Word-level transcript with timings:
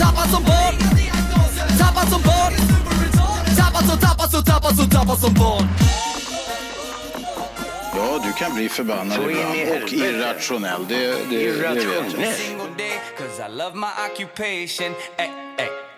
Tappad 0.00 0.30
som 0.30 0.42
barn 0.42 0.74
Tappad 1.78 2.08
som 2.08 2.22
barn 2.22 2.52
Tappad 3.56 3.84
som, 3.88 3.98
tappad 3.98 4.30
som, 4.30 4.44
tappad 4.44 4.76
som, 4.76 4.90
tappad 4.90 5.18
som 5.18 5.34
barn 5.34 5.68
Ja, 7.94 8.20
du 8.24 8.32
kan 8.32 8.54
bli 8.54 8.68
förbannad 8.68 9.16
Så 9.16 9.30
ibland 9.30 9.82
och 9.82 9.92
irrationell. 9.92 10.86
Det, 10.88 11.06
det, 11.06 11.24
det. 11.30 11.42
Irrationell. 11.42 12.34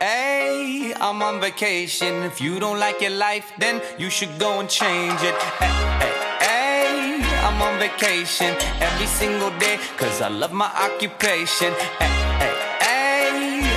ay, 0.00 0.92
I'm 1.00 1.22
on 1.22 1.40
vacation. 1.40 2.22
If 2.24 2.40
you 2.40 2.58
don't 2.60 2.78
like 2.78 3.00
your 3.00 3.16
life, 3.28 3.52
then 3.58 3.80
you 3.98 4.10
should 4.10 4.38
go 4.38 4.60
and 4.60 4.68
change 4.68 5.20
it. 5.22 5.34
Ay, 5.60 5.70
ay, 6.04 6.12
ay, 6.40 7.22
I'm 7.46 7.62
on 7.62 7.78
vacation 7.78 8.54
every 8.80 9.06
single 9.06 9.50
day 9.58 9.78
cause 9.96 10.20
I 10.20 10.28
love 10.28 10.52
my 10.52 10.70
occupation. 10.86 11.72
Ay, 12.00 12.23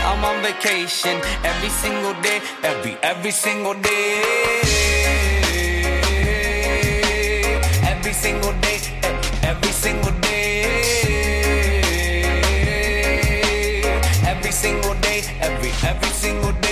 I'm 0.07 0.23
on 0.23 0.41
vacation 0.41 1.19
every 1.43 1.67
single 1.67 2.13
day, 2.21 2.39
every, 2.63 2.95
every 3.03 3.31
single 3.31 3.73
day. 3.73 4.21
Every 7.83 8.13
single 8.13 8.53
day, 8.61 8.79
every 9.43 9.71
single 9.73 10.13
day. 10.21 10.63
Every 14.25 14.51
single 14.51 14.93
day, 15.01 15.23
every, 15.41 15.71
every 15.83 16.09
single 16.11 16.53
day. 16.53 16.66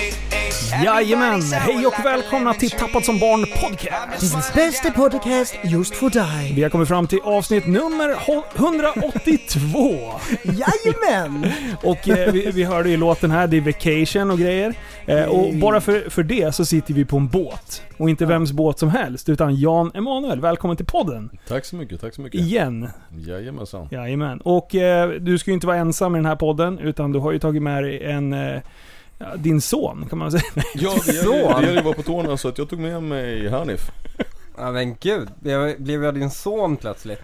Jajamän, 0.73 1.41
hej 1.41 1.87
och 1.87 2.05
välkomna 2.05 2.53
till 2.53 2.69
Tappad 2.71 3.05
som 3.05 3.19
barn 3.19 3.45
podcast. 3.61 4.53
Bästa 4.53 4.91
podcast 4.91 5.55
just 5.63 5.95
för 5.95 6.09
dig. 6.09 6.53
Vi 6.55 6.63
har 6.63 6.69
kommit 6.69 6.87
fram 6.87 7.07
till 7.07 7.19
avsnitt 7.23 7.67
nummer 7.67 8.13
ho- 8.15 8.43
182. 8.55 9.95
Jajamän! 10.43 11.51
Och 11.83 12.09
eh, 12.09 12.31
vi, 12.33 12.51
vi 12.51 12.63
hörde 12.63 12.89
ju 12.89 12.97
låten 12.97 13.31
här, 13.31 13.47
det 13.47 13.57
är 13.57 13.61
vacation 13.61 14.31
och 14.31 14.39
grejer. 14.39 14.73
Eh, 15.05 15.23
och 15.23 15.53
bara 15.53 15.81
för, 15.81 16.09
för 16.09 16.23
det 16.23 16.55
så 16.55 16.65
sitter 16.65 16.93
vi 16.93 17.05
på 17.05 17.17
en 17.17 17.27
båt. 17.27 17.81
Och 17.97 18.09
inte 18.09 18.25
vems 18.25 18.51
båt 18.51 18.79
som 18.79 18.89
helst, 18.89 19.29
utan 19.29 19.55
Jan 19.55 19.91
Emanuel. 19.95 20.41
Välkommen 20.41 20.77
till 20.77 20.85
podden. 20.85 21.29
Tack 21.47 21.65
så 21.65 21.75
mycket, 21.75 22.01
tack 22.01 22.15
så 22.15 22.21
mycket. 22.21 22.41
Igen. 22.41 22.89
Jajamensan. 23.17 23.87
Jajamän. 23.91 24.41
Och 24.41 24.75
eh, 24.75 25.09
du 25.09 25.37
ska 25.37 25.51
ju 25.51 25.55
inte 25.55 25.67
vara 25.67 25.77
ensam 25.77 26.15
i 26.15 26.17
den 26.17 26.25
här 26.25 26.35
podden, 26.35 26.79
utan 26.79 27.11
du 27.11 27.19
har 27.19 27.31
ju 27.31 27.39
tagit 27.39 27.61
med 27.63 27.83
dig 27.83 28.03
en... 28.03 28.35
Ja, 29.17 29.25
din 29.35 29.61
son, 29.61 30.05
kan 30.09 30.17
man 30.19 30.31
säga. 30.31 30.43
Ja, 30.75 30.93
det 31.05 31.13
gäller, 31.13 31.33
ju- 31.33 31.41
det 31.47 31.61
gäller 31.61 31.71
ju 31.71 31.77
att 31.79 31.85
vara 31.85 31.95
på 31.95 32.03
tårna 32.03 32.37
så 32.37 32.47
att 32.47 32.57
jag 32.57 32.69
tog 32.69 32.79
med 32.79 33.03
mig 33.03 33.49
Hanif. 33.49 33.91
Ja 34.57 34.71
men 34.71 34.95
gud, 34.99 35.29
blev, 35.39 35.81
blev 35.81 36.03
jag 36.03 36.13
din 36.13 36.29
son 36.31 36.77
plötsligt? 36.77 37.19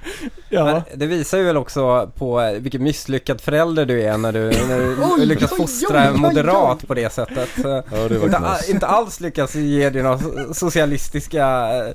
Ja. 0.50 0.66
Men 0.66 0.82
det 1.00 1.06
visar 1.06 1.38
ju 1.38 1.44
väl 1.44 1.58
också 1.58 2.12
på 2.18 2.42
eh, 2.42 2.52
vilken 2.52 2.84
misslyckad 2.84 3.42
förälder 3.42 3.86
du 3.86 4.02
är 4.04 4.18
när 4.18 4.32
du, 4.32 4.40
när 4.68 4.80
du 4.80 4.98
Oj, 5.18 5.26
lyckas 5.26 5.52
oj, 5.52 5.58
fostra 5.58 5.98
oj, 6.02 6.08
en 6.08 6.14
oj, 6.14 6.20
moderat 6.20 6.78
oj. 6.82 6.88
på 6.88 6.94
det 6.94 7.14
sättet. 7.14 7.50
Ja, 7.64 7.84
det 8.10 8.18
var 8.18 8.26
inte, 8.26 8.72
inte 8.72 8.88
alls 8.88 9.20
lyckas 9.20 9.56
ge 9.56 9.90
dig 9.90 10.04
några 10.04 10.18
so- 10.18 10.54
socialistiska 10.54 11.70
eh, 11.78 11.94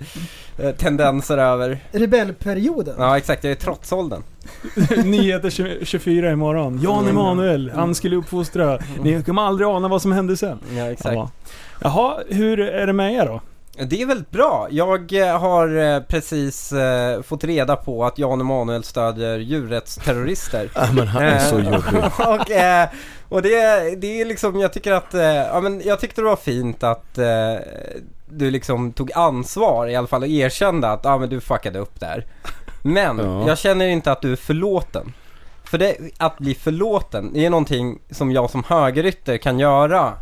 tendenser 0.79 1.39
över. 1.39 1.79
Rebellperioden. 1.93 2.95
Ja 2.99 3.17
exakt, 3.17 3.45
jag 3.45 3.51
är 3.51 3.55
trotsåldern. 3.55 4.23
Nyheter 5.05 5.51
20 5.51 5.85
24 5.85 6.31
imorgon. 6.31 6.81
Jan 6.83 7.09
Emanuel, 7.09 7.73
han 7.75 7.95
skulle 7.95 8.17
uppfostra. 8.17 8.79
Ni 9.03 9.23
kommer 9.23 9.43
aldrig 9.43 9.69
ana 9.69 9.89
vad 9.89 10.03
som 10.03 10.13
hände 10.13 10.37
sen. 10.37 10.59
Ja 10.77 10.91
exakt. 10.91 11.15
Ja. 11.15 11.31
Jaha, 11.81 12.19
hur 12.29 12.61
är 12.61 12.87
det 12.87 12.93
med 12.93 13.15
er 13.15 13.27
då? 13.27 13.41
Det 13.85 14.03
är 14.03 14.07
väldigt 14.07 14.31
bra. 14.31 14.69
Jag 14.71 15.13
eh, 15.13 15.39
har 15.41 15.77
eh, 15.77 16.01
precis 16.01 16.73
eh, 16.73 17.23
fått 17.23 17.45
reda 17.45 17.77
på 17.77 18.05
att 18.05 18.19
Jan 18.19 18.41
Emanuel 18.41 18.85
stödjer 18.85 19.39
djurrättsterrorister. 19.39 20.71
Ja, 20.75 20.89
men 20.93 21.07
han 21.07 21.23
är 21.23 21.39
så 21.39 21.59
Eh, 21.59 21.65
jobbig. 21.65 22.03
och, 22.29 22.51
eh, 22.51 22.89
och 23.29 23.43
det, 23.43 23.51
det 24.01 24.21
är 24.21 24.25
liksom, 24.25 24.61
jag 24.61 24.73
tycker 24.73 24.93
att, 24.93 25.15
eh, 25.15 25.23
ja 25.23 25.61
men 25.61 25.83
jag 25.85 26.01
tyckte 26.01 26.21
det 26.21 26.25
var 26.25 26.37
fint 26.37 26.83
att 26.83 27.19
eh, 27.19 27.55
du 28.29 28.51
liksom 28.51 28.93
tog 28.93 29.13
ansvar 29.13 29.87
i 29.87 29.97
alla 29.97 30.07
fall 30.07 30.23
och 30.23 30.29
erkände 30.29 30.89
att, 30.91 31.01
ja 31.05 31.19
men 31.19 31.29
du 31.29 31.41
fuckade 31.41 31.79
upp 31.79 32.01
där. 32.01 32.27
Men 32.83 33.19
Ja. 33.19 33.49
jag 33.49 33.59
känner 33.59 33.87
inte 33.87 34.13
att 34.13 34.23
du 34.23 34.33
är 34.33 34.37
förlåten. 34.37 35.13
För 35.65 35.79
det, 35.79 35.97
att 36.19 36.39
bli 36.39 36.55
förlåten, 36.55 37.31
det 37.33 37.47
är 37.47 37.51
någonting 37.51 37.99
som 38.11 38.33
jag 38.33 38.51
som 38.51 38.65
högerytter 38.69 39.37
kan 39.39 39.59
göra 39.59 40.13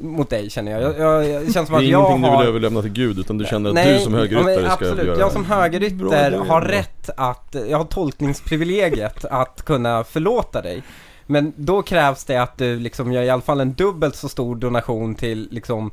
mot 0.00 0.30
dig 0.30 0.50
känner 0.50 0.72
jag. 0.72 0.82
jag, 0.82 0.98
jag, 0.98 1.28
jag 1.28 1.46
det 1.46 1.52
känns 1.52 1.68
som 1.68 1.78
Det 1.78 1.84
är 1.84 1.86
att 1.86 1.90
jag 1.90 2.00
ingenting 2.00 2.22
du 2.22 2.28
har... 2.28 2.38
vill 2.38 2.48
överlämna 2.48 2.82
till 2.82 2.90
Gud 2.92 3.18
utan 3.18 3.38
du 3.38 3.44
känner 3.44 3.68
att 3.70 3.74
Nej, 3.74 3.92
du 3.98 4.04
som 4.04 4.14
ja, 4.14 4.18
högeryttare 4.20 4.54
men 4.56 4.64
ska 4.64 4.72
absolut. 4.72 5.06
göra 5.06 5.18
Jag 5.18 5.32
som 5.32 5.44
högerytter 5.44 6.26
idé, 6.28 6.36
har 6.48 6.60
rätt 6.60 7.10
att, 7.16 7.56
jag 7.68 7.78
har 7.78 7.84
tolkningsprivilegiet 7.84 9.24
att 9.24 9.62
kunna 9.64 10.04
förlåta 10.04 10.62
dig. 10.62 10.82
Men 11.26 11.52
då 11.56 11.82
krävs 11.82 12.24
det 12.24 12.36
att 12.42 12.58
du 12.58 12.78
liksom 12.78 13.12
gör 13.12 13.22
i 13.22 13.30
alla 13.30 13.42
fall 13.42 13.60
en 13.60 13.72
dubbelt 13.72 14.16
så 14.16 14.28
stor 14.28 14.56
donation 14.56 15.14
till 15.14 15.48
liksom, 15.50 15.90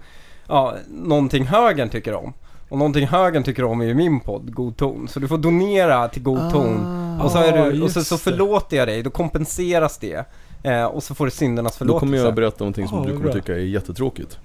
ja, 0.47 0.75
någonting 0.89 1.45
högern 1.45 1.89
tycker 1.89 2.13
om. 2.13 2.33
Och 2.69 2.77
någonting 2.77 3.07
högern 3.07 3.43
tycker 3.43 3.63
om 3.63 3.81
är 3.81 3.85
ju 3.85 3.93
min 3.93 4.19
podd, 4.19 4.53
God 4.53 4.77
ton. 4.77 5.07
Så 5.07 5.19
du 5.19 5.27
får 5.27 5.37
donera 5.37 6.07
till 6.07 6.23
God 6.23 6.51
ton. 6.51 6.85
Och 7.21 7.31
så, 7.31 7.37
är 7.37 7.53
Ah, 7.67 7.69
du, 7.71 7.81
och 7.81 7.91
så, 7.91 8.03
så 8.03 8.17
förlåter 8.17 8.77
jag 8.77 8.87
dig, 8.87 9.03
då 9.03 9.09
kompenseras 9.09 9.97
det. 9.97 10.25
Eh, 10.63 10.85
och 10.85 11.03
så 11.03 11.15
får 11.15 11.25
du 11.25 11.31
syndernas 11.31 11.73
Då 11.73 11.77
förlåtelse. 11.77 11.99
kommer 11.99 12.17
jag 12.17 12.35
berätta 12.35 12.55
någonting 12.59 12.87
som 12.87 12.97
Ja, 12.97 13.03
du 13.05 13.11
kommer 13.11 13.23
bra. 13.23 13.33
tycka 13.33 13.53
är 13.53 13.57
jättetråkigt. 13.59 14.37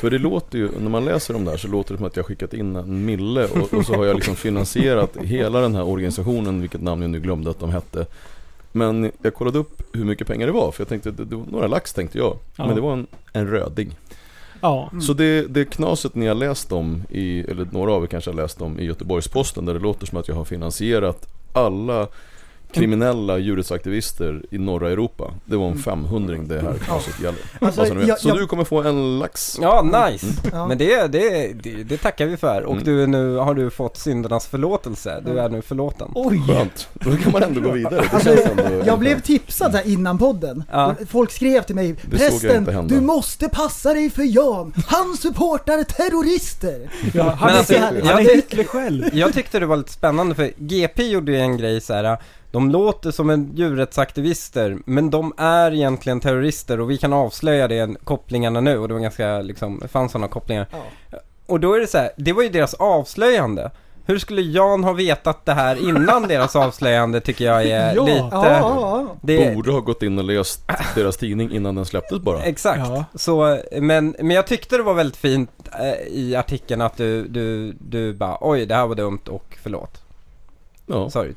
För 0.00 0.10
det 0.10 0.18
låter 0.18 0.58
ju, 0.58 0.68
när 0.80 0.90
man 0.90 1.04
läser 1.04 1.36
om 1.36 1.44
det 1.44 1.50
här 1.50 1.58
så 1.58 1.68
låter 1.68 1.92
det 1.94 1.98
som 1.98 2.06
att 2.06 2.16
jag 2.16 2.26
skickat 2.26 2.54
in 2.54 2.76
en 2.76 3.04
mille 3.04 3.44
och, 3.44 3.74
och 3.74 3.86
så 3.86 3.94
har 3.94 4.04
jag 4.06 4.16
liksom 4.16 4.36
finansierat 4.36 5.16
hela 5.16 5.60
den 5.60 5.74
här 5.74 5.88
organisationen, 5.88 6.60
vilket 6.60 6.80
namn 6.82 7.02
jag 7.02 7.10
nu 7.10 7.20
glömde 7.20 7.50
att 7.50 7.60
de 7.60 7.70
hette. 7.70 8.06
Men 8.72 9.10
jag 9.22 9.34
kollade 9.34 9.58
upp 9.58 9.82
hur 9.92 10.04
mycket 10.04 10.26
pengar 10.26 10.46
det 10.46 10.52
var, 10.52 10.70
för 10.72 10.80
jag 10.80 10.88
tänkte, 10.88 11.10
det, 11.10 11.24
det 11.24 11.36
var 11.36 11.44
några 11.50 11.66
lax 11.66 11.92
tänkte 11.92 12.18
jag. 12.18 12.36
Ja. 12.56 12.66
Men 12.66 12.74
det 12.74 12.80
var 12.80 12.92
en, 12.92 13.06
en 13.32 13.46
röding. 13.48 13.94
Ja. 14.60 14.90
Så 15.00 15.12
det, 15.12 15.42
det 15.42 15.64
knaset 15.64 16.14
ni 16.14 16.26
har 16.26 16.34
läst 16.34 16.72
om, 16.72 17.02
i, 17.10 17.40
eller 17.40 17.68
några 17.70 17.92
av 17.92 18.02
er 18.02 18.06
kanske 18.06 18.30
har 18.30 18.36
läst 18.36 18.62
om 18.62 18.80
i 18.80 18.84
Göteborgs-Posten 18.84 19.66
där 19.66 19.74
det 19.74 19.80
låter 19.80 20.06
som 20.06 20.18
att 20.18 20.28
jag 20.28 20.34
har 20.34 20.44
finansierat 20.44 21.28
alla 21.52 22.08
kriminella 22.80 23.38
djurrättsaktivister 23.38 24.42
i 24.50 24.58
norra 24.58 24.90
Europa. 24.90 25.30
Det 25.44 25.56
var 25.56 25.66
en 25.68 25.78
500 25.78 26.36
det 26.48 26.60
här 26.60 26.74
knaset 26.74 27.20
gäller. 27.20 27.38
Alltså, 27.60 27.80
Bara 27.80 27.88
så 27.88 27.94
ni 27.94 28.00
vet. 28.00 28.08
jag- 28.08 28.20
Så 28.20 28.28
jag- 28.28 28.38
du 28.38 28.46
kommer 28.46 28.64
få 28.64 28.82
en 28.82 29.18
lax. 29.18 29.58
Ja, 29.62 30.06
nice. 30.10 30.26
Ja. 30.52 30.66
Men 30.68 30.78
det, 30.78 31.06
det, 31.12 31.52
det, 31.62 31.82
det 31.84 31.96
tackar 31.96 32.26
vi 32.26 32.36
för. 32.36 32.62
Och 32.62 32.72
Mm. 32.72 32.84
du, 32.84 33.06
nu 33.06 33.36
har 33.36 33.54
du 33.54 33.70
fått 33.70 33.96
syndernas 33.96 34.46
förlåtelse. 34.46 35.22
Du 35.26 35.40
är 35.40 35.48
nu 35.48 35.62
förlåten. 35.62 36.08
Oj! 36.14 36.42
Skönt. 36.48 36.88
Då 36.94 37.16
kan 37.16 37.32
man 37.32 37.42
ändå 37.42 37.60
gå 37.60 37.70
vidare. 37.70 38.04
Alltså, 38.12 38.30
ändå... 38.30 38.62
jag 38.86 38.98
blev 38.98 39.20
tipsad 39.20 39.72
här 39.74 39.88
innan 39.88 40.18
podden. 40.18 40.64
Ja. 40.72 40.94
Folk 41.08 41.30
skrev 41.30 41.62
till 41.62 41.74
mig, 41.74 41.94
prästen, 42.10 42.56
inte 42.58 42.72
hända." 42.72 42.94
du 42.94 43.00
måste 43.00 43.48
passa 43.48 43.94
dig 43.94 44.10
för 44.10 44.22
Jan. 44.36 44.72
Han 44.86 45.16
supportar 45.16 45.82
terrorister. 45.84 46.90
Ja, 47.14 47.22
han, 47.22 47.36
Men 47.40 47.54
är, 47.54 47.58
alltså, 47.58 47.78
han 47.78 47.96
jag- 48.04 48.20
är 48.20 48.34
Hitler 48.34 48.64
själv. 48.64 49.04
Jag 49.12 49.32
tyckte 49.34 49.58
det 49.58 49.66
var 49.66 49.76
lite 49.76 49.92
spännande 49.92 50.34
för 50.34 50.50
GP 50.56 51.02
gjorde 51.08 51.32
ju 51.32 51.38
en 51.38 51.56
grej 51.56 51.80
så 51.80 51.94
här. 51.94 52.18
De 52.56 52.70
låter 52.70 53.10
som 53.10 53.30
en 53.30 53.50
djurrättsaktivister, 53.56 54.78
men 54.86 55.10
de 55.10 55.32
är 55.38 55.74
egentligen 55.74 56.20
terrorister 56.20 56.80
och 56.80 56.90
vi 56.90 56.98
kan 56.98 57.12
avslöja 57.12 57.68
det 57.68 57.96
kopplingarna 58.04 58.60
nu 58.60 58.78
och 58.78 58.88
det 58.88 58.94
var 58.94 59.00
ganska 59.00 59.38
liksom, 59.42 59.78
det 59.82 59.88
fanns 59.88 60.12
sådana 60.12 60.28
kopplingar. 60.28 60.66
Och 61.46 61.60
då 61.60 61.74
är 61.74 61.80
det 61.80 61.86
så 61.86 61.98
här, 61.98 62.10
det 62.16 62.32
var 62.32 62.42
ju 62.42 62.48
deras 62.48 62.74
avslöjande. 62.74 63.70
Hur 64.06 64.18
skulle 64.18 64.42
Jan 64.42 64.84
ha 64.84 64.92
vetat 64.92 65.44
det 65.44 65.52
här 65.52 65.88
innan 65.88 66.22
deras 66.28 66.56
avslöjande 66.56 67.20
tycker 67.20 67.44
jag 67.44 67.66
är 67.66 67.94
Ja. 67.94 68.04
lite... 68.04 68.18
Ja, 68.18 68.28
ja, 68.32 68.58
ja. 68.60 69.16
Det, 69.22 69.54
Borde 69.54 69.72
ha 69.72 69.80
gått 69.80 70.02
in 70.02 70.18
och 70.18 70.24
läst 70.24 70.60
deras 70.94 71.16
tidning 71.16 71.52
innan 71.52 71.74
den 71.74 71.84
släpptes 71.86 72.18
bara. 72.18 72.42
Exakt. 72.42 72.78
Ja. 72.78 73.04
Så, 73.14 73.58
men, 73.80 74.16
men 74.18 74.30
jag 74.30 74.46
tyckte 74.46 74.76
det 74.76 74.82
var 74.82 74.94
väldigt 74.94 75.16
fint 75.16 75.50
eh, 75.80 76.06
i 76.08 76.36
artikeln 76.36 76.80
att 76.80 76.96
du, 76.96 77.28
du, 77.28 77.72
du 77.80 78.12
bara 78.14 78.38
oj 78.40 78.66
det 78.66 78.74
här 78.74 78.86
var 78.86 78.94
dumt 78.94 79.20
och 79.28 79.56
förlåt. 79.62 80.02
Ja. 80.86 81.10
Sa 81.10 81.22
du 81.24 81.32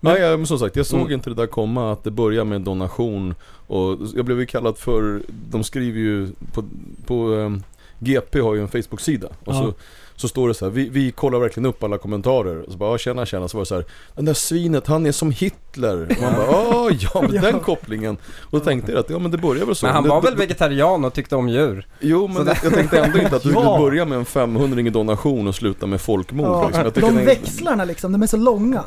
Nej, 0.00 0.36
men 0.36 0.46
som 0.46 0.58
sagt, 0.58 0.76
jag 0.76 0.86
såg 0.86 1.00
Mm. 1.00 1.12
inte 1.12 1.30
det 1.30 1.36
där 1.36 1.46
komma 1.46 1.92
att 1.92 2.04
det 2.04 2.10
börjar 2.10 2.44
med 2.44 2.60
donation 2.60 3.34
och 3.66 3.98
jag 4.14 4.24
blev 4.24 4.40
ju 4.40 4.46
kallad 4.46 4.78
för, 4.78 5.22
de 5.50 5.64
skriver 5.64 5.98
ju 6.00 6.28
på, 6.52 6.64
på 7.06 7.34
ehm, 7.34 7.62
GP 7.98 8.40
har 8.40 8.54
ju 8.54 8.60
en 8.60 8.68
Facebook-sida 8.68 9.28
och 9.44 9.54
Ja. 9.54 9.62
så, 9.62 9.74
så 10.20 10.28
står 10.28 10.48
det 10.48 10.54
så 10.54 10.64
här, 10.64 10.72
vi, 10.72 10.88
vi 10.88 11.10
kollar 11.12 11.38
verkligen 11.38 11.66
upp 11.66 11.82
alla 11.82 11.98
kommentarer. 11.98 12.62
Och 12.66 12.72
så 12.72 12.78
bara, 12.78 12.98
tjena 12.98 13.26
tjena, 13.26 13.48
så 13.48 13.56
var 13.56 13.62
det 13.62 13.66
så 13.66 13.74
här, 13.74 13.84
den 14.16 14.24
där 14.24 14.34
svinet, 14.34 14.86
han 14.86 15.06
är 15.06 15.12
som 15.12 15.30
Hitler. 15.30 16.02
Och 16.10 16.22
man 16.22 16.32
bara, 16.36 16.48
"Ah, 16.50 16.90
ja 17.00 17.22
men 17.22 17.30
den 17.42 17.60
kopplingen. 17.60 18.16
Och 18.40 18.58
då 18.58 18.64
tänkte 18.64 18.92
jag 18.92 18.98
att, 19.00 19.10
ja 19.10 19.18
men 19.18 19.30
det 19.30 19.38
börjar 19.38 19.66
väl 19.66 19.74
så. 19.74 19.86
Men 19.86 19.94
han 19.94 20.02
det, 20.04 20.08
var 20.08 20.22
det, 20.22 20.28
väl 20.28 20.36
vegetarian 20.36 21.04
och 21.04 21.12
tyckte 21.14 21.36
om 21.36 21.48
djur? 21.48 21.86
Jo 22.00 22.26
men 22.28 22.44
det, 22.44 22.58
jag 22.64 22.74
tänkte 22.74 22.98
ändå 23.00 23.18
inte 23.18 23.36
att 23.36 23.42
du 23.42 23.48
Ja. 23.54 23.60
skulle 23.60 23.78
börja 23.90 24.04
med 24.04 24.18
en 24.18 24.24
500 24.24 24.80
i 24.80 24.90
donation 24.90 25.48
och 25.48 25.54
sluta 25.54 25.86
med 25.86 26.00
folkmord. 26.00 26.46
Ja, 26.46 26.66
liksom. 26.66 26.84
jag 26.84 26.92
de 26.94 27.14
det 27.16 27.22
är- 27.22 27.26
växlarna 27.26 27.84
liksom, 27.84 28.12
de 28.12 28.22
är 28.22 28.26
så 28.26 28.36
långa. 28.36 28.84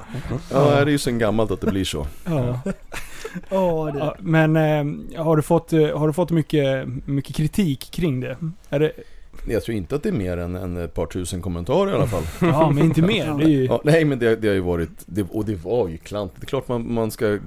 Ja, 0.51 0.59
det 0.59 0.81
är 0.81 0.85
ju 0.85 0.97
sen 0.97 1.19
gammalt 1.19 1.51
att 1.51 1.61
det 1.61 1.71
blir 1.71 1.85
så. 1.85 2.07
Ja. 2.25 2.59
Åh, 3.49 3.85
det. 3.93 4.13
Men 4.19 4.55
eh, 4.55 5.23
har 5.23 5.35
du 5.35 5.41
fått, 5.41 5.73
eh, 5.73 5.97
har 5.97 6.07
du 6.07 6.13
fått 6.13 6.31
mycket, 6.31 6.87
mycket 7.05 7.35
kritik 7.35 7.91
kring 7.91 8.19
det? 8.19 8.37
Är 8.69 8.79
det? 8.79 8.91
Jag 9.47 9.63
tror 9.63 9.77
inte 9.77 9.95
att 9.95 10.03
det 10.03 10.09
är 10.09 10.13
mer 10.13 10.37
än, 10.37 10.55
än 10.55 10.77
ett 10.77 10.93
par 10.93 11.05
tusen 11.05 11.41
kommentarer 11.41 11.91
i 11.91 11.95
alla 11.95 12.07
fall. 12.07 12.23
Ja, 12.41 12.69
men 12.69 12.83
inte 12.83 13.01
mer. 13.01 13.37
Det 13.37 13.43
är 13.43 13.47
ju... 13.49 13.65
Ja, 13.65 13.81
nej 13.83 14.05
men 14.05 14.19
det, 14.19 14.35
det 14.35 14.47
har 14.47 14.55
ju 14.55 14.61
varit, 14.61 14.89
det, 15.05 15.25
och 15.31 15.45
det 15.45 15.55
var 15.55 15.87
ju 15.87 15.97
klant. 15.97 16.31
Det 16.35 16.43
är 16.43 16.47
klart 16.47 16.67
man, 16.67 16.93
man 16.93 17.11
ska 17.11 17.37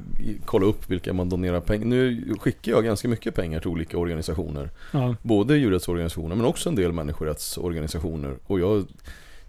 kolla 0.45 0.67
upp 0.67 0.91
vilka 0.91 1.13
man 1.13 1.29
donerar 1.29 1.61
pengar. 1.61 1.87
Nu 1.87 2.35
skickar 2.41 2.73
jag 2.73 2.85
ganska 2.85 3.09
mycket 3.09 3.35
pengar 3.35 3.61
till 3.61 3.69
olika 3.69 3.99
organisationer. 3.99 4.71
Ja. 4.93 5.15
Både 5.23 5.57
djurrättsorganisationer 5.57 6.37
men 6.37 6.45
också 6.47 6.69
en 6.69 6.75
del 6.75 6.93
människorättsorganisationer. 6.93 8.35
Och 8.47 8.61
jag, 8.61 8.85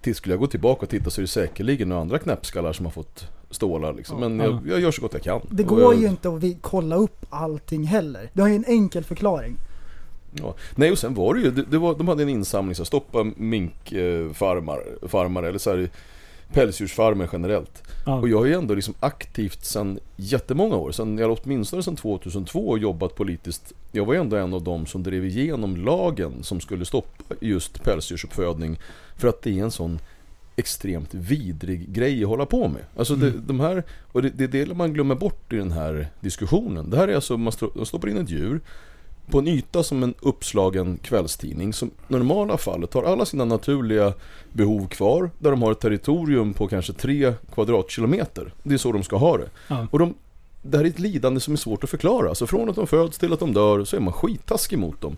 till, 0.01 0.15
skulle 0.15 0.33
jag 0.33 0.39
gå 0.39 0.48
tillbaka 0.48 0.81
och 0.81 0.89
titta 0.89 1.09
så 1.09 1.21
är 1.21 1.24
det 1.24 1.27
säkerligen 1.27 1.89
några 1.89 2.01
andra 2.01 2.19
knäppskallar 2.19 2.74
som 2.74 2.86
har 2.86 2.91
fått 2.91 3.27
stålar 3.50 3.94
liksom. 3.94 4.19
Men 4.19 4.39
Ja. 4.39 4.45
jag, 4.45 4.59
jag 4.68 4.80
gör 4.80 4.91
så 4.91 5.01
gott 5.01 5.13
jag 5.13 5.24
kan. 5.24 5.41
Det 5.50 5.63
går 5.63 5.81
jag, 5.81 6.01
ju 6.01 6.07
inte 6.07 6.30
att 6.30 6.44
vi 6.44 6.57
kolla 6.62 6.95
upp 6.95 7.25
allting 7.30 7.83
heller. 7.83 8.30
Det 8.33 8.41
har 8.41 8.50
ju 8.50 8.56
en 8.56 8.65
enkel 8.68 9.03
förklaring. 9.03 9.57
Ja. 10.39 10.55
Nej 10.75 10.91
och 10.91 10.97
sen 10.97 11.13
var 11.13 11.33
det 11.33 11.41
ju, 11.41 11.51
det, 11.51 11.63
det 11.71 11.77
var, 11.77 11.95
de 11.95 12.07
hade 12.07 12.23
en 12.23 12.29
insamling, 12.29 12.75
så 12.75 12.85
stoppa 12.85 13.23
minkfarmar, 13.23 15.07
farmare, 15.07 15.47
eller 15.47 15.59
så 15.59 15.69
här, 15.69 15.89
pälsdjursfarmer 16.53 17.29
generellt. 17.33 17.83
Ja. 18.05 18.19
Och 18.19 18.29
jag 18.29 18.37
har 18.37 18.45
ju 18.45 18.53
ändå 18.53 18.73
liksom 18.73 18.93
aktivt 18.99 19.65
sedan 19.65 19.99
jättemånga 20.15 20.75
år, 20.75 20.91
sen, 20.91 21.17
jag 21.17 21.37
åtminstone 21.43 21.83
sedan 21.83 21.95
2002 21.95 22.77
jobbat 22.77 23.15
politiskt. 23.15 23.73
Jag 23.91 24.05
var 24.05 24.13
ju 24.13 24.19
ändå 24.19 24.35
en 24.35 24.53
av 24.53 24.63
dem 24.63 24.85
som 24.85 25.03
drev 25.03 25.25
igenom 25.25 25.77
lagen 25.77 26.43
som 26.43 26.59
skulle 26.59 26.85
stoppa 26.85 27.35
just 27.41 27.83
pälsdjursuppfödning. 27.83 28.79
För 29.17 29.27
att 29.27 29.41
det 29.41 29.59
är 29.59 29.63
en 29.63 29.71
sån 29.71 29.99
extremt 30.55 31.13
vidrig 31.13 31.93
grej 31.93 32.23
att 32.23 32.29
hålla 32.29 32.45
på 32.45 32.67
med. 32.67 32.81
Alltså 32.97 33.15
det, 33.15 33.31
de 33.31 33.59
här, 33.59 33.83
och 34.11 34.21
det, 34.21 34.29
det 34.29 34.43
är 34.43 34.65
det 34.65 34.73
man 34.73 34.93
glömmer 34.93 35.15
bort 35.15 35.53
i 35.53 35.55
den 35.55 35.71
här 35.71 36.07
diskussionen. 36.19 36.89
Det 36.89 36.97
här 36.97 37.07
är 37.07 37.15
alltså, 37.15 37.38
man 37.38 37.51
stoppar 37.85 38.09
in 38.09 38.17
ett 38.17 38.29
djur 38.29 38.61
på 39.31 39.39
en 39.39 39.48
yta 39.48 39.83
som 39.83 40.04
en 40.04 40.13
uppslagen 40.19 41.00
kvällstidning 41.04 41.74
som 41.74 41.88
i 41.88 41.92
normala 42.07 42.57
fallet 42.57 42.94
har 42.94 43.04
alla 43.04 43.25
sina 43.25 43.45
naturliga 43.45 44.13
behov 44.51 44.88
kvar. 44.88 45.30
Där 45.39 45.51
de 45.51 45.62
har 45.62 45.72
ett 45.72 45.80
territorium 45.80 46.54
på 46.54 46.68
kanske 46.68 46.94
tre 46.94 47.33
kvadratkilometer. 47.54 48.54
Det 48.63 48.74
är 48.74 48.77
så 48.77 48.92
de 48.92 49.04
ska 49.04 49.18
ha 49.18 49.38
det. 49.38 49.50
Ja. 49.68 49.88
Och 49.92 50.00
de, 50.00 50.13
det 50.62 50.77
här 50.77 50.86
är 50.86 50.89
ett 50.89 51.00
lidande 51.00 51.39
som 51.39 51.54
är 51.54 51.57
svårt 51.57 51.83
att 51.83 51.89
förklara. 51.89 52.36
Så 52.36 52.48
från 52.48 52.69
att 52.69 52.75
de 52.75 52.88
föds 52.88 53.18
till 53.18 53.33
att 53.33 53.39
de 53.39 53.54
dör 53.54 53.83
så 53.83 53.95
är 53.95 54.00
man 54.00 54.13
skittaskig 54.13 54.80
mot 54.80 55.01
dem. 55.01 55.18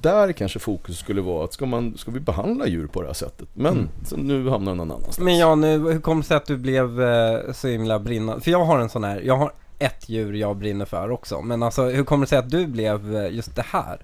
Där 0.00 0.32
kanske 0.32 0.58
fokus 0.58 0.98
skulle 0.98 1.20
vara 1.20 1.44
att 1.44 1.52
ska, 1.52 1.66
man, 1.66 1.98
ska 1.98 2.10
vi 2.10 2.20
behandla 2.20 2.66
djur 2.66 2.86
på 2.86 3.00
det 3.00 3.06
här 3.06 3.14
sättet? 3.14 3.48
Men 3.54 3.88
så 4.06 4.16
nu 4.16 4.48
hamnar 4.48 4.70
den 4.70 4.76
någon 4.76 4.90
annanstans. 4.90 5.18
Men 5.18 5.38
Jan, 5.38 5.60
nu, 5.60 5.78
hur 5.78 6.00
kom 6.00 6.20
det 6.20 6.26
sig 6.26 6.36
att 6.36 6.46
du 6.46 6.56
blev 6.56 7.02
eh, 7.02 7.52
så 7.52 7.68
himla 7.68 7.98
brinnande? 7.98 8.42
För 8.42 8.50
jag 8.50 8.64
har 8.64 8.78
en 8.78 8.88
sån 8.88 9.04
här, 9.04 9.20
jag 9.20 9.36
har 9.36 9.52
ett 9.78 10.08
djur 10.08 10.32
jag 10.32 10.56
brinner 10.56 10.84
för 10.84 11.10
också. 11.10 11.42
Men 11.42 11.62
alltså 11.62 11.84
hur 11.84 12.04
kommer 12.04 12.26
det 12.26 12.28
sig 12.28 12.38
att 12.38 12.50
du 12.50 12.66
blev 12.66 13.16
eh, 13.16 13.34
just 13.34 13.56
det 13.56 13.64
här? 13.70 13.98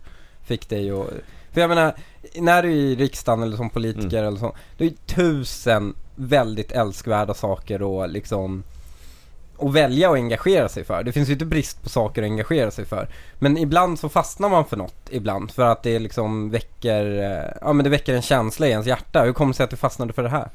Fick 0.44 0.68
dig 0.68 0.90
att... 0.90 1.06
För 1.52 1.60
jag 1.60 1.68
menar, 1.68 1.94
när 2.34 2.62
du 2.62 2.68
är 2.68 2.74
i 2.74 2.96
riksdagen 2.96 3.42
eller 3.42 3.56
som 3.56 3.70
politiker 3.70 4.18
Mm. 4.18 4.24
eller 4.28 4.38
så, 4.38 4.56
det 4.78 4.84
är 4.84 4.92
tusen 5.06 5.94
väldigt 6.14 6.72
älskvärda 6.72 7.34
saker 7.34 7.82
och 7.82 8.08
liksom 8.08 8.62
att 9.58 9.72
välja 9.72 10.10
och 10.10 10.16
engagera 10.16 10.68
sig 10.68 10.84
för. 10.84 11.02
Det 11.02 11.12
finns 11.12 11.28
ju 11.28 11.32
inte 11.32 11.44
brist 11.44 11.82
på 11.82 11.88
saker 11.88 12.22
att 12.22 12.26
engagera 12.26 12.70
sig 12.70 12.84
för. 12.84 13.08
Men 13.38 13.58
ibland 13.58 13.98
så 13.98 14.08
fastnar 14.08 14.48
man 14.48 14.64
för 14.64 14.76
något 14.76 15.08
ibland 15.10 15.50
för 15.50 15.62
att 15.62 15.82
det 15.82 15.98
liksom 15.98 16.50
väcker, 16.50 17.22
eh, 17.22 17.52
ja 17.60 17.72
men 17.72 17.84
det 17.84 17.90
väcker 17.90 18.14
en 18.14 18.22
känsla 18.22 18.66
i 18.66 18.70
ens 18.70 18.86
hjärta. 18.86 19.22
Hur 19.22 19.32
kommer 19.32 19.52
det 19.52 19.56
sig 19.56 19.64
att 19.64 19.70
du 19.70 19.76
fastnade 19.76 20.12
för 20.12 20.22
det 20.22 20.28
här? 20.28 20.48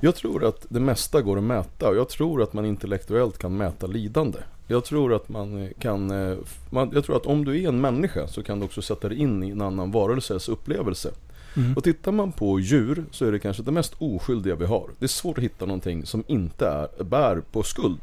Jag 0.00 0.14
tror 0.14 0.44
att 0.44 0.66
det 0.68 0.80
mesta 0.80 1.22
går 1.22 1.38
att 1.38 1.44
mäta 1.44 1.88
och 1.88 1.96
jag 1.96 2.08
tror 2.08 2.42
att 2.42 2.52
man 2.52 2.64
intellektuellt 2.64 3.38
kan 3.38 3.56
mäta 3.56 3.86
lidande. 3.86 4.38
Jag 4.66 4.84
tror 4.84 5.14
att 5.14 5.28
man 5.28 5.68
kan, 5.78 6.10
eh, 6.10 6.36
jag 6.70 7.04
tror 7.04 7.16
att 7.16 7.26
om 7.26 7.44
du 7.44 7.62
är 7.62 7.68
en 7.68 7.80
människa 7.80 8.28
så 8.28 8.42
kan 8.42 8.58
du 8.58 8.64
också 8.64 8.82
sätta 8.82 9.08
dig 9.08 9.18
in 9.18 9.42
i 9.42 9.50
en 9.50 9.60
annan 9.60 9.90
varelses 9.90 10.48
upplevelse. 10.48 11.10
Mm. 11.56 11.74
Och 11.76 11.84
tittar 11.84 12.12
man 12.12 12.32
på 12.32 12.60
djur 12.60 13.04
så 13.10 13.24
är 13.24 13.32
det 13.32 13.38
kanske 13.38 13.62
det 13.62 13.72
mest 13.72 13.94
oskyldiga 13.98 14.54
vi 14.54 14.66
har. 14.66 14.90
Det 14.98 15.06
är 15.06 15.08
svårt 15.08 15.38
att 15.38 15.44
hitta 15.44 15.66
någonting 15.66 16.06
som 16.06 16.24
inte 16.26 16.66
är, 16.66 17.04
bär 17.04 17.42
på 17.52 17.62
skuld. 17.62 18.00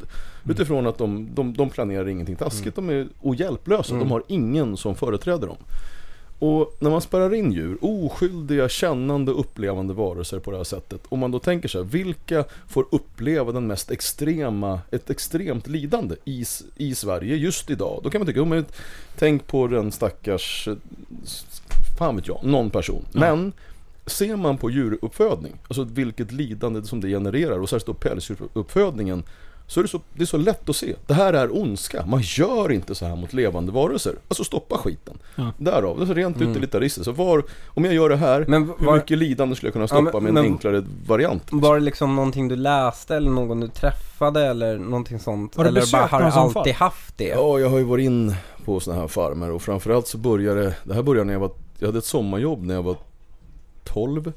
Utifrån 0.49 0.87
att 0.87 0.97
de, 0.97 1.29
de, 1.33 1.53
de 1.53 1.69
planerar 1.69 2.07
ingenting 2.09 2.35
taskigt, 2.35 2.75
de 2.75 2.89
är 2.89 3.07
ohjälplösa, 3.21 3.95
de 3.95 4.11
har 4.11 4.23
ingen 4.27 4.77
som 4.77 4.95
företräder 4.95 5.47
dem. 5.47 5.57
Och 6.39 6.75
när 6.79 6.89
man 6.89 7.01
spärrar 7.01 7.33
in 7.33 7.51
djur, 7.51 7.77
oskyldiga, 7.81 8.69
kännande, 8.69 9.31
upplevande 9.31 9.93
varelser 9.93 10.39
på 10.39 10.51
det 10.51 10.57
här 10.57 10.63
sättet. 10.63 11.01
Om 11.09 11.19
man 11.19 11.31
då 11.31 11.39
tänker 11.39 11.69
så 11.69 11.77
här, 11.77 11.85
vilka 11.85 12.43
får 12.67 12.85
uppleva 12.91 13.51
den 13.51 13.67
mest 13.67 13.91
extrema, 13.91 14.79
ett 14.91 15.09
extremt 15.09 15.67
lidande 15.67 16.15
i, 16.25 16.45
i 16.75 16.95
Sverige 16.95 17.35
just 17.35 17.69
idag? 17.69 18.01
Då 18.03 18.09
kan 18.09 18.21
man 18.21 18.27
tycka, 18.27 18.41
oh, 18.41 18.47
men, 18.47 18.65
tänk 19.17 19.47
på 19.47 19.67
den 19.67 19.91
stackars, 19.91 20.69
fan 21.99 22.15
vet 22.15 22.27
jag, 22.27 22.39
någon 22.43 22.69
person. 22.69 23.05
Men 23.11 23.53
ser 24.05 24.35
man 24.35 24.57
på 24.57 24.69
djuruppfödning, 24.69 25.53
alltså 25.67 25.83
vilket 25.83 26.31
lidande 26.31 26.83
som 26.83 27.01
det 27.01 27.07
genererar 27.07 27.59
och 27.59 27.69
särskilt 27.69 27.85
då 27.85 27.93
pälsdjursuppfödningen 27.93 29.23
så 29.69 29.79
är 29.79 29.83
det, 29.83 29.87
så, 29.89 30.01
det 30.13 30.21
är 30.21 30.25
så 30.25 30.37
lätt 30.37 30.69
att 30.69 30.75
se. 30.75 30.95
Det 31.07 31.13
här 31.13 31.33
är 31.33 31.57
ondska. 31.61 32.05
Man 32.05 32.21
gör 32.23 32.71
inte 32.71 32.95
så 32.95 33.05
här 33.05 33.15
mot 33.15 33.33
levande 33.33 33.71
varelser. 33.71 34.15
Alltså 34.27 34.43
stoppa 34.43 34.77
skiten. 34.77 35.17
Ja. 35.35 35.51
Därav, 35.57 35.99
det 36.05 36.11
är 36.11 36.15
rent 36.15 36.41
utilitaristiskt. 36.41 37.05
Så 37.05 37.11
var, 37.11 37.43
om 37.67 37.85
jag 37.85 37.93
gör 37.93 38.09
det 38.09 38.15
här, 38.17 38.45
Men 38.47 38.63
hur 38.79 38.85
var- 38.85 38.95
mycket 38.95 39.17
lidande 39.17 39.55
skulle 39.55 39.67
jag 39.67 39.73
kunna 39.73 39.83
Ja, 39.83 39.87
stoppa 39.87 40.19
men- 40.19 40.23
med 40.23 40.29
en 40.29 40.33
men- 40.33 40.43
enklare 40.53 40.83
variant? 41.07 41.41
liksom? 41.43 41.59
Var 41.59 41.75
det 41.75 41.81
liksom 41.81 42.15
någonting 42.15 42.47
du 42.47 42.55
läste 42.55 43.15
eller 43.15 43.31
någon 43.31 43.59
du 43.59 43.67
träffade 43.67 44.45
eller 44.45 44.77
någonting 44.77 45.19
sånt? 45.19 45.55
Har 45.55 45.63
du 45.63 45.69
eller 45.69 45.91
bara 45.91 46.05
har 46.05 46.19
du 46.19 46.25
alltid 46.25 46.53
fall? 46.75 46.87
haft 46.87 47.17
det? 47.17 47.27
Ja, 47.27 47.59
jag 47.59 47.69
har 47.69 47.77
ju 47.77 47.83
varit 47.83 48.03
in 48.05 48.35
på 48.65 48.79
sådana 48.79 49.01
här 49.01 49.07
farmer 49.07 49.51
och 49.51 49.61
framförallt 49.61 50.07
så 50.07 50.17
började 50.17 50.73
det 50.83 50.93
här 50.93 51.03
började 51.03 51.25
när 51.25 51.33
jag 51.33 51.39
var, 51.39 51.51
jag 51.79 51.87
hade 51.87 51.97
ett 51.97 52.05
sommarjobb 52.05 52.63
när 52.65 52.75
jag 52.75 52.83
var 52.83 52.95
12 53.83 54.33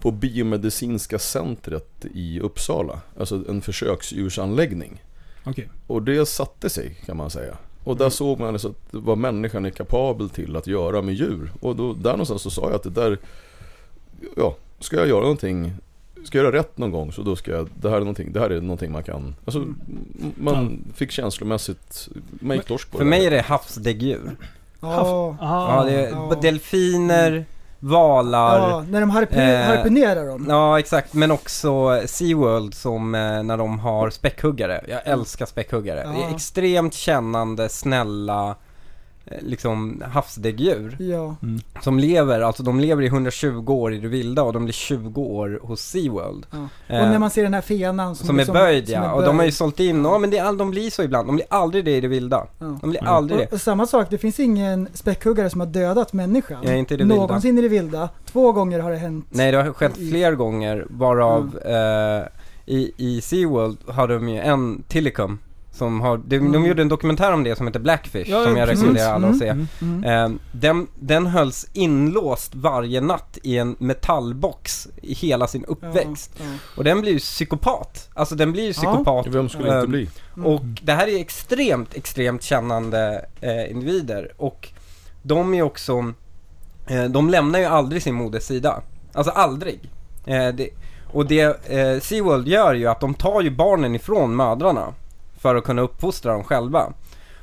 på 0.00 0.10
biomedicinska 0.10 1.18
centret 1.18 2.04
i 2.14 2.40
Uppsala, 2.40 3.00
alltså 3.18 3.44
en 3.48 3.60
försöksdjursanläggning. 3.60 5.02
Okej. 5.44 5.68
Och 5.86 6.02
det 6.02 6.26
satte 6.26 6.70
sig 6.70 6.94
kan 7.06 7.16
man 7.16 7.30
säga. 7.30 7.56
Och 7.84 7.96
där 7.96 8.10
såg 8.10 8.40
man 8.40 8.48
alltså 8.48 8.68
att 8.68 8.76
vad 8.90 9.18
människan 9.18 9.64
är 9.64 9.70
kapabel 9.70 10.30
till 10.30 10.56
att 10.56 10.66
göra 10.66 11.02
med 11.02 11.14
djur. 11.14 11.52
Och 11.60 11.76
då, 11.76 11.92
där 11.92 12.10
någonstans 12.12 12.42
så 12.42 12.50
sa 12.50 12.62
jag 12.62 12.74
att 12.74 12.82
det 12.82 12.90
där, 12.90 13.18
ja, 14.36 14.56
ska 14.78 14.96
jag 14.96 15.08
göra 15.08 15.20
någonting, 15.20 15.72
ska 16.24 16.38
jag 16.38 16.44
göra 16.44 16.56
rätt 16.58 16.78
någon 16.78 16.90
gång 16.90 17.12
så 17.12 17.22
då 17.22 17.36
ska 17.36 17.50
jag, 17.50 17.68
det 17.80 17.88
här 17.90 17.96
är 17.96 18.00
någonting, 18.00 18.32
det 18.32 18.40
här 18.40 18.50
är 18.50 18.60
någonting 18.60 18.92
man 18.92 19.02
kan, 19.02 19.34
alltså 19.44 19.58
m- 19.60 20.32
man 20.36 20.84
fick 20.94 21.10
känslomässigt, 21.10 22.08
man 22.30 22.56
gick 22.56 22.66
torsk 22.66 22.90
på 22.90 22.96
För 22.98 23.04
det. 23.04 23.10
mig 23.10 23.26
är 23.26 23.30
det 23.30 23.40
havsdäggdjur. 23.40 24.36
Ja, 24.80 25.82
det 25.86 25.92
är 25.92 26.10
Ja. 26.10 26.38
delfiner, 26.42 27.44
valar. 27.80 28.58
ja, 28.70 28.84
när 28.90 29.00
de 29.00 29.10
harpu- 29.10 29.60
Eh, 29.60 29.66
harpunerar 29.76 30.26
dem. 30.26 30.46
Ja, 30.48 30.78
exakt. 30.78 31.14
Men 31.14 31.30
också 31.30 32.02
SeaWorld 32.06 32.74
som 32.74 33.14
eh, 33.14 33.42
när 33.42 33.56
de 33.56 33.78
har 33.78 34.10
späckhuggare. 34.10 34.84
Jag 34.88 35.00
älskar 35.06 35.46
späckhuggare. 35.46 35.98
Det 36.02 36.18
är 36.22 36.28
Ja. 36.28 36.34
extremt 36.34 36.94
kännande, 36.94 37.68
snälla, 37.68 38.54
liksom 39.40 40.02
havsdäggdjur. 40.12 40.96
Ja. 41.00 41.36
Som 41.82 41.98
lever, 41.98 42.40
alltså 42.40 42.62
de 42.62 42.80
lever 42.80 43.02
i 43.02 43.06
120 43.06 43.64
år 43.72 43.92
i 43.94 43.98
det 43.98 44.08
vilda 44.08 44.42
och 44.42 44.52
de 44.52 44.64
blir 44.64 44.72
20 44.72 45.20
år 45.22 45.60
hos 45.62 45.80
SeaWorld. 45.80 46.46
ja. 46.50 46.56
Eh, 46.88 47.02
Och 47.02 47.08
när 47.10 47.18
man 47.18 47.30
ser 47.30 47.42
den 47.42 47.54
här 47.54 47.60
fenan 47.60 48.16
som, 48.16 48.26
Som 48.26 48.36
är 48.36 48.40
liksom- 48.40 48.52
böjd 48.54 48.86
som 48.88 48.94
ja, 48.94 49.04
är 49.10 49.12
och 49.14 49.22
de 49.22 49.26
har 49.26 49.32
ju 49.34 49.38
böjd. 49.38 49.54
sålt 49.54 49.80
in, 49.80 50.04
ja 50.04 50.18
men 50.18 50.30
det 50.30 50.38
är, 50.38 50.52
de 50.52 50.70
blir 50.70 50.90
så 50.90 51.02
ibland, 51.02 51.28
de 51.28 51.36
blir 51.36 51.46
aldrig 51.50 51.84
det 51.84 51.96
i 51.96 52.00
det 52.00 52.08
vilda. 52.08 52.46
Ja. 52.58 52.78
De 52.80 52.90
blir 52.90 53.04
aldrig 53.04 53.40
Och, 53.40 53.46
det. 53.50 53.54
och 53.54 53.60
samma 53.60 53.86
sak, 53.86 54.06
det 54.10 54.18
finns 54.18 54.40
ingen 54.40 54.88
späckhuggare 54.94 55.50
som 55.50 55.60
har 55.60 55.66
dödat 55.68 56.12
människan. 56.12 56.58
Ja, 56.64 56.72
inte 56.72 56.94
i 56.94 56.96
det 56.96 57.04
vilda. 57.04 57.14
Någonsin 57.14 57.58
i 57.58 57.62
det 57.62 57.68
vilda. 57.68 58.08
Två 58.26 58.52
gånger 58.52 58.78
har 58.80 58.90
det 58.90 58.96
hänt. 58.96 59.26
Nej 59.30 59.52
det 59.52 59.62
har 59.62 59.72
skett 59.72 59.98
I- 59.98 60.10
fler 60.10 60.32
gånger, 60.34 60.86
varav 60.90 61.58
eh, 61.64 62.26
i, 62.66 62.92
i 62.96 63.20
SeaWorld 63.20 63.76
har 63.88 64.08
de 64.08 64.28
ju 64.28 64.38
en 64.40 64.82
Tillicum 64.88 65.38
som 65.80 66.00
har, 66.00 66.16
de, 66.18 66.38
de 66.38 66.46
Mm. 66.46 66.64
gjorde 66.66 66.82
en 66.82 66.88
dokumentär 66.88 67.32
om 67.32 67.44
det 67.44 67.56
som 67.56 67.66
heter 67.66 67.80
Blackfish 67.80 68.28
Ja, 68.28 68.44
som 68.44 68.52
ja, 68.52 68.58
jag 68.58 68.68
precis. 68.68 68.82
rekommenderar 68.82 69.14
alla 69.14 69.28
att 69.28 69.38
se. 69.38 69.48
Mm. 69.48 69.66
Mm. 69.82 70.04
Eh, 70.04 70.38
den, 70.52 70.86
den 70.94 71.26
hölls 71.26 71.66
inlåst 71.72 72.54
varje 72.54 73.00
natt 73.00 73.38
i 73.42 73.58
en 73.58 73.76
metallbox 73.78 74.88
i 75.02 75.14
hela 75.14 75.46
sin 75.46 75.64
uppväxt. 75.64 76.30
Ja, 76.38 76.44
ja. 76.44 76.58
Och 76.76 76.84
den 76.84 77.00
blir 77.00 77.12
ju 77.12 77.18
psykopat. 77.18 78.08
Alltså 78.14 78.34
den 78.34 78.52
blir 78.52 78.62
ju 78.62 78.68
Ja. 78.68 78.72
psykopat. 78.74 79.26
Vem 79.26 79.48
skulle 79.48 79.66
inte 79.68 79.78
Ehm, 79.78 79.90
bli? 79.90 80.08
Mm. 80.36 80.46
Och 80.46 80.60
det 80.82 80.92
här 80.92 81.06
är 81.06 81.20
extremt, 81.20 81.94
extremt 81.94 82.42
kännande 82.42 83.24
eh, 83.40 83.70
individer 83.70 84.32
och 84.36 84.68
de 85.22 85.54
är 85.54 85.62
också 85.62 86.12
eh, 86.86 87.04
de 87.04 87.30
lämnar 87.30 87.58
ju 87.58 87.64
aldrig 87.64 88.02
sin 88.02 88.14
moders 88.14 88.42
sida. 88.42 88.82
Alltså 89.12 89.30
aldrig. 89.32 89.80
Eh, 90.26 90.48
det, 90.48 90.68
och 91.12 91.26
det 91.26 91.70
eh, 91.70 92.00
SeaWorld 92.00 92.48
gör 92.48 92.74
ju 92.74 92.86
att 92.86 93.00
de 93.00 93.14
tar 93.14 93.40
ju 93.42 93.50
barnen 93.50 93.94
ifrån 93.94 94.36
mödrarna 94.36 94.94
för 95.40 95.54
att 95.54 95.64
kunna 95.64 95.82
uppfostra 95.82 96.32
dem 96.32 96.44
själva. 96.44 96.92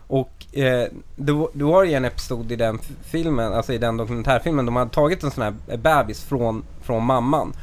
Och 0.08 0.58
eh, 0.58 0.88
du, 1.16 1.48
du 1.54 1.66
har 1.66 1.84
ju 1.84 1.94
en 1.94 2.06
episod 2.06 2.52
i 2.52 2.56
den 2.56 2.80
filmen, 3.04 3.54
alltså 3.54 3.74
i 3.74 3.78
den 3.78 3.98
dokumentärfilmen, 3.98 4.66
de 4.66 4.76
har 4.76 4.86
tagit 4.86 5.24
en 5.24 5.32
sån 5.32 5.44
här 5.44 5.54
eh, 5.68 5.80
bebis 5.80 6.24
från, 6.24 6.64
från 6.82 7.04
mamman. 7.04 7.54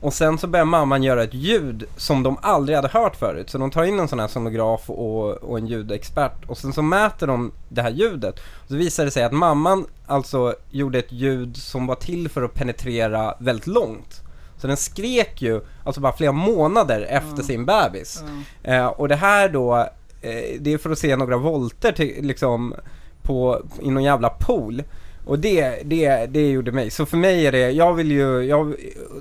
Och 0.00 0.14
sen 0.14 0.38
så 0.38 0.46
börjar 0.46 0.64
mamman 0.64 1.02
göra 1.02 1.22
ett 1.22 1.34
ljud 1.34 1.84
som 1.96 2.22
de 2.22 2.38
aldrig 2.42 2.76
hade 2.76 2.88
hört 2.88 3.16
förut. 3.16 3.50
Så 3.50 3.58
de 3.58 3.70
tar 3.70 3.84
in 3.84 4.00
en 4.00 4.08
sån 4.08 4.20
här 4.20 4.28
sonograf 4.28 4.90
och, 4.90 5.30
och 5.30 5.58
en 5.58 5.66
ljudexpert 5.66 6.44
och 6.46 6.58
sen 6.58 6.72
så 6.72 6.82
mäter 6.82 7.26
de 7.26 7.52
det 7.68 7.82
här 7.82 7.90
ljudet. 7.90 8.38
Och 8.38 8.68
så 8.68 8.74
visar 8.74 9.04
det 9.04 9.10
sig 9.10 9.24
att 9.24 9.32
mamman 9.32 9.86
alltså 10.06 10.54
gjorde 10.70 10.98
ett 10.98 11.12
ljud 11.12 11.56
som 11.56 11.86
var 11.86 11.94
till 11.94 12.28
för 12.28 12.42
att 12.42 12.54
penetrera 12.54 13.34
väldigt 13.38 13.66
långt. 13.66 14.23
Så 14.64 14.68
den 14.68 14.76
skrek 14.76 15.42
ju, 15.42 15.60
alltså 15.84 16.00
bara 16.00 16.12
flera 16.12 16.32
månader 16.32 17.06
efter 17.10 17.42
sin 17.42 17.66
bebis. 17.66 18.22
Eh, 18.62 18.86
och 18.86 19.08
det 19.08 19.16
här 19.16 19.48
då, 19.48 19.76
eh, 20.20 20.60
det 20.60 20.72
är 20.72 20.78
för 20.78 20.90
att 20.90 20.98
se 20.98 21.16
några 21.16 21.36
volter 21.36 21.92
till, 21.92 22.26
liksom 22.26 22.74
på, 23.22 23.62
i 23.82 23.90
någon 23.90 24.02
jävla 24.02 24.28
pool. 24.28 24.82
Och 25.26 25.38
det, 25.38 25.82
det, 25.84 26.26
det 26.26 26.50
gjorde 26.50 26.72
mig. 26.72 26.90
Så 26.90 27.06
för 27.06 27.16
mig 27.16 27.46
är 27.46 27.52
det, 27.52 27.70
jag 27.70 27.94
vill 27.94 28.10
ju, 28.10 28.42
jag, 28.42 28.74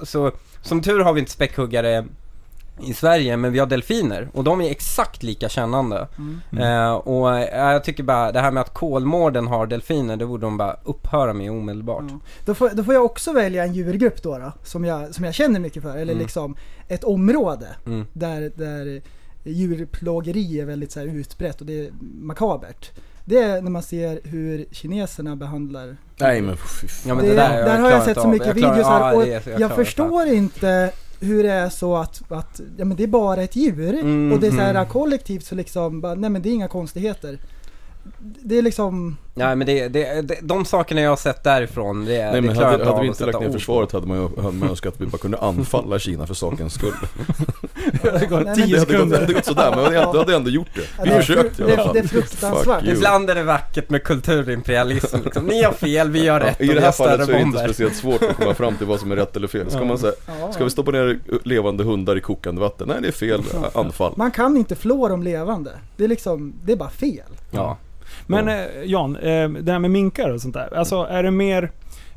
så 0.04 0.32
som 0.62 0.82
tur 0.82 1.00
har 1.00 1.14
vi 1.14 1.20
inte 1.20 1.32
späckhuggare 1.32 2.06
i 2.82 2.94
Sverige, 2.94 3.38
men 3.38 3.51
vi 3.51 3.60
har 3.60 3.65
delfiner 3.65 4.30
och 4.34 4.44
de 4.44 4.62
är 4.62 4.72
exakt 4.72 5.24
lika 5.24 5.50
kännande. 5.50 6.08
Eh, 6.60 6.94
och 6.94 7.38
eh, 7.38 7.72
jag 7.74 7.84
tycker 7.84 8.03
bara, 8.03 8.32
det 8.32 8.39
här 8.39 8.51
med 8.51 8.62
att 8.62 8.74
Kolmården 8.74 9.48
har 9.48 9.65
delfiner, 9.68 10.18
det 10.18 10.25
borde 10.25 10.46
de 10.46 10.58
bara 10.58 10.77
upphöra 10.84 11.34
med 11.34 11.51
omedelbart. 11.51 12.03
Ja. 12.10 12.20
Då, 12.46 12.53
får, 12.53 12.70
då 12.70 12.84
får 12.84 12.94
jag 12.94 13.06
också 13.06 13.34
välja 13.34 13.63
en 13.63 13.74
djurgrupp 13.74 14.24
då, 14.24 14.38
då 14.38 14.51
som, 14.63 14.86
jag, 14.86 15.15
som 15.15 15.25
jag 15.25 15.34
känner 15.34 15.60
mycket 15.60 15.84
för. 15.84 15.92
Eller 15.98 16.13
Mm. 16.13 16.18
liksom 16.18 16.56
ett 16.88 17.03
område 17.03 17.68
Mm. 17.86 18.06
där, 18.13 18.51
där 18.56 19.01
djurplågeri 19.44 20.60
är 20.60 20.65
väldigt 20.65 20.92
så 20.92 21.00
här 21.00 21.08
utbrett 21.08 21.62
och 21.62 21.68
det 21.68 21.80
är 21.86 21.89
makabert. 22.01 22.92
Det 23.25 23.38
är 23.38 23.62
när 23.62 23.72
man 23.72 23.84
ser 23.84 24.20
hur 24.24 24.65
kineserna 24.72 25.36
behandlar 25.36 25.98
Nej 26.18 26.42
men 26.42 26.58
fy 26.58 26.88
fan. 26.88 27.10
Ja, 27.10 27.15
men 27.15 27.25
det, 27.25 27.32
det 27.32 27.38
där, 27.38 27.50
där, 27.65 27.75
jag 27.75 27.82
har 27.82 27.92
jag 27.92 28.03
sett 28.03 28.22
så 28.22 28.27
mycket 28.27 28.48
Jag 28.48 28.53
videos 28.53 28.88
här 28.88 29.15
och 29.15 29.27
jag 29.27 29.42
jag, 29.46 29.58
klarar 29.58 29.75
förstår 29.75 30.27
inte 30.27 30.92
hur 31.24 31.44
det 31.44 31.51
är 31.51 31.70
så 31.70 31.96
att, 31.96 32.32
att 32.32 32.62
ja, 32.77 32.86
men 32.86 32.98
det 32.98 33.03
är 33.03 33.08
bara 33.08 33.44
ett 33.44 33.56
djur 33.56 33.94
Mm, 33.94 34.32
och 34.32 34.39
det 34.39 34.48
är 34.48 34.51
så 34.51 34.58
här 34.58 34.75
mm. 34.75 34.88
kollektivt 34.88 35.46
så 35.46 35.56
liksom, 35.56 36.01
bara, 36.01 36.15
nej 36.15 36.30
men 36.30 36.42
det 36.42 36.50
är 36.50 36.53
inga 36.53 36.68
konstigheter. 36.68 37.39
Det 38.20 38.58
är 38.58 38.62
liksom, 38.62 39.18
Nej 39.36 39.56
men 39.56 39.68
det, 39.68 39.88
det, 39.88 40.22
det, 40.22 40.38
de 40.42 40.66
sakerna 40.66 41.02
jag 41.02 41.10
har 41.10 41.16
sett 41.18 41.44
därifrån, 41.44 42.06
det, 42.06 42.12
Nej 42.24 42.34
det 42.34 42.42
men 42.42 42.56
klarar 42.56 42.72
hade, 42.72 42.84
jag 42.84 42.90
hade 42.92 43.02
vi 43.02 43.08
inte 43.08 43.25
lagt 43.25 43.40
ner 43.40 43.50
försvaret 43.52 43.92
hade 43.92 44.08
man 44.08 44.18
ju 44.18 44.42
hade 44.42 44.58
man 44.58 44.70
önskat 44.70 44.94
att 44.94 45.02
vi 45.02 45.06
bara 45.06 45.18
kunde 45.18 45.38
anfalla 45.38 46.00
Kina 46.00 46.28
för 46.28 46.34
sakens 46.34 46.74
skull. 46.74 46.94
Det 48.04 48.30
men- 48.30 48.44
Det 48.46 48.56
tio 48.56 48.80
hade 48.80 48.98
gått, 48.98 49.10
det 49.10 49.18
hade 49.20 49.34
gått 49.34 49.46
sådär, 49.46 49.74
men 49.75 49.92
vi 49.92 49.98
hade, 49.98 50.20
hade 50.20 50.36
ändå 50.36 50.50
gjort 50.50 50.68
det. 50.75 50.82
Ja, 50.98 51.04
Vi 51.04 51.10
det 51.10 51.16
är 51.16 51.20
försökte 51.20 51.63
i 51.63 51.66
fru- 51.66 51.74
alla 51.74 51.84
fall. 51.84 51.94
det 51.94 52.00
är 52.00 52.08
fruktansvärt. 52.08 52.84
Ibland 52.88 53.30
är 53.30 53.36
det 53.36 53.44
vackert 53.44 53.90
med 53.90 54.04
kulturimperialism 54.04 55.18
liksom. 55.24 55.46
Ni 55.46 55.63
har 55.63 55.72
fel, 55.74 56.12
vi 56.12 56.28
har 56.28 56.40
rätt 56.40 56.62
I 56.62 56.70
och 56.70 56.74
det 56.75 56.82
här 56.82 56.92
fallet 56.92 57.25
så 57.25 57.32
är 57.32 57.36
det 57.36 57.42
inte 57.42 57.60
speciellt 57.60 57.96
svårt 57.96 58.24
att 58.24 58.36
komma 58.38 58.54
fram 58.54 58.75
till 58.78 58.88
vad 58.88 59.00
som 59.00 59.12
är 59.12 59.16
rätt 59.16 59.36
eller 59.36 59.48
fel. 59.48 59.70
Ska 59.70 59.80
Ja. 59.80 59.86
man 59.86 59.98
säga, 59.98 60.13
ja, 60.40 60.52
ska 60.54 60.63
vi 60.63 60.70
stoppa 60.70 60.92
ner 60.92 61.20
levande 61.44 61.84
hundar 61.84 62.18
i 62.18 62.22
kokande 62.22 62.62
vatten? 62.62 62.88
Nej 62.88 62.98
det 63.02 63.08
är 63.08 63.12
fel 63.12 63.42
anfall. 63.74 64.13
man 64.16 64.32
kan 64.32 64.58
inte 64.58 64.75
flå 64.75 65.08
dem 65.08 65.24
levande. 65.24 65.72
Det 65.98 66.04
är 66.04 66.08
liksom, 66.08 66.54
det 66.63 66.72
är 66.72 66.75
bara 66.78 66.90
fel. 66.90 67.24
Ja. 67.52 67.78
Men 68.34 68.48
eh, 68.48 68.66
Jan, 68.86 69.16
eh, 69.16 69.50
det 69.50 69.72
här 69.72 69.80
med 69.80 69.92
minkar 69.92 70.30
och 70.30 70.42
sånt 70.42 70.54
där. 70.54 70.74
Alltså 70.78 70.96
är 71.10 71.24
det 71.24 71.32
mer 71.32 71.72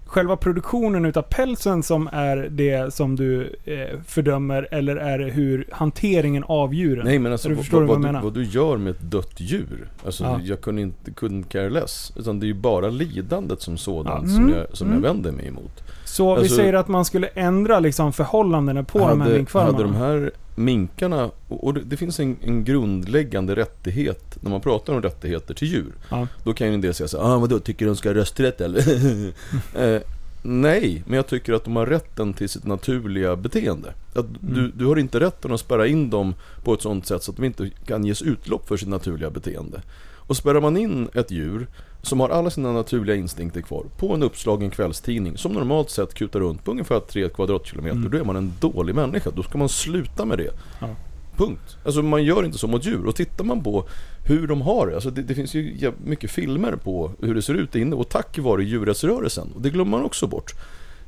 själva 0.07 0.37
produktionen 0.37 1.05
utav 1.05 1.23
pälsen 1.23 1.83
som 1.83 2.09
är 2.13 2.37
det 2.51 2.95
som 2.95 3.17
du 3.17 3.57
eh, 3.65 4.01
fördömer 4.07 4.69
eller 4.71 4.97
är 4.97 5.19
det 5.19 5.25
hur 5.31 5.69
hanteringen 5.73 6.45
av 6.45 6.75
djuren? 6.75 7.05
Nej 7.07 7.19
men 7.19 7.33
alltså 7.33 7.49
Du 7.49 7.55
vad, 7.55 7.67
vad, 7.73 7.89
vad 8.03 8.15
du, 8.15 8.21
vad 8.21 8.35
du 8.35 8.45
gör 8.45 8.77
med 8.77 8.91
ett 8.91 9.01
dött 9.01 9.33
djur. 9.37 9.89
Alltså 10.05 10.25
Ja. 10.25 10.41
jag 10.45 10.61
kunde 10.61 10.83
inte, 10.83 11.11
couldn't 11.11 11.49
care 11.49 11.71
less. 11.71 12.13
Utan 12.17 12.41
det 12.41 12.47
är 12.47 12.49
ju 12.49 12.55
bara 12.55 12.89
lidandet 12.89 13.63
som 13.63 13.77
sådant 13.77 14.23
Ja. 14.29 14.35
som, 14.35 14.45
Mm. 14.45 14.57
jag, 14.59 14.77
som 14.77 14.87
Mm. 14.89 15.03
jag 15.03 15.09
vänder 15.13 15.33
mig 15.33 15.47
emot. 15.49 15.83
Så 16.05 16.35
vi 16.35 16.41
Alltså- 16.41 16.57
säger 16.57 16.73
att 16.75 16.89
man 16.89 17.05
skulle 17.05 17.27
ändra 17.27 17.81
liksom 17.81 18.13
förhållandena 18.13 18.85
på 18.85 18.99
de 18.99 19.05
här 19.05 19.17
hade, 19.17 19.37
minkfarmarna? 19.37 19.73
hade 19.73 19.85
de 19.85 19.95
här 19.95 20.31
minkarna, 20.57 21.31
och 21.49 21.75
det, 21.75 21.81
det 21.81 21.97
finns 21.97 22.21
en, 22.21 22.37
en 22.43 22.65
grundläggande 22.65 23.57
rättighet 23.57 24.39
när 24.41 24.51
man 24.51 24.61
pratar 24.61 24.93
om 24.95 25.03
rättigheter 25.03 25.55
till 25.55 25.69
djur. 25.69 25.93
Ja. 26.11 26.29
Då 26.45 26.53
kan 26.55 26.67
ju 26.69 26.75
en 26.75 26.81
del 26.81 26.95
säga 26.95 27.09
så 27.09 27.19
ah, 27.19 27.39
vadå, 27.39 27.59
tycker 27.59 27.85
du 27.85 27.91
de 27.91 27.97
ska 27.97 28.09
ha 28.09 28.15
rösträtt 28.15 28.61
eller? 28.61 28.79
eh, 29.95 30.01
nej, 30.43 31.03
men 31.07 31.17
jag 31.17 31.27
tycker 31.27 31.53
att 31.53 31.65
de 31.65 31.77
har 31.77 31.87
rätten 31.87 32.35
till 32.35 32.49
sitt 32.49 32.65
naturliga 32.67 33.37
beteende. 33.37 33.93
Att 34.15 34.27
du, 34.41 34.59
Mm. 34.61 34.73
du 34.75 34.87
har 34.87 34.97
inte 34.97 35.21
rätten 35.21 35.53
att 35.53 35.61
spärra 35.61 35.87
in 35.87 36.11
dem 36.11 36.35
på 36.65 36.75
ett 36.75 36.83
sånt 36.83 37.07
sätt 37.07 37.23
så 37.23 37.31
att 37.31 37.37
de 37.37 37.45
inte 37.47 37.71
kan 37.87 38.05
ges 38.05 38.23
utlopp 38.23 38.69
för 38.69 38.77
sitt 38.77 38.89
naturliga 38.89 39.31
beteende. 39.31 39.83
Och 40.27 40.37
spärrar 40.37 40.61
man 40.61 40.77
in 40.77 41.09
ett 41.15 41.31
djur 41.31 41.67
som 42.03 42.21
har 42.21 42.29
alla 42.29 42.51
sina 42.51 42.73
naturliga 42.73 43.17
instinkter 43.17 43.61
kvar 43.61 43.85
på 43.97 44.15
en 44.15 44.23
uppslagen 44.23 44.71
kvällstidning 44.71 45.37
som 45.37 45.53
normalt 45.53 45.91
sett 45.91 46.15
kutar 46.15 46.41
runt 46.41 46.65
på 46.65 46.71
ungefär 46.71 47.01
3 47.01 47.29
kvadratkilometer. 47.29 47.97
Mm. 47.97 48.11
Då 48.11 48.19
är 48.19 48.25
man 48.25 48.37
en 48.37 48.53
dålig 48.61 48.95
människa. 48.95 49.31
Då 49.31 49.43
ska 49.43 49.59
man 49.59 49.69
sluta 49.69 50.25
med 50.25 50.39
det. 50.39 50.51
Ja. 50.81 50.89
Punkt. 51.37 51.77
Alltså 51.85 52.03
man 52.03 52.25
gör 52.25 52.45
inte 52.45 52.59
så 52.59 52.67
mot 52.67 52.87
djur. 52.87 53.07
Och 53.07 53.17
tittar 53.17 53.45
man 53.45 53.63
på 53.63 53.89
hur 54.25 54.47
de 54.47 54.63
har 54.63 54.87
det. 54.87 54.95
Alltså 54.95 55.11
det, 55.11 55.23
det 55.23 55.35
finns 55.35 55.55
ju 55.55 55.93
mycket 56.05 56.31
filmer 56.31 56.77
på 56.77 57.11
hur 57.21 57.35
det 57.35 57.43
ser 57.43 57.55
ut 57.55 57.75
inne. 57.75 57.97
Och 57.97 58.09
tack 58.09 58.39
vare 58.39 58.65
djurrättsrörelsen. 58.65 59.53
Och 59.55 59.63
det 59.63 59.71
glömmer 59.71 59.91
man 59.91 60.05
också 60.05 60.27
bort. 60.27 60.55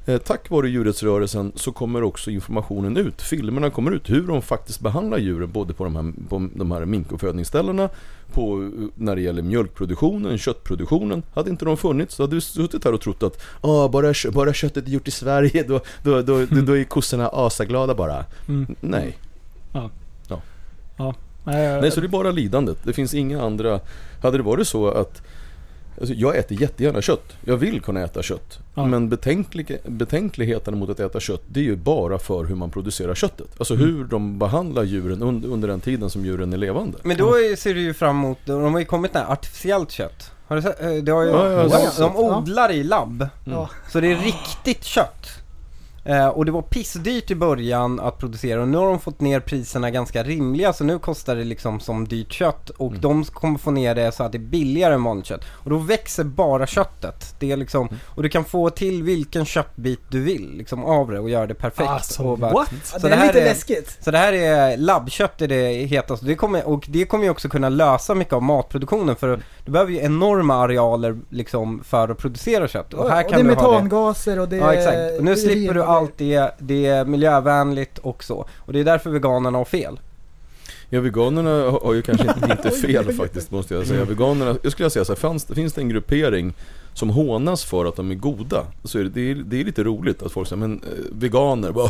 Eh, 0.09 0.19
tack 0.19 0.51
vare 0.51 0.69
djurrättsrörelsen 0.69 1.53
så 1.55 1.73
kommer 1.73 2.03
också 2.03 2.31
informationen 2.31 2.97
ut. 2.97 3.23
Filmerna 3.23 3.71
kommer 3.71 3.91
ut 3.91 4.11
hur 4.11 4.27
de 4.27 4.43
faktiskt 4.43 4.81
behandlar 4.81 5.19
djuren 5.19 5.53
både 5.53 5.75
på 5.75 5.85
de 5.85 5.97
här, 5.97 6.13
på 6.29 6.49
de 6.55 6.71
här 6.71 6.85
minkuppfödningsställena, 6.85 7.89
på, 8.33 8.63
eh, 8.63 8.89
när 8.95 9.17
det 9.17 9.23
gäller 9.23 9.43
mjölkproduktionen, 9.43 10.39
köttproduktionen. 10.39 11.23
Hade 11.35 11.51
inte 11.51 11.65
de 11.65 11.77
funnits 11.77 12.15
så 12.15 12.23
hade 12.23 12.35
vi 12.35 12.41
suttit 12.41 12.85
här 12.85 12.93
och 12.95 13.01
trott 13.01 13.23
att 13.23 13.43
ah, 13.61 13.89
bara, 13.89 14.15
bara 14.33 14.53
köttet 14.53 14.87
är 14.87 14.91
gjort 14.91 15.09
i 15.09 15.11
Sverige, 15.11 15.65
då, 15.69 15.81
då, 16.03 16.23
då, 16.23 16.47
då, 16.47 16.61
då 16.61 16.77
är 16.77 16.85
kossorna 16.85 17.29
asaglada 17.29 17.95
bara. 17.95 18.25
Mm. 18.49 18.77
Nej. 18.81 19.19
Nej, 21.45 21.81
Nej, 21.81 21.91
så 21.91 22.01
det 22.01 22.07
är 22.07 22.09
bara 22.09 22.31
lidandet. 22.31 22.79
Det 22.85 22.93
finns 22.93 23.15
inga 23.15 23.43
andra... 23.43 23.81
Hade 24.23 24.37
det 24.37 24.43
varit 24.43 24.69
så 24.69 24.89
att... 24.89 25.23
Alltså 26.01 26.15
jag 26.15 26.37
äter 26.37 26.61
jättegärna 26.61 27.03
kött. 27.03 27.37
Jag 27.45 27.57
vill 27.57 27.81
kunna 27.81 28.01
äta 28.05 28.23
kött. 28.23 28.59
Ja. 28.75 28.85
Men 28.87 29.09
betänklig, 29.09 29.79
betänkligheten 29.87 30.79
mot 30.79 30.91
att 30.91 31.01
äta 31.01 31.21
kött, 31.21 31.43
det 31.49 31.61
är 31.61 31.65
ju 31.65 31.77
bara 31.77 32.19
för 32.19 32.45
hur 32.45 32.55
man 32.55 32.71
producerar 32.71 33.15
köttet. 33.15 33.47
Alltså 33.59 33.75
Mm. 33.75 33.87
hur 33.87 34.05
de 34.05 34.39
behandlar 34.39 34.83
djuren 34.83 35.23
under, 35.23 35.49
under 35.49 35.69
den 35.69 35.81
tiden 35.81 36.11
som 36.11 36.25
djuren 36.25 36.53
är 36.53 36.57
levande. 36.57 36.99
Men 37.03 37.17
då 37.17 37.35
är- 37.35 37.57
ser 37.57 37.75
du 37.75 37.81
ju 37.81 37.95
fram 37.95 38.17
emot, 38.17 38.39
de 38.45 38.73
har 38.73 38.81
ju 38.81 38.85
kommit 38.87 39.15
med 39.15 39.31
artificiellt 39.31 39.91
kött. 39.91 40.31
Har 40.47 40.57
du 40.57 40.63
sett? 40.63 40.83
Eh, 40.83 40.93
Det 40.93 41.13
har 41.13 41.23
ju, 41.25 41.31
Ja, 41.31 41.69
de, 41.97 42.03
de 42.03 42.17
odlar 42.17 42.73
i 42.73 42.85
labb. 42.85 43.29
Ja. 43.45 43.71
Så 43.93 44.01
det 44.01 44.13
är 44.13 44.17
riktigt 44.17 44.85
kött. 44.85 45.27
Eh, 46.09 46.27
och 46.29 46.45
det 46.45 46.53
var 46.53 46.63
pissdyrt 46.63 47.31
i 47.31 47.35
början 47.35 48.01
att 48.01 48.19
producera 48.19 48.63
och 48.63 48.69
nu 48.69 48.79
har 48.79 48.87
de 48.87 49.01
fått 49.01 49.21
ner 49.21 49.41
priserna 49.41 49.91
ganska 49.91 50.23
rimliga 50.23 50.73
så 50.73 50.85
nu 50.85 50.99
kostar 50.99 51.37
det 51.37 51.45
liksom 51.45 51.81
som 51.81 52.09
dyrt 52.09 52.33
kött 52.33 52.71
och 52.71 52.89
Mm. 52.89 53.01
de 53.01 53.25
kommer 53.25 53.59
få 53.59 53.71
ner 53.71 53.95
det 53.95 54.13
så 54.13 54.23
att 54.25 54.33
det 54.33 54.39
är 54.39 54.41
billigare 54.41 54.95
än 54.95 55.03
vanligt 55.05 55.27
kött. 55.27 55.45
Och 55.51 55.71
då 55.71 55.79
växer 55.79 56.25
bara 56.25 56.67
köttet. 56.67 57.35
Det 57.39 57.53
är 57.53 57.57
liksom, 57.57 57.87
Mm. 57.87 57.99
och 58.17 58.23
du 58.23 58.29
kan 58.29 58.45
få 58.45 58.71
till 58.71 59.03
vilken 59.03 59.45
köttbit 59.45 60.01
du 60.11 60.21
vill 60.21 60.51
liksom 60.57 60.85
av 60.85 61.11
det 61.11 61.19
och 61.21 61.31
göra 61.31 61.47
det 61.47 61.55
perfekt. 61.55 61.89
Alltså, 61.91 62.37
bara- 62.37 62.53
what? 62.53 62.71
Så 62.85 62.99
det 62.99 63.09
det 63.09 63.15
är 63.15 63.27
lite 63.27 63.41
är- 63.41 63.45
läskigt. 63.45 63.99
så 64.01 64.11
det 64.11 64.19
här 64.19 64.33
är 64.33 64.77
labbkött 64.77 65.43
är 65.43 65.49
det 65.49 65.73
hetaste. 65.87 66.27
Det 66.27 66.35
kommer, 66.35 66.69
och 66.69 66.85
det 66.89 67.05
kommer 67.05 67.25
ju 67.25 67.31
också 67.31 67.49
kunna 67.49 67.69
lösa 67.69 68.15
mycket 68.15 68.33
av 68.35 68.43
matproduktionen 68.43 69.17
för 69.17 69.41
du 69.65 69.73
behöver 69.73 69.93
ju 69.93 69.99
enorma 70.01 70.55
arealer 70.55 71.19
liksom 71.31 71.85
för 71.85 72.09
att 72.09 72.19
producera 72.19 72.69
kött. 72.69 72.95
Och 72.95 73.11
här 73.11 73.25
och 73.25 73.31
kan 73.31 73.45
det 73.45 73.53
är 73.53 73.57
metangaser 73.57 74.39
och 74.39 74.49
det 74.49 74.57
är... 74.57 74.61
Ja 74.61 74.75
exakt. 74.75 75.19
Och 75.19 75.25
nu 75.25 75.37
slipper 75.37 75.75
du 75.75 75.81
urin. 75.81 75.91
Allt 75.99 76.13
det, 76.19 76.51
det 76.59 76.87
är 76.87 77.05
miljövänligt 77.05 77.99
och 77.99 78.25
så. 78.25 78.47
Och 78.59 78.73
det 78.73 78.81
är 78.81 78.85
därför 78.85 79.11
veganerna 79.11 79.59
har 79.59 79.65
fel. 79.65 80.01
Ja, 80.91 81.01
veganerna 81.01 81.71
har 81.71 81.95
ju 81.95 82.03
kanske 82.03 82.27
inte, 82.29 82.49
inte 82.65 82.71
fel 82.71 83.13
faktiskt 83.13 83.51
måste 83.51 83.75
jag 83.75 83.87
säga. 83.87 84.05
Veganerna, 84.05 84.57
jag 84.63 84.73
skulle 84.73 84.91
säga 84.91 85.05
så 85.05 85.13
här, 85.13 85.21
fanns, 85.21 85.47
finns 85.47 85.73
det 85.73 85.81
en 85.81 85.89
gruppering 85.89 86.55
som 86.95 87.11
hånas 87.11 87.65
för 87.65 87.85
att 87.85 87.97
de 87.97 88.11
är 88.11 88.15
goda, 88.15 88.67
så 88.85 88.99
är 88.99 89.05
det, 89.05 89.11
det, 89.11 89.31
är, 89.31 89.35
det 89.35 89.61
är 89.61 89.65
lite 89.65 89.85
roligt 89.85 90.23
att 90.23 90.33
folk 90.33 90.49
säger 90.49 90.61
men 90.61 90.83
eh, 90.83 91.05
veganer, 91.13 91.73
bara, 91.73 91.89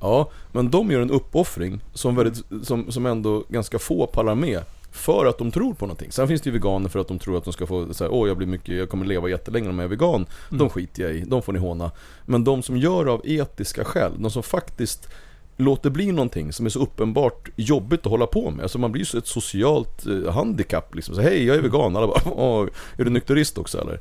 ja, 0.00 0.30
men 0.52 0.70
de 0.70 0.90
gör 0.90 1.00
en 1.00 1.10
uppoffring 1.10 1.80
som, 1.94 2.16
väldigt, 2.16 2.44
som, 2.62 2.92
som 2.92 3.06
ändå 3.06 3.44
ganska 3.48 3.78
få 3.78 4.06
pallar 4.06 4.34
med. 4.34 4.60
För 4.90 5.26
att 5.26 5.38
de 5.38 5.50
tror 5.50 5.74
på 5.74 5.86
någonting. 5.86 6.12
Sen 6.12 6.28
finns 6.28 6.40
det 6.40 6.48
ju 6.48 6.52
veganer 6.52 6.88
för 6.88 6.98
att 6.98 7.08
de 7.08 7.18
tror 7.18 7.36
att 7.38 7.44
de 7.44 7.52
ska 7.52 7.66
få 7.66 7.94
säga 7.94 8.10
åh 8.10 8.28
jag 8.28 8.36
blir 8.36 8.46
mycket, 8.46 8.76
jag 8.76 8.88
kommer 8.88 9.06
leva 9.06 9.28
jättelänge 9.28 9.68
om 9.68 9.78
jag 9.78 9.84
är 9.84 9.88
vegan. 9.88 10.26
De 10.50 10.70
skiter 10.70 11.02
jag 11.02 11.12
i, 11.12 11.20
de 11.20 11.42
får 11.42 11.52
ni 11.52 11.58
håna. 11.58 11.90
Men 12.26 12.44
de 12.44 12.62
som 12.62 12.76
gör 12.76 13.06
av 13.06 13.20
etiska 13.24 13.84
skäl, 13.84 14.12
de 14.18 14.30
som 14.30 14.42
faktiskt 14.42 15.08
låter 15.56 15.90
bli 15.90 16.12
någonting 16.12 16.52
som 16.52 16.66
är 16.66 16.70
så 16.70 16.82
uppenbart 16.82 17.48
jobbigt 17.56 18.00
att 18.00 18.10
hålla 18.10 18.26
på 18.26 18.50
med. 18.50 18.62
Alltså 18.62 18.78
man 18.78 18.92
blir 18.92 19.14
ju 19.14 19.18
ett 19.18 19.26
socialt 19.26 20.06
eh, 20.06 20.32
handikapp 20.32 20.94
liksom. 20.94 21.14
Så, 21.14 21.20
Hej, 21.20 21.44
jag 21.44 21.56
är 21.56 21.60
vegan. 21.60 21.96
Alla 21.96 22.06
bara, 22.06 22.32
Åh, 22.32 22.68
är 22.98 23.04
du 23.04 23.10
nykterist 23.10 23.58
också 23.58 23.80
eller? 23.80 24.00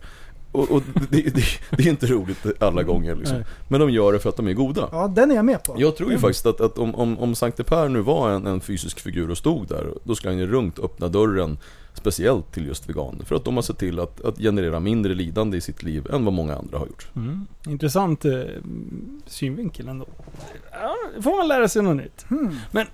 Och, 0.52 0.72
och 0.72 0.84
det, 1.10 1.22
det, 1.22 1.44
det 1.70 1.84
är 1.84 1.90
inte 1.90 2.08
roligt 2.08 2.46
alla 2.60 2.84
gånger 2.84 3.16
liksom. 3.16 3.44
Men 3.68 3.80
de 3.80 3.90
gör 3.90 4.14
det 4.14 4.20
för 4.20 4.30
att 4.30 4.36
de 4.36 4.48
är 4.48 4.54
goda. 4.54 4.90
Ja, 4.92 5.08
den 5.08 5.32
är 5.32 5.36
jag 5.36 5.46
med 5.46 5.64
på. 5.64 5.76
Jag 5.78 5.96
tror 5.96 6.12
ju 6.12 6.18
faktiskt 6.18 6.46
att, 6.46 6.62
att 6.62 6.78
om, 6.78 6.96
om, 6.96 7.20
om 7.20 7.36
Sankte 7.36 7.64
Per 7.64 7.90
nu 7.90 8.02
var 8.02 8.30
en, 8.30 8.48
en 8.48 8.62
fysisk 8.62 9.00
figur 9.00 9.30
och 9.32 9.38
stod 9.38 9.68
där, 9.68 9.88
då 10.04 10.16
skulle 10.16 10.34
han 10.34 10.40
ju 10.40 10.48
runt 10.48 10.80
öppna 10.80 11.08
dörren 11.08 11.58
speciellt 11.94 12.52
till 12.52 12.68
just 12.68 12.90
veganer. 12.90 13.26
För 13.26 13.36
att 13.36 13.46
de 13.46 13.56
har 13.56 13.62
sett 13.62 13.78
till 13.78 14.00
att, 14.00 14.22
att 14.22 14.38
generera 14.38 14.80
mindre 14.80 15.14
lidande 15.14 15.58
i 15.58 15.62
sitt 15.62 15.84
liv 15.84 16.08
än 16.14 16.26
vad 16.26 16.34
många 16.34 16.56
andra 16.56 16.78
har 16.78 16.86
gjort. 16.86 17.08
Mm. 17.16 17.48
Intressant 17.68 18.26
eh, 18.26 18.42
synvinkel 19.26 19.88
ändå. 19.88 20.06
Ja, 20.72 20.96
får 21.22 21.38
man 21.38 21.48
lära 21.48 21.68
sig 21.68 21.82
något 21.82 21.98
nytt. 21.98 22.26
Hmm. 22.30 22.56
Men 22.72 22.86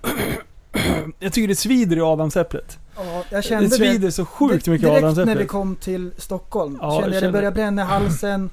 jag 1.19 1.33
tycker 1.33 1.47
det 1.47 1.55
svider 1.55 1.97
i 1.97 2.01
adamsäpplet. 2.01 2.79
Ja, 2.97 3.23
jag 3.29 3.43
kände 3.43 3.67
Det 3.69 3.75
svider 3.75 4.09
så 4.09 4.25
sjukt 4.25 4.67
mycket 4.67 4.87
Direkt 4.87 5.17
när 5.17 5.35
vi 5.35 5.45
kom 5.45 5.75
till 5.75 6.11
Stockholm 6.17 6.77
Ja, 6.81 6.91
kände 7.01 7.15
jag 7.15 7.23
jag 7.23 7.29
det 7.29 7.31
började 7.31 7.55
bränna 7.55 7.81
i 7.81 7.85
halsen, 7.85 8.49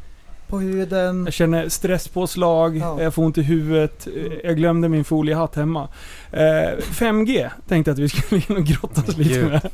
på 0.49 0.61
huden. 0.61 1.25
Jag 1.25 1.35
känner 1.35 1.69
stresspåslag, 1.69 2.77
Ja. 2.77 3.03
jag 3.03 3.15
får 3.15 3.23
ont 3.25 3.39
i 3.39 3.43
huvudet, 3.43 4.07
eh, 4.07 4.33
jag 4.45 4.57
glömde 4.57 4.89
min 4.89 5.05
foliehatt 5.05 5.55
hemma. 5.57 5.89
Eh, 6.33 6.41
5G 6.79 7.51
tänkte 7.69 7.91
jag 7.91 7.95
att 7.95 7.99
vi 7.99 8.09
skulle 8.09 8.43
in 8.49 8.57
och 8.57 8.65
grottas 8.65 9.17
lite 9.17 9.43
med. 9.43 9.71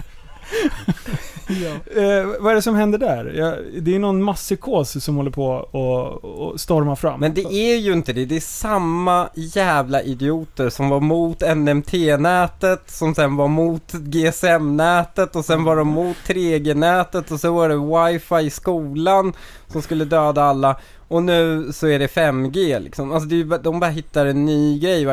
Ja. 1.48 2.00
Eh, 2.02 2.26
vad 2.40 2.50
är 2.50 2.54
det 2.54 2.62
som 2.62 2.74
händer 2.74 2.98
där? 2.98 3.32
Jag, 3.36 3.82
det 3.82 3.94
är 3.94 3.98
någon 3.98 4.22
masspsykos 4.22 5.04
som 5.04 5.16
håller 5.16 5.30
på 5.30 5.46
och, 5.46 6.24
och 6.24 6.60
storma 6.60 6.96
fram. 6.96 7.20
Men 7.20 7.34
det 7.34 7.52
är 7.52 7.76
ju 7.76 7.92
inte 7.92 8.12
det, 8.12 8.24
det 8.24 8.36
är 8.36 8.40
samma 8.40 9.28
jävla 9.34 10.02
idioter 10.02 10.70
som 10.70 10.88
var 10.88 11.00
mot 11.00 11.40
NMT-nätet, 11.56 12.90
som 12.90 13.14
sen 13.14 13.36
var 13.36 13.48
mot 13.48 13.92
GSM-nätet 13.92 15.36
och 15.36 15.44
sen 15.44 15.64
var 15.64 15.76
de 15.76 15.88
mot 15.88 16.16
3G-nätet 16.26 17.30
och 17.30 17.40
så 17.40 17.52
var 17.54 17.68
det 17.68 18.12
wifi 18.12 18.46
i 18.46 18.50
skolan 18.50 19.32
som 19.66 19.82
skulle 19.82 20.04
döda 20.04 20.42
alla. 20.42 20.76
Och 21.08 21.22
nu 21.22 21.72
så 21.72 21.86
är 21.86 21.98
det 21.98 22.06
5G 22.06 22.80
liksom. 22.80 23.12
Alltså 23.12 23.28
det 23.28 23.34
är 23.34 23.36
ju, 23.36 23.58
de 23.62 23.80
bara 23.80 23.90
hittar 23.90 24.26
en 24.26 24.44
ny 24.44 24.78
grej 24.78 25.04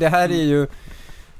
det 0.00 0.08
här 0.08 0.28
är 0.28 0.42
ju 0.42 0.66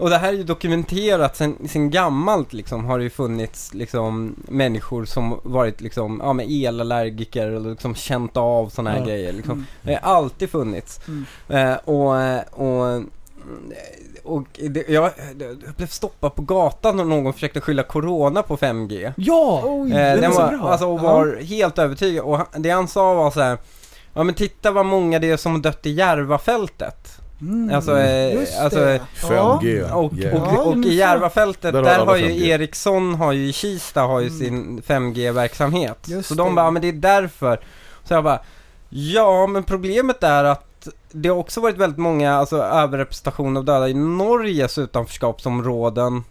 och 0.00 0.10
det 0.10 0.18
här 0.18 0.28
är 0.32 0.36
ju 0.36 0.42
dokumenterat 0.44 1.36
sen, 1.36 1.56
sen 1.68 1.90
gammalt 1.90 2.52
liksom 2.52 2.84
har 2.84 2.98
det 2.98 3.04
ju 3.04 3.10
funnits 3.10 3.74
liksom 3.74 4.34
människor 4.48 5.04
som 5.04 5.40
varit 5.42 5.80
liksom, 5.80 6.20
ja 6.24 6.32
men 6.32 6.46
elallergiker 6.50 7.50
och 7.50 7.60
liksom 7.70 7.94
känt 7.94 8.36
av 8.36 8.68
sådana 8.68 8.90
här 8.90 8.98
Ja. 8.98 9.04
grejer 9.04 9.32
liksom. 9.32 9.52
Mm. 9.52 9.64
Det 9.82 9.98
har 10.02 10.14
alltid 10.16 10.50
funnits. 10.50 11.00
Mm. 11.08 11.24
Eh, 11.48 11.76
och, 11.84 12.14
och, 12.50 13.02
och 14.24 14.46
det, 14.70 14.88
jag, 14.88 15.10
jag 15.38 15.56
blev 15.76 15.86
stoppad 15.86 16.34
på 16.34 16.42
gatan 16.42 17.00
och 17.00 17.06
någon 17.06 17.32
försökte 17.32 17.60
skylla 17.60 17.82
corona 17.82 18.42
på 18.42 18.56
5G. 18.56 19.12
Ja! 19.16 19.62
Oj, 19.64 19.92
Eh, 19.92 19.98
är 19.98 20.20
den 20.20 20.32
så 20.32 20.40
var, 20.40 20.48
bra. 20.58 20.68
alltså, 20.70 20.86
och 20.86 21.00
var 21.00 21.36
helt 21.42 21.78
övertygad. 21.78 22.24
Och 22.24 22.36
han, 22.38 22.46
det 22.56 22.70
han 22.70 22.88
sa 22.88 23.14
var 23.14 23.30
så 23.30 23.40
här. 23.40 23.58
Ja 24.14 24.22
men 24.22 24.34
titta 24.34 24.70
vad 24.70 24.86
många 24.86 25.18
det 25.18 25.30
är 25.30 25.36
som 25.36 25.62
dött 25.62 25.86
i 25.86 25.90
Järvafältet. 25.90 27.19
Mm. 27.40 27.74
Alltså, 27.76 27.98
eh, 27.98 28.40
alltså, 28.64 28.78
det. 28.78 29.00
5G. 29.14 29.92
Och, 29.92 30.12
Yeah. 30.14 30.34
och, 30.58 30.66
och 30.66 30.76
men 30.78 30.84
i. 30.88 30.94
Järvafältet, 30.94 31.72
Där 31.72 31.82
där, 31.82 32.06
har 32.06 32.16
ju 32.16 32.28
5G. 32.28 32.46
Ericsson 32.46 33.14
har 33.14 33.32
ju 33.32 33.48
i 33.48 33.52
Kista 33.52 34.00
har 34.02 34.20
ju 34.20 34.26
Mm. 34.26 34.38
sin 34.38 34.82
5G-verksamhet. 34.82 35.98
Just 36.08 36.28
Så 36.28 36.34
de 36.34 36.48
det. 36.48 36.54
bara, 36.54 36.66
"Ja, 36.66 36.70
men 36.70 36.82
det 36.82 36.88
är 36.88 36.92
därför. 36.92 37.60
Så 38.04 38.14
jag 38.14 38.24
bara, 38.24 38.40
ja 38.88 39.46
men 39.46 39.64
problemet 39.64 40.22
är 40.22 40.44
att 40.44 40.88
det 41.12 41.28
har 41.28 41.36
också 41.36 41.60
varit 41.60 41.76
väldigt 41.76 41.98
många, 41.98 42.34
alltså 42.34 42.56
överrepresentation 42.62 43.56
av 43.56 43.64
döda 43.64 43.88
i 43.88 43.94
Norges 43.94 44.78
utanförskapsområden. 44.78 46.24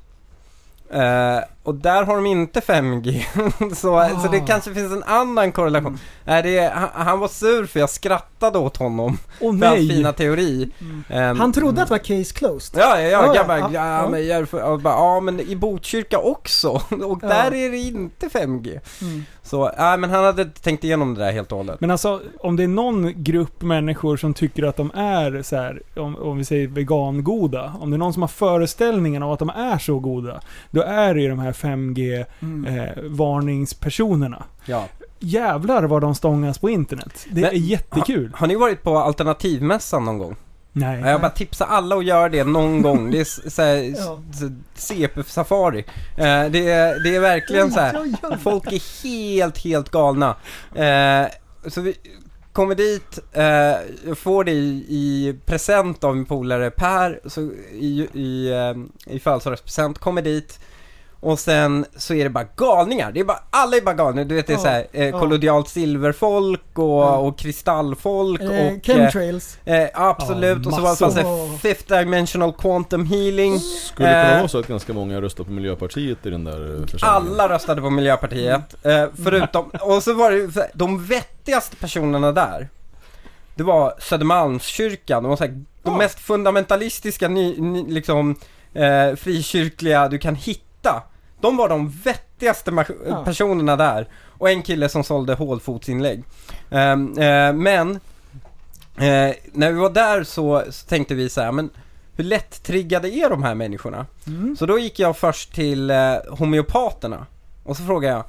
Eh, 0.94 1.40
och 1.70 1.76
där 1.76 2.04
har 2.04 2.16
de 2.16 2.26
inte 2.26 2.60
5G. 2.60 3.24
så, 3.76 4.10
så 4.22 4.28
det 4.32 4.38
Ah. 4.38 4.46
kanske 4.48 4.74
finns 4.74 4.92
en 4.94 5.04
annan 5.04 5.52
korrelation. 5.52 5.88
Mm. 5.88 6.00
Nej, 6.26 6.44
det, 6.44 6.58
är- 6.58 6.72
han, 6.72 6.90
han 6.94 7.20
var 7.20 7.28
sur 7.28 7.66
för 7.66 7.80
jag 7.80 7.90
skrattade 7.90 8.58
åt 8.60 8.78
honom. 8.78 9.18
Åh 9.42 9.60
För 9.60 9.66
hans 9.66 9.80
fina 9.80 10.14
teori. 10.14 10.70
Mm. 10.82 11.04
Ehm, 11.10 11.40
Han 11.40 11.54
trodde 11.54 11.82
att 11.82 11.88
det 11.88 11.94
var 11.94 11.98
case 12.20 12.34
closed. 12.36 12.80
Ja, 12.82 13.02
ja, 13.02 13.08
ja, 13.08 13.26
Ja, 13.26 13.36
jag 13.36 13.48
bara, 13.48 13.60
ja, 13.60 13.70
ja, 13.74 14.02
ja. 14.04 14.10
men 14.10 14.28
jag, 14.28 14.48
bara, 14.82 14.94
ja 14.94 15.20
men 15.20 15.40
i 15.40 15.56
Botkyrka 15.56 16.20
också. 16.20 16.70
Och 17.06 17.20
där 17.20 17.54
är 17.54 17.70
det 17.72 17.78
inte 17.78 18.28
5G. 18.28 18.80
Mm. 19.02 19.26
Så, 19.44 19.72
nej 19.78 19.98
men 19.98 20.10
han 20.10 20.24
hade 20.24 20.46
tänkt 20.46 20.84
igenom 20.84 21.14
det 21.16 21.26
där 21.26 21.32
helt 21.32 21.52
och 21.52 21.58
hållet. 21.58 21.82
Men 21.82 21.92
alltså, 21.92 22.22
om 22.40 22.56
det 22.56 22.64
är 22.64 22.68
någon 22.68 23.24
grupp 23.24 23.62
människor 23.62 24.18
som 24.18 24.34
tycker 24.34 24.64
att 24.64 24.76
de 24.78 24.92
är 24.96 25.42
så 25.44 25.56
här, 25.56 25.82
om, 25.96 26.16
om 26.16 26.38
vi 26.38 26.46
säger 26.46 26.68
vegangoda. 26.68 27.74
Om 27.80 27.90
det 27.92 27.96
är 27.96 27.98
någon 27.98 28.14
som 28.14 28.22
har 28.24 28.28
föreställningen 28.28 29.24
av 29.24 29.32
att 29.32 29.40
de 29.40 29.50
är 29.50 29.78
så 29.78 30.00
goda. 30.00 30.42
Då 30.72 30.82
är 30.82 31.14
det 31.14 31.22
ju 31.22 31.30
de 31.30 31.40
här 31.40 31.54
5G 31.62 32.26
Mm. 32.42 32.66
eh, 32.80 32.90
varningspersonerna. 33.04 34.44
Ja. 34.66 34.88
Jävlar 35.20 35.84
vad 35.84 36.02
de 36.02 36.16
stångas 36.16 36.58
på 36.58 36.70
internet. 36.70 37.26
Det 37.30 37.42
Men- 37.42 37.50
är 37.50 37.54
jättekul. 37.54 38.32
Har 38.36 38.48
ni 38.48 38.56
varit 38.56 38.84
på 38.84 38.98
alternativmässan 38.98 40.06
någon 40.06 40.18
gång? 40.18 40.36
Nej. 40.72 41.02
Jag 41.02 41.22
bara 41.22 41.32
tipsar 41.32 41.66
alla 41.66 41.96
att 41.96 42.06
göra 42.06 42.30
det 42.30 42.44
någon 42.44 42.82
gång. 42.82 43.12
Det 43.12 43.18
är 43.18 43.22
s- 43.22 43.56
så 43.56 43.62
här, 43.62 43.76
Ja. 43.98 44.20
CP-safari. 44.76 45.80
Eh, 46.18 46.52
det, 46.52 46.70
är, 46.72 47.04
det 47.04 47.16
är 47.16 47.20
verkligen 47.20 47.72
så 47.72 47.80
här. 47.80 48.38
Folk 48.38 48.72
är 48.72 49.04
helt, 49.04 49.58
helt 49.58 49.90
galna. 49.90 50.36
Eh, 50.76 51.28
så 51.68 51.82
vi 51.82 51.96
kommer 52.54 52.76
dit, 52.76 53.20
eh, 53.34 53.44
jag 54.08 54.18
får 54.18 54.44
det 54.44 54.52
i, 54.52 54.86
i 54.90 55.36
present 55.46 56.04
av 56.04 56.16
min 56.16 56.26
polare 56.26 56.72
Per, 56.72 57.20
så 57.26 57.42
i, 57.72 58.08
i, 58.14 58.54
i 59.08 59.20
födelsedagspresent, 59.20 60.00
kommer 60.00 60.22
dit 60.22 60.60
och 61.22 61.40
sen 61.40 61.86
så 61.98 62.14
är 62.14 62.24
det 62.24 62.30
bara 62.30 62.46
galningar, 62.56 63.12
det 63.12 63.20
är 63.20 63.24
bara, 63.24 63.44
alla 63.50 63.78
är 63.78 63.82
bara 63.82 63.96
galningar, 63.96 64.26
du 64.26 64.36
vet 64.36 64.48
det 64.48 64.54
är 64.54 64.58
Ja, 64.58 64.62
såhär, 64.64 64.88
eh, 64.92 65.08
ja. 65.10 65.20
kollodialt 65.20 65.70
silverfolk 65.70 66.62
och, 66.74 66.84
Ja. 66.86 67.18
och 67.18 67.38
kristallfolk 67.40 68.42
Eh, 68.42 68.48
och 68.50 68.54
eh, 68.56 68.80
chemtrails. 68.84 69.58
eh, 69.66 69.88
absolut, 69.94 70.66
och 70.68 70.74
så 70.74 70.82
var 70.82 70.96
det 71.00 71.06
massor. 71.06 71.10
så 71.10 71.20
här, 71.20 71.58
fifth 71.58 71.98
dimensional 72.00 72.54
quantum 72.54 73.06
healing 73.06 73.60
Skulle 73.60 74.08
det 74.10 74.14
kunna 74.24 74.32
Eh. 74.34 74.38
vara 74.38 74.48
så 74.48 74.60
att 74.60 74.68
ganska 74.68 74.94
många 74.94 75.22
röstar 75.22 75.44
på 75.44 75.52
Miljöpartiet 75.52 76.26
i 76.26 76.30
den 76.30 76.44
där 76.44 76.80
eh, 76.82 76.86
församlingen? 76.88 77.40
Alla 77.40 77.50
röstade 77.56 77.82
på 77.82 77.90
Miljöpartiet, 77.90 78.86
eh, 78.86 79.06
förutom, 79.24 79.70
och 79.82 80.04
så 80.04 80.14
var 80.14 80.32
det 80.32 80.70
de 80.74 81.06
vettigaste 81.06 81.76
personerna 81.76 82.32
där 82.32 82.70
Det 83.56 83.64
var 83.64 83.94
Södermalmskyrkan, 84.00 85.24
de 85.24 85.30
var 85.30 85.38
så 85.38 85.44
här, 85.44 85.64
de 85.84 85.98
mest 85.98 86.20
fundamentalistiska, 86.20 87.28
ny, 87.28 87.56
ny, 87.62 87.86
liksom, 87.88 88.36
eh, 88.74 89.16
frikyrkliga 89.16 90.08
du 90.08 90.18
kan 90.18 90.36
hitta 90.36 90.64
De 91.42 91.58
var 91.58 91.70
de 91.70 91.90
vettigaste 91.90 92.72
ma- 92.72 93.24
personerna 93.26 93.76
där, 93.76 94.08
och 94.38 94.50
en 94.50 94.62
kille 94.62 94.90
som 94.90 95.04
sålde 95.04 95.34
hålfotsinlägg 95.34 96.24
Ehm, 96.72 97.18
eh, 97.18 97.54
Men, 97.54 97.92
eh, 98.98 99.36
när 99.54 99.72
vi 99.72 99.80
var 99.80 99.90
där 99.90 100.24
så, 100.24 100.64
så 100.70 100.88
tänkte 100.88 101.16
vi 101.16 101.30
så 101.30 101.42
här, 101.42 101.52
men 101.52 101.70
hur 102.16 102.24
lätt 102.24 102.64
triggade 102.64 103.10
är 103.10 103.30
de 103.30 103.44
här 103.44 103.56
människorna? 103.56 104.06
Mm. 104.28 104.56
Så 104.58 104.66
då 104.66 104.80
gick 104.80 105.00
jag 105.00 105.18
först 105.18 105.54
till 105.56 105.90
eh, 105.92 106.16
homeopaterna 106.30 107.26
och 107.64 107.78
så 107.78 107.84
frågade 107.84 108.14
jag, 108.14 108.24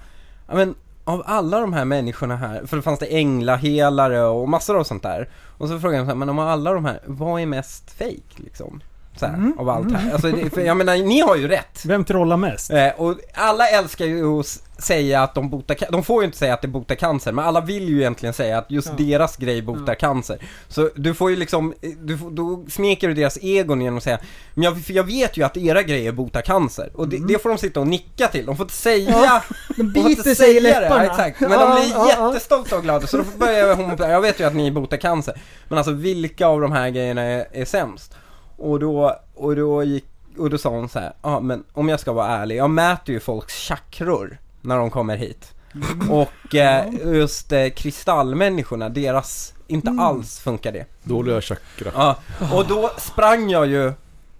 ja 0.48 0.54
men 0.54 0.74
av 1.04 1.22
alla 1.26 1.60
de 1.60 1.72
här 1.72 1.84
människorna 1.84 2.36
här, 2.36 2.66
för 2.66 2.76
det 2.76 2.82
fanns 2.82 2.98
det 3.00 3.06
änglahelare 3.16 4.22
och 4.24 4.48
massor 4.48 4.78
av 4.78 4.84
sånt 4.84 5.02
där. 5.02 5.28
Och 5.58 5.68
så 5.68 5.80
frågade 5.80 6.04
jag 6.08 6.16
men 6.16 6.28
om 6.28 6.38
alla 6.38 6.72
de 6.72 6.84
här, 6.84 7.00
vad 7.06 7.40
är 7.40 7.46
mest 7.46 7.90
fake 7.90 8.36
liksom? 8.36 8.80
Så 9.20 9.26
här, 9.26 9.34
Mm, 9.34 9.58
av 9.58 9.68
allt 9.68 9.92
här. 9.92 10.12
Alltså, 10.12 10.30
det, 10.30 10.50
för 10.50 10.60
jag 10.60 10.76
menar, 10.76 10.96
ni 10.96 11.20
har 11.20 11.36
ju 11.36 11.48
rätt. 11.48 11.82
Vem 11.84 12.04
trollar 12.04 12.36
mest? 12.36 12.70
Eh, 12.70 12.88
och 12.96 13.14
alla 13.34 13.68
älskar 13.68 14.04
ju 14.06 14.40
att 14.40 14.46
säga 14.78 15.22
att 15.22 15.34
de 15.34 15.50
botar 15.50 15.76
de 15.92 16.04
får 16.04 16.22
ju 16.22 16.26
inte 16.26 16.38
säga 16.38 16.54
att 16.54 16.62
det 16.62 16.68
botar 16.68 16.94
cancer, 16.94 17.32
men 17.32 17.44
alla 17.44 17.60
vill 17.60 17.88
ju 17.88 17.98
egentligen 18.00 18.32
säga 18.32 18.58
att 18.58 18.70
just 18.70 18.88
Ja. 18.88 19.04
deras 19.04 19.36
grej 19.36 19.62
botar 19.62 19.92
Ja. 19.92 19.94
cancer. 19.94 20.38
Så 20.68 20.90
du 20.94 21.14
får 21.14 21.30
ju 21.30 21.36
liksom, 21.36 21.74
du, 22.02 22.16
då 22.30 22.64
smeker 22.68 23.08
du 23.08 23.14
deras 23.14 23.38
egon 23.42 23.80
genom 23.80 23.96
att 23.96 24.02
säga 24.04 24.18
Men 24.54 24.64
jag, 24.64 24.84
för 24.84 24.92
jag 24.92 25.04
vet 25.04 25.36
ju 25.36 25.42
att 25.42 25.56
era 25.56 25.82
grejer 25.82 26.12
botar 26.12 26.40
cancer, 26.40 26.90
och 26.94 27.08
det, 27.08 27.16
Mm. 27.16 27.28
det 27.28 27.38
får 27.42 27.48
de 27.48 27.58
sitta 27.58 27.80
och 27.80 27.86
nicka 27.86 28.28
till, 28.28 28.46
de 28.46 28.56
får 28.56 28.64
inte 28.64 28.74
säga 28.74 29.10
Ja, 29.10 29.42
De 29.76 29.92
biter 29.92 30.22
sig 30.22 30.32
i 30.32 30.34
säga 30.34 30.60
läpparna. 30.60 30.98
Det, 31.00 31.04
ja, 31.06 31.10
exakt. 31.12 31.40
Men 31.40 31.50
Ja, 31.52 31.66
de 31.76 31.80
blir 31.88 32.08
jättestolta 32.08 32.76
och 32.76 32.82
glada, 32.82 33.06
så 33.06 33.16
då 33.16 33.24
börjar 33.38 33.58
jag 33.68 33.76
homo- 33.76 34.10
jag 34.10 34.20
vet 34.20 34.40
ju 34.40 34.44
att 34.44 34.54
ni 34.54 34.70
botar 34.72 34.96
cancer. 34.96 35.40
Men 35.68 35.78
alltså 35.78 35.92
vilka 35.92 36.46
av 36.46 36.60
de 36.60 36.72
här 36.72 36.90
grejerna 36.90 37.22
är, 37.22 37.46
är 37.52 37.64
sämst? 37.64 38.14
Och 38.60 38.80
då, 38.80 39.16
och 39.34 39.56
då 39.56 39.82
gick, 39.84 40.04
och 40.38 40.50
då 40.50 40.58
sa 40.58 40.68
hon 40.70 40.88
så 40.88 40.98
här, 40.98 41.12
ja 41.22 41.40
men 41.40 41.64
om 41.72 41.88
jag 41.88 42.00
ska 42.00 42.12
vara 42.12 42.28
ärlig, 42.28 42.56
jag 42.56 42.70
mäter 42.70 43.12
ju 43.14 43.20
folks 43.20 43.54
chakror 43.54 44.38
när 44.60 44.76
de 44.78 44.90
kommer 44.90 45.16
hit. 45.16 45.52
Mm. 45.74 46.10
Och 46.10 46.54
eh, 46.54 46.84
just 47.04 47.52
eh, 47.52 47.68
kristallmänniskorna, 47.68 48.88
deras, 48.88 49.54
inte 49.66 49.88
Mm. 49.90 50.00
alls 50.00 50.38
funkar 50.38 50.72
det. 50.72 50.84
Dåliga 51.02 51.40
chakra. 51.40 51.90
Ja, 51.94 52.16
och 52.52 52.66
då 52.66 52.90
sprang 52.98 53.50
jag 53.50 53.66
ju 53.66 53.92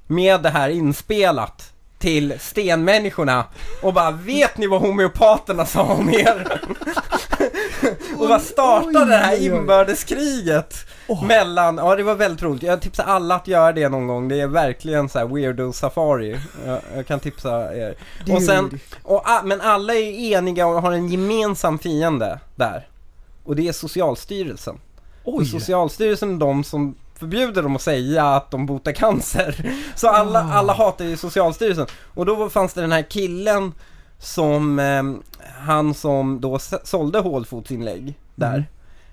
med 0.07 0.43
det 0.43 0.51
här 0.51 0.69
inspelat 0.69 1.73
till 1.99 2.35
stenmänniskorna 2.41 3.45
och 3.83 3.95
bara 3.95 4.11
vet 4.11 4.59
ni 4.59 4.67
vad 4.67 4.81
homeopaterna 4.81 5.67
sa 5.67 5.83
om 5.83 6.09
er? 6.11 6.61
och 8.18 8.29
bara 8.29 8.38
startade 8.40 9.05
det 9.05 9.16
här 9.16 9.42
inbördeskriget 9.46 10.74
mellan, 11.29 11.76
ja 11.76 11.96
det 11.96 12.03
var 12.03 12.14
väldigt 12.14 12.42
roligt. 12.42 12.62
Jag 12.62 12.81
tipsar 12.83 13.05
alla 13.05 13.35
att 13.35 13.48
göra 13.48 13.72
det 13.72 13.88
någon 13.88 14.07
gång. 14.07 14.29
Det 14.29 14.40
är 14.40 14.46
verkligen 14.46 15.09
så 15.09 15.18
här 15.18 15.26
weirdo 15.26 15.72
safari. 15.72 16.40
Jag, 16.66 16.81
jag 16.96 17.07
kan 17.07 17.20
tipsa 17.20 17.76
er. 17.76 17.94
Och 18.33 18.42
sen, 18.42 18.81
och, 19.03 19.24
men 19.44 19.61
alla 19.61 19.94
är 19.94 20.33
eniga 20.37 20.66
och 20.66 20.83
har 20.83 20.92
en 20.92 21.09
gemensam 21.09 21.79
fiende 21.79 22.38
där. 22.57 22.88
Och 23.44 23.57
det 23.57 23.68
är 23.68 23.72
Socialstyrelsen. 23.72 24.79
Oj! 25.24 25.44
För 25.44 25.59
Socialstyrelsen 25.59 26.35
är 26.35 26.38
de 26.38 26.64
som 26.64 26.94
förbjuder 27.18 27.62
dem 27.62 27.76
att 27.76 27.83
säga 27.83 28.24
att 28.24 28.50
de 28.50 28.66
botar 28.66 28.92
cancer. 28.92 29.72
Så 29.94 30.09
alla, 30.09 30.40
Ah. 30.40 30.53
alla 30.53 30.72
hatar 30.72 31.05
ju 31.05 31.16
Socialstyrelsen. 31.16 31.87
Och 32.14 32.26
då 32.26 32.50
fanns 32.50 32.72
det 32.72 32.81
den 32.81 32.92
här 32.92 33.03
killen 33.11 33.72
som, 34.21 34.79
eh, 34.79 35.03
han 35.67 35.95
som 35.95 36.41
då 36.41 36.59
sålde 36.85 37.19
hålfotsinlägg 37.19 38.15
där. 38.35 38.69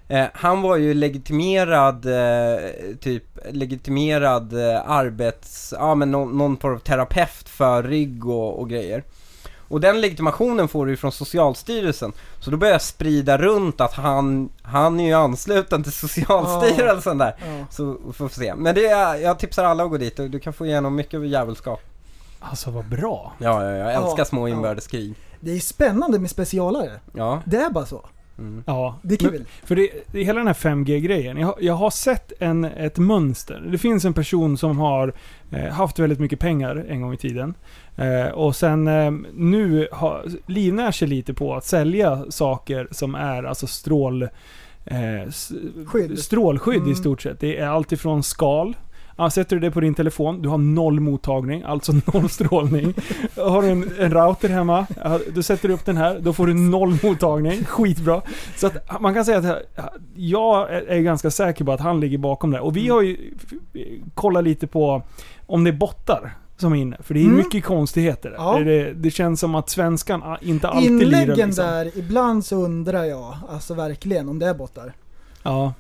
Eh, 0.08 0.26
han 0.34 0.62
var 0.62 0.78
ju 0.78 0.94
legitimerad, 0.94 2.06
eh, 2.06 2.70
typ 3.00 3.24
legitimerad 3.52 4.54
eh, 4.54 4.90
arbets, 4.90 5.74
ja 5.78 5.96
men 5.96 6.12
någon, 6.12 6.38
någon 6.38 6.58
form 6.58 6.76
av 6.76 6.80
terapeut 6.80 7.50
för 7.50 7.84
rygg 7.84 8.26
och, 8.26 8.60
och 8.60 8.70
grejer. 8.70 9.04
Och 9.70 9.82
den 9.82 10.02
legitimationen 10.02 10.68
får 10.68 10.86
du 10.86 10.92
ju 10.92 10.98
från 10.98 11.12
Socialstyrelsen. 11.12 12.14
Så 12.40 12.52
då 12.52 12.58
börjar 12.58 12.74
jag 12.74 12.82
sprida 12.82 13.38
runt 13.38 13.82
att 13.82 13.94
han, 13.94 14.50
han 14.62 15.00
är 15.00 15.06
ju 15.06 15.14
ansluten 15.14 15.84
till 15.84 15.92
Socialstyrelsen 15.92 17.18
där. 17.18 17.36
Ja. 17.40 17.66
Så 17.72 17.98
får 18.14 18.28
vi 18.28 18.34
se. 18.34 18.56
Men 18.56 18.76
det 18.76 18.86
är, 18.86 19.16
jag 19.16 19.40
tipsar 19.40 19.64
alla 19.64 19.84
att 19.84 19.90
gå 19.90 19.98
dit 19.98 20.20
och 20.20 20.30
du 20.30 20.40
kan 20.40 20.54
få 20.54 20.66
igenom 20.66 20.96
mycket 20.96 21.28
jävelskap. 21.28 21.82
Alltså 22.40 22.72
vad 22.72 22.86
bra. 22.86 23.34
Ja, 23.38 23.64
ja, 23.64 23.72
jag 23.72 23.94
älskar 23.94 24.16
Ja, 24.18 24.26
små 24.26 24.48
ja. 24.48 24.56
inbördeskrig. 24.56 25.14
Det 25.40 25.52
är 25.52 25.60
spännande 25.60 26.20
med 26.20 26.30
specialare. 26.30 26.92
Ja. 27.14 27.42
Det 27.46 27.58
är 27.58 27.70
bara 27.70 27.86
så. 27.86 28.06
Mm. 28.38 28.64
Ja. 28.68 28.96
Det 29.02 29.14
är 29.16 29.18
kul. 29.18 29.32
Men, 29.32 29.46
för 29.64 29.76
det, 29.76 29.90
det 30.12 30.20
är 30.20 30.24
hela 30.24 30.38
den 30.40 30.48
här 30.48 30.54
5G-grejen. 30.54 31.38
Jag, 31.38 31.48
har- 31.48 31.58
jag 31.60 31.74
har 31.74 31.90
sett 31.90 32.32
en, 32.40 32.66
ett 32.66 32.98
mönster. 32.98 33.68
Det 33.72 33.78
finns 33.78 34.06
en 34.06 34.14
person 34.14 34.58
som 34.58 34.78
har 34.80 35.14
eh, 35.52 35.66
haft 35.74 36.00
väldigt 36.00 36.20
mycket 36.20 36.40
pengar 36.40 36.86
en 36.90 37.02
gång 37.02 37.14
i 37.14 37.18
tiden. 37.18 37.54
Eh, 37.96 38.26
och 38.34 38.56
sen 38.56 38.88
eh, 38.88 39.12
nu 39.34 39.88
har, 39.92 40.26
livnär 40.46 40.92
sig 40.92 41.08
lite 41.08 41.34
på 41.34 41.56
att 41.56 41.66
sälja 41.66 42.26
saker 42.30 42.88
som 42.92 43.16
är 43.16 43.44
alltså 43.44 43.68
strål... 43.68 44.24
Eh, 44.86 45.22
s- 45.28 45.52
Skydd. 45.86 46.20
Strålskydd 46.20 46.78
Mm. 46.78 46.92
i 46.92 46.96
stort 46.96 47.22
sett. 47.22 47.40
Det 47.40 47.58
är 47.58 47.68
allt 47.68 47.92
ifrån 47.92 48.24
skal. 48.24 48.76
Ja, 49.20 49.30
sätter 49.30 49.56
du 49.56 49.60
det 49.60 49.72
på 49.72 49.80
din 49.80 49.94
telefon, 49.94 50.42
du 50.42 50.50
har 50.50 50.58
noll 50.58 51.00
mottagning, 51.00 51.64
alltså 51.64 51.92
noll 52.14 52.30
strålning. 52.30 52.94
Har 53.36 53.62
du 53.62 53.68
en, 53.68 53.92
en 54.00 54.12
router 54.12 54.50
hemma, 54.50 54.88
du 55.34 55.44
sätter 55.44 55.70
upp 55.70 55.86
den 55.86 55.98
här, 55.98 56.20
då 56.20 56.34
får 56.34 56.48
du 56.48 56.54
noll 56.54 56.98
mottagning. 57.04 57.66
Skitbra. 57.66 58.22
Så 58.56 58.68
att 58.68 59.02
man 59.02 59.14
kan 59.14 59.26
säga 59.26 59.38
att 59.38 59.62
jag 60.16 60.72
är 60.72 61.00
ganska 61.00 61.32
säker 61.32 61.66
på 61.66 61.72
att 61.72 61.80
han 61.80 62.00
ligger 62.00 62.18
bakom 62.18 62.52
det. 62.52 62.60
Och 62.60 62.78
vi 62.78 62.90
har 62.90 63.02
ju 63.02 63.34
kollat 64.14 64.44
lite 64.44 64.68
på 64.68 65.02
om 65.46 65.64
det 65.64 65.70
är 65.70 65.74
bottar 65.74 66.34
som 66.58 66.74
är 66.74 66.78
inne. 66.78 66.98
För 67.00 67.14
det 67.14 67.20
är 67.20 67.24
Mm. 67.26 67.38
mycket 67.38 67.64
konstigheter. 67.64 68.34
Ja. 68.38 68.60
Det, 68.60 68.94
det 68.94 69.12
känns 69.12 69.40
som 69.40 69.56
att 69.56 69.70
svenskan 69.70 70.24
ah, 70.24 70.38
inte 70.42 70.68
alltid 70.68 70.92
lirar 70.92 71.22
Inläggen 71.22 71.48
liksom. 71.48 71.66
där, 71.66 71.92
ibland 71.98 72.46
så 72.46 72.56
undrar 72.56 73.04
jag, 73.04 73.36
alltså 73.50 73.74
verkligen, 73.74 74.30
om 74.30 74.40
det 74.40 74.46
är 74.48 74.54
bottar. 74.54 74.94
Ja. 75.44 75.74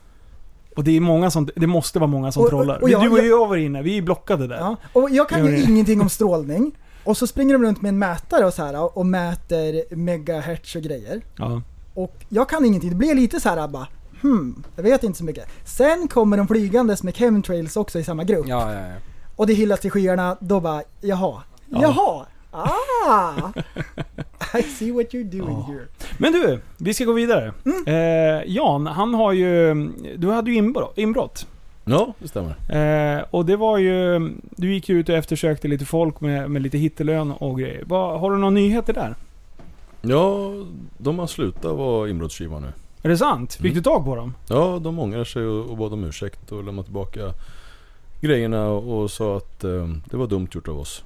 Och 0.77 0.83
det 0.83 0.97
är 0.97 0.99
många 1.01 1.31
som, 1.31 1.49
det 1.55 1.67
måste 1.67 1.99
vara 1.99 2.07
många 2.09 2.31
som 2.31 2.43
Och- 2.43 2.49
trollar. 2.49 2.81
och 2.81 2.89
jag- 2.89 3.01
du 3.03 3.09
och 3.09 3.17
jag- 3.17 3.27
jag 3.27 3.47
var 3.47 3.57
inne, 3.57 3.81
vi 3.81 3.97
är 3.97 4.01
blockade 4.01 4.47
där. 4.47 4.57
Ja. 4.57 4.75
Och 4.93 5.09
jag 5.09 5.29
kan 5.29 5.45
ju 5.45 5.63
ingenting 5.63 6.01
om 6.01 6.09
strålning. 6.17 6.71
Och 7.03 7.17
så 7.17 7.27
springer 7.27 7.53
de 7.53 7.63
runt 7.63 7.81
med 7.81 7.89
en 7.89 7.99
mätare 7.99 8.45
och 8.45 8.53
så 8.53 8.63
här 8.63 8.97
och 8.97 9.05
mäter 9.05 9.95
megahertz 9.95 10.75
och 10.75 10.81
grejer. 10.81 11.21
Ja. 11.37 11.61
Och 11.93 12.15
jag 12.29 12.49
kan 12.49 12.65
ingenting, 12.65 12.89
det 12.89 12.95
blir 12.95 13.15
lite 13.15 13.39
så 13.39 13.49
här 13.49 13.67
bara 13.67 13.87
Hmm, 14.21 14.63
jag 14.75 14.83
vet 14.83 15.03
inte 15.03 15.17
så 15.17 15.23
mycket. 15.25 15.45
Sen 15.65 16.07
kommer 16.07 16.37
de 16.37 16.47
flygandes 16.47 17.03
med 17.03 17.15
chemtrails 17.15 17.77
också 17.77 17.99
i 17.99 18.03
samma 18.03 18.23
grupp. 18.23 18.45
Ja, 18.47 18.73
ja, 18.73 18.79
ja. 18.79 18.95
Och 19.35 19.47
det 19.47 19.53
hyllas 19.53 19.79
till 19.79 19.91
skyarna, 19.91 20.37
då 20.39 20.59
bara 20.59 20.81
jaha. 21.01 21.41
Ja. 21.69 21.81
Jaha! 21.81 22.25
Ah! 22.51 23.51
I 24.53 24.61
see 24.63 24.91
what 24.91 25.05
you're 25.13 25.23
doing 25.39 25.57
Ja. 25.57 25.65
here. 25.73 25.85
Men 26.17 26.33
du, 26.33 26.59
vi 26.77 26.93
ska 26.93 27.05
gå 27.05 27.13
vidare. 27.13 27.53
Mm. 27.65 27.83
Eh, 27.87 28.43
Jan, 28.55 28.87
han 28.87 29.13
har 29.13 29.31
ju... 29.33 29.73
Du 30.17 30.27
hade 30.31 30.51
ju 30.51 30.57
inbrott. 30.95 31.47
Ja, 31.85 32.13
det 32.19 32.27
stämmer. 32.27 32.55
Eh, 33.17 33.23
och 33.31 33.45
det 33.45 33.55
var 33.57 33.77
ju... 33.77 34.19
Du 34.55 34.73
gick 34.73 34.89
ju 34.89 34.99
ut 34.99 35.09
och 35.09 35.15
eftersökte 35.15 35.67
lite 35.67 35.85
folk 35.85 36.21
med, 36.21 36.51
med 36.51 36.61
lite 36.61 36.77
hittelön 36.77 37.31
och 37.31 37.59
grejer. 37.59 37.83
Vad- 37.87 38.19
har 38.19 38.31
du 38.31 38.37
några 38.37 38.49
nyheter 38.49 38.93
där? 38.93 39.15
Ja, 40.01 40.51
de 40.97 41.19
har 41.19 41.27
slutat 41.27 41.75
vara 41.77 42.09
inbrottstjuvar 42.09 42.59
nu. 42.59 42.67
Är 43.03 43.09
det 43.09 43.17
sant? 43.17 43.53
Fick 43.53 43.61
Mm. 43.65 43.75
du 43.75 43.81
tag 43.81 44.05
på 44.05 44.15
dem? 44.15 44.33
Ja, 44.49 44.79
de 44.83 44.99
ångrar 44.99 45.23
sig 45.23 45.45
och, 45.45 45.69
och 45.69 45.77
bad 45.77 45.93
om 45.93 46.03
ursäkt 46.03 46.51
och 46.51 46.63
lämnade 46.63 46.85
tillbaka 46.85 47.33
grejerna 48.21 48.67
och, 48.69 49.01
och 49.03 49.11
sa 49.11 49.37
att 49.37 49.63
eh, 49.63 49.87
det 50.05 50.17
var 50.17 50.27
dumt 50.27 50.47
gjort 50.51 50.67
av 50.67 50.79
oss. 50.79 51.03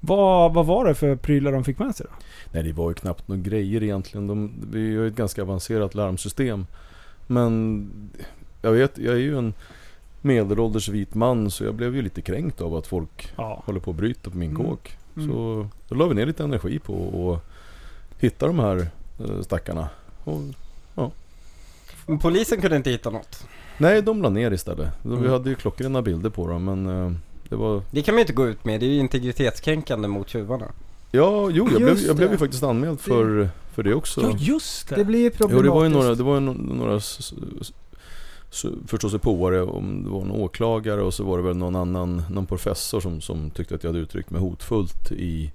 Vad, 0.00 0.54
vad 0.54 0.66
var 0.66 0.84
det 0.84 0.94
för 0.94 1.16
prylar 1.16 1.52
de 1.52 1.64
fick 1.64 1.78
med 1.78 1.96
sig 1.96 2.06
då? 2.10 2.16
Nej, 2.52 2.62
det 2.62 2.72
var 2.72 2.90
ju 2.90 2.94
knappt 2.94 3.28
några 3.28 3.42
grejer 3.42 3.82
egentligen. 3.82 4.26
De, 4.26 4.52
vi 4.72 4.96
har 4.96 5.02
ju 5.02 5.08
ett 5.08 5.14
ganska 5.16 5.42
avancerat 5.42 5.94
larmsystem. 5.94 6.66
Men 7.26 7.86
jag 8.62 8.72
vet, 8.72 8.98
jag 8.98 9.14
är 9.14 9.18
ju 9.18 9.38
en 9.38 9.54
medelålders 10.22 10.88
vit 10.88 11.14
man 11.14 11.50
så 11.50 11.64
jag 11.64 11.74
blev 11.74 11.96
ju 11.96 12.02
lite 12.02 12.22
kränkt 12.22 12.60
av 12.60 12.74
att 12.76 12.86
folk 12.86 13.32
Ja. 13.36 13.62
håller 13.66 13.80
på 13.80 13.90
att 13.90 13.96
bryta 13.96 14.30
på 14.30 14.36
min 14.36 14.50
Mm. 14.50 14.62
kåk. 14.66 14.96
Mm. 15.16 15.28
Så 15.28 15.66
då 15.88 15.94
la 15.94 16.06
vi 16.06 16.14
ner 16.14 16.26
lite 16.26 16.44
energi 16.44 16.78
på 16.78 17.32
att 17.34 18.20
hitta 18.22 18.46
de 18.46 18.58
här 18.58 18.86
eh, 19.20 19.40
stackarna. 19.42 19.88
Och, 20.24 20.40
Men 22.06 22.18
polisen 22.18 22.60
kunde 22.60 22.76
inte 22.76 22.90
hitta 22.90 23.10
något. 23.10 23.46
nej, 23.78 24.02
de 24.02 24.22
la 24.22 24.28
ner 24.28 24.50
istället. 24.50 24.88
Vi 25.02 25.14
Mm. 25.16 25.30
hade 25.30 25.50
ju 25.50 25.56
klockrena 25.56 26.02
bilder 26.02 26.30
på 26.30 26.46
dem 26.48 26.64
men 26.64 26.86
eh, 26.86 27.12
det 27.50 27.56
var... 27.56 27.82
Det 27.90 28.02
kan 28.02 28.14
man 28.14 28.18
ju 28.18 28.22
inte 28.22 28.32
gå 28.32 28.48
ut 28.48 28.64
med, 28.64 28.80
det 28.80 28.86
är 28.86 28.90
ju 28.90 28.98
integritetskränkande 28.98 30.08
mot 30.08 30.28
tjuvarna. 30.28 30.66
Ja, 31.10 31.50
jo, 31.50 31.68
jag, 31.72 31.82
blev, 31.82 31.98
jag 31.98 32.16
blev 32.16 32.32
ju 32.32 32.38
faktiskt 32.38 32.62
anmäld 32.62 33.00
för, 33.00 33.48
för 33.74 33.82
det 33.82 33.94
också. 33.94 34.20
Ja, 34.20 34.36
just 34.38 34.88
det. 34.88 34.94
Det 34.96 35.04
blir 35.04 35.24
Jo, 35.24 35.48
problematiskt. 35.48 35.64
det 35.64 35.70
var 35.70 35.84
ju 35.84 35.88
några, 35.90 36.14
det 36.14 36.22
var 36.22 36.34
ju 36.34 36.40
några 36.74 37.00
förståsigpåare, 38.86 39.62
om 39.62 40.04
det 40.04 40.10
var 40.10 40.22
en 40.22 40.30
åklagare 40.30 41.02
och 41.02 41.14
så 41.14 41.24
var 41.24 41.36
det 41.36 41.42
väl 41.44 41.56
någon 41.56 41.76
annan, 41.76 42.22
någon 42.30 42.46
professor 42.46 43.00
som, 43.00 43.20
som 43.20 43.50
tyckte 43.50 43.74
att 43.74 43.84
jag 43.84 43.90
hade 43.90 44.02
uttryckt 44.02 44.30
mig 44.30 44.40
hotfullt 44.40 45.12
i, 45.12 45.52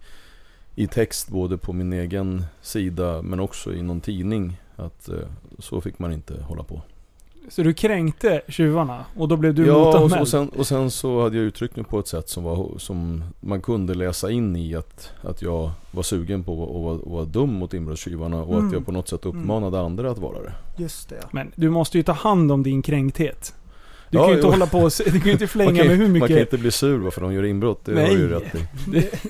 i 0.75 0.87
text 0.87 1.29
både 1.29 1.57
på 1.57 1.73
min 1.73 1.93
egen 1.93 2.45
sida 2.61 3.21
men 3.21 3.39
också 3.39 3.73
i 3.73 3.81
någon 3.81 4.01
tidning. 4.01 4.57
Att 4.75 5.09
eh, 5.09 5.15
så 5.59 5.81
fick 5.81 5.99
man 5.99 6.13
inte 6.13 6.41
hålla 6.41 6.63
på. 6.63 6.81
Så 7.49 7.63
du 7.63 7.73
kränkte 7.73 8.41
tjuvarna 8.47 9.05
och 9.17 9.27
då 9.27 9.37
blev 9.37 9.53
du 9.55 9.65
ja, 9.67 9.73
och, 9.75 9.93
så- 9.93 9.99
motanmäld? 9.99 10.21
och, 10.21 10.27
sen, 10.27 10.49
och 10.49 10.67
sen 10.67 10.91
så 10.91 11.21
hade 11.23 11.35
jag 11.37 11.45
uttryckt 11.45 11.75
mig 11.75 11.85
på 11.85 11.99
ett 11.99 12.07
sätt 12.07 12.29
som, 12.29 12.43
var, 12.43 12.69
som 12.77 13.23
man 13.39 13.61
kunde 13.61 13.93
läsa 13.93 14.31
in 14.31 14.55
i 14.55 14.75
att, 14.75 15.11
att 15.21 15.41
jag 15.41 15.71
var 15.91 16.03
sugen 16.03 16.43
på 16.43 16.51
att 16.63 16.83
vara, 16.83 16.95
att 16.95 17.01
vara 17.07 17.25
dum 17.25 17.53
mot 17.53 17.73
inbrottstjuvarna 17.73 18.43
och 18.43 18.53
Mm. 18.53 18.67
att 18.67 18.73
jag 18.73 18.85
på 18.85 18.91
något 18.91 19.07
sätt 19.07 19.25
uppmanade 19.25 19.79
andra 19.79 20.11
att 20.11 20.17
vara 20.17 20.41
det. 20.41 20.53
Just 20.77 21.09
det. 21.09 21.15
ja. 21.21 21.27
Men 21.31 21.51
du 21.55 21.69
måste 21.69 21.97
ju 21.97 22.03
ta 22.03 22.11
hand 22.11 22.51
om 22.51 22.63
din 22.63 22.81
kränkthet. 22.81 23.53
Du 24.09 24.17
Ja, 24.17 24.23
kan 24.23 24.29
ju 24.29 24.35
inte 24.35 24.47
jo. 24.47 24.51
hålla 24.51 24.65
på 24.67 24.79
och, 24.79 24.91
du 25.05 25.11
kan 25.11 25.25
ju 25.25 25.31
inte 25.31 25.47
flänga 25.57 25.75
kan, 25.83 25.87
med 25.87 25.97
hur 25.97 26.07
man 26.07 26.19
kan 26.19 26.21
mycket... 26.21 26.39
inte 26.39 26.57
bli 26.57 26.71
sur 26.71 26.97
varför 26.97 27.21
de 27.21 27.33
gör 27.33 27.43
inbrott, 27.45 27.85
det 27.85 27.91
Nej. 27.91 28.03
har 28.03 28.11
du 28.15 28.19
ju 28.19 28.27
rätt 28.29 28.55
i. 28.55 28.59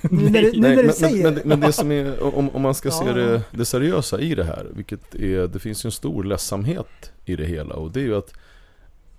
Nu 0.12 0.30
när, 0.30 0.42
du- 0.42 0.60
när 0.84 0.92
säger 0.92 1.24
men, 1.24 1.34
men, 1.34 1.44
men 1.46 1.60
det 1.60 1.72
som 1.72 1.92
är, 1.92 2.24
om, 2.38 2.50
om 2.50 2.62
man 2.62 2.76
ska 2.76 2.92
se 2.92 3.14
det, 3.14 3.42
det 3.52 3.66
seriösa 3.66 4.20
i 4.20 4.36
det 4.36 4.44
här, 4.44 4.66
vilket 4.76 5.16
är, 5.16 5.48
det 5.48 5.60
finns 5.60 5.86
ju 5.86 5.88
en 5.88 5.92
stor 5.92 6.24
ledsamhet 6.24 7.12
i 7.26 7.36
det 7.36 7.46
hela 7.46 7.76
och 7.76 7.92
det 7.92 8.00
är 8.00 8.04
ju 8.04 8.16
att 8.16 8.34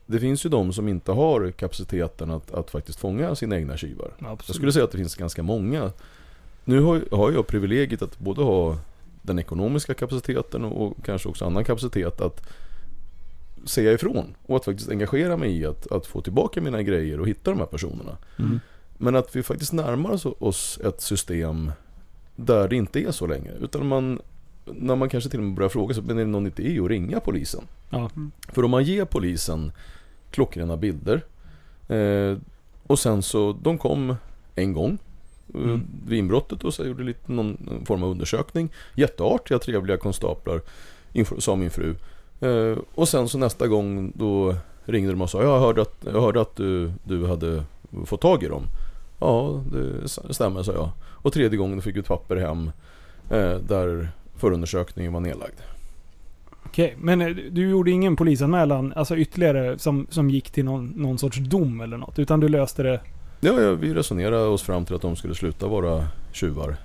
det 0.06 0.20
finns 0.20 0.46
ju 0.46 0.50
de 0.50 0.72
som 0.72 0.88
inte 0.88 1.12
har 1.12 1.50
kapaciteten 1.50 2.30
att, 2.30 2.50
att 2.54 2.70
faktiskt 2.70 2.98
fånga 3.00 3.34
sina 3.34 3.56
egna 3.56 3.76
tjuvar. 3.76 4.10
Jag 4.18 4.54
skulle 4.54 4.72
säga 4.72 4.84
att 4.84 4.92
det 4.92 4.98
finns 4.98 5.14
ganska 5.14 5.42
många. 5.42 5.92
Nu 6.64 6.80
har, 6.80 7.02
har 7.10 7.32
jag 7.32 7.46
privilegiet 7.46 8.02
att 8.02 8.18
både 8.18 8.42
ha 8.42 8.76
den 9.22 9.38
ekonomiska 9.38 9.94
kapaciteten 9.94 10.64
och, 10.64 10.86
och 10.86 11.04
kanske 11.04 11.28
också 11.28 11.44
annan 11.44 11.64
kapacitet 11.64 12.20
att 12.20 12.48
säga 13.66 13.92
ifrån 13.92 14.34
och 14.46 14.56
att 14.56 14.64
faktiskt 14.64 14.90
engagera 14.90 15.36
mig 15.36 15.58
i 15.58 15.66
att, 15.66 15.92
att 15.92 16.06
få 16.06 16.20
tillbaka 16.20 16.60
mina 16.60 16.82
grejer 16.82 17.20
och 17.20 17.28
hitta 17.28 17.50
de 17.50 17.58
här 17.58 17.66
personerna. 17.66 18.16
Mm. 18.38 18.60
Men 18.98 19.16
att 19.16 19.36
vi 19.36 19.42
faktiskt 19.42 19.72
närmar 19.72 20.42
oss- 20.44 20.78
ett 20.84 21.00
system 21.00 21.72
där 22.36 22.68
det 22.68 22.76
inte 22.76 23.00
är 23.00 23.10
så 23.12 23.26
längre. 23.26 23.52
Utan 23.60 23.86
man, 23.86 24.20
när 24.64 24.96
man 24.96 25.08
kanske 25.08 25.30
till 25.30 25.38
och 25.40 25.44
med 25.46 25.54
börjar 25.54 25.68
fråga 25.68 25.94
sig, 25.94 26.02
men 26.06 26.18
är 26.18 26.24
det 26.24 26.30
någon 26.30 26.46
idé 26.46 26.80
att 26.80 26.88
ringa 26.88 27.20
polisen? 27.20 27.64
Ja. 27.90 28.10
För 28.48 28.64
om 28.64 28.70
man 28.70 28.84
ger 28.84 29.04
polisen 29.04 29.72
klockrena 30.30 30.76
bilder 30.76 31.24
eh, 31.88 32.38
och 32.86 32.98
sen 32.98 33.22
så, 33.22 33.52
de 33.62 33.78
kom 33.78 34.16
en 34.54 34.72
gång 34.72 34.90
eh, 35.54 35.60
Mm. 35.60 35.86
vid 36.06 36.18
inbrottet 36.18 36.64
och 36.64 36.74
så 36.74 36.84
gjorde 36.86 37.04
lite 37.04 37.32
någon 37.32 37.82
form 37.86 38.02
av 38.02 38.10
undersökning. 38.10 38.72
Jätteartiga, 38.94 39.58
trevliga 39.58 39.96
konstaplar, 39.96 40.60
sa 41.38 41.56
min 41.56 41.70
fru. 41.70 41.94
Eh, 42.40 42.78
och 42.94 43.08
sen 43.08 43.28
så 43.28 43.38
nästa 43.38 43.66
gång 43.66 44.12
då 44.14 44.54
ringde 44.84 45.10
de 45.10 45.22
och 45.22 45.30
sa, 45.30 45.42
jag 45.42 45.60
hörde 45.60 45.82
att, 45.82 45.96
jag 46.04 46.20
hörde 46.20 46.40
att 46.40 46.56
du, 46.56 46.92
du 47.04 47.26
hade 47.26 47.64
fått 48.04 48.20
tag 48.20 48.42
i 48.42 48.48
dem. 48.48 48.62
Ja, 49.20 49.62
det 49.72 50.08
stämmer, 50.34 50.62
sa 50.62 50.72
jag. 50.72 50.90
Och 51.04 51.32
tredje 51.32 51.58
gången 51.58 51.82
fick 51.82 51.96
vi 51.96 52.00
ett 52.00 52.08
papper 52.08 52.36
hem 52.36 52.70
eh, 53.30 53.54
där 53.54 54.08
förundersökningen 54.36 55.12
var 55.12 55.20
nedlagd. 55.20 55.58
Okej, 56.64 56.96
men 56.98 57.20
eh, 57.20 57.28
du 57.28 57.70
gjorde 57.70 57.90
ingen 57.90 58.16
polisanmälan, 58.16 58.92
alltså 58.96 59.16
ytterligare, 59.16 59.78
som, 59.78 60.06
som 60.10 60.30
gick 60.30 60.50
till 60.50 60.64
någon, 60.64 60.86
någon 60.86 61.18
sorts 61.18 61.38
dom 61.38 61.80
eller 61.80 61.96
något? 61.96 62.18
Utan 62.18 62.40
du 62.40 62.48
löste 62.48 62.82
det? 62.82 63.00
Ja, 63.40 63.60
ja, 63.60 63.72
vi 63.72 63.94
resonerade 63.94 64.46
oss 64.46 64.62
fram 64.62 64.84
till 64.84 64.94
att 64.94 65.02
de 65.02 65.16
skulle 65.16 65.34
sluta 65.34 65.66
vara 65.66 66.06
tjuvar. 66.32 66.76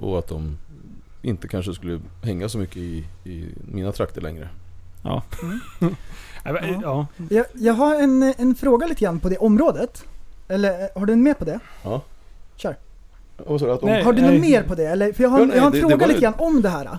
Och 0.00 0.18
att 0.18 0.28
de 0.28 0.56
inte 1.22 1.48
kanske 1.48 1.74
skulle 1.74 2.00
hänga 2.22 2.48
så 2.48 2.58
mycket 2.58 2.76
i, 2.76 3.04
i 3.24 3.46
mina 3.72 3.92
trakter 3.92 4.20
längre. 4.20 4.48
Ja. 5.04 5.22
ja. 6.44 6.52
men, 6.52 6.80
ja. 6.80 7.06
Jag, 7.30 7.46
jag 7.54 7.74
har 7.74 7.94
en, 7.94 8.22
en 8.22 8.54
fråga 8.54 8.86
lite 8.86 9.00
grann 9.04 9.20
på 9.20 9.28
det 9.28 9.36
området. 9.36 10.04
Eller 10.48 10.70
eh, 10.82 10.86
har 11.00 11.06
du 11.06 11.12
en 11.12 11.22
mer 11.22 11.34
på 11.34 11.44
det? 11.44 11.58
Ja. 11.82 12.00
Kör. 12.56 12.76
Så 13.58 13.70
att 13.70 13.80
de, 13.80 13.86
Nej. 13.86 14.02
Har 14.02 14.12
du 14.12 14.22
något 14.22 14.40
mer 14.40 14.62
på 14.62 14.74
det? 14.74 14.86
Eller, 14.86 15.12
för 15.12 15.22
jag 15.22 15.30
har, 15.30 15.40
Ja, 15.40 15.44
nej, 15.46 15.56
jag 15.56 15.62
har 15.62 15.66
en 15.66 15.72
det- 15.72 15.78
det 15.78 15.82
fråga 15.82 15.96
var 15.96 16.06
ju- 16.06 16.08
lite 16.12 16.20
grann 16.22 16.34
om 16.38 16.62
det 16.62 16.68
här. 16.68 16.98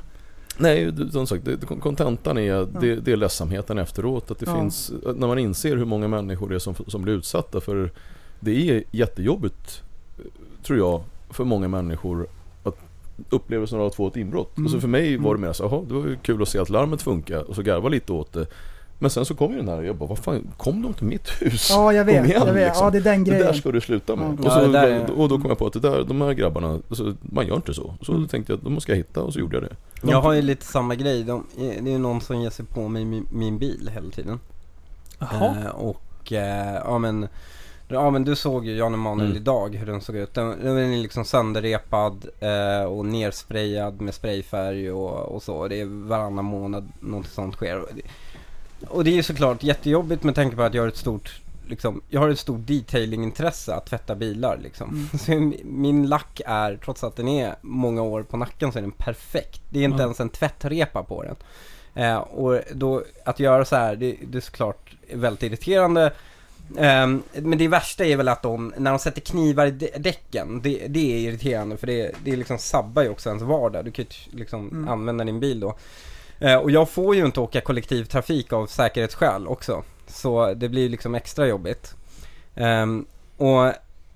Nej, 0.57 0.91
det- 0.91 1.11
som 1.11 1.27
sagt, 1.27 1.45
det, 1.45 1.65
kontentan 1.79 2.37
är, 2.37 2.67
det, 2.81 2.95
det 2.95 3.11
är 3.11 3.17
ledsamheten 3.17 3.77
efteråt. 3.77 4.31
Att 4.31 4.39
det 4.39 4.45
Ja. 4.49 4.55
finns, 4.55 4.91
när 5.15 5.27
man 5.27 5.39
inser 5.39 5.75
hur 5.77 5.85
många 5.85 6.07
människor 6.07 6.49
det 6.49 6.55
är 6.55 6.59
som, 6.59 6.75
som 6.87 7.01
blir 7.01 7.13
utsatta. 7.13 7.61
För 7.61 7.91
det 8.39 8.69
är 8.69 8.83
jättejobbigt, 8.91 9.81
tror 10.63 10.79
jag, 10.79 11.01
för 11.29 11.43
många 11.43 11.67
människor 11.67 12.27
upplevelsen 13.29 13.79
av 13.79 13.85
att 13.87 13.95
få 13.95 14.07
ett 14.07 14.15
inbrott. 14.17 14.57
Mm. 14.57 14.65
Alltså 14.67 14.79
för 14.79 14.87
mig 14.87 15.17
var 15.17 15.35
det 15.35 15.41
mer 15.41 15.53
så, 15.53 15.63
jaha, 15.63 15.81
det 15.87 15.93
var 15.93 16.07
ju 16.07 16.15
kul 16.15 16.41
att 16.41 16.49
se 16.49 16.59
att 16.59 16.69
larmet 16.69 17.01
funkar 17.01 17.49
och 17.49 17.55
så 17.55 17.61
garva 17.61 17.89
lite 17.89 18.13
åt 18.13 18.33
det. 18.33 18.45
Men 18.99 19.09
sen 19.09 19.25
så 19.25 19.35
kom 19.35 19.51
ju 19.51 19.57
den 19.57 19.67
här, 19.67 19.81
jag 19.83 19.95
bara, 19.95 20.09
vad 20.09 20.17
fan, 20.17 20.47
kom 20.57 20.81
de 20.81 20.93
till 20.93 21.05
mitt 21.05 21.29
hus? 21.41 21.67
Ja, 21.69 21.93
jag 21.93 22.05
vet. 22.05 22.25
igen, 22.25 22.41
jag 22.45 22.53
vet. 22.53 22.65
liksom. 22.67 22.85
Ja, 22.85 22.91
det 22.91 22.97
är 22.97 23.01
den 23.01 23.23
Det 23.23 23.29
grejen. 23.31 23.45
där 23.47 23.53
ska 23.53 23.71
du 23.71 23.81
sluta 23.81 24.15
med. 24.15 24.25
Ja. 24.25 24.31
Och, 24.33 24.39
Ja, 24.45 24.49
så, 24.51 24.59
det 24.59 24.71
där 24.71 24.87
är- 24.87 25.11
och 25.19 25.29
då 25.29 25.37
kom 25.39 25.49
jag 25.49 25.57
på 25.57 25.67
att 25.67 25.73
det 25.73 25.79
där, 25.79 26.03
de 26.03 26.21
här 26.21 26.33
grabbarna, 26.33 26.79
alltså, 26.89 27.13
man 27.21 27.47
gör 27.47 27.55
inte 27.55 27.73
så. 27.73 27.93
Så 28.01 28.11
Mm. 28.11 28.23
då 28.23 28.27
tänkte 28.29 28.53
jag 28.53 28.59
då 28.59 28.69
måste 28.69 28.91
jag 28.91 28.97
hitta 28.97 29.21
och 29.21 29.33
så 29.33 29.39
gjorde 29.39 29.55
jag 29.55 29.63
det. 29.63 29.75
De- 30.01 30.09
Jag 30.11 30.21
har 30.21 30.33
ju 30.33 30.41
lite 30.41 30.65
samma 30.65 30.95
grej. 30.95 31.23
De, 31.23 31.43
det 31.57 31.65
är 31.77 31.87
ju 31.89 31.97
någon 31.97 32.21
som 32.21 32.41
ger 32.41 32.49
sig 32.49 32.65
på 32.65 32.87
mig 32.87 33.05
min, 33.05 33.27
min 33.31 33.57
bil 33.57 33.89
hela 33.93 34.09
tiden. 34.09 34.39
Jaha. 35.19 35.55
Eh, 35.63 35.67
och 35.75 36.33
eh, 36.33 36.75
ja 36.85 36.97
men 36.97 37.27
Ja 37.87 38.09
men 38.09 38.23
du 38.23 38.35
såg 38.35 38.65
ju 38.65 38.77
Jan 38.77 38.93
Emanuel 38.93 39.25
Mm. 39.29 39.37
idag 39.41 39.75
hur 39.75 39.85
den 39.85 40.01
såg 40.01 40.15
ut. 40.15 40.33
Den, 40.33 40.49
den 40.63 40.77
är 40.77 40.97
liksom 40.97 41.25
sönderrepad 41.25 42.25
eh, 42.39 42.83
och 42.83 43.05
nersprayad 43.05 44.01
med 44.01 44.13
sprayfärg 44.13 44.91
och, 44.91 45.35
och 45.35 45.43
så. 45.43 45.67
Det 45.67 45.81
är 45.81 45.85
varannan 46.07 46.45
månad 46.45 46.91
något 46.99 47.27
sånt 47.27 47.55
sker. 47.55 47.83
Och 48.87 49.03
det, 49.03 49.09
är 49.09 49.15
ju 49.15 49.23
såklart 49.23 49.63
jättejobbigt 49.63 50.23
med 50.23 50.35
tanke 50.35 50.55
på 50.55 50.61
att 50.61 50.73
jag 50.73 50.81
har 50.83 50.87
ett 50.87 50.97
stort 50.97 51.41
Liksom, 51.67 52.01
jag 52.09 52.21
har 52.21 52.29
ett 52.29 52.39
stort 52.39 52.59
detailingintresse 52.67 53.73
att 53.75 53.85
tvätta 53.85 54.15
bilar 54.15 54.59
liksom. 54.63 54.89
Mm. 54.89 55.07
Så 55.53 55.57
min- 55.67 56.07
lack 56.09 56.41
är, 56.45 56.79
trots 56.85 57.03
att 57.03 57.15
den 57.15 57.27
är 57.27 57.55
många 57.61 58.01
år 58.01 58.23
på 58.23 58.37
nacken 58.37 58.71
så 58.71 58.77
är 58.77 58.81
den 58.81 58.91
perfekt. 58.91 59.61
Det 59.69 59.79
är 59.79 59.83
inte 59.83 59.97
Ja. 59.97 60.03
ens 60.03 60.19
en 60.19 60.29
tvättrepa 60.29 61.03
på 61.03 61.23
den. 61.23 61.35
Eh, 62.05 62.17
och 62.17 62.59
då, 62.73 63.03
att 63.25 63.39
göra 63.39 63.65
så 63.65 63.75
här, 63.75 63.95
det, 63.95 64.15
det 64.27 64.37
är 64.37 64.41
såklart 64.41 64.95
väldigt 65.13 65.43
irriterande. 65.43 66.11
Ehm, 66.77 67.23
men 67.33 67.57
det 67.57 67.67
värsta 67.67 68.05
är 68.05 68.17
väl 68.17 68.27
att 68.27 68.43
de, 68.43 68.73
när 68.77 68.91
de 68.91 68.99
sätter 68.99 69.21
knivar 69.21 69.65
i 69.65 69.71
dä- 69.71 69.97
däcken, 69.99 70.61
det, 70.63 70.87
det 70.87 71.13
är 71.13 71.17
irriterande 71.19 71.77
för 71.77 71.87
det, 71.87 72.11
det 72.23 72.35
liksom 72.35 72.57
sabbar 72.57 73.03
ju 73.03 73.09
också 73.09 73.29
ens 73.29 73.43
vardag. 73.43 73.85
Du 73.85 73.91
kan 73.91 74.05
ju 74.05 74.37
liksom 74.39 74.69
Mm. 74.69 74.87
använda 74.87 75.23
din 75.23 75.39
bil 75.39 75.59
då. 75.59 75.75
Eh, 76.39 76.55
och 76.55 76.71
jag 76.71 76.89
får 76.89 77.15
ju 77.15 77.25
inte 77.25 77.39
åka 77.39 77.61
kollektivtrafik 77.61 78.53
av 78.53 78.67
säkerhetsskäl 78.67 79.47
också. 79.47 79.83
Så 80.07 80.53
det 80.53 80.69
blir 80.69 80.89
liksom 80.89 81.15
extra 81.15 81.47
jobbigt. 81.47 81.95
Ehm, 82.55 83.05
och, 83.37 83.71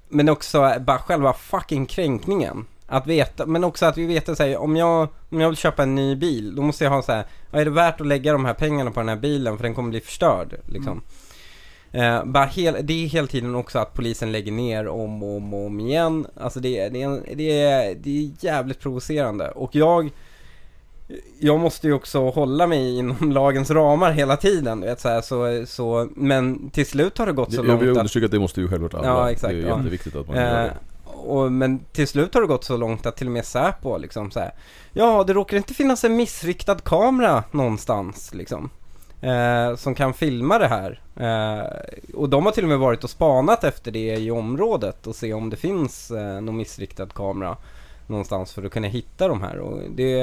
men 0.10 0.30
också 0.30 0.74
bara 0.80 0.98
själva 1.00 1.34
fucking 1.34 1.86
kränkningen. 1.86 2.66
Att 2.92 3.08
veta, 3.08 3.46
men 3.46 3.64
också 3.64 3.86
att 3.86 3.98
vi 3.98 4.06
vet 4.06 4.30
att 4.30 4.38
säga, 4.38 4.60
om 4.60 4.76
jag, 4.76 5.08
om 5.30 5.42
jag 5.42 5.50
vill 5.50 5.58
köpa 5.58 5.84
en 5.84 5.96
ny 5.96 6.16
bil, 6.16 6.56
då 6.56 6.62
måste 6.62 6.84
jag 6.84 6.92
ha 6.92 7.02
så 7.02 7.12
här, 7.12 7.26
"Ja, 7.52 7.60
är 7.60 7.66
det 7.66 7.72
värt 7.72 8.02
att 8.02 8.08
lägga 8.08 8.32
de 8.34 8.46
här 8.46 8.54
pengarna 8.54 8.92
på 8.92 9.00
den 9.00 9.10
här 9.10 9.16
bilen 9.16 9.58
för 9.58 9.64
den 9.64 9.76
kommer 9.76 9.90
bli 9.90 10.00
förstörd 10.02 10.56
liksom. 10.66 11.02
Eh, 11.92 12.24
bara 12.26 12.46
hel, 12.46 12.76
det 12.84 13.04
är 13.06 13.08
hela 13.08 13.28
tiden 13.28 13.56
också 13.56 13.80
att 13.80 13.94
polisen 13.94 14.32
lägger 14.32 14.52
ner 14.52 14.88
om 14.88 15.24
och 15.24 15.38
om, 15.38 15.54
och 15.54 15.66
om 15.66 15.80
igen. 15.80 16.28
Alltså 16.42 16.60
det, 16.60 16.80
är- 16.80 16.90
det, 16.90 17.02
är, 17.02 17.36
det, 17.36 17.62
är, 17.62 17.96
det 17.96 18.10
är 18.26 18.32
jävligt 18.46 18.80
provocerande. 18.80 19.52
Och 19.52 19.76
jag, 19.76 20.10
jag 21.40 21.60
måste 21.60 21.88
ju 21.88 21.94
också 21.94 22.30
hålla 22.30 22.68
mig 22.68 22.98
inom 22.98 23.32
lagens 23.32 23.72
ramar 23.72 24.12
hela 24.12 24.38
tiden. 24.38 24.82
Vet, 24.82 25.00
så 25.00 25.10
här, 25.10 25.22
så, 25.22 25.66
så, 25.68 26.08
men 26.16 26.70
till 26.70 26.86
slut 26.86 27.18
har 27.18 27.26
det 27.26 27.32
gått 27.34 27.54
så 27.54 27.56
Jag 27.58 27.64
vill 27.64 27.72
långt 27.72 27.82
att 27.84 27.98
understryka 27.98 28.26
att 28.26 28.32
det 28.32 28.40
måste 28.40 28.62
ju 28.62 28.68
självklart 28.68 28.94
alla. 28.94 29.08
Ja, 29.08 29.32
exakt, 29.32 29.54
det 29.54 29.60
är 29.62 29.68
ja. 29.68 29.78
jätteviktigt 29.78 30.16
att 30.16 30.28
man 30.28 30.36
gör 30.38 30.64
Eh, 30.64 30.64
det. 30.64 30.74
och, 31.12 31.52
men 31.52 31.80
till 31.92 32.08
slut 32.08 32.34
har 32.34 32.42
det 32.42 32.48
gått 32.48 32.64
så 32.64 32.78
långt 32.78 33.06
att 33.06 33.16
till 33.18 33.28
och 33.28 33.34
med 33.34 33.46
Säpo 33.46 33.98
liksom 33.98 34.32
så 34.32 34.40
här, 34.40 34.52
Ja, 34.94 35.24
det 35.24 35.34
råkar 35.34 35.58
inte 35.58 35.74
finnas 35.74 36.04
en 36.04 36.16
missriktad 36.16 36.76
kamera 36.76 37.44
någonstans 37.52 38.34
liksom. 38.34 38.70
Eh, 39.22 39.76
som 39.76 39.96
kan 39.96 40.14
filma 40.14 40.60
det 40.60 40.68
här. 40.68 41.02
Eh, 41.16 42.16
och 42.16 42.30
de 42.30 42.46
har 42.46 42.52
till 42.52 42.64
och 42.64 42.70
med 42.70 42.80
varit 42.80 43.04
och 43.04 43.10
spanat 43.10 43.64
efter 43.64 43.92
det 43.92 44.16
i 44.18 44.32
området 44.32 45.08
och 45.08 45.16
se 45.16 45.34
om 45.34 45.50
det 45.50 45.56
finns 45.58 46.12
eh, 46.12 46.42
någon 46.42 46.58
missriktad 46.58 47.06
kamera 47.06 47.58
någonstans 48.08 48.54
för 48.54 48.64
att 48.64 48.72
kunna 48.72 48.88
hitta 48.88 49.28
de 49.28 49.42
här. 49.42 49.58
Och 49.60 49.82
det, 49.96 50.22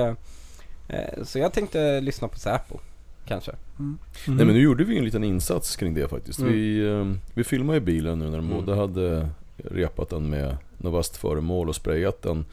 eh, 0.88 1.22
så 1.24 1.38
jag 1.38 1.52
tänkte 1.52 2.00
lyssna 2.00 2.28
på 2.28 2.38
Säpo, 2.38 2.78
kanske. 3.26 3.52
Mm. 3.78 3.98
Nej 4.26 4.46
men 4.46 4.54
nu 4.54 4.60
gjorde 4.60 4.84
vi 4.84 4.98
en 4.98 5.04
liten 5.04 5.24
insats 5.24 5.76
kring 5.76 5.94
det 5.94 6.08
faktiskt. 6.08 6.38
Mm. 6.38 6.52
Vi, 6.52 6.86
eh, 6.88 7.12
vi 7.34 7.44
filmade 7.44 7.78
ju 7.78 7.84
bilen 7.84 8.18
nu 8.18 8.24
när 8.24 8.36
de 8.38 8.46
Mm. 8.50 8.64
båda 8.66 8.74
hade 8.80 9.28
repat 9.56 10.08
den 10.08 10.30
med 10.30 10.56
något 10.78 10.92
vasst 10.92 11.16
föremål 11.16 11.68
och 11.68 11.76
sprayat 11.76 12.22
den. 12.22 12.44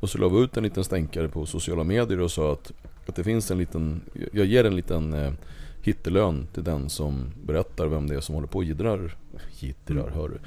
Och 0.00 0.10
så 0.10 0.18
la 0.18 0.28
vi 0.28 0.38
ut 0.40 0.56
en 0.56 0.62
liten 0.62 0.84
stänkare 0.84 1.28
på 1.28 1.46
sociala 1.46 1.84
medier 1.84 2.20
och 2.20 2.30
sa 2.30 2.52
att, 2.52 2.72
att 3.06 3.16
det 3.16 3.24
finns 3.24 3.50
en 3.50 3.58
liten, 3.58 4.00
jag 4.32 4.46
ger 4.46 4.64
en 4.64 4.76
liten 4.76 5.12
eh, 5.12 5.32
hittelön 5.82 6.46
till 6.54 6.64
den 6.64 6.88
som 6.90 7.24
berättar 7.46 7.86
vem 7.86 8.08
det 8.08 8.14
är 8.14 8.20
som 8.20 8.34
håller 8.34 8.48
på 8.48 8.58
och 8.58 8.64
jiddrar, 8.64 9.14
jiddrar 9.58 10.10
hör 10.10 10.28
du. 10.28 10.38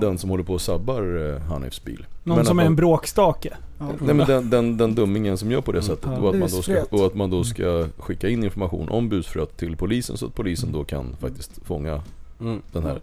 Den 0.00 0.18
som 0.18 0.30
håller 0.30 0.44
på 0.44 0.52
och 0.54 0.60
sabbar 0.60 1.32
eh, 1.34 1.40
Hanifs 1.42 1.84
bil. 1.84 2.06
Någon 2.24 2.36
Men 2.36 2.46
som 2.46 2.58
är 2.58 2.64
en 2.64 2.76
bråkstake. 2.76 3.56
Nej 3.78 4.14
men 4.14 4.26
den, 4.26 4.50
den, 4.50 4.76
den 4.76 4.94
dummingen 4.94 5.38
som 5.38 5.50
gör 5.50 5.60
på 5.60 5.72
det 5.72 5.78
Mm. 5.78 5.88
sättet 5.88 6.18
och, 6.18 6.28
att 6.28 6.38
man 6.38 6.50
då 6.50 6.62
ska, 6.62 6.82
och 6.90 7.06
att 7.06 7.14
man 7.14 7.30
då 7.30 7.44
ska 7.44 7.86
skicka 7.98 8.28
in 8.28 8.44
information 8.44 8.88
om 8.88 9.08
busfröet 9.08 9.56
till 9.56 9.76
polisen 9.76 10.16
så 10.16 10.26
att 10.26 10.34
polisen 10.34 10.72
då 10.72 10.84
kan 10.84 11.16
faktiskt 11.20 11.60
fånga 11.64 12.02
Mm. 12.40 12.62
den 12.72 12.82
här 12.82 12.92
Nej, 12.92 13.00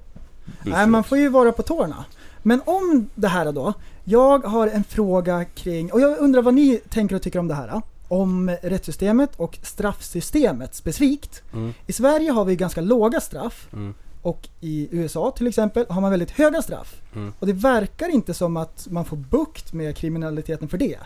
busfröet. 0.64 0.90
man 0.90 1.04
får 1.04 1.18
ju 1.18 1.30
vara 1.30 1.52
på 1.52 1.62
tårna. 1.64 2.06
Men 2.44 2.62
om 2.66 3.10
det 3.16 3.28
här 3.28 3.52
då. 3.52 3.74
Jag 4.04 4.40
har 4.46 4.68
en 4.68 4.84
fråga 4.84 5.46
kring, 5.46 5.92
och 5.92 6.02
jag 6.02 6.18
undrar 6.20 6.42
vad 6.42 6.54
ni 6.54 6.82
tänker 6.90 7.16
och 7.16 7.22
tycker 7.22 7.40
om 7.40 7.48
det 7.48 7.54
här. 7.56 7.82
Om 8.08 8.50
rättssystemet 8.62 9.36
och 9.36 9.60
straffsystemet 9.62 10.76
specifikt. 10.76 11.44
Mm. 11.54 11.74
I 11.88 11.94
Sverige 11.94 12.32
har 12.32 12.46
vi 12.46 12.56
ganska 12.56 12.82
låga 12.82 13.22
straff. 13.22 13.68
Mm. 13.74 13.94
Och 14.22 14.50
i 14.62 14.88
USA 14.92 15.32
till 15.32 15.48
exempel 15.48 15.86
har 15.90 16.02
man 16.02 16.12
väldigt 16.12 16.32
höga 16.32 16.62
straff. 16.62 17.02
Mm. 17.16 17.34
Och 17.40 17.48
det 17.48 17.54
verkar 17.54 18.10
inte 18.10 18.34
som 18.34 18.58
att 18.58 18.88
man 18.90 19.06
får 19.06 19.18
bukt 19.18 19.74
med 19.74 19.98
kriminaliteten 19.98 20.68
för 20.68 20.78
det. 20.78 20.98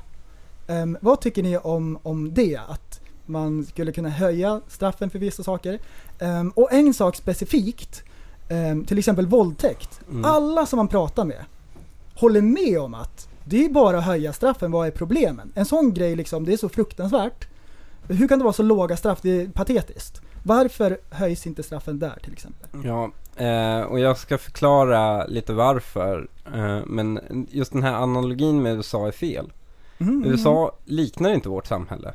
Ehm, 0.67 0.97
vad 1.01 1.21
tycker 1.21 1.43
ni 1.43 1.57
om, 1.57 1.99
om 2.03 2.33
det? 2.33 2.59
Att 2.67 2.99
man 3.25 3.65
skulle 3.65 3.91
kunna 3.91 4.09
höja 4.09 4.61
straffen 4.67 5.09
för 5.09 5.19
vissa 5.19 5.43
saker. 5.43 5.79
Ehm, 6.19 6.49
och 6.49 6.73
en 6.73 6.93
sak 6.93 7.15
specifikt, 7.15 8.03
ehm, 8.49 8.85
till 8.85 8.99
exempel 8.99 9.27
våldtäkt. 9.27 9.99
Mm. 10.09 10.25
Alla 10.25 10.65
som 10.65 10.77
man 10.77 10.87
pratar 10.87 11.25
med 11.25 11.45
håller 12.15 12.41
med 12.41 12.79
om 12.79 12.93
att 12.93 13.26
det 13.49 13.65
är 13.65 13.69
bara 13.69 13.97
att 13.97 14.03
höja 14.03 14.33
straffen, 14.33 14.71
vad 14.71 14.87
är 14.87 14.91
problemen? 14.91 15.51
En 15.55 15.65
sån 15.65 15.93
grej 15.93 16.15
liksom, 16.15 16.45
det 16.45 16.53
är 16.53 16.57
så 16.57 16.69
fruktansvärt. 16.69 17.47
Hur 18.07 18.27
kan 18.27 18.39
det 18.39 18.43
vara 18.43 18.53
så 18.53 18.63
låga 18.63 18.97
straff? 18.97 19.19
Det 19.21 19.41
är 19.41 19.47
patetiskt. 19.47 20.21
Varför 20.43 20.97
höjs 21.09 21.47
inte 21.47 21.63
straffen 21.63 21.99
där 21.99 22.19
till 22.23 22.33
exempel? 22.33 22.69
Ja, 22.85 23.11
eh, 23.45 23.81
och 23.81 23.99
jag 23.99 24.17
ska 24.17 24.37
förklara 24.37 25.25
lite 25.25 25.53
varför. 25.53 26.27
Eh, 26.55 26.79
men 26.85 27.19
just 27.51 27.71
den 27.71 27.83
här 27.83 27.93
analogin 27.93 28.61
med 28.61 28.75
USA 28.75 29.07
är 29.07 29.11
fel. 29.11 29.51
Mhm, 29.97 30.23
USA 30.25 30.71
liknar 30.85 31.33
inte 31.33 31.49
vårt 31.49 31.67
samhälle. 31.67 32.13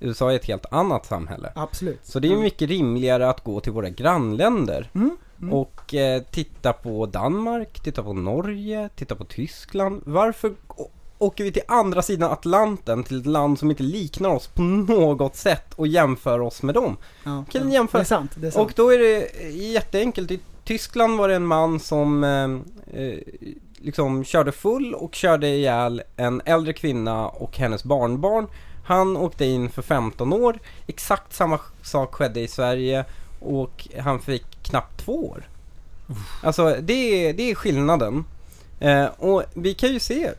USA 0.00 0.32
är 0.32 0.36
ett 0.36 0.44
helt 0.44 0.66
annat 0.70 1.06
samhälle. 1.06 1.52
Absolut. 1.54 2.00
Så 2.02 2.20
det 2.20 2.32
är 2.32 2.36
mycket 2.36 2.68
rimligare 2.68 3.30
att 3.30 3.44
gå 3.44 3.60
till 3.60 3.72
våra 3.72 3.88
grannländer 3.88 4.90
Mm, 4.94 5.16
mm. 5.42 5.54
och 5.54 5.94
eh, 5.94 6.22
titta 6.22 6.72
på 6.72 7.06
Danmark, 7.06 7.80
titta 7.80 8.02
på 8.02 8.12
Norge, 8.12 8.88
titta 8.96 9.14
på 9.14 9.24
Tyskland. 9.24 10.02
Varför 10.06 10.52
åker 11.18 11.44
vi 11.44 11.52
till 11.52 11.62
andra 11.68 12.02
sidan 12.02 12.32
Atlanten 12.32 13.04
till 13.04 13.20
ett 13.20 13.26
land 13.26 13.58
som 13.58 13.70
inte 13.70 13.82
liknar 13.82 14.28
oss 14.28 14.46
på 14.46 14.62
något 14.62 15.36
sätt 15.36 15.74
och 15.74 15.86
jämför 15.86 16.40
oss 16.40 16.62
med 16.62 16.74
dem? 16.74 16.96
Ja, 17.24 17.44
kan 17.52 17.72
jämföra- 17.72 17.98
Det 17.98 18.02
är 18.02 18.04
sant. 18.04 18.32
Det 18.34 18.46
är 18.46 18.50
sant. 18.50 18.66
Och 18.66 18.72
då 18.76 18.92
är 18.92 18.98
det 18.98 19.48
jätteenkelt. 19.50 20.30
I 20.30 20.40
Tyskland 20.64 21.18
var 21.18 21.28
det 21.28 21.34
en 21.34 21.46
man 21.46 21.80
som 21.80 22.24
eh, 22.24 23.00
eh, 23.02 23.18
liksom 23.76 24.24
körde 24.24 24.52
full 24.52 24.94
och 24.94 25.14
körde 25.14 25.48
ihjäl 25.48 26.02
en 26.16 26.42
äldre 26.44 26.72
kvinna 26.72 27.28
och 27.28 27.56
hennes 27.58 27.84
barnbarn. 27.84 28.46
Han 28.84 29.16
åkte 29.16 29.44
in 29.44 29.70
för 29.70 29.82
15 29.82 30.32
år. 30.32 30.58
Exakt 30.86 31.34
samma 31.34 31.60
sak 31.82 32.14
skedde 32.14 32.40
i 32.40 32.48
Sverige 32.48 33.04
och 33.40 33.88
han 33.98 34.20
fick 34.20 34.57
knappt 34.68 35.04
två 35.04 35.28
år. 35.28 35.48
Alltså 36.42 36.76
det 36.80 36.92
är, 36.92 37.32
det 37.32 37.50
är 37.50 37.54
skillnaden. 37.54 38.24
Eh, 38.80 39.06
och 39.06 39.42
vi 39.54 39.74
kan 39.74 39.92
ju 39.92 39.98
se 39.98 40.24
eh, 40.24 40.32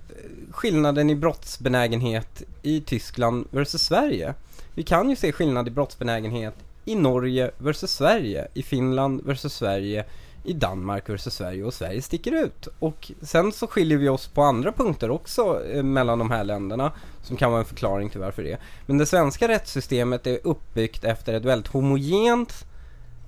skillnaden 0.51 1.09
i 1.09 1.15
brottsbenägenhet 1.15 2.43
i 2.61 2.81
Tyskland 2.81 3.47
versus 3.51 3.81
Sverige. 3.81 4.33
Vi 4.73 4.83
kan 4.83 5.09
ju 5.09 5.15
se 5.15 5.31
skillnad 5.31 5.67
i 5.67 5.71
brottsbenägenhet 5.71 6.55
i 6.85 6.95
Norge 6.95 7.51
versus 7.57 7.91
Sverige, 7.91 8.47
i 8.53 8.63
Finland 8.63 9.21
versus 9.25 9.53
Sverige, 9.53 10.05
i 10.43 10.53
Danmark 10.53 11.09
versus 11.09 11.33
Sverige 11.33 11.63
och 11.63 11.73
Sverige 11.73 12.01
sticker 12.01 12.31
ut. 12.31 12.67
Och 12.79 13.11
sen 13.21 13.51
så 13.51 13.67
skiljer 13.67 13.97
vi 13.97 14.09
oss 14.09 14.27
på 14.27 14.41
andra 14.41 14.71
punkter 14.71 15.11
också 15.11 15.65
eh, 15.65 15.83
mellan 15.83 16.19
de 16.19 16.31
här 16.31 16.43
länderna 16.43 16.91
som 17.23 17.37
kan 17.37 17.51
vara 17.51 17.61
en 17.61 17.67
förklaring 17.67 18.09
till 18.09 18.19
varför 18.19 18.43
det 18.43 18.51
är. 18.51 18.59
Men 18.85 18.97
det 18.97 19.05
svenska 19.05 19.47
rättssystemet 19.47 20.27
är 20.27 20.39
uppbyggt 20.43 21.03
efter 21.03 21.33
ett 21.33 21.45
väldigt 21.45 21.67
homogent 21.67 22.65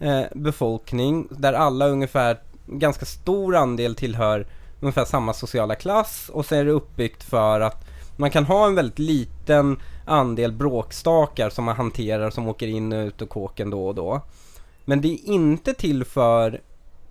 eh, 0.01 0.23
befolkning 0.35 1.27
där 1.29 1.53
alla 1.53 1.87
ungefär, 1.87 2.39
ganska 2.65 3.05
stor 3.05 3.55
andel 3.55 3.95
tillhör 3.95 4.47
ungefär 4.79 5.05
samma 5.05 5.33
sociala 5.33 5.75
klass 5.75 6.29
och 6.33 6.45
så 6.45 6.55
är 6.55 6.65
det 6.65 6.71
uppbyggt 6.71 7.23
för 7.23 7.61
att 7.61 7.87
man 8.17 8.31
kan 8.31 8.45
ha 8.45 8.67
en 8.67 8.75
väldigt 8.75 8.99
liten 8.99 9.79
andel 10.05 10.51
bråkstakar 10.51 11.49
som 11.49 11.65
man 11.65 11.75
hanterar 11.75 12.29
som 12.29 12.47
åker 12.47 12.67
in 12.67 12.93
och 12.93 13.05
ut 13.07 13.21
ur 13.21 13.25
kåken 13.25 13.69
då 13.69 13.87
och 13.87 13.95
då. 13.95 14.21
Men 14.85 15.01
det 15.01 15.07
är 15.07 15.25
inte 15.25 15.73
till 15.73 16.05
för 16.05 16.61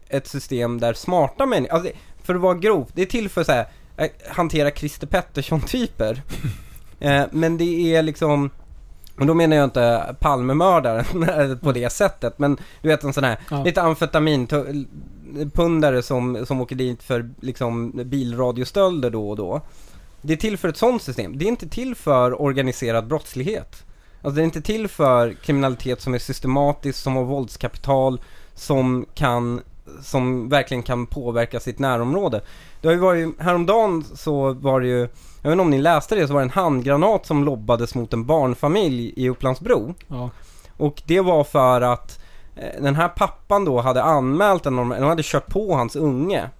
ett 0.08 0.26
system 0.26 0.80
där 0.80 0.94
smarta 0.94 1.46
människor, 1.46 1.74
alltså 1.74 1.92
för 2.22 2.34
att 2.34 2.40
vara 2.40 2.54
grov, 2.54 2.90
det 2.94 3.02
är 3.02 3.06
till 3.06 3.28
för 3.28 3.44
så 3.44 3.52
här, 3.52 3.66
eh, 3.96 4.10
hantera 4.28 4.70
Christer 4.70 5.06
Pettersson-typer. 5.06 6.22
eh, 7.00 7.24
men 7.30 7.56
det 7.56 7.94
är 7.94 8.02
liksom, 8.02 8.50
och 9.20 9.26
då 9.26 9.34
menar 9.34 9.56
jag 9.56 9.64
inte 9.64 10.14
Palmemördaren 10.20 11.58
på 11.62 11.72
det 11.72 11.90
sättet, 11.92 12.38
men 12.38 12.56
du 12.82 12.88
vet 12.88 13.04
en 13.04 13.12
sån 13.12 13.24
här, 13.24 13.38
Ja. 13.50 13.64
lite 13.64 13.82
amfetamin 13.82 14.46
pundare 15.54 16.02
som, 16.02 16.46
som 16.46 16.60
åker 16.60 16.76
dit 16.76 17.02
för 17.02 17.30
liksom 17.40 17.92
bilradiostölder 18.04 19.10
då 19.10 19.30
och 19.30 19.36
då. 19.36 19.60
Det 20.22 20.32
är 20.32 20.36
till 20.36 20.58
för 20.58 20.68
ett 20.68 20.76
sånt 20.76 21.02
system. 21.02 21.38
Det 21.38 21.44
är 21.44 21.48
inte 21.48 21.68
till 21.68 21.94
för 21.94 22.42
organiserad 22.42 23.06
brottslighet. 23.06 23.84
Alltså 24.22 24.36
det 24.36 24.42
är 24.42 24.44
inte 24.44 24.62
till 24.62 24.88
för 24.88 25.32
kriminalitet 25.32 26.00
som 26.00 26.14
är 26.14 26.18
systematisk, 26.18 26.98
som 26.98 27.16
har 27.16 27.24
våldskapital, 27.24 28.20
som 28.54 29.06
kan, 29.14 29.60
som 30.02 30.48
verkligen 30.48 30.82
kan 30.82 31.06
påverka 31.06 31.60
sitt 31.60 31.78
närområde. 31.78 32.40
Det 32.80 32.88
har 32.88 32.92
ju 32.92 33.00
varit, 33.00 33.40
häromdagen 33.40 34.04
så 34.14 34.52
var 34.52 34.80
det 34.80 34.86
ju, 34.86 34.98
jag 35.42 35.50
vet 35.50 35.52
inte 35.52 35.62
om 35.62 35.70
ni 35.70 35.78
läste 35.78 36.14
det, 36.14 36.26
så 36.26 36.32
var 36.32 36.40
det 36.40 36.44
en 36.44 36.50
handgranat 36.50 37.26
som 37.26 37.44
lobbades 37.44 37.94
mot 37.94 38.12
en 38.12 38.26
barnfamilj 38.26 39.12
i 39.16 39.28
Upplandsbro. 39.28 39.94
Ja. 40.08 40.30
Och 40.76 41.02
det 41.06 41.20
var 41.20 41.44
för 41.44 41.80
att 41.80 42.20
eh, 42.56 42.82
den 42.82 42.94
här 42.94 43.08
pappan 43.08 43.64
då 43.64 43.80
hade 43.80 44.02
anmält 44.02 44.66
en, 44.66 44.76
de 44.76 44.90
hade 44.90 45.22
kört 45.22 45.46
på 45.46 45.74
hans 45.74 45.96
unge. 45.96 46.50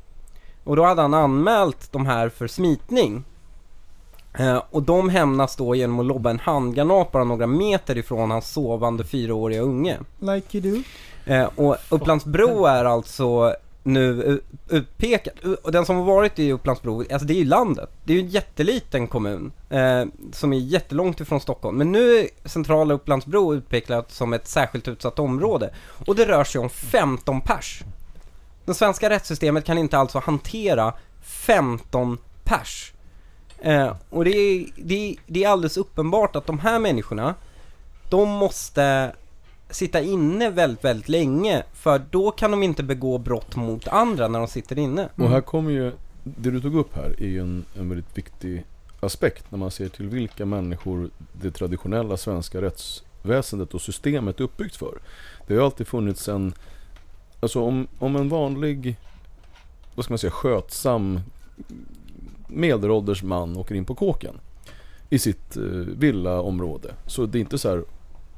Och 0.65 0.77
då 0.77 0.85
hade 0.85 1.03
han 1.03 1.15
anmält 1.15 1.93
de 1.93 2.07
här 2.07 2.29
för 2.29 2.47
smitning. 2.47 3.25
Eh, 4.39 4.63
och 4.71 4.83
de 4.83 5.09
hämnas 5.09 5.57
då 5.57 5.75
genom 5.75 6.01
att 6.01 6.07
lobba 6.07 6.31
en 6.31 6.39
handgranat 6.39 7.13
bara 7.13 7.25
några 7.25 7.47
meter 7.47 7.99
ifrån 7.99 8.31
hans 8.31 8.53
sovande 8.53 9.05
fyraåriga 9.05 9.61
unge. 9.61 9.99
Like 10.19 10.59
you 10.59 10.77
do. 10.77 10.83
Eh, 11.31 11.49
och 11.57 11.77
Upplandsbro 11.89 12.67
är 12.67 12.85
alltså 12.85 13.57
nu 13.83 14.41
utpekat. 14.69 15.35
Och 15.63 15.73
den 15.73 15.87
som 15.87 15.97
har 15.97 16.05
varit 16.05 16.39
i 16.39 16.53
Upplandsbro, 16.53 17.01
alltså 17.01 17.27
det 17.27 17.35
är 17.35 17.39
ju 17.39 17.45
landet. 17.45 17.91
Det 18.05 18.13
är 18.13 18.17
ju 18.17 18.23
en 18.23 18.29
jätteliten 18.29 19.07
kommun 19.07 19.53
eh, 19.71 20.05
som 20.33 20.53
är 20.53 20.59
jättelångt 20.59 21.21
ifrån 21.21 21.41
Stockholm. 21.41 21.77
Men 21.77 21.93
nu 21.93 22.17
är 22.17 22.49
centrala 22.49 22.95
Upplandsbro 22.95 23.55
utpekat 23.55 24.13
som 24.13 24.33
ett 24.33 24.49
särskilt 24.49 24.89
utsatt 24.89 25.19
område. 25.19 25.75
Och 26.07 26.15
det 26.15 26.25
rör 26.25 26.45
sig 26.45 26.61
om 26.61 26.71
15 26.71 27.41
pers. 27.41 27.83
Det 28.65 28.75
svenska 28.75 29.11
rättssystemet 29.11 29.65
kan 29.65 29.79
inte 29.79 29.99
alltså 29.99 30.19
hantera 30.19 30.95
15 31.23 32.19
pers. 32.45 32.93
Eh, 33.59 33.93
och 34.11 34.25
det 34.25 34.31
är, 34.31 34.67
det, 34.77 35.11
är, 35.11 35.17
det 35.27 35.45
är 35.45 35.49
alldeles 35.49 35.77
uppenbart 35.77 36.37
att 36.37 36.47
de 36.47 36.59
här 36.59 36.79
människorna, 36.79 37.35
de 38.09 38.29
måste 38.29 39.13
sitta 39.71 40.01
inne 40.01 40.51
väldigt, 40.51 40.85
väldigt 40.85 41.09
länge. 41.09 41.63
För 41.73 42.03
då 42.11 42.31
kan 42.31 42.51
de 42.51 42.63
inte 42.63 42.83
begå 42.83 43.19
brott 43.19 43.57
mot 43.57 43.89
andra 43.89 44.29
när 44.29 44.39
de 44.39 44.49
sitter 44.49 44.79
inne. 44.79 45.09
Och 45.17 45.29
här 45.29 45.41
kommer 45.41 45.71
ju, 45.71 45.93
det 46.25 46.51
du 46.51 46.61
tog 46.61 46.75
upp 46.75 46.97
här 46.97 47.15
är 47.19 47.29
ju 47.29 47.41
en, 47.41 47.65
en 47.79 47.89
väldigt 47.89 48.19
viktig 48.19 48.65
aspekt 49.01 49.51
när 49.51 49.59
man 49.59 49.71
ser 49.71 49.89
till 49.89 50.09
vilka 50.09 50.47
människor 50.47 51.11
det 51.33 51.51
traditionella 51.51 52.17
svenska 52.17 52.63
rättsväsendet 52.63 53.75
och 53.75 53.81
systemet 53.81 54.41
är 54.41 54.45
uppbyggt 54.45 54.77
för. 54.77 54.99
Det 55.47 55.55
har 55.55 55.61
ju 55.61 55.65
alltid 55.65 55.87
funnits 55.87 56.29
en, 56.29 56.55
alltså 57.41 57.63
om, 57.63 57.87
om 57.99 58.17
en 58.17 58.29
vanlig, 58.29 58.97
vad 59.95 60.05
ska 60.05 60.13
man 60.13 60.19
säga, 60.19 60.31
skötsam 60.31 61.21
medelålders 62.49 63.23
man 63.23 63.57
åker 63.57 63.75
in 63.75 63.85
på 63.85 63.95
kåken 63.95 64.41
i 65.11 65.19
sitt 65.19 65.57
eh, 65.57 65.63
villaområde. 65.99 66.95
Så 67.07 67.27
det 67.27 67.39
är 67.39 67.41
inte 67.41 67.59
så 67.59 67.69
här, 67.69 67.85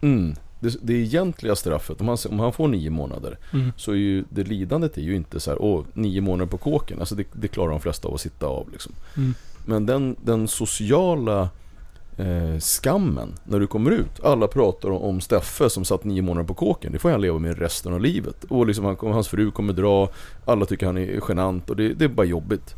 mm, 0.01 0.35
det, 0.62 0.77
det 0.83 0.92
egentliga 0.94 1.57
straffet, 1.57 2.01
om 2.01 2.09
han, 2.09 2.16
om 2.31 2.38
han 2.40 2.53
får 2.53 2.68
nio 2.68 2.90
månader, 2.90 3.38
Mm. 3.53 3.72
så 3.77 3.92
är 3.92 3.96
ju 3.96 4.25
det 4.31 4.44
lidandet 4.44 4.96
är 4.96 5.03
ju 5.03 5.16
inte 5.16 5.40
så 5.40 5.51
här, 5.51 5.62
åh, 5.62 5.85
nio 5.94 6.20
månader 6.20 6.51
på 6.51 6.59
kåken. 6.59 7.01
Alltså 7.01 7.14
det, 7.14 7.25
det 7.33 7.48
klarar 7.48 7.70
de 7.70 7.81
flesta 7.81 8.09
av 8.09 8.14
att 8.14 8.20
sitta 8.20 8.46
av 8.46 8.70
liksom. 8.72 8.92
Mm. 9.16 9.35
Men 9.66 9.87
den, 9.87 10.16
den 10.25 10.48
sociala 10.48 11.48
eh, 12.16 12.59
skammen 12.59 13.35
när 13.44 13.61
du 13.61 13.66
kommer 13.66 13.90
ut. 13.90 14.20
Alla 14.25 14.46
pratar 14.46 14.90
om, 14.90 15.03
om 15.03 15.20
Steffe 15.20 15.70
som 15.70 15.85
satt 15.85 16.05
nio 16.05 16.22
månader 16.22 16.46
på 16.48 16.55
kåken. 16.55 16.92
Det 16.92 16.98
får 16.98 17.11
han 17.11 17.20
leva 17.20 17.38
med 17.38 17.59
resten 17.59 17.92
av 17.92 18.01
livet. 18.01 18.44
Och 18.48 18.66
liksom 18.66 18.85
han, 18.85 18.96
hans 19.01 19.29
fru 19.29 19.51
kommer 19.51 19.72
dra, 19.72 20.09
alla 20.44 20.66
tycker 20.66 20.87
han 20.87 20.98
är 20.98 21.20
genant 21.29 21.70
och 21.70 21.77
det, 21.77 21.94
det 21.94 22.05
är 22.05 22.09
bara 22.09 22.27
jobbigt. 22.27 22.75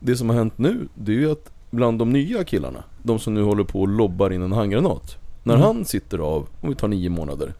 Det 0.00 0.16
som 0.16 0.28
har 0.28 0.36
hänt 0.36 0.58
nu, 0.58 0.88
det 0.94 1.12
är 1.12 1.16
ju 1.16 1.32
att 1.32 1.50
bland 1.70 1.98
de 1.98 2.12
nya 2.12 2.44
killarna, 2.44 2.84
de 3.02 3.18
som 3.18 3.34
nu 3.34 3.42
håller 3.42 3.64
på 3.64 3.80
och 3.80 3.88
lobbar 3.88 4.30
in 4.30 4.42
en 4.42 4.52
handgranat. 4.52 5.16
När 5.48 5.54
Mm. 5.54 5.66
han 5.66 5.84
sitter 5.84 6.18
av, 6.18 6.48
om 6.60 6.68
vi 6.68 6.74
tar 6.74 6.88
nio 6.88 7.08
månader, 7.10 7.54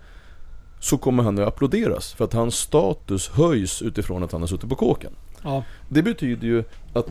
så 0.80 0.98
kommer 0.98 1.22
han 1.22 1.38
att 1.38 1.48
applåderas 1.48 2.12
för 2.12 2.24
att 2.24 2.32
hans 2.32 2.54
status 2.54 3.28
höjs 3.28 3.82
utifrån 3.82 4.22
att 4.22 4.32
han 4.32 4.40
har 4.40 4.48
suttit 4.48 4.68
på 4.68 4.74
kåken. 4.76 5.12
Ja. 5.42 5.64
Det 5.88 6.02
betyder 6.02 6.46
ju 6.46 6.64
att 6.92 7.06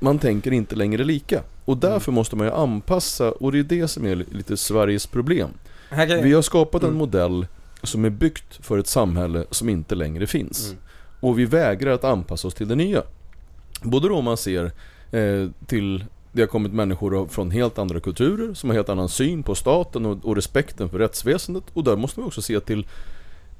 man 0.00 0.18
tänker 0.18 0.52
inte 0.52 0.76
längre 0.76 1.04
lika. 1.04 1.42
Och 1.64 1.76
därför 1.76 2.12
måste 2.12 2.36
man 2.36 2.46
ju 2.46 2.52
anpassa, 2.52 3.32
och 3.32 3.52
det 3.52 3.58
är 3.58 3.62
det 3.62 3.88
som 3.88 4.06
är 4.06 4.16
lite 4.16 4.56
Sveriges 4.56 5.06
problem. 5.06 5.50
Kan, 5.90 6.08
Vi 6.22 6.32
har 6.32 6.42
skapat 6.42 6.82
en 6.82 6.88
Mm. 6.88 6.98
modell 6.98 7.46
som 7.82 8.04
är 8.04 8.10
byggt 8.10 8.58
för 8.66 8.78
ett 8.78 8.86
samhälle 8.86 9.44
som 9.50 9.68
inte 9.68 9.94
längre 9.94 10.26
finns. 10.26 10.66
Mm. 10.66 10.78
Och 11.20 11.38
vi 11.38 11.44
vägrar 11.44 11.90
att 11.92 12.04
anpassa 12.04 12.48
oss 12.48 12.54
till 12.54 12.68
det 12.68 12.74
nya. 12.74 13.02
Både 13.82 14.08
då 14.08 14.20
man 14.20 14.36
ser 14.36 14.64
eh, 15.10 15.48
till 15.66 16.04
det 16.36 16.42
har 16.42 16.46
kommit 16.46 16.72
människor 16.72 17.26
från 17.28 17.50
helt 17.50 17.78
andra 17.78 18.00
kulturer 18.00 18.54
som 18.54 18.70
har 18.70 18.74
helt 18.74 18.88
annan 18.88 19.08
syn 19.08 19.42
på 19.42 19.54
staten 19.54 20.06
och, 20.06 20.24
och 20.24 20.36
respekten 20.36 20.88
för 20.88 20.98
rättsväsendet. 20.98 21.64
Och 21.72 21.84
där 21.84 21.96
måste 21.96 22.20
vi 22.20 22.26
också 22.26 22.42
se 22.42 22.60
till 22.60 22.86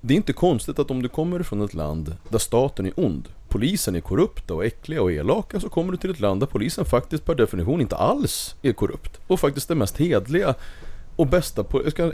det 0.00 0.14
är 0.14 0.16
inte 0.16 0.32
konstigt 0.32 0.78
att 0.78 0.90
om 0.90 1.02
du 1.02 1.08
kommer 1.08 1.42
från 1.42 1.62
ett 1.62 1.74
land 1.74 2.16
där 2.28 2.38
staten 2.38 2.86
är 2.86 2.92
ond, 2.96 3.28
polisen 3.48 3.96
är 3.96 4.00
korrupta 4.00 4.54
och 4.54 4.64
äckliga 4.64 5.02
och 5.02 5.12
elaka, 5.12 5.60
så 5.60 5.68
kommer 5.68 5.92
du 5.92 5.98
till 5.98 6.10
ett 6.10 6.20
land 6.20 6.40
där 6.40 6.46
polisen 6.46 6.84
faktiskt 6.84 7.24
per 7.24 7.34
definition 7.34 7.80
inte 7.80 7.96
alls 7.96 8.54
är 8.62 8.72
korrupt. 8.72 9.20
Och 9.26 9.40
faktiskt 9.40 9.68
den 9.68 9.78
mest 9.78 9.96
hedliga 9.96 10.54
och 11.16 11.26
bästa, 11.26 11.64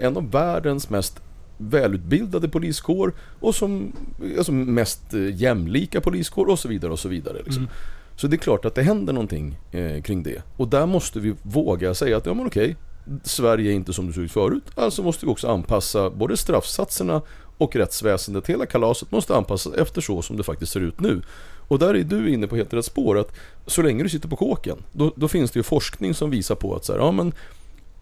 en 0.01 0.17
av 0.17 0.31
världens 0.31 0.91
mest 0.91 1.23
välutbildade 1.59 2.49
poliskår 2.49 3.13
och 3.41 3.55
som 3.55 3.93
alltså 4.39 4.53
mest 4.53 5.15
eh, 5.15 5.35
jämlika 5.35 6.01
poliskår 6.01 6.47
och 6.47 6.59
så 6.59 6.69
vidare 6.69 6.93
och 6.93 6.99
så 6.99 7.09
vidare. 7.09 7.39
Liksom. 7.45 7.63
Mm. 7.63 7.75
Så 8.17 8.27
det 8.27 8.37
är 8.37 8.39
klart 8.39 8.65
att 8.65 8.75
det 8.75 8.83
händer 8.83 9.13
någonting 9.13 9.59
eh, 9.71 10.03
kring 10.03 10.23
det. 10.23 10.43
Och 10.57 10.69
där 10.69 10.87
måste 10.87 11.21
vi 11.21 11.35
våga 11.43 11.95
säga 11.95 12.17
att 12.17 12.27
ja 12.27 12.35
men 12.35 12.47
okej, 12.47 12.77
Sverige 13.25 13.71
är 13.71 13.75
inte 13.75 13.93
som 13.93 14.07
det 14.07 14.13
såg 14.13 14.25
ut 14.25 14.33
förut. 14.33 14.65
Alltså 14.75 15.03
måste 15.03 15.27
vi 15.27 15.33
också 15.33 15.49
anpassa 15.49 16.11
både 16.11 16.37
straffsatserna 16.37 17.23
och 17.59 17.77
rättsväsendet. 17.77 18.47
Hela 18.47 18.67
kalaset 18.67 19.11
måste 19.13 19.37
anpassas 19.37 19.75
efter 19.75 20.01
så 20.01 20.23
som 20.23 20.37
det 20.37 20.43
faktiskt 20.43 20.73
ser 20.73 20.81
ut 20.81 21.01
nu. 21.01 21.23
Och 21.69 21.79
där 21.79 21.95
är 21.95 22.05
du 22.05 22.31
inne 22.31 22.47
på 22.47 22.57
helt 22.57 22.75
rätt 22.75 22.85
spår 22.85 23.19
att 23.19 23.33
så 23.67 23.83
länge 23.83 24.03
du 24.03 24.09
sitter 24.09 24.29
på 24.29 24.37
kåken, 24.37 24.77
då, 24.93 25.13
då 25.17 25.29
finns 25.29 25.51
det 25.51 25.59
ju 25.59 25.63
forskning 25.63 26.15
som 26.15 26.31
visar 26.31 26.55
på 26.55 26.75
att 26.75 26.85
så 26.85 26.93
här, 26.93 27.01
ja 27.01 27.13
men 27.13 27.33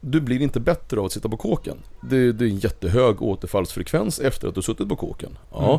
du 0.00 0.20
blir 0.20 0.42
inte 0.42 0.60
bättre 0.60 1.00
av 1.00 1.06
att 1.06 1.12
sitta 1.12 1.28
på 1.28 1.36
kåken. 1.36 1.76
Det, 2.02 2.32
det 2.32 2.44
är 2.44 2.48
en 2.48 2.58
jättehög 2.58 3.22
återfallsfrekvens 3.22 4.18
efter 4.18 4.48
att 4.48 4.54
du 4.54 4.62
suttit 4.62 4.88
på 4.88 4.96
kåken. 4.96 5.38
Ja. 5.52 5.68
Mm. 5.68 5.78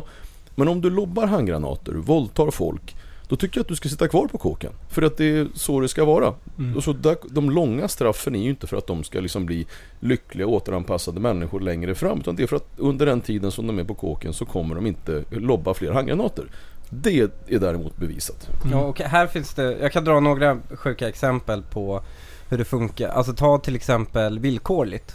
Men 0.54 0.68
om 0.68 0.80
du 0.80 0.90
lobbar 0.90 1.26
handgranater, 1.26 1.92
våldtar 1.92 2.50
folk, 2.50 2.96
då 3.32 3.36
tycker 3.36 3.58
jag 3.58 3.62
att 3.62 3.68
du 3.68 3.76
ska 3.76 3.88
sitta 3.88 4.08
kvar 4.08 4.26
på 4.26 4.38
kåken. 4.38 4.72
För 4.88 5.02
att 5.02 5.16
det 5.16 5.24
är 5.24 5.48
så 5.54 5.80
det 5.80 5.88
ska 5.88 6.04
vara. 6.04 6.34
Mm. 6.58 6.76
Och 6.76 6.84
så 6.84 6.92
där, 6.92 7.16
de 7.30 7.50
långa 7.50 7.88
straffen 7.88 8.34
är 8.34 8.42
ju 8.42 8.50
inte 8.50 8.66
för 8.66 8.76
att 8.76 8.86
de 8.86 9.04
ska 9.04 9.20
liksom 9.20 9.46
bli 9.46 9.66
lyckliga 10.00 10.46
återanpassade 10.46 11.20
människor 11.20 11.60
längre 11.60 11.94
fram. 11.94 12.20
Utan 12.20 12.36
det 12.36 12.42
är 12.42 12.46
för 12.46 12.56
att 12.56 12.68
under 12.76 13.06
den 13.06 13.20
tiden 13.20 13.50
som 13.50 13.66
de 13.66 13.78
är 13.78 13.84
på 13.84 13.94
kåken 13.94 14.32
så 14.32 14.44
kommer 14.44 14.74
de 14.74 14.86
inte 14.86 15.24
lobba 15.30 15.74
fler 15.74 15.92
handgranater. 15.92 16.44
Det 16.90 17.20
är 17.46 17.58
däremot 17.58 17.96
bevisat. 17.96 18.48
Mm. 18.64 18.78
Ja, 18.78 18.84
och 18.84 19.00
här 19.00 19.26
finns 19.26 19.54
det, 19.54 19.78
jag 19.78 19.92
kan 19.92 20.04
dra 20.04 20.20
några 20.20 20.58
sjuka 20.74 21.08
exempel 21.08 21.62
på 21.62 22.02
hur 22.48 22.58
det 22.58 22.64
funkar. 22.64 23.08
Alltså 23.08 23.32
ta 23.32 23.58
till 23.58 23.76
exempel 23.76 24.38
villkorligt. 24.38 25.14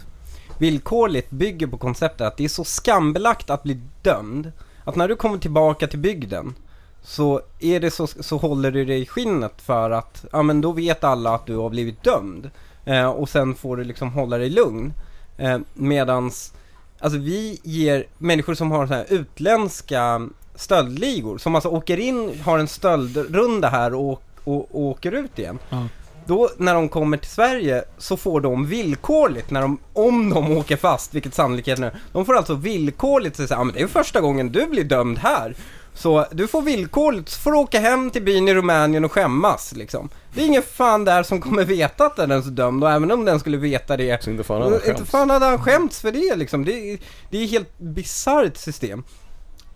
Villkorligt 0.58 1.30
bygger 1.30 1.66
på 1.66 1.76
konceptet 1.76 2.26
att 2.26 2.36
det 2.36 2.44
är 2.44 2.48
så 2.48 2.64
skambelagt 2.64 3.50
att 3.50 3.62
bli 3.62 3.80
dömd 4.02 4.52
att 4.84 4.96
när 4.96 5.08
du 5.08 5.16
kommer 5.16 5.38
tillbaka 5.38 5.86
till 5.86 5.98
bygden 5.98 6.54
så 7.08 7.40
är 7.58 7.80
det 7.80 7.90
så, 7.90 8.06
så 8.06 8.36
håller 8.36 8.70
du 8.70 8.84
dig 8.84 9.00
i 9.00 9.06
skinnet 9.06 9.62
för 9.62 9.90
att, 9.90 10.24
ja 10.32 10.42
men 10.42 10.60
då 10.60 10.72
vet 10.72 11.04
alla 11.04 11.34
att 11.34 11.46
du 11.46 11.56
har 11.56 11.70
blivit 11.70 12.04
dömd. 12.04 12.50
Eh, 12.84 13.08
och 13.08 13.28
sen 13.28 13.54
får 13.54 13.76
du 13.76 13.84
liksom 13.84 14.12
hålla 14.12 14.38
dig 14.38 14.50
lugn. 14.50 14.92
Eh, 15.38 15.58
medans, 15.74 16.52
alltså 16.98 17.18
vi 17.18 17.60
ger 17.62 18.04
människor 18.18 18.54
som 18.54 18.70
har 18.70 18.86
så 18.86 18.94
här 18.94 19.06
utländska 19.08 20.28
stöldligor, 20.54 21.38
som 21.38 21.54
alltså 21.54 21.68
åker 21.68 22.00
in, 22.00 22.40
har 22.44 22.58
en 22.58 22.68
stöldrunda 22.68 23.68
här 23.68 23.94
och, 23.94 24.22
och, 24.44 24.74
och 24.74 24.80
åker 24.80 25.12
ut 25.12 25.38
igen. 25.38 25.58
Ja. 25.70 25.88
Då 26.26 26.50
när 26.56 26.74
de 26.74 26.88
kommer 26.88 27.16
till 27.16 27.30
Sverige 27.30 27.84
så 27.98 28.16
får 28.16 28.40
de 28.40 28.66
villkorligt, 28.66 29.50
när 29.50 29.60
de, 29.60 29.78
om 29.92 30.30
de 30.30 30.56
åker 30.56 30.76
fast, 30.76 31.14
vilket 31.14 31.34
sannolikheten 31.34 31.84
är, 31.84 32.00
de 32.12 32.24
får 32.24 32.36
alltså 32.36 32.54
villkorligt 32.54 33.36
säga 33.36 33.48
ja 33.50 33.64
men 33.64 33.74
det 33.74 33.80
är 33.80 33.86
första 33.86 34.20
gången 34.20 34.52
du 34.52 34.66
blir 34.66 34.84
dömd 34.84 35.18
här. 35.18 35.56
Så 35.98 36.26
du 36.32 36.46
får 36.46 36.62
villkorligt, 36.62 37.32
får 37.34 37.52
du 37.52 37.58
åka 37.58 37.80
hem 37.80 38.10
till 38.10 38.22
byn 38.22 38.48
i 38.48 38.54
Rumänien 38.54 39.04
och 39.04 39.12
skämmas 39.12 39.72
liksom. 39.72 40.08
Det 40.34 40.42
är 40.42 40.46
ingen 40.46 40.62
fan 40.62 41.04
där 41.04 41.22
som 41.22 41.40
kommer 41.40 41.64
veta 41.64 42.06
att 42.06 42.16
den 42.16 42.30
är 42.30 42.40
så 42.42 42.48
dömd 42.50 42.84
och 42.84 42.90
även 42.90 43.10
om 43.12 43.24
den 43.24 43.40
skulle 43.40 43.56
veta 43.56 43.96
det 43.96 44.22
Så 44.24 44.30
inte 44.30 44.44
fan 44.44 44.62
hade 44.62 44.70
han 44.70 44.74
inte 44.74 44.94
skämts. 44.96 45.10
fan 45.10 45.30
hade 45.30 45.46
han 45.46 45.58
skämts 45.58 46.00
för 46.00 46.12
det 46.12 46.36
liksom. 46.36 46.64
Det, 46.64 46.72
är- 46.92 46.98
det 47.30 47.38
är 47.38 47.44
ett 47.44 47.50
helt 47.50 47.78
bisarrt 47.78 48.56
system. 48.56 49.04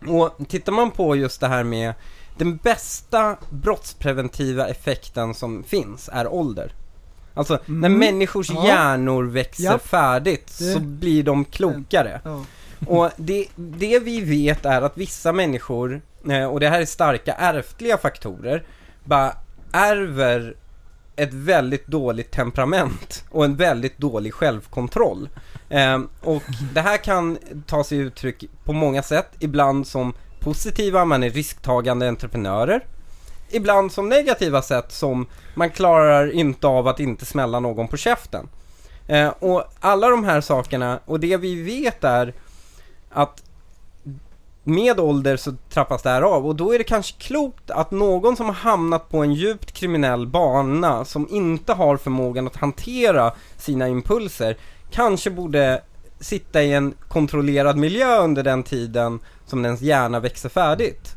Och 0.07 0.35
tittar 0.47 0.71
man 0.71 0.91
på 0.91 1.15
just 1.15 1.41
det 1.41 1.47
här 1.47 1.63
med 1.63 1.93
den 2.37 2.57
bästa 2.57 3.37
brottspreventiva 3.49 4.67
effekten 4.67 5.33
som 5.33 5.63
finns 5.63 6.09
är 6.13 6.33
ålder. 6.33 6.73
Alltså 7.33 7.53
när 7.65 7.87
Mm. 7.87 7.99
människors 7.99 8.49
Ja. 8.49 8.67
hjärnor 8.67 9.23
växer 9.23 9.63
Japp. 9.63 9.87
färdigt 9.87 10.47
Det- 10.59 10.73
så 10.73 10.79
blir 10.79 11.23
de 11.23 11.45
klokare. 11.45 12.21
Ja. 12.25 12.43
Och 12.87 13.09
det, 13.17 13.47
det 13.55 13.99
vi 13.99 14.21
vet 14.21 14.65
är 14.65 14.81
att 14.81 14.97
vissa 14.97 15.31
människor, 15.31 16.01
Eh, 16.29 16.45
och 16.45 16.59
det 16.59 16.69
här 16.69 16.81
är 16.81 16.85
starka 16.85 17.33
ärftliga 17.33 17.97
faktorer, 17.97 18.63
bara 19.03 19.33
ärver 19.71 20.55
ett 21.15 21.33
väldigt 21.33 21.87
dåligt 21.87 22.31
temperament 22.31 23.25
och 23.29 23.45
en 23.45 23.55
väldigt 23.55 23.97
dålig 23.97 24.33
självkontroll. 24.33 25.29
Eh, 25.69 25.99
och 26.21 26.43
det 26.73 26.81
här 26.81 26.97
kan 26.97 27.37
ta 27.67 27.83
sig 27.83 27.97
uttryck 27.97 28.43
på 28.63 28.73
många 28.73 29.03
sätt, 29.03 29.29
ibland 29.39 29.87
som 29.87 30.13
positiva, 30.39 31.05
man 31.05 31.23
är 31.23 31.29
risktagande 31.29 32.07
entreprenörer. 32.07 32.85
Ibland 33.49 33.91
som 33.91 34.09
negativa 34.09 34.61
sätt 34.61 34.91
som 34.91 35.27
man 35.55 35.69
klarar 35.69 36.31
inte 36.31 36.67
av 36.67 36.87
att 36.87 36.99
inte 36.99 37.25
smälla 37.25 37.59
någon 37.59 37.87
på 37.87 37.97
käften. 37.97 38.49
Eh, 39.07 39.27
och 39.27 39.63
alla 39.79 40.09
de 40.09 40.23
här 40.23 40.41
sakerna, 40.41 40.99
och 41.05 41.19
det 41.19 41.37
vi 41.37 41.61
vet 41.61 42.03
är 42.03 42.33
att 43.09 43.43
med 44.63 44.99
ålder 44.99 45.37
så 45.37 45.53
trappas 45.69 46.01
det 46.01 46.09
här 46.09 46.21
av 46.21 46.47
och 46.47 46.55
då 46.55 46.73
är 46.73 46.77
det 46.77 46.83
kanske 46.83 47.17
klokt 47.17 47.71
att 47.71 47.91
någon 47.91 48.35
som 48.35 48.45
har 48.45 48.53
hamnat 48.53 49.09
på 49.09 49.17
en 49.17 49.33
djupt 49.33 49.71
kriminell 49.71 50.27
bana 50.27 51.05
som 51.05 51.27
inte 51.29 51.73
har 51.73 51.97
förmågan 51.97 52.47
att 52.47 52.55
hantera 52.55 53.33
sina 53.57 53.87
impulser 53.87 54.57
kanske 54.91 55.29
borde 55.29 55.81
sitta 56.19 56.63
i 56.63 56.73
en 56.73 56.93
kontrollerad 57.07 57.77
miljö 57.77 58.17
under 58.17 58.43
den 58.43 58.63
tiden 58.63 59.19
som 59.45 59.65
ens 59.65 59.81
hjärna 59.81 60.19
växer 60.19 60.49
färdigt. 60.49 61.15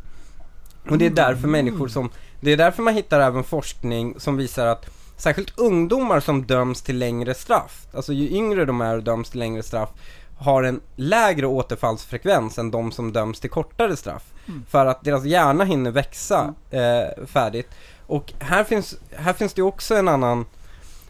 Och 0.90 0.98
det 0.98 1.06
är 1.06 1.10
därför 1.10 1.48
människor 1.48 1.88
som, 1.88 2.10
det 2.40 2.52
är 2.52 2.56
därför 2.56 2.82
man 2.82 2.94
hittar 2.94 3.20
även 3.20 3.44
forskning 3.44 4.14
som 4.18 4.36
visar 4.36 4.66
att 4.66 4.86
särskilt 5.16 5.58
ungdomar 5.58 6.20
som 6.20 6.46
döms 6.46 6.82
till 6.82 6.98
längre 6.98 7.34
straff, 7.34 7.86
alltså 7.94 8.12
ju 8.12 8.30
yngre 8.30 8.64
de 8.64 8.80
är 8.80 8.96
och 8.96 9.02
döms 9.02 9.30
till 9.30 9.38
längre 9.38 9.62
straff, 9.62 9.88
har 10.36 10.62
en 10.62 10.80
lägre 10.96 11.46
återfallsfrekvens 11.46 12.58
än 12.58 12.70
de 12.70 12.92
som 12.92 13.12
döms 13.12 13.40
till 13.40 13.50
kortare 13.50 13.96
straff. 13.96 14.32
För 14.68 14.86
att 14.86 15.04
deras 15.04 15.24
hjärna 15.24 15.64
hinner 15.64 15.90
växa 15.90 16.54
eh, 16.70 17.26
färdigt. 17.26 17.68
Och 18.06 18.32
här 18.38 18.64
finns, 18.64 18.96
här 19.16 19.32
finns 19.32 19.54
det 19.54 19.62
också 19.62 19.94
en 19.94 20.08
annan 20.08 20.44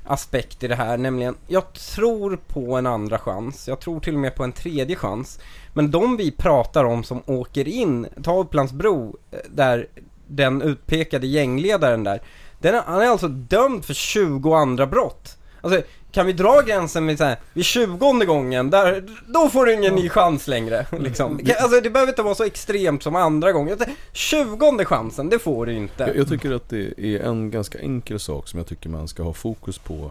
aspekt 0.07 0.63
i 0.63 0.69
det 0.69 0.75
här, 0.75 0.97
nämligen 0.97 1.35
jag 1.47 1.73
tror 1.73 2.39
på 2.47 2.77
en 2.77 2.87
andra 2.87 3.19
chans, 3.19 3.69
jag 3.69 3.81
tror 3.81 4.01
till 4.01 4.15
och 4.15 4.21
med 4.21 4.35
på 4.35 4.45
en 4.45 4.53
tredje 4.53 4.97
chans. 4.97 5.41
Men 5.73 5.91
de 5.91 6.17
vi 6.17 6.31
pratar 6.31 6.85
om 6.85 7.05
som 7.05 7.23
åker 7.27 7.69
in, 7.69 8.07
ta 8.23 8.39
Upplandsbro, 8.39 9.17
eh, 9.31 9.39
där 9.51 9.87
den 10.27 10.63
utpekade 10.63 11.27
gängledaren 11.27 12.05
där, 12.05 12.23
den 12.59 12.75
är, 12.75 12.83
han 12.87 13.01
är 13.01 13.07
alltså 13.07 13.29
dömd 13.29 13.85
för 13.85 13.95
20 13.95 14.55
andra 14.55 14.87
brott. 14.87 15.37
Alltså, 15.61 15.83
kan 16.17 16.27
vi 16.27 16.33
dra 16.33 16.61
gränsen 16.61 17.07
vid, 17.07 17.19
så 17.19 17.25
här, 17.25 17.37
vid 17.53 17.65
20 17.65 18.25
gången, 18.25 18.71
där, 18.71 19.05
då 19.27 19.49
får 19.49 19.67
du 19.67 19.75
ingen 19.75 19.95
ny 19.95 20.09
chans 20.09 20.49
längre. 20.49 20.87
Liksom. 20.99 21.41
Alltså 21.61 21.81
det 21.81 21.91
behöver 21.91 22.13
inte 22.13 22.23
vara 22.23 22.35
så 22.35 22.45
extremt 22.45 23.03
som 23.03 23.17
andra 23.17 23.53
gången. 23.53 23.79
20 24.13 24.85
chansen, 24.85 25.29
det 25.29 25.39
får 25.39 25.67
du 25.67 25.73
inte. 25.73 26.05
Jag, 26.05 26.17
jag 26.17 26.29
tycker 26.29 26.51
att 26.51 26.69
det 26.69 27.01
är 27.01 27.21
en 27.21 27.51
ganska 27.51 27.79
enkel 27.79 28.21
sak 28.21 28.49
som 28.49 28.59
jag 28.59 28.67
tycker 28.67 28.89
man 28.89 29.09
ska 29.09 29.23
ha 29.23 29.33
fokus 29.33 29.79
på 29.79 30.11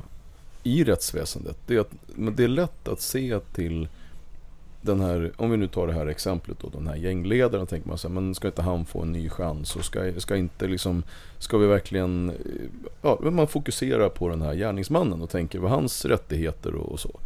i 0.64 0.84
rättsväsendet. 0.84 1.58
Det 1.68 1.76
är 1.76 1.80
att 1.80 1.92
men 2.16 2.36
det 2.36 2.44
är 2.44 2.48
lätt 2.48 2.88
att 2.88 3.02
se 3.02 3.40
till 3.56 3.88
den 4.86 5.00
här, 5.00 5.32
om 5.36 5.52
vi 5.52 5.58
nu 5.58 5.68
tar 5.68 5.88
det 5.88 5.94
här 5.94 6.08
exemplet 6.08 6.58
då, 6.60 6.70
den 6.70 6.88
här 6.88 6.96
gängledaren, 6.96 7.68
tänker 7.68 7.88
man 7.88 7.98
så 7.98 8.08
här, 8.08 8.16
men 8.16 8.36
ska 8.36 8.48
inte 8.48 8.62
han 8.62 8.86
få 8.86 9.02
en 9.02 9.12
ny 9.12 9.30
chans? 9.30 9.76
Och 9.76 9.86
ska, 9.86 10.12
ska 10.18 10.36
inte 10.36 10.68
liksom, 10.68 11.04
ska 11.38 11.58
vi 11.58 11.68
verkligen, 11.68 12.32
ja, 13.02 13.20
man 13.22 13.48
fokuserar 13.48 14.10
på 14.10 14.30
den 14.30 14.42
här 14.42 14.54
gärningsmannen 14.54 15.22
och 15.22 15.30
tänker 15.30 15.60
vad 15.60 15.72
hans 15.72 16.06
rättigheter 16.06 16.76
och, 16.76 16.92
och 16.92 17.00
så. 17.00 17.20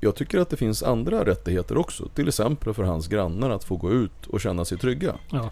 Jag 0.00 0.14
tycker 0.14 0.38
att 0.38 0.50
det 0.50 0.56
finns 0.56 0.82
andra 0.82 1.24
rättigheter 1.24 1.78
också, 1.78 2.08
till 2.08 2.28
exempel 2.28 2.74
för 2.74 2.82
hans 2.82 3.08
grannar 3.08 3.50
att 3.50 3.64
få 3.64 3.76
gå 3.76 3.92
ut 3.92 4.26
och 4.26 4.40
känna 4.40 4.64
sig 4.64 4.78
trygga. 4.78 5.14
Ja. 5.30 5.50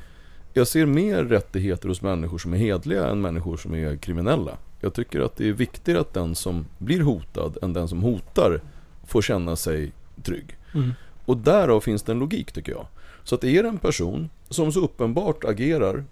Jag 0.52 0.66
ser 0.66 0.86
mer 0.86 1.24
rättigheter 1.24 1.88
hos 1.88 2.02
människor 2.02 2.38
som 2.38 2.54
är 2.54 2.58
hedliga 2.58 3.08
än 3.08 3.20
människor 3.20 3.56
som 3.56 3.74
är 3.74 3.96
kriminella. 3.96 4.58
Jag 4.80 4.94
tycker 4.94 5.20
att 5.20 5.36
det 5.36 5.48
är 5.48 5.52
viktigare 5.52 6.00
att 6.00 6.14
den 6.14 6.34
som 6.34 6.66
blir 6.78 7.00
hotad 7.00 7.58
än 7.62 7.72
den 7.72 7.88
som 7.88 8.02
hotar 8.02 8.60
får 9.06 9.22
känna 9.22 9.56
sig 9.56 9.92
trygg. 10.22 10.56
Mm. 10.74 10.92
Och 11.28 11.36
därav 11.36 11.80
finns 11.80 12.02
det 12.02 12.12
en 12.12 12.18
logik 12.18 12.52
tycker 12.52 12.72
jag. 12.72 12.86
Så 13.24 13.34
att 13.34 13.44
är 13.44 13.62
det 13.62 13.68
en 13.68 13.78
person 13.78 14.30
som 14.48 14.72
så 14.72 14.80
uppenbart 14.80 15.44
agerar 15.44 16.04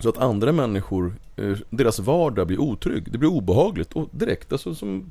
så 0.00 0.08
att 0.08 0.18
andra 0.18 0.52
människor, 0.52 1.14
eh, 1.36 1.56
deras 1.70 1.98
vardag 1.98 2.46
blir 2.46 2.60
otrygg, 2.60 3.12
det 3.12 3.18
blir 3.18 3.30
obehagligt 3.30 3.92
och 3.92 4.08
direkt 4.10 4.52
alltså 4.52 4.74
som 4.74 5.10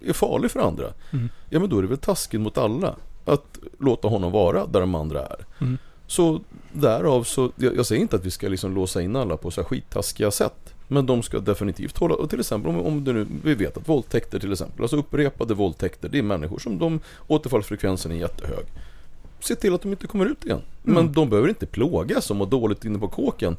är 0.00 0.12
farlig 0.12 0.50
för 0.50 0.60
andra. 0.60 0.86
Mm. 1.10 1.28
Ja 1.50 1.60
men 1.60 1.68
då 1.68 1.78
är 1.78 1.82
det 1.82 1.88
väl 1.88 1.98
taskigt 1.98 2.40
mot 2.40 2.58
alla 2.58 2.96
att 3.24 3.58
låta 3.78 4.08
honom 4.08 4.32
vara 4.32 4.66
där 4.66 4.80
de 4.80 4.94
andra 4.94 5.26
är. 5.26 5.46
Mm. 5.60 5.78
Så 6.06 6.40
därav 6.72 7.24
så, 7.24 7.50
jag, 7.56 7.76
jag 7.76 7.86
säger 7.86 8.02
inte 8.02 8.16
att 8.16 8.24
vi 8.24 8.30
ska 8.30 8.48
liksom 8.48 8.74
låsa 8.74 9.02
in 9.02 9.16
alla 9.16 9.36
på 9.36 9.50
så 9.50 9.60
här 9.60 9.68
skittaskiga 9.68 10.30
sätt. 10.30 10.61
Men 10.92 11.06
de 11.06 11.22
ska 11.22 11.40
definitivt 11.40 11.98
hålla, 11.98 12.14
och 12.14 12.30
till 12.30 12.40
exempel 12.40 12.70
om, 12.70 12.80
om 12.80 13.04
det 13.04 13.12
nu, 13.12 13.26
vi 13.44 13.54
vet 13.54 13.76
att 13.76 13.88
våldtäkter 13.88 14.38
till 14.38 14.52
exempel, 14.52 14.82
alltså 14.82 14.96
upprepade 14.96 15.54
våldtäkter, 15.54 16.08
det 16.08 16.18
är 16.18 16.22
människor 16.22 16.58
som 16.58 16.78
de, 16.78 17.00
återfallsfrekvensen 17.26 18.12
är 18.12 18.16
jättehög. 18.16 18.64
Se 19.40 19.54
till 19.54 19.74
att 19.74 19.82
de 19.82 19.90
inte 19.90 20.06
kommer 20.06 20.26
ut 20.26 20.44
igen. 20.44 20.60
Men 20.82 21.12
de 21.12 21.30
behöver 21.30 21.48
inte 21.48 21.66
plågas 21.66 22.30
och 22.30 22.36
må 22.36 22.44
dåligt 22.44 22.84
inne 22.84 22.98
på 22.98 23.08
kåken. 23.08 23.56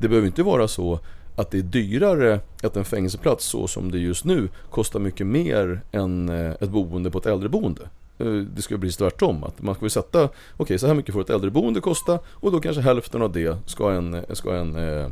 Det 0.00 0.08
behöver 0.08 0.26
inte 0.26 0.42
vara 0.42 0.68
så 0.68 1.00
att 1.36 1.50
det 1.50 1.58
är 1.58 1.62
dyrare 1.62 2.40
att 2.62 2.76
en 2.76 2.84
fängelseplats 2.84 3.46
så 3.46 3.68
som 3.68 3.90
det 3.90 3.98
är 3.98 4.00
just 4.00 4.24
nu 4.24 4.48
kostar 4.70 5.00
mycket 5.00 5.26
mer 5.26 5.80
än 5.92 6.28
eh, 6.28 6.50
ett 6.50 6.70
boende 6.70 7.10
på 7.10 7.18
ett 7.18 7.26
äldreboende. 7.26 7.82
Eh, 8.18 8.26
Det 8.26 8.62
ska 8.62 8.76
bli 8.76 8.92
tvärtom. 8.92 9.44
Att 9.44 9.62
man 9.62 9.74
ska 9.74 9.84
ju 9.84 9.90
sätta, 9.90 10.28
okej 10.56 10.78
så 10.78 10.86
här 10.86 10.94
mycket 10.94 11.14
får 11.14 11.20
ett 11.20 11.30
äldreboende 11.30 11.80
kosta 11.80 12.18
och 12.26 12.52
då 12.52 12.60
kanske 12.60 12.82
hälften 12.82 13.22
av 13.22 13.32
det 13.32 13.56
ska 13.66 13.92
en, 13.92 14.24
ska 14.32 14.54
en 14.54 14.76
eh, 14.76 15.10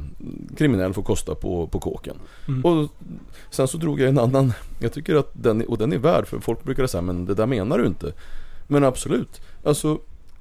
kriminell 0.57 0.93
få 0.93 1.03
kosta 1.03 1.35
på, 1.35 1.67
på 1.67 1.81
kåken. 1.81 2.17
Mm. 2.49 2.65
Och 2.65 2.89
sen 3.51 3.69
så 3.69 3.79
drog 3.79 4.01
jag 4.01 4.09
en 4.09 4.19
annan, 4.19 4.53
jag 4.81 4.93
tycker 4.93 5.15
att 5.15 5.31
den, 5.33 5.63
och 5.67 5.79
den 5.79 5.93
är 5.93 5.99
värd 5.99 6.27
för 6.27 6.39
folk 6.39 6.65
brukar 6.65 6.87
säga 6.87 7.03
men 7.03 7.27
det 7.27 7.35
där 7.35 7.47
menar 7.47 7.79
du 7.79 7.87
inte. 7.87 8.13
Men 8.67 8.85
absolut, 8.85 9.41
alltså 9.65 9.99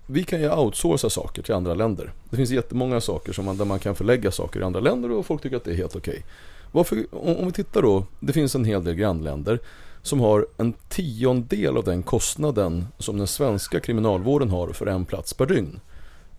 vi 0.07 0.23
kan 0.23 0.41
ju 0.41 0.51
outsourca 0.53 1.09
saker 1.09 1.41
till 1.41 1.53
andra 1.53 1.73
länder. 1.73 2.11
Det 2.29 2.35
finns 2.37 2.49
jättemånga 2.49 3.01
saker 3.01 3.33
som 3.33 3.45
man, 3.45 3.57
där 3.57 3.65
man 3.65 3.79
kan 3.79 3.95
förlägga 3.95 4.31
saker 4.31 4.59
i 4.59 4.63
andra 4.63 4.79
länder 4.79 5.11
och 5.11 5.25
folk 5.25 5.41
tycker 5.41 5.57
att 5.57 5.63
det 5.63 5.71
är 5.71 5.75
helt 5.75 5.95
okej. 5.95 6.23
Varför, 6.71 7.05
om, 7.11 7.37
om 7.37 7.45
vi 7.45 7.51
tittar 7.51 7.81
då, 7.81 8.05
det 8.19 8.33
finns 8.33 8.55
en 8.55 8.65
hel 8.65 8.83
del 8.83 8.95
grannländer 8.95 9.59
som 10.03 10.19
har 10.19 10.47
en 10.57 10.73
tiondel 10.89 11.77
av 11.77 11.83
den 11.83 12.03
kostnaden 12.03 12.87
som 12.97 13.17
den 13.17 13.27
svenska 13.27 13.79
kriminalvården 13.79 14.49
har 14.49 14.67
för 14.67 14.85
en 14.85 15.05
plats 15.05 15.33
per 15.33 15.45
dygn. 15.45 15.79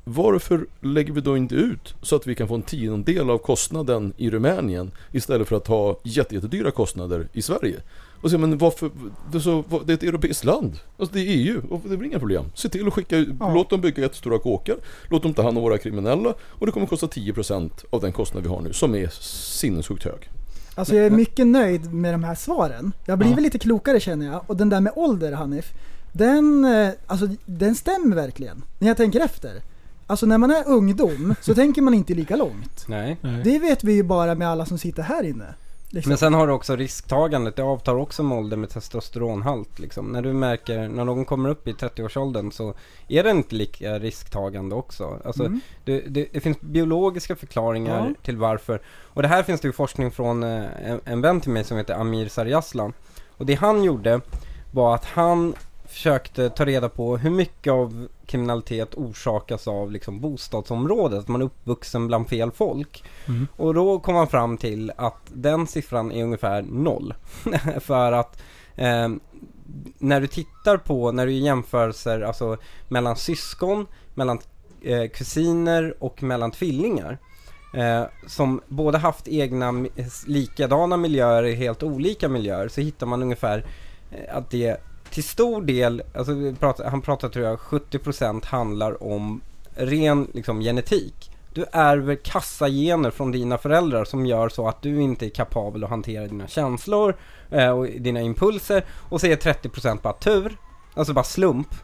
Varför 0.07 0.67
lägger 0.81 1.12
vi 1.12 1.21
då 1.21 1.37
inte 1.37 1.55
ut 1.55 1.95
så 2.03 2.17
att 2.17 2.27
vi 2.27 2.35
kan 2.35 2.49
få 2.49 2.55
en 2.55 2.62
tiondel 2.62 3.31
av 3.31 3.39
kostnaden 3.39 4.12
i 4.17 4.31
Rumänien 4.31 4.91
istället 5.12 5.49
för 5.49 5.57
att 5.57 5.67
ha 5.67 6.01
jätte- 6.03 6.35
jättedyra 6.35 6.71
kostnader 6.71 7.29
i 7.33 7.43
Sverige? 7.43 7.81
Och 8.23 8.31
så, 8.31 8.39
men 8.39 8.59
varför, 8.59 8.91
det, 9.33 9.39
är 9.39 9.41
så, 9.41 9.65
det 9.85 9.93
är 9.93 9.95
ett 9.95 10.03
europeiskt 10.03 10.45
land. 10.45 10.73
Alltså 10.99 11.15
det 11.15 11.21
är 11.21 11.27
EU, 11.29 11.62
och 11.71 11.81
det 11.89 11.97
blir 11.97 12.09
inga 12.09 12.19
problem. 12.19 12.45
Se 12.55 12.69
till 12.69 12.87
att 12.87 12.95
skicka 12.95 13.19
Ja. 13.19 13.55
låt 13.55 13.71
dem 13.71 13.81
bygga 13.81 14.03
jättestora 14.03 14.39
kåkar, 14.39 14.77
låt 15.09 15.23
dem 15.23 15.35
ta 15.35 15.43
hand 15.43 15.57
om 15.59 15.62
våra 15.65 15.79
kriminella 15.79 16.35
och 16.41 16.67
det 16.67 16.73
kommer 16.73 16.87
kosta 16.87 17.07
10% 17.07 17.71
av 17.91 18.01
den 18.01 18.12
kostnad 18.12 18.43
vi 18.43 18.49
har 18.49 18.61
nu, 18.61 18.73
som 18.73 18.95
är 18.95 19.09
sinnessjukt 19.21 20.05
hög. 20.05 20.31
Alltså 20.75 20.95
jag 20.95 21.07
är 21.07 21.11
mycket 21.11 21.47
nöjd 21.47 21.95
med 21.95 22.14
de 22.14 22.25
här 22.25 22.35
svaren. 22.35 22.93
Jag 23.05 23.18
blir 23.18 23.29
Ja. 23.29 23.35
väl 23.35 23.45
lite 23.45 23.59
klokare 23.59 24.01
känner 24.01 24.27
jag. 24.27 24.41
Och 24.47 24.57
den 24.57 24.68
där 24.68 24.81
med 24.81 24.93
ålder 24.97 25.33
Hanif, 25.33 25.72
den, 26.12 26.64
eh, 26.64 26.91
alltså, 27.07 27.29
den 27.47 27.75
stämmer 27.75 28.16
verkligen. 28.16 28.62
När 28.79 28.89
jag 28.89 28.97
tänker 28.97 29.20
efter. 29.20 29.62
Alltså 30.07 30.27
när 30.27 30.39
man 30.39 30.51
är 30.51 30.68
ungdom 30.68 31.35
så 31.41 31.55
tänker 31.55 31.83
man 31.83 31.95
inte 31.95 32.14
lika 32.14 32.37
långt. 32.37 32.85
Nej. 32.89 33.16
Det 33.45 33.59
vet 33.59 33.85
vi 33.85 33.93
ju 33.93 34.03
bara 34.03 34.35
med 34.35 34.49
alla 34.49 34.66
som 34.66 34.79
sitter 34.79 35.03
här 35.03 35.22
inne. 35.22 35.55
Liksom. 35.95 36.09
Men 36.11 36.18
sen 36.18 36.34
har 36.34 36.47
du 36.47 36.53
också 36.53 36.76
risktagandet, 36.76 37.57
det 37.57 37.62
avtar 37.62 37.95
också 37.97 38.22
med 38.22 38.38
ålder 38.38 38.57
med 38.57 38.70
testosteronhalt 38.70 39.78
liksom. 39.78 40.07
När 40.07 40.22
du 40.22 40.32
märker, 40.32 40.88
när 40.88 41.05
någon 41.05 41.24
kommer 41.24 41.49
upp 41.49 41.68
i 41.68 41.72
30-årsåldern 41.72 42.53
så 42.53 42.74
är 43.09 43.22
det 43.24 43.30
inte 43.30 43.55
lika 43.55 43.99
risktagande 43.99 44.74
också. 44.74 45.20
Alltså, 45.24 45.42
Mm. 45.45 45.61
det, 45.84 46.01
det, 46.01 46.28
det 46.32 46.40
finns 46.40 46.61
biologiska 46.61 47.36
förklaringar 47.36 48.07
Ja. 48.09 48.14
till 48.22 48.36
varför. 48.36 48.80
Och 49.03 49.22
det 49.22 49.28
här 49.28 49.42
finns 49.42 49.61
det 49.61 49.68
ju 49.68 49.72
forskning 49.72 50.11
från 50.11 50.42
eh, 50.42 50.64
en, 50.90 51.01
en 51.05 51.20
vän 51.20 51.40
till 51.40 51.51
mig 51.51 51.64
som 51.64 51.76
heter 51.76 51.95
Amir 51.95 52.28
Sarjaslan. 52.28 52.92
Och 53.36 53.47
det 53.47 53.55
han 53.55 53.84
gjorde 53.84 54.20
var 54.72 54.95
att 54.95 55.05
han 55.05 55.55
försökte 55.95 56.51
ta 56.51 56.64
reda 56.64 56.88
på 56.88 57.16
hur 57.16 57.30
mycket 57.30 57.72
av 57.72 58.09
kriminalitet 58.26 58.95
orsakas 58.95 59.68
av 59.68 59.92
liksom 59.92 60.20
bostadsområdet, 60.20 61.18
att 61.18 61.28
man 61.28 61.40
är 61.40 61.45
uppvuxen 61.45 62.07
bland 62.07 62.28
fel 62.28 62.51
folk. 62.51 63.05
Mm. 63.28 63.49
Och 63.57 63.74
då 63.74 63.99
kom 63.99 64.14
man 64.14 64.28
fram 64.28 64.57
till 64.57 64.92
att 64.97 65.20
den 65.32 65.66
siffran 65.66 66.12
är 66.12 66.24
ungefär 66.24 66.62
noll. 66.62 67.14
För 67.80 68.12
att 68.12 68.42
eh, 68.76 69.09
när 69.99 70.20
du 70.20 70.26
tittar 70.26 70.76
på, 70.76 71.12
när 71.12 71.26
du 71.26 71.32
gör 71.32 71.47
jämförelser 71.47 72.20
alltså 72.20 72.57
mellan 72.88 73.16
syskon, 73.16 73.86
mellan 74.14 74.38
eh, 74.82 75.11
kusiner 75.11 75.95
och 75.99 76.22
mellan 76.22 76.51
tvillingar. 76.51 77.18
Eh, 77.74 78.05
som 78.26 78.61
båda 78.68 78.99
haft 78.99 79.28
egna 79.28 79.86
likadana 80.26 80.97
miljöer 80.97 81.45
i 81.45 81.55
helt 81.55 81.82
olika 81.82 82.28
miljöer 82.28 82.68
så 82.68 82.80
hittar 82.80 83.07
man 83.07 83.22
ungefär 83.22 83.64
eh, 84.11 84.36
att 84.36 84.51
det 84.51 84.80
till 85.15 85.25
stor 85.25 85.62
del, 85.62 86.03
alltså 86.15 86.33
vi 86.33 86.55
pratar, 86.55 86.85
han 86.85 87.03
pratar 87.03 87.29
tror 87.29 87.45
jag 87.45 87.59
70% 87.59 88.47
handlar 88.47 89.03
om 89.03 89.41
ren 89.75 90.31
liksom, 90.35 90.61
genetik. 90.61 91.31
Du 91.53 91.65
ärver 91.73 92.15
kassagener 92.15 93.11
från 93.11 93.33
dina 93.33 93.59
föräldrar 93.59 94.05
som 94.05 94.27
gör 94.27 94.49
så 94.49 94.69
att 94.69 94.83
du 94.83 95.03
inte 95.03 95.27
är 95.27 95.31
kapabel 95.31 95.85
att 95.85 95.91
hantera 95.91 96.27
dina 96.27 96.47
känslor 96.47 97.17
eh, 97.51 97.71
och 97.71 97.87
dina 97.87 98.21
impulser. 98.21 98.85
Och 99.09 99.21
så 99.21 99.27
är 99.27 99.37
30% 99.37 100.03
bara 100.03 100.12
tur, 100.12 100.57
alltså 100.95 101.12
bara 101.12 101.25
slump, 101.25 101.75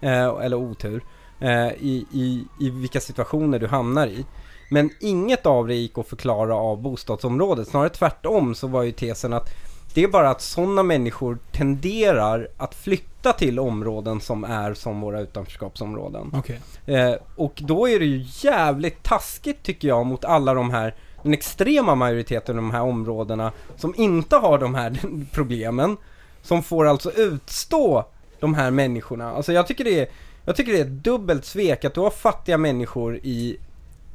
eh, 0.00 0.26
eller 0.26 0.56
otur, 0.56 1.04
eh, 1.40 1.68
i, 1.68 2.06
i, 2.12 2.44
i 2.60 2.70
vilka 2.70 3.00
situationer 3.00 3.58
du 3.58 3.66
hamnar 3.66 4.06
i. 4.06 4.26
Men 4.70 4.90
inget 5.00 5.46
av 5.46 5.66
det 5.66 5.74
gick 5.74 5.98
att 5.98 6.08
förklara 6.08 6.54
av 6.54 6.82
bostadsområdet, 6.82 7.68
snarare 7.68 7.88
tvärtom 7.88 8.54
så 8.54 8.66
var 8.66 8.82
ju 8.82 8.92
tesen 8.92 9.32
att 9.32 9.50
det 9.98 10.04
är 10.04 10.08
bara 10.08 10.30
att 10.30 10.40
sådana 10.40 10.82
människor 10.82 11.38
tenderar 11.52 12.48
att 12.56 12.74
flytta 12.74 13.32
till 13.32 13.58
områden 13.58 14.20
som 14.20 14.44
är 14.44 14.74
som 14.74 15.00
våra 15.00 15.20
utanförskapsområden. 15.20 16.30
Okej. 16.34 16.60
Eh, 16.86 17.14
och 17.36 17.52
då 17.56 17.88
är 17.88 17.98
det 17.98 18.04
ju 18.04 18.24
jävligt 18.26 19.02
taskigt 19.02 19.62
tycker 19.62 19.88
jag 19.88 20.06
mot 20.06 20.24
alla 20.24 20.54
de 20.54 20.70
här, 20.70 20.94
den 21.22 21.32
extrema 21.32 21.94
majoriteten 21.94 22.56
av 22.56 22.62
de 22.62 22.70
här 22.70 22.82
områdena 22.82 23.52
som 23.76 23.94
inte 23.96 24.36
har 24.36 24.58
de 24.58 24.74
här 24.74 25.00
problemen. 25.32 25.96
Som 26.42 26.62
får 26.62 26.86
alltså 26.86 27.12
utstå 27.12 28.04
de 28.40 28.54
här 28.54 28.70
människorna. 28.70 29.32
Alltså 29.32 29.52
jag 29.52 29.66
tycker 29.66 29.84
det 29.84 30.00
är, 30.00 30.08
jag 30.44 30.56
tycker 30.56 30.72
det 30.72 30.78
är 30.78 30.84
ett 30.84 31.04
dubbelt 31.04 31.44
svek 31.44 31.84
att 31.84 31.94
du 31.94 32.00
har 32.00 32.10
fattiga 32.10 32.58
människor 32.58 33.16
i 33.16 33.58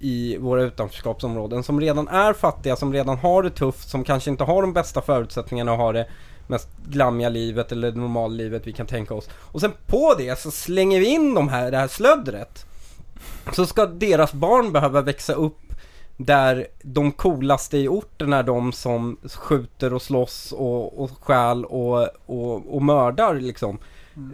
i 0.04 0.38
våra 0.38 0.64
utanförskapsområden 0.64 1.64
som 1.64 1.82
redan 1.82 2.08
är 2.08 2.34
fattiga, 2.34 2.76
som 2.76 2.94
redan 2.94 3.18
har 3.18 3.44
det 3.44 3.50
tufft, 3.50 3.90
som 3.90 4.04
kanske 4.04 4.30
inte 4.30 4.44
har 4.44 4.62
de 4.62 4.74
bästa 4.74 5.02
förutsättningarna 5.02 5.72
att 5.72 5.78
ha 5.78 5.92
det 5.92 6.08
mest 6.48 6.68
glammiga 6.88 7.30
livet 7.30 7.72
eller 7.72 7.92
normallivet 7.92 8.68
vi 8.68 8.74
kan 8.74 8.88
tänka 8.88 9.14
oss. 9.14 9.30
Och 9.34 9.62
sen 9.62 9.72
på 9.88 10.16
det 10.18 10.40
så 10.40 10.52
slänger 10.52 11.00
vi 11.00 11.06
in 11.06 11.34
de 11.34 11.50
här, 11.50 11.72
det 11.72 11.78
här 11.78 11.88
slöddret. 11.88 12.66
Så 13.54 13.66
ska 13.66 13.86
deras 13.86 14.34
barn 14.34 14.72
behöva 14.72 15.02
växa 15.02 15.34
upp 15.34 15.74
där 16.18 16.68
de 16.82 17.12
coolaste 17.12 17.78
i 17.78 17.88
orten 17.88 18.34
är 18.34 18.44
de 18.44 18.72
som 18.72 19.18
skjuter 19.24 19.94
och 19.94 20.02
slåss 20.02 20.52
och, 20.52 21.04
och 21.04 21.12
stjäl 21.20 21.66
och, 21.66 22.08
och, 22.26 22.76
och 22.76 22.82
mördar 22.82 23.36
liksom. 23.36 23.78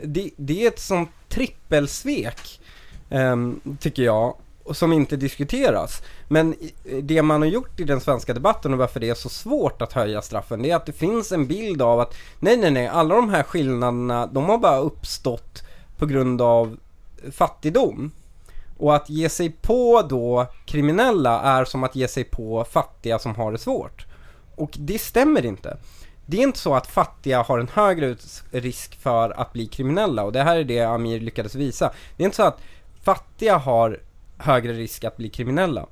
Det, 0.03 0.29
det 0.37 0.63
är 0.63 0.67
ett 0.67 0.79
sånt 0.79 1.09
trippelsvek, 1.27 2.61
ehm, 3.09 3.61
tycker 3.79 4.03
jag, 4.03 4.35
som 4.71 4.93
inte 4.93 5.15
diskuteras. 5.15 6.01
Men 6.27 6.55
det 7.01 7.21
man 7.21 7.41
har 7.41 7.49
gjort 7.49 7.79
i 7.79 7.83
den 7.83 8.01
svenska 8.01 8.33
debatten 8.33 8.73
och 8.73 8.79
varför 8.79 8.99
det 8.99 9.09
är 9.09 9.13
så 9.13 9.29
svårt 9.29 9.81
att 9.81 9.93
höja 9.93 10.21
straffen, 10.21 10.61
det 10.61 10.71
är 10.71 10.75
att 10.75 10.85
det 10.85 10.93
finns 10.93 11.31
en 11.31 11.47
bild 11.47 11.81
av 11.81 11.99
att 11.99 12.15
nej, 12.39 12.57
nej, 12.57 12.71
nej, 12.71 12.87
alla 12.87 13.15
de 13.15 13.29
här 13.29 13.43
skillnaderna, 13.43 14.27
de 14.27 14.45
har 14.45 14.57
bara 14.57 14.77
uppstått 14.77 15.63
på 15.97 16.05
grund 16.05 16.41
av 16.41 16.77
fattigdom. 17.31 18.11
Och 18.77 18.95
att 18.95 19.09
ge 19.09 19.29
sig 19.29 19.49
på 19.49 20.01
då 20.01 20.45
kriminella 20.65 21.41
är 21.41 21.65
som 21.65 21.83
att 21.83 21.95
ge 21.95 22.07
sig 22.07 22.23
på 22.23 22.65
fattiga 22.71 23.19
som 23.19 23.35
har 23.35 23.51
det 23.51 23.57
svårt. 23.57 24.05
Och 24.55 24.75
det 24.79 24.99
stämmer 24.99 25.45
inte. 25.45 25.77
Det 26.25 26.37
är 26.37 26.41
inte 26.41 26.59
så 26.59 26.75
att 26.75 26.87
fattiga 26.87 27.41
har 27.41 27.59
en 27.59 27.67
högre 27.67 28.15
risk 28.51 28.99
för 29.01 29.29
att 29.29 29.53
bli 29.53 29.67
kriminella 29.67 30.23
och 30.23 30.31
det 30.31 30.43
här 30.43 30.57
är 30.57 30.63
det 30.63 30.81
Amir 30.81 31.19
lyckades 31.19 31.55
visa. 31.55 31.91
Det 32.17 32.23
är 32.23 32.25
inte 32.25 32.35
så 32.35 32.43
att 32.43 32.59
fattiga 33.03 33.57
har 33.57 33.99
högre 34.39 34.73
risk 34.73 35.03
att 35.03 35.17
bli 35.17 35.29
kriminella. 35.29 35.85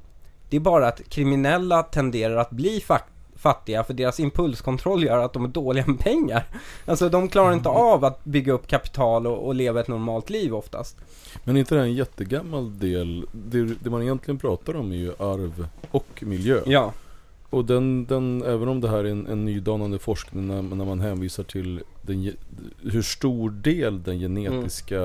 Det 0.49 0.55
är 0.55 0.61
bara 0.61 0.87
att 0.87 1.09
kriminella 1.09 1.83
tenderar 1.83 2.37
att 2.37 2.49
bli 2.49 2.79
fa- 2.79 3.01
fattiga 3.35 3.83
för 3.83 3.93
deras 3.93 4.19
impulskontroll 4.19 5.03
gör 5.03 5.25
att 5.25 5.33
de 5.33 5.43
är 5.43 5.49
dåliga 5.49 5.85
med 5.87 5.99
pengar. 5.99 6.45
Alltså 6.85 7.09
de 7.09 7.27
klarar 7.27 7.53
inte 7.53 7.69
av 7.69 8.05
att 8.05 8.23
bygga 8.25 8.53
upp 8.53 8.67
kapital 8.67 9.27
och, 9.27 9.47
och 9.47 9.55
leva 9.55 9.79
ett 9.79 9.87
normalt 9.87 10.29
liv 10.29 10.55
oftast. 10.55 10.97
Men 11.43 11.57
inte 11.57 11.75
det 11.75 11.81
en 11.81 11.93
jättegammal 11.93 12.79
del? 12.79 13.25
Det, 13.31 13.63
det 13.63 13.89
man 13.89 14.01
egentligen 14.01 14.37
pratar 14.39 14.75
om 14.75 14.91
är 14.91 14.95
ju 14.95 15.11
arv 15.19 15.67
och 15.91 16.23
miljö. 16.23 16.61
Ja. 16.65 16.93
Och 17.49 17.65
den, 17.65 18.05
den, 18.05 18.43
även 18.45 18.67
om 18.67 18.81
det 18.81 18.89
här 18.89 18.97
är 18.97 19.11
en, 19.11 19.27
en 19.27 19.45
nydanande 19.45 19.99
forskning 19.99 20.47
när, 20.47 20.61
när 20.61 20.85
man 20.85 20.99
hänvisar 20.99 21.43
till 21.43 21.83
den, 22.01 22.31
hur 22.91 23.01
stor 23.01 23.49
del 23.49 24.03
den 24.03 24.19
genetiska 24.19 25.03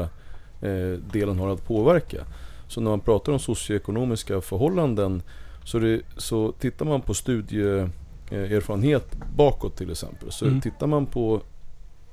eh, 0.60 0.98
delen 1.12 1.38
har 1.38 1.48
att 1.48 1.66
påverka. 1.66 2.24
Så 2.72 2.80
när 2.80 2.90
man 2.90 3.00
pratar 3.00 3.32
om 3.32 3.38
socioekonomiska 3.38 4.40
förhållanden 4.40 5.22
så, 5.64 5.78
det, 5.78 6.00
så 6.16 6.52
tittar 6.52 6.86
man 6.86 7.00
på 7.00 7.14
studieerfarenhet 7.14 9.16
bakåt 9.36 9.76
till 9.76 9.90
exempel. 9.90 10.32
Så 10.32 10.44
Mm. 10.46 10.60
tittar 10.60 10.86
man 10.86 11.06
på 11.06 11.40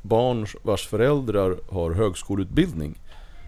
barn 0.01 0.45
vars 0.63 0.87
föräldrar 0.87 1.55
har 1.69 1.91
högskoleutbildning 1.91 2.95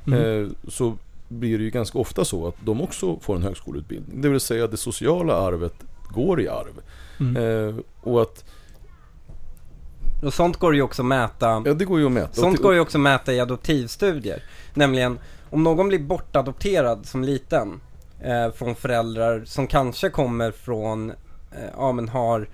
Mm. 0.08 0.44
eh, 0.44 0.48
så 0.70 0.98
blir 1.28 1.58
det 1.58 1.64
ju 1.64 1.70
ganska 1.70 2.00
ofta 2.00 2.26
så 2.26 2.48
att 2.48 2.56
de 2.66 2.82
också 2.82 3.20
får 3.20 3.36
en 3.36 3.44
högskoleutbildning. 3.44 4.22
Det 4.22 4.30
vill 4.30 4.40
säga 4.40 4.66
att 4.66 4.72
det 4.72 4.78
sociala 4.78 5.36
arvet 5.36 5.74
går 6.10 6.42
i 6.42 6.48
arv. 6.48 6.82
Mm. 7.20 7.68
Eh, 7.70 7.76
och 8.02 8.22
att, 8.22 8.46
Och 10.24 10.34
sånt 10.34 10.58
går 10.58 10.76
ju 10.76 10.82
också 10.82 11.02
att 11.02 11.06
mäta. 11.06 11.64
ja 11.66 11.74
det 11.74 11.86
går 11.86 12.00
ju 12.00 12.06
att 12.06 12.12
mäta. 12.12 12.34
Sånt 12.34 12.62
går 12.62 12.74
ju 12.74 12.80
också 12.80 12.98
att 12.98 13.02
mäta 13.02 13.34
i 13.34 13.40
adoptivstudier. 13.40 14.44
Nämligen, 14.74 15.20
om 15.52 15.64
någon 15.64 15.88
blir 15.88 16.00
bortadopterad 16.00 17.06
som 17.06 17.24
liten 17.24 17.82
eh, 18.20 18.52
från 18.52 18.76
föräldrar 18.76 19.44
som 19.46 19.68
kanske 19.68 20.10
kommer 20.10 20.52
från, 20.52 21.10
eh, 21.10 21.70
ja 21.78 21.92
men 21.92 22.10
har, 22.10 22.50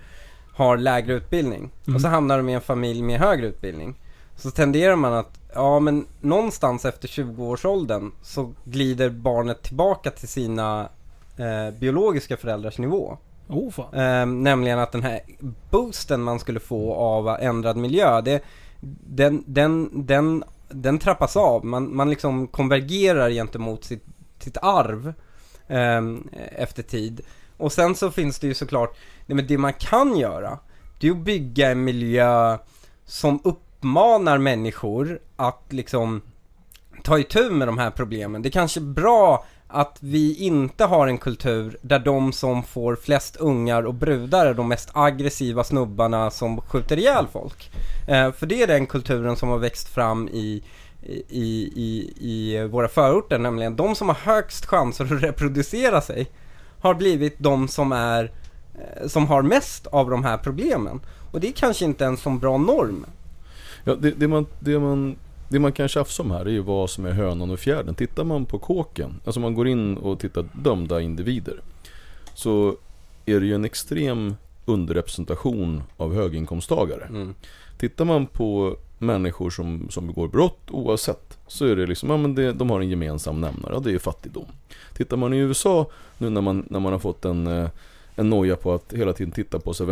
har 0.54 0.76
lägre 0.76 1.14
utbildning. 1.14 1.70
Mm. 1.86 1.94
Och 1.94 2.00
så 2.00 2.08
hamnar 2.08 2.36
de 2.36 2.48
i 2.48 2.52
en 2.52 2.60
familj 2.60 3.02
med 3.02 3.20
högre 3.20 3.46
utbildning. 3.46 3.94
Så 4.36 4.50
tenderar 4.50 4.96
man 4.96 5.12
att, 5.12 5.40
ja 5.54 5.80
men 5.80 6.06
någonstans 6.20 6.84
efter 6.84 7.08
20-årsåldern 7.08 8.12
så 8.22 8.52
glider 8.64 9.10
barnet 9.10 9.62
tillbaka 9.62 10.10
till 10.10 10.28
sina 10.28 10.88
eh, 11.36 11.78
biologiska 11.78 12.36
föräldrars 12.36 12.78
nivå. 12.78 13.18
Oh. 13.48 14.00
Eh, 14.00 14.26
nämligen 14.26 14.78
att 14.78 14.92
den 14.92 15.02
här 15.02 15.20
boosten 15.70 16.22
man 16.22 16.38
skulle 16.38 16.60
få 16.60 16.94
av 16.94 17.28
ändrad 17.28 17.76
miljö, 17.76 18.20
det, 18.20 18.42
den, 19.06 19.44
den, 19.46 19.90
den, 20.06 20.44
den 20.68 20.98
trappas 20.98 21.36
av. 21.36 21.64
Man, 21.64 21.96
man 21.96 22.10
liksom 22.10 22.46
konvergerar 22.46 23.30
gentemot 23.30 23.84
sitt, 23.84 24.04
sitt 24.38 24.56
arv 24.56 25.14
eh, 25.66 26.02
efter 26.56 26.82
tid. 26.82 27.20
Och 27.56 27.72
sen 27.72 27.94
så 27.94 28.10
finns 28.10 28.38
det 28.38 28.46
ju 28.46 28.54
såklart, 28.54 28.96
nej, 29.26 29.36
men 29.36 29.46
det 29.46 29.58
man 29.58 29.72
kan 29.72 30.16
göra, 30.16 30.58
det 31.00 31.08
är 31.08 31.12
att 31.12 31.18
bygga 31.18 31.70
en 31.70 31.84
miljö 31.84 32.58
som 33.04 33.40
uppmanar 33.44 34.38
människor 34.38 35.20
att 35.36 35.64
liksom 35.68 36.22
ta 37.02 37.18
itu 37.18 37.50
med 37.50 37.68
de 37.68 37.78
här 37.78 37.90
problemen. 37.90 38.42
Det 38.42 38.48
är 38.48 38.50
kanske 38.50 38.80
är 38.80 38.82
bra 38.82 39.44
att 39.68 39.96
vi 40.00 40.34
inte 40.34 40.84
har 40.84 41.06
en 41.06 41.18
kultur 41.18 41.78
där 41.82 41.98
de 41.98 42.32
som 42.32 42.62
får 42.62 42.96
flest 42.96 43.36
ungar 43.36 43.82
och 43.82 43.94
brudar 43.94 44.46
är 44.46 44.54
de 44.54 44.68
mest 44.68 44.90
aggressiva 44.92 45.64
snubbarna 45.64 46.30
som 46.30 46.60
skjuter 46.60 46.98
ihjäl 46.98 47.26
folk. 47.32 47.70
Eh, 48.08 48.32
för 48.32 48.46
det 48.46 48.62
är 48.62 48.66
den 48.66 48.86
kulturen 48.86 49.36
som 49.36 49.48
har 49.48 49.58
växt 49.58 49.88
fram 49.88 50.28
i, 50.28 50.62
i, 51.28 51.72
i, 51.74 52.12
i 52.20 52.68
våra 52.70 52.88
förorter, 52.88 53.38
nämligen 53.38 53.76
de 53.76 53.94
som 53.94 54.08
har 54.08 54.16
högst 54.16 54.66
chanser 54.66 55.04
att 55.04 55.10
reproducera 55.22 56.00
sig 56.00 56.30
har 56.80 56.94
blivit 56.94 57.38
de 57.38 57.68
som 57.68 57.92
är 57.92 58.32
eh, 58.74 59.08
som 59.08 59.26
har 59.26 59.42
mest 59.42 59.86
av 59.86 60.10
de 60.10 60.24
här 60.24 60.38
problemen. 60.38 61.00
Och 61.32 61.40
det 61.40 61.48
är 61.48 61.52
kanske 61.52 61.84
inte 61.84 62.06
en 62.06 62.16
så 62.16 62.30
bra 62.30 62.58
norm. 62.58 63.06
Ja, 63.84 63.94
det, 63.94 64.10
det, 64.10 64.28
man, 64.28 64.46
det 64.60 64.78
man 64.78 65.16
det 65.48 65.58
man 65.58 65.72
kan 65.72 65.88
tjafsa 65.88 66.22
om 66.22 66.30
här 66.30 66.46
är 66.46 66.50
ju 66.50 66.60
vad 66.60 66.90
som 66.90 67.06
är 67.06 67.10
hönan 67.10 67.50
och 67.50 67.58
fjärden. 67.58 67.94
Tittar 67.94 68.24
man 68.24 68.44
på 68.44 68.58
kåken, 68.58 69.20
alltså 69.24 69.40
man 69.40 69.54
går 69.54 69.68
in 69.68 69.96
och 69.96 70.20
tittar 70.20 70.48
dömda 70.52 71.00
individer. 71.00 71.60
Så 72.34 72.76
är 73.26 73.40
det 73.40 73.46
ju 73.46 73.54
en 73.54 73.64
extrem 73.64 74.34
underrepresentation 74.64 75.82
av 75.96 76.14
höginkomsttagare. 76.14 77.04
Mm. 77.04 77.34
Tittar 77.78 78.04
man 78.04 78.26
på 78.26 78.76
människor 78.98 79.50
som, 79.50 79.90
som 79.90 80.06
begår 80.06 80.28
brott 80.28 80.70
oavsett 80.70 81.38
så 81.46 81.64
är 81.64 81.76
det 81.76 81.86
liksom, 81.86 82.10
ja 82.10 82.16
men 82.16 82.34
det, 82.34 82.52
de 82.52 82.70
har 82.70 82.80
en 82.80 82.88
gemensam 82.88 83.40
nämnare, 83.40 83.72
ja, 83.74 83.80
det 83.80 83.92
är 83.92 83.98
fattigdom. 83.98 84.46
Tittar 84.94 85.16
man 85.16 85.34
i 85.34 85.38
USA 85.38 85.90
nu 86.18 86.30
när 86.30 86.40
man, 86.40 86.66
när 86.70 86.80
man 86.80 86.92
har 86.92 86.98
fått 86.98 87.24
en, 87.24 87.46
eh, 87.46 87.68
en 88.18 88.30
noja 88.30 88.56
på 88.56 88.74
att 88.74 88.92
hela 88.92 89.12
tiden 89.12 89.32
titta 89.32 89.58
på, 89.58 89.74
sig, 89.74 89.86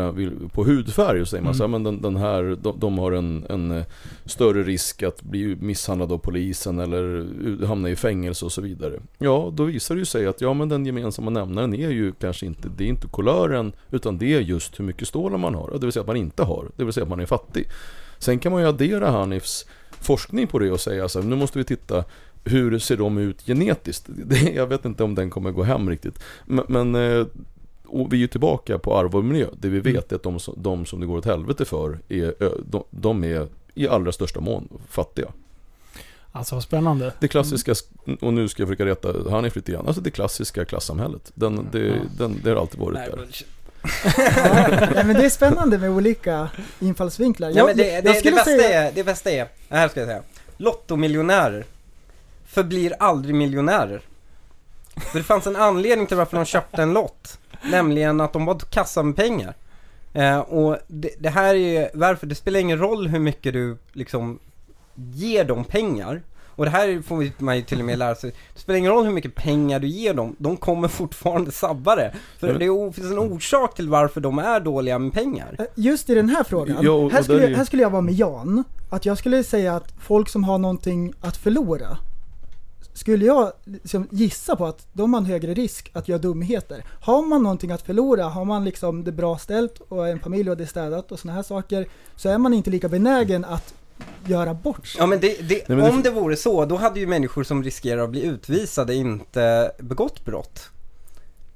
på 0.53 0.64
hudfärg 0.64 1.20
och 1.20 1.29
säger 1.29 1.45
man 1.45 1.55
så 1.55 1.62
här, 1.62 1.68
men 1.68 1.83
den, 1.83 2.03
den 2.03 2.16
här, 2.16 2.59
de, 2.62 2.81
de 2.81 2.99
har 2.99 3.12
en, 3.12 3.47
en 3.49 3.70
eh, 3.70 3.85
större 4.24 4.62
risk 4.62 5.03
att 5.03 5.22
bli 5.22 5.57
misshandlad 5.61 6.12
av 6.12 6.18
polisen 6.18 6.79
eller 6.79 7.66
hamna 7.66 7.91
i 7.91 7.97
fängelse 7.97 8.45
och 8.45 8.53
så 8.53 8.61
vidare. 8.61 9.01
Ja, 9.18 9.53
då 9.55 9.64
visar 9.64 9.95
det 9.95 9.99
ju 9.99 10.05
sig 10.05 10.27
att 10.27 10.41
ja 10.41 10.55
men 10.55 10.68
den 10.68 10.87
gemensamma 10.87 11.31
nämnaren 11.31 11.74
är 11.74 11.91
ju 11.91 12.12
kanske 12.12 12.47
inte, 12.47 12.68
det 12.77 12.85
är 12.85 12.89
inte 12.89 13.09
kulören 13.12 13.72
utan 13.91 14.18
det 14.18 14.35
är 14.35 14.41
just 14.41 14.81
hur 14.81 14.85
mycket 14.85 15.09
stålar 15.09 15.39
man 15.39 15.55
har. 15.55 15.70
Det 15.70 15.87
vill 15.87 15.93
säga 15.93 16.01
att 16.01 16.07
man 16.07 16.16
inte 16.16 16.43
har, 16.43 16.70
det 16.77 16.85
vill 16.85 16.93
säga 16.93 17.05
att 17.05 17.11
man 17.11 17.20
är 17.20 17.27
fattig. 17.27 17.66
Sen 18.18 18.39
kan 18.39 18.53
man 18.53 18.61
ju 18.61 18.68
addera 18.68 19.11
Hanifs 19.11 19.66
forskning 19.91 20.47
på 20.47 20.59
det 20.59 20.70
och 20.70 20.81
säga 20.81 21.09
så 21.09 21.20
här, 21.20 21.29
nu 21.29 21.37
måste 21.37 21.59
vi 21.59 21.64
titta 21.64 22.05
hur 22.45 22.79
ser 22.79 22.97
de 22.97 23.18
ut 23.18 23.43
genetiskt? 23.47 24.05
Det, 24.27 24.53
jag 24.55 24.66
vet 24.66 24.85
inte 24.85 25.05
om 25.05 25.14
den 25.14 25.31
kommer 25.31 25.51
gå 25.51 25.62
hem 25.62 25.91
riktigt. 25.91 26.18
Men, 26.45 26.64
men 26.68 26.95
eh, 26.95 27.27
och 27.89 28.12
vi 28.12 28.16
är 28.16 28.20
ju 28.20 28.26
tillbaka 28.26 28.78
på 28.78 28.99
arv 28.99 29.16
och 29.16 29.24
miljö. 29.24 29.47
Det 29.61 29.68
vi 29.68 29.80
vet 29.80 30.12
är 30.12 30.16
att 30.16 30.22
de, 30.22 30.39
som- 30.41 30.55
de 30.57 30.87
som 30.87 31.01
det 31.01 31.07
går 31.07 31.18
åt 31.18 31.24
helvete 31.24 31.64
för, 31.64 31.99
är, 32.09 32.34
de, 32.70 32.84
de 32.91 33.24
är 33.24 33.49
i 33.74 33.89
allra 33.89 34.12
största 34.12 34.41
mån 34.41 34.68
fattiga. 34.91 35.28
Alltså 36.32 36.55
vad 36.55 36.62
spännande. 36.64 37.12
Det 37.20 37.28
klassiska, 37.28 37.74
och 38.20 38.32
nu 38.34 38.49
ska 38.49 38.62
jag 38.62 38.68
försöka 38.68 38.84
rätta 38.87 39.30
Hanif 39.30 39.57
lite 39.57 39.72
grann, 39.72 39.87
alltså 39.87 40.03
det 40.03 40.11
klassiska 40.11 40.64
klassamhället. 40.64 41.32
Den, 41.34 41.68
det, 41.72 42.01
den, 42.18 42.41
det 42.45 42.51
har 42.51 42.57
alltid 42.57 42.80
varit 42.80 42.95
Nej, 42.95 43.11
där. 43.11 43.28
Nej, 44.95 45.05
men 45.05 45.14
det 45.16 45.24
är 45.24 45.28
spännande 45.30 45.78
med 45.78 45.91
olika 45.91 46.49
infallsvinklar. 46.80 47.53
Ja, 47.55 47.66
men 47.66 47.76
det, 47.76 47.87
jag 47.89 48.05
det, 48.05 48.12
det, 48.12 48.18
skulle 48.18 48.34
bästa 48.37 48.51
säga, 48.51 48.82
är, 48.82 48.93
det 48.93 49.05
bästa 49.05 49.30
är, 49.30 49.49
det 49.68 49.74
här 49.76 49.89
ska 49.89 50.01
jag 50.01 50.09
säga. 50.09 50.22
Lottomiljonärer 50.57 51.64
förblir 52.47 52.95
aldrig 52.99 53.34
miljonärer. 53.34 54.01
För 54.97 55.18
det 55.18 55.24
fanns 55.24 55.47
en 55.47 55.57
anledning 55.57 56.07
till 56.07 56.16
varför 56.16 56.37
de 56.37 56.45
köpte 56.47 56.82
en 56.82 56.93
lott. 56.93 57.39
Nämligen 57.70 58.20
att 58.20 58.32
de 58.32 58.44
var 58.46 58.54
kassa 58.58 59.02
med 59.02 59.16
pengar. 59.16 59.54
Eh, 60.12 60.38
och 60.38 60.76
det, 60.86 61.10
det 61.18 61.28
här 61.30 61.54
är 61.54 61.80
ju 61.82 61.88
varför, 61.94 62.26
det 62.26 62.34
spelar 62.34 62.60
ingen 62.60 62.78
roll 62.78 63.08
hur 63.08 63.18
mycket 63.18 63.52
du 63.52 63.76
liksom 63.92 64.38
ger 64.94 65.44
dem 65.44 65.64
pengar. 65.64 66.22
Och 66.48 66.64
det 66.64 66.70
här 66.70 67.02
får 67.02 67.42
man 67.44 67.56
ju 67.56 67.62
till 67.62 67.78
och 67.78 67.84
med 67.84 67.98
lära 67.98 68.14
sig. 68.14 68.32
Det 68.54 68.60
spelar 68.60 68.78
ingen 68.78 68.92
roll 68.92 69.04
hur 69.04 69.12
mycket 69.12 69.34
pengar 69.34 69.78
du 69.80 69.86
ger 69.88 70.14
dem, 70.14 70.36
de 70.38 70.56
kommer 70.56 70.88
fortfarande 70.88 71.52
sabba 71.52 71.96
det. 71.96 72.14
För 72.38 72.54
det 72.58 72.92
finns 72.94 73.10
en 73.12 73.18
orsak 73.18 73.74
till 73.74 73.88
varför 73.88 74.20
de 74.20 74.38
är 74.38 74.60
dåliga 74.60 74.98
med 74.98 75.12
pengar. 75.12 75.56
eh, 75.58 75.64
just 75.74 76.10
i 76.10 76.14
den 76.14 76.28
här 76.28 76.44
frågan, 76.44 76.76
och- 76.76 76.84
här, 77.12 77.18
och 77.18 77.24
skulle, 77.24 77.46
är 77.46 77.54
här 77.56 77.64
skulle 77.64 77.82
jag 77.82 77.90
vara 77.90 78.02
med 78.02 78.14
Jan. 78.14 78.64
Att 78.90 79.06
jag 79.06 79.18
skulle 79.18 79.44
säga 79.44 79.76
att 79.76 79.94
folk 80.00 80.28
som 80.28 80.44
har 80.44 80.58
någonting 80.58 81.12
att 81.20 81.36
förlora, 81.36 81.98
skulle 82.97 83.24
jag 83.24 83.53
liksom 83.64 84.09
gissa 84.11 84.57
på 84.57 84.66
att 84.66 84.86
de 84.92 85.14
har 85.14 85.20
en 85.20 85.26
högre 85.26 85.55
risk 85.55 85.90
att 85.92 86.09
göra 86.09 86.18
dumheter. 86.18 86.84
Har 87.01 87.22
man 87.22 87.42
någonting 87.42 87.70
att 87.70 87.82
förlora, 87.82 88.24
har 88.24 88.44
man 88.44 88.64
liksom 88.64 89.05
det 89.05 89.12
bra 89.12 89.38
ställt 89.38 89.80
och 89.88 90.09
en 90.09 90.20
familj 90.20 90.51
och 90.51 90.57
det 90.57 90.64
är 90.64 90.68
städat 90.68 91.12
och 91.12 91.18
sådana 91.18 91.36
här 91.36 91.42
saker, 91.42 91.86
så 92.16 92.28
är 92.28 92.38
man 92.38 92.55
inte 92.55 92.70
lika 92.70 92.88
benägen 92.88 93.44
att 93.44 93.74
göra 94.26 94.55
bort 94.55 94.86
sig. 94.86 95.01
Ja 95.01 95.07
men, 95.07 95.20
det, 95.20 95.49
det, 95.49 95.55
Nej, 95.68 95.76
men 95.76 95.78
det- 95.78 95.90
om 95.90 96.03
det 96.03 96.11
vore 96.11 96.36
så, 96.36 96.64
då 96.64 96.76
hade 96.76 97.01
ju 97.01 97.07
människor 97.07 97.44
som 97.44 97.62
riskerar 97.62 98.03
att 98.05 98.11
bli 98.11 98.22
utvisade 98.24 98.94
inte 98.94 99.72
begått 99.78 100.24
brott. 100.24 100.70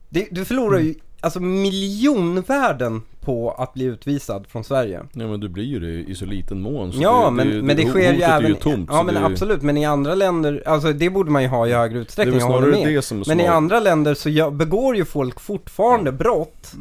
Det, 0.08 0.28
du 0.30 0.44
förlorar 0.44 0.78
ju 0.78 0.94
alltså 1.20 1.40
miljonvärden 1.40 3.02
på 3.20 3.50
att 3.50 3.74
bli 3.74 3.84
utvisad 3.84 4.46
från 4.46 4.64
Sverige. 4.64 5.00
Ja 5.12 5.26
men 5.26 5.40
du 5.40 5.48
blir 5.48 5.64
ju 5.64 5.80
det 5.80 6.10
i 6.10 6.14
så 6.14 6.24
liten 6.24 6.60
mån. 6.60 6.92
så 6.92 7.02
Ja, 7.02 7.24
det, 7.24 7.30
men, 7.30 7.48
det, 7.50 7.62
men 7.62 7.76
det 7.76 7.86
sker 7.86 8.12
ju 8.12 8.22
även... 8.22 8.48
ju 8.48 8.54
tomt. 8.54 8.88
ja 8.92 9.02
men 9.02 9.14
det, 9.14 9.24
absolut, 9.24 9.62
men 9.62 9.76
i 9.76 9.84
andra 9.84 10.14
länder, 10.14 10.62
alltså 10.66 10.92
det 10.92 11.10
borde 11.10 11.30
man 11.30 11.42
ju 11.42 11.48
ha 11.48 11.66
i 11.66 11.72
högre 11.72 11.94
Det 11.94 11.98
är 11.98 12.02
utsträckning, 12.02 12.38
jag 12.38 12.46
håller 12.46 12.66
snarare 12.72 12.84
med. 12.84 12.94
det 12.94 13.02
som 13.02 13.20
är 13.20 13.24
Men 13.28 13.40
i 13.40 13.46
andra 13.46 13.80
länder 13.80 14.14
så 14.14 14.50
begår 14.50 14.96
ju 14.96 15.04
folk 15.04 15.40
fortfarande 15.40 16.12
brott, 16.12 16.72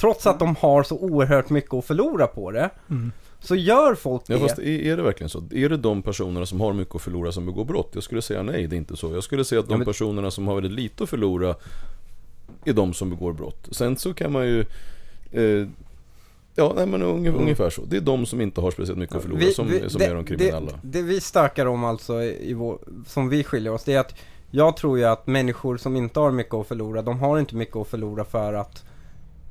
trots 0.00 0.26
att 0.26 0.38
de 0.38 0.56
har 0.60 0.82
så 0.82 0.98
oerhört 0.98 1.50
mycket 1.50 1.74
att 1.74 1.84
förlora 1.84 2.26
på 2.26 2.50
det. 2.50 2.70
Mm. 2.90 3.12
Så 3.40 3.54
gör 3.56 3.94
folk 3.94 4.22
Ja 4.26 4.34
det. 4.34 4.40
fast 4.40 4.58
är, 4.58 4.62
är 4.82 4.96
det 4.96 5.02
verkligen 5.02 5.30
så? 5.30 5.42
Är 5.50 5.68
det 5.68 5.76
de 5.76 6.02
personerna 6.02 6.46
som 6.46 6.60
har 6.60 6.72
mycket 6.72 6.94
att 6.94 7.02
förlora 7.02 7.32
som 7.32 7.46
begår 7.46 7.64
brott? 7.64 7.90
Jag 7.94 8.02
skulle 8.02 8.22
säga 8.22 8.42
nej, 8.42 8.66
det 8.66 8.76
är 8.76 8.78
inte 8.78 8.96
så. 8.96 9.12
Jag 9.14 9.24
skulle 9.24 9.44
säga 9.44 9.58
att 9.60 9.66
de 9.66 9.72
Ja, 9.72 9.78
men- 9.78 9.86
personerna 9.86 10.30
som 10.30 10.48
har 10.48 10.54
väldigt 10.54 10.72
lite 10.72 11.02
att 11.04 11.10
förlora 11.10 11.54
är 12.66 12.72
de 12.72 12.94
som 12.94 13.10
begår 13.10 13.32
brott. 13.32 13.68
Sen 13.70 13.96
så 13.96 14.14
kan 14.14 14.32
man 14.32 14.46
ju 14.46 14.64
eh, 15.32 15.68
Ja, 16.56 16.72
nej 16.76 16.86
men 16.86 17.02
unge, 17.02 17.28
Mm. 17.28 17.40
ungefär 17.40 17.70
så. 17.70 17.82
Det 17.84 17.96
är 17.96 18.00
de 18.00 18.26
som 18.26 18.40
inte 18.40 18.60
har 18.60 18.70
speciellt 18.70 18.98
mycket 18.98 19.16
att 19.16 19.22
förlora 19.22 19.38
Vi- 19.40 19.54
som, 19.54 19.68
vi- 19.68 19.90
som 19.90 19.98
det, 19.98 20.04
är 20.06 20.14
de 20.14 20.24
kriminella. 20.24 20.60
Det, 20.82 20.98
det 20.98 21.02
vi 21.02 21.20
stökar 21.20 21.66
om 21.66 21.84
alltså, 21.84 22.22
i 22.22 22.52
vår, 22.54 22.78
som 23.06 23.28
vi 23.28 23.44
skiljer 23.44 23.72
oss, 23.72 23.84
det 23.84 23.92
är 23.94 24.00
att 24.00 24.14
jag 24.50 24.76
tror 24.76 24.98
ju 24.98 25.04
att 25.04 25.26
människor 25.26 25.76
som 25.76 25.96
inte 25.96 26.20
har 26.20 26.30
mycket 26.30 26.54
att 26.54 26.66
förlora, 26.66 27.02
de 27.02 27.18
har 27.18 27.38
inte 27.38 27.56
mycket 27.56 27.76
att 27.76 27.88
förlora 27.88 28.24
för 28.24 28.52
att 28.52 28.84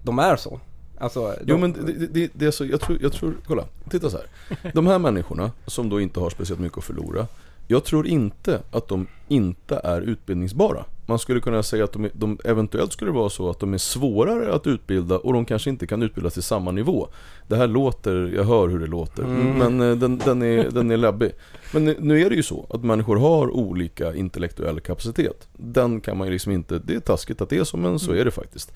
de 0.04 0.20
är 0.20 0.36
så. 0.36 0.60
Alltså, 0.98 1.22
de, 1.28 1.36
Jo 1.46 1.58
men 1.58 1.74
det, 1.74 1.82
det- 1.94 2.08
det, 2.08 2.32
det 2.34 2.46
är 2.46 2.52
så, 2.52 2.66
jag 2.66 2.82
tror, 2.82 2.98
jag 3.02 3.14
tror, 3.14 3.34
kolla, 3.48 3.66
titta 3.90 4.10
så 4.10 4.18
här. 4.18 4.28
De 4.74 4.88
här 4.88 5.00
människorna 5.00 5.52
som 5.66 5.90
då 5.90 6.02
inte 6.02 6.20
har 6.20 6.30
speciellt 6.30 6.62
mycket 6.62 6.78
att 6.78 6.84
förlora. 6.84 7.28
Jag 7.68 7.84
tror 7.84 8.08
inte 8.08 8.62
att 8.72 8.88
de 8.88 9.08
inte 9.28 9.82
är 9.84 10.02
utbildningsbara. 10.02 10.86
Man 11.06 11.20
skulle 11.20 11.40
kunna 11.40 11.64
säga 11.64 11.84
att 11.84 11.94
de, 11.94 12.10
de 12.14 12.40
eventuellt 12.46 12.94
skulle 12.94 13.12
det 13.12 13.16
vara 13.18 13.30
så 13.30 13.50
att 13.50 13.60
de 13.60 13.74
är 13.74 13.78
svårare 13.78 14.54
att 14.56 14.68
utbilda 14.68 15.18
och 15.18 15.34
de 15.34 15.46
kanske 15.46 15.70
inte 15.70 15.88
kan 15.88 16.04
utbildas 16.04 16.34
till 16.34 16.44
samma 16.44 16.72
nivå. 16.72 17.08
Det 17.48 17.56
här 17.56 17.68
låter, 17.68 18.34
jag 18.36 18.44
hör 18.44 18.68
hur 18.68 18.80
det 18.80 18.88
låter, 18.88 19.24
Mm. 19.24 19.58
men 19.58 19.92
eh, 19.92 19.98
den, 19.98 20.18
den, 20.18 20.42
är, 20.42 20.72
den 20.72 20.92
är 20.92 20.98
läbbig. 20.98 21.32
Men 21.74 21.88
eh, 21.88 21.96
nu 22.00 22.22
är 22.22 22.30
det 22.30 22.36
ju 22.36 22.44
så 22.44 22.66
att 22.70 22.84
människor 22.84 23.16
har 23.16 23.50
olika 23.52 24.16
intellektuell 24.16 24.80
kapacitet. 24.80 25.48
Den 25.58 26.02
kan 26.02 26.18
man 26.18 26.28
ju 26.28 26.34
liksom 26.34 26.52
inte, 26.52 26.80
det 26.80 26.96
är 26.96 27.00
taskigt 27.00 27.42
att 27.42 27.50
det 27.50 27.58
är 27.58 27.64
så 27.64 27.78
men 27.78 28.00
så 28.00 28.12
är 28.12 28.26
det 28.26 28.32
faktiskt. 28.32 28.74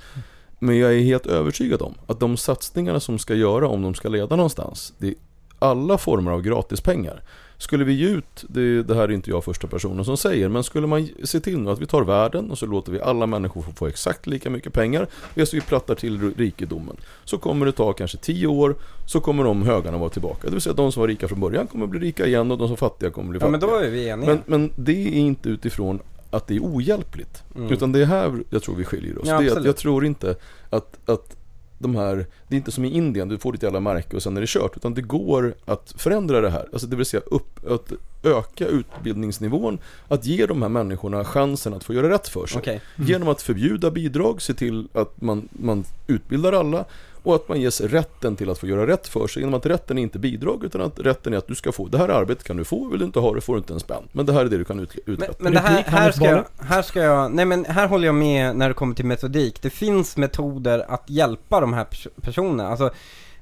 Men 0.60 0.78
jag 0.78 0.94
är 0.94 1.00
helt 1.00 1.26
övertygad 1.26 1.82
om 1.82 1.94
att 2.08 2.20
de 2.20 2.38
satsningarna 2.38 3.00
som 3.00 3.20
ska 3.20 3.36
göra 3.36 3.68
om 3.68 3.82
de 3.82 3.94
ska 3.94 4.10
leda 4.10 4.36
någonstans, 4.36 4.94
det 4.98 5.08
är 5.08 5.16
alla 5.60 5.98
former 5.98 6.32
av 6.32 6.42
gratispengar. 6.42 7.24
Skulle 7.58 7.84
vi 7.84 7.94
ge 7.94 8.08
ut, 8.08 8.46
det, 8.48 8.84
det 8.84 8.96
här 8.96 9.04
är 9.04 9.12
inte 9.12 9.30
jag 9.30 9.44
första 9.44 9.68
personen 9.68 10.06
som 10.06 10.18
säger, 10.18 10.50
men 10.50 10.64
skulle 10.64 10.88
man 10.88 11.10
se 11.24 11.40
till 11.40 11.60
nu 11.60 11.70
att 11.70 11.82
vi 11.82 11.86
tar 11.86 12.02
världen 12.04 12.52
och 12.52 12.58
så 12.58 12.66
låter 12.66 12.92
vi 12.92 13.02
alla 13.02 13.26
människor 13.26 13.62
få, 13.62 13.72
få 13.72 13.88
exakt 13.88 14.28
lika 14.28 14.50
mycket 14.50 14.74
pengar, 14.74 15.08
så 15.36 15.56
vi 15.56 15.62
plattar 15.62 15.96
till 15.96 16.32
rikedomen. 16.38 16.98
Så 17.24 17.38
kommer 17.38 17.66
det 17.66 17.72
ta 17.72 17.94
kanske 17.94 18.18
10 18.18 18.48
år, 18.48 18.76
så 19.06 19.20
kommer 19.20 19.44
de 19.44 19.64
högarna 19.64 19.98
vara 19.98 20.10
tillbaka. 20.10 20.48
Det 20.48 20.52
vill 20.52 20.62
säga 20.62 20.72
att 20.72 20.78
de 20.78 20.92
som 20.92 21.02
var 21.02 21.08
rika 21.08 21.28
från 21.28 21.40
början 21.40 21.68
kommer 21.68 21.88
bli 21.88 22.00
rika 22.00 22.26
igen 22.26 22.52
och 22.52 22.58
de 22.58 22.68
som 22.68 22.78
fattiga 22.78 23.10
kommer 23.10 23.30
bli 23.30 23.38
ja 23.38 23.40
fattiga. 23.40 23.52
men 23.52 23.60
då 23.60 23.76
är 23.76 23.90
vi 23.90 24.08
eniga. 24.08 24.30
Men, 24.30 24.42
men 24.46 24.72
det 24.76 25.08
är 25.08 25.12
inte 25.12 25.50
utifrån 25.50 26.00
att 26.30 26.48
det 26.48 26.56
är 26.56 26.60
ohjälpligt. 26.60 27.44
Mm. 27.56 27.74
Utan 27.74 27.92
det 27.92 28.02
är 28.02 28.06
här 28.06 28.44
jag 28.50 28.64
tror 28.64 28.76
vi 28.76 28.86
skiljer 28.86 29.22
oss. 29.22 29.28
Ja, 29.28 29.40
det 29.40 29.48
är 29.48 29.58
att 29.58 29.66
jag 29.66 29.78
tror 29.78 30.06
inte 30.06 30.36
att, 30.70 31.10
att 31.10 31.37
de 31.80 31.96
här, 31.96 32.26
det 32.48 32.56
är 32.56 32.58
inte 32.58 32.72
som 32.72 32.86
i 32.86 32.90
Indien, 32.90 33.28
du 33.28 33.38
får 33.38 33.52
ditt 33.52 33.64
jävla 33.64 33.80
märke 33.80 34.16
och 34.16 34.24
sen 34.24 34.38
är 34.38 34.42
det 34.42 34.50
kört. 34.50 34.78
Utan 34.78 34.94
det 34.94 35.02
går 35.02 35.56
att 35.66 35.94
förändra 35.98 36.42
det 36.42 36.50
här. 36.50 36.68
Alltså 36.72 36.88
det 36.88 36.96
vill 36.96 37.06
säga 37.06 37.22
upp, 37.26 37.66
att 37.70 37.92
öka 38.24 38.68
utbildningsnivån. 38.68 39.80
Att 40.08 40.26
ge 40.26 40.46
de 40.46 40.62
här 40.62 40.70
människorna 40.70 41.26
chansen 41.26 41.74
att 41.74 41.84
få 41.84 41.94
göra 41.94 42.10
rätt 42.10 42.28
för 42.28 42.46
sig. 42.46 42.60
Okej. 42.60 42.82
Genom 42.96 43.28
att 43.28 43.42
förbjuda 43.42 43.92
bidrag, 43.92 44.42
se 44.42 44.54
till 44.54 44.88
att 44.94 45.22
man, 45.22 45.50
man 45.52 45.84
utbildar 46.08 46.54
alla 46.54 46.86
och 47.28 47.36
att 47.36 47.50
man 47.50 47.62
ges 47.62 47.82
rätten 47.82 48.36
till 48.36 48.50
att 48.50 48.58
få 48.60 48.68
göra 48.68 48.88
rätt 48.88 49.08
för 49.08 49.28
sig. 49.28 49.42
Genom 49.42 49.54
att 49.54 49.66
rätten 49.66 49.98
är 49.98 50.02
inte 50.02 50.20
bidrag 50.20 50.64
utan 50.64 50.82
att 50.82 51.00
rätten 51.00 51.34
är 51.34 51.38
att 51.38 51.48
du 51.48 51.56
ska 51.56 51.72
få, 51.72 51.88
det 51.88 51.98
här 51.98 52.10
arbetet 52.10 52.44
kan 52.44 52.58
du 52.58 52.64
få, 52.64 52.88
vill 52.90 53.00
du 53.00 53.06
inte 53.06 53.20
ha 53.20 53.34
det 53.34 53.42
får 53.42 53.54
du 53.54 53.58
inte 53.60 53.74
en 53.74 53.80
spänn. 53.80 54.04
Men 54.12 54.26
det 54.26 54.34
här 54.34 54.46
är 54.46 54.50
det 54.50 54.58
du 54.58 54.64
kan 54.66 54.80
ut, 54.80 54.96
Men, 55.06 55.14
uträtta. 55.14 55.34
men 55.40 55.54
det 55.54 55.60
här, 55.60 55.84
här, 55.84 56.12
ska 56.12 56.26
jag, 56.26 56.46
här 56.60 56.82
ska 56.82 57.00
jag, 57.00 57.32
nej 57.32 57.46
men 57.46 57.66
här 57.66 57.88
håller 57.88 58.06
jag 58.06 58.16
med 58.16 58.56
när 58.56 58.68
det 58.68 58.74
kommer 58.74 58.96
till 58.96 59.06
metodik. 59.06 59.62
Det 59.62 59.70
finns 59.70 60.18
metoder 60.18 60.86
att 60.92 61.04
hjälpa 61.10 61.60
de 61.62 61.74
här 61.74 61.84
pers- 61.86 62.08
personerna. 62.22 62.68
Alltså, 62.68 62.92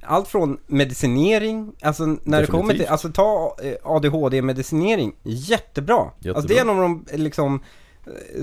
allt 0.07 0.27
från 0.27 0.57
medicinering, 0.67 1.71
alltså 1.81 2.05
när 2.05 2.41
det 2.41 2.47
kommer 2.47 2.73
till, 2.73 2.81
Definitivt. 2.81 2.91
alltså 2.91 3.09
ta 3.11 3.55
eh, 3.63 3.73
ADHD-medicinering, 3.83 5.15
jättebra. 5.23 5.95
Alltså 5.95 6.27
Jättebra. 6.27 6.47
det 6.47 6.57
är 6.57 6.61
en 6.61 6.69
av 6.69 6.77
de, 6.77 7.05
liksom, 7.13 7.59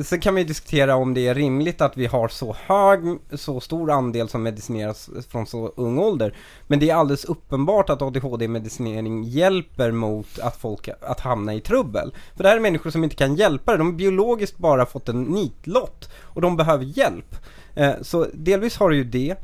Sen 0.05 0.21
kan 0.21 0.35
vi 0.35 0.45
diskutera 0.45 0.97
om 0.97 1.15
det 1.15 1.29
är 1.29 1.35
rimligt 1.35 1.81
att 1.81 1.97
vi 1.97 2.07
har 2.07 2.29
så 2.29 2.57
hög, 2.67 3.19
så 3.33 3.61
stor 3.61 3.91
andel 3.91 4.29
som 4.29 4.43
medicineras 4.43 5.11
från 5.29 5.47
så 5.47 5.73
ung 5.77 5.99
ålder. 5.99 6.35
Men 6.67 6.79
det 6.79 6.91
är 6.91 6.95
alldeles 6.95 7.25
uppenbart 7.25 7.91
att 7.91 8.03
ADHD-medicinering 8.03 9.23
hjälper 9.25 9.91
mot 9.91 10.39
att 10.39 10.57
folk, 10.57 10.89
att 11.01 11.21
hamna 11.21 11.55
i 11.55 11.61
trubbel. 11.61 12.15
För 12.37 12.43
det 12.43 12.49
här 12.49 12.57
är 12.57 12.61
människor 12.61 12.91
som 12.91 13.05
inte 13.05 13.17
kan 13.17 13.35
hjälpa 13.35 13.73
det, 13.73 13.79
de 13.79 13.87
har 13.87 13.95
biologiskt 13.95 14.59
bara 14.59 14.87
fått 14.87 15.09
en 15.09 15.23
nitlott 15.23 16.11
och 16.21 16.41
de 16.41 16.57
behöver 16.57 16.85
hjälp. 16.85 17.37
Eh, 17.75 17.93
så 18.03 18.27
delvis 18.35 18.77
har 18.77 18.91
du 18.91 18.97
ju 18.97 19.05
det, 19.05 19.37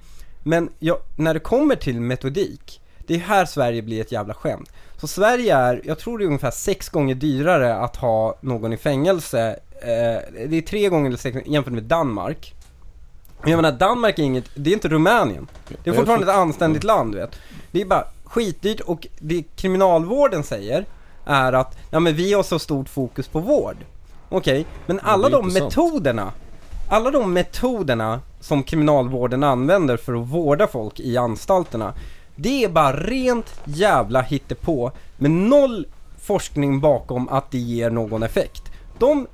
men 0.43 0.71
jag, 0.79 0.99
när 1.16 1.35
det 1.35 1.41
kommer 1.41 1.77
till 1.77 2.01
metodik, 2.01 2.81
Det 3.07 3.14
är 3.14 3.19
här 3.19 3.45
Sverige 3.45 3.83
blir 3.83 4.01
ett 4.01 4.12
jävla 4.12 4.35
skämt. 4.35 4.73
Så 4.97 5.07
Sverige 5.07 5.57
är, 5.57 5.83
jag 5.85 5.99
tror 5.99 6.19
det 6.19 6.25
är 6.25 6.27
ungefär 6.27 6.51
sex 6.51 6.89
gånger 6.89 7.14
dyrare 7.14 7.77
att 7.77 7.97
ha 7.97 8.39
någon 8.41 8.73
i 8.73 8.77
fängelse. 8.77 9.59
Eh, 9.81 10.49
det 10.49 10.57
är 10.57 10.62
tre 10.62 10.89
gånger 10.89 11.16
sex 11.16 11.39
jämfört 11.47 11.72
med 11.72 11.83
Danmark. 11.83 12.55
Jag 13.45 13.57
menar 13.57 13.72
Danmark 13.72 14.18
är 14.18 14.22
inget, 14.22 14.51
det 14.55 14.70
är 14.70 14.74
inte 14.74 14.89
Rumänien. 14.89 15.47
Det 15.85 15.91
är 15.91 15.95
fortfarande 15.95 16.26
ett 16.33 16.39
anständigt 16.39 16.85
land 16.85 17.12
du 17.12 17.18
vet. 17.18 17.39
Det 17.70 17.81
är 17.81 17.85
bara 17.85 18.05
skitdyrt 18.24 18.81
och 18.81 19.07
det 19.18 19.43
kriminalvården 19.57 20.43
säger 20.43 20.85
är 21.24 21.53
att, 21.53 21.79
ja 21.91 22.01
men 22.01 22.14
vi 22.14 22.33
har 22.33 22.43
så 22.43 22.59
stort 22.59 22.89
fokus 22.89 23.29
på 23.29 23.41
vård. 23.41 23.76
Okej, 24.29 24.66
men 24.87 25.01
alla 25.03 25.29
de 25.29 25.53
metoderna, 25.53 26.33
alla 26.89 27.11
de 27.11 27.33
metoderna 27.33 28.20
som 28.41 28.62
kriminalvården 28.62 29.45
använder 29.45 29.97
för 29.97 30.14
att 30.14 30.29
vårda 30.29 30.66
folk 30.66 31.01
i 31.01 31.16
anstalterna, 31.16 31.95
det 32.37 32.64
är 32.64 32.68
bara 32.68 32.93
rent 32.93 33.61
jävla 33.64 34.22
hittepå 34.22 34.93
med 35.16 35.31
noll 35.31 35.87
forskning 36.20 36.81
bakom 36.81 37.29
att 37.29 37.51
det 37.51 37.59
ger 37.59 37.91
någon 37.91 38.22
effekt. 38.22 38.62
De 38.99 39.26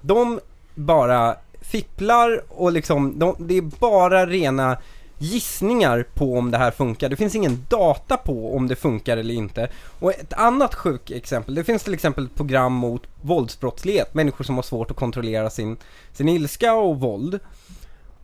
de 0.00 0.40
bara 0.74 1.36
fipplar 1.60 2.42
och 2.48 2.72
liksom, 2.72 3.18
de, 3.18 3.36
det 3.38 3.56
är 3.56 3.62
bara 3.62 4.26
rena 4.26 4.78
gissningar 5.22 6.06
på 6.14 6.38
om 6.38 6.50
det 6.50 6.58
här 6.58 6.70
funkar. 6.70 7.08
Det 7.08 7.16
finns 7.16 7.34
ingen 7.34 7.66
data 7.68 8.16
på 8.16 8.56
om 8.56 8.68
det 8.68 8.76
funkar 8.76 9.16
eller 9.16 9.34
inte. 9.34 9.68
Och 10.00 10.10
ett 10.10 10.32
annat 10.32 10.74
sjukt 10.74 11.10
exempel, 11.10 11.54
det 11.54 11.64
finns 11.64 11.82
till 11.82 11.94
exempel 11.94 12.24
ett 12.24 12.34
program 12.34 12.72
mot 12.72 13.02
våldsbrottslighet, 13.20 14.14
människor 14.14 14.44
som 14.44 14.54
har 14.54 14.62
svårt 14.62 14.90
att 14.90 14.96
kontrollera 14.96 15.50
sin, 15.50 15.76
sin 16.12 16.28
ilska 16.28 16.74
och 16.74 17.00
våld. 17.00 17.38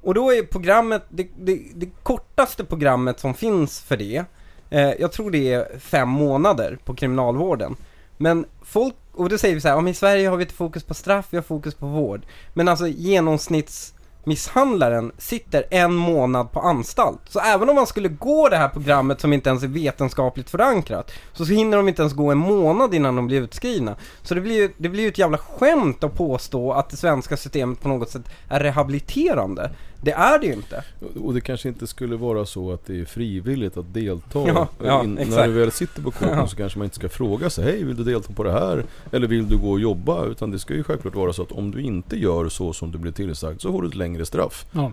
Och 0.03 0.14
då 0.14 0.33
är 0.33 0.43
programmet, 0.43 1.03
det, 1.09 1.29
det, 1.39 1.61
det 1.74 1.89
kortaste 2.03 2.64
programmet 2.64 3.20
som 3.20 3.35
finns 3.35 3.81
för 3.81 3.97
det, 3.97 4.24
eh, 4.70 4.91
jag 4.91 5.12
tror 5.12 5.31
det 5.31 5.53
är 5.53 5.79
fem 5.79 6.09
månader 6.09 6.79
på 6.85 6.95
kriminalvården. 6.95 7.77
Men 8.16 8.47
folk, 8.62 8.95
och 9.16 9.28
då 9.28 9.38
säger 9.38 9.54
vi 9.54 9.60
så 9.60 9.68
här, 9.68 9.76
om 9.76 9.88
i 9.88 9.94
Sverige 9.94 10.28
har 10.28 10.36
vi 10.36 10.42
inte 10.42 10.54
fokus 10.54 10.84
på 10.84 10.94
straff, 10.94 11.26
vi 11.30 11.36
har 11.36 11.42
fokus 11.42 11.74
på 11.74 11.86
vård. 11.86 12.26
Men 12.54 12.68
alltså 12.68 12.88
genomsnittsmisshandlaren 12.88 15.12
sitter 15.18 15.64
en 15.70 15.94
månad 15.94 16.52
på 16.52 16.60
anstalt. 16.60 17.20
Så 17.28 17.40
även 17.40 17.68
om 17.68 17.74
man 17.74 17.86
skulle 17.86 18.08
gå 18.08 18.48
det 18.48 18.56
här 18.56 18.68
programmet 18.68 19.20
som 19.20 19.32
inte 19.32 19.50
ens 19.50 19.62
är 19.62 19.68
vetenskapligt 19.68 20.50
förankrat, 20.50 21.12
så 21.32 21.44
hinner 21.44 21.76
de 21.76 21.88
inte 21.88 22.02
ens 22.02 22.14
gå 22.14 22.30
en 22.30 22.38
månad 22.38 22.94
innan 22.94 23.16
de 23.16 23.26
blir 23.26 23.40
utskrivna. 23.40 23.96
Så 24.22 24.34
det 24.34 24.40
blir 24.40 24.54
ju, 24.54 24.72
det 24.76 24.88
blir 24.88 25.02
ju 25.02 25.08
ett 25.08 25.18
jävla 25.18 25.38
skämt 25.38 26.04
att 26.04 26.14
påstå 26.14 26.72
att 26.72 26.90
det 26.90 26.96
svenska 26.96 27.36
systemet 27.36 27.80
på 27.80 27.88
något 27.88 28.10
sätt 28.10 28.28
är 28.48 28.60
rehabiliterande. 28.60 29.70
Det 30.07 30.12
är 30.12 30.38
det 30.38 30.46
ju 30.46 30.52
inte. 30.52 30.84
Och 31.22 31.34
det 31.34 31.40
kanske 31.40 31.68
inte 31.68 31.86
skulle 31.86 32.16
vara 32.16 32.46
så 32.46 32.72
att 32.72 32.86
det 32.86 33.00
är 33.00 33.04
frivilligt 33.04 33.76
att 33.76 33.94
delta. 33.94 34.38
Ja, 34.48 34.68
ja, 34.84 35.04
In, 35.04 35.14
när 35.14 35.46
du 35.46 35.52
väl 35.52 35.72
sitter 35.72 36.02
på 36.02 36.11
kåken 36.18 36.28
Ja. 36.38 36.46
så 36.46 36.57
kanske 36.57 36.78
man 36.78 36.84
inte 36.84 36.96
ska 36.96 37.09
fråga 37.09 37.50
sig 37.50 37.64
Hej, 37.64 37.84
vill 37.84 37.96
du 37.96 38.04
delta 38.04 38.32
på 38.32 38.42
det 38.42 38.52
här? 38.52 38.84
Eller 39.12 39.26
vill 39.26 39.48
du 39.48 39.57
gå 39.59 39.70
och 39.70 39.80
jobba? 39.80 40.24
Utan 40.24 40.50
det 40.50 40.59
ska 40.59 40.74
ju 40.74 40.82
självklart 40.84 41.14
vara 41.14 41.32
så 41.32 41.42
att 41.42 41.52
om 41.52 41.70
du 41.70 41.80
inte 41.82 42.16
gör 42.16 42.48
så 42.48 42.72
som 42.72 42.92
du 42.92 42.98
blir 42.98 43.12
tillsagd 43.12 43.61
så 43.61 43.72
får 43.72 43.82
du 43.82 43.88
ett 43.88 43.94
längre 43.94 44.26
straff. 44.26 44.66
Ja. 44.72 44.92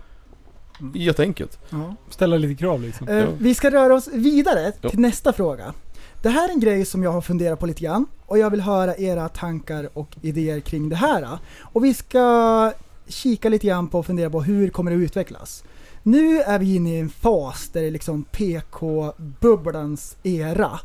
Jätteenkelt. 0.94 1.58
Ja. 1.70 1.94
Ställa 2.10 2.36
lite 2.36 2.54
krav 2.54 2.82
liksom. 2.82 3.08
Eh. 3.08 3.24
Vi 3.38 3.54
ska 3.54 3.70
röra 3.70 3.94
oss 3.94 4.08
vidare 4.12 4.72
Ja. 4.80 4.88
till 4.90 4.98
nästa 5.00 5.32
fråga. 5.32 5.74
Det 6.22 6.28
här 6.28 6.48
är 6.48 6.52
en 6.52 6.60
grej 6.60 6.84
som 6.84 7.02
jag 7.02 7.12
har 7.12 7.20
funderat 7.20 7.60
på 7.60 7.66
lite 7.66 7.82
grann 7.84 8.06
och 8.26 8.38
jag 8.38 8.50
vill 8.50 8.60
höra 8.60 8.96
era 8.96 9.28
tankar 9.28 9.88
och 9.94 10.16
idéer 10.22 10.60
kring 10.60 10.88
det 10.88 10.96
här. 10.96 11.28
Och 11.62 11.84
vi 11.84 11.94
ska 11.94 12.72
kika 13.06 13.48
lite 13.48 13.66
grann 13.66 13.88
på 13.88 13.98
och 13.98 14.06
fundera 14.06 14.30
på 14.30 14.42
hur 14.42 14.68
kommer 14.68 14.90
det 14.90 14.96
utvecklas. 14.96 15.64
Nu 16.02 16.40
är 16.40 16.58
vi 16.58 16.74
inne 16.74 16.94
i 16.94 17.00
en 17.00 17.08
fas 17.08 17.68
där 17.72 17.80
det 17.80 17.86
är 17.86 17.90
liksom 17.90 18.24
PK-bubblans 18.24 20.16
era. 20.22 20.80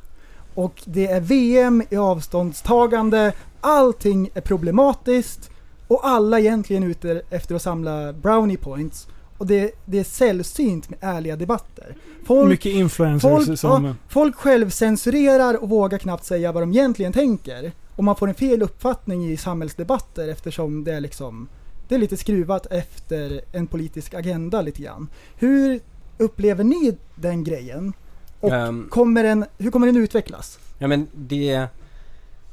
Och 0.56 0.82
det 0.86 1.08
är 1.08 1.22
VM 1.22 1.84
i 1.90 1.96
avståndstagande, 1.96 3.34
allting 3.62 4.30
är 4.34 4.42
problematiskt 4.42 5.50
och 5.88 6.08
alla 6.08 6.40
egentligen 6.40 6.84
ute 6.84 7.22
efter 7.30 7.56
att 7.56 7.62
samla 7.62 8.14
brownie 8.14 8.58
points. 8.58 9.08
Och 9.38 9.48
det, 9.48 9.72
det 9.86 10.00
är 10.00 10.04
sällsynt 10.04 10.90
med 10.90 11.00
ärliga 11.02 11.36
debatter. 11.36 11.96
Folk, 12.26 12.50
Mycket 12.50 12.74
influencers 12.74 13.46
folk, 13.46 13.60
som... 13.60 13.86
ja, 13.86 13.96
folk 14.10 14.36
självcensurerar 14.36 15.64
och 15.64 15.70
vågar 15.70 15.98
knappt 15.98 16.26
säga 16.26 16.52
vad 16.52 16.64
de 16.64 16.72
egentligen 16.72 17.14
tänker. 17.14 17.72
Och 17.96 18.04
man 18.04 18.16
får 18.16 18.28
en 18.28 18.36
fel 18.36 18.62
uppfattning 18.62 19.32
i 19.32 19.38
samhällsdebatter 19.38 20.28
eftersom 20.28 20.84
det 20.84 20.94
är 20.94 21.00
liksom 21.00 21.48
det 21.90 21.96
är 21.96 22.00
lite 22.00 22.18
skruvat 22.18 22.66
efter 22.72 23.42
en 23.52 23.68
politisk 23.68 24.14
agenda 24.14 24.62
lite 24.62 24.82
grann. 24.82 25.08
Hur 25.40 25.80
upplever 26.18 26.64
ni 26.64 26.98
den 27.16 27.44
grejen? 27.44 27.94
Och 28.40 28.52
Ehm. 28.54 28.88
kommer 28.90 29.24
den, 29.24 29.46
hur 29.58 29.72
kommer 29.72 29.88
den 29.88 29.98
utvecklas? 29.98 30.60
Ja 30.78 30.88
men 30.88 31.08
det, 31.16 31.68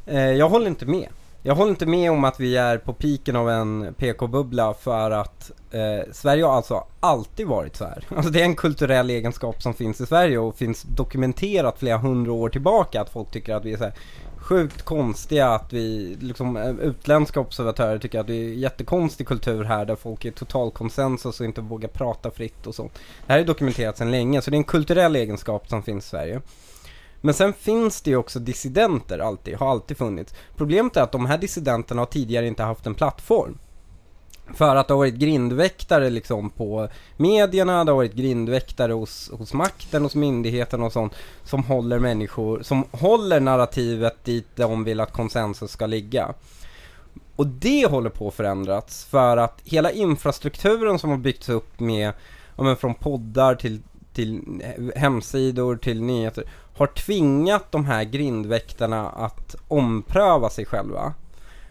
eh, 0.07 0.21
jag 0.21 0.49
håller 0.49 0.67
inte 0.67 0.87
med. 0.87 1.09
Jag 1.47 1.55
håller 1.55 1.71
inte 1.71 1.87
med 1.87 2.11
om 2.11 2.25
att 2.25 2.41
vi 2.41 2.57
är 2.57 2.79
på 2.79 2.93
piken 2.93 3.37
av 3.37 3.51
en 3.51 3.95
PK-bubbla 3.99 4.75
för 4.75 5.11
att 5.11 5.51
eh, 5.71 6.13
Sverige 6.13 6.45
har 6.45 6.53
alltså 6.53 6.85
alltid 7.01 7.47
varit 7.47 7.77
så 7.77 7.85
här. 7.85 8.05
Alltså 8.17 8.31
det 8.31 8.41
är 8.41 8.45
en 8.45 8.57
kulturell 8.57 9.11
egenskap 9.11 9.63
som 9.63 9.75
finns 9.75 10.01
i 10.01 10.07
Sverige 10.07 10.39
och 10.39 10.57
finns 10.57 10.83
dokumenterat 10.83 11.79
flera 11.79 11.99
hundra 11.99 12.33
år 12.33 12.49
tillbaka 12.49 13.01
att 13.01 13.11
folk 13.11 13.31
tycker 13.31 13.55
att 13.55 13.65
vi 13.65 13.73
är 13.73 13.77
så 13.77 13.85
här 13.85 13.93
sjukt 14.37 14.83
konstiga, 14.83 15.49
att 15.49 15.73
vi, 15.73 16.17
liksom 16.21 16.57
eh, 16.57 16.71
utländska 16.71 17.41
observatörer 17.41 17.99
tycker 17.99 18.21
att 18.21 18.27
det 18.27 18.35
är 18.35 18.55
jättekonstig 18.55 19.27
kultur 19.27 19.65
här 19.65 19.85
där 19.85 19.97
folk 19.97 20.25
är 20.25 20.31
total 20.31 20.71
konsensus 20.71 21.41
och 21.41 21.47
inte 21.47 21.61
vågar 21.61 21.89
prata 21.89 22.31
fritt 22.31 22.67
och 22.67 22.75
sånt. 22.75 22.93
Det 23.27 23.33
här 23.33 23.41
är 23.41 23.45
dokumenterat 23.45 23.99
sedan 23.99 24.11
länge 24.11 24.43
så 24.43 24.51
det 24.51 24.55
är 24.55 24.59
en 24.59 24.65
kulturell 24.65 25.17
egenskap 25.17 25.69
som 25.69 25.83
finns 25.83 26.05
i 26.07 26.09
Sverige. 26.09 26.41
Men 27.21 27.35
sen 27.35 27.53
finns 27.53 28.03
det 28.03 28.11
ju 28.11 28.17
också 28.17 28.39
dissidenter 28.39 29.19
alltid, 29.19 29.57
har 29.57 29.71
alltid 29.71 29.97
funnits. 29.97 30.35
Problemet 30.57 30.97
är 30.97 31.03
att 31.03 31.13
de 31.13 31.27
här 31.27 31.39
dissidenterna 31.39 32.01
har 32.01 32.07
tidigare 32.07 32.47
inte 32.47 32.63
haft 32.63 32.87
en 32.87 32.95
plattform. 32.95 33.59
För 34.55 34.77
att 34.77 34.89
det 34.89 34.95
har 34.95 34.99
varit 34.99 35.15
grindväktare 35.15 36.11
liksom 36.11 36.51
på 36.51 36.89
medierna, 37.17 37.85
det 37.85 37.91
har 37.93 37.97
varit 37.97 38.15
grindväktare 38.15 38.93
hos, 38.93 39.31
hos 39.31 39.53
makten, 39.53 40.03
hos 40.03 40.15
myndigheterna 40.15 40.87
och 40.87 40.93
sånt 40.93 41.15
som 41.45 41.63
håller 41.65 41.99
människor, 41.99 42.63
som 42.63 42.85
håller 42.91 43.41
narrativet 43.41 44.25
dit 44.25 44.47
de 44.55 44.85
vill 44.85 45.01
att 45.01 45.13
konsensus 45.13 45.71
ska 45.71 45.87
ligga. 45.87 46.35
Och 47.37 47.47
det 47.47 47.87
håller 47.87 48.11
på 48.11 48.29
att 48.29 48.35
förändras 48.35 49.05
för 49.05 49.37
att 49.37 49.61
hela 49.65 49.91
infrastrukturen 49.91 50.99
som 50.99 51.11
har 51.11 51.17
byggts 51.17 51.49
upp 51.49 51.81
med, 51.81 52.13
ja 52.57 52.65
men 52.65 52.77
från 52.77 52.95
poddar 52.95 53.55
till, 53.55 53.81
till 54.17 54.63
hemsidor 54.97 55.77
till 55.77 56.03
nyheter 56.03 56.45
har 56.77 56.87
tvingat 56.87 57.73
de 57.73 57.85
här 57.85 58.05
grindväktarna 58.05 59.09
att 59.09 59.55
ompröva 59.69 60.51
sig 60.51 60.65
själva. 60.65 61.15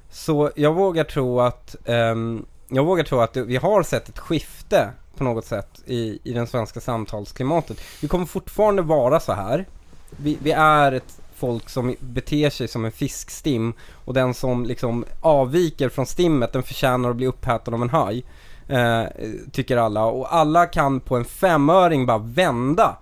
Så 0.09 0.51
jag 0.55 0.73
vågar 0.73 1.03
tro 1.03 1.41
att, 1.41 1.75
um, 1.85 2.45
jag 2.67 2.85
vågar 2.85 3.03
tro 3.03 3.19
att 3.19 3.37
vi 3.37 3.57
har 3.57 3.83
sett 3.83 4.09
ett 4.09 4.19
skifte 4.19 4.89
på 5.17 5.23
något 5.23 5.45
sätt 5.45 5.81
i, 5.85 6.19
i 6.23 6.33
den 6.33 6.47
svenska 6.47 6.79
samtalsklimatet. 6.79 7.81
Vi 8.01 8.07
kommer 8.07 8.25
fortfarande 8.25 8.81
vara 8.81 9.19
så 9.19 9.33
här. 9.33 9.65
Vi, 10.09 10.37
vi 10.41 10.51
är 10.51 10.91
ett 10.91 11.19
folk 11.35 11.69
som 11.69 11.95
beter 11.99 12.49
sig 12.49 12.67
som 12.67 12.85
en 12.85 12.91
fiskstim 12.91 13.73
och 13.91 14.13
den 14.13 14.33
som 14.33 14.65
liksom 14.65 15.05
avviker 15.21 15.89
från 15.89 16.05
stimmet 16.05 16.53
den 16.53 16.63
förtjänar 16.63 17.09
att 17.09 17.15
bli 17.15 17.27
upphätad 17.27 17.73
av 17.73 17.81
en 17.81 17.89
haj. 17.89 18.25
Eh, 18.67 19.03
tycker 19.51 19.77
alla 19.77 20.05
och 20.05 20.35
alla 20.35 20.65
kan 20.65 20.99
på 20.99 21.15
en 21.15 21.25
femöring 21.25 22.05
bara 22.05 22.17
vända 22.17 22.97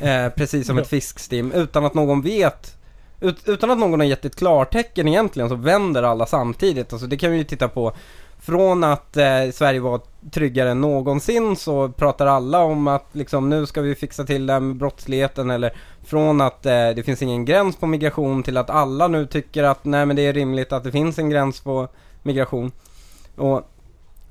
eh, 0.00 0.28
precis 0.28 0.66
som 0.66 0.78
ett 0.78 0.88
fiskstim 0.88 1.52
utan 1.52 1.84
att 1.84 1.94
någon 1.94 2.22
vet 2.22 2.76
ut, 3.20 3.48
utan 3.48 3.70
att 3.70 3.78
någon 3.78 4.00
har 4.00 4.06
gett 4.06 4.24
ett 4.24 4.36
klartecken 4.36 5.08
egentligen 5.08 5.48
så 5.48 5.54
vänder 5.54 6.02
alla 6.02 6.26
samtidigt. 6.26 6.92
Alltså 6.92 7.06
det 7.06 7.16
kan 7.16 7.30
vi 7.30 7.36
ju 7.36 7.44
titta 7.44 7.68
på 7.68 7.92
från 8.38 8.84
att 8.84 9.16
eh, 9.16 9.50
Sverige 9.52 9.80
var 9.80 10.00
tryggare 10.30 10.70
än 10.70 10.80
någonsin 10.80 11.56
så 11.56 11.88
pratar 11.88 12.26
alla 12.26 12.60
om 12.60 12.88
att 12.88 13.06
liksom 13.12 13.48
nu 13.48 13.66
ska 13.66 13.80
vi 13.80 13.94
fixa 13.94 14.24
till 14.24 14.50
här 14.50 14.60
med 14.60 14.76
brottsligheten 14.76 15.50
eller 15.50 15.76
från 16.04 16.40
att 16.40 16.66
eh, 16.66 16.88
det 16.88 17.04
finns 17.04 17.22
ingen 17.22 17.44
gräns 17.44 17.76
på 17.76 17.86
migration 17.86 18.42
till 18.42 18.56
att 18.56 18.70
alla 18.70 19.08
nu 19.08 19.26
tycker 19.26 19.64
att 19.64 19.84
nej 19.84 20.06
men 20.06 20.16
det 20.16 20.22
är 20.22 20.32
rimligt 20.32 20.72
att 20.72 20.84
det 20.84 20.92
finns 20.92 21.18
en 21.18 21.30
gräns 21.30 21.60
på 21.60 21.88
migration. 22.22 22.72
Och, 23.36 23.70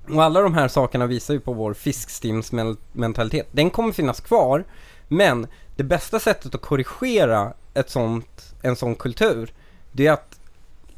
och 0.09 0.23
alla 0.23 0.41
de 0.41 0.53
här 0.53 0.67
sakerna 0.67 1.05
visar 1.05 1.33
ju 1.33 1.39
på 1.39 1.53
vår 1.53 1.73
fiskstimsmentalitet. 1.73 3.47
Den 3.51 3.69
kommer 3.69 3.91
finnas 3.91 4.19
kvar 4.19 4.63
men 5.07 5.47
det 5.75 5.83
bästa 5.83 6.19
sättet 6.19 6.55
att 6.55 6.61
korrigera 6.61 7.53
ett 7.73 7.89
sånt, 7.89 8.53
en 8.61 8.75
sån 8.75 8.95
kultur 8.95 9.53
det 9.91 10.07
är 10.07 10.11
att 10.11 10.39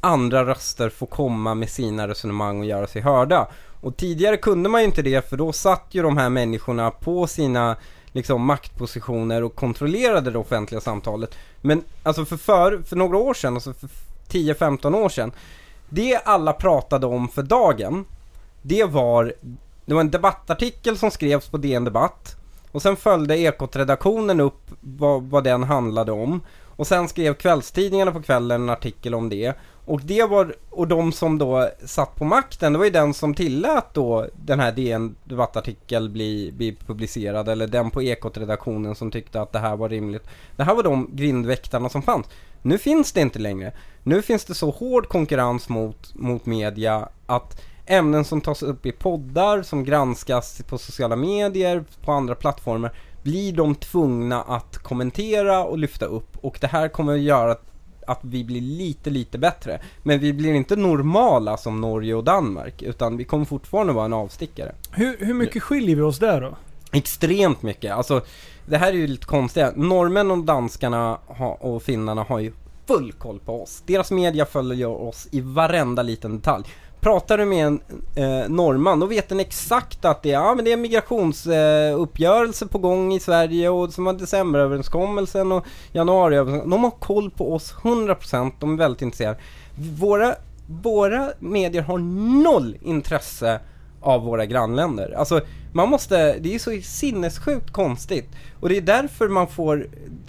andra 0.00 0.46
röster 0.46 0.88
får 0.88 1.06
komma 1.06 1.54
med 1.54 1.70
sina 1.70 2.08
resonemang 2.08 2.60
och 2.60 2.66
göra 2.66 2.86
sig 2.86 3.02
hörda. 3.02 3.48
Och 3.80 3.96
tidigare 3.96 4.36
kunde 4.36 4.68
man 4.68 4.80
ju 4.80 4.84
inte 4.84 5.02
det 5.02 5.28
för 5.28 5.36
då 5.36 5.52
satt 5.52 5.86
ju 5.90 6.02
de 6.02 6.16
här 6.16 6.28
människorna 6.28 6.90
på 6.90 7.26
sina 7.26 7.76
liksom 8.12 8.42
maktpositioner 8.42 9.44
och 9.44 9.54
kontrollerade 9.54 10.30
det 10.30 10.38
offentliga 10.38 10.80
samtalet. 10.80 11.34
Men 11.60 11.82
alltså 12.02 12.24
för, 12.24 12.36
för, 12.36 12.82
för 12.82 12.96
några 12.96 13.16
år 13.16 13.34
sedan, 13.34 13.54
alltså 13.54 13.72
för 13.72 13.88
10-15 14.30 14.96
år 14.96 15.08
sedan, 15.08 15.32
det 15.88 16.16
alla 16.24 16.52
pratade 16.52 17.06
om 17.06 17.28
för 17.28 17.42
dagen, 17.42 18.04
det 18.62 18.84
var, 18.84 19.34
det 19.84 19.94
var 19.94 20.00
en 20.00 20.10
debattartikel 20.10 20.98
som 20.98 21.10
skrevs 21.10 21.48
på 21.48 21.56
DN 21.56 21.84
Debatt 21.84 22.36
Och 22.72 22.82
sen 22.82 22.96
följde 22.96 23.38
Ekot-redaktionen 23.38 24.40
upp 24.40 24.70
vad, 24.80 25.22
vad 25.22 25.44
den 25.44 25.62
handlade 25.62 26.12
om. 26.12 26.40
Och 26.78 26.86
sen 26.86 27.08
skrev 27.08 27.34
kvällstidningarna 27.34 28.12
på 28.12 28.22
kvällen 28.22 28.62
en 28.62 28.70
artikel 28.70 29.14
om 29.14 29.28
det. 29.28 29.54
Och 29.84 30.00
det 30.00 30.24
var, 30.24 30.54
och 30.70 30.88
de 30.88 31.12
som 31.12 31.38
då 31.38 31.68
satt 31.84 32.14
på 32.14 32.24
makten, 32.24 32.72
det 32.72 32.78
var 32.78 32.84
ju 32.84 32.90
den 32.90 33.14
som 33.14 33.34
tillät 33.34 33.84
då 33.92 34.26
den 34.36 34.60
här 34.60 34.72
DN 34.72 35.16
debattartikel 35.24 36.08
bli, 36.08 36.52
bli 36.52 36.76
publicerad. 36.86 37.48
Eller 37.48 37.66
den 37.66 37.90
på 37.90 38.02
Ekot-redaktionen 38.02 38.94
som 38.94 39.10
tyckte 39.10 39.40
att 39.40 39.52
det 39.52 39.58
här 39.58 39.76
var 39.76 39.88
rimligt. 39.88 40.28
Det 40.56 40.64
här 40.64 40.74
var 40.74 40.82
de 40.82 41.08
grindväktarna 41.12 41.88
som 41.88 42.02
fanns. 42.02 42.26
Nu 42.62 42.78
finns 42.78 43.12
det 43.12 43.20
inte 43.20 43.38
längre. 43.38 43.72
Nu 44.02 44.22
finns 44.22 44.44
det 44.44 44.54
så 44.54 44.70
hård 44.70 45.08
konkurrens 45.08 45.68
mot, 45.68 46.14
mot 46.14 46.46
media 46.46 47.08
att 47.26 47.60
ämnen 47.88 48.24
som 48.24 48.40
tas 48.40 48.62
upp 48.62 48.86
i 48.86 48.92
poddar, 48.92 49.62
som 49.62 49.84
granskas 49.84 50.62
på 50.68 50.78
sociala 50.78 51.16
medier, 51.16 51.84
på 52.04 52.12
andra 52.12 52.34
plattformar, 52.34 52.92
blir 53.22 53.52
de 53.52 53.74
tvungna 53.74 54.42
att 54.42 54.78
kommentera 54.78 55.64
och 55.64 55.78
lyfta 55.78 56.06
upp. 56.06 56.36
Och 56.40 56.58
det 56.60 56.66
här 56.66 56.88
kommer 56.88 57.12
att 57.12 57.20
göra 57.20 57.52
att, 57.52 57.64
att 58.06 58.18
vi 58.22 58.44
blir 58.44 58.60
lite, 58.60 59.10
lite 59.10 59.38
bättre. 59.38 59.80
Men 60.02 60.18
vi 60.18 60.32
blir 60.32 60.54
inte 60.54 60.76
normala 60.76 61.56
som 61.56 61.80
Norge 61.80 62.14
och 62.14 62.24
Danmark, 62.24 62.82
utan 62.82 63.16
vi 63.16 63.24
kommer 63.24 63.44
fortfarande 63.44 63.92
vara 63.92 64.04
en 64.04 64.12
avstickare. 64.12 64.74
Hur, 64.92 65.16
hur 65.18 65.34
mycket 65.34 65.62
skiljer 65.62 65.96
vi 65.96 66.02
oss 66.02 66.18
där 66.18 66.40
då? 66.40 66.56
Extremt 66.92 67.62
mycket. 67.62 67.92
Alltså, 67.92 68.20
det 68.66 68.78
här 68.78 68.88
är 68.88 68.96
ju 68.96 69.06
lite 69.06 69.26
konstigt. 69.26 69.76
Norrmän 69.76 70.30
och 70.30 70.38
danskarna 70.38 71.16
och 71.60 71.82
finnarna 71.82 72.22
har 72.22 72.38
ju 72.38 72.52
full 72.86 73.12
koll 73.12 73.38
på 73.38 73.62
oss. 73.62 73.82
Deras 73.86 74.10
media 74.10 74.46
följer 74.46 74.88
oss 74.88 75.28
i 75.30 75.40
varenda 75.40 76.02
liten 76.02 76.36
detalj. 76.36 76.64
Pratar 77.00 77.38
du 77.38 77.44
med 77.44 77.66
en 77.66 77.80
eh, 78.14 78.48
norrman, 78.48 79.00
då 79.00 79.06
vet 79.06 79.28
den 79.28 79.40
exakt 79.40 80.04
att 80.04 80.22
det 80.22 80.28
är, 80.28 80.32
ja, 80.32 80.54
men 80.54 80.64
det 80.64 80.70
är 80.70 80.74
en 80.74 80.80
migrationsuppgörelse 80.80 82.64
eh, 82.64 82.68
på 82.68 82.78
gång 82.78 83.12
i 83.12 83.20
Sverige 83.20 83.68
och 83.68 83.92
som 83.92 84.06
har 84.06 84.12
decemberöverenskommelsen 84.12 85.52
och 85.52 85.66
januariöverenskommelsen. 85.92 86.70
De 86.70 86.84
har 86.84 86.90
koll 86.90 87.30
på 87.30 87.54
oss 87.54 87.74
100%, 87.82 88.52
de 88.58 88.72
är 88.72 88.76
väldigt 88.76 89.02
intresserade. 89.02 89.38
Våra, 89.98 90.34
våra 90.66 91.28
medier 91.38 91.82
har 91.82 91.98
noll 92.42 92.76
intresse 92.82 93.60
av 94.00 94.22
våra 94.22 94.46
grannländer. 94.46 95.14
Alltså, 95.18 95.40
man 95.72 95.88
måste, 95.88 96.38
det 96.38 96.54
är 96.54 96.58
så 96.58 96.80
sinnessjukt 96.82 97.72
konstigt. 97.72 98.28
Och 98.60 98.68
det 98.68 98.76
är 98.76 98.80
därför 98.80 99.28
man 99.28 99.48
får, 99.48 99.86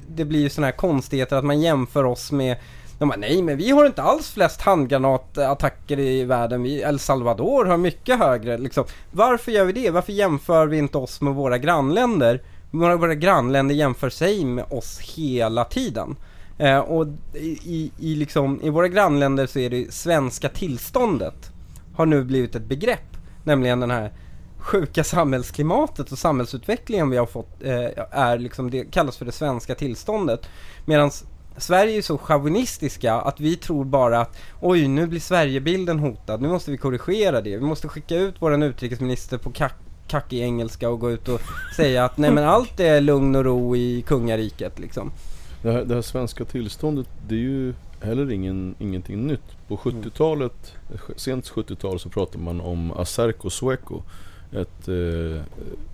det 0.07 0.25
blir 0.25 0.39
ju 0.39 0.49
sådana 0.49 0.67
här 0.67 0.77
konstigheter 0.77 1.35
att 1.35 1.45
man 1.45 1.61
jämför 1.61 2.03
oss 2.03 2.31
med 2.31 2.57
de 2.99 3.09
bara, 3.09 3.17
nej 3.17 3.41
men 3.41 3.57
vi 3.57 3.69
har 3.69 3.85
inte 3.85 4.01
alls 4.01 4.31
flest 4.31 4.61
handgranatattacker 4.61 5.99
i 5.99 6.23
världen. 6.23 6.63
Vi, 6.63 6.81
El 6.81 6.99
Salvador 6.99 7.65
har 7.65 7.77
mycket 7.77 8.19
högre 8.19 8.57
liksom. 8.57 8.85
Varför 9.11 9.51
gör 9.51 9.65
vi 9.65 9.73
det? 9.73 9.89
Varför 9.89 10.13
jämför 10.13 10.67
vi 10.67 10.77
inte 10.77 10.97
oss 10.97 11.21
med 11.21 11.33
våra 11.33 11.57
grannländer? 11.57 12.41
Våra, 12.71 12.95
våra 12.95 13.15
grannländer 13.15 13.75
jämför 13.75 14.09
sig 14.09 14.45
med 14.45 14.65
oss 14.69 14.99
hela 14.99 15.65
tiden. 15.65 16.15
Eh, 16.57 16.79
och 16.79 17.07
i, 17.33 17.91
i, 17.99 18.15
liksom, 18.15 18.61
i 18.61 18.69
våra 18.69 18.87
grannländer 18.87 19.47
så 19.47 19.59
är 19.59 19.69
det 19.69 19.93
svenska 19.93 20.49
tillståndet 20.49 21.51
har 21.95 22.05
nu 22.05 22.23
blivit 22.23 22.55
ett 22.55 22.65
begrepp. 22.65 23.17
Nämligen 23.43 23.79
den 23.79 23.91
här 23.91 24.13
sjuka 24.57 25.03
samhällsklimatet 25.03 26.11
och 26.11 26.17
samhällsutvecklingen 26.17 27.09
vi 27.09 27.17
har 27.17 27.25
fått 27.25 27.63
eh, 27.63 28.05
är 28.11 28.37
liksom, 28.37 28.71
det 28.71 28.91
kallas 28.91 29.17
för 29.17 29.25
det 29.25 29.31
svenska 29.31 29.75
tillståndet. 29.75 30.49
Medan 30.85 31.11
Sverige 31.57 31.97
är 31.97 32.01
så 32.01 32.17
chauvinistiska 32.17 33.13
att 33.13 33.39
vi 33.39 33.55
tror 33.55 33.85
bara 33.85 34.21
att 34.21 34.37
oj, 34.59 34.87
nu 34.87 35.07
blir 35.07 35.19
Sverigebilden 35.19 35.99
hotad, 35.99 36.41
nu 36.41 36.47
måste 36.47 36.71
vi 36.71 36.77
korrigera 36.77 37.41
det. 37.41 37.57
Vi 37.57 37.65
måste 37.65 37.87
skicka 37.87 38.15
ut 38.15 38.35
vår 38.39 38.63
utrikesminister 38.63 39.37
på 39.37 39.51
kack 39.51 39.75
kackig 40.07 40.41
engelska 40.41 40.89
och 40.89 40.99
gå 40.99 41.11
ut 41.11 41.27
och 41.27 41.41
säga 41.75 42.05
att 42.05 42.17
nej 42.17 42.31
men 42.31 42.43
allt 42.43 42.79
är 42.79 43.01
lugn 43.01 43.35
och 43.35 43.45
ro 43.45 43.75
i 43.75 44.01
kungariket 44.01 44.79
liksom. 44.79 45.11
Det 45.61 45.71
här, 45.71 45.85
det 45.85 45.95
här 45.95 46.01
svenska 46.01 46.45
tillståndet, 46.45 47.07
det 47.27 47.35
är 47.35 47.39
ju 47.39 47.73
heller 48.01 48.31
ingen, 48.31 48.75
ingenting 48.79 49.27
nytt. 49.27 49.67
På 49.67 49.77
70-talet, 49.77 50.73
sent 51.15 51.49
70-tal 51.49 51.99
så 51.99 52.09
pratade 52.09 52.43
man 52.43 52.61
om 52.61 52.91
acerco 52.91 53.49
sueco. 53.49 54.01
Ett 54.51 54.87
eh, 54.87 55.43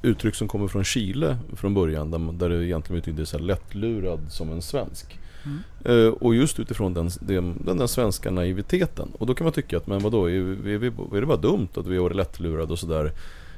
uttryck 0.01 0.36
som 0.36 0.47
kommer 0.47 0.68
från 0.68 0.84
Chile 0.84 1.38
från 1.53 1.74
början 1.74 2.12
där, 2.12 2.34
där 2.34 2.49
det 2.49 2.66
egentligen 2.66 3.01
betyder 3.01 3.26
så 3.26 3.38
här 3.38 3.43
lättlurad 3.43 4.20
som 4.30 4.51
en 4.51 4.62
svensk. 4.62 5.20
Mm. 5.46 6.14
Och 6.14 6.36
just 6.36 6.60
utifrån 6.60 6.93
den, 6.93 7.10
den, 7.20 7.62
den, 7.66 7.88
svenska 7.88 8.32
naiviteten. 8.32 9.12
Och 9.20 9.26
då 9.26 9.34
kan 9.34 9.46
man 9.46 9.54
tycka 9.54 9.78
att 9.78 9.88
men 9.88 10.00
vadå, 10.00 10.30
är, 10.30 10.34
är, 10.68 10.78
vi, 10.78 10.88
är 10.88 11.22
det 11.22 11.26
bara 11.26 11.38
dumt 11.38 11.68
att 11.76 11.88
vi 11.88 11.96
har 11.96 12.04
varit 12.04 12.16
lättlurade 12.16 12.74
och 12.74 12.80
sådär. 12.80 13.12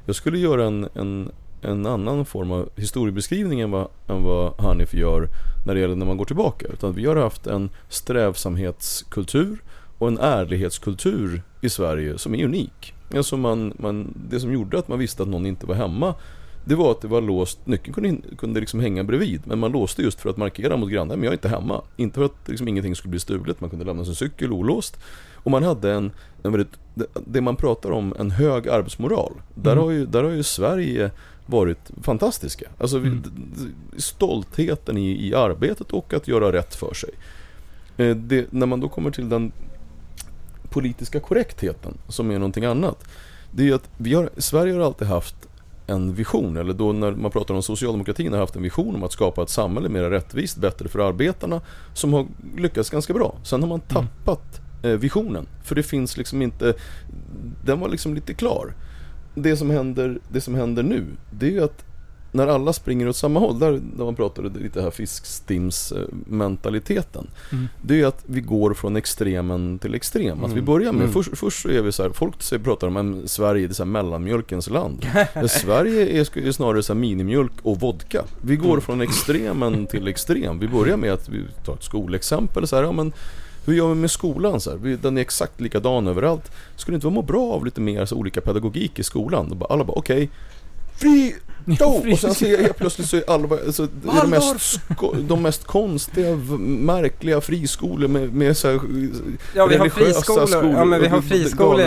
Jag 0.06 0.16
skulle 0.16 0.38
göra 0.38 0.66
en, 0.66 0.88
en, 0.94 1.32
en 1.62 1.86
annan 1.86 2.26
form 2.26 2.52
av 2.52 2.70
historiebeskrivning 2.76 3.60
än 3.60 3.72
vad, 3.72 3.88
än 4.08 4.24
vad 4.24 4.62
Hanif 4.62 4.94
gör 4.94 5.28
när 5.66 5.74
det 5.74 5.80
gäller 5.80 5.96
när 5.96 6.06
man 6.06 6.18
går 6.18 6.26
tillbaka. 6.26 6.68
Utan 6.74 6.94
vi 6.94 7.06
har 7.06 7.16
haft 7.16 7.48
en 7.48 7.70
strävsamhetskultur 7.90 9.58
och 9.98 10.08
en 10.08 10.18
ärlighetskultur 10.18 11.42
i 11.62 11.70
Sverige 11.70 12.18
som 12.18 12.36
är 12.36 12.46
unik. 12.46 12.94
Alltså 13.16 13.38
man, 13.38 13.74
man, 13.80 14.14
det 14.30 14.40
som 14.40 14.54
gjorde 14.54 14.80
att 14.80 14.88
man 14.88 15.00
visste 15.00 15.24
att 15.24 15.30
någon 15.30 15.46
inte 15.46 15.66
var 15.66 15.76
hemma 15.76 16.16
det 16.68 16.76
var 16.76 16.92
att 16.92 17.02
det 17.02 17.08
var 17.08 17.22
låst, 17.22 17.68
nyckeln 17.68 17.94
kunde, 17.94 18.36
kunde 18.38 18.60
liksom 18.60 18.80
hänga 18.80 19.04
bredvid 19.04 19.42
men 19.46 19.60
man 19.60 19.72
låste 19.72 20.02
just 20.02 20.22
för 20.22 20.30
att 20.30 20.38
markera 20.38 20.78
mot 20.78 20.90
grannen, 20.90 21.20
men 21.20 21.24
jag 21.24 21.32
är 21.32 21.38
inte 21.38 21.50
hemma. 21.50 21.82
Inte 21.98 22.16
för 22.16 22.26
att 22.26 22.48
liksom 22.48 22.68
ingenting 22.68 22.96
skulle 22.96 23.10
bli 23.10 23.20
stulet, 23.20 23.62
man 23.62 23.70
kunde 23.70 23.86
lämna 23.86 24.06
sin 24.06 24.16
cykel 24.16 24.52
olåst. 24.52 24.98
Och 25.34 25.52
man 25.52 25.64
hade 25.64 25.94
en, 25.94 26.12
en 26.44 26.52
väldigt, 26.52 26.72
det 27.26 27.42
man 27.42 27.56
pratar 27.56 27.92
om, 27.92 28.14
en 28.20 28.32
hög 28.32 28.70
arbetsmoral. 28.70 29.34
Där, 29.56 29.72
mm. 29.72 29.84
har 29.84 29.92
ju, 29.92 30.06
där 30.06 30.24
har 30.24 30.32
ju 30.32 30.44
Sverige 30.44 31.12
varit 31.46 31.92
fantastiska. 32.02 32.70
Alltså 32.78 32.98
mm. 32.98 33.24
stoltheten 33.98 34.98
i, 34.98 35.28
i 35.28 35.34
arbetet 35.34 35.92
och 35.92 36.14
att 36.14 36.28
göra 36.28 36.52
rätt 36.52 36.76
för 36.76 36.94
sig. 36.94 37.10
Eh, 37.98 38.16
det, 38.16 38.52
när 38.52 38.66
man 38.66 38.80
då 38.80 38.90
kommer 38.90 39.12
till 39.12 39.30
den 39.30 39.52
politiska 40.70 41.20
korrektheten 41.20 41.98
som 42.08 42.32
är 42.32 42.40
någonting 42.40 42.66
annat. 42.66 43.08
Det 43.52 43.64
är 43.64 43.68
ju 43.68 43.74
att 43.74 43.90
vi 43.98 44.14
har, 44.14 44.30
Sverige 44.38 44.74
har 44.74 44.82
alltid 44.82 45.08
haft 45.08 45.47
en 45.88 46.14
vision, 46.14 46.58
eller 46.58 46.74
då 46.74 46.94
när 46.94 47.12
man 47.12 47.32
pratar 47.32 47.54
om 47.54 47.64
socialdemokratin 47.64 48.34
har 48.34 48.40
haft 48.40 48.56
en 48.56 48.62
vision 48.62 48.96
om 48.96 49.04
att 49.04 49.12
skapa 49.12 49.44
ett 49.44 49.50
samhälle 49.50 49.90
mer 49.90 50.04
rättvist, 50.04 50.58
bättre 50.58 50.90
för 50.90 51.00
arbetarna, 51.00 51.62
som 51.94 52.14
har 52.14 52.28
lyckats 52.58 52.90
ganska 52.90 53.14
bra. 53.14 53.38
Sen 53.44 53.62
har 53.62 53.70
man 53.70 53.82
mm. 53.90 54.06
tappat 54.06 54.62
mm. 54.84 55.00
visionen, 55.00 55.48
för 55.64 55.76
det 55.76 55.84
finns 55.84 56.18
liksom 56.18 56.42
inte, 56.42 56.74
den 57.66 57.80
var 57.80 57.90
liksom 57.90 58.16
lite 58.16 58.34
klar. 58.34 58.74
Det 59.36 59.58
som 59.58 59.70
händer, 59.70 60.20
det 60.32 60.42
som 60.42 60.56
händer 60.56 60.84
nu, 60.84 61.06
det 61.32 61.48
är 61.48 61.52
ju 61.52 61.64
att 61.64 61.86
när 62.32 62.48
alla 62.48 62.74
springer 62.74 63.10
åt 63.10 63.16
samma 63.16 63.40
håll, 63.40 63.60
där, 63.60 63.72
där 63.72 64.06
man 64.06 64.16
pratade 64.16 64.60
lite 64.60 64.82
här 64.82 64.92
fiskstims-mentaliteten. 64.92 67.28
Mm. 67.52 67.68
Det 67.82 68.02
är 68.02 68.06
att 68.06 68.24
vi 68.26 68.42
går 68.42 68.74
från 68.74 68.96
extremen 68.96 69.80
till 69.80 69.96
extrem. 69.96 70.44
Att 70.44 70.50
vi 70.50 70.54
mm. 70.54 70.66
börjar 70.66 70.92
med, 70.92 71.02
mm. 71.02 71.14
först, 71.14 71.38
först 71.38 71.62
så 71.62 71.70
är 71.70 71.82
vi 71.82 71.92
så 71.92 72.04
här, 72.04 72.10
folk 72.10 72.64
pratar 72.64 72.88
om 72.88 72.98
att 72.98 73.32
Sverige 73.32 73.68
är 73.68 73.74
så 73.74 73.84
här 73.84 73.92
mellanmjölkens 73.92 74.70
land. 74.70 75.06
Sverige 75.50 76.22
är, 76.22 76.38
är 76.38 76.52
snarare 76.52 76.84
så 76.84 76.94
här 76.94 77.00
minimjölk 77.00 77.52
och 77.64 77.80
vodka. 77.80 78.24
Vi 78.42 78.56
går 78.56 78.70
mm. 78.70 78.82
från 78.82 79.02
extremen 79.02 79.86
till 79.86 80.08
extrem. 80.08 80.60
Vi 80.60 80.68
börjar 80.68 80.98
med 80.98 81.14
att 81.14 81.30
vi 81.30 81.44
tar 81.66 81.74
ett 81.74 81.84
skolexempel. 81.84 82.68
Så 82.68 82.76
här, 82.76 82.84
ja, 82.84 82.92
men, 82.92 83.14
hur 83.66 83.74
gör 83.74 83.90
vi 83.90 83.96
med 83.96 84.12
skolan? 84.12 84.60
Så 84.60 84.70
här? 84.70 84.98
Den 85.02 85.18
är 85.18 85.22
exakt 85.22 85.62
likadan 85.62 86.08
överallt. 86.08 86.52
Skulle 86.76 86.94
det 86.94 86.98
inte 86.98 87.08
vara 87.08 87.16
må 87.16 87.22
bra 87.22 87.54
av 87.54 87.66
lite 87.66 87.82
mer 87.82 88.06
så 88.06 88.16
olika 88.16 88.42
pedagogik 88.42 89.00
i 89.00 89.04
skolan? 89.04 89.64
Alla 89.70 89.84
bara 89.84 89.98
okej, 89.98 90.24
okay, 90.24 90.30
fri! 90.98 91.36
Oh, 91.80 92.12
och 92.12 92.20
sen 92.20 92.34
ser 92.34 92.52
jag 92.52 92.60
helt 92.60 92.78
plötsligt 92.78 93.10
så 93.10 93.18
är 93.18 93.30
Alva, 93.30 93.58
alltså, 93.66 93.88
det 94.02 94.10
är 94.10 94.22
de 94.22 94.30
mest, 94.30 94.82
de 95.20 95.42
mest 95.42 95.64
konstiga, 95.64 96.36
märkliga 96.60 97.42
friskolor 97.42 98.08
med, 98.08 98.34
med 98.34 98.58
så 98.58 98.68
här, 98.68 98.80
Ja 99.56 99.66
vi 99.66 99.76
har 99.78 99.90
friskolor, 99.90 100.46
skolor, 100.48 100.72
ja 100.72 100.86
men 100.86 101.02
vi 101.02 101.08
har 101.08 101.22
friskolor, 101.22 101.78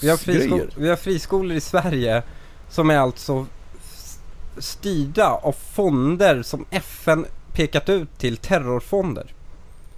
vi 0.00 0.08
har, 0.08 0.16
friskolor 0.16 0.70
vi 0.76 0.88
har 0.88 0.96
friskolor 0.96 1.56
i 1.56 1.60
Sverige 1.60 2.22
som 2.70 2.90
är 2.90 2.98
alltså 2.98 3.46
styrda 4.58 5.28
av 5.28 5.52
fonder 5.74 6.42
som 6.42 6.64
FN 6.70 7.26
pekat 7.52 7.88
ut 7.88 8.18
till 8.18 8.36
terrorfonder. 8.36 9.34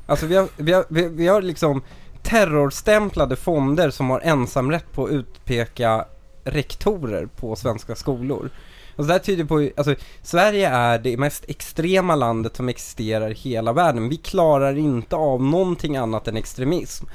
Alltså 0.07 0.27
vi 0.27 0.37
har, 0.37 0.49
vi 0.57 0.73
har, 0.73 0.85
vi 1.09 1.27
har 1.27 1.43
liksom 1.43 1.83
terrorstämplade 2.23 3.37
fonder 3.37 3.91
som 3.91 4.11
har 4.11 4.21
ensamrätt 4.21 4.93
på 4.93 5.05
att 5.05 5.11
utpeka 5.11 6.05
rektorer 6.45 7.27
på 7.27 7.57
svenska 7.57 7.95
skolor. 7.95 8.51
Och 8.97 9.07
det 9.07 9.13
här 9.13 9.21
tyder 9.21 9.45
på, 9.45 9.69
alltså 9.77 9.95
Sverige 10.23 10.69
är 10.69 10.99
det 10.99 11.17
mest 11.17 11.45
extrema 11.49 12.15
landet 12.15 12.57
som 12.57 12.69
existerar 12.69 13.31
i 13.31 13.35
hela 13.35 13.73
världen. 13.73 14.09
Vi 14.09 14.17
klarar 14.17 14.79
inte 14.79 15.17
av 15.17 15.43
någonting 15.43 15.97
annat 15.97 16.29
än 16.29 16.37
extremism. 16.37 17.07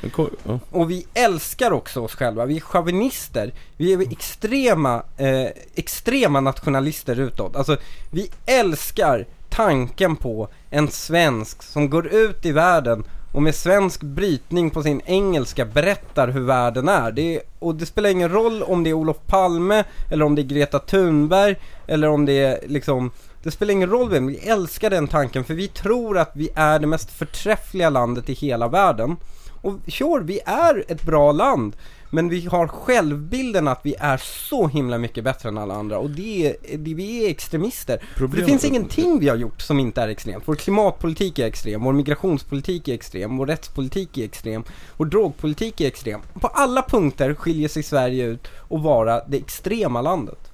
Och 0.69 0.91
vi 0.91 1.07
älskar 1.13 1.71
också 1.71 2.01
oss 2.01 2.15
själva, 2.15 2.45
vi 2.45 2.55
är 2.55 2.61
chauvinister. 2.61 3.53
Vi 3.77 3.93
är 3.93 4.01
extrema, 4.01 5.03
eh, 5.17 5.47
extrema 5.75 6.41
nationalister 6.41 7.19
utåt. 7.19 7.55
Alltså, 7.55 7.77
vi 8.11 8.29
älskar 8.45 9.25
tanken 9.49 10.15
på 10.15 10.47
en 10.69 10.87
svensk 10.87 11.63
som 11.63 11.89
går 11.89 12.07
ut 12.07 12.45
i 12.45 12.51
världen 12.51 13.03
och 13.35 13.43
med 13.43 13.55
svensk 13.55 14.03
brytning 14.03 14.69
på 14.69 14.83
sin 14.83 15.01
engelska 15.05 15.65
berättar 15.65 16.27
hur 16.27 16.41
världen 16.41 16.89
är. 16.89 17.11
Det 17.11 17.35
är 17.35 17.41
och 17.59 17.75
det 17.75 17.85
spelar 17.85 18.09
ingen 18.09 18.31
roll 18.31 18.63
om 18.63 18.83
det 18.83 18.89
är 18.89 18.93
Olof 18.93 19.17
Palme, 19.27 19.83
eller 20.11 20.25
om 20.25 20.35
det 20.35 20.41
är 20.41 20.43
Greta 20.43 20.79
Thunberg, 20.79 21.55
eller 21.87 22.09
om 22.09 22.25
det 22.25 22.43
är 22.43 22.59
liksom 22.67 23.11
det 23.43 23.51
spelar 23.51 23.71
ingen 23.71 23.89
roll 23.89 24.09
vem, 24.09 24.27
vi 24.27 24.37
älskar 24.37 24.89
den 24.89 25.07
tanken 25.07 25.43
för 25.43 25.53
vi 25.53 25.67
tror 25.67 26.17
att 26.17 26.31
vi 26.33 26.49
är 26.55 26.79
det 26.79 26.87
mest 26.87 27.11
förträffliga 27.11 27.89
landet 27.89 28.29
i 28.29 28.33
hela 28.33 28.67
världen. 28.67 29.17
Och 29.61 29.73
sure, 29.87 30.23
vi 30.23 30.39
är 30.45 30.85
ett 30.87 31.03
bra 31.03 31.31
land. 31.31 31.75
Men 32.15 32.29
vi 32.29 32.45
har 32.45 32.67
självbilden 32.67 33.67
att 33.67 33.79
vi 33.83 33.95
är 33.99 34.17
så 34.17 34.67
himla 34.67 34.97
mycket 34.97 35.23
bättre 35.23 35.49
än 35.49 35.57
alla 35.57 35.73
andra 35.73 35.97
och 35.97 36.09
det 36.09 36.55
det, 36.77 36.93
vi 36.93 37.25
är 37.25 37.29
extremister. 37.29 37.99
För 38.15 38.27
det 38.27 38.45
finns 38.45 38.65
ingenting 38.65 39.19
vi 39.19 39.29
har 39.29 39.35
gjort 39.35 39.61
som 39.61 39.79
inte 39.79 40.01
är 40.01 40.07
extremt. 40.07 40.43
Vår 40.45 40.55
klimatpolitik 40.55 41.39
är 41.39 41.47
extrem, 41.47 41.83
vår 41.83 41.93
migrationspolitik 41.93 42.87
är 42.87 42.93
extrem, 42.93 43.37
vår 43.37 43.45
rättspolitik 43.45 44.17
är 44.17 44.25
extrem, 44.25 44.63
vår 44.97 45.05
drogpolitik 45.05 45.81
är 45.81 45.87
extrem. 45.87 46.21
På 46.33 46.47
alla 46.47 46.81
punkter 46.81 47.33
skiljer 47.33 47.69
sig 47.69 47.83
Sverige 47.83 48.25
ut 48.25 48.47
och 48.57 48.83
vara 48.83 49.25
det 49.25 49.37
extrema 49.37 50.01
landet. 50.01 50.51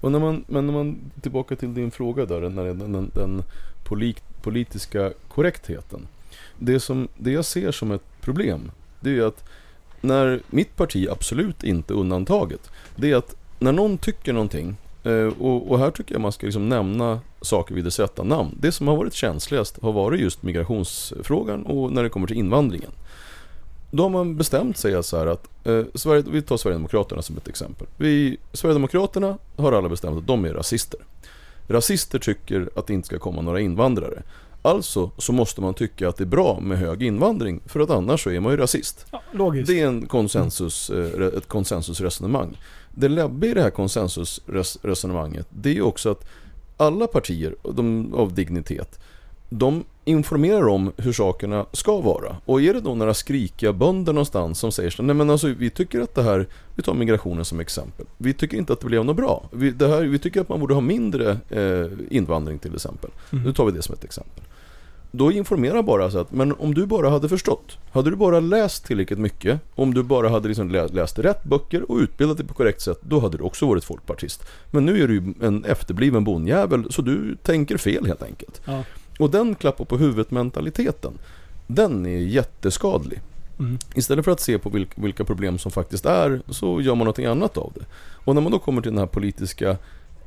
Och 0.00 0.12
när 0.12 0.18
man, 0.18 0.44
men 0.46 0.66
när 0.66 0.72
man, 0.72 0.98
tillbaka 1.20 1.56
till 1.56 1.74
din 1.74 1.90
fråga 1.90 2.26
där, 2.26 2.40
den, 2.40 2.56
den, 2.56 3.10
den 3.14 3.42
polit, 3.84 4.22
politiska 4.42 5.12
korrektheten. 5.28 6.06
Det, 6.58 6.80
som, 6.80 7.08
det 7.16 7.30
jag 7.30 7.44
ser 7.44 7.72
som 7.72 7.90
ett 7.90 8.20
problem, 8.20 8.70
det 9.00 9.18
är 9.18 9.22
att 9.22 9.44
när 10.00 10.40
mitt 10.50 10.76
parti 10.76 11.08
absolut 11.10 11.64
inte 11.64 11.94
är 11.94 11.96
undantaget, 11.96 12.70
det 12.96 13.10
är 13.10 13.16
att 13.16 13.36
när 13.58 13.72
någon 13.72 13.98
tycker 13.98 14.32
någonting, 14.32 14.76
eh, 15.04 15.26
och, 15.38 15.70
och 15.70 15.78
här 15.78 15.90
tycker 15.90 16.14
jag 16.14 16.20
man 16.20 16.32
ska 16.32 16.46
liksom 16.46 16.68
nämna 16.68 17.20
saker 17.40 17.74
vid 17.74 17.84
dess 17.84 17.98
rätta 17.98 18.22
namn. 18.22 18.58
Det 18.60 18.72
som 18.72 18.88
har 18.88 18.96
varit 18.96 19.14
känsligast 19.14 19.82
har 19.82 19.92
varit 19.92 20.20
just 20.20 20.42
migrationsfrågan 20.42 21.62
och 21.62 21.92
när 21.92 22.02
det 22.02 22.08
kommer 22.08 22.26
till 22.26 22.36
invandringen. 22.36 22.90
Då 23.90 24.02
har 24.02 24.10
man 24.10 24.36
bestämt 24.36 24.76
sig 24.76 24.94
att 24.94 25.06
så 25.06 25.18
här 25.18 25.26
att, 25.26 25.66
eh, 25.66 25.82
Sverige, 25.94 26.24
vi 26.30 26.42
tar 26.42 26.56
Sverigedemokraterna 26.56 27.22
som 27.22 27.36
ett 27.36 27.48
exempel. 27.48 27.86
Vi, 27.96 28.38
Sverigedemokraterna 28.52 29.38
har 29.56 29.72
alla 29.72 29.88
bestämt 29.88 30.18
att 30.18 30.26
de 30.26 30.44
är 30.44 30.54
rasister. 30.54 31.00
Rasister 31.68 32.18
tycker 32.18 32.70
att 32.76 32.86
det 32.86 32.94
inte 32.94 33.06
ska 33.06 33.18
komma 33.18 33.42
några 33.42 33.60
invandrare. 33.60 34.22
Alltså 34.62 35.10
så 35.18 35.32
måste 35.32 35.60
man 35.60 35.74
tycka 35.74 36.08
att 36.08 36.16
det 36.16 36.24
är 36.24 36.26
bra 36.26 36.60
med 36.60 36.78
hög 36.78 37.02
invandring 37.02 37.60
för 37.66 37.80
att 37.80 37.90
annars 37.90 38.24
så 38.24 38.30
är 38.30 38.40
man 38.40 38.52
ju 38.52 38.56
rasist. 38.56 39.06
Ja. 39.10 39.52
Det 39.66 39.80
är 39.80 39.86
en 39.86 40.06
konsensus, 40.06 40.90
eh, 40.90 41.26
ett 41.26 41.48
konsensusresonemang. 41.48 42.58
Det 42.90 43.08
läbbiga 43.08 43.50
i 43.50 43.54
det 43.54 43.62
här 43.62 43.70
konsensusresonemanget 43.70 45.46
det 45.50 45.76
är 45.76 45.82
också 45.82 46.10
att 46.10 46.24
alla 46.76 47.06
partier 47.06 47.54
de, 47.62 48.14
av 48.14 48.34
dignitet 48.34 49.00
de 49.48 49.84
informerar 50.10 50.68
om 50.68 50.92
hur 50.96 51.12
sakerna 51.12 51.66
ska 51.72 52.00
vara. 52.00 52.36
Och 52.44 52.62
är 52.62 52.74
det 52.74 52.80
då 52.80 52.94
några 52.94 53.14
skrikiga 53.14 53.72
bönder 53.72 54.12
någonstans 54.12 54.58
som 54.58 54.72
säger 54.72 54.90
så 54.90 55.02
nej 55.02 55.14
men 55.16 55.30
alltså 55.30 55.48
vi 55.48 55.70
tycker 55.70 56.00
att 56.00 56.14
det 56.14 56.22
här, 56.22 56.46
vi 56.74 56.82
tar 56.82 56.94
migrationen 56.94 57.44
som 57.44 57.60
exempel. 57.60 58.06
Vi 58.18 58.32
tycker 58.34 58.56
inte 58.56 58.72
att 58.72 58.80
det 58.80 58.86
blev 58.86 59.04
något 59.04 59.16
bra. 59.16 59.48
Vi, 59.52 59.70
det 59.70 59.88
här, 59.88 60.02
vi 60.02 60.18
tycker 60.18 60.40
att 60.40 60.48
man 60.48 60.60
borde 60.60 60.74
ha 60.74 60.80
mindre 60.80 61.30
eh, 61.50 61.86
invandring 62.10 62.58
till 62.58 62.74
exempel. 62.74 63.10
Nu 63.30 63.52
tar 63.52 63.64
vi 63.64 63.72
det 63.72 63.82
som 63.82 63.94
ett 63.94 64.04
exempel. 64.04 64.44
Då 65.12 65.32
informera 65.32 65.82
bara 65.82 66.10
så 66.10 66.18
att, 66.18 66.32
men 66.32 66.52
om 66.52 66.74
du 66.74 66.86
bara 66.86 67.10
hade 67.10 67.28
förstått, 67.28 67.78
hade 67.92 68.10
du 68.10 68.16
bara 68.16 68.40
läst 68.40 68.84
tillräckligt 68.86 69.18
mycket, 69.18 69.60
om 69.74 69.94
du 69.94 70.02
bara 70.02 70.28
hade 70.28 70.48
liksom 70.48 70.70
lä- 70.70 70.86
läst 70.86 71.18
rätt 71.18 71.44
böcker 71.44 71.90
och 71.90 71.96
utbildat 71.98 72.36
dig 72.36 72.46
på 72.46 72.54
korrekt 72.54 72.80
sätt, 72.80 72.98
då 73.02 73.20
hade 73.20 73.36
du 73.38 73.44
också 73.44 73.66
varit 73.66 73.84
folkpartist. 73.84 74.44
Men 74.70 74.86
nu 74.86 75.02
är 75.02 75.08
du 75.08 75.34
en 75.42 75.64
efterbliven 75.64 76.24
bondjävel, 76.24 76.92
så 76.92 77.02
du 77.02 77.36
tänker 77.42 77.76
fel 77.76 78.06
helt 78.06 78.22
enkelt. 78.22 78.60
Ja. 78.64 78.84
Och 79.20 79.30
den 79.30 79.54
klappa 79.54 79.84
på 79.84 79.96
huvudet 79.96 80.30
mentaliteten, 80.30 81.18
den 81.66 82.06
är 82.06 82.18
jätteskadlig. 82.18 83.20
Mm. 83.58 83.78
Istället 83.94 84.24
för 84.24 84.32
att 84.32 84.40
se 84.40 84.58
på 84.58 84.86
vilka, 84.94 85.24
problem 85.24 85.58
som 85.58 85.72
faktiskt 85.72 86.06
är, 86.06 86.42
så 86.48 86.80
gör 86.80 86.94
man 86.94 87.04
någonting 87.04 87.26
annat 87.26 87.56
av 87.56 87.72
det. 87.74 87.84
Och 88.24 88.34
när 88.34 88.42
man 88.42 88.52
då 88.52 88.58
kommer 88.58 88.82
till 88.82 88.90
den 88.90 88.98
här 88.98 89.06
politiska 89.06 89.76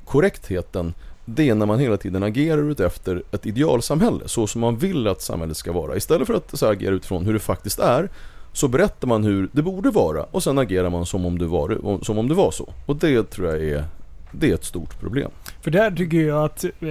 korrektheten, 0.05 0.93
det 1.25 1.49
är 1.49 1.55
när 1.55 1.65
man 1.65 1.79
hela 1.79 1.97
tiden 1.97 2.23
agerar 2.23 2.71
utefter 2.71 3.23
ett 3.31 3.45
idealsamhälle, 3.45 4.27
så 4.27 4.47
som 4.47 4.61
man 4.61 4.77
vill 4.77 5.07
att 5.07 5.21
samhället 5.21 5.57
ska 5.57 5.71
vara. 5.71 5.95
Istället 5.95 6.27
för 6.27 6.33
att 6.33 6.57
så 6.57 6.65
agera 6.65 6.95
utifrån 6.95 7.25
hur 7.25 7.33
det 7.33 7.39
faktiskt 7.39 7.79
är, 7.79 8.09
så 8.53 8.67
berättar 8.67 9.07
man 9.07 9.23
hur 9.23 9.49
det 9.51 9.61
borde 9.61 9.89
vara 9.89 10.23
och 10.23 10.43
sen 10.43 10.57
agerar 10.57 10.89
man 10.89 11.05
som 11.05 11.25
om 11.25 11.37
det 11.37 11.45
var, 11.45 11.99
som 12.03 12.17
om 12.17 12.27
det 12.27 12.35
var 12.35 12.51
så. 12.51 12.69
Och 12.85 12.95
det 12.95 13.23
tror 13.23 13.47
jag 13.47 13.63
är, 13.63 13.85
det 14.33 14.49
är 14.49 14.53
ett 14.53 14.63
stort 14.63 14.99
problem. 14.99 15.31
För 15.61 15.71
där 15.71 15.91
tycker 15.91 16.17
jag 16.17 16.45
att... 16.45 16.63
Eh, 16.63 16.89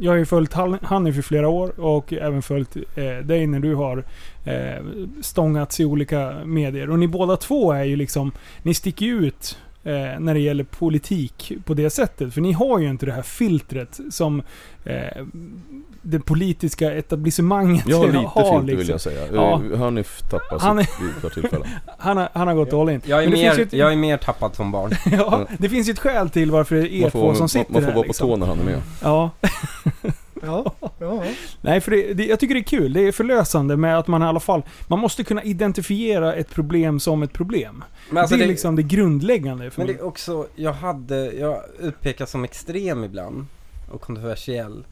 jag 0.00 0.12
har 0.12 0.16
ju 0.16 0.26
följt 0.26 0.52
Hanif 0.82 1.18
i 1.18 1.22
flera 1.22 1.48
år 1.48 1.80
och 1.80 2.12
även 2.12 2.42
följt 2.42 2.76
eh, 2.76 3.16
dig 3.24 3.46
när 3.46 3.60
du 3.60 3.74
har 3.74 4.04
eh, 4.44 4.84
stångats 5.22 5.80
i 5.80 5.84
olika 5.84 6.34
medier. 6.44 6.90
Och 6.90 6.98
ni 6.98 7.08
båda 7.08 7.36
två 7.36 7.72
är 7.72 7.84
ju 7.84 7.96
liksom... 7.96 8.32
Ni 8.62 8.74
sticker 8.74 9.06
ju 9.06 9.26
ut 9.26 9.58
eh, 9.86 10.20
när 10.20 10.34
det 10.34 10.40
gäller 10.40 10.64
politik 10.64 11.52
på 11.64 11.74
det 11.74 11.90
sättet. 11.90 12.34
För 12.34 12.40
ni 12.40 12.52
har 12.52 12.78
ju 12.78 12.88
inte 12.90 13.06
det 13.06 13.12
här 13.12 13.22
filtret 13.22 14.00
som 14.10 14.42
eh, 14.84 15.24
det 16.02 16.20
politiska 16.20 16.92
etablissemanget 16.94 17.84
Jag 17.88 17.98
har 18.00 18.06
lite 18.06 18.18
har. 18.18 18.42
filter 18.42 18.60
liksom. 18.66 18.78
vill 18.78 18.88
jag 18.88 19.00
säga. 19.00 19.20
Ja. 19.32 19.62
Ja. 19.70 19.76
Hanif 19.76 20.22
tappas 20.30 20.62
Han 20.62 20.78
är- 20.78 20.88
vid 21.02 21.10
ett 21.16 21.22
par 21.22 21.28
tillfällen. 21.28 21.68
Han, 21.98 22.16
har, 22.16 22.28
han 22.32 22.48
har 22.48 22.54
gått 22.54 22.72
all 22.72 22.90
in. 22.90 23.00
Jag 23.04 23.24
är, 23.24 23.28
mer, 23.28 23.60
ett- 23.60 23.72
jag 23.72 23.92
är 23.92 23.96
mer 23.96 24.16
tappad 24.16 24.54
som 24.54 24.72
barn. 24.72 24.90
ja, 25.18 25.46
det 25.58 25.68
finns 25.68 25.88
ju 25.88 25.92
ett 25.92 25.98
skäl 25.98 26.30
till 26.30 26.50
varför 26.50 26.74
det 26.76 26.94
är 26.94 27.06
er 27.06 27.10
två 27.10 27.34
som 27.34 27.48
sitter 27.48 27.72
man 27.72 27.82
får 27.82 27.86
här. 27.88 27.94
vara 27.94 28.02
på 28.04 28.06
liksom. 28.08 28.28
tå 28.28 28.36
när 28.36 28.46
han 28.46 28.60
är 28.60 28.64
med. 28.64 28.82
Ja. 29.02 29.30
Ja, 30.42 30.72
ja. 30.98 31.22
Nej, 31.60 31.80
för 31.80 31.90
det, 31.90 32.14
det, 32.14 32.26
jag 32.26 32.40
tycker 32.40 32.54
det 32.54 32.60
är 32.60 32.64
kul. 32.64 32.92
Det 32.92 33.00
är 33.08 33.12
förlösande 33.12 33.76
med 33.76 33.98
att 33.98 34.06
man 34.06 34.22
i 34.22 34.26
alla 34.26 34.40
fall... 34.40 34.62
Man 34.88 34.98
måste 34.98 35.24
kunna 35.24 35.42
identifiera 35.42 36.34
ett 36.34 36.50
problem 36.50 37.00
som 37.00 37.22
ett 37.22 37.32
problem. 37.32 37.84
Men 38.10 38.18
alltså 38.18 38.36
det 38.36 38.42
är 38.42 38.46
det- 38.46 38.50
liksom 38.52 38.76
det 38.76 38.82
grundläggande 38.82 39.70
för 39.70 39.80
Men 39.80 39.86
det 39.86 39.92
mig. 39.92 40.02
är 40.02 40.06
också, 40.06 40.46
jag 40.56 40.72
hade, 40.72 41.32
jag 41.32 41.60
utpekas 41.80 42.30
som 42.30 42.44
extrem 42.44 43.04
ibland 43.04 43.46
och 43.92 44.00
kontroversiell. 44.00 44.84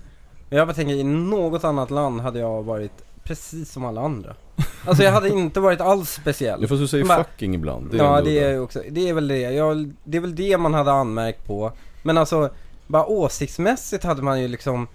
Men 0.49 0.59
jag 0.59 0.69
bara 0.69 0.75
tänker, 0.75 0.95
i 0.95 1.05
något 1.05 1.65
annat 1.65 1.91
land 1.91 2.21
hade 2.21 2.39
jag 2.39 2.63
varit 2.63 2.93
precis 3.23 3.73
som 3.73 3.85
alla 3.85 4.01
andra. 4.01 4.35
Alltså 4.87 5.03
jag 5.05 5.13
hade 5.13 5.29
inte 5.29 5.61
varit 5.61 5.81
alls 5.81 6.11
speciell. 6.11 6.59
Ja, 6.63 6.69
fast 6.69 6.81
du 6.81 6.89
säger 6.89 7.05
Men- 7.05 7.25
fucking 7.25 7.55
ibland. 7.55 7.91
Det 7.91 7.99
är 7.99 8.03
ja, 8.05 8.21
det 8.21 8.39
är 8.39 8.61
också, 8.61 8.83
det 8.91 9.09
är 9.09 9.13
väl 9.15 9.29
det. 9.29 9.39
Jag, 9.41 9.93
det 10.05 10.17
är 10.17 10.21
väl 10.21 10.35
det 10.35 10.59
man 10.59 10.75
hade 10.75 10.93
anmärkt 10.93 11.47
på. 11.47 11.73
Men 12.03 12.19
alltså, 12.19 12.51
bara 12.87 13.07
åsiktsmässigt 13.07 14.05
hade 14.05 14.23
man 14.23 14.41
ju 14.43 14.49
liksom 14.49 14.87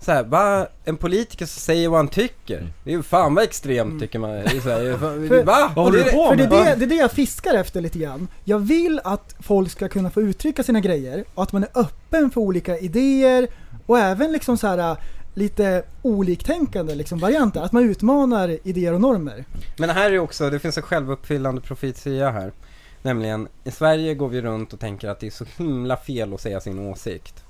så 0.00 0.12
här, 0.12 0.24
bara 0.24 0.66
en 0.84 0.96
politiker 0.96 1.46
som 1.46 1.60
säger 1.60 1.88
vad 1.88 1.98
han 1.98 2.08
tycker. 2.08 2.58
Mm. 2.58 2.72
Det 2.84 2.90
är 2.90 2.94
ju 2.96 3.02
fan 3.02 3.34
vad 3.34 3.44
extremt 3.44 4.00
tycker 4.00 4.18
man 4.18 4.38
i 4.38 4.60
Sverige. 4.60 4.98
För- 4.98 5.44
Va? 5.44 5.72
Vad 5.76 5.84
håller 5.84 5.98
det, 5.98 6.04
du 6.04 6.10
på 6.10 6.28
för 6.28 6.36
det, 6.36 6.48
med? 6.48 6.52
är 6.60 6.64
det, 6.64 6.74
det 6.76 6.84
är 6.84 6.88
det 6.88 6.94
jag 6.94 7.12
fiskar 7.12 7.54
efter 7.54 7.80
lite 7.80 7.98
grann. 7.98 8.28
Jag 8.44 8.58
vill 8.58 9.00
att 9.04 9.34
folk 9.40 9.70
ska 9.70 9.88
kunna 9.88 10.10
få 10.10 10.22
uttrycka 10.22 10.62
sina 10.62 10.80
grejer 10.80 11.24
och 11.34 11.42
att 11.42 11.52
man 11.52 11.62
är 11.62 11.70
öppen 11.74 12.30
för 12.30 12.40
olika 12.40 12.78
idéer 12.78 13.48
och 13.86 13.98
även 13.98 14.32
liksom 14.32 14.58
så 14.58 14.66
här 14.66 14.96
lite 15.34 15.82
oliktänkande 16.02 16.94
liksom 16.94 17.18
varianter. 17.18 17.60
Att 17.60 17.72
man 17.72 17.84
utmanar 17.90 18.58
idéer 18.64 18.92
och 18.92 19.00
normer. 19.00 19.44
Men 19.78 19.90
här 19.90 20.10
är 20.12 20.18
också, 20.18 20.50
det 20.50 20.58
finns 20.58 20.76
en 20.76 20.82
självuppfyllande 20.82 21.60
profetia 21.60 22.30
här. 22.30 22.52
Nämligen, 23.02 23.48
i 23.64 23.70
Sverige 23.70 24.14
går 24.14 24.28
vi 24.28 24.40
runt 24.40 24.72
och 24.72 24.80
tänker 24.80 25.08
att 25.08 25.20
det 25.20 25.26
är 25.26 25.30
så 25.30 25.44
himla 25.56 25.96
fel 25.96 26.34
att 26.34 26.40
säga 26.40 26.60
sin 26.60 26.78
åsikt. 26.78 27.45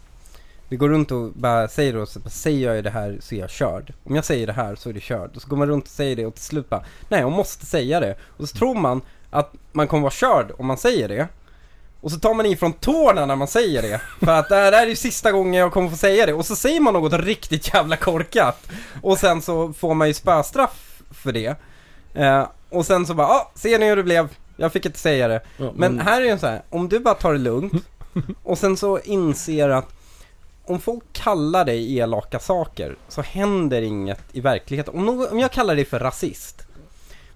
Vi 0.69 0.77
går 0.77 0.89
runt 0.89 1.11
och 1.13 1.33
bara 1.33 1.69
säger 1.69 1.97
oss, 1.97 2.17
bara, 2.17 2.31
säger 2.31 2.75
jag 2.75 2.85
det 2.85 2.91
här 2.91 3.19
så 3.21 3.35
är 3.35 3.39
jag 3.39 3.51
körd. 3.51 3.93
Om 4.05 4.15
jag 4.15 4.25
säger 4.25 4.47
det 4.47 4.53
här 4.53 4.75
så 4.75 4.89
är 4.89 4.93
det 4.93 5.01
körd. 5.01 5.37
Och 5.37 5.43
så 5.43 5.49
går 5.49 5.57
man 5.57 5.69
runt 5.69 5.85
och 5.85 5.91
säger 5.91 6.17
det 6.17 6.27
och 6.27 6.35
till 6.35 6.45
slut 6.45 6.69
bara, 6.69 6.85
nej 7.09 7.21
jag 7.21 7.33
måste 7.33 7.67
säga 7.67 8.01
det. 8.01 8.17
Och 8.37 8.49
så 8.49 8.57
tror 8.57 8.75
man 8.75 9.01
att 9.31 9.55
man 9.73 9.89
kommer 9.89 10.03
vara 10.03 10.11
körd 10.11 10.53
om 10.59 10.67
man 10.67 10.77
säger 10.77 11.09
det. 11.09 11.29
Och 12.01 12.13
så 12.13 12.19
tar 12.19 12.35
man 12.35 12.47
ifrån 12.47 12.73
tårna 12.73 13.27
när 13.27 13.37
man 13.37 13.49
säger 13.49 13.83
det. 13.83 14.01
För 14.21 14.33
att 14.33 14.49
det 14.49 14.55
här 14.55 14.73
är 14.73 14.87
ju 14.87 14.97
sista 14.97 15.33
gången 15.33 15.55
jag 15.55 15.73
kommer 15.73 15.91
få 15.91 15.97
säga 15.97 16.27
det. 16.27 16.33
Och 16.33 16.47
så 16.47 16.57
säger 16.57 16.81
man 16.81 16.95
något 16.95 17.13
riktigt 17.13 17.75
jävla 17.75 17.97
korkat. 17.97 18.71
Och 19.03 19.19
sen 19.19 19.43
så 19.43 19.73
får 19.73 19.95
man 19.95 20.09
ju 20.09 20.15
spöstraff 20.15 21.03
för 21.11 21.33
det. 21.33 21.57
Eh, 22.15 22.47
och 22.71 22.87
sen 22.87 23.07
så 23.07 23.15
bara, 23.15 23.27
ah, 23.27 23.51
ser 23.55 23.79
ni 23.79 23.89
hur 23.89 23.97
det 23.97 24.03
blev? 24.03 24.29
Jag 24.57 24.73
fick 24.73 24.87
inte 24.87 24.99
säga 24.99 25.29
det. 25.29 25.41
Ja, 25.57 25.73
Men 25.75 26.01
här 26.01 26.23
är 26.23 26.31
det 26.31 26.39
så 26.39 26.47
här, 26.47 26.63
om 26.71 26.89
du 26.89 27.01
bara 27.01 27.15
tar 27.15 27.33
det 27.33 27.39
lugnt 27.39 27.85
och 28.43 28.59
sen 28.59 28.77
så 28.77 28.99
inser 28.99 29.69
att 29.69 29.96
om 30.67 30.81
folk 30.81 31.05
kallar 31.13 31.65
dig 31.65 31.99
elaka 31.99 32.39
saker 32.39 32.97
så 33.09 33.23
händer 33.23 33.83
inget 33.83 34.25
i 34.33 34.41
verkligheten. 34.41 34.95
Om, 34.95 35.07
någon, 35.07 35.29
om 35.29 35.39
jag 35.39 35.53
kallar 35.53 35.77
dig 35.77 35.85
för 35.85 35.99
rasist, 35.99 36.66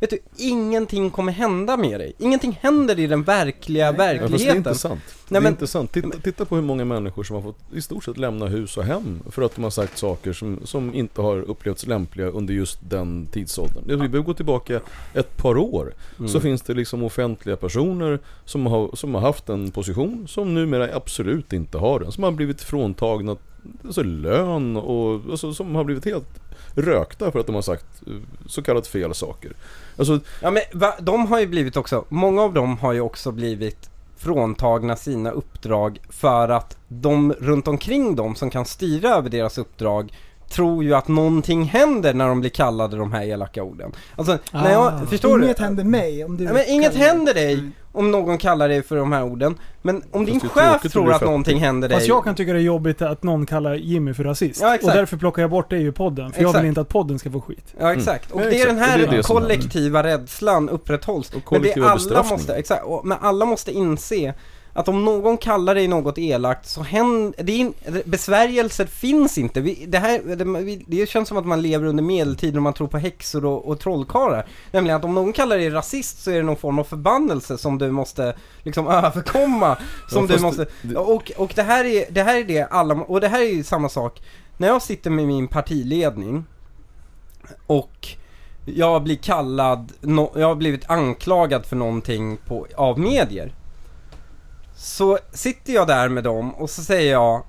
vet 0.00 0.10
du, 0.10 0.18
ingenting 0.36 1.10
kommer 1.10 1.32
hända 1.32 1.76
med 1.76 2.00
dig. 2.00 2.12
Ingenting 2.18 2.58
händer 2.62 2.98
i 2.98 3.06
den 3.06 3.22
verkliga 3.22 3.84
Ja, 3.86 3.92
fast 3.92 3.98
det 3.98 4.04
är 4.04 4.18
verkligheten. 4.20 4.56
inte 4.56 4.74
sant. 4.74 5.00
det 5.06 5.14
Nej, 5.28 5.38
är 5.38 5.42
men- 5.42 5.52
inte 5.52 5.66
sant. 5.66 5.92
Titta, 5.92 6.08
titta 6.22 6.44
på 6.44 6.54
hur 6.54 6.62
många 6.62 6.84
människor 6.84 7.24
som 7.24 7.36
har 7.36 7.42
fått 7.42 7.58
i 7.72 7.82
stort 7.82 8.04
sett 8.04 8.16
lämna 8.18 8.46
hus 8.46 8.76
och 8.76 8.84
hem 8.84 9.20
för 9.30 9.42
att 9.42 9.54
de 9.54 9.62
har 9.64 9.70
sagt 9.70 9.98
saker 9.98 10.32
som, 10.32 10.60
som 10.64 10.94
inte 10.94 11.20
har 11.22 11.36
upplevts 11.36 11.86
lämpliga 11.86 12.26
under 12.26 12.54
just 12.54 12.78
den 12.88 13.26
tidsåldern. 13.26 13.82
Vi 13.86 13.96
behöver 13.96 14.18
gå 14.18 14.34
tillbaka 14.34 14.80
ett 15.14 15.36
par 15.36 15.56
år. 15.56 15.94
Mm. 16.18 16.28
Så 16.28 16.40
finns 16.40 16.62
det 16.62 16.74
liksom 16.74 17.02
offentliga 17.02 17.56
personer 17.56 18.18
som 18.44 18.66
har, 18.66 18.90
som 18.96 19.14
har 19.14 19.20
haft 19.22 19.48
en 19.48 19.70
position 19.70 20.28
som 20.28 20.54
numera 20.54 20.88
absolut 20.96 21.52
inte 21.52 21.78
har 21.78 22.00
den. 22.00 22.12
Som 22.12 22.24
har 22.24 22.30
blivit 22.30 22.62
fråntagna 22.62 23.36
alltså 23.84 24.02
lön 24.02 24.76
och 24.76 25.20
alltså, 25.30 25.52
som 25.54 25.74
har 25.74 25.84
blivit 25.84 26.04
helt 26.04 26.40
rökta 26.74 27.30
för 27.30 27.38
att 27.40 27.46
de 27.46 27.54
har 27.54 27.62
sagt 27.62 27.86
eh, 28.06 28.12
så 28.46 28.62
kallat 28.62 28.86
fel 28.86 29.14
saker. 29.14 29.52
Alltså, 30.00 30.20
Ja 30.42 30.50
men 30.50 30.62
va, 30.72 30.94
de 31.00 31.26
har 31.26 31.40
ju 31.40 31.46
blivit 31.46 31.76
också, 31.76 32.04
många 32.08 32.42
av 32.42 32.54
dem 32.54 32.78
har 32.78 32.92
ju 32.92 33.00
också 33.00 33.32
blivit 33.32 33.90
fråntagna 34.18 34.96
sina 34.96 35.30
uppdrag 35.30 35.98
för 36.08 36.48
att 36.48 36.76
de 36.88 37.32
runt 37.32 37.68
omkring 37.68 38.16
dem 38.16 38.34
som 38.34 38.50
kan 38.50 38.64
styra 38.64 39.08
över 39.08 39.30
deras 39.30 39.58
uppdrag 39.58 40.12
tror 40.50 40.84
ju 40.84 40.94
att 40.94 41.08
någonting 41.08 41.62
händer 41.64 42.14
när 42.14 42.28
de 42.28 42.40
blir 42.40 42.50
kallade 42.50 42.96
de 42.96 43.12
här 43.12 43.22
elaka 43.24 43.62
orden. 43.62 43.92
Alltså, 44.16 44.38
när 44.52 44.70
jag, 44.72 44.92
Ah. 44.92 45.06
förstår 45.06 45.42
Inget 45.44 45.56
du? 45.56 45.62
händer 45.64 45.84
mig 45.84 46.24
om 46.24 46.36
du 46.36 46.44
Ja, 46.44 46.52
men 46.52 46.64
inget 46.68 46.94
händer 46.94 47.34
dig 47.34 47.70
om 47.92 48.10
någon 48.10 48.38
kallar 48.38 48.68
dig 48.68 48.82
för 48.82 48.96
de 48.96 49.12
här 49.12 49.24
orden. 49.24 49.58
Men 49.82 50.02
om 50.10 50.24
din 50.24 50.40
chef 50.40 50.82
tror 50.82 51.12
att 51.12 51.20
någonting 51.20 51.58
händer 51.58 51.88
dig. 51.88 51.96
Fast 51.96 52.08
jag 52.08 52.24
kan 52.24 52.34
tycka 52.34 52.52
det 52.52 52.58
är 52.58 52.62
jobbigt 52.62 53.02
att 53.02 53.22
någon 53.22 53.46
kallar 53.46 53.74
Jimmy 53.74 54.14
för 54.14 54.24
rasist. 54.24 54.60
Ja, 54.60 54.74
och 54.82 54.90
därför 54.90 55.16
plockar 55.16 55.42
jag 55.42 55.50
bort 55.50 55.70
det 55.70 55.78
i 55.78 55.92
podden. 55.92 56.32
För 56.32 56.42
jag 56.42 56.48
Exakt. 56.48 56.62
vill 56.62 56.68
inte 56.68 56.80
att 56.80 56.88
podden 56.88 57.18
ska 57.18 57.30
få 57.30 57.40
skit. 57.40 57.74
Ja 57.80 57.92
exakt, 57.94 58.30
och 58.30 58.40
Ja, 58.40 58.44
det 58.44 58.60
är 58.60 58.66
den 58.66 58.78
här 58.78 58.92
Och 59.02 59.08
det 59.10 59.14
är 59.14 59.16
det 59.16 59.22
som 59.22 59.36
är- 59.36 59.40
kollektiva 59.40 60.02
rädslan 60.02 60.68
upprätthålls. 60.68 61.32
Och 61.34 61.44
kollektiva 61.44 61.86
men 61.96 62.08
det 62.08 62.18
alla 62.18 62.28
måste, 62.28 62.54
exakt, 62.54 62.84
och, 62.84 63.06
men 63.06 63.18
alla 63.20 63.44
måste 63.44 63.72
inse 63.72 64.34
att 64.72 64.88
om 64.88 65.04
någon 65.04 65.38
kallar 65.38 65.74
dig 65.74 65.88
något 65.88 66.18
elakt 66.18 66.66
så 66.68 66.82
händer, 66.82 67.42
det 67.42 67.52
är, 67.52 67.56
in- 67.56 67.74
besvärjelser 68.04 68.86
finns 68.86 69.38
inte. 69.38 69.60
Vi, 69.60 69.86
det, 69.88 69.98
här, 69.98 70.36
det, 70.36 70.80
det 70.86 71.08
känns 71.08 71.28
som 71.28 71.36
att 71.36 71.46
man 71.46 71.62
lever 71.62 71.86
under 71.86 72.02
medeltiden 72.02 72.56
och 72.56 72.62
man 72.62 72.72
tror 72.72 72.88
på 72.88 72.98
häxor 72.98 73.44
och, 73.44 73.68
och 73.68 73.80
trollkarlar. 73.80 74.46
Nämligen 74.70 74.96
att 74.96 75.04
om 75.04 75.14
någon 75.14 75.32
kallar 75.32 75.56
dig 75.56 75.70
rasist 75.70 76.22
så 76.22 76.30
är 76.30 76.36
det 76.36 76.42
någon 76.42 76.56
form 76.56 76.78
av 76.78 76.84
förbannelse 76.84 77.58
som 77.58 77.78
du 77.78 77.90
måste 77.90 78.34
liksom 78.62 78.88
överkomma. 79.04 79.76
Som 80.08 80.26
du 80.26 80.32
fast 80.32 80.42
måste, 80.42 80.66
och, 80.96 81.32
och 81.36 81.52
det 81.54 81.62
här 81.62 81.84
är 81.84 82.04
det, 82.10 82.22
här 82.22 82.36
är 82.40 82.44
det 82.44 82.62
alla, 82.62 82.94
och 82.94 83.20
det 83.20 83.28
här 83.28 83.40
är 83.40 83.54
ju 83.54 83.64
samma 83.64 83.88
sak. 83.88 84.22
När 84.56 84.68
jag 84.68 84.82
sitter 84.82 85.10
med 85.10 85.26
min 85.26 85.48
partiledning 85.48 86.44
och 87.66 88.08
jag 88.64 89.02
blir 89.02 89.16
kallad, 89.16 89.92
no, 90.00 90.32
jag 90.34 90.46
har 90.46 90.54
blivit 90.54 90.90
anklagad 90.90 91.66
för 91.66 91.76
någonting 91.76 92.38
på, 92.46 92.66
av 92.76 92.98
medier. 92.98 93.54
Så 94.82 95.18
sitter 95.32 95.72
jag 95.72 95.86
där 95.86 96.08
med 96.08 96.24
dem 96.24 96.54
och 96.54 96.70
så 96.70 96.82
säger 96.82 97.12
jag 97.12 97.42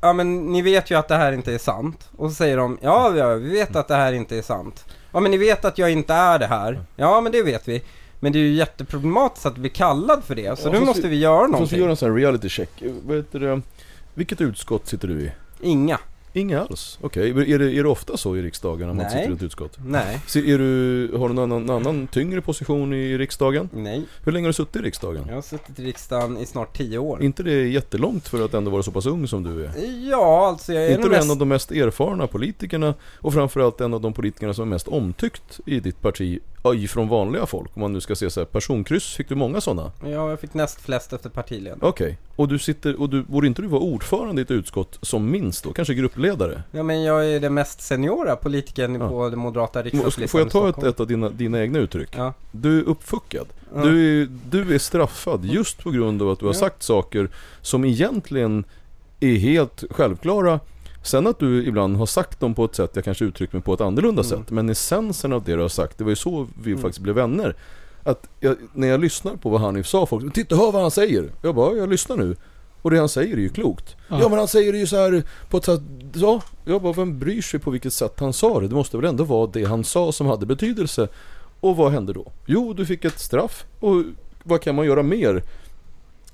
Ja 0.00 0.12
men 0.12 0.46
ni 0.52 0.62
vet 0.62 0.90
ju 0.90 0.94
att 0.98 1.08
det 1.08 1.16
här 1.16 1.32
inte 1.32 1.54
är 1.54 1.58
sant. 1.58 2.08
Och 2.16 2.28
så 2.30 2.34
säger 2.34 2.56
de 2.56 2.78
Ja, 2.82 3.16
ja 3.16 3.34
vi 3.34 3.50
vet 3.50 3.76
att 3.76 3.88
det 3.88 3.94
här 3.94 4.12
inte 4.12 4.36
är 4.38 4.42
sant. 4.42 4.84
Ja 5.12 5.20
men 5.20 5.30
ni 5.30 5.36
vet 5.36 5.64
att 5.64 5.78
jag 5.78 5.90
inte 5.90 6.14
är 6.14 6.38
det 6.38 6.46
här. 6.46 6.80
Ja 6.96 7.20
men 7.20 7.32
det 7.32 7.42
vet 7.42 7.68
vi. 7.68 7.82
Men 8.20 8.32
det 8.32 8.38
är 8.38 8.40
ju 8.40 8.52
jätteproblematiskt 8.54 9.46
att 9.46 9.56
bli 9.56 9.68
kallad 9.70 10.24
för 10.24 10.34
det. 10.34 10.58
Så 10.58 10.68
Ja, 10.68 10.72
nu 10.72 10.78
fast 10.78 10.86
måste 10.86 11.02
vi- 11.02 11.08
vi 11.08 11.16
göra 11.18 11.38
Fast 11.38 11.48
vi 11.48 11.52
någonting. 11.52 11.78
gör 11.80 11.88
en 11.88 11.96
sån 11.96 12.10
här 12.10 12.16
reality 12.16 12.48
check. 12.48 12.70
Vad 13.06 13.16
heter 13.16 13.38
det? 13.40 13.60
Vilket 14.14 14.40
utskott 14.40 14.86
sitter 14.86 15.08
du 15.08 15.20
i? 15.20 15.32
Inga. 15.60 15.98
Inga 16.36 16.60
alls? 16.60 16.98
Okej, 17.00 17.30
är, 17.30 17.58
det, 17.58 17.72
är 17.72 17.82
det 17.82 17.88
ofta 17.88 18.16
så 18.16 18.36
i 18.36 18.42
riksdagen 18.42 18.86
när 18.86 18.94
man 18.94 18.96
Nej. 18.96 19.10
sitter 19.10 19.30
i 19.30 19.34
ett 19.34 19.42
utskott? 19.42 19.78
Nej. 19.86 20.20
Så 20.26 20.38
är 20.38 20.58
du, 20.58 21.12
har 21.16 21.28
du 21.28 21.34
någon 21.34 21.52
annan, 21.52 21.70
annan 21.70 22.06
tyngre 22.06 22.40
position 22.40 22.92
i 22.92 23.18
riksdagen? 23.18 23.68
Nej. 23.72 24.02
Hur 24.24 24.32
länge 24.32 24.44
har 24.44 24.48
du 24.48 24.52
suttit 24.52 24.76
i 24.76 24.78
riksdagen? 24.78 25.24
Jag 25.28 25.34
har 25.34 25.42
suttit 25.42 25.78
i 25.78 25.84
riksdagen 25.84 26.38
i 26.38 26.46
snart 26.46 26.76
tio 26.76 26.98
år. 26.98 27.22
inte 27.22 27.42
det 27.42 27.68
jättelångt 27.68 28.28
för 28.28 28.44
att 28.44 28.54
ändå 28.54 28.70
vara 28.70 28.82
så 28.82 28.90
pass 28.90 29.06
ung 29.06 29.28
som 29.28 29.42
du 29.42 29.64
är? 29.64 29.72
Ja, 30.10 30.46
alltså 30.48 30.72
jag 30.72 30.84
är 30.84 30.90
inte 30.90 31.02
du 31.02 31.08
mest... 31.08 31.24
en 31.24 31.30
av 31.30 31.36
de 31.36 31.48
mest 31.48 31.72
erfarna 31.72 32.26
politikerna 32.26 32.94
och 33.02 33.34
framförallt 33.34 33.80
en 33.80 33.94
av 33.94 34.00
de 34.00 34.12
politikerna 34.12 34.54
som 34.54 34.62
är 34.62 34.70
mest 34.74 34.88
omtyckt 34.88 35.60
i 35.66 35.80
ditt 35.80 36.00
parti 36.00 36.40
ja, 36.64 36.88
från 36.88 37.08
vanliga 37.08 37.46
folk? 37.46 37.70
Om 37.74 37.80
man 37.80 37.92
nu 37.92 38.00
ska 38.00 38.16
se 38.16 38.30
så 38.30 38.40
här, 38.40 38.44
personkryss, 38.44 39.14
fick 39.14 39.28
du 39.28 39.34
många 39.34 39.60
sådana? 39.60 39.92
Ja, 40.02 40.30
jag 40.30 40.40
fick 40.40 40.54
näst 40.54 40.80
flest 40.80 41.12
efter 41.12 41.30
partiledare. 41.30 41.78
Okej, 41.82 42.18
och 42.36 42.48
du 42.48 42.58
sitter, 42.58 43.00
och 43.00 43.10
du, 43.10 43.22
borde 43.22 43.46
inte 43.46 43.62
du 43.62 43.68
vara 43.68 43.82
ordförande 43.82 44.40
i 44.40 44.44
ett 44.44 44.50
utskott 44.50 44.98
som 45.02 45.30
minst 45.30 45.64
då? 45.64 45.72
Kanske 45.72 45.94
gruppledare? 45.94 46.62
Ja, 46.70 46.82
men 46.82 47.02
jag 47.02 47.26
är 47.26 47.40
den 47.40 47.54
mest 47.54 47.80
seniora 47.80 48.36
politikern 48.36 48.94
Ja. 49.00 49.08
på 49.08 49.30
den 49.30 49.38
moderata 49.38 49.82
riksdagslistan 49.82 50.28
Får 50.28 50.40
jag 50.40 50.50
ta 50.50 50.68
ett, 50.68 50.94
ett 50.94 51.00
av 51.00 51.06
dina, 51.06 51.28
dina 51.28 51.60
egna 51.60 51.78
uttryck? 51.78 52.08
Ja. 52.16 52.32
Du 52.52 52.78
är 52.78 52.82
uppfuckad. 52.82 53.46
Ja. 53.74 53.82
Du, 53.82 54.22
är, 54.22 54.28
du 54.50 54.74
är 54.74 54.78
straffad 54.78 55.44
just 55.44 55.82
på 55.84 55.90
grund 55.90 56.22
av 56.22 56.30
att 56.30 56.38
du 56.38 56.46
har 56.46 56.52
sagt 56.52 56.82
saker 56.82 57.28
som 57.60 57.84
egentligen 57.84 58.64
är 59.20 59.36
helt 59.36 59.84
självklara. 59.90 60.60
Sen 61.04 61.26
att 61.26 61.38
du 61.38 61.66
ibland 61.66 61.96
har 61.96 62.06
sagt 62.06 62.40
dem 62.40 62.54
på 62.54 62.64
ett 62.64 62.74
sätt, 62.74 62.90
jag 62.94 63.04
kanske 63.04 63.24
uttryckt 63.24 63.52
mig 63.52 63.62
på 63.62 63.74
ett 63.74 63.80
annorlunda 63.80 64.22
Mm. 64.22 64.30
sätt. 64.38 64.50
Men 64.50 64.68
essensen 64.70 65.32
av 65.32 65.44
det 65.44 65.54
du 65.56 65.60
har 65.62 65.68
sagt, 65.68 65.98
det 65.98 66.04
var 66.04 66.10
ju 66.10 66.16
så 66.16 66.48
vi 66.62 66.70
Mm. 66.70 66.82
faktiskt 66.82 67.02
blev 67.02 67.14
vänner. 67.14 67.56
Att 68.02 68.28
jag, 68.40 68.56
när 68.72 68.88
jag 68.88 69.00
lyssnar 69.00 69.36
på 69.36 69.48
vad 69.50 69.60
Hanif 69.60 69.86
sa, 69.86 70.06
folk 70.06 70.34
Titta, 70.34 70.56
hör 70.56 70.72
vad 70.72 70.82
han 70.82 70.90
säger! 70.90 71.30
Jag 71.42 71.54
bara, 71.54 71.76
jag 71.76 71.88
lyssnar 71.88 72.16
nu. 72.16 72.36
Och 72.82 72.90
det 72.90 72.98
han 72.98 73.08
säger 73.08 73.36
är 73.36 73.40
ju 73.40 73.48
klokt. 73.48 73.96
Ja, 74.08 74.18
Ja. 74.20 74.28
men 74.28 74.38
han 74.38 74.48
säger 74.48 74.72
det 74.72 74.78
ju 74.78 74.86
så 74.86 74.96
här 74.96 75.22
på 75.50 75.56
ett 75.56 75.64
sätt, 75.64 75.80
ja, 76.14 76.42
jag 76.64 76.82
bara, 76.82 76.92
vem 76.92 77.18
bryr 77.18 77.42
sig 77.42 77.60
på 77.60 77.70
vilket 77.70 77.92
sätt 77.92 78.20
han 78.20 78.32
sa 78.32 78.60
det? 78.60 78.68
Det 78.68 78.74
måste 78.74 78.96
väl 78.96 79.06
ändå 79.06 79.24
vara 79.24 79.46
det 79.46 79.64
han 79.64 79.84
sa 79.84 80.12
som 80.12 80.26
hade 80.26 80.46
betydelse. 80.46 81.08
Och 81.60 81.76
vad 81.76 81.92
hände 81.92 82.12
då? 82.12 82.32
Jo, 82.46 82.72
du 82.72 82.86
fick 82.86 83.04
ett 83.04 83.18
straff. 83.18 83.64
Och 83.80 84.02
vad 84.42 84.60
kan 84.60 84.74
man 84.74 84.86
göra 84.86 85.02
mer? 85.02 85.42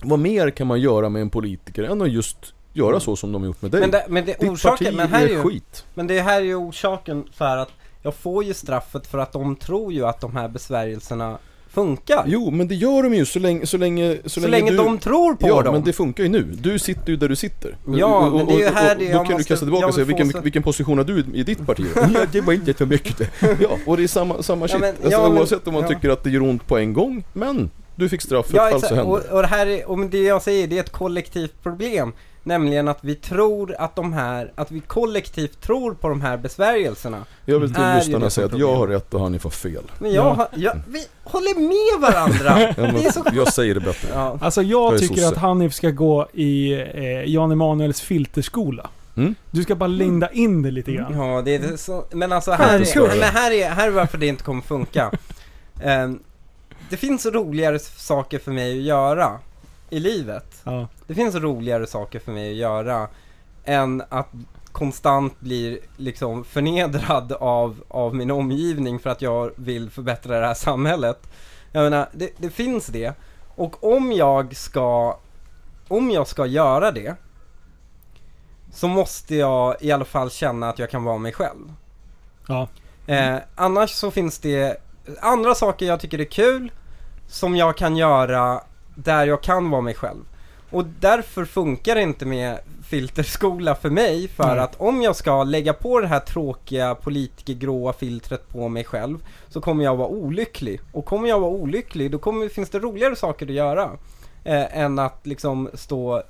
Vad 0.03 0.19
mer 0.19 0.51
kan 0.51 0.67
man 0.67 0.81
göra 0.81 1.09
med 1.09 1.23
en 1.23 1.31
politiker 1.31 1.83
än 1.83 2.03
att 2.03 2.11
just 2.11 2.55
göra 2.73 3.01
så 3.01 3.17
som 3.17 3.33
de 3.33 3.43
har 3.43 3.47
gjort 3.47 3.63
med 3.63 3.71
dig? 3.71 3.81
Men 3.81 3.91
det, 3.91 4.05
men 4.09 4.25
det 4.25 4.41
Ditt 4.41 4.51
orsaken, 4.51 4.87
parti 4.87 4.97
men 4.97 5.09
här 5.09 5.25
är 5.25 5.29
ju, 5.29 5.43
skit. 5.43 5.85
men 5.95 6.07
det 6.07 6.21
här 6.21 6.41
är 6.41 6.45
ju 6.45 6.55
orsaken 6.55 7.25
för 7.35 7.57
att 7.57 7.71
jag 8.03 8.15
får 8.15 8.45
ju 8.45 8.55
straffet 8.55 9.07
för 9.07 9.19
att 9.19 9.33
de 9.33 9.57
tror 9.57 9.93
ju 9.93 10.07
att 10.07 10.21
de 10.21 10.37
här 10.37 10.49
besvärjelserna 10.49 11.39
funkar. 11.71 12.25
Jo, 12.27 12.51
men 12.51 12.69
det 12.69 12.75
gör 12.75 13.03
de 13.03 13.15
ju 13.15 13.25
så 13.27 13.39
länge, 13.39 13.67
så 13.67 13.77
länge, 13.77 14.17
så, 14.25 14.41
så 14.41 14.49
länge 14.49 14.71
du... 14.71 14.77
de 14.77 14.99
tror 14.99 15.35
på 15.35 15.49
Ja, 15.49 15.63
dem. 15.63 15.75
men 15.75 15.85
det 15.85 15.93
funkar 15.93 16.23
ju 16.25 16.29
nu. 16.29 16.43
Du 16.43 16.79
sitter 16.79 17.09
ju 17.11 17.17
där 17.17 17.29
du 17.29 17.37
sitter. 17.37 17.77
Ja, 17.97 18.31
men 18.31 18.47
det 18.47 18.53
är 18.55 18.59
ju 18.59 18.65
här 18.75 18.97
det 18.97 19.05
Då 19.05 19.11
jag 19.11 19.17
kan 19.17 19.27
du 19.27 19.33
måste- 19.33 19.49
kasta 19.49 19.67
tillbaka 19.67 19.87
och 19.87 19.95
säga, 19.95 20.05
vilken, 20.05 20.31
så- 20.33 20.41
vilken 20.41 20.63
position 20.63 20.99
har 20.99 21.05
du 21.05 21.25
i 21.35 21.43
ditt 21.43 21.67
parti? 21.67 21.87
ja, 21.97 22.09
det 22.33 22.41
var 22.41 22.53
inte 22.53 22.75
så 22.75 22.87
mycket. 22.87 23.31
Ja, 23.61 23.69
och 23.87 23.97
det 23.97 24.03
är 24.03 24.07
samma, 24.07 24.43
samma 24.43 24.69
shit. 24.69 24.81
men- 24.81 24.89
alltså, 24.95 25.11
ja, 25.11 25.29
men- 25.29 25.39
oavsett 25.39 25.67
om 25.67 25.75
man 25.75 25.83
ja. 25.83 25.89
tycker 25.89 26.11
att 26.11 26.25
det 26.25 26.31
gör 26.31 26.43
ont 26.43 26.67
på 26.67 26.79
en 26.79 26.93
gång, 26.93 27.25
men 27.33 27.71
du 27.97 28.09
fick 28.09 28.23
straff 28.23 28.47
för 28.47 28.57
Ja 28.57 28.67
ett 28.67 28.71
fall 28.73 28.81
så 28.81 28.87
exakt, 28.87 28.97
hände 28.97 29.13
och, 29.13 29.37
och 29.37 29.43
det 29.43 29.49
här 29.49 29.67
är, 29.67 29.91
och 29.91 29.99
det 30.11 30.23
jag 30.23 30.43
säger, 30.43 30.67
det 30.67 30.77
är 30.79 30.81
ett 30.81 30.93
kollektivt 30.93 31.63
problem. 31.63 32.13
Nämligen 32.43 32.89
att 32.89 32.99
vi 33.01 33.15
tror 33.15 33.75
att 33.79 33.97
de 33.97 34.13
här, 34.13 34.53
att 34.55 34.71
vi 34.71 34.81
kollektivt 34.81 35.61
tror 35.61 35.95
på 35.95 36.09
de 36.09 36.21
här 36.21 36.37
besvärjelserna. 36.37 37.25
Jag 37.45 37.59
vill 37.59 37.75
till 37.75 37.85
lyssnarna 37.97 38.31
säga 38.31 38.47
att 38.47 38.59
jag 38.59 38.75
har 38.77 38.87
rätt 38.87 39.15
och 39.15 39.21
Hanif 39.21 39.45
har 39.45 39.51
fel. 39.51 39.83
Men 39.99 40.13
jag, 40.13 40.27
Ja. 40.27 40.31
har, 40.35 40.49
jag, 40.55 40.81
vi 40.89 41.07
håller 41.25 41.55
med 41.61 42.13
varandra! 42.13 42.61
Ja, 42.77 42.83
men 42.83 42.95
det 42.95 43.07
är 43.07 43.13
så... 43.13 43.25
Jag 43.33 43.53
säger 43.53 43.75
det 43.75 43.81
bättre. 43.81 44.09
Ja. 44.15 44.39
Alltså 44.41 44.63
Jag 44.63 44.93
jag 44.93 45.01
tycker 45.01 45.27
att 45.27 45.37
Hanif 45.37 45.75
ska 45.75 45.91
gå 45.91 46.29
i 46.33 46.73
eh, 46.73 47.25
Jan 47.25 47.53
Emanuels 47.53 48.01
filterskola. 48.01 48.91
Mm. 49.17 49.35
Du 49.51 49.63
ska 49.63 49.75
bara 49.75 49.87
linda 49.87 50.31
in 50.31 50.63
det 50.63 50.71
lite 50.71 50.93
grann. 50.93 51.15
Ja, 51.19 51.43
det 51.43 51.55
är 51.55 51.77
så, 51.77 52.05
men 52.11 52.33
alltså 52.33 52.51
här 52.53 52.81
är, 52.81 53.09
men 53.09 53.23
här 53.23 53.51
är, 53.51 53.71
här 53.71 53.87
är 53.87 53.91
varför 53.91 54.19
det 54.19 54.27
inte 54.27 54.43
kommer 54.45 54.63
funka. 54.63 55.11
Ehm, 55.83 56.19
det 56.91 56.97
finns 56.97 57.27
roligare 57.27 57.79
saker 57.79 58.39
för 58.39 58.53
mig 58.53 58.79
att 58.79 58.85
göra 58.85 59.39
i 59.91 60.01
livet. 60.01 60.63
Ja. 60.65 60.89
Det 61.07 61.15
finns 61.15 61.35
roligare 61.35 61.87
saker 61.87 62.19
för 62.19 62.33
mig 62.33 62.51
att 62.51 62.57
göra 62.57 63.09
än 63.65 64.03
att 64.09 64.29
konstant 64.73 65.41
bli 65.41 65.81
liksom 65.97 66.45
förnedrad 66.45 67.33
av, 67.33 67.85
av 67.89 68.15
min 68.15 68.31
omgivning 68.31 68.99
för 68.99 69.11
att 69.11 69.23
jag 69.23 69.51
vill 69.57 69.91
förbättra 69.91 70.41
det 70.41 70.47
här 70.47 70.55
samhället. 70.55 71.31
Jag 71.73 71.83
menar, 71.83 72.09
det, 72.13 72.31
det 72.37 72.51
finns 72.51 72.87
det. 72.87 73.15
Och 73.57 73.95
om 73.97 74.13
jag 74.13 74.57
ska, 74.57 75.19
om 75.89 76.11
jag 76.11 76.27
ska 76.27 76.47
göra 76.47 76.91
det 76.91 77.15
så 78.73 78.89
måste 78.89 79.37
jag 79.37 79.77
i 79.81 79.93
alla 79.93 80.05
fall 80.05 80.31
känna 80.31 80.69
att 80.69 80.79
jag 80.79 80.91
kan 80.91 81.05
vara 81.05 81.19
mig 81.19 81.33
själv. 81.33 81.73
Ja. 82.49 82.69
Eh, 83.07 83.37
annars 83.55 83.91
så 83.91 84.11
finns 84.11 84.39
det 84.39 84.77
andra 85.21 85.55
saker 85.55 85.87
jag 85.87 86.01
tycker 86.01 86.19
är 86.19 86.25
kul 86.25 86.73
som 87.27 87.57
jag 87.57 87.77
kan 87.77 87.97
göra 87.97 88.61
där 88.95 89.27
jag 89.27 89.43
kan 89.43 89.71
vara 89.71 89.81
mig 89.81 89.95
själv. 89.95 90.25
Och 90.71 90.85
därför 91.01 91.45
funkar 91.45 91.95
det 91.95 92.03
inte 92.03 92.27
med 92.27 92.59
filterskola 92.85 93.75
för 93.75 93.91
mig 93.91 94.29
för 94.29 94.55
Nej. 94.55 94.59
att 94.59 94.81
om 94.81 95.03
jag 95.03 95.17
ska 95.17 95.45
lägga 95.45 95.73
på 95.73 96.01
det 96.01 96.07
här 96.07 96.21
tråkiga 96.21 96.95
politikergråa 96.95 97.93
filtret 97.93 98.49
på 98.49 98.69
mig 98.69 98.85
själv 98.85 99.25
så 99.49 99.61
kommer 99.61 99.85
jag 99.85 99.97
vara 99.97 100.09
olycklig. 100.09 100.81
Och 100.93 101.05
kommer 101.05 101.29
jag 101.29 101.41
vara 101.41 101.51
olycklig 101.51 102.11
då 102.11 102.19
kommer, 102.19 102.49
finns 102.49 102.71
det 102.71 102.79
roligare 102.79 103.17
saker 103.17 103.47
att 103.47 103.53
göra 103.53 103.91
eh, 104.45 104.79
än 104.79 104.99
att 104.99 105.27
liksom 105.27 105.71
stå 105.75 106.17
eh, 106.17 106.23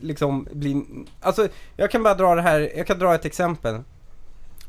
liksom 0.00 0.48
bli, 0.52 0.84
alltså 1.20 1.48
jag 1.76 1.90
kan 1.90 2.02
bara 2.02 2.14
dra 2.14 2.34
det 2.34 2.42
här, 2.42 2.72
jag 2.76 2.86
kan 2.86 2.98
dra 2.98 3.14
ett 3.14 3.24
exempel. 3.24 3.82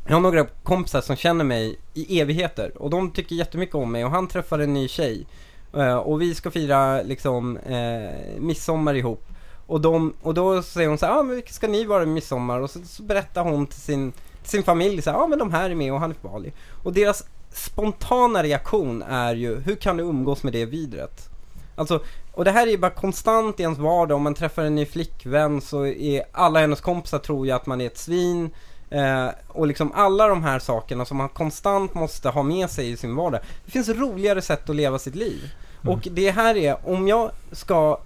Jag 0.08 0.14
har 0.14 0.22
några 0.22 0.46
kompisar 0.64 1.02
som 1.02 1.16
känner 1.16 1.46
mig 1.46 1.80
i 1.94 2.20
evigheter 2.20 2.78
och 2.78 2.90
de 2.90 3.12
tycker 3.12 3.36
jättemycket 3.36 3.76
om 3.76 3.92
mig 3.92 4.06
och 4.06 4.12
han 4.12 4.28
träffar 4.28 4.60
en 4.60 4.74
ny 4.74 4.88
tjej. 4.88 5.26
Eh, 5.74 5.96
och 5.96 6.22
vi 6.22 6.36
ska 6.36 6.52
fira 6.52 7.02
liksom 7.02 7.58
eh, 7.58 8.40
midsommar 8.40 8.94
ihop. 8.94 9.28
Och, 9.68 9.82
de, 9.82 10.14
och 10.22 10.34
då 10.34 10.62
säger 10.64 10.90
hon 10.90 10.98
så 10.98 11.06
här, 11.06 11.20
ah, 11.20 11.24
men 11.24 11.36
vilka 11.36 11.54
ska 11.54 11.68
ni 11.68 11.86
vara 11.86 12.06
midsommar? 12.06 12.60
Och 12.60 12.70
så, 12.70 12.80
så 12.86 13.04
berättar 13.04 13.44
hon 13.44 13.68
till 13.68 13.82
sin, 13.82 14.12
till 14.12 14.52
sin 14.52 14.64
familj 14.64 15.02
så 15.02 15.10
här, 15.10 15.18
ja 15.18 15.24
ah, 15.24 15.28
men 15.28 15.40
de 15.40 15.52
här 15.52 15.70
är 15.70 15.76
med 15.76 15.94
och 15.94 16.00
han 16.00 16.12
är 16.12 16.16
Bali. 16.22 16.52
Och 16.84 16.94
deras 16.94 17.24
spontana 17.54 18.44
reaktion 18.44 19.02
är 19.02 19.36
ju, 19.36 19.60
hur 19.60 19.76
kan 19.76 19.98
du 19.98 20.04
umgås 20.04 20.44
med 20.44 20.54
det 20.54 20.66
vidret? 20.66 21.30
Alltså, 21.76 22.04
och 22.34 22.46
det 22.46 22.52
här 22.52 22.68
är 22.68 22.72
ju 22.72 22.78
bara 22.78 22.92
konstant 22.92 23.60
i 23.60 23.64
ens 23.64 23.80
vardag. 23.80 24.16
Om 24.16 24.24
man 24.24 24.34
träffar 24.34 24.64
en 24.64 24.76
ny 24.76 24.86
flickvän 24.86 25.62
så 25.62 25.86
är 25.86 26.24
alla 26.32 26.60
hennes 26.60 26.82
kompisar 26.82 27.20
tror 27.20 27.46
ju 27.46 27.52
att 27.52 27.66
man 27.66 27.82
är 27.82 27.86
ett 27.86 27.98
svin. 27.98 28.50
Eh, 28.92 29.28
och 29.48 29.68
liksom 29.68 29.92
alla 29.96 30.28
de 30.28 30.44
här 30.44 30.60
sakerna 30.60 31.06
som 31.06 31.18
man 31.18 31.30
konstant 31.30 31.94
måste 31.94 32.30
ha 32.30 32.44
med 32.44 32.70
sig 32.70 32.92
i 32.92 32.98
sin 32.98 33.16
vardag. 33.16 33.40
Det 33.66 33.72
finns 33.72 33.90
roligare 33.90 34.42
sätt 34.42 34.70
att 34.70 34.76
leva 34.76 35.00
sitt 35.00 35.16
liv. 35.16 35.52
Mm. 35.82 35.94
Och 35.94 36.08
det 36.12 36.32
här 36.32 36.58
är, 36.58 36.90
om 36.90 37.08
jag 37.08 37.32
ska 37.52 37.98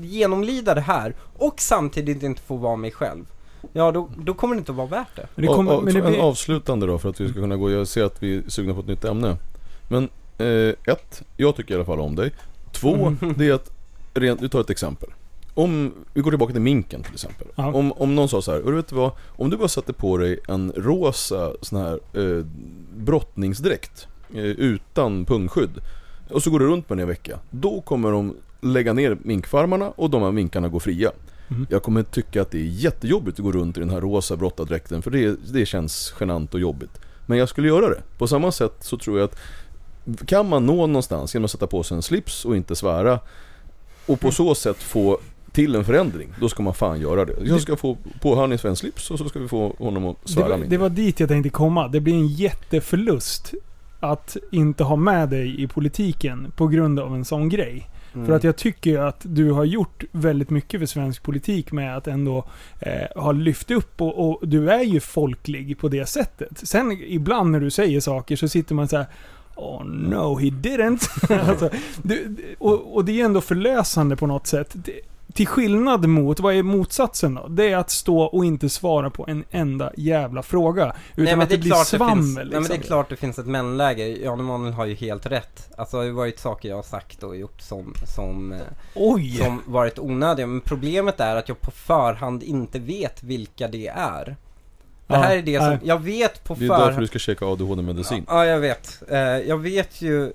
genomlida 0.00 0.74
det 0.74 0.80
här 0.80 1.14
och 1.38 1.60
samtidigt 1.60 2.22
inte 2.22 2.42
få 2.42 2.56
vara 2.56 2.76
mig 2.76 2.90
själv. 2.90 3.24
Ja, 3.72 3.92
då, 3.92 4.08
då 4.16 4.34
kommer 4.34 4.54
det 4.54 4.58
inte 4.58 4.72
att 4.72 4.78
vara 4.78 4.86
värt 4.86 5.16
det. 5.16 5.26
Men 5.34 5.46
det 5.46 5.54
kommer, 5.54 5.72
och, 5.72 5.78
och, 5.78 5.84
men 5.84 5.94
det 5.94 6.00
En 6.00 6.06
blir, 6.06 6.20
avslutande 6.20 6.86
då 6.86 6.98
för 6.98 7.08
att 7.08 7.20
vi 7.20 7.28
ska 7.28 7.40
kunna 7.40 7.56
gå, 7.56 7.70
jag 7.70 7.88
ser 7.88 8.04
att 8.04 8.22
vi 8.22 8.36
är 8.36 8.42
sugna 8.48 8.74
på 8.74 8.80
ett 8.80 8.86
nytt 8.86 9.04
ämne. 9.04 9.36
Men 9.88 10.08
eh, 10.38 10.92
ett, 10.92 11.22
jag 11.36 11.56
tycker 11.56 11.74
i 11.74 11.76
alla 11.76 11.84
fall 11.84 12.00
om 12.00 12.16
dig. 12.16 12.32
Två, 12.72 12.94
Mm. 12.94 13.16
det 13.36 13.48
är 13.48 13.52
att, 13.52 13.70
rent, 14.14 14.42
vi 14.42 14.48
tar 14.48 14.60
ett 14.60 14.70
exempel. 14.70 15.08
Om, 15.58 15.92
vi 16.14 16.20
går 16.20 16.30
tillbaka 16.30 16.52
till 16.52 16.62
minken 16.62 17.02
till 17.02 17.14
exempel. 17.14 17.46
Ja. 17.54 17.72
Om, 17.72 17.92
om 17.92 18.14
någon 18.14 18.28
sa 18.28 18.42
så 18.42 18.52
här, 18.52 18.60
"Och 18.60 18.70
du 18.70 18.76
vet 18.76 18.92
vad? 18.92 19.12
Om 19.26 19.50
du 19.50 19.56
bara 19.56 19.68
satte 19.68 19.92
på 19.92 20.16
dig 20.16 20.38
en 20.48 20.72
rosa 20.76 21.52
sån 21.62 21.78
här 21.78 22.00
eh, 22.12 22.44
brottningsdräkt 22.96 24.08
eh, 24.34 24.44
utan 24.44 25.24
pungskydd 25.24 25.80
och 26.30 26.42
så 26.42 26.50
går 26.50 26.58
du 26.58 26.66
runt 26.66 26.88
med 26.88 26.98
den 26.98 27.00
i 27.00 27.02
en 27.02 27.08
vecka. 27.08 27.38
Då 27.50 27.80
kommer 27.80 28.12
de 28.12 28.36
lägga 28.60 28.92
ner 28.92 29.18
minkfarmarna 29.22 29.90
och 29.90 30.10
de 30.10 30.22
här 30.22 30.32
minkarna 30.32 30.68
går 30.68 30.80
fria. 30.80 31.10
Mm. 31.50 31.66
Jag 31.70 31.82
kommer 31.82 32.02
tycka 32.02 32.42
att 32.42 32.50
det 32.50 32.58
är 32.58 32.64
jättejobbigt 32.64 33.38
att 33.38 33.44
gå 33.44 33.52
runt 33.52 33.76
i 33.76 33.80
den 33.80 33.90
här 33.90 34.00
rosa 34.00 34.36
brottardräkten 34.36 35.02
för 35.02 35.10
det, 35.10 35.36
det 35.52 35.66
känns 35.66 36.14
genant 36.20 36.54
och 36.54 36.60
jobbigt. 36.60 37.00
Men 37.26 37.38
jag 37.38 37.48
skulle 37.48 37.68
göra 37.68 37.88
det. 37.88 38.02
På 38.18 38.26
samma 38.26 38.52
sätt 38.52 38.74
så 38.80 38.98
tror 38.98 39.18
jag 39.18 39.24
att 39.24 39.38
kan 40.26 40.48
man 40.48 40.66
nå 40.66 40.86
någonstans 40.86 41.34
genom 41.34 41.44
att 41.44 41.50
sätta 41.50 41.66
på 41.66 41.82
sig 41.82 41.96
en 41.96 42.02
slips 42.02 42.44
och 42.44 42.56
inte 42.56 42.76
svära 42.76 43.20
och 44.06 44.20
på 44.20 44.30
så 44.30 44.54
sätt 44.54 44.82
få 44.82 45.18
till 45.58 45.74
en 45.74 45.84
förändring, 45.84 46.28
då 46.40 46.48
ska 46.48 46.62
man 46.62 46.74
fan 46.74 47.00
göra 47.00 47.24
det. 47.24 47.34
Jag 47.44 47.60
ska 47.60 47.76
få 47.76 47.96
på 48.20 48.34
Hanif 48.34 48.64
en 48.64 48.76
slips 48.76 49.10
och 49.10 49.18
så 49.18 49.28
ska 49.28 49.38
vi 49.38 49.48
få 49.48 49.74
honom 49.78 50.06
att 50.06 50.16
det, 50.22 50.32
svära 50.32 50.48
mindre. 50.48 50.68
det 50.68 50.78
var 50.78 50.88
dit 50.88 51.20
jag 51.20 51.28
tänkte 51.28 51.50
komma. 51.50 51.88
Det 51.88 52.00
blir 52.00 52.14
en 52.14 52.26
jätteförlust 52.26 53.54
att 54.00 54.36
inte 54.52 54.84
ha 54.84 54.96
med 54.96 55.28
dig 55.28 55.62
i 55.62 55.66
politiken 55.66 56.52
på 56.56 56.66
grund 56.66 57.00
av 57.00 57.14
en 57.14 57.24
sån 57.24 57.48
grej. 57.48 57.90
Mm. 58.14 58.26
För 58.26 58.32
att 58.32 58.44
jag 58.44 58.56
tycker 58.56 58.98
att 58.98 59.20
du 59.22 59.50
har 59.52 59.64
gjort 59.64 60.04
väldigt 60.12 60.50
mycket 60.50 60.80
för 60.80 60.86
svensk 60.86 61.22
politik 61.22 61.72
med 61.72 61.96
att 61.96 62.06
ändå 62.06 62.44
eh, 62.80 63.22
ha 63.22 63.32
lyft 63.32 63.70
upp 63.70 64.00
och, 64.00 64.28
och 64.28 64.48
du 64.48 64.70
är 64.70 64.82
ju 64.82 65.00
folklig 65.00 65.78
på 65.78 65.88
det 65.88 66.06
sättet. 66.06 66.68
Sen 66.68 66.92
ibland 66.92 67.50
när 67.50 67.60
du 67.60 67.70
säger 67.70 68.00
saker 68.00 68.36
så 68.36 68.48
sitter 68.48 68.74
man 68.74 68.88
så 68.88 68.96
här. 68.96 69.06
Oh 69.56 69.84
no, 69.84 70.38
he 70.38 70.50
didn't. 70.50 71.32
alltså, 71.48 71.70
du, 72.02 72.36
och, 72.58 72.96
och 72.96 73.04
det 73.04 73.20
är 73.20 73.24
ändå 73.24 73.40
förlösande 73.40 74.16
på 74.16 74.26
något 74.26 74.46
sätt. 74.46 74.70
Det, 74.72 75.00
till 75.38 75.46
skillnad 75.46 76.08
mot, 76.08 76.40
vad 76.40 76.54
är 76.54 76.62
motsatsen 76.62 77.34
då? 77.34 77.48
Det 77.48 77.70
är 77.70 77.76
att 77.76 77.90
stå 77.90 78.22
och 78.22 78.44
inte 78.44 78.68
svara 78.68 79.10
på 79.10 79.24
en 79.28 79.44
enda 79.50 79.92
jävla 79.96 80.42
fråga. 80.42 80.96
Utan 81.16 81.40
att 81.40 81.48
det, 81.48 81.58
blir 81.58 81.74
svammel 81.74 82.16
finns, 82.16 82.36
Nej 82.36 82.44
men 82.44 82.50
det 82.50 82.56
är 82.56 82.60
liksom. 82.60 82.82
klart 82.82 83.08
det 83.08 83.16
finns 83.16 83.38
ett 83.38 83.46
mellanläge. 83.46 84.06
Jan 84.06 84.40
Emanuel 84.40 84.72
har 84.72 84.86
ju 84.86 84.94
helt 84.94 85.26
rätt. 85.26 85.68
Alltså 85.76 85.96
det 85.96 86.00
har 86.00 86.06
ju 86.06 86.12
varit 86.12 86.38
saker 86.38 86.68
jag 86.68 86.76
har 86.76 86.82
sagt 86.82 87.22
och 87.22 87.36
gjort 87.36 87.60
som, 87.60 87.94
som, 88.16 88.52
eh, 88.52 88.58
Oj! 88.94 89.36
som 89.36 89.62
varit 89.66 89.98
onödiga. 89.98 90.46
Men 90.46 90.60
problemet 90.60 91.20
är 91.20 91.36
att 91.36 91.48
jag 91.48 91.60
på 91.60 91.70
förhand 91.70 92.42
inte 92.42 92.78
vet 92.78 93.22
vilka 93.22 93.68
det 93.68 93.88
är. 93.88 94.36
Det 95.08 95.16
här 95.16 95.36
är 95.36 95.42
det 95.42 95.58
som, 95.58 95.68
nej. 95.68 95.78
jag 95.82 96.02
vet 96.02 96.44
på 96.44 96.54
Det 96.54 96.64
är 96.64 96.68
därför 96.68 96.84
förhand. 96.84 97.02
du 97.02 97.06
ska 97.06 97.18
käka 97.18 97.46
ADHD-medicin. 97.46 98.24
Ja, 98.28 98.46
jag 98.46 98.58
vet. 98.58 99.02
Eh, 99.08 99.18
jag 99.18 99.58
vet 99.58 100.02
ju, 100.02 100.24
eh, 100.24 100.30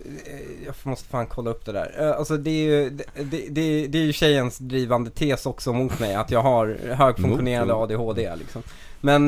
jag 0.66 0.76
måste 0.84 1.10
fan 1.10 1.28
kolla 1.28 1.52
upp 1.52 1.66
det 1.66 1.72
där. 1.72 1.95
Eh, 2.00 2.18
alltså 2.18 2.38
det 2.38 2.50
är 2.50 2.64
ju, 2.64 2.90
det, 2.90 3.04
det, 3.16 3.48
det, 3.50 3.88
det 3.88 3.98
är 3.98 4.04
ju 4.04 4.14
tjejens 4.14 4.58
drivande 4.58 5.10
tes 5.10 5.45
också 5.45 5.74
mot 5.74 6.00
mig, 6.00 6.16
att 6.16 6.32
jag 6.32 6.41
har 6.41 6.78
högfunktionerande 6.94 7.74
ADHD 7.74 8.36
liksom. 8.36 8.64
Men, 9.02 9.26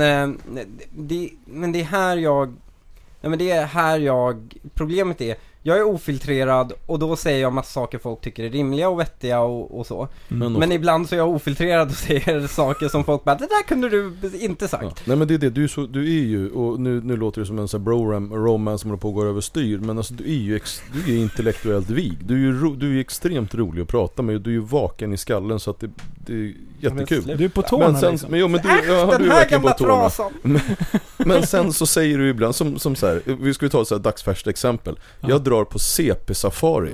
det, 0.91 1.29
men 1.45 1.71
det 1.71 1.79
är 1.81 1.85
här 1.85 2.17
jag, 2.17 2.55
ja 3.21 3.29
men 3.29 3.39
det 3.39 3.51
är 3.51 3.65
här 3.65 3.99
jag, 3.99 4.53
problemet 4.73 5.21
är, 5.21 5.35
jag 5.67 5.77
är 5.77 5.83
ofiltrerad 5.83 6.73
och 6.85 6.99
då 6.99 7.15
säger 7.15 7.41
jag 7.41 7.53
massa 7.53 7.69
saker 7.69 7.97
folk 7.97 8.21
tycker 8.21 8.43
är 8.43 8.49
rimliga 8.49 8.89
och 8.89 8.99
vettiga 8.99 9.39
och, 9.39 9.79
och 9.79 9.87
så. 9.87 10.07
Men, 10.27 10.53
Men 10.53 10.71
ibland 10.71 11.09
så 11.09 11.15
är 11.15 11.19
jag 11.19 11.29
ofiltrerad 11.29 11.87
och 11.87 11.95
säger 11.95 12.47
saker 12.55 12.87
som 12.87 13.03
folk 13.03 13.23
bara, 13.23 13.35
det 13.35 13.47
där 13.47 13.63
kunde 13.67 13.89
du 13.89 14.13
inte 14.39 14.67
sagt. 14.67 14.83
Ja. 14.83 14.93
Nej 15.05 15.17
men 15.17 15.27
det 15.27 15.33
är 15.33 15.37
det, 15.37 15.49
du 15.49 15.63
är, 15.63 15.67
så, 15.67 15.85
du 15.85 16.01
är 16.01 16.25
ju, 16.25 16.51
och 16.51 16.79
nu, 16.79 17.01
nu 17.01 17.17
låter 17.17 17.41
det 17.41 17.47
som 17.47 17.59
en 17.59 17.67
sån 17.67 17.81
här 17.81 17.85
bro-ram, 17.85 18.33
romance 18.33 18.81
som 18.81 18.89
håller 18.89 19.01
på 19.01 19.07
att 19.07 19.15
gå 19.15 19.25
överstyr 19.25 19.77
Men 19.77 19.97
alltså 19.97 20.13
du 20.13 20.23
är 20.23 20.37
ju 20.37 20.55
ex, 20.55 20.81
du 20.93 21.13
är 21.13 21.17
intellektuellt 21.17 21.89
vig 21.89 22.17
Du 22.25 22.33
är 22.33 22.39
ju 22.39 22.59
ro, 22.59 22.75
du 22.75 22.97
är 22.97 23.01
extremt 23.01 23.55
rolig 23.55 23.81
att 23.81 23.87
prata 23.87 24.21
med, 24.21 24.41
du 24.41 24.49
är 24.49 24.53
ju 24.53 24.59
vaken 24.59 25.13
i 25.13 25.17
skallen 25.17 25.59
så 25.59 25.71
att 25.71 25.79
det, 25.79 25.89
det 26.25 26.33
är 26.33 26.53
jättekul 26.79 27.37
Du 27.37 27.45
är 27.45 27.49
på 27.49 27.61
tårna 27.61 27.91
Men 27.91 28.01
sen, 28.01 28.11
liksom. 28.11 28.31
men, 28.31 28.39
jo, 28.39 28.47
men 28.47 28.61
du, 28.61 28.69
Äsch, 28.69 28.85
ja, 28.87 29.05
den 29.05 29.21
du 29.21 29.27
är 29.27 29.31
här 29.31 29.39
verkligen 29.39 29.61
på 29.61 29.67
gamla 29.67 30.09
tårna 30.09 30.09
trasan! 30.09 30.59
Men 31.17 31.47
sen 31.47 31.73
så 31.73 31.85
säger 31.85 32.17
du 32.17 32.29
ibland, 32.29 32.55
som, 32.55 32.79
som 32.79 32.95
så 32.95 33.07
här, 33.07 33.21
vi 33.25 33.53
skulle 33.53 33.71
ta 33.71 33.81
ett 33.81 33.87
så 33.87 33.95
här 33.95 34.01
dagsfärskt 34.01 34.47
exempel 34.47 34.99
Jag 35.19 35.41
drar 35.43 35.54
på 35.63 35.79
CP-safari 35.79 36.89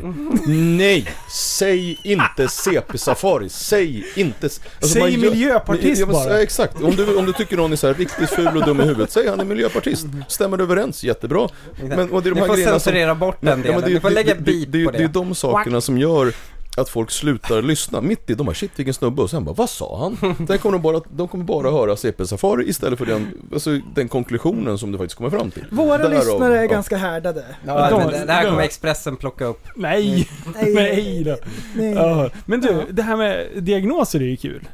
Nej! 0.78 1.08
Säg 1.32 2.00
inte 2.04 2.48
CP-safari, 2.48 3.50
säg 3.50 4.06
inte 4.16 4.46
alltså, 4.46 4.62
Säg 4.88 5.02
man 5.02 5.12
gör- 5.12 5.18
miljöpartist 5.32 6.00
Ja, 6.00 6.06
men- 6.06 6.14
bara. 6.14 6.30
ja, 6.34 6.42
Exakt, 6.44 6.82
om 6.82 6.96
du, 6.96 7.16
om 7.16 7.26
du 7.26 7.34
tycker 7.34 7.58
någon 7.58 7.72
är 7.72 7.76
så 7.76 7.88
här 7.88 7.94
riktigt 7.94 8.30
ful 8.30 8.48
och 8.58 8.66
dum 8.66 8.82
i 8.82 8.84
huvudet, 8.84 9.12
säg 9.12 9.28
han 9.28 9.40
är 9.40 9.46
miljöpartist. 9.46 10.06
Stämmer 10.28 10.62
överens, 10.62 11.04
jättebra. 11.04 11.48
Men 11.84 12.12
och 12.12 12.24
det 12.24 12.30
är 12.30 12.32
de 12.32 12.36
Ni 12.36 12.40
här 12.40 12.48
får 12.48 12.56
grejerna 12.56 12.72
som 12.72 12.80
censurera 12.80 13.16
bort 13.16 13.38
den 13.42 13.50
Ja, 13.50 13.56
delen, 13.56 13.76
men 13.80 13.90
det, 13.90 13.94
ni 13.94 14.00
får 14.00 14.10
lägga 14.10 14.34
det, 14.36 14.40
på 14.40 14.46
det, 14.52 14.66
det. 14.66 14.92
det 14.98 15.04
är 15.04 15.08
de 15.08 15.36
sakerna 15.36 15.82
som 15.82 15.98
gör 15.98 16.34
att 16.78 16.90
folk 16.90 17.12
slutar 17.12 17.62
lyssna 17.62 18.02
mitt 18.02 18.30
i, 18.30 18.34
de 18.34 18.46
bara 18.46 18.54
shit 18.56 18.72
vilken 18.76 18.94
snubbe 18.94 19.22
och 19.22 19.30
sen 19.30 19.44
bara 19.46 19.56
vad 19.56 19.70
sa 19.70 20.00
han? 20.00 20.36
Där 20.48 20.58
kommer 20.58 20.74
de, 20.78 20.82
bara, 20.82 21.02
de 21.14 21.28
kommer 21.28 21.44
bara 21.44 21.72
höra 21.72 21.96
CP-safari 21.96 22.64
istället 22.70 23.00
för 23.00 23.06
den, 23.06 23.28
alltså, 23.54 23.80
den 23.96 24.08
konklusionen 24.08 24.78
som 24.78 24.92
du 24.92 24.98
faktiskt 24.98 25.18
kommer 25.18 25.30
fram 25.30 25.52
till 25.52 25.66
Våra 25.72 25.98
Därav- 25.98 26.10
lyssnare 26.10 26.58
är 26.58 26.62
ja. 26.64 26.68
ganska 26.70 26.98
härdade. 26.98 27.46
Ja, 27.66 27.90
De- 27.90 27.98
men 28.00 28.08
det, 28.12 28.26
det 28.26 28.34
här 28.34 28.50
kommer 28.50 28.62
Expressen 28.64 29.16
plocka 29.18 29.46
upp. 29.46 29.68
Nej! 29.76 30.30
Nej, 30.56 30.74
Nej 30.74 31.24
då. 31.24 31.38
nej. 31.76 31.92
Ja. 31.94 32.30
Men 32.46 32.62
du, 32.62 32.86
det 32.90 33.04
här 33.04 33.18
med 33.18 33.48
diagnoser 33.64 34.20
är 34.20 34.24
ju 34.26 34.38
kul. 34.38 34.68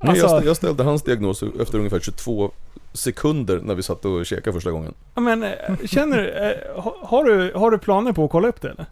Nej, 0.00 0.10
Alltså- 0.10 0.16
jag, 0.24 0.30
ställde, 0.30 0.46
jag 0.46 0.56
ställde 0.56 0.82
hans 0.84 1.02
diagnos 1.02 1.42
efter 1.60 1.78
ungefär 1.78 2.00
22 2.00 2.50
sekunder 2.92 3.60
när 3.62 3.74
vi 3.74 3.82
satt 3.82 4.04
och 4.04 4.26
käkade 4.26 4.52
första 4.54 4.70
gången 4.70 4.94
Ja, 5.14 5.20
Men 5.20 5.42
eh, 5.42 5.50
känner 5.86 6.16
du, 6.16 6.28
eh, 6.30 6.82
ha- 6.82 6.96
har 7.02 7.24
du, 7.24 7.52
har 7.54 7.70
du 7.70 7.78
planer 7.78 8.12
på 8.12 8.24
att 8.24 8.30
kolla 8.30 8.48
upp 8.48 8.60
det 8.60 8.68
eller? 8.70 8.86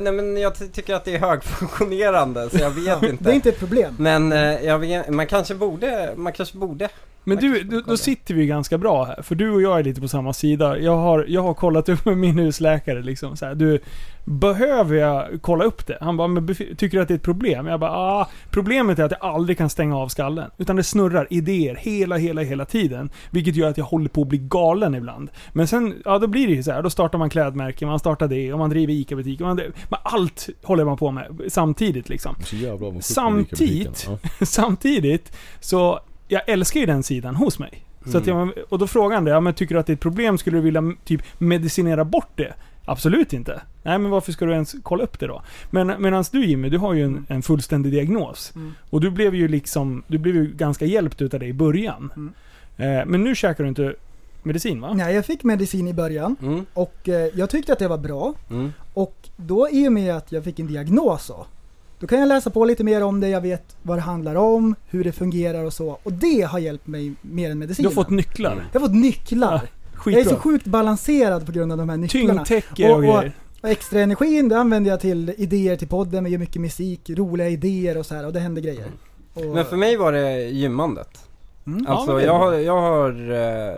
Nej 0.00 0.12
men 0.12 0.36
jag 0.36 0.58
ty- 0.58 0.68
tycker 0.68 0.94
att 0.94 1.04
det 1.04 1.14
är 1.14 1.18
högfunktionerande 1.20 2.50
så 2.50 2.58
jag 2.58 2.70
vet 2.70 3.02
inte. 3.02 3.24
Det 3.24 3.30
är 3.30 3.34
inte 3.34 3.48
ett 3.48 3.58
problem. 3.58 3.94
Men 3.98 4.32
eh, 4.32 4.38
jag 4.64 4.78
vet, 4.78 5.08
man 5.08 5.26
kanske 5.26 5.54
borde, 5.54 6.12
man 6.16 6.32
kanske 6.32 6.56
borde. 6.58 6.88
Men 7.24 7.36
du, 7.36 7.62
då 7.62 7.82
kolla. 7.82 7.96
sitter 7.96 8.34
vi 8.34 8.46
ganska 8.46 8.78
bra 8.78 9.04
här. 9.04 9.22
För 9.22 9.34
du 9.34 9.50
och 9.50 9.62
jag 9.62 9.78
är 9.78 9.84
lite 9.84 10.00
på 10.00 10.08
samma 10.08 10.32
sida. 10.32 10.78
Jag 10.78 10.96
har, 10.96 11.24
jag 11.28 11.42
har 11.42 11.54
kollat 11.54 11.88
upp 11.88 12.04
med 12.04 12.18
min 12.18 12.38
husläkare 12.38 13.02
liksom. 13.02 13.36
Så 13.36 13.46
här, 13.46 13.54
du, 13.54 13.80
behöver 14.24 14.96
jag 14.96 15.28
kolla 15.40 15.64
upp 15.64 15.86
det? 15.86 15.98
Han 16.00 16.16
bara, 16.16 16.28
men 16.28 16.46
tycker 16.54 16.88
du 16.88 17.00
att 17.00 17.08
det 17.08 17.14
är 17.14 17.18
ett 17.18 17.22
problem? 17.22 17.66
Jag 17.66 17.80
bara, 17.80 17.90
ah, 17.90 18.28
problemet 18.50 18.98
är 18.98 19.04
att 19.04 19.10
jag 19.10 19.30
aldrig 19.30 19.58
kan 19.58 19.70
stänga 19.70 19.96
av 19.96 20.08
skallen. 20.08 20.50
Utan 20.58 20.76
det 20.76 20.82
snurrar 20.84 21.26
idéer 21.30 21.74
hela, 21.74 22.16
hela, 22.16 22.42
hela 22.42 22.64
tiden. 22.64 23.10
Vilket 23.30 23.56
gör 23.56 23.68
att 23.68 23.78
jag 23.78 23.84
håller 23.84 24.08
på 24.08 24.22
att 24.22 24.28
bli 24.28 24.38
galen 24.38 24.94
ibland. 24.94 25.30
Men 25.52 25.68
sen, 25.68 26.02
ja 26.04 26.18
då 26.18 26.26
blir 26.26 26.46
det 26.46 26.52
ju 26.52 26.62
så 26.62 26.72
här. 26.72 26.82
Då 26.82 26.90
startar 26.90 27.18
man 27.18 27.30
klädmärken, 27.30 27.88
man 27.88 27.98
startar 27.98 28.28
det 28.28 28.52
och 28.52 28.58
man 28.58 28.70
driver 28.70 28.92
ICA-butik. 28.92 29.40
Man, 29.40 29.60
allt 29.88 30.48
håller 30.62 30.84
man 30.84 30.96
på 30.96 31.10
med 31.10 31.40
samtidigt 31.48 32.08
liksom. 32.08 32.36
Så 32.44 32.56
jävla 32.56 33.00
Samtidigt-. 33.00 34.08
Ja. 34.08 34.18
Samtidigt 34.46 35.36
så, 35.60 36.00
jag 36.32 36.42
älskar 36.46 36.80
ju 36.80 36.86
den 36.86 37.02
sidan 37.02 37.36
hos 37.36 37.58
mig. 37.58 37.84
Så 38.06 38.18
att 38.18 38.26
jag, 38.26 38.52
och 38.68 38.78
då 38.78 38.86
frågar 38.86 39.14
han 39.14 39.24
det, 39.24 39.30
ja, 39.30 39.40
men 39.40 39.54
tycker 39.54 39.74
du 39.74 39.80
att 39.80 39.86
det 39.86 39.92
är 39.92 39.94
ett 39.94 40.00
problem? 40.00 40.38
Skulle 40.38 40.56
du 40.56 40.60
vilja 40.60 40.82
typ 41.04 41.22
medicinera 41.38 42.04
bort 42.04 42.30
det? 42.34 42.52
Absolut 42.84 43.32
inte. 43.32 43.60
Nej 43.82 43.98
men 43.98 44.10
varför 44.10 44.32
ska 44.32 44.44
du 44.44 44.52
ens 44.52 44.74
kolla 44.82 45.04
upp 45.04 45.18
det 45.20 45.26
då? 45.26 45.42
Men 45.70 46.02
medan 46.02 46.24
du 46.32 46.44
Jimmy, 46.46 46.68
du 46.68 46.78
har 46.78 46.94
ju 46.94 47.04
en, 47.04 47.26
en 47.28 47.42
fullständig 47.42 47.92
diagnos. 47.92 48.52
Mm. 48.56 48.72
Och 48.90 49.00
du 49.00 49.10
blev 49.10 49.34
ju 49.34 49.48
liksom, 49.48 50.02
du 50.06 50.18
blev 50.18 50.34
ju 50.34 50.52
ganska 50.52 50.84
hjälpt 50.84 51.22
utav 51.22 51.40
det 51.40 51.46
i 51.46 51.52
början. 51.52 52.12
Mm. 52.16 52.32
Eh, 52.76 53.06
men 53.06 53.24
nu 53.24 53.34
käkar 53.34 53.64
du 53.64 53.68
inte 53.68 53.94
medicin 54.42 54.80
va? 54.80 54.94
Nej, 54.94 55.14
jag 55.14 55.26
fick 55.26 55.42
medicin 55.44 55.88
i 55.88 55.94
början 55.94 56.36
Mm, 56.42 56.66
och 56.74 57.08
eh, 57.08 57.28
jag 57.34 57.50
tyckte 57.50 57.72
att 57.72 57.78
det 57.78 57.88
var 57.88 57.98
bra. 57.98 58.34
mm. 58.50 58.72
Och 58.94 59.16
då 59.36 59.68
i 59.70 59.88
och 59.88 59.92
med 59.92 60.16
att 60.16 60.32
jag 60.32 60.44
fick 60.44 60.58
en 60.58 60.66
diagnos 60.66 61.24
så, 61.24 61.46
då 62.02 62.08
kan 62.08 62.18
jag 62.20 62.28
läsa 62.28 62.50
på 62.50 62.64
lite 62.64 62.84
mer 62.84 63.02
om 63.02 63.20
det, 63.20 63.28
jag 63.28 63.40
vet 63.40 63.76
vad 63.82 63.96
det 63.98 64.02
handlar 64.02 64.34
om, 64.34 64.74
hur 64.88 65.04
det 65.04 65.12
fungerar 65.12 65.64
och 65.64 65.72
så. 65.72 65.98
Och 66.02 66.12
det 66.12 66.42
har 66.42 66.58
hjälpt 66.58 66.86
mig 66.86 67.12
mer 67.22 67.50
än 67.50 67.56
Du 67.56 67.58
medicinen. 67.60 67.88
har 67.90 67.94
fått 67.94 68.10
nycklar. 68.10 68.64
jag 68.72 68.80
har 68.80 68.86
fått 68.88 68.96
nycklar. 68.96 69.60
Ja, 70.04 70.10
jag 70.10 70.20
är 70.20 70.24
så 70.24 70.36
sjukt 70.36 70.66
balanserad 70.66 71.46
på 71.46 71.52
grund 71.52 71.72
av 71.72 71.78
de 71.78 71.88
här 71.88 71.96
nycklarna. 71.96 72.44
Tyngdtäcke 72.44 72.90
och, 72.92 72.98
Och- 73.04 73.24
och- 73.62 73.70
extra 73.70 74.00
energin, 74.00 74.48
det 74.48 74.58
använder 74.58 74.90
jag 74.90 75.00
till 75.00 75.34
idéer 75.38 75.76
till 75.76 75.88
podden, 75.88 76.24
vi 76.24 76.30
gör 76.30 76.38
mycket 76.38 76.60
musik, 76.62 77.10
roliga 77.10 77.48
idéer 77.48 77.96
och 77.96 78.06
så 78.06 78.14
här 78.14 78.26
och 78.26 78.32
det 78.32 78.40
händer 78.40 78.62
grejer. 78.62 78.86
Och, 79.34 79.44
Men 79.44 79.64
för 79.64 79.76
mig 79.76 79.96
var 79.96 80.12
det 80.12 80.40
gymmandet. 80.48 81.18
Mm. 81.66 81.84
Ja, 81.88 81.94
Alltså 81.94 82.16
är 82.16 82.26
jag 82.26 82.38
har, 82.38 82.52
jag 82.54 82.80
har, 82.80 83.30
eh, 83.30 83.76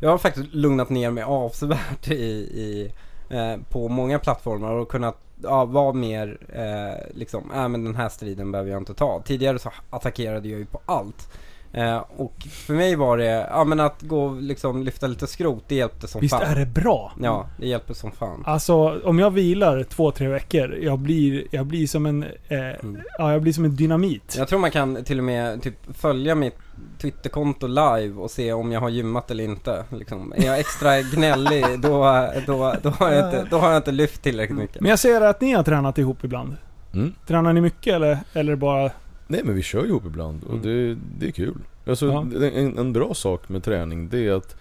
jag 0.00 0.10
har 0.10 0.18
faktiskt 0.18 0.54
lugnat 0.54 0.90
ner 0.90 1.10
mig 1.10 1.24
avsevärt 1.24 2.10
i, 2.10 2.14
i 2.14 2.90
eh, 3.34 3.56
på 3.68 3.88
många 3.88 4.18
plattformar 4.18 4.72
och 4.72 4.88
kunnat 4.88 5.18
ja, 5.42 5.64
vara 5.64 5.92
mer 5.92 6.38
eh, 6.48 7.16
liksom, 7.16 7.52
äh, 7.52 7.68
men 7.68 7.84
den 7.84 7.94
här 7.94 8.08
striden 8.08 8.52
behöver 8.52 8.70
jag 8.70 8.80
inte 8.80 8.94
ta. 8.94 9.22
Tidigare 9.24 9.58
så 9.58 9.72
attackerade 9.90 10.48
jag 10.48 10.58
ju 10.58 10.66
på 10.66 10.80
allt. 10.86 11.28
Eh, 11.74 11.96
och 12.16 12.34
för 12.50 12.74
mig 12.74 12.96
var 12.96 13.18
det, 13.18 13.46
ja 13.50 13.64
men 13.64 13.80
att 13.80 14.02
gå 14.02 14.24
och 14.24 14.42
liksom 14.42 14.82
lyfta 14.82 15.06
lite 15.06 15.26
skrot, 15.26 15.64
det 15.68 15.74
hjälpte 15.74 16.08
som 16.08 16.20
Visst 16.20 16.34
fan. 16.34 16.42
är 16.42 16.56
det 16.56 16.66
bra? 16.66 17.12
Ja, 17.22 17.46
det 17.58 17.66
hjälper 17.66 17.94
som 17.94 18.10
fan. 18.12 18.42
Alltså 18.46 19.00
om 19.04 19.18
jag 19.18 19.30
vilar 19.30 19.82
två, 19.82 20.10
tre 20.10 20.28
veckor, 20.28 20.74
jag 20.74 20.98
blir, 20.98 21.44
jag 21.50 21.66
blir 21.66 21.86
som 21.86 22.06
en, 22.06 22.22
eh, 22.48 22.58
Mm. 22.82 23.00
ja 23.18 23.32
jag 23.32 23.42
blir 23.42 23.52
som 23.52 23.64
en 23.64 23.76
dynamit. 23.76 24.34
Jag 24.38 24.48
tror 24.48 24.58
man 24.58 24.70
kan 24.70 25.04
till 25.04 25.18
och 25.18 25.24
med 25.24 25.62
typ 25.62 25.76
följa 25.96 26.34
mitt 26.34 26.56
Twitterkonto 27.00 27.66
live 27.66 28.12
och 28.16 28.30
se 28.30 28.52
om 28.52 28.72
jag 28.72 28.80
har 28.80 28.88
gymmat 28.88 29.30
eller 29.30 29.44
inte. 29.44 29.84
Liksom. 29.90 30.32
Är 30.36 30.44
jag 30.46 30.58
extra 30.58 31.00
gnällig 31.02 31.64
då, 31.78 32.28
då, 32.46 32.74
då, 32.82 32.90
har 32.90 33.10
jag 33.12 33.26
inte, 33.26 33.46
då 33.50 33.58
har 33.58 33.68
jag 33.68 33.76
inte 33.76 33.92
lyft 33.92 34.22
tillräckligt 34.22 34.58
mycket. 34.58 34.80
Men 34.80 34.90
jag 34.90 34.98
ser 34.98 35.20
att 35.20 35.40
ni 35.40 35.52
har 35.52 35.62
tränat 35.62 35.98
ihop 35.98 36.24
ibland. 36.24 36.56
Mm. 36.94 37.14
Tränar 37.26 37.52
ni 37.52 37.60
mycket 37.60 37.94
eller, 37.94 38.18
eller 38.32 38.56
bara... 38.56 38.90
Nej 39.34 39.44
men 39.44 39.54
vi 39.54 39.62
kör 39.62 39.86
ihop 39.86 40.04
ibland 40.06 40.44
och 40.44 40.50
Mm. 40.54 40.62
det, 40.62 40.96
det 41.18 41.26
är 41.26 41.30
kul. 41.30 41.54
Alltså, 41.86 42.06
Ja. 42.06 42.20
en, 42.54 42.78
en 42.78 42.92
bra 42.92 43.14
sak 43.14 43.48
med 43.48 43.64
träning 43.64 44.08
det 44.08 44.18
är 44.26 44.32
att 44.32 44.56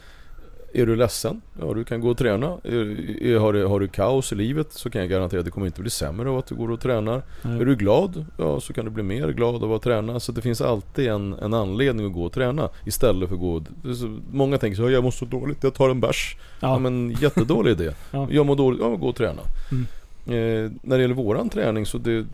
är 0.75 0.85
du 0.85 0.95
ledsen? 0.95 1.41
Ja, 1.59 1.73
du 1.73 1.83
kan 1.83 2.01
gå 2.01 2.09
och 2.09 2.17
träna. 2.17 2.57
Är, 2.63 3.23
är, 3.23 3.37
har, 3.39 3.53
du, 3.53 3.65
har 3.65 3.79
du 3.79 3.87
kaos 3.87 4.31
i 4.31 4.35
livet 4.35 4.67
så 4.73 4.89
kan 4.89 5.01
jag 5.01 5.09
garantera 5.09 5.39
att 5.39 5.45
det 5.45 5.51
kommer 5.51 5.67
inte 5.67 5.81
bli 5.81 5.89
sämre 5.89 6.29
av 6.29 6.37
att 6.37 6.45
du 6.47 6.55
går 6.55 6.71
och 6.71 6.79
tränar. 6.79 7.21
Är 7.43 7.65
du 7.65 7.75
glad? 7.75 8.25
Ja, 8.37 8.59
så 8.59 8.73
kan 8.73 8.85
du 8.85 8.91
bli 8.91 9.03
mer 9.03 9.27
glad 9.31 9.63
av 9.63 9.73
att 9.73 9.81
träna. 9.81 10.19
Så 10.19 10.31
det 10.31 10.41
finns 10.41 10.61
alltid 10.61 11.07
en, 11.07 11.33
en 11.33 11.53
anledning 11.53 12.05
att 12.07 12.13
gå 12.13 12.23
och 12.23 12.31
träna 12.31 12.69
istället 12.85 13.29
för 13.29 13.35
att 13.35 13.41
gå... 13.41 13.61
så- 13.95 14.17
Många 14.31 14.57
tänker 14.57 14.77
så 14.77 14.89
jag 14.89 15.03
mår 15.03 15.11
så 15.11 15.25
dåligt, 15.25 15.63
jag 15.63 15.73
tar 15.73 15.89
en 15.89 15.99
bärs. 15.99 16.37
Ja, 16.59 16.67
Ja. 16.67 16.79
men 16.79 17.11
jättedålig 17.21 17.71
idé. 17.71 17.91
Ja. 18.11 18.27
Jag 18.31 18.45
mår 18.45 18.55
dåligt, 18.55 18.79
ja 18.81 18.89
men 18.89 18.99
gå 18.99 19.07
och 19.07 19.15
träna. 19.15 19.41
Mm. 19.71 19.85
Eh, 20.27 20.71
när 20.83 20.97
det 20.97 21.01
gäller 21.01 21.15
våran 21.15 21.49
träning 21.49 21.85
så 21.85 21.97
det... 21.97 22.25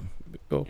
Ja, 0.49 0.65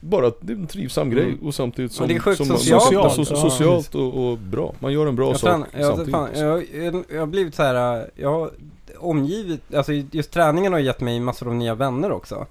bara 0.00 0.32
det 0.40 0.52
är 0.52 0.56
en 0.56 0.66
trivsam 0.66 1.10
grej 1.10 1.38
och 1.42 1.54
samtidigt 1.54 1.92
som... 1.92 2.08
det 2.08 2.14
är 2.14 2.18
sjukt 2.18 2.36
som 2.36 2.46
socialt 2.46 2.82
Socialt, 2.82 3.14
so, 3.14 3.36
socialt 3.36 3.94
och, 3.94 4.30
och 4.30 4.38
bra. 4.38 4.74
Man 4.78 4.92
gör 4.92 5.06
en 5.06 5.16
bra 5.16 5.28
Jag, 5.30 5.40
sak 5.40 5.50
trän, 5.50 5.64
jag, 5.72 5.86
samtidigt. 5.86 6.14
fan, 6.14 6.28
jag, 6.34 6.64
jag, 7.08 7.20
har 7.20 7.26
blivit 7.26 7.54
så 7.54 7.62
här. 7.62 8.10
jag 8.14 8.32
har 8.32 8.50
omgivit, 8.98 9.74
alltså 9.74 9.92
just 9.92 10.30
träningen 10.30 10.72
har 10.72 10.80
gett 10.80 11.00
mig 11.00 11.20
massor 11.20 11.48
av 11.48 11.54
nya 11.54 11.74
vänner 11.74 12.12
också. 12.12 12.46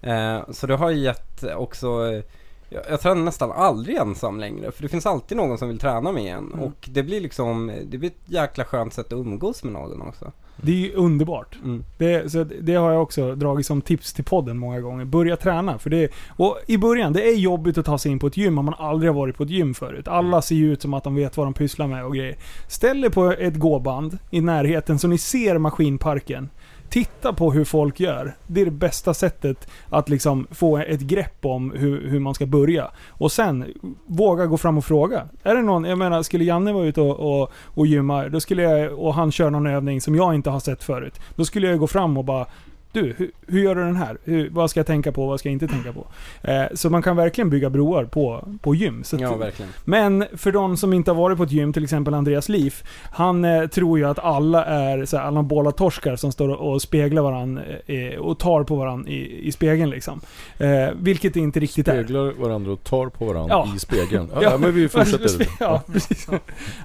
Eh, 0.00 0.40
så 0.50 0.66
det 0.66 0.76
har 0.76 0.90
gett 0.90 1.44
också, 1.56 1.86
eh, 1.86 2.22
jag, 2.68 2.82
jag 2.90 3.00
tränar 3.00 3.22
nästan 3.22 3.52
aldrig 3.52 3.96
ensam 3.96 4.40
längre, 4.40 4.72
för 4.72 4.82
det 4.82 4.88
finns 4.88 5.06
alltid 5.06 5.36
någon 5.36 5.58
som 5.58 5.68
vill 5.68 5.78
träna 5.78 6.12
med 6.12 6.36
en. 6.36 6.52
Mm. 6.52 6.60
Och 6.60 6.88
det 6.90 7.02
blir 7.02 7.20
liksom, 7.20 7.72
det 7.84 7.98
blir 7.98 8.10
ett 8.10 8.22
jäkla 8.24 8.64
skönt 8.64 8.94
sätt 8.94 9.06
att 9.06 9.12
umgås 9.12 9.64
med 9.64 9.72
någon 9.72 10.02
också. 10.02 10.32
Det 10.62 10.72
är 10.72 10.76
ju 10.76 10.92
underbart. 10.92 11.58
Mm. 11.64 11.84
Det, 11.98 12.32
så 12.32 12.44
det- 12.44 12.74
har 12.74 12.92
jag 12.92 13.02
också 13.02 13.34
dragit 13.34 13.66
som 13.66 13.80
tips 13.82 14.12
till 14.12 14.24
podden 14.24 14.58
många 14.58 14.80
gånger. 14.80 15.04
Börja 15.04 15.36
träna. 15.36 15.78
För 15.78 15.90
det, 15.90 16.12
och 16.36 16.58
i 16.66 16.78
början, 16.78 17.12
det 17.12 17.28
är 17.28 17.36
jobbigt 17.36 17.78
att 17.78 17.86
ta 17.86 17.98
sig 17.98 18.12
in 18.12 18.18
på 18.18 18.26
ett 18.26 18.36
gym 18.36 18.58
om 18.58 18.64
man 18.64 18.74
aldrig 18.78 19.10
har 19.12 19.16
varit 19.16 19.36
på 19.36 19.42
ett 19.42 19.50
gym 19.50 19.74
förut. 19.74 20.08
Alla 20.08 20.42
ser 20.42 20.54
ju 20.54 20.72
ut 20.72 20.82
som 20.82 20.94
att 20.94 21.04
de 21.04 21.14
vet 21.14 21.36
vad 21.36 21.46
de 21.46 21.54
pysslar 21.54 21.86
med 21.86 22.04
och 22.04 22.14
grejer. 22.14 22.36
Ställ 22.68 23.04
er 23.04 23.08
på 23.08 23.32
ett 23.32 23.56
gåband 23.56 24.18
i 24.30 24.40
närheten 24.40 24.98
så 24.98 25.08
ni 25.08 25.18
ser 25.18 25.58
maskinparken. 25.58 26.48
Titta 26.92 27.32
på 27.32 27.52
hur 27.52 27.64
folk 27.64 28.00
gör. 28.00 28.34
Det 28.46 28.60
är 28.60 28.64
det 28.64 28.70
bästa 28.70 29.14
sättet 29.14 29.68
att 29.88 30.08
liksom 30.08 30.46
få 30.50 30.78
ett 30.78 31.00
grepp 31.00 31.44
om 31.44 31.70
hur, 31.70 32.08
hur 32.08 32.20
man 32.20 32.34
ska 32.34 32.46
börja. 32.46 32.90
Och 33.08 33.32
sen, 33.32 33.64
våga 34.06 34.46
gå 34.46 34.56
fram 34.58 34.78
och 34.78 34.84
fråga. 34.84 35.28
Är 35.42 35.54
det 35.54 35.62
någon, 35.62 35.84
jag 35.84 35.98
menar, 35.98 36.22
skulle 36.22 36.44
Janne 36.44 36.72
vara 36.72 36.86
ute 36.86 37.00
och, 37.00 37.40
och, 37.42 37.52
och 37.54 37.86
gymma, 37.86 38.28
då 38.28 38.40
skulle 38.40 38.62
jag, 38.62 38.98
och 38.98 39.14
han 39.14 39.32
kör 39.32 39.50
någon 39.50 39.66
övning 39.66 40.00
som 40.00 40.14
jag 40.14 40.34
inte 40.34 40.50
har 40.50 40.60
sett 40.60 40.82
förut. 40.82 41.20
Då 41.36 41.44
skulle 41.44 41.66
jag 41.66 41.78
gå 41.78 41.86
fram 41.86 42.16
och 42.16 42.24
bara 42.24 42.46
du, 42.92 43.14
hur, 43.18 43.30
hur 43.46 43.60
gör 43.62 43.74
du 43.74 43.80
den 43.84 43.96
här? 43.96 44.18
Hur, 44.24 44.50
vad 44.50 44.70
ska 44.70 44.80
jag 44.80 44.86
tänka 44.86 45.12
på? 45.12 45.26
Vad 45.26 45.40
ska 45.40 45.48
jag 45.48 45.52
inte 45.52 45.68
tänka 45.68 45.92
på? 45.92 46.06
Eh, 46.42 46.62
så 46.74 46.90
man 46.90 47.02
kan 47.02 47.16
verkligen 47.16 47.50
bygga 47.50 47.70
broar 47.70 48.04
på, 48.04 48.48
på 48.62 48.74
gym. 48.74 49.04
Så 49.04 49.16
att- 49.16 49.22
Ja, 49.22 49.36
verkligen. 49.36 49.70
men 49.84 50.24
för 50.36 50.52
de 50.52 50.76
som 50.76 50.92
inte 50.92 51.10
har 51.10 51.16
varit 51.16 51.36
på 51.38 51.44
ett 51.44 51.52
gym, 51.52 51.72
till 51.72 51.84
exempel 51.84 52.14
Andreas 52.14 52.48
Liv. 52.48 52.74
Han 53.12 53.44
eh, 53.44 53.66
tror 53.66 53.98
ju 53.98 54.04
att 54.04 54.18
alla 54.18 54.64
är 54.64 55.04
så 55.04 55.16
här, 55.16 55.24
anabola 55.24 55.70
torskar 55.72 56.16
som 56.16 56.32
står 56.32 56.48
och, 56.48 56.82
speglar 56.82 57.22
varandra 57.22 57.62
eh, 57.86 58.18
och 58.18 58.38
tar 58.38 58.64
på 58.64 58.76
varandra 58.76 59.10
i, 59.10 59.48
i 59.48 59.52
spegeln 59.52 59.90
liksom. 59.90 60.20
Eh, 60.58 60.68
vilket 61.00 61.34
det 61.34 61.40
inte 61.40 61.60
riktigt 61.60 61.88
är. 61.88 61.92
Speglar 62.02 62.32
varandra 62.42 62.72
och 62.72 62.84
tar 62.84 63.08
på 63.08 63.24
varandra 63.24 63.48
Ja. 63.54 63.68
i 63.76 63.78
spegeln. 63.78 64.30
Ja, 64.34 64.42
ja, 64.42 64.58
men 64.58 64.74
vi 64.74 64.88
fortsätter. 64.88 65.46
Ja, 65.60 65.82
precis. 65.92 66.28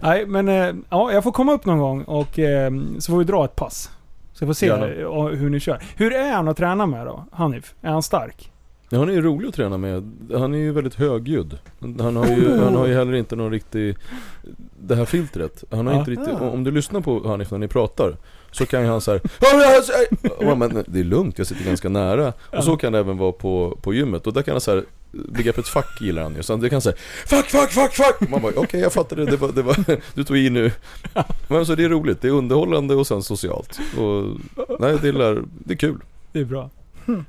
Nej, 0.01 0.25
men 0.25 0.47
eh, 0.49 0.73
ja, 0.89 1.11
jag 1.11 1.23
får 1.23 1.31
komma 1.31 1.53
upp 1.53 1.65
någon 1.65 1.79
gång 1.79 2.01
och 2.03 2.39
eh, 2.39 2.71
så 2.99 3.11
får 3.11 3.17
vi 3.19 3.23
dra 3.23 3.45
ett 3.45 3.55
pass. 3.55 3.91
Så 4.37 4.43
jag 4.43 4.49
får 4.49 4.53
se 4.53 4.65
Gärna. 4.65 4.87
eh, 4.87 5.37
hur 5.37 5.49
ni 5.49 5.59
kör. 5.59 5.83
Hur 5.95 6.13
är 6.13 6.31
han 6.31 6.47
att 6.47 6.57
träna 6.57 6.85
med 6.85 7.05
då, 7.05 7.25
Hanif? 7.31 7.75
Är 7.81 7.89
han 7.91 8.03
stark? 8.03 8.51
Ja, 8.89 8.99
han 8.99 9.09
är 9.09 9.13
ju 9.13 9.21
rolig 9.21 9.47
att 9.47 9.53
träna 9.55 9.77
med. 9.77 10.11
Han 10.33 10.53
är 10.53 10.57
ju 10.57 10.71
väldigt 10.71 10.95
högljudd. 10.95 11.57
Han 11.99 12.15
har 12.15 12.27
ju, 12.27 12.59
han 12.59 12.75
har 12.75 12.87
ju 12.87 12.93
heller 12.93 13.13
inte 13.13 13.35
någon 13.35 13.51
riktig... 13.51 13.97
Det 14.79 14.95
här 14.95 15.05
filtret. 15.05 15.63
Han 15.71 15.87
har 15.87 15.99
inte 15.99 16.11
riktigt... 16.11 16.33
Ah. 16.41 16.49
Om 16.49 16.63
du 16.63 16.71
lyssnar 16.71 17.01
på 17.01 17.27
Hanif 17.27 17.51
när 17.51 17.57
ni 17.57 17.67
pratar. 17.67 18.17
Så 18.51 18.65
kan 18.65 18.81
ju 18.81 18.87
han 18.87 19.01
såhär... 19.01 19.21
Men 20.55 20.83
det 20.87 20.99
är 20.99 21.03
lugnt, 21.03 21.37
jag 21.37 21.47
sitter 21.47 21.65
ganska 21.65 21.89
nära. 21.89 22.33
Och 22.57 22.63
så 22.63 22.77
kan 22.77 22.93
det 22.93 22.99
även 22.99 23.17
vara 23.17 23.31
på, 23.31 23.77
på 23.81 23.93
gymmet. 23.93 24.27
Och 24.27 24.33
där 24.33 24.41
kan 24.41 24.51
han 24.51 24.61
såhär... 24.61 24.83
Begreppet 25.11 25.67
fuck 25.67 26.01
gillar 26.01 26.23
han 26.23 26.35
ju. 26.35 26.43
Så 26.43 26.55
det 26.55 26.69
kan 26.69 26.81
säga 26.81 26.95
Fuck, 27.25 27.45
fuck, 27.45 27.69
fuck, 27.71 27.93
fuck! 27.93 28.29
Man 28.29 28.41
bara 28.41 28.53
okej 28.55 28.81
jag 28.81 28.93
fattar 28.93 29.15
det, 29.15 29.25
det 29.25 29.37
var, 29.37 29.51
det 29.51 29.61
var, 29.61 29.77
du 30.13 30.23
tog 30.23 30.37
i 30.37 30.49
nu. 30.49 30.71
Men 31.47 31.65
så 31.65 31.75
det 31.75 31.83
är 31.83 31.89
roligt, 31.89 32.21
det 32.21 32.27
är 32.27 32.31
underhållande 32.31 32.95
och 32.95 33.07
sen 33.07 33.23
socialt. 33.23 33.79
Och 33.97 34.23
nej, 34.79 34.97
det 35.01 35.07
är, 35.09 35.43
det 35.65 35.73
är 35.73 35.77
kul. 35.77 35.99
Det 36.31 36.39
är 36.39 36.45
bra. 36.45 36.69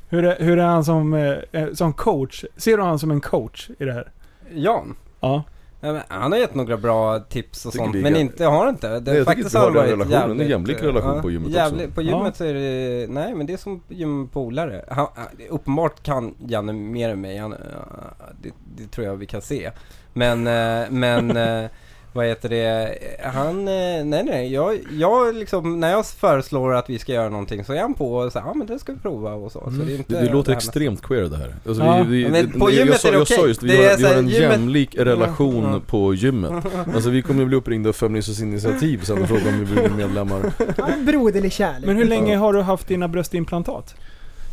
Hur, 0.09 0.24
är, 0.24 0.44
hur 0.44 0.59
är 0.59 0.66
han 0.66 0.84
som, 0.84 1.14
eh, 1.14 1.36
eh, 1.52 1.72
som 1.72 1.92
coach? 1.92 2.44
Ser 2.56 2.76
du 2.76 2.82
han 2.82 2.98
som 2.98 3.10
en 3.10 3.20
coach 3.20 3.70
i 3.78 3.84
det 3.84 3.92
här? 3.92 4.10
Jan? 4.55 4.96
Ja. 5.20 5.44
Ja, 5.80 6.00
han 6.09 6.32
har 6.32 6.38
gett 6.38 6.55
några 6.55 6.76
bra 6.76 7.18
tips 7.18 7.66
och 7.66 7.72
sånt, 7.72 7.94
men 7.94 8.16
inte, 8.16 8.44
har 8.44 8.68
inte? 8.68 9.00
Det, 9.00 9.12
Nej, 9.12 9.24
faktiskt 9.24 9.55
har 9.55 9.70
varit 9.70 9.90
relationen, 9.90 10.22
en 10.22 10.28
jävligt, 10.28 10.50
jämlik 10.50 10.82
relation 10.82 11.16
ja, 11.16 11.22
på 11.22 11.30
gymmet 11.30 11.50
jävligt, 11.50 11.82
också. 11.82 11.94
På 11.94 12.02
gymmet 12.02 12.36
så 12.36 12.44
är 12.44 12.55
det, 12.55 13.06
nej 13.12 13.34
men 13.34 13.46
det 13.46 13.52
är 13.52 13.56
som 13.56 13.82
gympolare. 13.88 14.84
Han, 14.88 15.06
uppenbart 15.48 16.02
kan 16.02 16.34
Janne 16.38 16.72
mer 16.72 17.09
än 17.09 17.20
mig, 17.20 17.38
han, 17.38 17.50
ja, 17.50 18.26
det, 18.42 18.50
det 18.76 18.90
tror 18.90 19.06
jag 19.06 19.16
vi 19.16 19.26
kan 19.26 19.42
se. 19.42 19.70
Men, 20.12 20.46
eh, 20.46 20.90
men 20.90 21.36
eh, 21.36 21.70
vad 22.12 22.26
heter 22.26 22.48
det, 22.48 22.98
han, 23.24 23.59
eh, 23.68 24.05
nej 24.05 24.24
nej, 24.24 24.52
jag, 24.52 24.78
jag 24.93 25.35
liksom, 25.35 25.80
när 25.80 25.90
jag 25.90 26.06
föreslår 26.06 26.74
att 26.74 26.90
vi 26.90 26.98
ska 26.98 27.12
göra 27.12 27.28
någonting 27.28 27.64
så 27.64 27.72
är 27.72 27.80
han 27.80 27.94
på 27.94 28.14
och 28.14 28.32
säger 28.32 28.47
ja 28.47 28.55
men 28.55 28.66
det 28.66 28.78
ska 28.78 28.93
vi 28.93 28.98
prova 28.98 29.32
och 29.32 29.52
så. 29.52 29.60
så 29.60 29.70
det, 29.70 29.93
är 29.93 29.97
inte 29.97 30.14
Det, 30.14 30.20
det 30.26 30.32
låter 30.32 30.52
extremt 30.52 31.02
queer 31.02 31.22
det 31.22 31.36
här. 31.36 31.55
Alltså, 31.66 31.82
Ja. 31.85 32.02
vi, 32.09 32.24
vi, 32.24 32.30
Men 32.30 32.60
på 32.60 32.70
gymmet 32.70 33.05
jag, 33.05 33.12
är 33.12 33.16
det 33.16 33.22
okej. 33.22 33.48
just, 33.48 33.62
vi 33.62 33.68
Det 33.68 33.76
har, 33.76 33.93
är 33.93 33.97
vi 33.97 34.05
har 34.05 34.14
en 34.14 34.28
gymmet- 34.28 34.40
jämlik 34.52 34.97
relation 34.98 35.64
Ja. 35.72 35.80
på 35.86 36.14
gymmet. 36.14 36.64
Alltså 36.94 37.10
vi 37.10 37.22
kommer 37.22 37.44
bli 37.44 37.56
uppringda 37.56 37.89
av 37.89 37.93
Feministiskt 37.93 38.43
initiativ 38.43 39.01
sen 39.05 39.22
och 39.22 39.28
fråga 39.28 39.48
om 39.48 39.59
vi 39.59 39.64
vill 39.64 39.85
bli 39.90 39.97
medlemmar. 39.97 40.52
Ja, 40.76 40.86
broderlig 41.06 41.52
kärlek. 41.52 41.86
Men 41.86 41.97
hur 41.97 42.05
länge 42.05 42.36
har 42.36 42.52
du 42.52 42.60
haft 42.62 42.89
dina 42.89 43.09
bröstimplantat? 43.09 43.94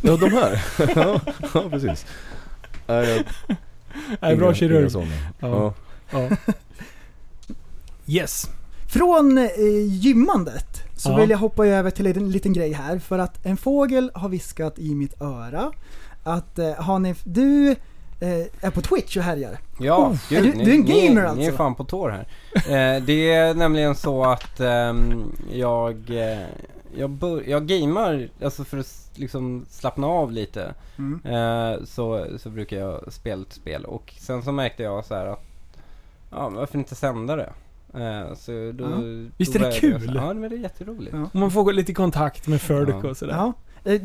Ja, 0.02 0.18
de 0.18 0.30
här. 0.34 0.64
ja, 0.96 1.20
ja, 1.54 1.64
precis. 1.70 2.06
Nej, 2.88 3.10
jag, 3.10 3.24
Nej, 4.22 4.36
bra 4.36 4.54
kirurg. 4.54 4.90
Ja. 5.40 5.74
Ja. 6.12 6.30
Yes. 8.08 8.50
Från 8.94 9.38
eh, 9.38 9.46
gymmandet 9.88 10.82
så 10.98 11.10
Ja. 11.12 11.16
vill 11.18 11.30
jag 11.30 11.38
hoppa 11.38 11.66
över 11.68 11.90
till 11.92 12.08
en 12.08 12.32
liten 12.32 12.54
grej 12.54 12.72
här. 12.74 13.00
För 13.00 13.20
att 13.20 13.46
en 13.46 13.58
fågel 13.58 14.12
har 14.14 14.30
viskat 14.30 14.80
i 14.80 14.96
mitt 14.96 15.22
öra 15.22 15.72
att 16.24 16.60
eh, 16.60 16.74
Hanif, 16.74 17.22
du 17.24 17.70
eh, 18.20 18.30
är 18.62 18.72
på 18.72 18.82
Twitch 18.82 19.18
och 19.18 19.24
härjar. 19.24 19.60
Ja, 19.80 19.98
Oh, 19.98 20.34
är 20.38 20.42
du- 20.42 20.52
du 20.52 20.72
är 20.72 20.76
en 20.76 20.86
gamer 20.86 21.00
ni, 21.00 21.10
Ni 21.14 21.18
är 21.20 21.26
alltså? 21.26 21.52
fan 21.52 21.76
på 21.76 21.84
tår 21.84 22.10
här. 22.10 22.28
Eh, 22.56 23.04
det 23.04 23.34
är 23.34 23.54
nämligen 23.54 23.96
så 23.96 24.24
att 24.26 24.60
ehm, 24.60 25.24
jag, 25.52 26.10
eh, 26.10 26.46
jag, 26.98 27.10
bör, 27.10 27.44
jag 27.50 27.68
gamar, 27.68 28.30
alltså 28.44 28.64
för 28.64 28.78
att 28.78 29.10
liksom 29.16 29.66
slappna 29.70 30.08
av 30.08 30.32
lite. 30.32 30.74
Mm. 30.98 31.22
Eh, 31.26 31.84
så, 31.86 32.26
så 32.38 32.50
brukar 32.50 32.78
jag 32.78 33.14
spela 33.14 33.42
ett 33.42 33.54
spel 33.54 33.86
och 33.86 34.14
sen 34.20 34.44
så 34.44 34.52
märkte 34.52 34.84
jag 34.84 35.06
så 35.06 35.16
här 35.16 35.26
att, 35.26 35.44
ja 36.32 36.50
varför 36.50 36.78
inte 36.78 36.96
sända 36.96 37.36
det? 37.36 37.50
Eh, 37.98 38.36
så 38.36 38.52
då, 38.52 38.84
Ja. 38.84 38.90
då 38.90 39.30
Visst 39.38 39.56
är 39.56 39.60
det 39.60 39.72
kul? 39.80 40.12
Ja 40.16 40.34
men 40.34 40.50
det 40.50 40.56
är 40.56 40.60
jätteroligt. 40.60 41.14
Ja. 41.14 41.30
Om 41.34 41.40
man 41.40 41.52
får 41.52 41.64
gå 41.64 41.72
lite 41.72 41.92
i 41.92 41.96
kontakt 41.96 42.48
med 42.48 42.62
Furdic 42.62 42.96
Ja. 43.04 43.10
och 43.10 43.18
sådär. 43.18 43.34
Ja. 43.36 43.54
Eh, 43.92 44.02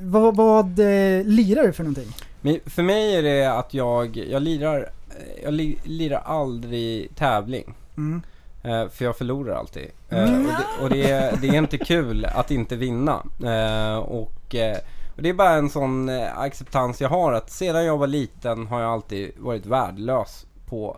vad 0.00 0.36
vad 0.36 0.78
eh, 0.78 1.24
lirar 1.24 1.62
du 1.66 1.72
för 1.72 1.82
någonting? 1.84 2.12
Men 2.40 2.58
för 2.66 2.82
mig 2.82 3.16
är 3.16 3.22
det 3.22 3.46
att 3.58 3.74
jag, 3.74 4.16
jag 4.16 4.42
lirar, 4.42 4.78
eh, 5.10 5.44
jag 5.44 5.54
li, 5.54 5.78
lirar 5.82 6.18
aldrig 6.24 7.14
tävling. 7.16 7.74
Mm. 7.96 8.22
Eh, 8.62 8.88
för 8.88 9.04
jag 9.04 9.16
förlorar 9.16 9.54
alltid. 9.54 9.86
Eh, 10.10 10.22
Mm. 10.34 10.46
och 10.46 10.52
det, 10.52 10.82
och 10.84 10.90
det, 10.90 11.10
är, 11.10 11.36
det 11.40 11.48
är 11.48 11.54
inte 11.54 11.78
kul 11.78 12.24
att 12.24 12.50
inte 12.50 12.76
vinna. 12.76 13.22
Eh, 13.44 13.96
och, 13.96 14.54
eh, 14.54 14.76
och 15.16 15.22
det 15.22 15.28
är 15.28 15.34
bara 15.34 15.50
en 15.50 15.70
sån 15.70 16.08
eh, 16.08 16.38
acceptans 16.38 17.00
jag 17.00 17.08
har 17.08 17.32
att 17.32 17.50
sedan 17.50 17.84
jag 17.84 17.98
var 17.98 18.06
liten 18.06 18.66
har 18.66 18.80
jag 18.80 18.90
alltid 18.90 19.30
varit 19.38 19.66
värdelös 19.66 20.46
på 20.66 20.96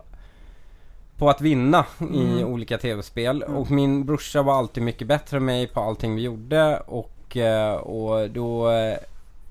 på 1.17 1.29
att 1.29 1.41
vinna 1.41 1.85
i 1.99 2.03
Mm. 2.03 2.43
olika 2.45 2.77
tv-spel 2.77 3.43
och 3.43 3.71
min 3.71 4.05
brorsa 4.05 4.41
var 4.41 4.53
alltid 4.57 4.83
mycket 4.83 5.07
bättre 5.07 5.37
än 5.37 5.45
mig 5.45 5.67
på 5.67 5.79
allting 5.79 6.15
vi 6.15 6.21
gjorde 6.21 6.77
och 6.79 7.11
och, 7.27 7.37
eh, 7.37 7.73
och 7.75 8.29
då, 8.29 8.71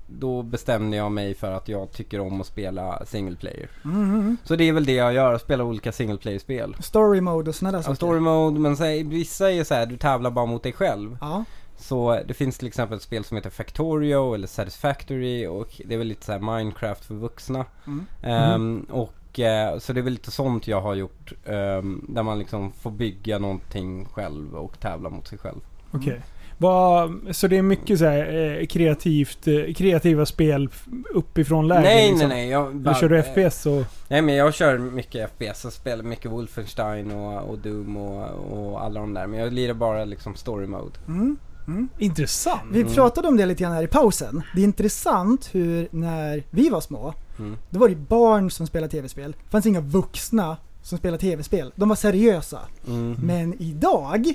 då 0.07 0.41
bestämde 0.43 0.97
jag 0.97 1.11
mig 1.11 1.33
för 1.35 1.51
att 1.51 1.67
jag 1.69 1.91
tycker 1.91 2.19
om 2.19 2.41
att 2.41 2.47
spela 2.47 3.05
single 3.05 3.35
player. 3.35 3.69
Mhm. 3.83 4.37
Så 4.43 4.55
det 4.55 4.63
är 4.63 4.73
väl 4.73 4.85
det 4.85 4.91
jag 4.93 5.13
gör, 5.13 5.37
spela 5.37 5.63
olika 5.63 5.91
single 5.91 6.17
player-spel. 6.17 6.75
Story 6.79 7.21
mode 7.21 7.49
och 7.49 7.55
sådana 7.55 7.71
där 7.71 7.79
Ja, 7.79 7.83
saker. 7.83 7.95
story 7.95 8.19
mode, 8.19 8.59
men 8.59 8.77
så, 8.77 8.83
vissa 9.05 9.51
är 9.51 9.63
så 9.63 9.73
här, 9.73 9.85
du 9.85 9.97
tävlar 9.97 10.31
bara 10.31 10.45
mot 10.45 10.63
dig 10.63 10.73
själv. 10.73 11.17
Ja. 11.21 11.43
Så 11.77 12.19
det 12.27 12.33
finns 12.33 12.57
till 12.57 12.67
exempel 12.67 12.97
ett 12.97 13.03
spel 13.03 13.23
som 13.23 13.37
heter 13.37 13.49
Factorio 13.49 14.33
eller 14.33 14.47
Satisfactory 14.47 15.47
och 15.47 15.81
det 15.85 15.93
är 15.93 15.97
väl 15.97 16.07
lite 16.07 16.25
så 16.25 16.39
Minecraft 16.39 17.05
för 17.05 17.13
vuxna. 17.15 17.65
Mm. 17.87 18.05
Ehm, 18.23 18.85
och 18.91 19.13
eh, 19.39 19.77
så 19.79 19.93
det 19.93 19.99
är 19.99 20.03
väl 20.03 20.13
lite 20.13 20.31
sånt 20.31 20.67
jag 20.67 20.81
har 20.81 20.95
gjort. 20.95 21.33
ehm, 21.45 22.05
där 22.09 22.23
man 22.23 22.39
liksom 22.39 22.71
får 22.71 22.91
bygga 22.91 23.39
någonting 23.39 24.05
själv 24.05 24.55
och 24.55 24.79
tävla 24.79 25.09
mot 25.09 25.27
sig 25.27 25.37
själv. 25.37 25.59
Okej. 25.91 26.21
Vad- 26.59 27.11
Så 27.31 27.47
det 27.47 27.57
är 27.57 27.61
mycket 27.61 27.99
så 27.99 28.05
här, 28.05 28.57
eh, 28.59 28.65
kreativt, 28.65 29.47
eh, 29.47 29.73
kreativa 29.73 30.25
spel 30.25 30.69
uppifrån 31.13 31.67
läger 31.67 31.81
nej, 31.81 32.09
liksom. 32.11 32.29
nej, 32.29 32.37
nej. 32.37 32.49
Jag 32.49 32.67
Eller 32.71 32.79
bara- 32.79 32.95
kör 32.95 33.09
du 33.09 33.17
eh, 33.17 33.23
FPS 33.23 33.65
och... 33.65 33.83
Nej 34.07 34.21
men 34.21 34.35
jag 34.35 34.53
kör 34.53 34.77
mycket 34.77 35.29
FPS 35.31 35.65
och 35.65 35.73
spelar 35.73 36.03
mycket 36.03 36.31
Wolfenstein 36.31 37.11
och, 37.11 37.49
och 37.49 37.57
Doom 37.57 37.97
och, 37.97 38.29
och 38.57 38.83
alla 38.83 38.99
de 38.99 39.13
där. 39.13 39.27
Men 39.27 39.39
jag 39.39 39.53
lirar 39.53 39.73
bara 39.73 40.05
liksom 40.05 40.35
story 40.35 40.67
mode. 40.67 40.91
Mm. 41.07 41.37
Mm. 41.67 41.89
Intressant. 41.97 42.61
Vi 42.71 42.81
Mm. 42.81 42.93
pratade 42.93 43.27
om 43.27 43.37
det 43.37 43.45
lite 43.45 43.63
grann 43.63 43.73
här 43.73 43.83
i 43.83 43.87
pausen. 43.87 44.41
Det 44.55 44.61
är 44.61 44.65
intressant 44.65 45.49
hur 45.51 45.87
när 45.91 46.43
vi 46.51 46.69
var 46.69 46.81
små, 46.81 47.13
Mm. 47.39 47.57
då 47.69 47.79
var 47.79 47.89
det 47.89 47.95
barn 47.95 48.51
som 48.51 48.67
spelade 48.67 48.91
tv-spel. 48.91 49.31
Det 49.43 49.49
fanns 49.51 49.65
inga 49.65 49.81
vuxna 49.81 50.57
som 50.83 50.97
spelade 50.97 51.21
tv-spel. 51.21 51.71
De 51.75 51.89
var 51.89 51.95
seriösa. 51.95 52.59
Mm. 52.87 53.15
Men 53.23 53.61
idag, 53.61 54.33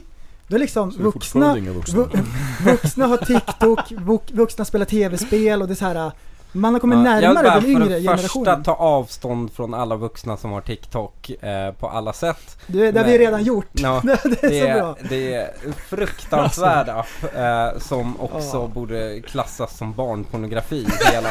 då 0.49 0.57
är 0.57 0.61
liksom 0.61 0.93
Så 0.93 0.99
är 0.99 1.03
vuxna, 1.03 1.55
vuxna. 1.55 1.99
vu- 2.05 2.23
vuxna 2.73 3.07
har 3.07 3.16
TikTok, 3.16 3.91
vux- 3.93 4.33
vuxna 4.37 4.65
spelar 4.65 4.87
tv-spel 4.87 5.62
och 5.62 5.69
det 5.69 5.74
är 5.74 5.77
så 5.77 5.85
här. 5.85 6.12
Man 6.55 6.73
har 6.73 6.81
kommit 6.81 6.99
Ja, 6.99 7.05
jag 7.15 7.20
närmare 7.23 7.45
bara 7.45 7.61
den 7.61 7.70
yngre 7.70 7.85
för 7.85 7.91
det 7.91 7.97
första 8.01 8.16
generationen. 8.16 8.62
ta 8.62 8.74
avstånd 8.74 9.53
från 9.53 9.74
alla 9.74 9.97
vuxna 9.97 10.37
som 10.37 10.51
har 10.53 10.61
TikTok 10.61 11.31
eh, 11.31 11.73
på 11.73 11.89
alla 11.89 12.12
sätt. 12.12 12.59
Du, 12.66 12.93
det 12.93 13.01
har 13.01 13.07
vi 13.07 13.19
redan 13.19 13.45
gjort. 13.45 13.66
Ja, 13.73 14.01
det 14.05 14.12
är 14.45 14.49
Det 14.51 14.61
så 14.74 14.79
bra. 14.79 14.97
det 15.09 15.35
är 15.35 15.51
fruktansvärd 15.89 16.89
app 16.89 17.35
eh, 17.37 17.81
som 17.81 18.20
också 18.20 18.57
Ja. 18.57 18.66
borde 18.74 19.20
klassas 19.20 19.77
som 19.77 19.93
barnpornografi. 19.93 20.87
Hela, 21.12 21.29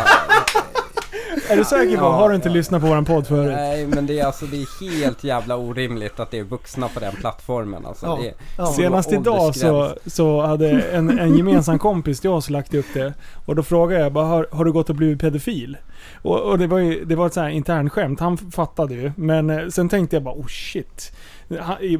Är 1.50 1.58
du 1.58 1.64
säker 1.64 1.98
på? 1.98 2.06
Har 2.06 2.30
du 2.30 2.36
inte 2.36 2.50
lyssnat 2.50 2.82
på 2.82 2.88
våran 2.88 3.06
podd 3.06 3.28
förut? 3.28 3.54
nej 3.56 3.88
men 3.88 4.08
det 4.08 4.20
är 4.20 4.26
alltså 4.26 4.46
det 4.46 4.58
är 4.58 5.02
helt 5.02 5.24
jävla 5.24 5.56
orimligt 5.58 6.20
att 6.20 6.32
det 6.32 6.40
är 6.40 6.44
vuxna 6.44 6.88
på 6.88 7.00
den 7.00 7.16
plattformen 7.16 7.86
alltså. 7.86 8.06
Ja. 8.06 8.24
Är, 8.24 8.34
Ja. 8.58 8.66
Senast 8.66 9.12
idag 9.12 9.56
så, 9.56 9.96
så 10.06 10.42
hade 10.42 10.70
en, 10.70 11.20
en 11.20 11.38
gemensam 11.38 11.80
kompis 11.80 12.20
till 12.20 12.30
oss 12.30 12.50
lagt 12.50 12.74
upp 12.74 12.86
det. 12.94 13.14
Och 13.46 13.56
då 13.56 13.64
frågade 13.64 14.04
jag 14.04 14.14
bara, 14.14 14.26
har, 14.26 14.48
har 14.52 14.66
du 14.66 14.72
gått 14.72 14.90
och 14.90 14.96
blivit 14.96 15.22
pedofil? 15.22 15.78
Och, 16.22 16.40
och 16.42 16.60
det 16.60 16.68
var 16.68 16.78
ju 16.78 17.06
det 17.06 17.16
var 17.16 17.28
ett 17.28 17.36
här 17.36 17.50
internskämt, 17.50 18.20
han 18.20 18.38
fattade 18.38 18.94
ju. 18.94 19.12
Men 19.16 19.50
eh, 19.50 19.68
sen 19.68 19.90
tänkte 19.90 20.16
jag 20.16 20.24
bara, 20.24 20.36
oh 20.36 20.48
shit. 20.48 21.12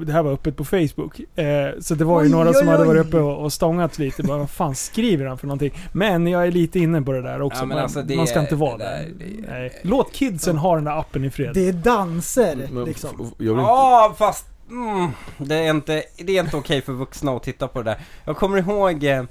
Det 0.06 0.12
här 0.14 0.24
var 0.24 0.32
öppet 0.32 0.58
på 0.58 0.66
Facebook. 0.66 1.20
Eh, 1.36 1.46
så 1.80 1.96
det 1.96 2.06
var 2.06 2.22
ju 2.22 2.26
Oj, 2.28 2.32
några 2.32 2.50
oj, 2.50 2.56
som 2.56 2.68
hade 2.68 2.82
oj. 2.82 2.88
varit 2.88 3.08
uppe 3.08 3.18
och, 3.18 3.44
och 3.44 3.54
stångats 3.54 4.00
lite. 4.00 4.24
Bara, 4.24 4.38
vad 4.38 4.50
fan 4.50 4.76
skriver 4.76 5.26
han 5.26 5.38
för 5.38 5.48
någonting? 5.48 5.74
Men 5.94 6.28
jag 6.28 6.48
är 6.48 6.52
lite 6.52 6.80
inne 6.80 7.02
på 7.02 7.12
det 7.12 7.22
där 7.22 7.42
också. 7.42 7.60
Ja, 7.62 7.66
men 7.66 7.76
man, 7.76 7.84
alltså, 7.84 8.02
det 8.02 8.16
man 8.16 8.28
ska 8.28 8.40
är- 8.40 8.44
inte 8.44 8.56
vara 8.56 8.78
där. 8.78 8.86
där- 8.86 9.12
det 9.20 9.26
är- 9.56 9.60
Nej. 9.60 9.80
Låt 9.84 10.12
kidsen 10.14 10.58
ha 10.58 10.76
den 10.76 10.84
där 10.84 11.00
appen 11.00 11.26
i 11.26 11.30
fred. 11.30 11.52
Det 11.54 11.68
är 11.68 11.74
danser 11.74 12.68
Men 12.72 12.86
liksom. 12.86 13.10
f- 13.22 13.28
jag 13.38 13.44
vill 13.46 13.50
inte, 13.52 13.62
Ja 13.62 14.16
fast 14.18 14.46
mm, 14.70 15.10
det 15.38 15.56
är 15.56 15.70
inte, 15.70 16.04
det 16.18 16.38
är 16.38 16.44
inte 16.44 16.58
okej 16.58 16.82
för 16.82 16.94
vuxna 16.94 17.32
att 17.32 17.44
titta 17.44 17.68
på 17.68 17.82
det 17.82 17.90
där. 17.90 18.00
Jag 18.26 18.38
kommer 18.38 18.58
ihåg 18.58 19.04
eh, 19.04 19.24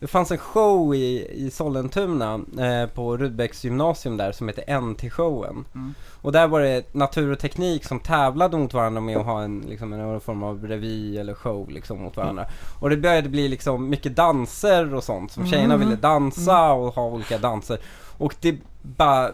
det 0.00 0.06
fanns 0.06 0.30
en 0.30 0.38
show 0.38 0.94
i, 0.94 1.26
i 1.32 1.50
Sollentuna 1.50 2.40
eh, 2.58 2.88
på 2.94 3.16
Rudbecks 3.16 3.64
gymnasium 3.64 4.16
där 4.16 4.32
som 4.32 4.48
hette 4.48 4.62
NT-showen. 4.80 5.64
Mm. 5.74 5.94
Och 6.22 6.32
där 6.32 6.48
var 6.48 6.60
det 6.60 6.94
natur 6.94 7.32
och 7.32 7.38
teknik 7.38 7.84
som 7.84 8.00
tävlade 8.00 8.56
mot 8.56 8.74
varandra 8.74 9.00
med 9.00 9.16
att 9.16 9.24
ha 9.26 9.42
en, 9.42 9.64
liksom, 9.68 9.92
en 9.92 10.20
form 10.20 10.42
av 10.42 10.66
revy 10.66 11.18
eller 11.18 11.34
show 11.34 11.70
liksom, 11.70 12.02
mot 12.02 12.16
varandra. 12.16 12.46
Och 12.80 12.90
det 12.90 12.96
började 12.96 13.28
bli 13.28 13.48
liksom 13.48 13.88
mycket 13.90 14.16
danser 14.16 14.94
och 14.94 15.04
sånt 15.04 15.32
som 15.32 15.46
tjejerna 15.46 15.74
Mm. 15.74 15.88
ville 15.88 16.00
dansa 16.00 16.72
och 16.72 16.94
ha 16.94 17.06
olika 17.06 17.38
danser. 17.38 17.78
Och 18.18 18.34
det 18.40 18.56
bara, 18.82 19.30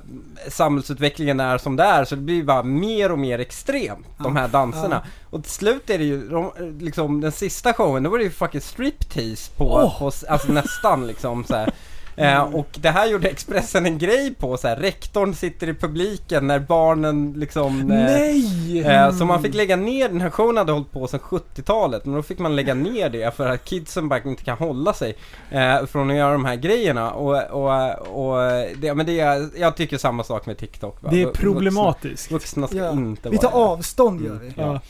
samhällsutvecklingen 0.49 1.41
är 1.41 1.59
som 1.59 1.77
det 1.77 1.83
är 1.83 2.05
så 2.05 2.15
det 2.15 2.21
blir 2.21 2.43
bara 2.43 2.63
mer 2.63 3.13
och 3.13 3.19
mer 3.19 3.39
extremt 3.39 4.07
de 4.19 4.37
här 4.37 4.49
danserna. 4.49 5.05
Och 5.31 5.43
till 5.43 5.53
slut 5.53 5.91
är 5.91 5.99
det 5.99 6.05
ju, 6.05 6.29
de, 6.29 6.53
liksom 6.81 7.21
den 7.21 7.33
sista 7.33 7.73
showen, 7.73 8.03
då 8.03 8.11
var 8.11 8.19
det 8.19 8.25
ju 8.25 8.31
fucking 8.31 8.61
striptease 8.61 9.51
på, 9.57 9.65
Åh! 9.65 9.99
på 9.99 10.11
alltså 10.29 10.53
nästan 10.53 11.07
liksom 11.07 11.45
så 11.45 11.55
här. 11.55 11.73
Eh, 12.17 12.43
och 12.43 12.69
det 12.81 12.91
här 12.91 13.07
gjorde 13.07 13.29
Expressen 13.29 13.87
en 13.87 13.99
grej 13.99 14.35
på 14.35 14.57
så 14.57 14.69
här. 14.69 14.77
rektorn 14.77 15.35
sitter 15.35 15.69
i 15.69 15.75
publiken 15.75 16.47
när 16.47 16.59
barnen 16.59 17.33
liksom 17.37 17.81
eh, 17.81 17.87
Nej! 17.87 18.83
Eh, 18.83 19.13
så 19.17 19.25
man 19.25 19.43
fick 19.43 19.55
lägga 19.55 19.77
ner, 19.77 20.09
den 20.09 20.21
här 20.21 20.31
showen 20.31 20.57
hade 20.57 20.73
hållit 20.73 20.91
på 20.91 21.07
sedan 21.07 21.21
70-talet 21.21 22.05
men 22.05 22.15
då 22.15 22.23
fick 22.23 22.39
man 22.39 22.57
lägga 22.57 22.75
ner 22.75 23.09
det 23.11 23.37
för 23.37 23.47
att 23.49 23.65
kidsen 23.65 24.09
bara 24.09 24.21
inte 24.25 24.45
kan 24.45 24.59
hålla 24.59 24.93
sig 24.93 25.15
eh, 25.51 25.87
från 25.87 26.11
att 26.11 26.17
göra 26.17 26.33
de 26.33 26.45
här 26.45 26.57
grejerna 26.57 27.11
och, 27.13 27.43
och, 27.51 28.29
och 28.29 28.39
det, 28.77 28.95
men 28.95 29.07
det 29.07 29.21
är, 29.21 29.49
jag 29.57 29.77
tycker 29.77 29.99
samma 29.99 30.25
sak 30.25 30.47
med 30.47 30.59
TikTok 30.59 31.03
va? 31.03 31.09
Det 31.13 31.23
är 31.23 31.27
problematiskt. 31.27 32.31
Vuxna, 32.31 32.61
vuxna 32.63 32.69
ska 32.69 32.87
Ja. 32.87 32.93
inte 32.93 33.31
Vi 33.31 33.39
tar 33.39 33.51
vara 33.51 33.65
avstånd 33.65 34.25
gör 34.25 34.39
vi. 34.43 34.53
Ja. 34.57 34.81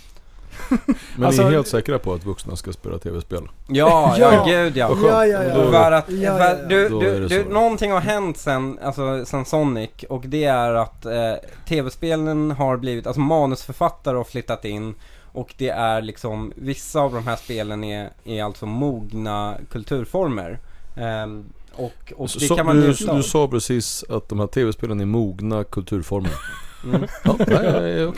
Men 1.17 1.27
Alltså- 1.27 1.43
ni 1.43 1.49
är 1.49 1.53
helt 1.53 1.69
säkra 1.69 1.99
på 1.99 2.13
att 2.13 2.25
vuxna 2.25 2.57
ska 2.57 2.73
spela 2.73 2.99
tv-spel? 2.99 3.49
Ja, 3.69 4.15
ja, 4.19 4.33
Ja. 4.35 4.45
gud 4.47 4.77
ja. 4.77 4.89
För 4.97 5.93
att, 5.93 6.07
för 6.07 6.69
du, 6.69 6.89
du, 6.89 7.29
du, 7.29 7.45
någonting 7.45 7.93
har 7.93 8.01
hänt 8.01 8.39
sen, 8.39 8.79
alltså, 8.83 9.25
sen 9.25 9.45
Sonic 9.45 9.91
och 10.09 10.23
det 10.27 10.45
är 10.45 10.75
att 10.75 11.07
eh, 11.07 11.33
tv-spelen 11.69 12.51
har 12.51 12.77
blivit, 12.77 13.07
alltså 13.07 13.21
manusförfattare 13.21 14.17
har 14.17 14.25
flyttat 14.25 14.65
in 14.65 14.95
och 15.33 15.55
det 15.59 15.69
är 15.69 16.03
liksom, 16.03 16.53
vissa 16.57 17.01
av 17.01 17.15
de 17.15 17.27
här 17.27 17.37
spelen 17.37 17.85
är, 17.85 18.11
är 18.25 18.45
alltså 18.45 18.67
mogna 18.67 19.55
kulturformer. 19.71 20.59
Ehm, 20.97 21.45
och, 21.77 22.13
och 22.17 22.29
det 22.35 22.47
Så, 22.47 22.57
kan 22.57 22.67
man 22.67 22.77
du, 22.81 22.93
du 22.93 23.23
sa 23.23 23.49
precis 23.49 24.05
att 24.09 24.29
de 24.29 24.41
här 24.41 24.47
tv-spelen 24.47 25.01
är 25.01 25.05
mogna 25.07 25.65
kulturformer. 25.65 26.33
Mm. 26.85 27.07
Ja, 27.25 27.37
nej. 27.39 27.93
Ja, 27.93 28.13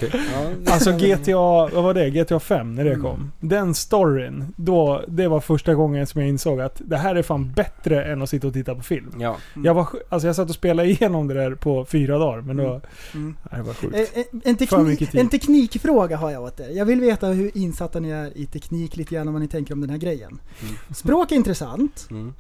Alltså 0.73 0.93
GTA, 0.93 1.37
vad 1.75 1.85
var 1.85 1.95
det? 1.95 2.11
GTA 2.11 2.41
5 2.41 2.75
när 2.75 2.85
det 2.85 2.97
kom. 2.97 3.33
Den 3.41 3.75
storyn, 3.75 4.45
då, 4.57 5.03
det 5.09 5.29
var 5.29 5.41
första 5.41 5.75
gången 5.75 6.07
som 6.07 6.21
jag 6.21 6.31
insåg 6.31 6.61
att 6.61 6.83
det 6.85 6.97
här 6.97 7.15
är 7.15 7.23
fan 7.23 7.53
bättre 7.53 8.05
än 8.05 8.23
att 8.23 8.31
sitta 8.31 8.47
och 8.47 8.53
titta 8.53 8.75
på 8.75 8.83
film. 8.83 9.13
ja. 9.19 9.37
Jag, 9.65 9.75
var, 9.75 9.87
alltså 10.09 10.27
jag 10.27 10.37
satt 10.37 10.49
och 10.49 10.55
spelade 10.55 10.89
igenom 10.89 11.29
det 11.29 11.35
där 11.35 11.55
på 11.55 11.85
fyra 11.85 12.19
dagar, 12.19 12.41
men 12.41 12.57
då... 12.57 12.81
Mm. 13.15 13.37
Nej, 13.51 13.61
det 13.61 13.67
var 13.67 13.75
sjukt. 13.75 13.95
Eh, 13.95 14.01
En, 14.45 14.57
en, 14.71 14.87
mycket 14.87 14.99
teknik, 14.99 15.15
en 15.15 15.29
teknikfråga 15.29 16.17
har 16.17 16.31
jag 16.31 16.43
åt 16.43 16.61
er. 16.61 16.69
Jag 16.71 16.85
vill 16.87 17.01
veta 17.01 17.27
hur 17.27 17.57
insatta 17.57 18.01
ni 18.01 18.11
är 18.11 18.39
i 18.39 18.47
teknik 18.47 18.97
lite 18.97 19.15
grann 19.15 19.29
om 19.29 19.35
vad 19.35 19.43
ni 19.43 19.49
tänker 19.49 19.75
om 19.75 19.81
den 19.81 19.91
här 19.91 19.99
grejen. 19.99 20.39
Mm. 20.63 20.75
Språk 20.95 21.33
är 21.33 21.37
intressant. 21.37 22.07
Mm. 22.11 22.35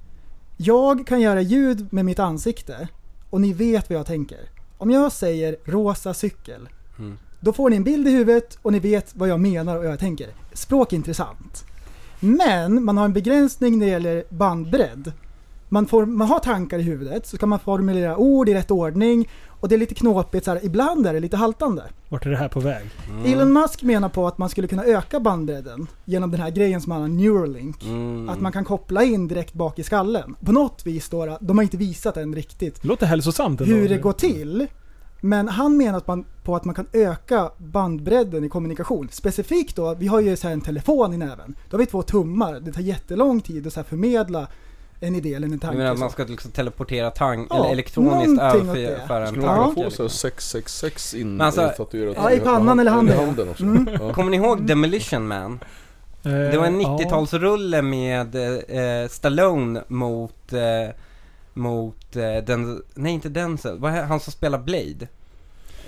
Jag 0.57 1.07
kan 1.07 1.21
göra 1.21 1.41
ljud 1.41 1.93
med 1.93 2.05
mitt 2.05 2.19
ansikte 2.19 2.89
och 3.31 3.41
ni 3.41 3.53
vet 3.53 3.91
vad 3.91 3.99
jag 3.99 4.07
tänker. 4.07 4.39
Om 4.79 4.91
jag 4.91 5.13
säger 5.13 5.57
rosa 5.65 6.15
cykel, 6.15 6.69
Mm. 6.99 7.19
då 7.41 7.53
får 7.53 7.71
ni 7.71 7.77
en 7.77 7.85
bild 7.85 8.09
i 8.09 8.11
huvudet 8.11 8.59
och 8.63 8.73
ni 8.73 8.79
vet 8.79 9.15
vad 9.15 9.29
jag 9.29 9.41
menar 9.41 9.77
och 9.77 9.85
jag 9.85 9.99
tänker. 9.99 10.29
Språk 10.53 10.93
är 10.93 10.97
intressant. 10.97 11.65
Men 12.21 12.85
man 12.85 12.97
har 12.97 13.05
en 13.05 13.13
begränsning 13.13 13.79
när 13.79 13.87
det 13.87 13.93
gäller 13.93 14.25
bandbredd. 14.29 15.13
Man, 15.69 15.87
får, 15.87 16.07
man 16.07 16.29
har 16.29 16.39
tankar 16.39 16.79
i 16.79 16.83
huvudet, 16.83 17.27
så 17.27 17.39
kan 17.39 17.49
man 17.49 17.59
formulera 17.59 18.17
ord 18.17 18.49
i 18.49 18.55
rätt 18.55 18.71
ordning 18.71 19.29
och 19.61 19.69
det 19.69 19.75
är 19.75 19.79
lite 19.79 19.95
knåpigt 19.95 20.45
så 20.45 20.51
här, 20.51 20.65
ibland 20.65 21.07
är 21.07 21.13
det 21.13 21.21
lite 21.21 21.37
haltande. 21.37 21.83
Vart 22.09 22.27
är 22.27 22.31
det 22.31 22.37
här 22.37 22.49
på 22.49 22.61
väg? 22.61 22.87
Mm. 23.11 23.33
Elon 23.33 23.53
Musk 23.53 23.83
menar 23.83 24.09
på 24.09 24.27
att 24.27 24.39
man 24.39 24.49
skulle 24.49 24.69
kunna 24.69 24.85
öka 24.85 25.21
bandbredden 25.21 25.87
genom 26.05 26.31
den 26.31 26.41
här 26.41 26.51
grejen 26.51 26.81
som 26.81 26.93
han 26.93 27.01
har, 27.01 27.09
Neuralink. 27.09 27.85
Mm. 27.85 28.29
Att 28.29 28.41
man 28.41 28.53
kan 28.53 28.65
koppla 28.65 29.03
in 29.03 29.29
direkt 29.29 29.55
bak 29.55 29.79
i 29.79 29.83
skallen. 29.83 30.37
På 30.41 30.53
något 30.53 30.87
vis 30.87 31.09
då, 31.09 31.39
de 31.41 31.59
har 31.59 31.63
inte 31.63 31.77
visat 31.77 32.17
än 32.17 32.35
riktigt 32.35 32.83
Det 32.83 32.89
låter 32.89 33.07
hälsosamt 33.07 33.61
ändå. 33.61 33.75
hur 33.75 33.89
det 33.89 33.99
går 33.99 34.13
till. 34.13 34.67
Men 35.21 35.49
han 35.49 35.77
menar 35.77 35.99
att 35.99 36.07
man, 36.07 36.25
på 36.43 36.57
att 36.57 36.65
man 36.65 36.75
kan 36.75 36.87
öka 36.93 37.51
bandbredden 37.59 38.45
i 38.45 38.49
kommunikation. 38.49 39.09
Specifikt 39.13 39.77
då, 39.77 39.95
vi 39.95 40.07
har 40.07 40.21
ju 40.21 40.37
så 40.37 40.47
här 40.47 40.55
en 40.55 40.61
telefon 40.61 41.15
i 41.15 41.17
näven. 41.17 41.57
Då 41.71 41.75
har 41.75 41.79
vi 41.79 41.87
två 41.87 42.03
tummar. 42.03 42.61
Det 42.61 42.73
tar 42.73 42.81
jättelång 42.81 43.41
tid 43.41 43.67
att 43.67 43.73
så 43.73 43.81
här 43.81 43.85
förmedla 43.85 44.49
en 45.01 45.15
idé 45.15 45.35
eller 45.35 45.47
en 45.47 45.53
Jag 45.53 45.61
tanke. 45.61 45.79
menar 45.79 45.93
att 45.93 45.99
man 45.99 46.11
ska 46.11 46.25
liksom 46.25 46.51
teleportera 46.51 47.11
tank, 47.11 47.47
Ja, 47.51 47.57
eller 47.57 47.73
elektroniskt 47.73 48.43
överföra 48.43 49.21
en 49.23 49.27
Skulle 49.29 49.47
Ja. 49.47 49.57
man 49.57 49.65
tanke. 49.65 49.75
kunna 49.81 49.91
få 49.91 49.97
så 49.97 50.09
666 50.09 51.15
in 51.15 51.41
alltså- 51.41 51.69
tatuerat 51.77 52.17
Ja, 52.17 52.31
i 52.33 52.41
pannan 52.41 52.79
eller 52.81 52.91
handen, 52.91 53.19
handen 53.19 53.49
också. 53.49 53.63
Mm. 53.63 53.89
Ja. 54.01 54.13
Kommer 54.13 54.31
ni 54.31 54.37
ihåg 54.37 54.67
Demolition 54.67 55.29
Man? 55.29 55.59
Eh, 56.25 56.31
Det 56.33 56.59
var 56.59 56.67
en 56.67 56.81
ja. 56.81 56.89
90-talsrulle 57.01 57.83
med 57.83 58.35
eh, 59.03 59.09
Stallone 59.09 59.83
mot, 59.89 60.53
eh, 60.53 60.95
mot 61.55 62.17
eh, 62.17 62.45
den, 62.47 62.83
nej 62.95 63.13
inte 63.13 63.29
Denzel, 63.29 63.79
vad 63.79 63.93
är 63.95 64.03
han 64.03 64.21
som 64.21 64.33
spelar 64.33 64.59
Blade? 64.59 65.09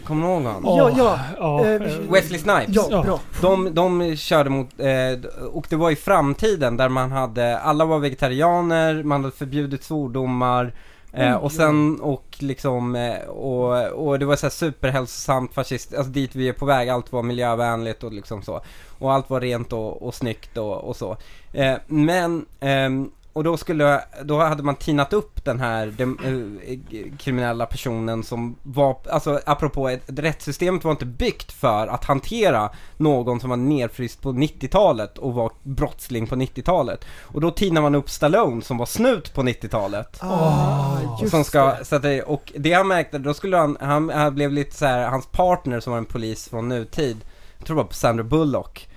Kommer 0.05 0.27
du 0.27 0.33
ihåg 0.33 0.43
honom? 0.43 0.63
Ja, 0.65 0.91
ja. 0.97 1.19
ja, 1.39 1.67
Eh, 1.67 1.81
Wesley 2.11 2.39
Snipes. 2.39 2.89
Ja, 2.91 3.03
bra. 3.03 3.21
De, 3.41 3.75
de 3.75 4.17
körde 4.17 4.51
mot, 4.51 4.69
eh, 4.81 5.47
och 5.53 5.67
det 5.71 5.77
var 5.77 5.91
i 5.91 5.97
framtiden 5.97 6.77
där 6.77 6.89
man 6.89 7.13
hade, 7.13 7.59
alla 7.59 7.85
var 7.85 7.99
vegetarianer, 7.99 9.03
man 9.03 9.25
hade 9.25 9.37
förbjudit 9.37 9.85
svordomar 9.85 10.73
eh, 11.13 11.35
och 11.35 11.53
sen 11.53 12.01
och 12.01 12.25
liksom, 12.39 12.97
eh, 12.97 13.29
och, 13.29 13.89
och 13.93 14.19
det 14.19 14.25
var 14.27 14.37
så 14.37 14.47
här 14.47 14.51
superhälsosamt 14.51 15.55
fascist, 15.55 15.95
alltså 15.95 16.13
dit 16.13 16.35
vi 16.35 16.49
är 16.49 16.53
på 16.53 16.67
väg, 16.67 16.89
allt 16.89 17.13
var 17.13 17.23
miljövänligt 17.23 18.03
och 18.05 18.13
liksom 18.13 18.43
så. 18.43 18.61
Och 18.99 19.13
allt 19.13 19.31
var 19.31 19.41
rent 19.41 19.73
och, 19.73 20.03
och 20.03 20.15
snyggt 20.15 20.57
och, 20.57 20.85
och 20.85 20.97
så. 20.97 21.17
Eh, 21.53 21.75
men, 21.87 22.47
ehm, 22.61 23.11
och 23.39 23.45
då 23.45 23.57
skulle, 23.57 24.05
då 24.25 24.39
hade 24.39 24.63
man 24.63 24.77
tinat 24.77 25.13
upp 25.13 25.45
den 25.45 25.61
här 25.61 25.87
dem, 25.87 26.19
eh, 26.25 27.09
kriminella 27.19 27.67
personen 27.67 28.23
som 28.23 28.57
var, 28.63 28.97
alltså 29.11 29.41
apropå, 29.47 29.89
ett, 29.89 30.03
rättssystemet 30.07 30.85
var 30.85 30.91
inte 30.91 31.07
byggt 31.07 31.53
för 31.53 31.87
att 31.87 32.05
hantera 32.05 32.71
någon 32.97 33.41
som 33.41 33.51
var 33.51 33.57
nedfryst 33.57 34.23
på 34.23 34.33
90-talet 34.33 35.19
och 35.19 35.35
var 35.35 35.53
brottsling 35.63 36.27
på 36.27 36.35
90-talet. 36.37 37.05
Och 37.23 37.41
då 37.41 37.51
tinar 37.51 37.83
man 37.83 37.95
upp 37.95 38.11
Stallone 38.11 38.63
som 38.63 38.79
var 38.79 38.87
snut 38.87 39.35
på 39.35 39.43
90-talet. 39.43 40.19
Ah, 40.21 40.99
Och 41.01 41.21
just 41.23 41.31
som 41.31 41.45
ska, 41.45 41.65
det. 41.65 41.85
så 41.85 41.97
att 41.97 42.03
det, 42.03 42.23
och 42.23 42.53
det 42.57 42.73
han 42.73 42.89
märkte, 42.89 43.19
då 43.19 43.35
skulle 43.35 43.57
han, 43.57 43.77
han, 43.81 44.11
han 44.11 44.35
blev 44.35 44.53
lite 44.53 44.77
så 44.77 44.87
här, 44.87 45.09
hans 45.09 45.27
partner 45.27 45.81
som 45.81 45.91
var 45.91 45.99
en 45.99 46.05
polis 46.05 46.49
från 46.49 46.69
nutid, 46.69 47.17
jag 47.59 47.67
tror 47.67 47.77
det 47.77 47.83
var 47.83 47.91
Sandra 47.91 48.25
Bullock, 48.25 48.89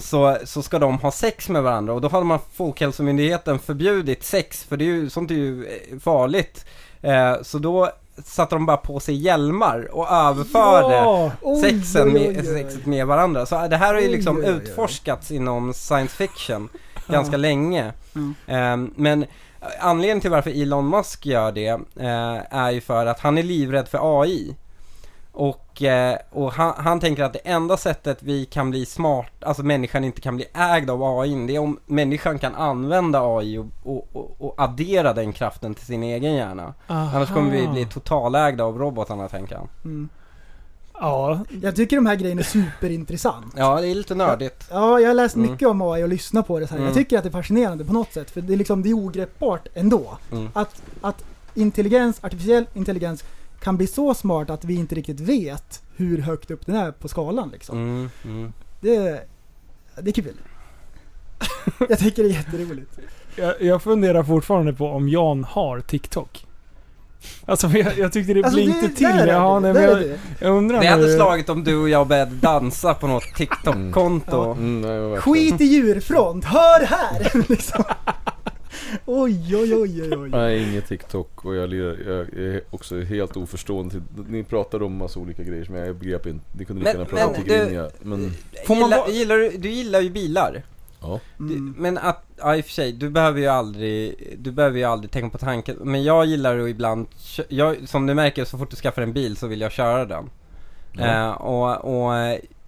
så, 0.00 0.36
så 0.44 0.62
ska 0.62 0.78
de 0.78 0.98
ha 0.98 1.10
sex 1.10 1.48
med 1.48 1.62
varandra 1.62 1.92
och 1.92 2.00
då 2.00 2.08
hade 2.08 2.24
man 2.24 2.38
Folkhälsomyndigheten 2.52 3.58
förbjudit 3.58 4.24
sex, 4.24 4.64
för 4.64 4.76
det 4.76 4.84
är 4.84 4.86
ju, 4.86 5.10
sånt 5.10 5.30
är 5.30 5.34
ju 5.34 5.66
eh, 5.66 5.98
farligt. 5.98 6.64
Eh, 7.02 7.42
så 7.42 7.58
då 7.58 7.90
satte 8.24 8.54
de 8.54 8.66
bara 8.66 8.76
på 8.76 9.00
sig 9.00 9.14
hjälmar 9.14 9.88
och 9.94 10.10
överförde 10.10 10.94
Ja! 10.94 11.32
Oj, 11.42 11.60
sexen 11.60 12.08
oj, 12.08 12.12
med, 12.12 12.38
oj, 12.38 12.44
sexet 12.44 12.86
med 12.86 13.06
varandra. 13.06 13.46
Så 13.46 13.68
det 13.68 13.76
här 13.76 13.94
har 13.94 14.00
ju 14.00 14.08
liksom 14.08 14.44
utforskats 14.44 15.30
inom 15.30 15.74
science 15.74 16.16
fiction 16.16 16.68
ganska 17.06 17.36
länge. 17.36 17.92
Mm. 18.14 18.34
Ehm, 18.46 18.94
men 18.96 19.26
anledningen 19.80 20.20
till 20.20 20.30
varför 20.30 20.62
Elon 20.62 20.90
Musk 20.90 21.26
gör 21.26 21.52
det 21.52 21.68
eh, 21.96 22.40
är 22.50 22.70
ju 22.70 22.80
för 22.80 23.06
att 23.06 23.20
han 23.20 23.38
är 23.38 23.42
livrädd 23.42 23.88
för 23.88 24.22
AI. 24.22 24.56
Och, 25.40 25.82
eh, 25.82 26.18
och 26.30 26.52
han, 26.52 26.74
han 26.76 27.00
tänker 27.00 27.22
att 27.24 27.32
det 27.32 27.38
enda 27.38 27.76
sättet 27.76 28.18
vi 28.22 28.44
kan 28.44 28.70
bli 28.70 28.86
smart, 28.86 29.30
alltså 29.40 29.62
människan 29.62 30.04
inte 30.04 30.20
kan 30.20 30.36
bli 30.36 30.44
ägd 30.54 30.90
av 30.90 31.02
AI, 31.20 31.46
det 31.46 31.54
är 31.54 31.58
om 31.58 31.78
människan 31.86 32.38
kan 32.38 32.54
använda 32.54 33.20
AI 33.36 33.58
och, 33.58 33.66
och, 33.82 34.08
och, 34.12 34.36
och 34.38 34.54
addera 34.56 35.12
den 35.12 35.32
kraften 35.32 35.74
till 35.74 35.86
sin 35.86 36.02
egen 36.02 36.34
hjärna. 36.34 36.74
Annars 36.86 37.28
kommer 37.34 37.50
vi 37.50 37.68
bli 37.68 37.86
totalägda 37.86 38.64
av 38.64 38.78
robotarna 38.78 39.28
tänker 39.28 39.56
han. 39.56 39.68
Mm. 39.84 40.08
Ja, 41.00 41.40
Jag 41.62 41.76
tycker 41.76 41.96
de 41.96 42.06
här 42.06 42.16
grejerna 42.16 42.40
är 42.40 42.44
superintressant. 42.44 43.54
Ja, 43.56 43.80
det 43.80 43.88
är 43.88 43.94
lite 43.94 44.14
nördigt. 44.14 44.64
Ja, 44.70 45.00
jag 45.00 45.08
har 45.08 45.14
läst 45.14 45.36
Mm. 45.36 45.50
mycket 45.50 45.68
om 45.68 45.82
AI 45.82 46.02
och 46.04 46.08
lyssnat 46.08 46.46
på 46.46 46.58
det 46.58 46.66
så 46.66 46.74
här. 46.74 46.80
Jag 46.80 46.90
Mm. 46.90 46.94
tycker 47.04 47.16
att 47.18 47.22
det 47.24 47.28
är 47.28 47.42
fascinerande 47.42 47.84
på 47.84 47.92
något 47.92 48.12
sätt, 48.12 48.30
för 48.30 48.40
det 48.40 48.52
är 48.52 48.56
liksom, 48.56 48.82
det 48.82 48.88
är 48.88 48.94
ogreppbart 48.94 49.68
ändå. 49.74 50.18
Mm. 50.32 50.48
Att, 50.52 50.82
att 51.00 51.24
intelligens, 51.54 52.24
artificiell 52.24 52.66
intelligens 52.74 53.24
kan 53.60 53.76
bli 53.76 53.86
så 53.86 54.14
smart 54.14 54.50
att 54.50 54.64
vi 54.64 54.74
inte 54.74 54.94
riktigt 54.94 55.20
vet 55.20 55.82
hur 55.96 56.18
högt 56.18 56.50
upp 56.50 56.66
den 56.66 56.76
är 56.76 56.92
på 56.92 57.08
skalan 57.08 57.48
liksom. 57.52 57.78
Mm, 57.78 58.10
mm. 58.24 58.52
Det, 58.80 59.22
det 60.02 60.10
är 60.10 60.22
kul. 60.22 60.34
jag 61.88 61.98
tycker 61.98 62.22
det 62.22 62.28
är 62.28 62.32
jätteroligt. 62.32 62.98
jag, 63.36 63.62
jag 63.62 63.82
funderar 63.82 64.22
fortfarande 64.22 64.72
på 64.72 64.86
om 64.88 65.08
Jan 65.08 65.44
har 65.44 65.80
TikTok. 65.80 66.44
Alltså 67.46 67.66
jag, 67.68 67.98
jag 67.98 68.12
tyckte 68.12 68.34
det 68.34 68.44
Alltså, 68.44 68.56
blinkade 68.56 68.88
det- 68.88 68.94
till. 68.94 69.06
där 69.06 69.26
är 69.26 69.32
Ja, 69.32 69.54
det, 69.54 69.60
nej, 69.60 69.72
men 69.74 69.82
jag, 69.82 69.98
det. 69.98 70.18
jag 70.40 70.56
undrar 70.56 70.80
Det 70.80 70.86
hade 70.86 71.06
nu- 71.06 71.16
slagit 71.16 71.48
om 71.48 71.64
du 71.64 71.76
och 71.76 71.88
jag 71.88 72.06
började 72.06 72.34
dansa 72.34 72.94
på 72.94 73.06
något 73.06 73.22
TikTok-konto. 73.36 74.42
Mm, 74.52 74.82
verkligen. 74.82 75.20
Skit 75.22 75.60
i 75.60 75.64
djurfront, 75.64 76.44
hör 76.44 76.86
här! 76.86 77.48
liksom. 77.48 77.84
Oj, 79.06 79.56
oj, 79.56 79.74
oj, 79.74 80.02
oj, 80.02 80.16
oj. 80.16 80.28
Nej, 80.28 80.70
inget 80.70 80.86
TikTok 80.88 81.44
och 81.44 81.56
jag, 81.56 81.70
lirar, 81.70 81.96
jag 82.06 82.38
är 82.46 82.62
också 82.70 83.00
helt 83.00 83.36
oförstående 83.36 83.90
till, 83.90 84.02
Ni 84.28 84.44
pratade 84.44 84.84
om 84.84 84.96
massa 84.96 85.20
olika 85.20 85.42
grejer 85.42 85.64
som 85.64 85.74
jag 85.74 85.96
begrep 85.96 86.26
inte. 86.26 86.44
Ni 86.58 86.64
kunde 86.64 86.80
lika 86.80 86.92
gärna 86.92 87.04
prata 87.04 87.26
men 87.26 87.36
om 87.36 87.42
du- 87.44 87.50
Tigrinja. 87.50 87.90
Men 88.02 88.32
Får 88.66 88.74
man 88.74 88.90
gillar, 88.90 89.08
gillar 89.08 89.36
du, 89.36 89.50
du 89.58 89.68
gillar 89.68 90.00
ju 90.00 90.10
bilar. 90.10 90.62
ja. 91.00 91.20
Du, 91.38 91.44
Mm. 91.54 91.74
men 91.78 91.98
att, 91.98 92.24
ja 92.36 92.56
i 92.56 92.60
och 92.60 92.64
för 92.64 92.72
sig, 92.72 92.92
du 92.92 93.10
behöver 93.10 93.40
ju 93.40 93.46
aldrig, 93.46 94.14
du 94.38 94.50
behöver 94.52 94.78
ju 94.78 94.84
aldrig 94.84 95.10
tänka 95.10 95.30
på 95.30 95.38
tanken. 95.38 95.76
Men 95.82 96.02
jag 96.04 96.26
gillar 96.26 96.54
ju 96.54 96.68
ibland, 96.68 97.06
jag, 97.48 97.88
som 97.88 98.06
du 98.06 98.14
märker 98.14 98.44
så 98.44 98.58
fort 98.58 98.70
du 98.70 98.76
skaffar 98.76 99.02
en 99.02 99.12
bil 99.12 99.36
så 99.36 99.46
vill 99.46 99.60
jag 99.60 99.72
köra 99.72 100.04
den. 100.04 100.30
Ja. 100.92 101.06
Eh, 101.06 101.30
och, 101.30 102.04
och 102.04 102.12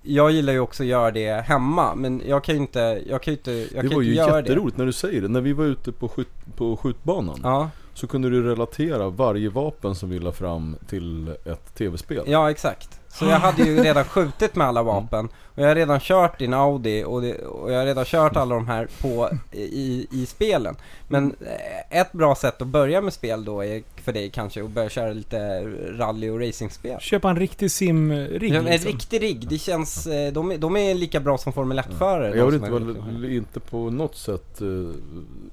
jag 0.03 0.31
gillar 0.31 0.53
ju 0.53 0.61
också 0.61 0.83
att 0.83 0.87
göra 0.89 1.11
det 1.11 1.33
hemma, 1.33 1.95
men 1.95 2.23
jag 2.27 2.45
kan 2.45 2.55
ju 2.55 2.61
inte, 2.61 3.03
jag 3.07 3.23
kan 3.23 3.33
ju 3.33 3.37
inte, 3.39 3.51
jag 3.53 3.85
Det 3.85 3.89
kan 3.89 3.97
var 3.97 4.03
ju 4.03 4.15
jätteroligt 4.15 4.77
när 4.77 4.87
du 4.87 4.93
säger 4.93 5.23
det. 5.23 5.29
När 5.29 5.41
vi 5.41 5.53
var 5.53 5.65
ute 5.65 5.93
på, 5.93 6.09
skjut, 6.09 6.29
på 6.57 6.77
skjutbanan 6.77 7.41
Ja, 7.43 7.71
så 7.95 8.07
kunde 8.07 8.31
du 8.31 8.43
relatera 8.43 9.09
varje 9.09 9.49
vapen 9.49 9.95
som 9.95 10.11
vi 10.11 10.19
la 10.19 10.33
fram 10.33 10.77
till 10.89 11.29
ett 11.29 11.75
tv-spel. 11.75 12.25
ja 12.27 12.51
exakt. 12.51 13.00
Så 13.13 13.25
jag 13.25 13.39
hade 13.39 13.63
ju 13.63 13.83
redan 13.83 14.05
skjutit 14.05 14.57
med 14.57 14.67
alla 14.67 14.83
vapen 14.83 15.29
och 15.55 15.63
jag 15.63 15.69
har 15.69 15.75
redan 15.75 16.01
kört 16.01 16.39
din 16.39 16.55
Audi 16.55 17.05
och, 17.05 17.23
det, 17.23 17.39
och 17.39 17.73
jag 17.73 17.79
har 17.79 17.87
redan 17.87 18.05
kört 18.05 18.37
alla 18.37 18.55
de 18.55 18.69
här 18.69 18.89
på 19.01 19.31
i, 19.53 20.07
i 20.11 20.27
spelen. 20.27 20.77
Men 21.09 21.35
eh, 21.47 22.01
ett 22.01 22.13
bra 22.13 22.35
sätt 22.35 22.63
att 22.63 22.69
börja 22.69 23.01
med 23.01 23.13
spel 23.13 23.45
då 23.45 23.65
är 23.65 23.83
för 23.97 24.13
dig 24.13 24.31
kanske 24.31 24.65
att 24.65 24.71
börja 24.71 24.89
köra 24.89 25.13
lite 25.13 25.61
rally 25.99 26.31
och 26.31 26.41
racingspel. 26.41 27.01
Köpa 27.01 27.31
en 27.31 27.37
riktig 27.37 27.71
sim-rigg 27.71 28.55
en 28.55 28.65
liksom. 28.65 28.93
riktig 28.93 29.23
rigg, 29.23 29.49
det 29.49 29.59
känns, 29.59 30.07
eh, 30.07 30.33
de 30.33 30.53
är, 30.53 30.59
de 30.59 30.77
är 30.77 30.95
lika 30.95 31.21
bra 31.21 31.39
som 31.39 31.53
Formel 31.53 31.79
1-förare. 31.79 32.37
Jag 32.37 32.47
vill 32.47 32.55
inte 32.55 32.67
är- 32.67 32.71
vara 32.71 33.33
inte 33.33 33.61
på 33.61 33.91
något 33.91 34.17
sätt 34.17 34.63
uh, 34.63 34.91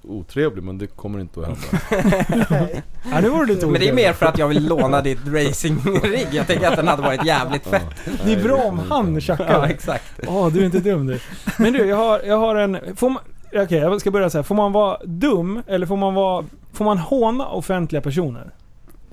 otrevlig 0.03 0.63
men 0.63 0.77
det 0.77 0.87
kommer 0.87 1.19
inte 1.19 1.39
att 1.39 1.45
hända. 1.47 2.67
Ja, 3.11 3.21
det 3.21 3.45
lite 3.45 3.67
Men 3.67 3.81
det 3.81 3.89
är 3.89 3.93
mer 3.93 4.13
för 4.13 4.25
att 4.25 4.37
jag 4.37 4.47
vill 4.47 4.67
låna 4.67 5.01
ditt 5.01 5.27
racing-rigg, 5.27 6.27
jag 6.31 6.47
tänker 6.47 6.67
att 6.67 6.75
den 6.75 6.87
hade 6.87 7.01
varit 7.01 7.23
jävligt 7.53 7.67
fett. 7.67 8.19
Det 8.25 8.33
är 8.33 8.43
bra 8.43 8.57
om 8.57 8.79
han 8.89 9.13
Ja, 9.13 9.19
tjackar. 9.19 9.63
exakt. 9.67 10.19
Åh, 10.27 10.47
du 10.53 10.59
är 10.61 10.65
inte 10.65 10.79
dum 10.79 11.07
du. 11.07 11.19
Men 11.59 11.73
du, 11.73 11.85
jag 11.85 11.95
har, 11.97 12.21
jag 12.25 12.37
har 12.37 12.55
en... 12.55 12.77
Får 12.95 13.09
man... 13.09 13.23
Okej, 13.55 13.77
jag 13.79 14.01
ska 14.01 14.11
börja 14.11 14.29
säga. 14.29 14.43
Får 14.43 14.55
man 14.55 14.71
vara 14.71 14.97
dum 15.05 15.61
eller 15.67 15.85
får 15.85 15.97
man 15.97 16.13
vara... 16.13 16.45
Får 16.73 16.85
man 16.85 16.97
håna 16.97 17.47
offentliga 17.47 18.01
personer? 18.01 18.51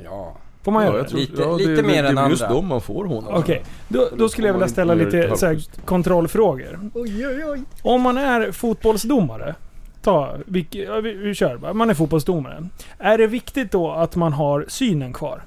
Ja. 0.05 0.36
Får 0.62 0.73
man 0.73 0.85
göra 0.85 0.97
jag 0.97 1.05
det? 1.05 1.09
tror- 1.09 1.20
Lite- 1.20 1.43
det, 1.44 1.56
lite 1.56 1.81
är- 1.81 1.82
mer 1.86 2.02
det 2.02 2.09
än 2.09 2.19
är 2.19 2.28
just 2.31 2.43
andra. 2.43 2.55
dem 2.56 2.66
man 2.69 2.81
får 2.81 3.05
håna. 3.05 3.28
Okej, 3.31 3.65
då, 3.89 4.09
då 4.16 4.28
skulle 4.28 4.47
jag 4.48 4.55
vilja 4.55 4.69
ställa 4.69 4.94
lite 4.94 5.16
göra 5.16 5.36
så 5.36 5.47
här, 5.47 5.59
kontrollfrågor. 5.85 6.90
Oj, 6.94 7.27
oj, 7.27 7.44
oj. 7.47 7.62
Om 7.82 8.02
man 8.02 8.19
är 8.19 8.52
fotbollsdomare, 8.52 9.55
ta, 10.02 10.35
vi, 10.47 10.66
ja, 10.70 11.01
vi, 11.01 11.12
vi 11.15 11.35
kör 11.35 11.56
bara. 11.56 11.73
Man 11.73 11.90
är 11.90 11.94
fotbollsdomare. 11.94 12.69
Är 12.98 13.19
det 13.19 13.27
viktigt 13.27 13.73
då 13.73 13.90
att 13.93 14.16
man 14.16 14.32
har 14.32 14.65
synen 14.69 15.12
kvar? 15.12 15.43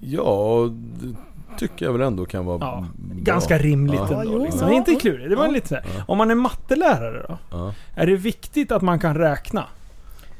Ja, 0.00 0.68
det 1.00 1.14
tycker 1.58 1.84
jag 1.86 1.92
väl 1.92 2.02
ändå 2.02 2.26
kan 2.26 2.46
vara 2.46 2.58
Ja, 2.60 2.86
bra. 2.96 3.14
Ganska 3.22 3.58
rimligt 3.58 4.00
Ja. 4.10 4.22
ändå. 4.22 4.38
Liksom. 4.38 4.68
ja. 4.68 4.74
Inte 4.74 4.94
klurigt. 4.94 5.30
Det 5.30 5.36
var 5.36 5.48
lite 5.48 5.68
så 5.68 5.74
här. 5.74 5.84
Ja. 5.96 6.04
Om 6.08 6.18
man 6.18 6.30
är 6.30 6.34
mattelärare 6.34 7.26
då? 7.28 7.38
Ja. 7.50 7.74
Är 7.94 8.06
det 8.06 8.16
viktigt 8.16 8.72
att 8.72 8.82
man 8.82 8.98
kan 8.98 9.14
räkna? 9.16 9.64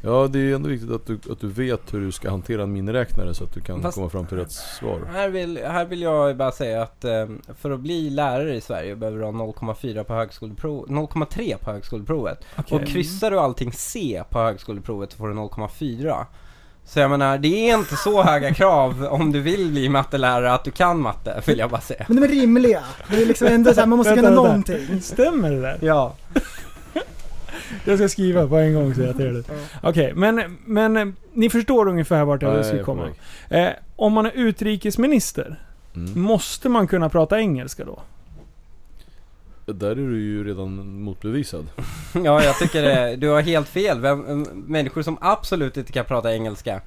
ja, 0.02 0.26
det 0.28 0.38
är 0.38 0.54
ändå 0.54 0.68
viktigt 0.68 0.90
att 0.90 1.06
du, 1.06 1.18
att 1.32 1.40
du 1.40 1.48
vet 1.48 1.94
hur 1.94 2.00
du 2.00 2.12
ska 2.12 2.30
hantera 2.30 2.62
en 2.62 2.72
miniräknare 2.72 3.34
så 3.34 3.44
att 3.44 3.54
du 3.54 3.60
kan 3.60 3.82
Fast- 3.82 3.94
komma 3.94 4.08
fram 4.10 4.26
till 4.26 4.36
rätt 4.36 4.52
svar. 4.52 5.00
Här 5.12 5.28
vill, 5.28 5.58
här 5.66 5.84
vill 5.84 6.02
jag 6.02 6.36
bara 6.36 6.52
säga 6.52 6.82
att 6.82 7.04
eh, 7.04 7.26
för 7.58 7.70
att 7.70 7.80
bli 7.80 8.10
lärare 8.10 8.54
i 8.54 8.60
Sverige 8.60 8.96
behöver 8.96 9.18
du 9.18 9.24
ha 9.24 9.32
0,4 9.32 10.04
på 10.04 10.14
högskoleprov, 10.14 10.86
0,3 10.88 11.56
på 11.58 11.70
högskoleprovet. 11.70 12.44
Okej. 12.58 12.78
Och 12.78 12.86
kryssar 12.86 13.30
du 13.30 13.38
allting 13.38 13.72
C 13.72 14.22
på 14.30 14.38
högskoleprovet 14.38 15.12
så 15.12 15.18
får 15.18 15.28
du 15.28 15.34
0,4. 15.34 16.24
Så 16.88 17.00
jag 17.00 17.10
menar, 17.10 17.38
det 17.38 17.48
är 17.70 17.78
inte 17.78 17.96
så 17.96 18.22
höga 18.22 18.54
krav 18.54 19.06
om 19.10 19.32
du 19.32 19.40
vill 19.40 19.70
bli 19.70 19.88
mattelärare 19.88 20.52
att 20.52 20.64
du 20.64 20.70
kan 20.70 21.00
matte, 21.00 21.42
vill 21.46 21.58
jag 21.58 21.70
bara 21.70 21.80
säga. 21.80 22.04
Men 22.08 22.16
de 22.16 22.22
är 22.22 22.28
rimliga. 22.28 22.82
Det 23.10 23.22
är 23.22 23.26
liksom 23.26 23.46
ändå 23.46 23.74
så 23.74 23.80
här, 23.80 23.86
man 23.86 23.96
måste 23.96 24.14
kunna 24.14 24.30
någonting. 24.30 25.00
Stämmer 25.02 25.50
det 25.50 25.60
där? 25.60 25.78
Ja. 25.80 26.14
Jag 27.84 27.98
ska 27.98 28.08
skriva 28.08 28.48
på 28.48 28.56
en 28.56 28.74
gång 28.74 28.94
så 28.94 29.00
jag 29.02 29.16
ser 29.16 29.32
det. 29.32 29.42
Okej, 29.82 30.12
men, 30.14 30.58
men 30.64 31.16
ni 31.32 31.50
förstår 31.50 31.88
ungefär 31.88 32.24
vart 32.24 32.42
jag 32.42 32.58
Ja, 32.58 32.62
ska 32.62 32.84
komma. 32.84 33.08
Eh, 33.50 33.68
om 33.96 34.12
man 34.12 34.26
är 34.26 34.32
utrikesminister, 34.34 35.58
Mm. 35.96 36.20
måste 36.22 36.68
man 36.68 36.86
kunna 36.86 37.08
prata 37.08 37.38
engelska 37.38 37.84
då? 37.84 38.00
Där 39.72 39.90
är 39.90 39.94
du 39.94 40.20
ju 40.20 40.44
redan 40.44 41.00
motbevisad. 41.02 41.66
Ja, 42.24 42.44
jag 42.44 42.58
tycker 42.58 42.82
det, 42.82 43.16
du 43.16 43.28
har 43.28 43.40
helt 43.40 43.68
fel. 43.68 44.00
Vem, 44.00 44.42
människor 44.66 45.02
som 45.02 45.18
absolut 45.20 45.76
inte 45.76 45.92
kan 45.92 46.04
prata 46.04 46.34
engelska 46.34 46.80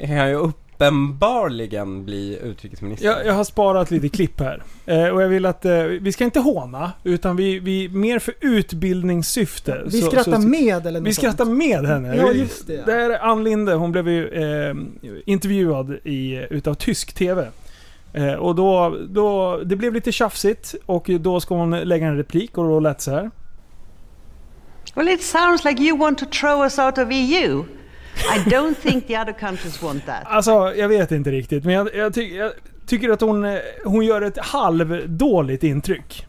kan 0.00 0.28
ju 0.28 0.34
upp, 0.34 0.56
uppenbarligen 0.78 2.04
bli 2.04 2.38
utrikesminister. 2.42 3.06
Jag, 3.08 3.26
jag 3.26 3.32
har 3.32 3.44
sparat 3.44 3.90
lite 3.90 4.08
klipp 4.08 4.40
här. 4.40 4.62
Eh, 4.86 5.04
och 5.08 5.22
jag 5.22 5.28
vill 5.28 5.46
att, 5.46 5.64
eh, 5.64 5.82
vi 5.82 6.12
ska 6.12 6.24
inte 6.24 6.40
håna, 6.40 6.92
utan 7.04 7.36
vi, 7.36 7.58
vi 7.58 7.88
mer 7.88 8.18
för 8.18 8.34
utbildningssyfte. 8.40 9.82
Vi 9.86 10.00
så- 10.00 10.06
skrattar 10.10 10.32
så- 10.32 10.48
med 10.48 10.86
eller 10.86 11.00
något 11.00 11.08
Vi 11.08 11.14
skrattar 11.14 11.44
sånt. 11.44 11.58
med 11.58 11.86
henne. 11.86 12.16
Ja, 12.16 12.32
just 12.32 12.66
det. 12.66 12.82
Det 12.86 12.92
här 12.92 13.10
är 13.10 13.18
Ann 13.18 13.44
Linde, 13.44 13.74
hon 13.74 13.92
blev 13.92 14.08
ju 14.08 14.28
eh, 14.28 14.74
intervjuad 15.26 15.90
i, 16.04 16.46
utav 16.50 16.74
tysk 16.74 17.12
TV. 17.12 17.48
Eh, 18.12 18.34
och 18.34 18.54
då, 18.54 18.98
då, 19.08 19.58
det 19.64 19.76
blev 19.76 19.94
lite 19.94 20.12
tjafsigt 20.12 20.74
och 20.86 21.10
då 21.20 21.40
ska 21.40 21.54
hon 21.54 21.70
lägga 21.70 22.06
en 22.06 22.16
replik 22.16 22.58
och 22.58 22.64
då 22.64 22.80
lät 22.80 23.00
så 23.00 23.10
här. 23.10 23.30
Well, 24.94 25.08
it 25.08 25.22
sounds 25.22 25.64
like 25.64 25.82
you 25.82 25.98
want 25.98 26.18
to 26.18 26.26
throw 26.26 26.62
us 26.62 26.78
out 26.78 26.98
of 26.98 27.08
EU. 27.10 27.64
I 28.34 28.50
don't 28.50 28.74
think 28.74 29.06
the 29.06 29.18
other 29.18 29.32
countries 29.32 29.82
want 29.82 30.06
that. 30.06 30.22
Alltså, 30.24 30.74
jag 30.76 30.88
vet 30.88 31.12
inte 31.12 31.30
riktigt, 31.30 31.64
men 31.64 31.74
jag, 31.74 31.94
jag, 31.94 32.14
tyck, 32.14 32.32
jag 32.32 32.52
tycker 32.86 33.10
att 33.10 33.20
hon, 33.20 33.44
eh, 33.44 33.58
hon 33.84 34.06
gör 34.06 34.22
ett 34.22 34.38
halvdåligt 34.38 35.62
intryck. 35.62 36.26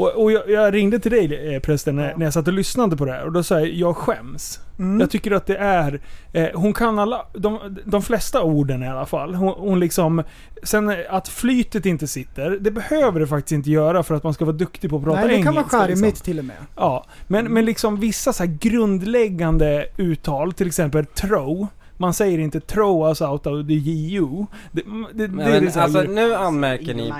Och, 0.00 0.22
och 0.22 0.32
jag, 0.32 0.50
jag 0.50 0.74
ringde 0.74 0.98
till 0.98 1.10
dig 1.10 1.54
eh, 1.54 1.60
prästen 1.60 1.96
när, 1.96 2.16
när 2.16 2.26
jag 2.26 2.32
satt 2.32 2.48
och 2.48 2.54
lyssnade 2.54 2.96
på 2.96 3.04
det 3.04 3.12
här 3.12 3.24
och 3.24 3.32
då 3.32 3.42
sa 3.42 3.58
jag, 3.58 3.68
jag 3.68 3.96
skäms. 3.96 4.60
Mm. 4.78 5.00
Jag 5.00 5.10
tycker 5.10 5.30
att 5.30 5.46
det 5.46 5.56
är, 5.56 6.00
eh, 6.32 6.48
hon 6.54 6.72
kan 6.72 6.98
alla, 6.98 7.26
de, 7.32 7.78
de 7.84 8.02
flesta 8.02 8.42
orden 8.42 8.82
i 8.82 8.88
alla 8.88 9.06
fall. 9.06 9.34
Hon, 9.34 9.54
hon 9.58 9.80
liksom, 9.80 10.22
sen 10.62 10.94
att 11.10 11.28
flytet 11.28 11.86
inte 11.86 12.06
sitter, 12.06 12.50
det 12.50 12.70
behöver 12.70 13.20
det 13.20 13.26
faktiskt 13.26 13.52
inte 13.52 13.70
göra 13.70 14.02
för 14.02 14.14
att 14.14 14.24
man 14.24 14.34
ska 14.34 14.44
vara 14.44 14.56
duktig 14.56 14.90
på 14.90 14.96
att 14.96 15.04
prata 15.04 15.20
Nej, 15.20 15.28
det 15.28 15.34
engelska. 15.34 15.52
kan 15.52 15.54
vara 15.54 15.86
charmigt 15.86 16.02
liksom. 16.02 16.24
till 16.24 16.38
och 16.38 16.44
med. 16.44 16.56
Ja, 16.76 17.06
men, 17.26 17.52
men 17.52 17.64
liksom 17.64 18.00
vissa 18.00 18.32
så 18.32 18.44
här 18.44 18.58
grundläggande 18.60 19.86
uttal, 19.96 20.52
till 20.52 20.66
exempel 20.66 21.06
throw. 21.06 21.66
Man 22.00 22.14
säger 22.14 22.38
inte 22.38 22.60
throw 22.60 23.08
us 23.08 23.20
out 23.20 23.46
of 23.46 23.66
the 23.66 23.74
EU. 23.84 24.46
Det, 24.72 24.82
det, 25.12 25.26
det, 25.26 25.28
Men, 25.28 25.46
är 25.46 25.60
det 25.60 25.74
här, 25.74 25.82
alltså 25.82 26.02
nu 26.02 26.34
anmärker 26.34 26.94
ni. 26.94 27.12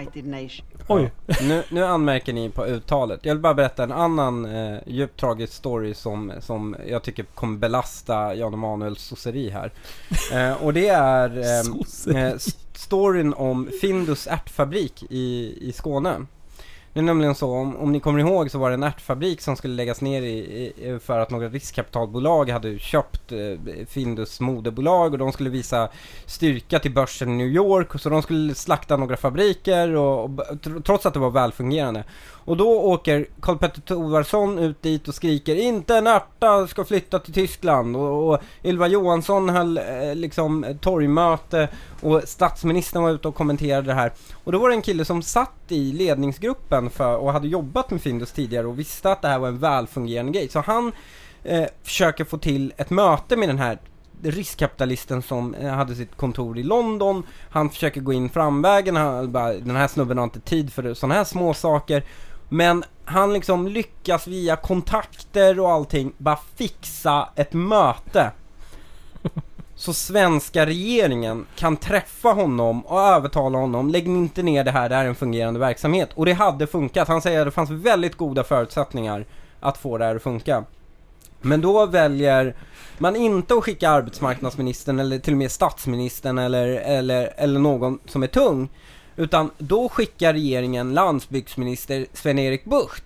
Oj. 0.89 1.13
nu, 1.43 1.63
nu 1.71 1.85
anmärker 1.85 2.33
ni 2.33 2.51
på 2.51 2.67
uttalet. 2.67 3.21
Jag 3.23 3.35
vill 3.35 3.43
bara 3.43 3.55
berätta 3.55 3.83
en 3.83 3.93
annan 3.93 4.45
eh, 4.45 4.79
djupt 4.87 5.21
tragisk 5.21 5.53
story 5.53 5.95
som, 5.95 6.33
som 6.41 6.77
jag 6.89 7.03
tycker 7.03 7.23
kommer 7.23 7.59
belasta 7.59 8.35
Jan 8.35 8.55
Emanuels 8.55 9.03
sosseri 9.03 9.51
här. 9.51 9.73
Eh, 10.33 10.63
och 10.63 10.73
det 10.73 10.89
är 10.89 11.39
eh, 11.39 12.25
eh, 12.25 12.35
storyn 12.73 13.35
om 13.35 13.69
Findus 13.81 14.27
ärtfabrik 14.27 15.05
i, 15.11 15.59
i 15.61 15.73
Skåne. 15.73 16.27
Det 16.93 17.01
är 17.01 17.05
nämligen 17.05 17.35
så, 17.35 17.51
om, 17.51 17.77
om 17.77 17.93
ni 17.93 18.01
kommer 18.01 18.19
ihåg 18.19 18.51
så 18.51 18.59
var 18.59 18.71
det 18.71 18.75
en 18.75 18.83
ärtfabrik 18.83 19.41
som 19.41 19.57
skulle 19.57 19.75
läggas 19.75 20.01
ner 20.01 20.23
i, 20.23 20.39
i, 20.39 20.99
för 21.03 21.21
att 21.21 21.31
några 21.31 21.49
riskkapitalbolag 21.49 22.51
hade 22.51 22.79
köpt 22.79 23.33
eh, 23.33 23.39
Findus 23.89 24.41
moderbolag 24.41 25.13
och 25.13 25.19
de 25.19 25.33
skulle 25.33 25.51
visa 25.51 25.89
styrka 26.27 26.79
till 26.79 26.95
börsen 26.95 27.29
i 27.29 27.37
New 27.37 27.47
York 27.47 28.01
så 28.01 28.09
de 28.09 28.23
skulle 28.23 28.55
slakta 28.55 28.97
några 28.97 29.17
fabriker 29.17 29.95
och, 29.95 30.25
och 30.25 30.41
trots 30.85 31.07
att 31.07 31.15
det 31.15 31.21
var 31.21 31.31
välfungerande. 31.31 32.05
Och 32.51 32.57
då 32.57 32.81
åker 32.81 33.27
Karl-Petter 33.41 33.81
Thorwaldsson 33.81 34.59
ut 34.59 34.83
dit 34.83 35.09
och 35.09 35.15
skriker 35.15 35.57
inte 35.57 35.97
en 35.97 36.07
ärta 36.07 36.67
ska 36.67 36.85
flytta 36.85 37.19
till 37.19 37.35
Tyskland 37.35 37.97
och, 37.97 38.29
och 38.29 38.41
Ylva 38.65 38.87
Johansson 38.87 39.49
höll 39.49 39.79
eh, 39.79 40.15
liksom 40.15 40.67
torgmöte 40.81 41.69
och 42.01 42.23
statsministern 42.25 43.03
var 43.03 43.11
ute 43.11 43.29
och 43.29 43.35
kommenterade 43.35 43.87
det 43.87 43.95
här. 43.95 44.13
Och 44.45 44.53
då 44.53 44.59
var 44.59 44.69
det 44.69 44.75
en 44.75 44.83
kille 44.83 45.05
som 45.05 45.23
satt 45.23 45.53
i 45.69 45.93
ledningsgruppen 45.93 46.91
för, 46.91 47.17
och 47.17 47.33
hade 47.33 47.49
jobbat 47.49 47.91
med 47.91 48.03
Findus 48.03 48.33
tidigare 48.33 48.67
och 48.67 48.79
visste 48.79 49.13
att 49.13 49.23
det 49.23 49.29
här 49.29 49.39
var 49.39 49.49
en 49.49 49.59
välfungerande 49.59 50.33
grej. 50.33 50.49
Så 50.49 50.61
han 50.61 50.93
eh, 51.45 51.65
försöker 51.83 52.25
få 52.25 52.39
till 52.39 52.73
ett 52.77 52.91
möte 52.91 53.37
med 53.37 53.49
den 53.49 53.59
här 53.59 53.79
riskkapitalisten 54.23 55.23
som 55.23 55.55
eh, 55.55 55.71
hade 55.71 55.95
sitt 55.95 56.17
kontor 56.17 56.59
i 56.59 56.63
London. 56.63 57.23
Han 57.51 57.71
försöker 57.71 58.01
gå 58.01 58.13
in 58.13 58.31
framvägen, 58.31 58.97
han 58.97 59.33
bara, 59.33 59.53
den 59.53 59.77
här 59.77 59.89
snubben 59.89 60.19
har 60.19 60.25
inte 60.25 60.41
tid 60.41 60.73
för 60.73 60.95
sådana 60.95 61.15
här 61.15 61.25
små 61.25 61.55
saker. 61.55 62.03
Men 62.53 62.85
han 63.05 63.33
liksom 63.33 63.69
lyckas 63.69 64.27
via 64.27 64.57
kontakter 64.57 65.61
och 65.61 65.71
allting 65.71 66.13
bara 66.19 66.39
fixa 66.57 67.29
ett 67.37 67.53
möte. 67.53 68.31
Så 69.75 69.93
svenska 69.93 70.67
regeringen 70.67 71.47
kan 71.57 71.77
träffa 71.77 72.29
honom 72.29 72.87
och 72.87 73.01
övertala 73.01 73.59
honom, 73.59 73.89
lägg 73.89 74.07
inte 74.07 74.43
ner 74.43 74.65
det 74.65 74.71
här, 74.71 74.89
det 74.89 74.95
här 74.95 75.05
är 75.05 75.09
en 75.09 75.15
fungerande 75.15 75.61
verksamhet. 75.61 76.11
Och 76.15 76.27
det 76.27 76.33
hade 76.33 76.67
funkat. 76.67 77.09
Han 77.09 77.23
säger 77.23 77.41
att 77.41 77.47
det 77.47 77.51
fanns 77.51 77.71
väldigt 77.71 78.17
goda 78.17 78.45
förutsättningar 78.45 79.27
att 79.61 79.79
få 79.79 79.99
det 79.99 80.05
här 80.05 80.17
att 80.17 80.23
funka. 80.23 80.65
Men 81.41 81.61
då 81.61 81.87
väljer 81.87 82.55
man 82.99 83.17
inte 83.17 83.55
att 83.55 83.65
skicka 83.65 83.91
arbetsmarknadsministern 83.91 85.01
eller 85.01 85.19
till 85.19 85.33
och 85.35 85.39
med 85.39 85.51
statsministern 85.51 86.39
eller, 86.39 86.67
eller, 86.69 87.33
eller 87.37 87.61
någon 87.61 87.99
som 88.05 88.23
är 88.23 88.27
tung. 88.27 88.69
Utan 89.21 89.51
då 89.59 89.89
skickar 89.89 90.33
regeringen 90.33 90.95
landsbygdsminister 90.95 92.07
Sven-Erik 92.13 92.65
Bucht. 92.65 93.05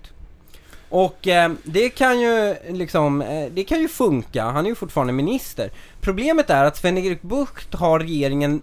Och 0.89 1.29
eh, 1.29 1.53
det 1.63 1.89
kan 1.89 2.21
ju 2.21 2.55
liksom, 2.69 3.23
eh, 3.23 3.51
det 3.53 3.65
kan 3.65 3.81
ju 3.81 3.89
funka, 3.89 4.45
han 4.45 4.65
är 4.65 4.69
ju 4.69 4.75
fortfarande 4.75 5.13
minister. 5.13 5.71
Problemet 6.01 6.51
är 6.51 6.65
att 6.65 6.77
Sven-Erik 6.77 7.23
Bucht 7.23 7.75
har 7.75 7.99
regeringen 7.99 8.63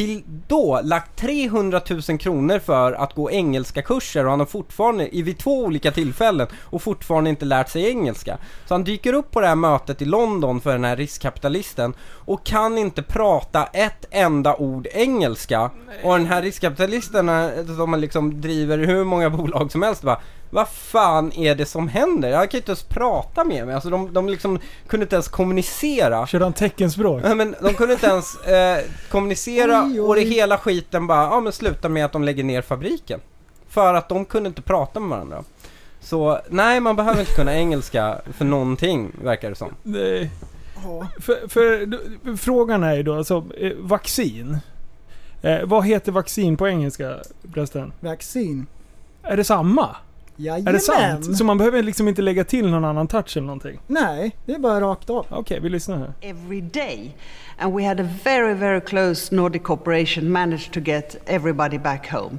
till 0.00 0.22
då 0.46 0.80
lagt 0.84 1.16
300 1.16 1.80
000 2.08 2.18
kronor 2.18 2.58
för 2.58 2.92
att 2.92 3.14
gå 3.14 3.30
engelska 3.30 3.82
kurser 3.82 4.24
och 4.24 4.30
han 4.30 4.38
har 4.38 4.46
fortfarande, 4.46 5.16
i 5.16 5.22
vid 5.22 5.38
två 5.38 5.64
olika 5.64 5.90
tillfällen, 5.90 6.46
och 6.62 6.82
fortfarande 6.82 7.30
inte 7.30 7.44
lärt 7.44 7.68
sig 7.68 7.88
engelska. 7.88 8.38
Så 8.66 8.74
han 8.74 8.84
dyker 8.84 9.12
upp 9.12 9.30
på 9.30 9.40
det 9.40 9.46
här 9.46 9.54
mötet 9.54 10.02
i 10.02 10.04
London 10.04 10.60
för 10.60 10.72
den 10.72 10.84
här 10.84 10.96
riskkapitalisten 10.96 11.94
och 12.00 12.44
kan 12.44 12.78
inte 12.78 13.02
prata 13.02 13.64
ett 13.64 14.06
enda 14.10 14.56
ord 14.56 14.86
engelska. 14.92 15.70
Och 16.02 16.18
den 16.18 16.26
här 16.26 16.42
riskkapitalisten 16.42 17.28
eh, 17.28 17.76
som 17.76 18.00
liksom 18.00 18.40
driver 18.40 18.78
hur 18.78 19.04
många 19.04 19.30
bolag 19.40 19.72
som 19.72 19.82
helst 19.82 20.02
bara 20.02 20.20
vad 20.50 20.68
fan 20.68 21.32
är 21.32 21.54
det 21.54 21.66
som 21.66 21.88
händer? 21.88 22.28
Jag 22.28 22.50
kan 22.50 22.58
inte 22.58 22.70
ens 22.70 22.82
prata 22.82 23.44
med 23.44 23.66
mig. 23.66 23.74
Alltså 23.74 23.90
de, 23.90 24.12
de 24.12 24.28
liksom 24.28 24.58
kunde 24.86 25.04
inte 25.04 25.16
ens 25.16 25.28
kommunicera. 25.28 26.26
Körde 26.26 26.44
han 26.44 26.52
teckenspråk? 26.52 27.22
Nej, 27.22 27.34
men 27.34 27.54
de 27.60 27.74
kunde 27.74 27.94
inte 27.94 28.06
ens 28.06 28.40
eh, 28.40 28.84
kommunicera 29.10 29.82
Oj, 29.84 29.92
oj. 29.92 30.00
och 30.00 30.14
det 30.14 30.20
hela 30.20 30.58
skiten 30.58 31.06
bara, 31.06 31.22
ja 31.22 31.40
men 31.40 31.52
slutar 31.52 31.88
med 31.88 32.04
att 32.04 32.12
de 32.12 32.24
lägger 32.24 32.44
ner 32.44 32.62
fabriken. 32.62 33.20
För 33.68 33.94
att 33.94 34.08
de 34.08 34.24
kunde 34.24 34.46
inte 34.48 34.62
prata 34.62 35.00
med 35.00 35.08
varandra. 35.10 35.44
Så 36.00 36.40
nej, 36.48 36.80
man 36.80 36.96
behöver 36.96 37.20
inte 37.20 37.32
kunna 37.34 37.54
engelska 37.56 38.20
för 38.36 38.44
någonting, 38.44 39.12
verkar 39.22 39.48
det 39.48 39.56
som. 39.56 39.74
Nej. 39.82 40.30
För, 41.20 41.48
för 41.48 42.36
frågan 42.36 42.82
är 42.82 42.96
ju 42.96 43.02
då 43.02 43.14
alltså, 43.18 43.44
eh, 43.58 43.72
vaccin. 43.78 44.58
Eh, 45.42 45.58
vad 45.64 45.84
heter 45.86 46.12
vaccin 46.12 46.56
på 46.56 46.68
engelska 46.68 47.18
prästen? 47.54 47.92
Vaccin. 48.00 48.66
Är 49.22 49.36
det 49.36 49.44
samma? 49.44 49.96
Jajamän. 50.40 50.68
Är 50.68 50.72
det 50.72 50.80
sant? 50.80 51.38
Så 51.38 51.44
man 51.44 51.58
behöver 51.58 51.82
liksom 51.82 52.08
inte 52.08 52.22
lägga 52.22 52.44
till 52.44 52.70
någon 52.70 52.84
annan 52.84 53.08
touch 53.08 53.36
eller 53.36 53.46
någonting? 53.46 53.80
Nej, 53.86 54.36
det 54.46 54.52
är 54.54 54.58
bara 54.58 54.80
rakt 54.80 55.10
av. 55.10 55.26
Okej, 55.30 55.60
vi 55.60 55.68
lyssnar 55.68 55.96
här. 55.98 56.12
every 56.20 56.60
day. 56.60 57.16
And 57.58 57.74
we 57.74 57.86
had 57.88 58.00
a 58.00 58.08
very, 58.24 58.54
very 58.54 58.80
close 58.80 59.34
Nordic 59.34 59.62
cooperation, 59.62 60.32
managed 60.32 60.72
to 60.72 60.80
get 60.80 61.16
everybody 61.26 61.78
back 61.78 62.10
home. 62.10 62.38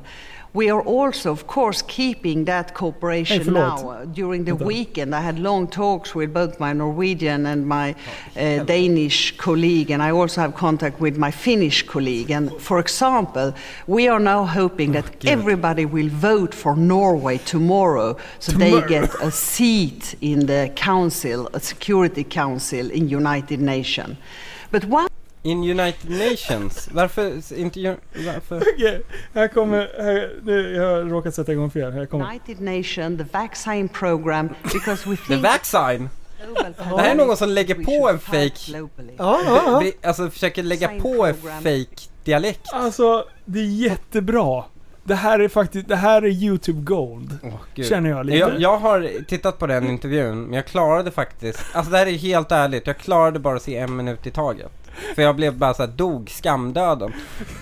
We 0.53 0.69
are 0.69 0.82
also, 0.82 1.32
of 1.32 1.48
course, 1.48 1.82
keeping 1.82 2.44
that 2.45 2.73
cooperation 2.73 3.41
Hey, 3.41 3.52
now. 3.52 3.90
Uh, 3.90 4.06
During 4.06 4.44
the 4.44 4.56
weekend, 4.56 5.15
I 5.15 5.22
had 5.22 5.40
long 5.40 5.68
talks 5.68 6.14
with 6.14 6.34
both 6.34 6.60
my 6.60 6.73
Norwegian 6.73 7.45
and 7.45 7.65
my 7.65 7.95
uh, 8.36 8.64
Danish 8.64 9.38
colleague, 9.38 9.91
and 9.91 10.03
I 10.03 10.11
also 10.11 10.41
have 10.41 10.56
contact 10.56 10.99
with 10.99 11.18
my 11.18 11.32
Finnish 11.32 11.84
colleague. 11.84 12.32
And 12.32 12.52
for 12.60 12.80
example, 12.80 13.53
we 13.88 14.10
are 14.10 14.19
now 14.19 14.44
hoping 14.44 14.91
that 14.91 15.26
everybody 15.26 15.86
will 15.86 16.10
vote 16.10 16.53
for 16.53 16.76
Norway 16.76 17.38
tomorrow, 17.38 18.18
so 18.40 18.52
Tomorrow. 18.52 18.82
they 18.82 18.88
get 18.88 19.15
a 19.22 19.32
seat 19.32 20.15
in 20.19 20.48
the 20.48 20.69
council, 20.76 21.49
a 21.53 21.61
Security 21.61 22.26
Council 22.26 22.91
in 22.91 23.07
United 23.07 23.61
Nations. 23.61 24.18
But 24.72 24.84
one 24.86 25.11
In 25.43 25.63
United 25.80 26.09
Nations, 26.11 26.89
varför 26.91 27.53
inte 27.59 27.95
varför? 28.26 28.57
Okej, 28.76 29.01
här 29.34 29.47
kommer... 29.47 29.77
Här, 30.03 30.30
nu, 30.43 30.76
jag 30.76 30.89
har 30.89 31.01
råkat 31.03 31.35
sätta 31.35 31.51
igång 31.51 31.72
fel. 31.72 31.91
Här 31.91 32.05
kommer... 32.05 32.26
United 32.26 32.61
Nations, 32.61 33.18
the 33.18 33.38
vaccine 33.39 33.89
program, 33.89 34.49
because 34.63 35.09
we 35.09 35.15
The 35.18 35.23
think 35.27 35.43
vaccine! 35.43 36.09
global 36.45 36.73
Det 36.97 37.01
här 37.01 37.11
är 37.11 37.15
någon 37.15 37.38
som 37.38 37.49
lägger 37.49 37.76
på 37.76 38.09
en 38.09 38.19
fake- 38.19 38.72
globally. 38.72 39.13
Ja, 39.18 39.39
ja, 39.45 39.61
ja. 39.65 39.80
Vi- 39.80 40.07
Alltså 40.07 40.30
försöker 40.30 40.63
lägga 40.63 40.88
på 40.99 41.26
en 41.26 41.35
fake 41.63 42.01
dialekt. 42.23 42.61
Alltså, 42.73 43.26
det 43.45 43.59
är 43.59 43.63
jättebra. 43.65 44.63
Det 45.03 45.15
här 45.15 45.39
är 45.39 45.47
faktiskt... 45.47 45.88
Det 45.88 45.95
här 45.95 46.22
är 46.22 46.27
YouTube 46.27 46.81
Gold. 46.81 47.38
Åh, 47.43 47.53
gud. 47.76 47.85
Känner 47.85 48.09
jag 48.09 48.26
lite. 48.26 48.38
Jag, 48.38 48.59
jag 48.59 48.77
har 48.77 49.23
tittat 49.27 49.57
på 49.59 49.68
den 49.68 49.88
intervjun, 49.89 50.41
men 50.43 50.53
jag 50.53 50.65
klarade 50.65 51.11
faktiskt, 51.11 51.59
alltså 51.73 51.91
det 51.91 51.97
här 51.97 52.05
är 52.07 52.11
helt 52.11 52.51
ärligt, 52.51 52.88
jag 52.88 52.97
klarade 52.97 53.39
bara 53.39 53.55
att 53.55 53.61
se 53.61 53.77
en 53.77 53.95
minut 53.95 54.27
i 54.27 54.31
taget. 54.31 54.72
För 55.15 55.22
jag 55.22 55.35
blev 55.35 55.57
bara 55.57 55.73
så 55.73 55.84
här, 55.84 55.89
dog 55.89 56.30
skamdöden. 56.30 57.13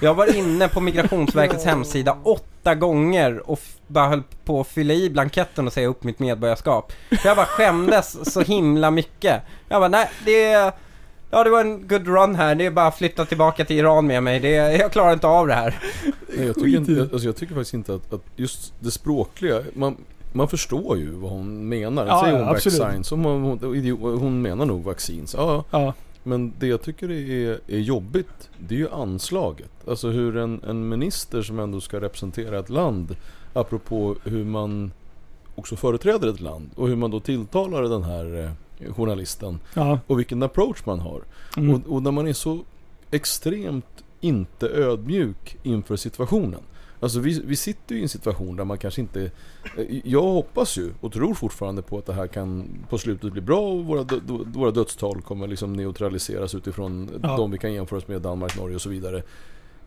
Jag 0.01 0.13
var 0.13 0.35
inne 0.35 0.67
på 0.67 0.79
Migrationsverkets 0.81 1.65
hemsida 1.65 2.17
åtta 2.23 2.75
gånger 2.75 3.49
och 3.49 3.59
bara 3.87 4.07
höll 4.07 4.23
på 4.45 4.61
att 4.61 4.67
fylla 4.67 4.93
i 4.93 5.09
blanketten 5.09 5.67
och 5.67 5.73
säga 5.73 5.87
upp 5.87 6.03
mitt 6.03 6.19
medborgarskap. 6.19 6.91
För 7.09 7.27
jag 7.29 7.37
bara 7.37 7.45
skämdes 7.45 8.33
så 8.33 8.41
himla 8.41 8.91
mycket. 8.91 9.41
Jag 9.69 9.81
bara, 9.81 9.87
nej, 9.89 10.09
det 10.25 10.43
är... 10.43 10.71
Ja 11.31 11.43
det 11.43 11.49
var 11.49 11.61
en 11.61 11.87
good 11.87 12.07
run 12.07 12.35
här, 12.35 12.55
det 12.55 12.65
är 12.65 12.71
bara 12.71 12.87
att 12.87 12.97
flytta 12.97 13.25
tillbaka 13.25 13.65
till 13.65 13.77
Iran 13.77 14.07
med 14.07 14.23
mig. 14.23 14.39
Det, 14.39 14.49
jag 14.51 14.91
klarar 14.91 15.13
inte 15.13 15.27
av 15.27 15.47
det 15.47 15.53
här. 15.53 15.79
Nej, 16.37 16.45
jag, 16.47 16.55
tycker 16.55 16.77
inte, 16.77 17.01
alltså 17.01 17.27
jag 17.27 17.35
tycker 17.35 17.55
faktiskt 17.55 17.73
inte 17.73 17.93
att, 17.93 18.13
att 18.13 18.21
just 18.35 18.73
det 18.79 18.91
språkliga, 18.91 19.61
man, 19.73 19.97
man 20.31 20.47
förstår 20.47 20.97
ju 20.97 21.11
vad 21.11 21.31
hon 21.31 21.69
menar. 21.69 22.05
Ja, 22.07 22.21
Säger 22.21 22.37
ja, 22.37 22.43
hon 22.45 22.55
absolut. 22.55 22.79
vaccines, 22.79 23.09
hon, 23.09 23.25
hon, 23.25 23.59
hon, 23.61 24.19
hon 24.19 24.41
menar 24.41 24.65
nog 24.65 24.83
vaccins. 24.83 25.33
Ja, 25.37 25.63
Ja. 25.71 25.93
Men 26.23 26.53
det 26.59 26.67
jag 26.67 26.81
tycker 26.81 27.11
är, 27.11 27.59
är 27.67 27.79
jobbigt, 27.79 28.49
det 28.59 28.75
är 28.75 28.79
ju 28.79 28.89
anslaget. 28.89 29.71
Alltså 29.87 30.09
hur 30.09 30.37
en, 30.37 30.61
en 30.67 30.89
minister 30.89 31.41
som 31.41 31.59
ändå 31.59 31.81
ska 31.81 32.01
representera 32.01 32.59
ett 32.59 32.69
land, 32.69 33.15
apropå 33.53 34.15
hur 34.23 34.45
man 34.45 34.91
också 35.55 35.75
företräder 35.75 36.27
ett 36.27 36.39
land 36.39 36.69
och 36.75 36.87
hur 36.87 36.95
man 36.95 37.11
då 37.11 37.19
tilltalar 37.19 37.81
den 37.83 38.03
här 38.03 38.55
eh, 38.79 38.93
journalisten 38.93 39.59
Ja. 39.73 39.99
och 40.07 40.19
vilken 40.19 40.43
approach 40.43 40.85
man 40.85 40.99
har. 40.99 41.21
Mm. 41.57 41.75
Och, 41.75 41.93
och 41.95 42.03
när 42.03 42.11
man 42.11 42.27
är 42.27 42.33
så 42.33 42.59
extremt 43.11 44.03
inte 44.21 44.69
ödmjuk 44.69 45.57
inför 45.63 45.95
situationen. 45.95 46.59
Alltså 46.99 47.19
vi, 47.19 47.41
vi 47.45 47.55
sitter 47.55 47.95
ju 47.95 47.99
i 47.99 48.03
en 48.03 48.09
situation 48.09 48.55
där 48.55 48.63
man 48.65 48.77
kanske 48.77 49.01
inte... 49.01 49.21
eh, 49.77 49.85
Jag 50.03 50.21
hoppas 50.21 50.77
ju 50.77 50.91
och 51.01 51.11
tror 51.13 51.33
fortfarande 51.33 51.81
på 51.81 51.97
att 51.97 52.05
det 52.05 52.13
här 52.13 52.27
kan 52.27 52.69
på 52.89 52.97
slutet 52.97 53.31
bli 53.31 53.41
bra 53.41 53.59
och 53.71 53.85
våra, 53.85 54.03
dö, 54.03 54.15
dö- 54.27 54.43
våra 54.45 54.71
dödstal 54.71 55.21
kommer 55.21 55.47
liksom 55.47 55.73
neutraliseras 55.73 56.55
utifrån 56.55 57.09
Ja. 57.23 57.37
de 57.37 57.51
vi 57.51 57.57
kan 57.57 57.73
jämföra 57.73 57.97
oss 57.97 58.07
med, 58.07 58.21
Danmark, 58.21 58.57
Norge 58.57 58.75
och 58.75 58.81
så 58.81 58.89
vidare. 58.89 59.23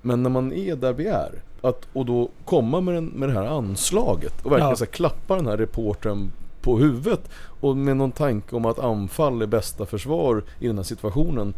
Men 0.03 0.23
när 0.23 0.31
man 0.31 0.53
är 0.53 0.77
där 0.77 0.93
vi 0.93 1.07
är, 1.07 1.43
att, 1.61 1.89
och 1.93 2.07
då 2.07 2.31
komma 2.45 2.81
med, 2.81 2.95
den, 2.95 3.05
med 3.07 3.29
det 3.29 3.33
här 3.33 3.47
anslaget 3.47 4.45
och 4.47 4.53
verkligen 4.53 4.71
Ja. 4.71 4.77
så 4.77 4.85
här, 4.85 4.93
klappa 4.93 5.37
den 5.37 5.47
här 5.47 5.57
reportern 5.57 6.31
på 6.61 6.79
huvudet 6.79 7.31
och 7.61 7.77
med 7.77 7.97
någon 7.97 8.13
tanke 8.13 8.57
om 8.57 8.65
att 8.67 8.79
anfall 8.79 9.43
är 9.43 9.47
bästa 9.47 9.87
försvar 9.87 10.43
i 10.61 10.67
den 10.67 10.77
här 10.77 10.83
situationen. 10.85 11.55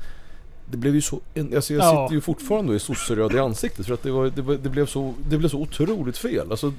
Det 0.71 0.77
blev 0.77 0.95
ju 0.95 1.01
så, 1.01 1.21
alltså 1.55 1.75
jag 1.75 1.83
Ja. 1.85 1.91
sitter 1.91 2.15
ju 2.15 2.21
fortfarande 2.21 2.69
och 2.69 2.75
är 2.75 2.79
sosseröd 2.79 3.33
i 3.35 3.39
ansiktet 3.39 3.87
för 3.87 3.95
att 3.95 4.03
det, 4.03 4.11
var, 4.11 4.31
det, 4.37 4.43
var, 4.43 4.55
det, 4.55 4.69
blev 4.69 4.87
så, 4.87 5.15
det 5.29 5.39
blev 5.39 5.49
så 5.49 5.59
otroligt 5.61 6.19
fel. 6.19 6.51
Alltså, 6.51 6.73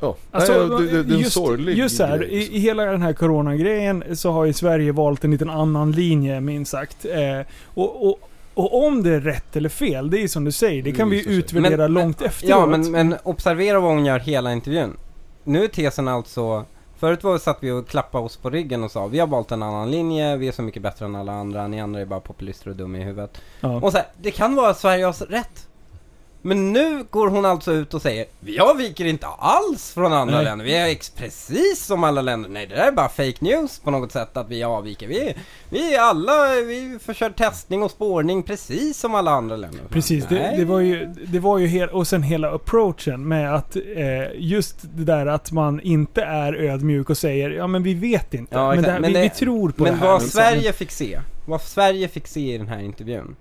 ja. 0.00 0.16
Alltså, 0.30 0.52
Nej, 0.78 0.86
det, 0.86 1.02
det, 1.02 1.12
är 1.12 1.14
en 1.16 1.20
just, 1.20 1.32
sorglig 1.32 1.78
just 1.78 1.96
så 1.96 2.04
här, 2.04 2.18
grej, 2.18 2.28
i, 2.32 2.36
liksom. 2.38 2.54
i 2.54 2.58
hela 2.58 2.84
den 2.84 3.02
här 3.02 3.12
coronagrejen 3.12 4.16
så 4.16 4.30
har 4.32 4.44
ju 4.44 4.52
Sverige 4.52 4.92
valt 4.92 5.24
en 5.24 5.30
liten 5.30 5.50
annan 5.50 5.92
linje 5.92 6.40
minst 6.40 6.70
sagt. 6.70 7.04
Eh, 7.04 7.46
och, 7.64 8.06
och, 8.08 8.20
och 8.54 8.86
om 8.86 9.02
det 9.02 9.10
är 9.10 9.20
rätt 9.20 9.56
eller 9.56 9.68
fel, 9.68 10.10
det 10.10 10.22
är 10.22 10.28
som 10.28 10.44
du 10.44 10.52
säger, 10.52 10.82
det 10.82 10.92
kan 10.92 11.10
vi 11.10 11.28
utvärdera 11.28 11.76
Men- 11.76 11.92
långt 11.92 12.22
efteråt. 12.22 12.50
Ja, 12.50 12.66
men, 12.66 12.90
men 12.90 13.14
observera 13.22 13.80
vad 13.80 13.90
hon 13.90 14.04
gör 14.06 14.18
hela 14.18 14.52
intervjun. 14.52 14.96
Nu 15.44 15.64
är 15.64 15.68
tesen 15.68 16.08
alltså, 16.08 16.64
förut 16.98 17.24
var 17.24 17.38
satt 17.38 17.58
vi 17.60 17.70
och 17.70 17.88
klappade 17.88 18.24
oss 18.24 18.36
på 18.36 18.50
ryggen 18.50 18.84
och 18.84 18.90
sa 18.90 19.06
vi 19.06 19.18
har 19.18 19.26
valt 19.26 19.52
en 19.52 19.62
annan 19.62 19.90
linje, 19.90 20.36
vi 20.36 20.48
är 20.48 20.52
så 20.52 20.62
mycket 20.62 20.82
bättre 20.82 21.04
än 21.04 21.16
alla 21.16 21.32
andra, 21.32 21.68
ni 21.68 21.80
andra 21.80 22.00
är 22.00 22.04
bara 22.04 22.20
populister 22.20 22.70
och 22.70 22.76
dumma 22.76 22.98
i 22.98 23.02
huvudet. 23.02 23.42
ja. 23.60 23.80
Och 23.80 23.92
så 23.92 23.98
här, 23.98 24.06
det 24.16 24.30
kan 24.30 24.54
vara 24.54 24.70
att 24.70 24.78
Sverige 24.78 25.04
har 25.04 25.26
rätt. 25.26 25.65
Men 26.46 26.72
nu 26.72 27.04
går 27.10 27.28
hon 27.28 27.44
alltså 27.44 27.72
ut 27.72 27.94
och 27.94 28.02
säger 28.02 28.26
Vi 28.40 28.58
avviker 28.58 29.04
inte 29.04 29.26
alls 29.26 29.92
från 29.92 30.12
andra 30.12 30.36
Nej. 30.36 30.44
länder, 30.44 30.64
vi 30.64 30.76
är 30.76 31.16
precis 31.16 31.84
som 31.86 32.04
alla 32.04 32.22
länder. 32.22 32.50
Nej 32.50 32.66
det 32.66 32.74
där 32.74 32.86
är 32.86 32.92
bara 32.92 33.08
fake 33.08 33.34
news 33.40 33.78
på 33.78 33.90
något 33.90 34.12
sätt 34.12 34.36
att 34.36 34.48
vi 34.48 34.62
avviker. 34.62 35.06
Vi, 35.08 35.34
vi 35.70 35.94
är 35.94 36.00
alla, 36.00 36.48
vi 36.66 36.98
försöker 37.02 37.34
testning 37.36 37.82
och 37.82 37.90
spårning 37.90 38.42
precis 38.42 38.98
som 38.98 39.14
alla 39.14 39.30
andra 39.30 39.56
länder. 39.56 39.80
Precis, 39.90 40.26
det, 40.26 40.54
det 40.56 40.64
var 40.64 40.80
ju, 40.80 41.06
det 41.06 41.38
var 41.38 41.58
ju 41.58 41.66
hel, 41.66 41.88
och 41.88 42.06
sen 42.08 42.22
hela 42.22 42.54
approachen 42.54 43.28
med 43.28 43.54
att 43.54 43.76
eh, 43.76 43.82
just 44.34 44.76
det 44.82 45.04
där 45.04 45.26
att 45.26 45.52
man 45.52 45.80
inte 45.80 46.22
är 46.22 46.52
ödmjuk 46.54 47.10
och 47.10 47.18
säger 47.18 47.50
ja 47.50 47.66
men 47.66 47.82
vi 47.82 47.94
vet 47.94 48.34
inte. 48.34 48.56
Ja, 48.56 48.74
men 48.74 48.84
här, 48.84 49.00
Men 49.00 49.12
vi, 49.12 49.14
det- 49.18 49.22
vi 49.22 49.30
tror 49.30 49.70
på 49.70 49.82
Men 49.82 49.92
det 49.92 49.98
här. 49.98 50.06
vad 50.06 50.22
liksom. 50.22 50.40
Sverige 50.40 50.72
fick 50.72 50.90
se, 50.90 51.20
vad 51.46 51.62
Sverige 51.62 52.08
fick 52.08 52.26
se 52.26 52.54
i 52.54 52.58
den 52.58 52.68
här 52.68 52.80
intervjun 52.80 53.36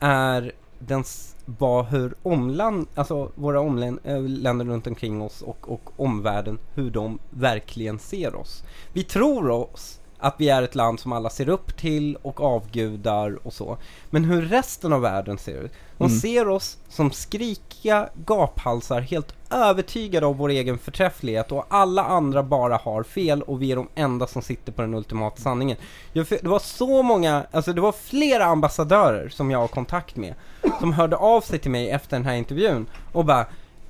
är 0.00 0.52
den, 0.78 1.04
var 1.44 1.84
hur 1.84 2.14
omland, 2.22 2.86
alltså 2.94 3.30
våra 3.34 3.60
omländer 3.60 4.64
eh, 4.64 4.68
runt 4.68 4.86
omkring 4.86 5.22
oss 5.22 5.42
och, 5.42 5.72
och 5.72 5.90
omvärlden, 5.96 6.58
hur 6.74 6.90
de 6.90 7.18
verkligen 7.30 7.98
ser 7.98 8.34
oss. 8.34 8.64
Vi 8.92 9.04
tror 9.04 9.50
oss 9.50 9.97
att 10.18 10.34
vi 10.38 10.48
är 10.48 10.62
ett 10.62 10.74
land 10.74 11.00
som 11.00 11.12
alla 11.12 11.30
ser 11.30 11.48
upp 11.48 11.76
till 11.76 12.16
och 12.22 12.40
avgudar 12.40 13.38
och 13.46 13.52
så. 13.52 13.76
Men 14.10 14.24
hur 14.24 14.42
resten 14.42 14.92
av 14.92 15.00
världen 15.00 15.38
ser 15.38 15.52
ut. 15.62 15.72
De 15.98 16.04
Mm. 16.04 16.18
ser 16.20 16.48
oss 16.48 16.76
som 16.88 17.10
skrikiga 17.10 18.08
gaphalsar, 18.26 19.00
helt 19.00 19.34
övertygade 19.50 20.26
av 20.26 20.36
vår 20.36 20.48
egen 20.48 20.78
förträfflighet 20.78 21.52
och 21.52 21.66
alla 21.68 22.04
andra 22.04 22.42
bara 22.42 22.76
har 22.76 23.02
fel 23.02 23.42
och 23.42 23.62
vi 23.62 23.72
är 23.72 23.76
de 23.76 23.88
enda 23.94 24.26
som 24.26 24.42
sitter 24.42 24.72
på 24.72 24.82
den 24.82 24.94
ultimata 24.94 25.36
sanningen. 25.36 25.76
Det 26.12 26.42
var 26.42 26.58
så 26.58 27.02
många, 27.02 27.46
alltså 27.50 27.72
det 27.72 27.80
var 27.80 27.92
flera 27.92 28.44
ambassadörer 28.44 29.28
som 29.28 29.50
jag 29.50 29.58
har 29.58 29.68
kontakt 29.68 30.16
med 30.16 30.34
som 30.80 30.92
hörde 30.92 31.16
av 31.16 31.40
sig 31.40 31.58
till 31.58 31.70
mig 31.70 31.90
efter 31.90 32.16
den 32.16 32.24
här 32.26 32.34
intervjun 32.34 32.86
och 33.12 33.24
bara 33.24 33.46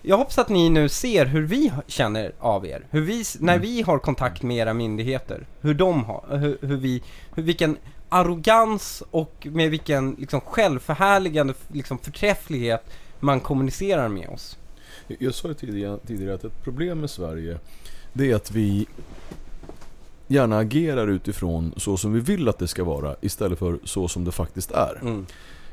jag 0.09 0.19
hoppas 0.19 0.39
att 0.39 0.49
ni 0.49 0.71
nu 0.71 0.89
ser 0.89 1.27
hur 1.27 1.43
vi 1.43 1.73
känner 1.87 2.33
av 2.39 2.67
er. 2.67 2.87
Hur 2.91 3.01
vi, 3.01 3.25
när 3.41 3.59
vi 3.59 3.83
har 3.83 3.99
kontakt 3.99 4.43
med 4.43 4.57
era 4.57 4.75
myndigheter. 4.75 5.47
Hur 5.61 5.75
de 5.75 6.05
har, 6.05 6.37
hur, 6.37 6.59
hur 6.61 6.77
vi, 6.77 7.03
hur, 7.35 7.43
vilken 7.43 7.77
arrogans 8.09 9.03
och 9.11 9.47
med 9.51 9.71
vilken 9.71 10.17
liksom 10.19 10.41
självförhärligande 10.41 11.55
liksom 11.73 11.99
förträfflighet 11.99 12.85
man 13.21 13.41
kommunicerar 13.41 14.09
med 14.09 14.29
oss. 14.29 14.59
Jag 15.07 15.35
sa 15.35 15.49
ju 15.49 15.55
tidigare, 15.55 15.99
tidigare 16.07 16.35
att 16.35 16.45
ett 16.45 16.65
problem 16.65 17.01
med 17.01 17.11
Sverige 17.11 17.59
Det 18.13 18.31
är 18.31 18.35
att 18.35 18.51
vi 18.51 18.87
Gärna 20.31 20.59
agerar 20.59 21.09
utifrån 21.09 21.75
så 21.77 21.97
som 21.97 22.13
vi 22.13 22.21
vill 22.21 22.49
att 22.49 22.59
det 22.59 22.69
ska 22.69 22.85
vara 22.85 23.17
istället 23.21 23.59
för 23.59 23.79
så 23.85 24.09
som 24.09 24.25
det 24.25 24.33
faktiskt 24.33 24.71
är. 24.71 24.99
Mm. 25.01 25.27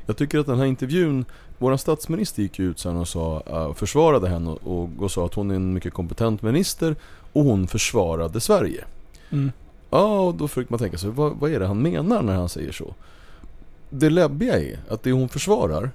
Jag 0.06 0.16
tycker 0.16 0.38
att 0.38 0.46
den 0.46 0.58
här 0.58 0.66
intervjun 0.66 1.24
Vår 1.58 1.76
statsminister 1.76 2.42
gick 2.42 2.58
ut 2.58 2.78
sen 2.78 2.96
och 2.96 3.08
sa, 3.08 3.42
uh, 3.50 3.74
försvarade 3.74 4.28
henne 4.28 4.50
och, 4.50 4.90
och 4.98 5.10
sa 5.10 5.26
att 5.26 5.34
hon 5.34 5.50
är 5.50 5.54
en 5.54 5.74
mycket 5.74 5.94
kompetent 5.94 6.42
minister 6.42 6.96
och 7.32 7.44
hon 7.44 7.66
försvarade 7.66 8.40
Sverige. 8.40 8.84
Mm. 9.30 9.52
Ja, 9.90 10.20
och 10.20 10.34
då 10.34 10.48
försöker 10.48 10.72
man 10.72 10.78
tänka 10.78 10.98
sig, 10.98 11.10
vad, 11.10 11.36
vad 11.36 11.52
är 11.52 11.60
det 11.60 11.66
han 11.66 11.82
menar 11.82 12.22
när 12.22 12.34
han 12.34 12.48
säger 12.48 12.72
så? 12.72 12.94
Det 13.90 14.10
läbbiga 14.10 14.60
är 14.60 14.78
att 14.88 15.02
det 15.02 15.12
hon 15.12 15.28
försvarar, 15.28 15.90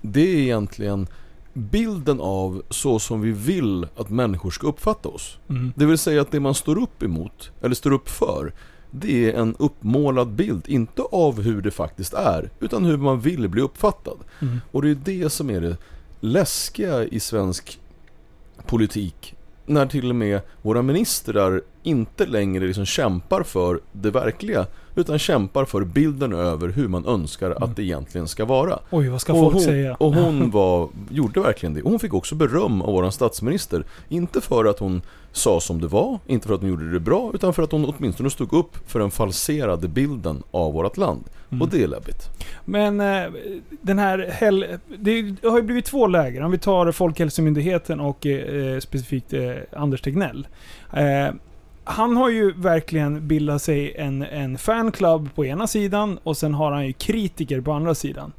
det 0.00 0.20
är 0.20 0.36
egentligen 0.36 1.06
bilden 1.52 2.20
av 2.20 2.62
så 2.70 2.98
som 2.98 3.20
vi 3.20 3.30
vill 3.30 3.86
att 3.96 4.10
människor 4.10 4.50
ska 4.50 4.66
uppfatta 4.66 5.08
oss. 5.08 5.38
Mm. 5.48 5.72
Det 5.76 5.86
vill 5.86 5.98
säga 5.98 6.20
att 6.20 6.30
det 6.30 6.40
man 6.40 6.54
står 6.54 6.78
upp 6.78 7.02
emot, 7.02 7.50
eller 7.60 7.74
står 7.74 7.92
upp 7.92 8.08
för, 8.08 8.52
det 8.96 9.30
är 9.30 9.34
en 9.34 9.54
uppmålad 9.58 10.28
bild, 10.28 10.68
inte 10.68 11.02
av 11.02 11.42
hur 11.42 11.62
det 11.62 11.70
faktiskt 11.70 12.14
är, 12.14 12.50
utan 12.60 12.84
hur 12.84 12.96
man 12.96 13.20
vill 13.20 13.48
bli 13.48 13.62
uppfattad. 13.62 14.18
Mm. 14.40 14.60
Och 14.70 14.82
det 14.82 14.90
är 14.90 14.98
det 15.04 15.30
som 15.30 15.50
är 15.50 15.60
det 15.60 15.76
läskiga 16.20 17.04
i 17.04 17.20
svensk 17.20 17.80
politik. 18.66 19.34
När 19.66 19.86
till 19.86 20.10
och 20.10 20.16
med 20.16 20.40
våra 20.62 20.82
ministrar 20.82 21.62
inte 21.82 22.26
längre 22.26 22.66
liksom 22.66 22.86
kämpar 22.86 23.42
för 23.42 23.80
det 23.92 24.10
verkliga, 24.10 24.66
utan 24.94 25.18
kämpar 25.18 25.64
för 25.64 25.84
bilden 25.84 26.32
över 26.32 26.68
hur 26.68 26.88
man 26.88 27.06
önskar 27.06 27.50
att 27.50 27.76
det 27.76 27.82
egentligen 27.82 28.28
ska 28.28 28.44
vara. 28.44 28.78
Oj, 28.90 29.08
vad 29.08 29.20
ska 29.20 29.32
och 29.32 29.38
folk 29.38 29.54
hon, 29.54 29.62
säga? 29.62 29.94
Och 29.94 30.14
hon 30.14 30.50
var, 30.50 30.88
gjorde 31.10 31.40
verkligen 31.40 31.74
det. 31.74 31.82
Och 31.82 31.90
hon 31.90 32.00
fick 32.00 32.14
också 32.14 32.34
beröm 32.34 32.82
av 32.82 32.92
vår 32.92 33.10
statsminister. 33.10 33.84
Inte 34.08 34.40
för 34.40 34.64
att 34.64 34.78
hon 34.78 35.02
sa 35.36 35.60
som 35.60 35.80
det 35.80 35.86
var, 35.86 36.18
inte 36.26 36.48
för 36.48 36.54
att 36.54 36.60
hon 36.60 36.70
gjorde 36.70 36.90
det 36.92 37.00
bra, 37.00 37.30
utan 37.34 37.54
för 37.54 37.62
att 37.62 37.72
hon 37.72 37.84
åtminstone 37.84 38.30
stod 38.30 38.52
upp 38.52 38.90
för 38.90 38.98
den 39.00 39.10
falserade 39.10 39.88
bilden 39.88 40.42
av 40.50 40.72
vårt 40.72 40.96
land. 40.96 41.24
Mm. 41.50 41.62
Och 41.62 41.68
det 41.68 41.82
är 41.82 41.88
läbbigt. 41.88 42.28
Men 42.64 43.00
eh, 43.00 43.24
den 43.80 43.98
här 43.98 44.30
hel... 44.40 44.66
Det 44.98 45.34
har 45.42 45.56
ju 45.56 45.62
blivit 45.62 45.84
två 45.84 46.06
läger. 46.06 46.42
Om 46.42 46.50
vi 46.50 46.58
tar 46.58 46.92
Folkhälsomyndigheten 46.92 48.00
och 48.00 48.26
eh, 48.26 48.78
specifikt 48.78 49.32
eh, 49.32 49.52
Anders 49.72 50.00
Tegnell. 50.00 50.46
Eh, 50.92 51.34
han 51.84 52.16
har 52.16 52.30
ju 52.30 52.52
verkligen 52.52 53.28
bildat 53.28 53.62
sig 53.62 53.94
en, 53.96 54.22
en 54.22 54.58
fanclub 54.58 55.34
på 55.34 55.44
ena 55.44 55.66
sidan 55.66 56.18
och 56.22 56.36
sen 56.36 56.54
har 56.54 56.72
han 56.72 56.86
ju 56.86 56.92
kritiker 56.92 57.60
på 57.60 57.72
andra 57.72 57.94
sidan. 57.94 58.32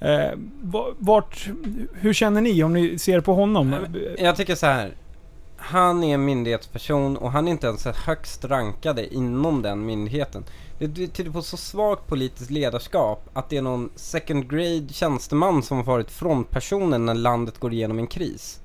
Eh, 0.00 0.30
va- 0.62 0.94
vart, 0.98 1.48
hur 1.94 2.12
känner 2.12 2.40
ni 2.40 2.62
om 2.62 2.72
ni 2.72 2.98
ser 2.98 3.20
på 3.20 3.34
honom? 3.34 3.74
Jag 4.18 4.36
tycker 4.36 4.54
så 4.54 4.66
här. 4.66 4.90
Han 5.56 6.04
är 6.04 6.14
en 6.14 6.24
myndighetsperson 6.24 7.16
och 7.16 7.32
han 7.32 7.48
är 7.48 7.52
inte 7.52 7.66
ens 7.66 7.84
högst 7.86 8.44
rankade 8.44 9.14
inom 9.14 9.62
den 9.62 9.86
myndigheten. 9.86 10.44
Det 10.78 11.06
tyder 11.08 11.30
på 11.30 11.42
så 11.42 11.56
svagt 11.56 12.06
politiskt 12.06 12.50
ledarskap 12.50 13.28
att 13.32 13.48
det 13.48 13.56
är 13.56 13.62
någon 13.62 13.90
second 13.96 14.50
grade 14.50 14.88
tjänsteman 14.92 15.62
som 15.62 15.76
har 15.76 15.84
varit 15.84 16.10
frontpersonen 16.10 17.06
när 17.06 17.14
landet 17.14 17.58
går 17.58 17.72
igenom 17.72 17.98
en 17.98 18.06
kris. 18.06 18.60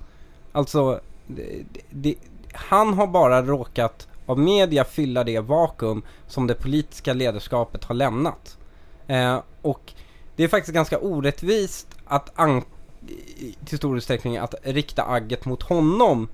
Alltså, 0.51 0.99
det, 1.27 1.63
det, 1.89 2.15
han 2.53 2.93
har 2.93 3.07
bara 3.07 3.41
råkat 3.41 4.07
av 4.25 4.39
media 4.39 4.83
fylla 4.83 5.23
det 5.23 5.39
vakuum 5.39 6.01
som 6.27 6.47
det 6.47 6.53
politiska 6.55 7.13
ledarskapet 7.13 7.83
har 7.83 7.95
lämnat. 7.95 8.57
Eh, 9.07 9.39
och 9.61 9.93
det 10.35 10.43
är 10.43 10.47
faktiskt 10.47 10.73
ganska 10.75 10.99
orättvist 10.99 11.87
att 12.05 12.39
an- 12.39 12.63
i- 13.37 13.55
till 13.65 13.77
stor 13.77 13.97
utsträckning 13.97 14.37
att 14.37 14.55
rikta 14.63 15.03
agget 15.03 15.45
mot 15.45 15.63
honom. 15.63 16.27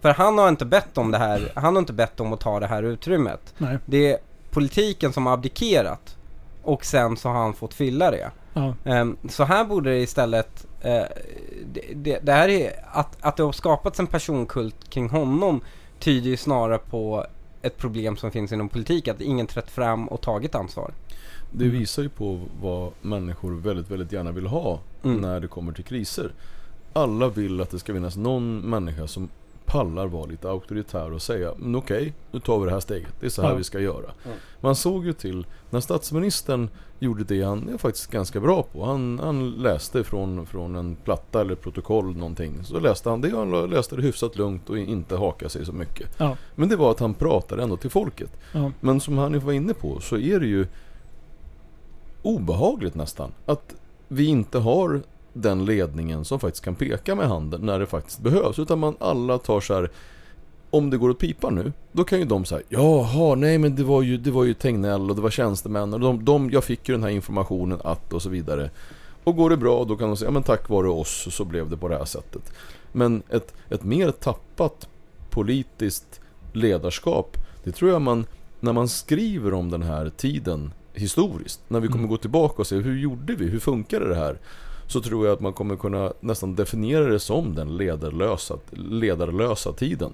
För 0.00 0.12
han 0.14 0.38
har 0.38 0.48
inte 0.48 0.64
bett 0.64 0.98
om 0.98 1.10
det 1.10 1.18
här, 1.18 1.52
han 1.54 1.74
har 1.74 1.80
inte 1.80 1.92
bett 1.92 2.20
om 2.20 2.32
att 2.32 2.40
ta 2.40 2.60
det 2.60 2.66
här 2.66 2.82
utrymmet. 2.82 3.54
Nej. 3.58 3.78
Det 3.86 4.12
är 4.12 4.18
politiken 4.50 5.12
som 5.12 5.26
har 5.26 5.32
abdikerat. 5.34 6.14
och 6.62 6.84
sen 6.84 7.16
så 7.16 7.28
har 7.28 7.36
han 7.36 7.54
fått 7.54 7.74
fylla 7.74 8.10
det. 8.10 8.30
Ja. 8.54 8.74
Ehm, 8.84 9.16
så 9.28 9.44
här 9.44 9.64
borde 9.64 9.90
det 9.90 9.98
istället, 9.98 10.66
eh, 10.80 11.02
det, 11.72 11.82
det, 11.94 12.18
det 12.22 12.32
här 12.32 12.48
är, 12.48 12.72
att, 12.92 13.16
att 13.20 13.36
det 13.36 13.42
har 13.42 13.52
skapats 13.52 14.00
en 14.00 14.06
personkult 14.06 14.90
kring 14.90 15.08
honom 15.08 15.60
tyder 15.98 16.30
ju 16.30 16.36
snarare 16.36 16.78
på 16.78 17.26
ett 17.62 17.76
problem 17.76 18.16
som 18.16 18.30
finns 18.30 18.52
inom 18.52 18.68
politik, 18.68 19.08
att 19.08 19.20
ingen 19.20 19.46
trätt 19.46 19.70
fram 19.70 20.08
och 20.08 20.20
tagit 20.20 20.54
ansvar. 20.54 20.92
Det 21.50 21.64
visar 21.68 22.02
ju 22.02 22.08
på 22.08 22.40
vad 22.62 22.92
människor 23.02 23.52
väldigt, 23.52 23.90
väldigt 23.90 24.12
gärna 24.12 24.32
vill 24.32 24.46
ha 24.46 24.80
Mm. 25.04 25.16
när 25.20 25.40
det 25.40 25.48
kommer 25.48 25.72
till 25.72 25.84
kriser. 25.84 26.32
Alla 26.92 27.28
vill 27.28 27.60
att 27.60 27.70
det 27.70 27.78
ska 27.78 27.92
finnas 27.92 28.16
någon 28.16 28.58
människa 28.60 29.06
som 29.06 29.28
pallar 29.68 30.06
vara 30.06 30.26
lite 30.26 30.48
auktoritär 30.50 31.12
och 31.12 31.22
säga 31.22 31.52
men 31.56 31.76
okej, 31.76 32.14
nu 32.30 32.40
tar 32.40 32.58
vi 32.58 32.64
det 32.64 32.70
här 32.72 32.80
steget. 32.80 33.12
Det 33.20 33.26
är 33.26 33.30
så 33.30 33.42
här 33.42 33.50
Ja. 33.50 33.54
vi 33.56 33.64
ska 33.64 33.80
göra. 33.80 34.10
Mm. 34.24 34.36
Man 34.60 34.76
såg 34.76 35.06
ju 35.06 35.12
till 35.12 35.46
när 35.70 35.80
statsministern 35.80 36.68
gjorde 36.98 37.24
det 37.24 37.42
han 37.42 37.68
är 37.68 37.78
faktiskt 37.78 38.10
ganska 38.10 38.40
bra 38.40 38.62
på. 38.62 38.84
Han, 38.84 39.18
han 39.18 39.50
läste 39.50 40.04
från, 40.04 40.46
från 40.46 40.76
en 40.76 40.96
platta 40.96 41.40
eller 41.40 41.54
protokoll 41.54 42.16
någonting. 42.16 42.64
Så 42.64 42.80
läste 42.80 43.10
han 43.10 43.20
det 43.20 43.32
och 43.32 43.38
han 43.46 43.70
läste 43.70 43.96
det 43.96 44.02
hyfsat 44.02 44.36
lugnt 44.36 44.70
och 44.70 44.78
inte 44.78 45.16
haka 45.16 45.48
sig 45.48 45.66
så 45.66 45.72
mycket. 45.72 46.08
Ja. 46.18 46.36
Men 46.54 46.68
det 46.68 46.76
var 46.76 46.90
att 46.90 47.00
han 47.00 47.14
pratade 47.14 47.62
ändå 47.62 47.76
till 47.76 47.90
folket. 47.90 48.30
Ja. 48.52 48.72
Men 48.80 49.00
som 49.00 49.18
han 49.18 49.40
var 49.40 49.52
inne 49.52 49.74
på 49.74 50.00
så 50.00 50.16
är 50.18 50.40
det 50.40 50.46
ju 50.46 50.66
obehagligt 52.22 52.94
nästan 52.94 53.32
att 53.46 53.74
vi 54.08 54.26
inte 54.26 54.58
har 54.58 55.02
den 55.42 55.64
ledningen 55.64 56.24
som 56.24 56.40
faktiskt 56.40 56.64
kan 56.64 56.74
peka 56.74 57.14
med 57.14 57.28
handen 57.28 57.60
när 57.60 57.78
det 57.78 57.86
faktiskt 57.86 58.20
behövs. 58.20 58.58
Utan 58.58 58.78
man 58.78 58.96
alla 59.00 59.38
tar 59.38 59.60
så 59.60 59.74
här 59.74 59.90
om 60.70 60.90
det 60.90 60.96
går 60.96 61.10
åt 61.10 61.18
pipan 61.18 61.54
nu, 61.54 61.72
då 61.92 62.04
kan 62.04 62.18
ju 62.18 62.24
de 62.24 62.44
säga 62.44 62.60
Jaha, 62.68 63.34
nej 63.34 63.58
men 63.58 63.76
det 63.76 63.84
var 63.84 64.02
ju, 64.02 64.16
det 64.16 64.30
var 64.30 64.44
ju 64.44 64.54
Tegnell 64.54 65.10
och 65.10 65.16
det 65.16 65.22
var 65.22 65.30
tjänstemän 65.30 65.94
och 65.94 66.00
de, 66.00 66.24
de, 66.24 66.50
jag 66.50 66.64
fick 66.64 66.88
ju 66.88 66.94
den 66.94 67.02
här 67.02 67.10
informationen 67.10 67.80
att 67.84 68.12
och 68.12 68.22
så 68.22 68.28
vidare. 68.28 68.70
Och 69.24 69.36
går 69.36 69.50
det 69.50 69.56
bra 69.56 69.84
då 69.84 69.96
kan 69.96 70.08
de 70.08 70.16
säga, 70.16 70.28
ja 70.28 70.32
men 70.32 70.42
tack 70.42 70.68
vare 70.68 70.88
oss 70.88 71.28
så 71.30 71.44
blev 71.44 71.70
det 71.70 71.76
på 71.76 71.88
det 71.88 71.96
här 71.98 72.04
sättet. 72.04 72.52
Men 72.92 73.22
ett, 73.28 73.54
ett 73.70 73.84
mer 73.84 74.10
tappat 74.10 74.88
politiskt 75.30 76.20
ledarskap, 76.52 77.36
det 77.64 77.72
tror 77.72 77.90
jag 77.90 78.02
man, 78.02 78.26
när 78.60 78.72
man 78.72 78.88
skriver 78.88 79.54
om 79.54 79.70
den 79.70 79.82
här 79.82 80.10
tiden 80.16 80.72
historiskt, 80.94 81.60
när 81.68 81.80
vi 81.80 81.86
kommer 81.86 81.98
Mm. 81.98 82.10
gå 82.10 82.16
tillbaka 82.16 82.54
och 82.56 82.66
se 82.66 82.76
hur 82.76 82.98
gjorde 82.98 83.34
vi, 83.34 83.46
hur 83.46 83.58
funkade 83.58 84.08
det 84.08 84.14
här? 84.14 84.38
Så 84.88 85.00
tror 85.00 85.26
jag 85.26 85.34
att 85.34 85.40
man 85.40 85.52
kommer 85.52 85.76
kunna 85.76 86.12
nästan 86.20 86.54
definiera 86.54 87.04
det 87.04 87.18
som 87.18 87.54
den 87.54 87.76
ledarlösa, 87.76 88.54
ledarlösa 88.72 89.72
tiden. 89.72 90.12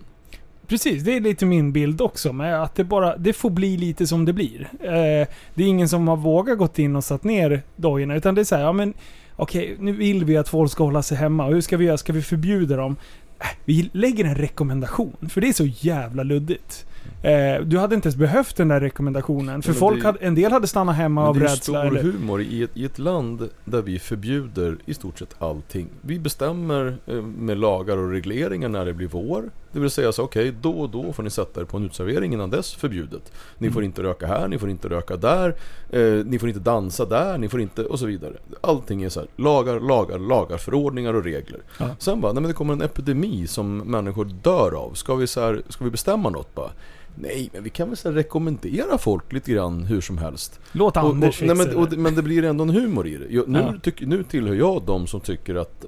Precis, 0.67 1.03
det 1.03 1.17
är 1.17 1.21
lite 1.21 1.47
min 1.47 1.73
bild 1.73 2.01
också. 2.01 2.33
Med 2.33 2.63
att 2.63 2.75
det 2.75 2.85
bara, 2.85 3.17
det 3.17 3.33
får 3.33 3.51
bli 3.51 3.77
lite 3.77 4.07
som 4.07 4.25
det 4.25 4.33
blir. 4.33 4.69
Eh, 4.81 5.29
det 5.55 5.65
är 5.65 5.67
ingen 5.67 5.89
som 5.89 6.09
har 6.09 6.17
vågat 6.17 6.59
gått 6.59 6.79
in 6.79 6.97
och 6.97 7.05
satt 7.05 7.25
ner 7.25 7.63
dojorna. 7.77 8.17
Utan 8.17 8.35
det 8.35 8.41
är 8.41 8.45
så 8.45 8.57
här, 8.57 8.63
ja 8.63 8.73
men 8.73 8.95
okej, 9.37 9.77
nu 9.79 9.93
vill 9.93 10.25
vi 10.25 10.37
att 10.37 10.49
folk 10.49 10.73
ska 10.73 10.85
hålla 10.85 11.03
sig 11.03 11.17
hemma. 11.17 11.47
Hur 11.47 11.61
ska 11.61 11.77
vi 11.77 11.85
göra? 11.85 11.99
Ska 11.99 12.13
vi 12.13 12.23
förbjuda 12.23 12.77
dem? 12.77 12.97
Äh, 13.41 13.47
vi 13.65 13.91
lägger 13.93 14.25
en 14.25 14.35
rekommendation. 14.35 15.17
För 15.29 15.41
det 15.41 15.49
är 15.49 15.53
så 15.53 15.67
jävla 15.67 16.23
luddigt. 16.23 16.87
Eh, 17.23 17.61
du 17.65 17.79
hade 17.79 17.95
inte 17.95 18.07
ens 18.09 18.17
behövt 18.17 18.57
den 18.57 18.69
där 18.69 18.81
rekommendationen. 18.81 19.63
För 19.63 19.73
folk 19.73 20.01
det- 20.01 20.07
hade, 20.07 20.19
en 20.19 20.35
del 20.35 20.53
hade 20.53 20.67
stannat 20.67 20.97
hemma 20.97 21.29
av 21.29 21.35
det 21.35 21.39
är 21.41 21.43
ju 21.43 21.47
rädsla. 21.49 21.87
stor 21.87 21.97
humor 21.97 22.43
i 22.43 22.63
ett, 22.63 22.71
i 22.75 22.85
ett 22.85 22.99
land 22.99 23.49
där 23.65 23.83
vi 23.83 23.99
förbjuder 23.99 24.77
i 24.85 24.95
stort 24.95 25.19
sett 25.19 25.35
allting. 25.39 25.89
Vi 26.01 26.19
bestämmer 26.19 26.97
eh, 27.07 27.15
med 27.23 27.59
lagar 27.59 27.97
och 27.97 28.11
regleringar 28.11 28.69
när 28.69 28.85
det 28.85 28.93
blir 28.95 29.09
vår. 29.09 29.51
Det 29.73 29.81
vill 29.81 29.91
säga 29.91 30.13
så 30.13 30.23
okej, 30.23 30.55
då 30.61 30.71
och 30.73 30.91
då 30.91 31.13
får 31.13 31.23
ni 31.23 31.31
sätta 31.31 31.61
er 31.61 31.65
på 31.65 31.77
en 31.77 31.85
uteservering 31.85 32.33
innan 32.33 32.51
dess 32.51 32.75
förbjudet. 32.75 33.33
Ni 33.59 33.71
får 33.71 33.81
Mm. 33.81 33.87
inte 33.89 34.03
röka 34.03 34.27
här, 34.27 34.49
ni 34.49 34.59
får 34.59 34.71
inte 34.71 34.89
röka 34.89 35.17
där, 35.17 35.55
eh, 35.91 36.25
ni 36.27 36.39
får 36.39 36.49
inte 36.49 36.61
dansa 36.61 37.05
där, 37.05 37.39
ni 37.39 37.49
får 37.49 37.61
inte 37.61 37.85
och 37.85 37.99
så 37.99 38.07
vidare. 38.07 38.33
Allting 38.61 39.03
är 39.03 39.09
så 39.09 39.21
här, 39.21 39.29
lagar, 39.37 39.81
lagar, 39.81 40.19
lagar, 40.19 40.57
förordningar 40.57 41.15
och 41.15 41.25
regler. 41.25 41.61
Ja. 41.79 41.87
Sen 41.99 42.21
bara, 42.21 42.33
nej 42.33 42.43
men 42.43 42.49
det 42.49 42.55
kommer 42.55 42.73
en 42.73 42.83
epidemi 42.83 43.47
som 43.47 43.79
människor 43.79 44.25
dör 44.43 44.75
av. 44.75 44.93
Ska 44.95 45.15
vi, 45.15 45.27
så 45.27 45.41
här, 45.41 45.63
ska 45.69 45.85
vi 45.85 45.91
bestämma 45.91 46.31
något 46.31 46.55
bara? 46.55 46.71
Nej, 47.15 47.51
men 47.53 47.63
vi 47.63 47.71
kan 47.71 47.89
väl 47.89 47.97
så 47.97 48.11
rekommendera 48.13 48.99
folk 48.99 49.33
lite 49.33 49.53
grann 49.53 49.83
hur 49.85 50.01
som 50.01 50.19
helst. 50.19 50.61
låt 50.73 50.97
Och, 50.97 51.03
och, 51.05 51.11
Anders 51.11 51.41
nej, 51.41 51.49
fixa 51.49 51.55
men, 51.55 51.67
det. 51.69 51.75
och, 51.75 51.99
men 51.99 52.15
det 52.15 52.23
blir 52.23 52.45
ändå 52.45 52.65
en 52.65 52.71
humor 52.71 53.07
i 53.07 53.17
det. 53.17 53.27
Jag, 53.31 53.49
nu, 53.49 53.59
Ja. 53.59 53.75
tyck, 53.83 54.01
nu 54.01 54.23
tillhör 54.23 54.55
jag 54.55 54.83
de 54.87 55.07
som 55.07 55.21
tycker 55.21 55.55
att 55.55 55.85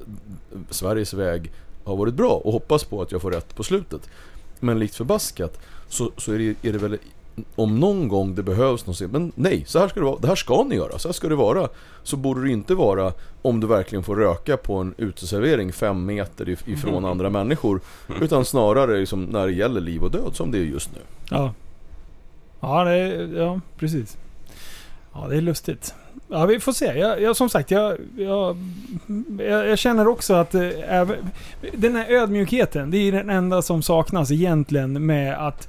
Sveriges 0.71 1.15
väg 1.15 1.53
har 1.85 1.97
varit 1.97 2.15
bra 2.15 2.33
och 2.33 2.53
hoppas 2.53 2.85
på 2.85 3.03
att 3.03 3.13
jag 3.13 3.23
får 3.23 3.31
rätt 3.31 3.57
på 3.57 3.63
slutet. 3.63 4.09
Men 4.61 4.79
likt 4.79 4.95
förbaskat 4.95 5.61
så, 5.89 6.13
så 6.17 6.33
är, 6.33 6.39
det, 6.39 6.69
är 6.69 6.73
det 6.73 6.79
väl 6.79 6.99
om 7.55 7.81
någon 7.81 8.09
gång 8.09 8.35
det 8.35 8.43
behövs 8.43 8.87
något, 8.87 9.01
men 9.01 9.33
nej, 9.35 9.65
så 9.67 9.79
här 9.79 9.89
ska 9.89 10.01
det 10.01 10.07
vara. 10.07 10.19
Det 10.21 10.29
här 10.29 10.35
ska 10.35 10.65
ni 10.65 10.75
göra, 10.77 10.99
så 10.99 11.09
här 11.09 11.13
ska 11.13 11.29
det 11.29 11.35
vara. 11.35 11.69
Så 12.03 12.17
borde 12.17 12.43
det 12.43 12.51
inte 12.51 12.75
vara 12.75 13.13
om 13.43 13.61
du 13.61 13.67
verkligen 13.67 14.05
får 14.05 14.17
röka 14.17 14.57
på 14.57 14.77
en 14.77 14.95
uteservering 14.99 15.73
fem 15.73 16.07
meter 16.07 16.47
if- 16.47 16.69
ifrån 16.69 17.05
andra 17.05 17.31
människor. 17.31 17.81
Utan 18.21 18.45
snarare 18.45 19.01
liksom 19.01 19.25
när 19.25 19.47
det 19.47 19.53
gäller 19.53 19.81
liv 19.81 20.05
och 20.05 20.11
död 20.11 20.31
som 20.33 20.51
det 20.51 20.59
är 20.59 20.63
just 20.63 20.91
nu. 20.95 21.01
Ja. 21.31 21.55
Ja, 22.61 22.85
det 22.85 22.99
ja, 23.37 23.61
precis. 23.79 24.17
Ja, 25.13 25.27
det 25.29 25.37
är 25.37 25.41
lustigt. 25.41 25.95
Ja, 26.29 26.47
vi 26.47 26.61
får 26.61 26.73
se. 26.73 26.99
Jag, 26.99 27.23
jag, 27.23 27.37
som 27.37 27.49
sagt, 27.49 27.71
jag, 27.71 27.97
jag, 28.17 28.57
jag, 29.39 29.79
känner 29.79 30.09
också 30.09 30.35
att 30.35 30.55
eh, 30.55 31.09
den 31.73 31.97
här 31.97 32.11
ödmjukheten, 32.11 32.91
det 32.91 32.99
är 32.99 33.13
den 33.13 33.31
enda 33.31 33.63
som 33.63 33.83
saknas 33.83 34.31
egentligen 34.31 35.07
med 35.07 35.47
att 35.47 35.69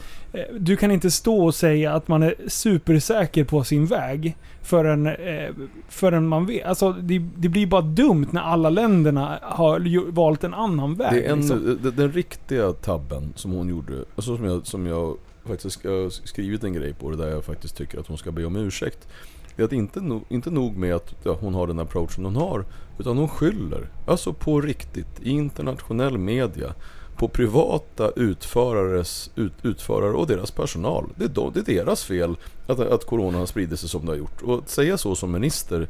du 0.59 0.77
kan 0.77 0.91
inte 0.91 1.11
stå 1.11 1.45
och 1.45 1.55
säga 1.55 1.93
att 1.93 2.07
man 2.07 2.23
är 2.23 2.35
supersäker 2.47 3.43
på 3.43 3.63
sin 3.63 3.85
väg 3.85 4.35
förrän, 4.61 5.07
eh, 5.07 5.49
förrän 5.89 6.27
man 6.27 6.45
vet. 6.45 6.65
Alltså, 6.65 6.91
det, 6.91 7.19
det 7.35 7.49
blir 7.49 7.67
bara 7.67 7.81
dumt 7.81 8.27
när 8.31 8.41
alla 8.41 8.69
länderna 8.69 9.39
har 9.41 10.11
valt 10.11 10.43
en 10.43 10.53
annan 10.53 10.95
väg. 10.95 11.13
Det 11.13 11.27
är 11.27 11.31
en, 11.31 11.39
liksom. 11.39 11.77
den, 11.81 11.95
den 11.95 12.11
riktiga 12.11 12.73
tabben 12.73 13.33
som 13.35 13.51
hon 13.51 13.69
gjorde, 13.69 13.93
alltså 14.15 14.37
som 14.37 14.45
jag, 14.45 14.67
som 14.67 14.85
jag 14.85 15.17
faktiskt 15.45 15.85
har 15.85 16.09
skrivit 16.09 16.63
en 16.63 16.73
grej 16.73 16.93
på 16.93 17.11
det 17.11 17.17
där 17.17 17.27
jag 17.27 17.45
faktiskt 17.45 17.77
tycker 17.77 17.99
att 17.99 18.07
hon 18.07 18.17
ska 18.17 18.31
be 18.31 18.45
om 18.45 18.55
ursäkt. 18.55 19.07
Det 19.55 19.63
är 19.63 19.65
att 19.65 19.73
inte, 19.73 20.01
no, 20.01 20.23
inte 20.29 20.51
nog 20.51 20.77
med 20.77 20.95
att 20.95 21.15
ja, 21.23 21.37
hon 21.39 21.53
har 21.53 21.67
den 21.67 21.79
approachen 21.79 22.25
hon 22.25 22.35
har, 22.35 22.65
utan 22.99 23.17
hon 23.17 23.29
skyller, 23.29 23.89
alltså 24.07 24.33
på 24.33 24.61
riktigt, 24.61 25.21
i 25.21 25.29
internationell 25.29 26.17
media, 26.17 26.73
på 27.17 27.27
privata 27.27 28.11
utförares, 28.15 29.29
ut, 29.35 29.53
utförare 29.63 30.13
och 30.13 30.27
deras 30.27 30.51
personal. 30.51 31.05
Det 31.15 31.23
är, 31.25 31.29
då, 31.29 31.49
det 31.49 31.59
är 31.59 31.63
deras 31.75 32.03
fel 32.03 32.35
att, 32.67 32.79
att 32.79 33.05
corona 33.05 33.37
har 33.37 33.45
spridit 33.45 33.79
sig 33.79 33.89
som 33.89 34.05
det 34.05 34.11
har 34.11 34.17
gjort. 34.17 34.41
Och 34.41 34.57
att 34.57 34.69
säga 34.69 34.97
så 34.97 35.15
som 35.15 35.31
minister, 35.31 35.87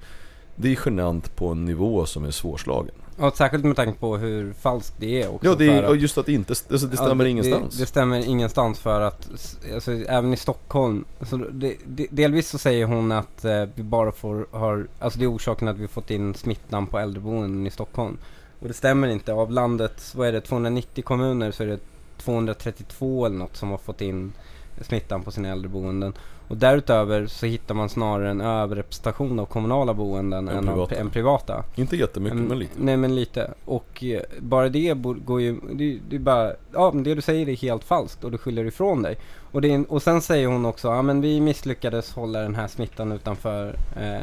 det 0.56 0.72
är 0.72 0.80
genant 0.86 1.36
på 1.36 1.48
en 1.48 1.66
nivå 1.66 2.06
som 2.06 2.26
är 2.26 2.32
svårslagen. 2.32 2.94
Och 3.20 3.38
särskilt 3.38 3.66
med 3.66 3.76
tanke 3.76 4.00
på 4.00 4.18
hur 4.18 4.54
falskt 4.54 4.94
det 5.00 5.22
är 5.22 5.34
också. 5.36 5.48
Ja, 5.50 5.56
det 5.56 5.66
är, 5.70 5.84
att- 5.84 5.90
och 5.90 5.98
just 5.98 6.18
att 6.18 6.26
det 6.26 6.34
inte, 6.34 6.54
alltså 6.72 6.88
det 6.88 6.98
stämmer 6.98 7.26
Ja, 7.26 7.30
ingenstans. 7.30 7.76
Det, 7.76 7.84
det 7.84 7.88
stämmer 7.88 8.28
ingenstans 8.30 8.80
för 8.80 9.02
att, 9.02 9.30
alltså, 9.74 9.92
även 9.92 10.34
i 10.34 10.38
Stockholm, 10.38 11.06
alltså, 11.20 11.38
det, 11.38 11.76
det, 11.86 12.08
delvis 12.10 12.50
så 12.50 12.58
säger 12.58 12.86
hon 12.86 13.12
att 13.12 13.46
eh, 13.46 13.64
vi 13.76 13.84
bara 13.84 14.12
får, 14.12 14.48
har, 14.52 14.88
alltså 15.00 15.20
det 15.20 15.26
är 15.26 15.36
orsaken 15.36 15.68
att 15.68 15.78
vi 15.78 15.88
fått 15.88 16.12
in 16.12 16.34
smittan 16.34 16.88
på 16.88 17.00
äldreboenden 17.00 17.68
i 17.68 17.72
Stockholm. 17.72 18.18
Och 18.60 18.68
det 18.68 18.74
stämmer 18.74 19.08
inte. 19.08 19.34
Av 19.34 19.52
landets, 19.52 20.16
vad 20.16 20.28
är 20.28 20.32
det, 20.32 20.42
290 20.42 21.04
kommuner 21.04 21.52
så 21.52 21.64
är 21.64 21.68
det 21.68 21.80
232 22.18 23.26
eller 23.26 23.38
något 23.38 23.56
som 23.58 23.70
har 23.70 23.78
fått 23.78 24.02
in 24.02 24.34
smittan 24.82 25.24
på 25.24 25.32
sina 25.32 25.50
äldreboenden. 25.50 26.14
Och 26.48 26.58
därutöver 26.58 27.28
så 27.28 27.46
hittar 27.46 27.76
man 27.76 27.90
snarare 27.90 28.30
en 28.30 28.42
överrepresentation 28.42 29.40
av 29.40 29.46
kommunala 29.46 29.94
boenden 29.94 30.48
Än 30.48 30.58
än, 30.58 30.70
av, 30.70 30.74
privata. 30.74 30.96
än 30.96 31.10
privata. 31.10 31.64
Inte 31.76 31.96
jättemycket, 31.98 32.36
Mm, 32.38 32.48
men 32.50 32.60
lite. 32.60 32.74
Nej 32.78 32.98
men 32.98 33.16
lite. 33.16 33.54
Och 33.66 34.04
eh, 34.04 34.22
bara 34.40 34.70
det 34.70 34.94
går 35.26 35.42
ju, 35.42 35.60
det, 35.74 36.00
det 36.10 36.16
är 36.16 36.20
bara, 36.20 36.54
ja 36.74 36.92
men 36.94 37.04
det 37.04 37.16
du 37.16 37.22
säger 37.22 37.50
är 37.50 37.56
helt 37.56 37.84
falskt 37.84 38.24
och 38.24 38.32
du 38.32 38.38
skyller 38.38 38.66
ifrån 38.66 39.02
dig. 39.02 39.18
Och, 39.52 39.62
det 39.62 39.78
och 39.78 40.02
sen 40.04 40.22
säger 40.22 40.48
hon 40.48 40.66
också, 40.66 40.88
ja 40.88 41.02
men 41.02 41.22
vi 41.22 41.42
misslyckades 41.42 42.14
hålla 42.14 42.40
den 42.40 42.56
här 42.56 42.68
smittan 42.68 43.12
utanför 43.12 43.76
eh, 43.96 44.22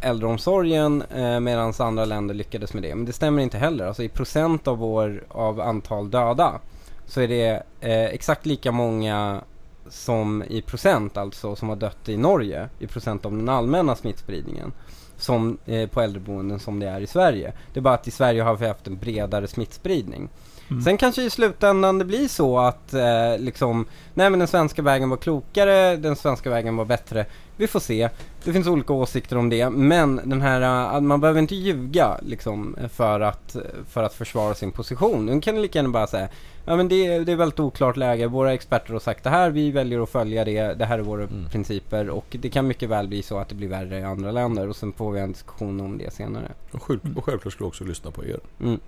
äldreomsorgen 0.00 1.02
eh, 1.02 1.40
medan 1.40 1.72
andra 1.78 2.04
länder 2.04 2.34
lyckades 2.34 2.74
med 2.74 2.82
det. 2.82 2.94
Men 2.94 3.04
det 3.04 3.12
stämmer 3.12 3.42
inte 3.42 3.58
heller. 3.58 3.86
Alltså 3.86 4.02
i 4.02 4.08
procent 4.08 4.68
av 4.68 4.78
vår, 4.78 5.24
av 5.28 5.60
antal 5.60 6.10
döda 6.10 6.60
så 7.06 7.20
är 7.20 7.28
det 7.28 7.62
eh, 7.80 8.04
exakt 8.04 8.46
lika 8.46 8.72
många 8.72 9.40
som 9.88 10.42
i 10.42 10.62
procent 10.62 11.16
alltså 11.16 11.56
som 11.56 11.68
har 11.68 11.76
dött 11.76 12.08
i 12.08 12.16
Norge 12.16 12.68
i 12.78 12.86
procent 12.86 13.26
av 13.26 13.32
den 13.32 13.48
allmänna 13.48 13.96
smittspridningen 13.96 14.72
som 15.16 15.58
eh, 15.66 15.88
på 15.88 16.00
äldreboenden 16.00 16.60
som 16.60 16.80
det 16.80 16.88
är 16.88 17.00
i 17.00 17.06
Sverige. 17.06 17.52
Det 17.72 17.80
är 17.80 17.82
bara 17.82 17.94
att 17.94 18.08
i 18.08 18.10
Sverige 18.10 18.42
har 18.42 18.56
vi 18.56 18.68
haft 18.68 18.86
en 18.86 18.98
bredare 18.98 19.46
smittspridning. 19.46 20.28
Mm. 20.70 20.82
Sen 20.82 20.96
kanske 20.96 21.22
i 21.22 21.30
slutändan 21.30 21.98
det 21.98 22.04
blir 22.04 22.28
så 22.28 22.58
att 22.58 22.94
eh, 22.94 23.38
liksom, 23.38 23.86
nej 24.14 24.30
men 24.30 24.38
den 24.38 24.48
svenska 24.48 24.82
vägen 24.82 25.10
var 25.10 25.16
klokare, 25.16 25.96
den 25.96 26.16
svenska 26.16 26.50
vägen 26.50 26.76
var 26.76 26.84
bättre. 26.84 27.26
Vi 27.56 27.66
får 27.66 27.80
se. 27.80 28.08
Det 28.44 28.52
finns 28.52 28.66
olika 28.66 28.92
åsikter 28.92 29.36
om 29.38 29.48
det, 29.48 29.70
men 29.70 30.20
den 30.24 30.40
här, 30.40 30.60
eh, 30.60 30.94
att 30.94 31.02
man 31.02 31.20
behöver 31.20 31.40
inte 31.40 31.54
ljuga 31.54 32.18
liksom 32.22 32.76
för 32.92 33.20
att, 33.20 33.56
för 33.88 34.02
att 34.02 34.14
försvara 34.14 34.54
sin 34.54 34.72
position. 34.72 35.26
Nu 35.26 35.40
kan 35.40 35.54
ni 35.54 35.60
lika 35.60 35.78
gärna 35.78 35.88
bara 35.88 36.06
säga, 36.06 36.28
ja 36.64 36.76
men 36.76 36.88
det, 36.88 37.18
det 37.18 37.32
är 37.32 37.36
väldigt 37.36 37.60
oklart 37.60 37.96
läge, 37.96 38.26
våra 38.26 38.52
experter 38.52 38.92
har 38.92 39.00
sagt 39.00 39.24
det 39.24 39.30
här, 39.30 39.50
vi 39.50 39.70
väljer 39.70 40.02
att 40.02 40.10
följa 40.10 40.44
det, 40.44 40.74
det 40.74 40.84
här 40.84 40.98
är 40.98 41.02
våra 41.02 41.22
Mm. 41.22 41.48
principer 41.50 42.10
och 42.10 42.26
det 42.30 42.48
kan 42.50 42.66
mycket 42.66 42.88
väl 42.88 43.08
bli 43.08 43.22
så 43.22 43.38
att 43.38 43.48
det 43.48 43.54
blir 43.54 43.68
värre 43.68 43.98
i 43.98 44.02
andra 44.02 44.30
länder 44.32 44.68
och 44.68 44.76
sen 44.76 44.92
får 44.92 45.12
vi 45.12 45.20
en 45.20 45.32
diskussion 45.32 45.80
om 45.80 45.98
det 45.98 46.12
senare. 46.14 46.48
Och, 46.70 46.82
själv, 46.82 47.00
och 47.16 47.24
självklart 47.24 47.52
ska 47.52 47.62
jag 47.64 47.68
också 47.68 47.84
lyssna 47.84 48.10
på 48.10 48.24
er. 48.24 48.40
Mm. 48.60 48.80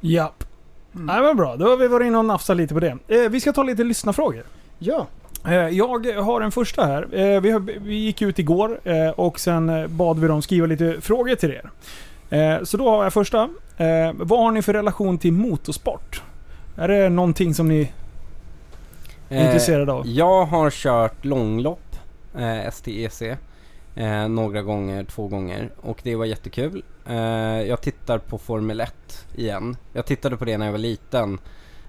Japp. 0.00 0.44
Mm. 0.94 1.06
Nej 1.06 1.22
men 1.22 1.36
bra, 1.36 1.56
då 1.56 1.68
har 1.68 1.76
vi 1.76 1.88
varit 1.88 2.06
inne 2.06 2.18
och 2.18 2.24
nafsat 2.24 2.56
lite 2.56 2.74
på 2.74 2.80
det. 2.80 2.98
Eh, 3.08 3.30
vi 3.30 3.40
ska 3.40 3.52
ta 3.52 3.62
lite 3.62 3.84
lyssnarfrågor. 3.84 4.44
Ja, 4.78 5.06
Eh, 5.46 5.68
jag 5.68 6.06
har 6.06 6.40
en 6.40 6.52
första 6.52 6.86
här. 6.86 7.02
Eh, 7.12 7.40
vi, 7.40 7.50
har, 7.50 7.60
vi 7.60 7.94
gick 7.94 8.22
ut 8.22 8.38
igår 8.38 8.80
eh, 8.84 9.08
och 9.08 9.40
sen 9.40 9.68
eh, 9.68 9.86
bad 9.86 10.18
vi 10.18 10.28
dem 10.28 10.42
skriva 10.42 10.66
lite 10.66 11.00
frågor 11.00 11.34
till 11.34 11.50
er. 11.50 11.70
Eh, 12.30 12.64
så 12.64 12.76
då 12.76 12.90
har 12.90 13.02
jag 13.02 13.12
första. 13.12 13.42
Eh, 13.76 14.12
vad 14.14 14.38
har 14.38 14.50
ni 14.50 14.62
för 14.62 14.72
relation 14.72 15.18
till 15.18 15.32
motorsport? 15.32 16.22
Är 16.76 16.88
det 16.88 17.08
någonting 17.08 17.54
som 17.54 17.68
ni 17.68 17.92
är 19.28 19.46
intresserade 19.46 19.92
av? 19.92 20.06
Jag 20.06 20.44
har 20.44 20.70
kört 20.70 21.24
långlopp, 21.24 21.96
eh, 22.38 22.70
STEC, 22.70 23.22
eh, 23.94 24.28
några 24.28 24.62
gånger, 24.62 25.04
två 25.04 25.28
gånger 25.28 25.70
och 25.80 26.00
det 26.02 26.16
var 26.16 26.24
jättekul. 26.24 26.82
Eh, 27.06 27.62
jag 27.68 27.80
tittar 27.80 28.18
på 28.18 28.38
Formel 28.38 28.80
1 28.80 29.26
igen. 29.34 29.76
Jag 29.92 30.06
tittade 30.06 30.36
på 30.36 30.44
det 30.44 30.58
när 30.58 30.66
jag 30.66 30.72
var 30.72 30.78
liten 30.78 31.38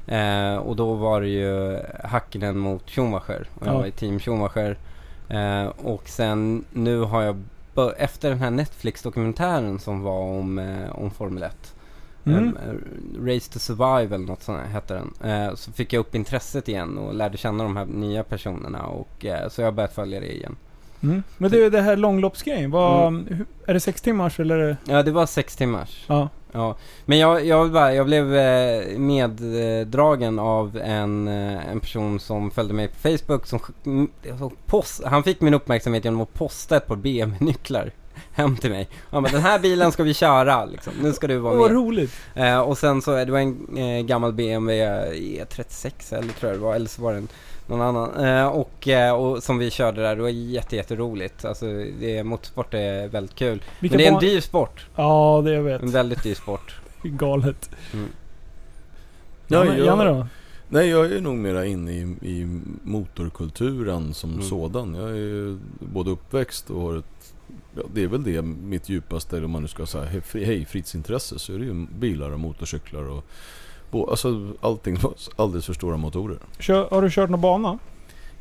eh, 0.07 0.55
och 0.55 0.75
då 0.75 0.93
var 0.93 1.21
det 1.21 1.27
ju 1.27 1.79
Hakkinen 2.03 2.57
mot 2.57 2.89
Schumacher 2.89 3.47
och 3.55 3.67
jag 3.67 3.73
Ja. 3.73 3.77
var 3.77 3.85
i 3.85 3.91
team 3.91 4.19
Schumacher. 4.19 4.77
Eh, 5.29 5.65
och 5.65 6.09
sen 6.09 6.65
nu 6.71 6.99
har 6.99 7.21
jag, 7.21 7.41
efter 7.97 8.29
den 8.29 8.39
här 8.39 8.51
Netflix-dokumentären 8.51 9.79
som 9.79 10.01
var 10.01 10.19
om, 10.19 10.77
om 10.91 11.11
Formel 11.11 11.43
1 11.43 11.75
Mm. 12.25 12.57
Race 13.21 13.51
to 13.53 13.59
Survive 13.59 14.15
eller 14.15 14.27
något 14.27 14.43
sånt 14.43 14.59
här 14.59 14.67
hette 14.67 14.93
den. 15.19 15.57
Så 15.57 15.71
fick 15.71 15.93
jag 15.93 15.99
upp 15.99 16.15
intresset 16.15 16.67
igen 16.67 16.97
och 16.97 17.13
lärde 17.13 17.37
känna 17.37 17.63
de 17.63 17.77
här 17.77 17.85
nya 17.85 18.23
personerna 18.23 18.85
och 18.85 19.25
så 19.49 19.61
jag 19.61 19.67
har 19.67 19.71
börjat 19.71 19.93
följa 19.93 20.19
det 20.19 20.35
igen. 20.35 20.55
Mm. 21.03 21.23
Men 21.37 21.51
det, 21.51 21.69
det 21.69 21.81
här 21.81 21.95
långloppsgrejen, 21.95 22.71
vad, 22.71 23.07
Mm. 23.07 23.45
är 23.67 23.73
det 23.73 23.79
sex 23.79 24.01
timmars 24.01 24.39
eller? 24.39 24.55
är 24.57 24.67
det- 24.67 24.77
Ja 24.93 25.03
det 25.03 25.11
var 25.11 25.25
sex 25.25 25.55
timmars. 25.55 26.05
Ja. 26.07 26.29
Ja. 26.51 26.75
Men 27.05 27.17
jag, 27.19 27.45
jag, 27.45 27.71
bara, 27.71 27.93
jag 27.93 28.05
blev 28.05 28.35
eh, 28.35 28.97
meddragen 28.97 30.39
av 30.39 30.77
en, 30.83 31.27
eh, 31.27 31.67
en 31.71 31.79
person 31.79 32.19
som 32.19 32.51
följde 32.51 32.73
mig 32.73 32.87
på 32.87 32.95
Facebook 32.95 33.47
som 33.47 33.59
post, 34.65 35.03
han 35.05 35.23
fick 35.23 35.41
min 35.41 35.53
uppmärksamhet 35.53 36.05
genom 36.05 36.21
att 36.21 36.33
posta 36.33 36.77
ett 36.77 36.87
par 36.87 36.95
BMW-nycklar 36.95 37.91
hem 38.31 38.57
till 38.57 38.69
mig. 38.69 38.89
Han 39.09 39.23
bara, 39.23 39.31
den 39.31 39.41
här 39.41 39.59
bilen 39.59 39.91
ska 39.91 40.03
vi 40.03 40.13
köra 40.13 40.65
liksom. 40.65 40.93
Nu 41.01 41.13
ska 41.13 41.27
du 41.27 41.37
vara 41.37 41.55
Vad 41.55 41.71
med. 41.71 41.77
roligt. 41.77 42.11
Eh, 42.35 42.59
och 42.59 42.77
sen 42.77 43.01
så, 43.01 43.11
det 43.11 43.31
var 43.31 43.39
en 43.39 43.77
eh, 43.77 44.01
gammal 44.05 44.33
BMW 44.33 44.83
E36 45.43 46.15
eller 46.17 46.33
tror 46.33 46.51
jag 46.51 46.59
det 46.59 46.63
var, 46.63 46.75
eller 46.75 46.87
så 46.89 47.01
var 47.01 47.11
det 47.11 47.17
en, 47.17 47.27
någon 47.71 47.81
annan. 47.81 48.25
Eh, 48.25 48.47
och, 48.47 48.87
eh, 48.87 49.13
och 49.15 49.43
som 49.43 49.57
vi 49.57 49.71
körde 49.71 50.01
där, 50.01 50.15
det 50.15 50.21
var 50.21 50.29
jätte, 50.29 50.75
jätteroligt. 50.75 51.45
Alltså 51.45 51.65
det, 51.99 52.23
motorsport 52.23 52.73
är 52.73 53.07
väldigt 53.07 53.35
kul. 53.35 53.63
Vilka 53.79 53.97
Men 53.97 54.03
det 54.03 54.07
är 54.09 54.13
en 54.13 54.19
dyr 54.19 54.41
sport. 54.41 54.85
Ja, 54.95 55.41
det 55.45 55.53
jag 55.53 55.63
vet. 55.63 55.81
En 55.81 55.91
väldigt 55.91 56.23
dyr 56.23 56.35
sport. 56.35 56.75
Galet. 57.03 57.69
Mm. 57.93 58.05
Ja, 59.47 59.65
Janne, 59.65 59.77
jag- 59.77 59.85
Janne 59.87 60.03
då? 60.03 60.27
Nej, 60.69 60.89
jag 60.89 61.11
är 61.11 61.21
nog 61.21 61.35
mera 61.35 61.65
inne 61.65 61.91
i, 61.91 62.01
i 62.21 62.59
motorkulturen 62.83 64.13
som 64.13 64.31
Mm. 64.33 64.43
sådan. 64.43 64.95
Jag 64.95 65.09
är 65.09 65.15
ju 65.15 65.57
både 65.79 66.09
uppväxt 66.11 66.69
och 66.69 66.81
har 66.81 66.97
ett... 66.97 67.33
Ja, 67.75 67.81
det 67.93 68.03
är 68.03 68.07
väl 68.07 68.23
det 68.23 68.41
mitt 68.41 68.89
djupaste, 68.89 69.43
om 69.45 69.51
man 69.51 69.61
nu 69.61 69.67
ska 69.67 69.85
säga 69.85 70.05
hej 70.33 70.65
fritidsintresse, 70.65 71.39
så 71.39 71.53
är 71.53 71.59
det 71.59 71.65
ju 71.65 71.85
bilar 71.99 72.31
och 72.31 72.39
motorcyklar 72.39 73.03
och... 73.09 73.25
Alltså 73.93 74.53
allting, 74.61 74.97
alldeles 75.35 75.65
för 75.65 75.73
stora 75.73 75.97
motorer. 75.97 76.37
Kör, 76.59 76.89
har 76.89 77.01
du 77.01 77.09
kört 77.09 77.29
någon 77.29 77.41
bana? 77.41 77.79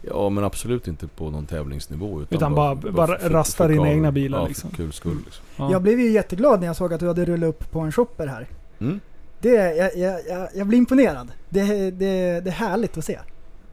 Ja, 0.02 0.28
men 0.28 0.44
absolut 0.44 0.88
inte 0.88 1.06
på 1.06 1.30
någon 1.30 1.46
tävlingsnivå. 1.46 2.22
Utan, 2.22 2.36
Utan 2.38 2.54
bara- 2.54 2.74
bara 2.74 3.16
rasta 3.28 3.68
dina 3.68 3.82
kul- 3.84 3.92
egna 3.92 4.12
bilar, 4.12 4.38
ja, 4.40 4.46
liksom. 4.46 4.70
för 4.70 4.76
kul 4.76 4.92
skull 4.92 5.18
liksom. 5.24 5.44
Ja. 5.56 5.72
jag 5.72 5.82
blev 5.82 6.00
ju 6.00 6.10
jätteglad 6.10 6.60
när 6.60 6.66
jag 6.66 6.76
såg 6.76 6.94
att 6.94 7.00
du 7.00 7.06
hade 7.06 7.24
rullat 7.24 7.48
upp 7.48 7.70
på 7.70 7.80
en 7.80 7.92
shopper 7.92 8.26
här. 8.26 8.46
Mm. 8.78 9.00
Det, 9.40 9.48
jag, 9.76 9.96
jag, 9.96 10.20
jag, 10.28 10.48
jag 10.54 10.66
blir 10.66 10.78
imponerad. 10.78 11.28
Det, 11.48 11.62
det, 11.90 11.90
det 12.40 12.50
är 12.50 12.50
härligt 12.50 12.98
att 12.98 13.04
se. 13.04 13.18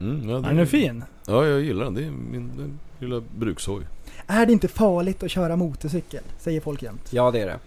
Mm, 0.00 0.28
ja, 0.28 0.36
det, 0.36 0.42
Den 0.48 0.58
är 0.58 0.64
fin. 0.64 1.04
Ja, 1.26 1.46
jag 1.46 1.60
gillar 1.60 1.84
den. 1.84 1.94
Det 1.94 2.04
är 2.04 2.10
min 2.10 2.50
den 2.56 2.78
lilla 2.98 3.22
brukshoj. 3.38 3.82
Är 4.26 4.46
det 4.46 4.52
inte 4.52 4.68
farligt 4.68 5.22
att 5.22 5.30
köra 5.30 5.56
motorcykel? 5.56 6.22
Säger 6.38 6.60
folk 6.60 6.82
jämt. 6.82 7.08
Ja 7.10 7.30
det 7.30 7.40
är 7.40 7.46
det. 7.46 7.58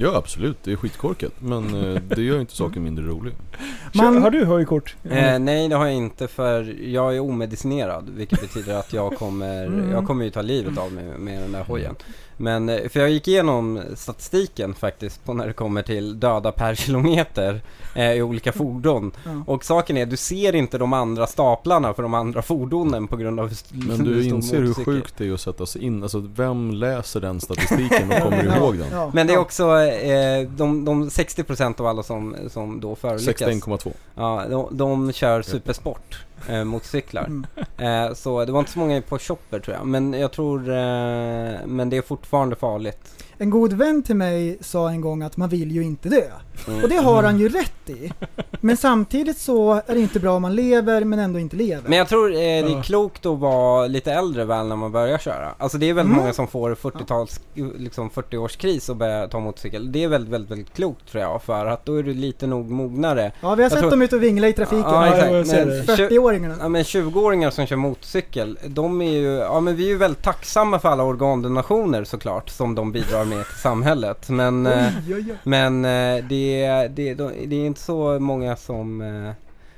Ja, 0.00 0.16
absolut. 0.16 0.56
Det 0.64 0.72
är 0.72 0.76
skitkorkat. 0.76 1.32
Men 1.38 1.74
eh, 1.94 2.02
det 2.16 2.22
gör 2.22 2.40
inte 2.40 2.56
saken 2.56 2.82
mindre 2.84 3.04
rolig. 3.04 3.32
Man- 3.94 4.22
har 4.22 4.30
du 4.30 4.44
höjkort? 4.44 4.96
Eh, 5.04 5.38
nej 5.38 5.68
det 5.68 5.76
har 5.76 5.86
jag 5.86 5.94
inte 5.94 6.28
för 6.28 6.74
jag 6.84 7.16
är 7.16 7.20
omedicinerad 7.20 8.08
vilket 8.16 8.40
betyder 8.40 8.74
att 8.74 8.92
jag 8.92 9.12
kommer, 9.16 9.66
Mm. 9.66 9.90
jag 9.90 10.06
kommer 10.06 10.24
ju 10.24 10.30
ta 10.30 10.42
livet 10.42 10.78
av 10.78 10.92
mig 10.92 11.04
med 11.18 11.42
den 11.42 11.52
där 11.52 11.62
hojen. 11.62 11.94
Men, 12.40 12.68
eh, 12.68 12.88
för 12.88 13.00
jag 13.00 13.10
gick 13.10 13.28
igenom 13.28 13.82
statistiken 13.94 14.74
faktiskt 14.74 15.24
på 15.24 15.34
när 15.34 15.46
det 15.46 15.52
kommer 15.52 15.82
till 15.82 16.20
döda 16.20 16.52
per 16.52 16.74
kilometer 16.88 17.60
eh, 17.94 18.12
i 18.12 18.22
olika 18.22 18.52
fordon. 18.52 19.12
Ja. 19.24 19.30
Och 19.46 19.64
saken 19.64 19.96
är, 19.96 20.06
du 20.06 20.16
ser 20.16 20.54
inte 20.54 20.78
de 20.78 20.92
andra 20.92 21.26
staplarna 21.26 21.94
för 21.94 22.02
de 22.02 22.14
andra 22.14 22.42
fordonen 22.42 23.06
på 23.06 23.16
grund 23.16 23.40
av 23.40 23.52
Men 23.70 24.04
du 24.04 24.24
inser 24.24 24.60
hur 24.60 24.74
sjukt 24.74 25.14
det 25.18 25.26
är 25.28 25.32
att 25.32 25.40
sätta 25.40 25.66
sig 25.66 25.82
in. 25.82 26.02
Alltså 26.02 26.18
vem 26.18 26.70
läser 26.70 27.20
den 27.20 27.40
statistiken 27.40 28.12
och 28.12 28.22
kommer 28.22 28.56
ihåg 28.56 28.78
den? 28.78 28.88
Ja, 28.92 29.10
Men 29.14 29.26
det 29.26 29.32
är 29.32 29.38
också 29.38 29.80
eh, 29.80 30.48
de, 30.48 30.84
de 30.84 31.08
60% 31.08 31.80
av 31.80 31.86
alla 31.86 32.02
som, 32.02 32.36
som 32.48 32.80
då 32.80 32.94
förolyckas. 32.94 33.48
61,2. 33.48 33.92
Ja, 34.14 34.44
de, 34.50 34.68
de 34.70 35.12
kör 35.12 35.42
supersport 35.42 36.27
eh, 36.48 36.64
motorcyklar. 36.64 37.24
Mm. 37.24 37.46
Eh, 37.78 38.14
så 38.14 38.44
det 38.44 38.52
var 38.52 38.58
inte 38.58 38.72
så 38.72 38.78
många 38.78 39.02
på 39.02 39.18
shopper 39.18 39.60
tror 39.60 39.76
jag. 39.76 39.86
Men 39.86 40.12
jag 40.12 40.32
tror, 40.32 40.68
eh, 40.68 41.66
men 41.66 41.90
det 41.90 41.96
är 41.96 42.02
fortfarande 42.02 42.56
farligt. 42.56 43.24
En 43.40 43.50
god 43.50 43.72
vän 43.72 44.02
till 44.02 44.16
mig 44.16 44.58
sa 44.60 44.90
en 44.90 45.00
gång 45.00 45.22
att 45.22 45.36
man 45.36 45.48
vill 45.48 45.70
ju 45.72 45.82
inte 45.84 46.08
dö. 46.08 46.22
Mm. 46.68 46.82
Och 46.82 46.88
det 46.88 46.96
har 46.96 47.22
han 47.22 47.38
ju 47.38 47.48
rätt 47.48 47.90
i. 47.90 48.12
Men 48.60 48.76
samtidigt 48.76 49.38
så 49.38 49.72
är 49.72 49.94
det 49.94 50.00
inte 50.00 50.20
bra 50.20 50.32
om 50.36 50.42
man 50.42 50.54
lever 50.54 51.04
men 51.04 51.18
ändå 51.18 51.38
inte 51.38 51.56
lever. 51.56 51.88
Men 51.88 51.98
jag 51.98 52.08
tror 52.08 52.30
eh, 52.30 52.34
det 52.34 52.40
är 52.58 52.68
Ja. 52.76 52.82
klokt 52.82 53.26
att 53.26 53.38
vara 53.38 53.86
lite 53.86 54.12
äldre 54.12 54.44
väl 54.44 54.66
när 54.66 54.76
man 54.76 54.92
börjar 54.92 55.18
köra. 55.18 55.48
Alltså 55.58 55.78
det 55.78 55.88
är 55.90 55.94
väldigt 55.94 56.10
Mm. 56.12 56.20
många 56.22 56.32
som 56.32 56.46
får 56.48 56.74
40-tals, 56.74 57.40
liksom 57.76 58.10
40-årskris 58.10 58.90
och 58.90 58.96
börjar 58.96 59.28
ta 59.28 59.40
motorcykel. 59.40 59.92
Det 59.92 60.04
är 60.04 60.08
väldigt, 60.08 60.32
väldigt, 60.32 60.50
väldigt 60.50 60.74
klokt 60.74 61.10
tror 61.10 61.22
jag. 61.22 61.42
För 61.42 61.66
att 61.66 61.84
då 61.84 61.94
är 61.94 62.02
du 62.02 62.14
lite 62.14 62.46
nog 62.46 62.70
mognare. 62.70 63.32
Ja, 63.40 63.54
vi 63.54 63.62
har 63.62 63.62
Jag 63.62 63.70
sett 63.72 63.80
tror- 63.80 63.90
dem 63.90 64.02
ute 64.02 64.16
och 64.16 64.22
vingla 64.22 64.48
i 64.48 64.52
trafiken. 64.52 64.84
Ja, 64.84 65.06
tju- 65.16 65.84
40-åringarna. 65.86 66.54
Ja 66.60 66.68
men 66.68 66.82
20-åringar 66.84 67.50
som 67.50 67.66
kör 67.66 67.76
motorcykel, 67.76 68.58
de 68.66 69.02
är 69.02 69.10
ju, 69.12 69.28
ja 69.36 69.60
men 69.60 69.76
vi 69.76 69.84
är 69.84 69.88
ju 69.88 69.96
väldigt 69.96 70.22
tacksamma 70.22 70.78
för 70.78 70.88
alla 70.88 71.02
organdonationer 71.04 72.04
såklart 72.04 72.48
som 72.50 72.74
de 72.74 72.92
bidrar 72.92 73.24
med 73.28 73.46
till 73.46 73.56
samhället. 73.58 74.28
Men, 74.30 74.66
eh, 74.66 74.86
Oj, 75.06 75.14
oj, 75.14 75.24
oj. 75.30 75.36
men 75.44 75.84
eh, 75.84 76.24
det, 76.28 76.64
är- 76.64 76.88
det, 76.88 77.08
är- 77.08 77.46
det 77.46 77.56
är 77.56 77.66
inte 77.66 77.80
så 77.80 78.18
många 78.20 78.56
som, 78.56 79.00
eh, 79.00 79.32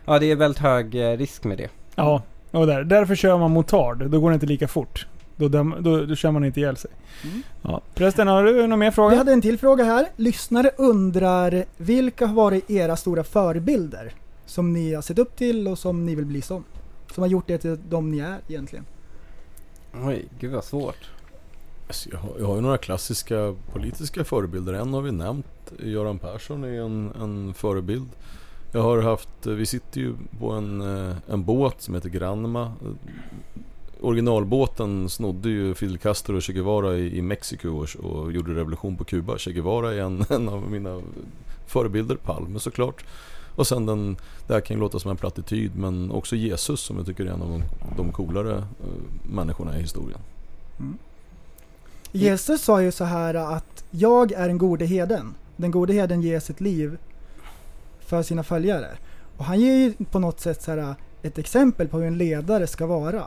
ja 0.04 0.18
det 0.18 0.30
är 0.30 0.36
väldigt 0.36 0.58
hög 0.60 0.94
risk 1.20 1.44
med 1.44 1.58
det. 1.58 1.68
Ja, 1.94 2.22
och 2.50 2.66
där. 2.66 2.84
därför 2.84 3.14
kör 3.14 3.38
man 3.38 3.50
motard. 3.50 4.06
Då 4.10 4.20
går 4.20 4.30
det 4.30 4.34
inte 4.34 4.46
lika 4.46 4.68
fort. 4.68 5.06
Då, 5.36 5.48
döm, 5.48 5.74
då, 5.80 6.04
då 6.06 6.14
kör 6.14 6.30
man 6.30 6.44
inte 6.44 6.60
ihjäl 6.60 6.76
sig. 6.76 6.90
Mm. 7.24 7.42
Ja. 7.62 7.80
Förresten, 7.94 8.28
har 8.28 8.44
du 8.44 8.66
någon 8.66 8.78
mer 8.78 8.90
Vi 8.90 8.94
fråga? 8.94 9.16
hade 9.16 9.32
en 9.32 9.42
till 9.42 9.58
fråga 9.58 9.84
här. 9.84 10.06
Lyssnare 10.16 10.70
undrar 10.78 11.64
vilka 11.76 12.26
har 12.26 12.34
varit 12.34 12.70
era 12.70 12.96
stora 12.96 13.24
förebilder? 13.24 14.12
Som 14.46 14.72
ni 14.72 14.94
har 14.94 15.02
sett 15.02 15.18
upp 15.18 15.36
till 15.36 15.68
och 15.68 15.78
som 15.78 16.06
ni 16.06 16.14
vill 16.14 16.24
bli 16.26 16.42
som? 16.42 16.64
Som 17.14 17.22
har 17.22 17.28
gjort 17.28 17.50
er 17.50 17.58
till 17.58 17.78
de 17.88 18.10
ni 18.10 18.18
är 18.18 18.38
egentligen. 18.48 18.84
Oj, 20.04 20.28
gud 20.40 20.52
vad 20.52 20.64
svårt. 20.64 21.10
Alltså, 21.90 22.08
jag, 22.12 22.18
har, 22.18 22.32
jag 22.38 22.46
har 22.46 22.54
ju 22.54 22.60
några 22.60 22.78
klassiska 22.78 23.54
politiska 23.72 24.24
förebilder. 24.24 24.72
En 24.72 24.94
har 24.94 25.02
vi 25.02 25.12
nämnt. 25.12 25.72
Göran 25.78 26.18
Persson 26.18 26.64
är 26.64 26.80
en, 26.80 27.12
en 27.20 27.54
förebild. 27.54 28.08
Jag 28.72 28.82
har 28.82 29.02
haft, 29.02 29.46
vi 29.46 29.66
sitter 29.66 30.00
ju 30.00 30.14
på 30.38 30.50
en, 30.50 30.80
eh, 30.80 31.16
en 31.28 31.44
båt 31.44 31.82
som 31.82 31.94
heter 31.94 32.08
Granma. 32.08 32.72
Originalbåten 34.00 35.08
snodde 35.08 35.48
ju 35.48 35.74
Fidel 35.74 35.98
Castro 35.98 36.36
och 36.36 36.42
Che 36.42 36.52
Guevara 36.52 36.96
i, 36.96 37.18
i 37.18 37.22
Mexiko 37.22 37.68
och, 37.68 37.96
och 37.96 38.32
gjorde 38.32 38.54
revolution 38.54 38.96
på 38.96 39.04
Kuba. 39.04 39.38
Che 39.38 39.52
Guevara 39.52 39.94
är 39.94 40.00
en, 40.00 40.24
en 40.30 40.48
av 40.48 40.70
mina 40.70 41.00
förebilder. 41.66 42.16
Palme 42.16 42.58
såklart. 42.60 43.04
Och 43.56 43.66
sen 43.66 43.86
den, 43.86 44.16
det 44.46 44.54
här 44.54 44.60
kan 44.60 44.76
ju 44.76 44.80
låta 44.80 44.98
som 44.98 45.10
en 45.10 45.16
plattityd 45.16 45.76
men 45.76 46.10
också 46.10 46.36
Jesus 46.36 46.80
som 46.80 46.96
jag 46.96 47.06
tycker 47.06 47.26
är 47.26 47.30
en 47.30 47.42
av 47.42 47.48
de, 47.48 47.62
de 47.96 48.12
coolare 48.12 48.56
eh, 48.56 49.32
människorna 49.34 49.78
i 49.78 49.80
historien. 49.80 50.20
Mm. 50.78 50.98
Jesus 52.12 52.62
sa 52.62 52.82
ju 52.82 52.92
så 52.92 53.04
här 53.04 53.34
att 53.34 53.84
jag 53.90 54.32
är 54.32 54.48
den 54.48 54.58
gode 54.58 54.84
heden. 54.84 55.34
Den 55.56 55.70
gode 55.70 55.92
heden 55.92 56.22
ger 56.22 56.40
sitt 56.40 56.60
liv 56.60 56.98
för 58.00 58.22
sina 58.22 58.42
följare. 58.42 58.88
Och 59.36 59.44
han 59.44 59.60
ger 59.60 59.74
ju 59.74 59.92
på 60.04 60.18
något 60.18 60.40
sätt 60.40 60.62
så 60.62 60.70
här, 60.70 60.94
ett 61.22 61.38
exempel 61.38 61.88
på 61.88 61.98
hur 61.98 62.06
en 62.06 62.18
ledare 62.18 62.66
ska 62.66 62.86
vara. 62.86 63.24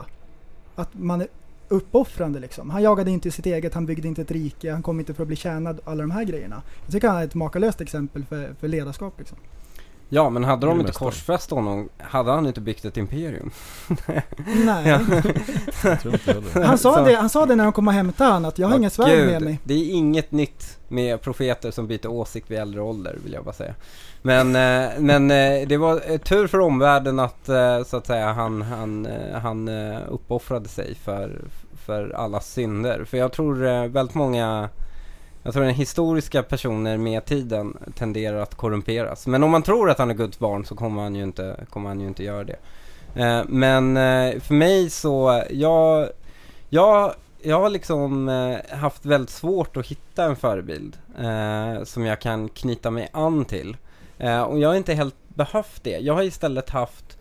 Att 0.76 0.89
man 0.93 1.22
är 1.22 1.27
uppoffrande 1.68 2.39
liksom. 2.39 2.69
Han 2.69 2.84
jagade 2.84 3.11
inte 3.11 3.31
sitt 3.31 3.45
eget, 3.45 3.73
han 3.73 3.85
byggde 3.85 4.07
inte 4.07 4.22
ett 4.22 4.31
rike, 4.31 4.72
han 4.72 4.84
kom 4.84 4.99
inte 4.99 5.14
för 5.14 5.23
att 5.23 5.27
bli 5.27 5.35
tjänad, 5.35 5.80
alla 5.84 6.01
de 6.01 6.11
här 6.11 6.23
grejerna. 6.23 6.61
Jag 6.84 6.91
tycker 6.91 7.07
han 7.07 7.18
är 7.18 7.23
ett 7.26 7.35
makalöst 7.35 7.81
exempel 7.81 8.26
för, 8.26 8.53
för 8.60 8.68
ledarskap 8.68 9.19
liksom. 9.19 9.38
Ja 10.14 10.30
men 10.30 10.44
hade 10.44 10.68
de 10.68 10.80
inte 10.80 10.91
korsfäst 10.91 11.52
honom, 11.52 11.90
hade 11.98 12.31
han 12.31 12.48
inte 12.48 12.61
byggt 12.61 12.85
ett 12.85 12.98
imperium? 12.98 13.52
Nej. 14.65 14.99
Han 16.65 16.77
sa, 16.77 17.02
det, 17.02 17.15
han 17.15 17.30
sa 17.30 17.45
det 17.45 17.56
när 17.56 17.64
de 17.64 17.73
kom 17.73 17.88
och 17.88 17.94
hämtade 17.94 18.31
han 18.31 18.45
att 18.45 18.60
jag 18.60 18.68
har 18.68 18.73
Ja, 18.73 18.77
inga 18.77 18.90
svärd 18.90 19.26
med 19.26 19.41
mig. 19.41 19.60
Det 19.64 19.73
är 19.73 19.94
inget 19.94 20.31
nytt 20.31 20.77
med 20.88 21.22
profeter 21.22 21.72
som 21.72 21.88
byter 21.88 22.07
åsikt 22.07 22.52
vid 22.52 22.60
äldre 22.60 22.81
ålder 22.81 23.18
vill 23.23 23.34
jag 23.34 23.44
bara 23.44 23.53
säga. 23.53 23.73
Men, 24.22 24.56
eh, 24.56 24.91
men 24.99 25.31
eh, 25.31 25.68
det 25.68 25.77
var 25.77 26.11
eh, 26.11 26.18
tur 26.18 26.48
för 26.48 26.60
omvärlden 26.60 27.19
att 27.19 27.45
så 27.85 27.98
att 27.98 28.07
säga 28.07 28.34
han, 28.34 28.61
han, 28.61 29.07
han 29.41 29.68
uppoffrade 30.10 30.69
sig 30.69 30.95
för, 30.95 31.41
för 31.85 32.10
alla 32.10 32.40
synder. 32.40 33.06
För 33.06 33.18
jag 33.18 33.31
tror 33.31 33.88
väldigt 33.88 34.15
många 34.15 34.69
jag 35.44 35.53
tror 35.53 35.65
att 35.65 35.76
historiska 35.76 36.44
personer 36.44 36.98
med 36.98 37.26
tiden 37.26 37.78
tenderar 37.95 38.38
att 38.38 38.56
korrumperas. 38.56 39.28
Men 39.28 39.44
om 39.44 39.52
man 39.52 39.64
tror 39.64 39.90
att 39.90 39.98
han 39.98 40.10
är 40.10 40.14
Guds 40.14 40.40
barn 40.40 40.65
så 40.65 40.76
kommer 40.76 41.02
han 41.02 41.15
ju 41.15 41.24
inte, 41.24 41.65
kommer 41.70 41.90
han 41.90 42.02
ju 42.02 42.07
inte 42.07 42.24
göra 42.24 42.44
det. 42.44 42.57
Eh, 43.15 43.44
men 43.48 43.98
eh, 43.98 44.40
för 44.40 44.53
mig 44.53 44.90
så, 44.90 45.44
jag, 45.49 46.10
jag, 46.70 47.14
jag 47.41 47.60
har 47.61 47.70
liksom 47.70 48.30
eh, 48.30 48.78
haft 48.78 49.06
väldigt 49.06 49.30
svårt 49.30 49.78
att 49.78 49.88
hitta 49.88 50.24
en 50.26 50.36
förebild 50.36 50.98
eh, 51.20 51.84
som 51.84 52.06
jag 52.06 52.22
kan 52.22 52.49
knyta 52.49 52.91
mig 52.91 53.10
an 53.14 53.45
till. 53.45 53.78
Eh, 54.18 54.41
och 54.41 54.60
jag 54.60 54.70
har 54.70 54.76
inte 54.76 54.94
helt 54.94 55.15
behövt 55.28 55.84
det. 55.84 55.98
Jag 55.98 56.14
har 56.14 56.24
istället 56.24 56.70
haft 56.70 57.18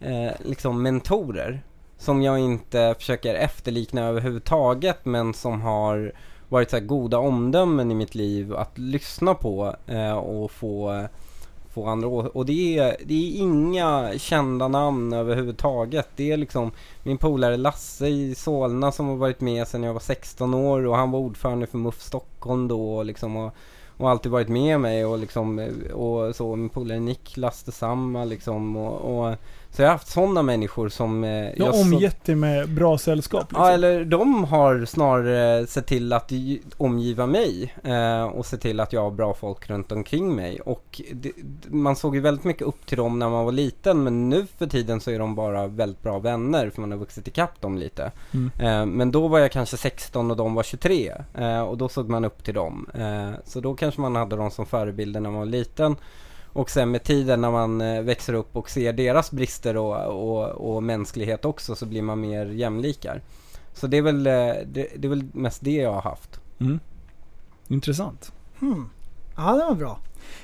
eh, 0.00 0.32
liksom 0.44 0.82
mentorer 0.82 1.62
som 1.98 2.22
jag 2.22 2.38
inte 2.38 2.94
försöker 2.98 3.34
efterlikna 3.34 4.02
överhuvudtaget 4.02 5.04
men 5.04 5.34
som 5.34 5.60
har 5.60 6.12
varit 6.52 6.70
så 6.70 6.76
här 6.76 6.84
goda 6.84 7.18
omdömen 7.18 7.90
i 7.90 7.94
mitt 7.94 8.14
liv 8.14 8.54
att 8.54 8.78
lyssna 8.78 9.34
på 9.34 9.76
eh, 9.86 10.12
och 10.12 10.50
få, 10.50 11.04
få 11.74 11.86
andra 11.86 12.08
Och 12.08 12.46
det 12.46 12.78
är, 12.78 12.96
det 13.04 13.14
är 13.14 13.40
inga 13.40 14.12
kända 14.18 14.68
namn 14.68 15.12
överhuvudtaget. 15.12 16.08
Det 16.16 16.32
är 16.32 16.36
liksom 16.36 16.70
min 17.02 17.18
polare 17.18 17.56
Lasse 17.56 18.06
i 18.06 18.34
Solna 18.34 18.92
som 18.92 19.08
har 19.08 19.16
varit 19.16 19.40
med 19.40 19.68
sedan 19.68 19.82
jag 19.82 19.92
var 19.92 20.00
16 20.00 20.54
år 20.54 20.86
och 20.86 20.96
han 20.96 21.10
var 21.10 21.18
ordförande 21.18 21.66
för 21.66 21.78
MUF 21.78 22.00
Stockholm 22.00 22.68
då 22.68 22.96
och 22.96 23.04
liksom 23.04 23.36
och, 23.36 23.54
och 23.96 24.10
alltid 24.10 24.32
varit 24.32 24.48
med 24.48 24.80
mig 24.80 25.04
och 25.04 25.18
liksom 25.18 25.68
och 25.92 26.36
så. 26.36 26.56
Min 26.56 26.68
polare 26.68 27.00
Niklas 27.00 27.62
detsamma 27.62 28.24
liksom 28.24 28.76
och, 28.76 29.18
och 29.18 29.36
så 29.72 29.82
jag 29.82 29.88
har 29.88 29.92
haft 29.92 30.08
sådana 30.08 30.42
människor 30.42 30.88
som 30.88 31.24
eh, 31.24 31.48
Du 31.56 31.62
har 31.62 31.80
omgett 31.80 32.24
dig 32.24 32.34
med 32.34 32.74
bra 32.74 32.98
sällskap. 32.98 33.42
Liksom. 33.42 33.64
Ja, 33.64 33.70
eller 33.70 34.04
de 34.04 34.44
har 34.44 34.84
snarare 34.84 35.66
sett 35.66 35.86
till 35.86 36.12
att 36.12 36.32
omgiva 36.76 37.26
mig 37.26 37.74
eh, 37.84 38.24
och 38.24 38.46
se 38.46 38.56
till 38.56 38.80
att 38.80 38.92
jag 38.92 39.02
har 39.02 39.10
bra 39.10 39.34
folk 39.34 39.70
runt 39.70 39.92
omkring 39.92 40.34
mig. 40.34 40.60
Och 40.60 41.00
det, 41.12 41.32
man 41.68 41.96
såg 41.96 42.14
ju 42.14 42.20
väldigt 42.20 42.44
mycket 42.44 42.62
upp 42.62 42.86
till 42.86 42.96
dem 42.96 43.18
när 43.18 43.28
man 43.28 43.44
var 43.44 43.52
liten 43.52 44.04
men 44.04 44.28
nu 44.28 44.46
för 44.58 44.66
tiden 44.66 45.00
så 45.00 45.10
är 45.10 45.18
de 45.18 45.34
bara 45.34 45.66
väldigt 45.66 46.02
bra 46.02 46.18
vänner 46.18 46.70
för 46.70 46.80
man 46.80 46.90
har 46.90 46.98
vuxit 46.98 47.28
ikapp 47.28 47.60
dem 47.60 47.78
lite. 47.78 48.12
Mm. 48.34 48.50
Eh, 48.58 48.86
men 48.86 49.10
då 49.10 49.28
var 49.28 49.38
jag 49.38 49.52
kanske 49.52 49.76
16 49.76 50.30
och 50.30 50.36
de 50.36 50.54
var 50.54 50.62
23 50.62 51.12
eh, 51.34 51.60
och 51.60 51.78
då 51.78 51.88
såg 51.88 52.08
man 52.08 52.24
upp 52.24 52.44
till 52.44 52.54
dem. 52.54 52.88
Eh, 52.94 53.30
så 53.44 53.60
då 53.60 53.74
kanske 53.74 54.00
man 54.00 54.16
hade 54.16 54.36
dem 54.36 54.50
som 54.50 54.66
förebilder 54.66 55.20
när 55.20 55.30
man 55.30 55.38
var 55.38 55.46
liten. 55.46 55.96
Och 56.52 56.70
sen 56.70 56.90
med 56.90 57.04
tiden 57.04 57.40
när 57.40 57.50
man 57.50 57.80
eh, 57.80 58.02
växer 58.02 58.34
upp 58.34 58.56
och 58.56 58.70
ser 58.70 58.92
deras 58.92 59.30
brister 59.30 59.76
och, 59.76 59.96
och, 60.06 60.74
och 60.74 60.82
mänsklighet 60.82 61.44
också 61.44 61.74
så 61.74 61.86
blir 61.86 62.02
man 62.02 62.20
mer 62.20 62.46
jämlikar. 62.46 63.22
Så 63.74 63.86
det 63.86 63.96
är 63.96 64.02
väl, 64.02 64.26
eh, 64.26 64.32
det, 64.32 64.88
det 64.96 65.04
är 65.04 65.08
väl 65.08 65.24
mest 65.32 65.64
det 65.64 65.70
jag 65.76 65.92
har 65.92 66.02
haft. 66.02 66.40
Mm. 66.60 66.80
Intressant. 67.68 68.32
Hmm. 68.58 68.88
Ja, 69.36 69.52
det 69.52 69.64
var 69.64 69.74
bra. 69.74 69.98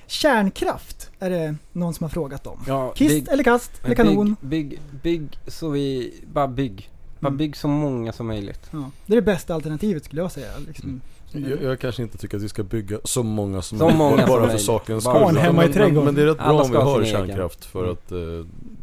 Kärnkraft 0.07 1.11
är 1.19 1.31
det 1.31 1.55
någon 1.73 1.95
som 1.95 2.05
har 2.05 2.09
frågat 2.11 2.47
om. 2.47 2.61
Ja, 2.67 2.93
Kist 2.95 3.29
eller 3.29 3.45
kast 3.45 3.85
eller 3.85 3.95
kanon? 3.95 4.37
Bygg, 4.41 4.69
bygg, 4.69 4.81
bygg 5.03 5.39
så 5.47 5.69
vi, 5.69 6.15
bara 6.33 6.49
bygg. 6.49 6.91
Bara 7.21 7.29
Mm. 7.29 7.37
bygg 7.39 7.57
så 7.57 7.69
många 7.69 8.13
som 8.13 8.27
möjligt. 8.27 8.69
Ja, 8.71 8.91
det 9.07 9.13
är 9.13 9.17
det 9.17 9.23
bästa 9.23 9.55
alternativet 9.55 10.05
skulle 10.05 10.23
jag 10.23 10.33
säga. 10.33 10.51
Liksom. 10.67 11.01
Jag, 11.33 11.63
jag 11.63 11.81
kanske 11.81 12.03
inte 12.03 12.19
tycker 12.19 12.37
att 12.37 12.43
vi 12.43 12.49
ska 12.49 12.63
bygga 12.63 12.99
så 13.05 13.23
många 13.23 13.63
som 13.63 13.79
Så 13.79 13.85
möjligt, 13.85 13.99
många 13.99 14.27
bara 14.27 14.41
som 14.43 14.51
för 14.51 14.59
sakens 14.59 15.05
skull. 15.05 15.17
Ha 15.17 15.29
en 15.29 15.37
hemma 15.37 15.63
i 15.65 15.67
men, 15.67 15.75
trädgården. 15.75 15.95
men, 15.95 16.05
men 16.05 16.15
det 16.15 16.23
är 16.23 16.27
rätt 16.27 16.39
bra 16.39 16.63
om 16.63 16.71
vi 16.71 16.77
ha 16.77 16.85
har 16.85 17.03
sin 17.03 17.15
egen. 17.15 17.27
kärnkraft 17.29 17.65
för 17.65 17.81
Mm. 17.83 17.93
att 17.93 18.13
eh, 18.13 18.19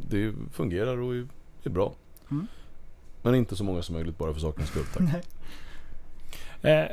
det 0.09 0.33
fungerar 0.53 0.97
och 1.01 1.13
är, 1.63 1.69
bra. 1.69 1.93
Mm. 2.31 2.47
Men 3.21 3.35
inte 3.35 3.55
så 3.55 3.63
många 3.63 3.81
som 3.81 3.95
möjligt 3.95 4.17
bara 4.17 4.33
för 4.33 4.39
sakens 4.39 4.69
skull 4.69 4.83
tack. 4.93 5.25
Eh, 6.61 6.85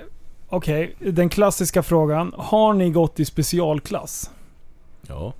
Okej, 0.48 0.94
den 0.98 1.28
klassiska 1.28 1.82
frågan. 1.82 2.32
Har 2.36 2.74
ni 2.74 2.90
gått 2.90 3.20
i 3.20 3.24
specialklass? 3.24 4.30
Ja, 5.08 5.32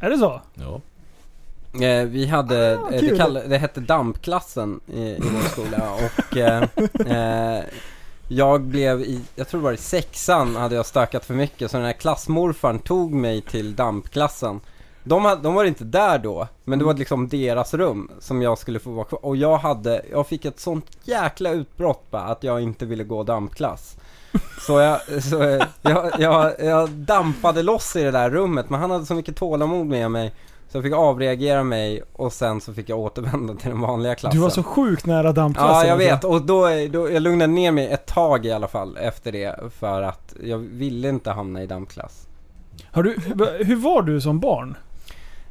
Är 0.00 0.10
det 0.10 0.18
så? 0.18 0.40
ja. 0.54 0.80
Eh, 1.86 2.04
vi 2.06 2.26
hade, 2.26 2.78
Ah, 2.78 2.90
eh, 2.94 3.00
det, 3.00 3.16
kall, 3.16 3.34
det 3.34 3.58
hette 3.58 3.80
dampklassen 3.80 4.80
i, 4.86 5.00
i 5.02 5.18
vår 5.20 5.40
skola 5.48 5.92
och 5.92 6.36
eh, 6.36 6.62
eh, 7.58 7.64
jag 8.28 8.60
blev 8.60 9.00
i, 9.00 9.20
jag 9.34 9.48
tror 9.48 9.60
det 9.60 9.64
var 9.64 9.72
i 9.72 9.76
sexan 9.76 10.56
hade 10.56 10.74
jag 10.74 10.86
stökat 10.86 11.24
för 11.24 11.34
mycket 11.34 11.70
så 11.70 11.76
den 11.76 11.86
här 11.86 11.92
klassmorfarn 11.92 12.78
tog 12.78 13.12
mig 13.12 13.40
till 13.40 13.76
dampklassen. 13.76 14.60
De, 15.04 15.24
hade, 15.24 15.42
de 15.42 15.54
var 15.54 15.64
inte 15.64 15.84
där 15.84 16.18
då, 16.18 16.48
men 16.64 16.78
det 16.78 16.84
var 16.84 16.94
liksom 16.94 17.28
deras 17.28 17.74
rum 17.74 18.10
som 18.20 18.42
jag 18.42 18.58
skulle 18.58 18.78
få 18.78 18.90
vara 18.90 19.04
kvar. 19.04 19.24
Och 19.24 19.36
jag 19.36 19.58
hade, 19.58 20.02
jag 20.10 20.26
fick 20.26 20.44
ett 20.44 20.60
sånt 20.60 20.86
jäkla 21.04 21.50
utbrott 21.50 22.10
bara 22.10 22.22
att 22.22 22.42
jag 22.42 22.60
inte 22.60 22.86
ville 22.86 23.04
gå 23.04 23.22
dampklass. 23.22 23.96
Så 24.66 24.80
jag, 24.80 25.22
så 25.22 25.36
jag, 25.36 25.66
jag, 25.82 26.10
jag, 26.18 26.52
jag 26.58 26.90
dampade 26.90 27.62
loss 27.62 27.96
i 27.96 28.02
det 28.02 28.10
där 28.10 28.30
rummet, 28.30 28.70
men 28.70 28.80
han 28.80 28.90
hade 28.90 29.06
så 29.06 29.14
mycket 29.14 29.36
tålamod 29.36 29.86
med 29.86 30.10
mig. 30.10 30.34
Så 30.68 30.76
jag 30.76 30.84
fick 30.84 30.92
avreagera 30.92 31.64
mig 31.64 32.02
och 32.12 32.32
sen 32.32 32.60
så 32.60 32.74
fick 32.74 32.88
jag 32.88 32.98
återvända 32.98 33.54
till 33.54 33.70
den 33.70 33.80
vanliga 33.80 34.14
klassen. 34.14 34.38
Du 34.38 34.42
var 34.42 34.50
så 34.50 34.62
sjukt 34.62 35.06
nära 35.06 35.32
dampklassen. 35.32 35.70
Ja, 35.70 35.84
jag 35.84 35.92
alltså. 35.92 36.08
vet. 36.08 36.24
Och 36.24 36.42
då, 36.46 36.68
då, 36.90 37.10
jag 37.10 37.22
lugnade 37.22 37.52
ner 37.52 37.72
mig 37.72 37.86
ett 37.86 38.06
tag 38.06 38.46
i 38.46 38.52
alla 38.52 38.68
fall 38.68 38.96
efter 38.96 39.32
det. 39.32 39.54
För 39.78 40.02
att 40.02 40.34
jag 40.42 40.58
ville 40.58 41.08
inte 41.08 41.30
hamna 41.30 41.62
i 41.62 41.66
dampklass. 41.66 42.28
Har 42.90 43.02
du, 43.02 43.16
hur 43.64 43.76
var 43.76 44.02
du 44.02 44.20
som 44.20 44.40
barn? 44.40 44.76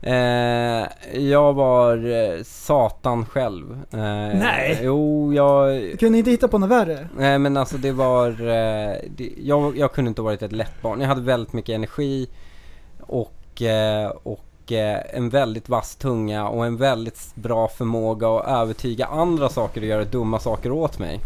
Eh, 0.01 0.87
jag 1.21 1.53
var 1.53 1.97
eh, 2.11 2.43
satan 2.43 3.25
själv. 3.25 3.71
Eh, 3.71 3.99
Nej. 4.39 4.79
Jo, 4.83 5.33
jag... 5.33 5.81
Du 5.81 5.97
kunde 5.97 6.17
inte 6.17 6.31
hitta 6.31 6.47
på 6.47 6.57
något 6.57 6.69
värre? 6.69 7.09
Nej 7.17 7.39
men 7.39 7.57
alltså 7.57 7.77
det 7.77 7.91
var, 7.91 8.29
eh, 8.29 8.95
det, 9.15 9.33
jag, 9.37 9.77
jag 9.77 9.93
kunde 9.93 10.09
inte 10.09 10.21
varit 10.21 10.41
ett 10.41 10.51
lätt 10.51 10.81
barn. 10.81 11.01
Jag 11.01 11.07
hade 11.07 11.21
väldigt 11.21 11.53
mycket 11.53 11.75
energi 11.75 12.29
och, 12.99 13.61
eh, 13.61 14.11
och 14.71 15.15
en 15.17 15.29
väldigt 15.29 15.69
vass 15.69 15.95
tunga 15.95 16.47
och 16.47 16.65
en 16.65 16.77
väldigt 16.77 17.35
bra 17.35 17.67
förmåga 17.67 18.29
att 18.29 18.47
övertyga 18.47 19.05
andra 19.05 19.49
saker 19.49 19.81
och 19.81 19.87
göra 19.87 20.03
dumma 20.03 20.39
saker 20.39 20.71
åt 20.71 20.99
mig. 20.99 21.19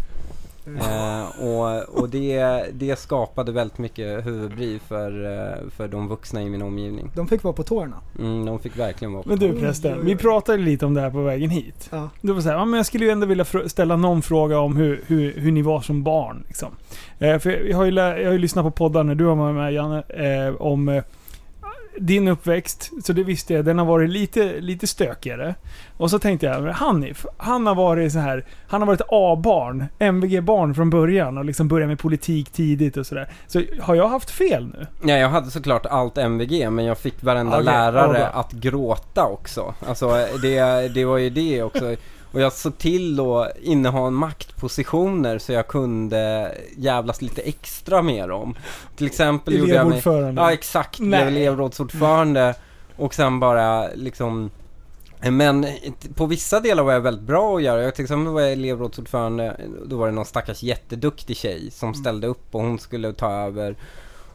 Eh, 0.66 1.44
och 1.44 2.00
och 2.00 2.08
det, 2.08 2.64
det 2.72 2.98
skapade 2.98 3.52
väldigt 3.52 3.78
mycket 3.78 4.26
huvudbry 4.26 4.78
för, 4.78 5.24
eh, 5.24 5.70
för 5.76 5.88
de 5.88 6.08
vuxna 6.08 6.42
i 6.42 6.50
min 6.50 6.62
omgivning. 6.62 7.10
De 7.14 7.28
fick 7.28 7.42
vara 7.42 7.54
på 7.54 7.62
tårna. 7.62 7.96
Mm, 8.18 8.46
de 8.46 8.58
fick 8.58 8.78
verkligen 8.78 9.12
vara 9.12 9.22
på 9.22 9.28
Men 9.28 9.38
du 9.38 9.60
prästen, 9.60 10.04
vi 10.04 10.16
pratade 10.16 10.58
lite 10.58 10.86
om 10.86 10.94
det 10.94 11.00
här 11.00 11.10
på 11.10 11.22
vägen 11.22 11.50
hit. 11.50 11.88
Ja. 11.92 12.08
Du 12.20 12.32
var 12.32 12.40
såhär, 12.40 12.56
ja, 12.56 12.64
men 12.64 12.76
jag 12.76 12.86
skulle 12.86 13.04
ju 13.04 13.10
ändå 13.10 13.26
vilja 13.26 13.44
ställa 13.66 13.96
någon 13.96 14.22
fråga 14.22 14.58
om 14.58 14.76
hur, 14.76 15.04
hur, 15.06 15.32
hur 15.32 15.52
ni 15.52 15.62
var 15.62 15.80
som 15.80 16.02
barn. 16.02 16.44
Liksom. 16.46 16.68
Eh, 17.18 17.38
för 17.38 17.50
jag 17.50 17.76
har, 17.76 17.84
ju 17.84 17.94
jag 17.94 18.24
har 18.24 18.32
ju 18.32 18.38
lyssnat 18.38 18.64
på 18.64 18.70
poddar 18.70 19.04
när 19.04 19.14
du 19.14 19.24
har 19.24 19.34
varit 19.34 19.54
med 19.54 19.72
Janne, 19.72 20.02
eh, 20.08 20.54
om 20.54 20.88
eh, 20.88 21.02
din 21.98 22.28
uppväxt. 22.28 22.90
Så 23.04 23.12
det 23.12 23.22
visste 23.22 23.54
jag, 23.54 23.64
den 23.64 23.78
har 23.78 23.86
varit 23.86 24.10
lite, 24.10 24.60
lite 24.60 24.86
stökigare. 24.86 25.54
Och 25.96 26.10
så 26.10 26.18
tänkte 26.18 26.46
jag, 26.46 26.72
Hanif, 26.72 27.26
han 27.36 27.66
har 27.66 27.74
varit 27.74 28.12
så 28.12 28.18
här, 28.18 28.44
han 28.68 28.80
har 28.80 28.86
varit 28.86 29.00
A-barn, 29.08 29.84
MVG-barn 29.98 30.74
från 30.74 30.90
början 30.90 31.38
och 31.38 31.44
liksom 31.44 31.68
börjat 31.68 31.88
med 31.88 31.98
politik 31.98 32.50
tidigt 32.50 32.96
och 32.96 33.06
sådär. 33.06 33.28
Så 33.46 33.62
har 33.80 33.94
jag 33.94 34.08
haft 34.08 34.30
fel 34.30 34.66
nu? 34.66 34.86
Ja, 35.10 35.16
jag 35.18 35.28
hade 35.28 35.50
såklart 35.50 35.86
allt 35.86 36.18
MVG 36.18 36.70
men 36.70 36.84
jag 36.84 36.98
fick 36.98 37.22
varenda 37.22 37.56
Okej, 37.56 37.64
lärare 37.64 38.12
bra. 38.12 38.26
att 38.26 38.52
gråta 38.52 39.26
också. 39.26 39.74
Alltså 39.86 40.26
det, 40.42 40.88
det 40.94 41.04
var 41.04 41.18
ju 41.18 41.30
det 41.30 41.62
också. 41.62 41.96
Och 42.32 42.40
jag 42.40 42.52
såg 42.52 42.78
till 42.78 43.20
att 43.20 43.58
inneha 43.62 44.06
en 44.06 44.14
maktpositioner 44.14 45.38
så 45.38 45.52
jag 45.52 45.68
kunde 45.68 46.54
jävlas 46.76 47.22
lite 47.22 47.42
extra 47.42 48.02
med 48.02 48.28
dem. 48.28 48.54
Till 48.96 49.06
exempel 49.06 49.58
gjorde 49.58 49.72
jag 49.74 49.88
mig... 49.88 50.02
Ja 50.36 50.52
exakt, 50.52 50.98
blev 50.98 51.28
elevrådsordförande 51.28 52.54
och 52.96 53.14
sen 53.14 53.40
bara 53.40 53.88
liksom 53.94 54.50
men 55.30 55.66
på 56.14 56.26
vissa 56.26 56.60
delar 56.60 56.82
var 56.82 56.92
jag 56.92 57.00
väldigt 57.00 57.26
bra 57.26 57.56
att 57.56 57.62
göra. 57.62 57.82
Jag 57.82 57.94
till 57.94 58.04
exempel 58.04 58.32
var 58.32 58.40
jag 58.40 58.52
elevrådsordförande, 58.52 59.60
då 59.86 59.96
var 59.96 60.06
det 60.06 60.12
någon 60.12 60.24
stackars 60.24 60.62
jätteduktig 60.62 61.36
tjej 61.36 61.70
som 61.70 61.94
ställde 61.94 62.26
upp 62.26 62.54
och 62.54 62.60
hon 62.60 62.78
skulle 62.78 63.12
ta 63.12 63.32
över 63.32 63.76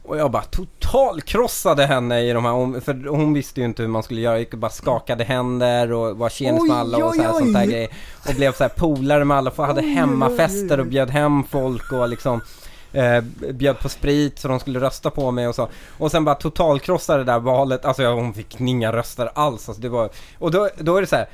Och 0.07 0.17
jag 0.17 0.31
bara 0.31 0.43
totalkrossade 0.43 1.85
henne 1.85 2.21
i 2.21 2.33
de 2.33 2.45
här, 2.45 2.79
för 2.79 3.07
hon 3.09 3.33
visste 3.33 3.59
ju 3.59 3.65
inte 3.65 3.81
hur 3.81 3.89
man 3.89 4.03
skulle 4.03 4.21
göra, 4.21 4.33
jag 4.33 4.39
gick 4.39 4.53
och 4.53 4.59
bara 4.59 4.71
skakade 4.71 5.23
händer 5.23 5.91
och 5.91 6.17
var 6.17 6.29
tjenis 6.29 6.61
Oj, 6.61 6.67
med 6.67 6.77
alla 6.77 7.05
och 7.05 7.15
så 7.15 7.21
här, 7.21 7.29
oj, 7.33 7.39
sånt 7.39 7.53
där 7.53 7.61
oj. 7.63 7.67
grejer. 7.67 7.89
Och 8.29 8.35
blev 8.35 8.53
så 8.53 8.63
här 8.63 8.69
polare 8.69 9.25
med 9.25 9.37
alla, 9.37 9.51
för 9.51 9.63
hade 9.63 9.81
Oj, 9.81 9.87
oj, 9.87 9.93
hemmafester 9.93 10.77
oj. 10.77 10.81
och 10.81 10.85
bjöd 10.87 11.09
hem 11.09 11.43
folk 11.43 11.91
och 11.91 12.09
liksom 12.09 12.41
eh, 12.93 13.21
bjöd 13.53 13.79
på 13.79 13.89
sprit 13.89 14.39
så 14.39 14.47
de 14.47 14.59
skulle 14.59 14.79
rösta 14.79 15.09
på 15.09 15.31
mig 15.31 15.47
och 15.47 15.55
så. 15.55 15.67
Och 15.97 16.11
sen 16.11 16.25
bara 16.25 16.35
totalkrossade 16.35 17.23
det 17.23 17.31
där 17.31 17.39
valet, 17.39 17.85
alltså 17.85 18.03
jag, 18.03 18.15
hon 18.15 18.33
fick 18.33 18.61
inga 18.61 18.91
röster 18.93 19.29
alls. 19.35 19.69
Alltså 19.69 19.81
det 19.81 19.89
var, 19.89 20.09
och 20.39 20.51
då, 20.51 20.69
då 20.77 20.97
är 20.97 21.01
det 21.01 21.07
så 21.07 21.15
här. 21.15 21.27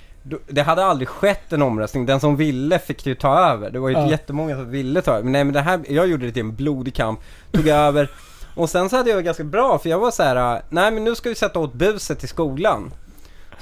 Det 0.48 0.62
hade 0.62 0.86
aldrig 0.86 1.08
skett 1.08 1.54
en 1.54 1.62
omröstning, 1.62 2.06
den 2.06 2.20
som 2.20 2.36
ville 2.36 2.80
fick 2.80 3.06
ju 3.06 3.16
ta 3.16 3.40
över. 3.40 3.70
Det 3.70 3.80
var 3.80 3.90
ju 3.90 3.96
Ja. 3.96 4.10
jättemånga 4.10 4.56
som 4.56 4.70
ville 4.72 5.02
ta 5.02 5.12
över. 5.12 5.24
Men 5.24 5.32
nej 5.32 5.44
men 5.44 5.54
det 5.54 5.62
här, 5.62 5.80
jag 5.90 6.08
gjorde 6.08 6.26
det 6.26 6.32
till 6.32 6.40
en 6.42 6.56
blodig 6.56 6.94
kamp, 6.96 7.20
tog 7.52 7.68
över. 7.68 8.10
Och 8.56 8.70
sen 8.70 8.90
så 8.90 8.98
hade 8.98 9.10
jag 9.10 9.24
ganska 9.24 9.44
bra 9.44 9.80
för 9.80 9.90
jag 9.90 10.00
var 10.00 10.12
så 10.12 10.24
här: 10.24 10.62
nej 10.70 10.92
men 10.92 11.04
nu 11.04 11.16
ska 11.16 11.30
vi 11.30 11.36
sätta 11.36 11.60
åt 11.60 11.74
buset 11.74 12.24
i 12.24 12.28
skolan. 12.28 12.92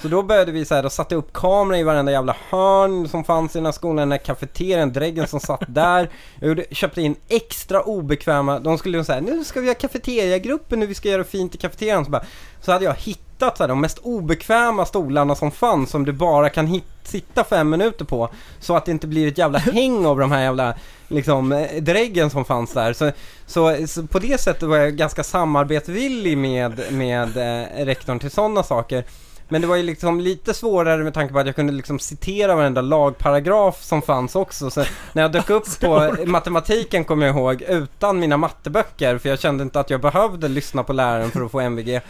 Så 0.02 0.08
då 0.08 0.22
började 0.22 0.52
vi 0.52 0.64
så 0.64 0.74
här, 0.74 0.84
och 0.84 0.92
satte 0.92 1.14
upp 1.14 1.32
kameror 1.32 1.80
i 1.80 1.82
varenda 1.82 2.12
jävla 2.12 2.36
hörn 2.50 3.08
som 3.08 3.24
fanns 3.24 3.56
i 3.56 3.58
den 3.58 3.64
här 3.64 3.72
skolan, 3.72 3.96
den 3.96 4.12
här 4.12 4.18
kafeterian, 4.18 4.92
dräggen 4.92 5.26
som 5.26 5.40
satt 5.40 5.62
där. 5.68 6.10
Jag 6.40 6.48
gjorde, 6.48 6.64
köpte 6.70 7.02
in 7.02 7.16
extra 7.28 7.82
obekväma, 7.82 8.58
de 8.58 8.78
skulle 8.78 8.98
ju 8.98 9.04
säga 9.04 9.20
nu 9.20 9.44
ska 9.44 9.60
vi 9.60 9.66
ha 9.66 9.74
kafeteriagruppen, 9.74 10.80
nu 10.80 10.86
vi 10.86 10.94
ska 10.94 11.08
göra 11.08 11.24
fint 11.24 11.54
i 11.54 11.58
kafeterian. 11.58 12.04
Så, 12.04 12.10
bara, 12.10 12.24
så 12.60 12.72
hade 12.72 12.84
jag 12.84 12.94
hittat 12.94 13.31
så 13.38 13.52
här, 13.58 13.68
de 13.68 13.80
mest 13.80 13.98
obekväma 13.98 14.86
stolarna 14.86 15.34
som 15.34 15.50
fanns 15.50 15.90
som 15.90 16.04
du 16.04 16.12
bara 16.12 16.48
kan 16.48 16.66
hit, 16.66 16.84
sitta 17.02 17.44
fem 17.44 17.70
minuter 17.70 18.04
på. 18.04 18.28
Så 18.60 18.76
att 18.76 18.84
det 18.84 18.92
inte 18.92 19.06
blir 19.06 19.28
ett 19.28 19.38
jävla 19.38 19.58
häng 19.72 20.06
av 20.06 20.18
de 20.18 20.32
här 20.32 20.42
jävla 20.42 20.74
liksom 21.08 21.52
eh, 21.52 21.82
dräggen 21.82 22.30
som 22.30 22.44
fanns 22.44 22.72
där. 22.72 22.92
Så, 22.92 23.10
så, 23.46 23.86
så 23.86 24.06
på 24.06 24.18
det 24.18 24.40
sättet 24.40 24.68
var 24.68 24.76
jag 24.76 24.96
ganska 24.96 25.24
samarbetsvillig 25.24 26.38
med, 26.38 26.92
med 26.92 27.36
eh, 27.36 27.84
rektorn 27.84 28.18
till 28.18 28.30
sådana 28.30 28.62
saker. 28.62 29.04
Men 29.48 29.60
det 29.60 29.66
var 29.66 29.76
ju 29.76 29.82
liksom 29.82 30.20
lite 30.20 30.54
svårare 30.54 31.04
med 31.04 31.14
tanke 31.14 31.32
på 31.32 31.38
att 31.40 31.46
jag 31.46 31.56
kunde 31.56 31.72
liksom 31.72 31.98
citera 31.98 32.56
varenda 32.56 32.80
lagparagraf 32.80 33.82
som 33.82 34.02
fanns 34.02 34.36
också. 34.36 34.70
Så 34.70 34.84
när 35.12 35.22
jag 35.22 35.32
dök 35.32 35.50
upp 35.50 35.80
på 35.80 36.16
matematiken 36.26 37.04
kommer 37.04 37.26
jag 37.26 37.36
ihåg, 37.36 37.62
utan 37.62 38.20
mina 38.20 38.36
matteböcker, 38.36 39.18
för 39.18 39.28
jag 39.28 39.40
kände 39.40 39.62
inte 39.62 39.80
att 39.80 39.90
jag 39.90 40.00
behövde 40.00 40.48
lyssna 40.48 40.82
på 40.82 40.92
läraren 40.92 41.30
för 41.30 41.44
att 41.44 41.50
få 41.50 41.60
MVG. 41.60 42.00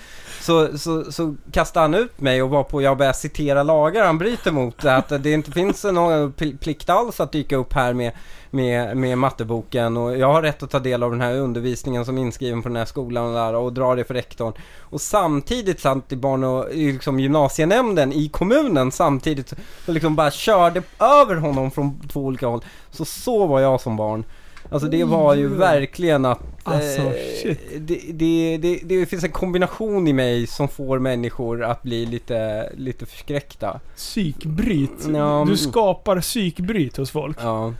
Så, 0.40 0.78
så, 0.78 1.12
så 1.12 1.34
kastade 1.52 1.84
han 1.84 1.94
ut 1.94 2.20
mig 2.20 2.42
och 2.42 2.50
var 2.50 2.62
på, 2.62 2.82
jag 2.82 2.98
började 2.98 3.18
citera 3.18 3.62
lagar 3.62 4.06
han 4.06 4.18
bryter 4.18 4.50
mot. 4.52 4.84
Att 4.84 5.08
det 5.08 5.32
inte 5.32 5.52
finns 5.52 5.84
någon 5.84 6.32
pl- 6.32 6.58
plikt 6.58 6.90
alls 6.90 7.20
att 7.20 7.32
dyka 7.32 7.56
upp 7.56 7.72
här 7.72 7.92
med, 7.92 8.12
med, 8.52 8.96
med 8.96 9.18
matteboken 9.18 9.96
och 9.96 10.18
jag 10.18 10.32
har 10.32 10.42
rätt 10.42 10.62
att 10.62 10.70
ta 10.70 10.78
del 10.78 11.02
av 11.02 11.10
den 11.10 11.20
här 11.20 11.38
undervisningen 11.38 12.04
som 12.04 12.18
är 12.18 12.22
inskriven 12.22 12.62
på 12.62 12.68
den 12.68 12.76
här 12.76 12.84
skolan 12.84 13.26
och, 13.26 13.34
där, 13.34 13.54
och 13.54 13.72
dra 13.72 13.94
det 13.94 14.04
för 14.04 14.14
rektorn. 14.14 14.52
Och 14.80 15.00
samtidigt 15.00 15.80
satt 15.80 16.12
i 16.12 16.16
barn 16.16 16.44
och 16.44 16.66
liksom 16.74 17.20
gymnasienämnden 17.20 18.12
i 18.12 18.28
kommunen 18.28 18.92
samtidigt 18.92 19.54
så 19.86 19.92
liksom 19.92 20.16
bara 20.16 20.30
körde 20.30 20.82
över 20.98 21.36
honom 21.36 21.70
från 21.70 22.00
två 22.08 22.20
olika 22.20 22.46
håll. 22.46 22.64
Så 22.90 23.04
så 23.04 23.46
var 23.46 23.60
jag 23.60 23.80
som 23.80 23.96
barn. 23.96 24.24
Alltså 24.70 24.88
det 24.88 25.04
var 25.04 25.34
ju 25.34 25.46
Oj. 25.52 25.58
verkligen 25.58 26.24
att 26.24 26.38
Alltså, 26.64 27.00
eh, 27.02 27.56
det, 27.78 28.00
det, 28.12 28.56
det, 28.56 28.80
det 28.84 29.06
finns 29.06 29.24
en 29.24 29.32
kombination 29.32 30.08
i 30.08 30.12
mig 30.12 30.46
som 30.46 30.68
får 30.68 30.98
människor 30.98 31.62
att 31.64 31.82
bli 31.82 32.06
lite, 32.06 32.70
lite 32.76 33.06
förskräckta. 33.06 33.80
Psykbryt. 33.96 34.90
Ja, 35.00 35.08
Du 35.08 35.42
mm. 35.42 35.56
skapar 35.56 36.20
psykbryt 36.20 36.96
hos 36.96 37.10
folk. 37.10 37.38
Ja. 37.40 37.72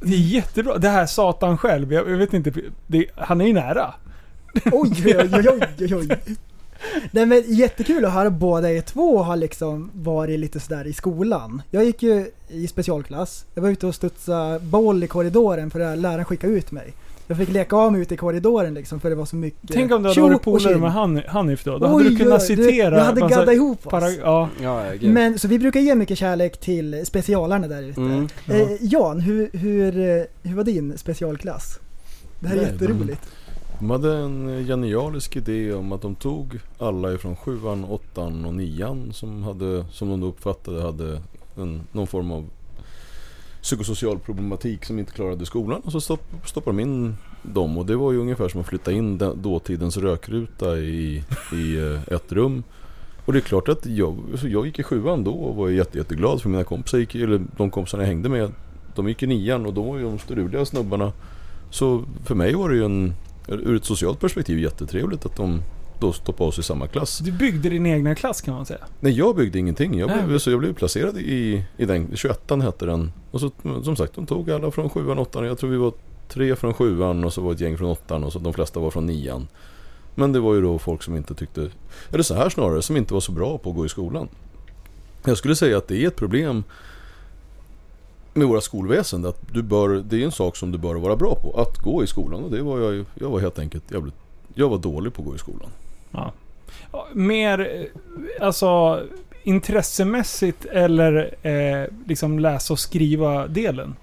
Det 0.00 0.14
är 0.14 0.18
jättebra. 0.18 0.78
Det 0.78 0.88
här 0.88 1.06
Satan 1.06 1.58
själv, 1.58 1.92
jag, 1.92 2.10
jag 2.10 2.16
vet 2.16 2.34
inte. 2.34 2.52
Det, 2.86 3.06
han 3.16 3.40
är 3.40 3.46
ju 3.46 3.52
nära. 3.52 3.94
Oj, 4.72 4.92
oj, 5.06 5.30
oj, 5.32 5.48
oj, 5.48 5.60
oj, 5.78 5.94
oj. 5.94 6.08
Nej 7.10 7.26
men 7.26 7.42
jättekul 7.46 8.04
att 8.04 8.12
höra 8.12 8.30
båda 8.30 8.70
er 8.70 8.80
två 8.80 9.22
har 9.22 9.36
liksom 9.36 9.90
varit 9.94 10.40
lite 10.40 10.60
sådär 10.60 10.86
i 10.86 10.92
skolan. 10.92 11.62
Jag 11.70 11.84
gick 11.84 12.02
ju 12.02 12.30
i 12.48 12.66
specialklass. 12.66 13.44
Jag 13.54 13.62
var 13.62 13.70
ute 13.70 13.86
och 13.86 13.94
studsade 13.94 14.60
boll 14.60 15.04
i 15.04 15.06
korridoren 15.06 15.70
för 15.70 15.80
att 15.80 15.98
läraren 15.98 16.24
skickade 16.24 16.52
ut 16.52 16.70
mig. 16.70 16.92
Jag 17.30 17.38
fick 17.38 17.48
leka 17.48 17.76
av 17.76 17.92
mig 17.92 18.00
ute 18.00 18.14
i 18.14 18.16
korridoren 18.16 18.74
liksom 18.74 19.00
för 19.00 19.10
det 19.10 19.16
var 19.16 19.24
så 19.24 19.36
mycket 19.36 19.70
Tänk 19.72 19.92
om 19.92 20.02
du 20.02 20.08
hade 20.08 20.20
varit 20.20 20.42
polare 20.42 20.78
med 20.78 20.92
Han, 20.92 21.22
Hanif 21.28 21.64
då. 21.64 21.78
Då 21.78 21.86
Oj, 21.86 21.92
hade 21.92 22.08
du 22.08 22.16
kunnat 22.16 22.42
citera... 22.42 22.90
Du, 22.90 22.96
jag 22.96 23.04
hade 23.04 23.20
gaddat 23.20 23.54
ihop 23.54 23.86
oss. 23.86 23.90
para- 23.90 24.10
Ja. 24.10 24.48
Ja. 24.62 24.84
Men 25.02 25.38
så 25.38 25.48
vi 25.48 25.58
brukar 25.58 25.80
ge 25.80 25.94
mycket 25.94 26.18
kärlek 26.18 26.60
till 26.60 27.06
specialarna 27.06 27.68
där 27.68 27.82
ute. 27.82 28.00
Mm. 28.00 28.28
Eh, 28.48 28.68
Jan, 28.80 29.20
hur, 29.20 29.50
hur, 29.52 29.98
eh, 29.98 30.22
hur 30.42 30.56
var 30.56 30.64
din 30.64 30.98
specialklass? 30.98 31.78
Det 32.40 32.48
här 32.48 32.56
är 32.56 32.62
Nej, 32.62 32.72
jätteroligt. 32.72 33.22
De 33.78 33.90
hade 33.90 34.16
en 34.16 34.64
genialisk 34.66 35.36
idé 35.36 35.74
om 35.74 35.92
att 35.92 36.02
de 36.02 36.14
tog 36.14 36.58
alla 36.78 37.12
ifrån 37.12 37.36
sjuan, 37.36 37.84
åttan 37.84 38.44
och 38.44 38.54
nian 38.54 39.12
som, 39.12 39.42
hade, 39.42 39.84
som 39.90 40.08
de 40.10 40.22
uppfattade 40.22 40.82
hade 40.82 41.20
en, 41.56 41.80
någon 41.92 42.06
form 42.06 42.30
av 42.30 42.44
psykosocial 43.62 44.18
problematik 44.18 44.84
som 44.84 44.98
inte 44.98 45.12
klarade 45.12 45.46
skolan. 45.46 45.80
Och 45.80 45.92
så 45.92 46.00
stopp, 46.00 46.22
stoppade 46.44 46.76
de 46.76 46.82
in 46.82 47.16
dem 47.42 47.78
och 47.78 47.86
det 47.86 47.96
var 47.96 48.12
ju 48.12 48.18
ungefär 48.18 48.48
som 48.48 48.60
att 48.60 48.66
flytta 48.66 48.92
in 48.92 49.18
den, 49.18 49.42
dåtidens 49.42 49.96
rökruta 49.96 50.78
i, 50.78 51.24
i 51.52 51.76
eh, 51.76 52.14
ett 52.14 52.32
rum. 52.32 52.62
Och 53.24 53.32
det 53.32 53.38
är 53.38 53.40
klart 53.40 53.68
att 53.68 53.86
jag, 53.86 54.18
så 54.36 54.48
jag 54.48 54.66
gick 54.66 54.78
i 54.78 54.82
sjuan 54.82 55.24
då 55.24 55.32
och 55.32 55.56
var 55.56 55.68
jätte, 55.68 55.98
jätteglad 55.98 56.42
för 56.42 56.48
mina 56.48 56.64
kompisar 56.64 56.98
gick, 56.98 57.14
eller 57.14 57.42
de 57.56 57.70
kompisarna 57.70 58.02
jag 58.02 58.08
hängde 58.08 58.28
med, 58.28 58.52
de 58.94 59.08
gick 59.08 59.22
i 59.22 59.26
nian 59.26 59.66
och 59.66 59.74
då 59.74 59.82
var 59.82 59.98
ju 59.98 60.04
de 60.04 60.18
struliga 60.18 60.64
snubbarna. 60.64 61.12
Så 61.70 62.04
för 62.24 62.34
mig 62.34 62.54
var 62.54 62.68
det 62.68 62.76
ju 62.76 62.84
en, 62.84 63.14
ur 63.48 63.76
ett 63.76 63.84
socialt 63.84 64.20
perspektiv 64.20 64.58
jättetrevligt 64.58 65.26
att 65.26 65.36
de 65.36 65.62
då 66.00 66.12
stoppade 66.12 66.48
oss 66.48 66.58
i 66.58 66.62
samma 66.62 66.86
klass. 66.86 67.18
Du 67.18 67.32
byggde 67.32 67.68
din 67.68 67.86
egna 67.86 68.14
klass 68.14 68.40
kan 68.40 68.54
man 68.54 68.66
säga. 68.66 68.80
Nej 69.00 69.12
jag 69.12 69.36
byggde 69.36 69.58
ingenting. 69.58 69.98
Jag 69.98 70.10
blev, 70.26 70.38
så 70.38 70.50
jag 70.50 70.58
blev 70.58 70.74
placerad 70.74 71.18
i, 71.18 71.64
i 71.76 71.84
den, 71.84 72.16
21 72.16 72.50
hette 72.62 72.86
den. 72.86 73.12
Och 73.30 73.40
så 73.40 73.50
som 73.84 73.96
sagt 73.96 74.14
de 74.14 74.26
tog 74.26 74.50
alla 74.50 74.70
från 74.70 74.90
sjuan, 74.90 75.18
åttan. 75.18 75.44
Jag 75.44 75.58
tror 75.58 75.70
vi 75.70 75.76
var 75.76 75.92
tre 76.28 76.56
från 76.56 76.74
sjuan 76.74 77.24
och 77.24 77.32
så 77.32 77.40
var 77.40 77.52
ett 77.52 77.60
gäng 77.60 77.78
från 77.78 77.90
åttan 77.90 78.24
och 78.24 78.32
så 78.32 78.38
de 78.38 78.52
flesta 78.52 78.80
var 78.80 78.90
från 78.90 79.06
nian. 79.06 79.48
Men 80.14 80.32
det 80.32 80.40
var 80.40 80.54
ju 80.54 80.62
då 80.62 80.78
folk 80.78 81.02
som 81.02 81.16
inte 81.16 81.34
tyckte, 81.34 81.70
eller 82.12 82.22
så 82.22 82.34
här 82.34 82.48
snarare, 82.48 82.82
som 82.82 82.96
inte 82.96 83.14
var 83.14 83.20
så 83.20 83.32
bra 83.32 83.58
på 83.58 83.70
att 83.70 83.76
gå 83.76 83.86
i 83.86 83.88
skolan. 83.88 84.28
Jag 85.24 85.38
skulle 85.38 85.56
säga 85.56 85.78
att 85.78 85.88
det 85.88 86.04
är 86.04 86.08
ett 86.08 86.16
problem 86.16 86.64
med 88.34 88.48
våra 88.48 88.60
skolväsende. 88.60 89.28
Att 89.28 89.52
du 89.52 89.62
bör, 89.62 89.88
det 89.88 90.16
är 90.16 90.24
en 90.24 90.32
sak 90.32 90.56
som 90.56 90.72
du 90.72 90.78
bör 90.78 90.94
vara 90.94 91.16
bra 91.16 91.34
på. 91.34 91.60
Att 91.60 91.78
gå 91.78 92.04
i 92.04 92.06
skolan. 92.06 92.44
Och 92.44 92.50
det 92.50 92.62
var 92.62 92.78
jag. 92.78 93.04
Jag 93.14 93.30
var 93.30 93.40
helt 93.40 93.58
enkelt 93.58 93.90
jävligt, 93.90 94.14
jag 94.54 94.68
var 94.68 94.78
dålig 94.78 95.14
på 95.14 95.22
att 95.22 95.28
gå 95.28 95.34
i 95.34 95.38
skolan. 95.38 95.70
Ja. 96.10 96.32
Mer, 97.12 97.60
eh, 97.60 98.44
alltså 98.46 99.02
intressemässigt 99.42 100.64
eller 100.64 101.34
eh, 101.42 101.88
liksom 102.06 102.38
läsa 102.38 102.72
och 102.72 102.78
skriva 102.78 103.46
delen? 103.46 103.96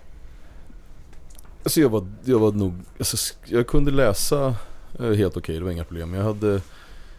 Alltså 1.64 1.82
jag 1.82 1.90
var, 1.90 2.08
jag 2.24 2.40
var 2.40 2.52
nog, 2.52 2.74
alltså 2.98 3.36
jag 3.46 3.68
kunde 3.68 3.92
läsa 3.92 4.56
eh, 5.00 5.12
helt 5.12 5.38
okej, 5.38 5.58
det 5.58 5.64
var 5.64 5.72
inga 5.72 5.84
problem. 5.84 6.14
Jag 6.14 6.24
hade, 6.24 6.62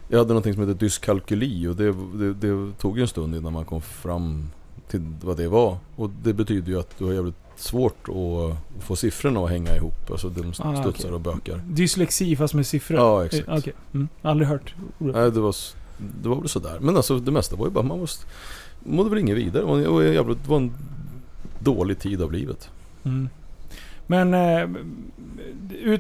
jag 0.09 0.19
hade 0.19 0.29
någonting 0.29 0.55
som 0.55 0.69
heter 0.69 0.81
dyskalkyli 0.81 1.67
och 1.67 1.77
det, 1.77 1.93
det, 2.15 2.35
det 2.35 2.73
tog 2.79 2.97
ju 2.97 3.03
en 3.03 3.09
stund 3.09 3.37
innan 3.37 3.53
man 3.53 3.65
kom 3.65 3.83
fram 3.83 4.51
till 4.89 5.01
vad 5.23 5.37
det 5.37 5.49
var. 5.49 5.77
Och 5.97 6.11
det 6.23 6.33
betyder 6.33 6.73
ju 6.73 6.81
att 6.81 6.99
du 6.99 7.05
har 7.05 7.13
jävligt 7.13 7.48
svårt 7.61 8.09
att 8.09 8.85
få 8.85 8.97
siffrorna 8.97 9.41
att 9.45 9.51
hänga 9.51 9.77
ihop. 9.77 10.11
Alltså 10.11 10.29
de 10.29 10.49
Ah, 10.49 10.53
studsar 10.53 10.89
okej. 11.09 11.13
och 11.13 11.21
bökar. 11.21 11.61
Dyslexi 11.67 12.37
fast 12.37 12.55
med 12.55 12.67
siffror? 12.67 12.99
Ja, 12.99 13.25
exakt. 13.25 13.49
Eh, 13.49 13.57
Okej. 13.57 13.73
Mm. 13.95 14.09
Aldrig 14.23 14.49
hört. 14.49 14.75
ordet. 14.99 15.15
Nej, 15.17 15.31
det 15.33 15.41
var, 15.41 15.55
det 16.23 16.29
var 16.29 16.37
väl 16.37 16.49
sådär. 16.49 16.79
Men 16.81 16.97
alltså 16.97 17.19
det 17.19 17.31
mesta 17.31 17.57
var 17.57 17.67
ju 17.67 17.73
bara, 17.73 17.85
man 17.85 17.99
måste, 17.99 18.27
mådde 18.85 19.11
väl 19.11 19.19
inget 19.19 19.37
vidare. 19.37 19.63
Det 19.63 19.89
var, 19.89 20.01
det 20.03 20.09
en 20.09 20.15
jävligt, 20.15 20.43
det 20.45 20.51
var 20.51 20.57
en 20.57 20.73
dålig 21.59 21.99
tid 21.99 22.23
av 22.23 22.33
livet. 22.33 22.71
Mm. 23.05 23.29
Men, 24.07 24.35
eh, 24.35 24.69
du, 25.69 25.99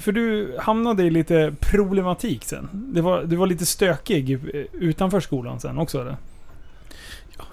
för 0.00 0.12
du 0.12 0.56
hamnade 0.60 1.02
i 1.02 1.10
lite 1.10 1.54
problematik 1.60 2.44
sen. 2.44 2.68
Det 2.72 3.02
var, 3.02 3.24
du 3.24 3.36
var 3.36 3.46
lite 3.46 3.66
stökig 3.66 4.32
eh, 4.32 4.64
utanför 4.72 5.20
skolan 5.20 5.60
sen 5.60 5.78
också 5.78 6.00
eller? 6.00 6.16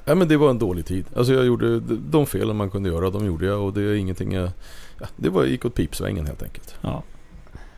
Ja 0.06 0.16
men 0.16 0.28
det 0.28 0.38
var 0.38 0.49
en 0.49 0.60
dålig 0.60 0.86
tid. 0.86 1.06
Alltså 1.16 1.34
jag 1.34 1.45
gjorde 1.45 1.80
de- 1.80 2.26
felen 2.26 2.56
man 2.56 2.70
kunde 2.70 2.90
göra, 2.90 3.10
de 3.10 3.26
gjorde 3.26 3.45
jag 3.45 3.62
och 3.62 3.74
det 3.74 3.82
är 3.82 3.94
ingenting 3.95 4.32
jag... 4.34 4.49
Ja, 4.99 5.06
det 5.16 5.30
var, 5.30 5.45
gick 5.45 5.66
åt 5.66 5.76
pipsvängen 5.76 6.26
helt 6.28 6.44
enkelt. 6.44 6.76
Ja. 6.82 7.03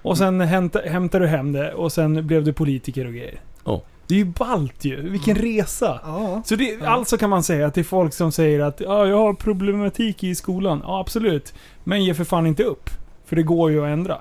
Och 0.02 0.18
sen 0.18 0.42
hämta, 0.42 0.80
hämtade 0.80 1.24
du 1.26 1.28
hem 1.30 1.52
det 1.52 1.74
och 1.74 1.92
sen 1.92 2.28
blev 2.28 2.44
du 2.44 2.54
politiker 2.54 3.06
och 3.06 3.14
grejer. 3.14 3.40
Ja. 3.66 3.82
Det 4.08 4.14
är 4.14 4.18
ju 4.20 4.26
ballt 4.26 4.86
ju. 4.86 5.10
Vilken 5.10 5.36
resa. 5.36 6.00
Ja. 6.04 6.42
Så 6.46 6.56
det, 6.56 6.82
alltså 6.86 7.18
kan 7.18 7.30
man 7.30 7.44
säga 7.44 7.72
till 7.72 7.86
folk 7.86 8.14
som 8.14 8.32
säger 8.32 8.60
att 8.60 8.80
ja, 8.80 9.08
jag 9.08 9.18
har 9.18 9.34
problematik 9.34 10.24
i 10.24 10.36
skolan. 10.36 10.82
Ja, 10.84 11.00
absolut. 11.00 11.54
Men 11.84 12.04
ge 12.04 12.14
för 12.14 12.24
fan 12.24 12.46
inte 12.48 12.64
upp. 12.64 12.90
För 13.26 13.36
det 13.36 13.44
går 13.44 13.72
ju 13.72 13.82
att 13.84 13.90
ändra. 13.90 14.18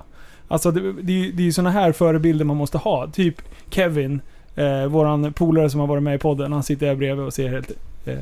Alltså 0.47 0.71
det, 0.71 0.93
det, 1.01 1.13
är 1.13 1.17
ju- 1.17 1.31
det 1.31 1.41
är 1.43 1.45
ju 1.45 1.51
såna 1.53 1.71
här 1.71 1.91
förebilder 1.91 2.45
man 2.45 2.57
måste 2.57 2.77
ha. 2.77 3.07
Typ 3.11 3.41
Kevin, 3.69 4.21
eh, 4.55 4.85
våran 4.85 5.33
polare 5.33 5.69
som 5.69 5.79
har 5.79 5.87
varit 5.87 6.03
med 6.03 6.15
i 6.15 6.17
podden. 6.17 6.53
Han 6.53 6.63
sitter 6.63 6.87
här 6.87 6.95
bredvid 6.95 7.25
och 7.25 7.33
ser 7.33 7.49
helt 7.49 7.71
eh, 8.05 8.17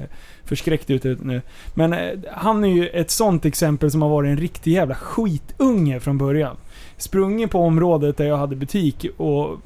förskräckt 0.46 0.90
ut 0.90 1.24
nu. 1.24 1.42
Men 1.74 1.94
eh, 1.94 2.20
han 2.32 2.64
är 2.64 2.68
ju 2.68 2.88
ett 2.88 3.12
sånt 3.12 3.46
exempel 3.46 3.92
som 3.92 4.02
har 4.02 4.10
varit 4.10 4.30
en 4.30 4.38
riktig 4.38 4.74
jävla 4.74 4.96
skitunge 4.96 6.00
från 6.00 6.18
början. 6.18 6.56
Sprungit 6.98 7.52
på 7.52 7.60
området 7.60 8.18
där 8.18 8.26
jag 8.26 8.38
hade 8.38 8.56
butik 8.56 9.06
och 9.18 9.58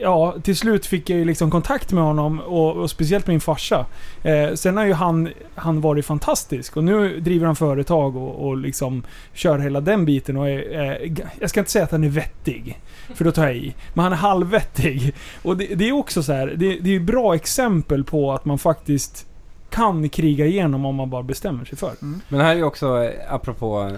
Ja, 0.00 0.34
till 0.42 0.56
slut 0.56 0.86
fick 0.86 1.10
jag 1.10 1.18
ju 1.18 1.24
liksom 1.24 1.50
kontakt 1.50 1.92
med 1.92 2.04
honom 2.04 2.40
och, 2.40 2.76
och 2.76 2.90
speciellt 2.90 3.26
min 3.26 3.40
farsa. 3.40 3.86
Eh, 4.22 4.54
sen 4.54 4.76
har 4.76 4.86
ju 4.86 4.92
han, 4.92 5.28
han 5.54 5.80
varit 5.80 6.06
fantastisk 6.06 6.76
och 6.76 6.84
nu 6.84 7.20
driver 7.20 7.46
han 7.46 7.56
företag 7.56 8.16
och, 8.16 8.46
och 8.46 8.56
liksom 8.56 9.02
kör 9.32 9.58
hela 9.58 9.80
den 9.80 10.04
biten 10.04 10.36
och 10.36 10.48
är, 10.48 10.80
eh, 10.80 11.24
Jag 11.40 11.50
ska 11.50 11.60
inte 11.60 11.72
säga 11.72 11.84
att 11.84 11.90
han 11.90 12.04
är 12.04 12.08
vettig, 12.08 12.78
för 13.14 13.24
då 13.24 13.32
tar 13.32 13.46
jag 13.46 13.56
i. 13.56 13.74
Men 13.94 14.02
han 14.02 14.12
är 14.12 14.16
halvvettig. 14.16 15.14
Och 15.42 15.56
det, 15.56 15.66
det 15.74 15.88
är 15.88 15.92
också 15.92 16.22
så 16.22 16.32
här, 16.32 16.46
det, 16.46 16.78
det 16.78 16.90
är 16.90 16.94
ju 16.94 17.00
bra 17.00 17.34
exempel 17.34 18.04
på 18.04 18.32
att 18.32 18.44
man 18.44 18.58
faktiskt 18.58 19.26
kan 19.72 20.08
kriga 20.08 20.46
igenom 20.46 20.84
om 20.84 20.94
man 20.94 21.10
bara 21.10 21.22
bestämmer 21.22 21.64
sig 21.64 21.78
för. 21.78 21.92
Men 22.28 22.40
här 22.40 22.52
är 22.52 22.56
ju 22.56 22.64
också, 22.64 23.04
eh, 23.04 23.34
apropå 23.34 23.80
eh, 23.80 23.92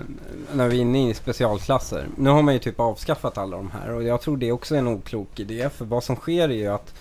när 0.52 0.68
vi 0.68 0.76
är 0.76 0.80
inne 0.80 1.10
i 1.10 1.14
specialklasser. 1.14 2.06
Nu 2.16 2.30
har 2.30 2.42
man 2.42 2.54
ju 2.54 2.60
typ 2.60 2.80
avskaffat 2.80 3.38
alla 3.38 3.56
de 3.56 3.70
här 3.70 3.90
och 3.92 4.02
jag 4.02 4.20
tror 4.20 4.36
det 4.36 4.52
också 4.52 4.74
är 4.74 4.78
en 4.78 4.88
oklok 4.88 5.40
idé. 5.40 5.70
För 5.70 5.84
vad 5.84 6.04
som 6.04 6.16
sker 6.16 6.48
är 6.48 6.54
ju 6.54 6.68
att 6.68 6.94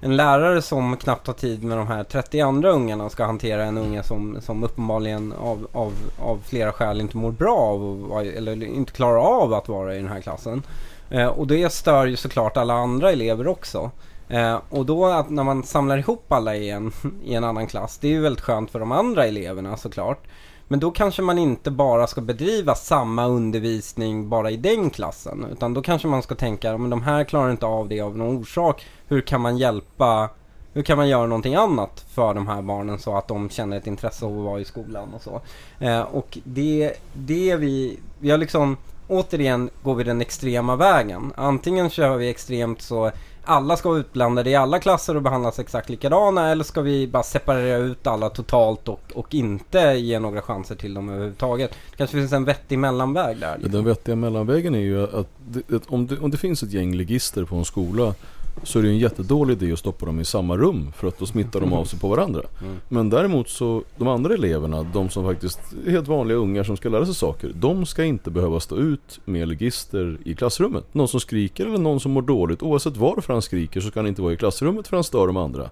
en 0.00 0.16
lärare 0.16 0.62
som 0.62 0.96
knappt 0.96 1.26
har 1.26 1.34
tid 1.34 1.64
med 1.64 1.78
de 1.78 1.86
här 1.86 2.04
30 2.04 2.40
andra 2.40 2.70
ungarna 2.70 3.10
ska 3.10 3.24
hantera 3.24 3.64
en 3.64 3.78
unge 3.78 4.02
som, 4.02 4.38
som 4.40 4.64
uppenbarligen 4.64 5.32
av, 5.32 5.68
av, 5.72 5.92
av 6.18 6.40
flera 6.44 6.72
skäl 6.72 7.00
inte 7.00 7.16
mår 7.16 7.30
bra 7.30 7.56
av 7.56 8.26
eller 8.36 8.64
inte 8.64 8.92
klarar 8.92 9.18
av 9.18 9.54
att 9.54 9.68
vara 9.68 9.94
i 9.94 9.98
den 9.98 10.08
här 10.08 10.20
klassen. 10.20 10.62
Eh, 11.10 11.26
och 11.26 11.46
det 11.46 11.72
stör 11.72 12.06
ju 12.06 12.16
såklart 12.16 12.56
alla 12.56 12.74
andra 12.74 13.12
elever 13.12 13.46
också. 13.46 13.90
Eh, 14.28 14.60
och 14.70 14.86
då 14.86 15.06
att 15.06 15.30
när 15.30 15.44
man 15.44 15.62
samlar 15.62 15.98
ihop 15.98 16.32
alla 16.32 16.56
i 16.56 16.70
en, 16.70 16.92
i 17.24 17.34
en 17.34 17.44
annan 17.44 17.66
klass, 17.66 17.98
det 17.98 18.08
är 18.08 18.12
ju 18.12 18.20
väldigt 18.20 18.44
skönt 18.44 18.70
för 18.70 18.80
de 18.80 18.92
andra 18.92 19.26
eleverna 19.26 19.76
såklart. 19.76 20.26
Men 20.68 20.80
då 20.80 20.90
kanske 20.90 21.22
man 21.22 21.38
inte 21.38 21.70
bara 21.70 22.06
ska 22.06 22.20
bedriva 22.20 22.74
samma 22.74 23.26
undervisning 23.26 24.28
bara 24.28 24.50
i 24.50 24.56
den 24.56 24.90
klassen. 24.90 25.46
Utan 25.52 25.74
då 25.74 25.82
kanske 25.82 26.08
man 26.08 26.22
ska 26.22 26.34
tänka, 26.34 26.78
men 26.78 26.90
de 26.90 27.02
här 27.02 27.24
klarar 27.24 27.50
inte 27.50 27.66
av 27.66 27.88
det 27.88 28.00
av 28.00 28.16
någon 28.16 28.36
orsak. 28.36 28.86
Hur 29.08 29.20
kan 29.20 29.40
man 29.40 29.58
hjälpa, 29.58 30.30
hur 30.72 30.82
kan 30.82 30.96
man 30.96 31.08
göra 31.08 31.26
någonting 31.26 31.54
annat 31.54 32.04
för 32.14 32.34
de 32.34 32.48
här 32.48 32.62
barnen 32.62 32.98
så 32.98 33.16
att 33.16 33.28
de 33.28 33.50
känner 33.50 33.76
ett 33.76 33.86
intresse 33.86 34.24
av 34.24 34.38
att 34.38 34.44
vara 34.44 34.60
i 34.60 34.64
skolan 34.64 35.14
och 35.14 35.22
så. 35.22 35.40
Eh, 35.80 36.00
och 36.00 36.38
det, 36.44 36.92
det 37.12 37.56
vi, 37.56 37.98
vi 38.18 38.30
har 38.30 38.38
liksom, 38.38 38.76
återigen 39.08 39.70
går 39.82 39.94
vi 39.94 40.04
den 40.04 40.20
extrema 40.20 40.76
vägen. 40.76 41.32
Antingen 41.36 41.90
kör 41.90 42.16
vi 42.16 42.30
extremt 42.30 42.82
så 42.82 43.10
alla 43.46 43.76
ska 43.76 43.88
vara 43.88 43.98
utblandade 43.98 44.50
i 44.50 44.54
alla 44.54 44.78
klasser 44.78 45.16
och 45.16 45.22
behandlas 45.22 45.58
exakt 45.58 45.88
likadana 45.88 46.50
eller 46.50 46.64
ska 46.64 46.80
vi 46.80 47.06
bara 47.06 47.22
separera 47.22 47.76
ut 47.76 48.06
alla 48.06 48.30
totalt 48.30 48.88
och, 48.88 49.12
och 49.14 49.34
inte 49.34 49.78
ge 49.78 50.18
några 50.18 50.42
chanser 50.42 50.74
till 50.74 50.94
dem 50.94 51.08
överhuvudtaget? 51.08 51.70
Det 51.90 51.96
kanske 51.96 52.16
finns 52.16 52.32
en 52.32 52.44
vettig 52.44 52.78
mellanväg 52.78 53.36
där. 53.40 53.54
liksom. 53.54 53.72
Den 53.72 53.84
vettiga 53.84 54.16
mellanvägen 54.16 54.74
är 54.74 54.78
ju 54.78 55.04
att, 55.04 55.14
att 55.14 55.86
om, 55.86 56.06
det, 56.06 56.18
om 56.18 56.30
det 56.30 56.36
finns 56.36 56.62
ett 56.62 56.72
gäng 56.72 56.94
ligister 56.94 57.44
på 57.44 57.56
en 57.56 57.64
skola 57.64 58.14
så 58.62 58.78
är 58.78 58.82
det 58.82 58.88
en 58.88 58.98
jättedålig 58.98 59.62
idé 59.62 59.72
att 59.72 59.78
stoppa 59.78 60.06
dem 60.06 60.20
i 60.20 60.24
samma 60.24 60.56
rum 60.56 60.92
för 60.96 61.08
att 61.08 61.18
då 61.18 61.26
smittar 61.26 61.60
de 61.60 61.72
av 61.72 61.84
sig 61.84 61.98
på 61.98 62.08
varandra. 62.08 62.42
Mm. 62.62 62.76
Men 62.88 63.10
däremot 63.10 63.48
så, 63.48 63.82
de 63.96 64.08
andra 64.08 64.34
eleverna, 64.34 64.82
de 64.82 65.10
som 65.10 65.24
faktiskt 65.24 65.60
är 65.86 65.90
helt 65.90 66.08
vanliga 66.08 66.38
ungar 66.38 66.64
som 66.64 66.76
ska 66.76 66.88
lära 66.88 67.06
sig 67.06 67.14
saker, 67.14 67.52
de 67.54 67.86
ska 67.86 68.04
inte 68.04 68.30
behöva 68.30 68.60
stå 68.60 68.76
ut 68.76 69.20
med 69.24 69.48
ligister 69.48 70.18
i 70.24 70.34
klassrummet. 70.34 70.94
Någon 70.94 71.08
som 71.08 71.20
skriker 71.20 71.66
eller 71.66 71.78
någon 71.78 72.00
som 72.00 72.12
mår 72.12 72.22
dåligt, 72.22 72.62
oavsett 72.62 72.96
varför 72.96 73.32
han 73.32 73.42
skriker 73.42 73.80
så 73.80 73.88
ska 73.88 74.00
han 74.00 74.06
inte 74.06 74.22
vara 74.22 74.32
i 74.32 74.36
klassrummet 74.36 74.88
för 74.88 74.96
han 74.96 75.04
stör 75.04 75.26
de 75.26 75.36
andra. 75.36 75.70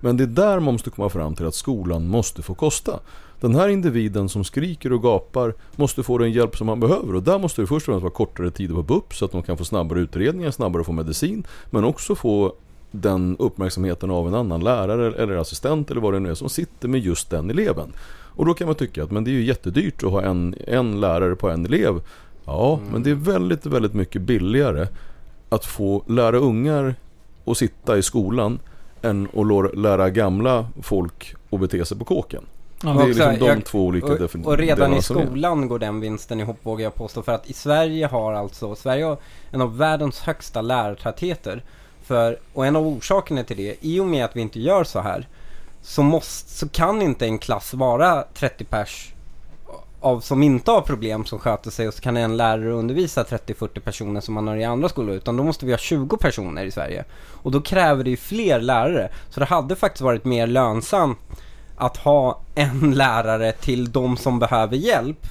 Men 0.00 0.16
det 0.16 0.24
är 0.24 0.26
där 0.26 0.60
man 0.60 0.74
måste 0.74 0.90
komma 0.90 1.08
fram 1.08 1.34
till 1.34 1.46
att 1.46 1.54
skolan 1.54 2.06
måste 2.06 2.42
få 2.42 2.54
kosta. 2.54 3.00
Den 3.40 3.54
här 3.54 3.68
individen 3.68 4.28
som 4.28 4.44
skriker 4.44 4.92
och 4.92 5.02
gapar 5.02 5.54
måste 5.76 6.02
få 6.02 6.18
den 6.18 6.32
hjälp 6.32 6.56
som 6.56 6.68
han 6.68 6.80
behöver 6.80 7.14
och 7.14 7.22
där 7.22 7.38
måste 7.38 7.62
det 7.62 7.66
först 7.66 7.88
och 7.88 7.92
främst 7.92 8.02
vara 8.02 8.12
kortare 8.12 8.50
tider 8.50 8.74
på 8.74 8.82
BUP 8.82 9.14
så 9.14 9.24
att 9.24 9.32
de 9.32 9.42
kan 9.42 9.56
få 9.56 9.64
snabbare 9.64 10.00
utredningar, 10.00 10.50
snabbare 10.50 10.84
få 10.84 10.92
medicin 10.92 11.46
men 11.70 11.84
också 11.84 12.14
få 12.14 12.54
den 12.90 13.36
uppmärksamheten 13.38 14.10
av 14.10 14.28
en 14.28 14.34
annan 14.34 14.64
lärare 14.64 15.22
eller 15.22 15.36
assistent 15.36 15.90
eller 15.90 16.00
vad 16.00 16.12
det 16.12 16.20
nu 16.20 16.30
är 16.30 16.34
som 16.34 16.48
sitter 16.48 16.88
med 16.88 17.00
just 17.00 17.30
den 17.30 17.50
eleven. 17.50 17.92
Och 18.40 18.46
då 18.46 18.54
kan 18.54 18.66
man 18.66 18.76
tycka 18.76 19.04
att 19.04 19.10
men 19.10 19.24
det 19.24 19.30
är 19.30 19.32
ju 19.32 19.44
jättedyrt 19.44 20.02
att 20.02 20.10
ha 20.10 20.22
en, 20.22 20.54
en 20.66 21.00
lärare 21.00 21.36
på 21.36 21.50
en 21.50 21.66
elev. 21.66 22.02
Ja, 22.44 22.80
men 22.92 23.02
det 23.02 23.10
är 23.10 23.14
väldigt, 23.14 23.66
väldigt 23.66 23.94
mycket 23.94 24.22
billigare 24.22 24.86
att 25.48 25.64
få 25.64 26.04
lära 26.06 26.38
ungar 26.38 26.94
att 27.44 27.56
sitta 27.56 27.98
i 27.98 28.02
skolan 28.02 28.58
än 29.02 29.28
att 29.34 29.78
lära 29.78 30.10
gamla 30.10 30.66
folk 30.82 31.34
att 31.50 31.60
bete 31.60 31.84
sig 31.84 31.98
på 31.98 32.04
kåken. 32.04 32.42
Ja, 32.84 32.92
det 32.92 33.02
är 33.02 33.06
liksom 33.06 33.38
de 33.38 33.46
jag- 33.46 33.64
två 33.64 33.86
olika 33.86 34.06
Och, 34.06 34.18
defin- 34.18 34.44
och 34.44 34.58
redan 34.58 34.94
i 34.94 35.02
skolan 35.02 35.68
går 35.68 35.78
den 35.78 36.00
vinsten 36.00 36.40
ihop 36.40 36.56
vågar 36.62 36.84
jag 36.84 36.94
påstå. 36.94 37.22
För 37.22 37.32
att 37.32 37.50
i 37.50 37.52
Sverige 37.52 38.06
har 38.06 38.32
alltså, 38.32 38.74
Sverige 38.74 39.04
har 39.04 39.16
en 39.50 39.60
av 39.60 39.76
världens 39.78 40.20
högsta 40.20 40.60
lärartätheter. 40.60 41.64
För, 42.02 42.38
och 42.54 42.66
en 42.66 42.76
av 42.76 42.86
orsakerna 42.86 43.44
till 43.44 43.56
det, 43.56 43.76
i 43.80 44.00
och 44.00 44.06
med 44.06 44.24
att 44.24 44.36
vi 44.36 44.40
inte 44.40 44.60
gör 44.60 44.84
så 44.84 45.00
här, 45.00 45.28
så, 45.82 46.02
måste, 46.02 46.50
så 46.50 46.68
kan 46.68 47.02
inte 47.02 47.26
en 47.26 47.38
klass 47.38 47.74
vara 47.74 48.24
30 48.34 48.64
pers 48.64 49.12
av 50.00 50.20
som 50.20 50.42
inte 50.42 50.70
har 50.70 50.80
problem 50.80 51.24
som 51.24 51.38
sköter 51.38 51.70
sig 51.70 51.88
och 51.88 51.94
så 51.94 52.00
kan 52.02 52.16
en 52.16 52.36
lärare 52.36 52.72
undervisa 52.72 53.22
30-40 53.22 53.80
personer 53.80 54.20
som 54.20 54.34
man 54.34 54.48
har 54.48 54.56
i 54.56 54.64
andra 54.64 54.88
skolor 54.88 55.14
utan 55.14 55.36
då 55.36 55.42
måste 55.44 55.66
vi 55.66 55.72
ha 55.72 55.78
20 55.78 56.16
personer 56.16 56.64
i 56.64 56.70
Sverige. 56.70 57.04
Och 57.28 57.50
då 57.50 57.60
kräver 57.60 58.04
det 58.04 58.10
ju 58.10 58.16
fler 58.16 58.60
lärare. 58.60 59.10
Så 59.30 59.40
det 59.40 59.46
hade 59.46 59.76
faktiskt 59.76 60.00
varit 60.02 60.24
mer 60.24 60.46
lönsamt 60.46 61.18
att 61.80 61.96
ha 61.96 62.40
en 62.54 62.94
lärare 62.94 63.52
till 63.52 63.92
de 63.92 64.16
som 64.16 64.38
behöver 64.38 64.76
hjälp 64.76 65.26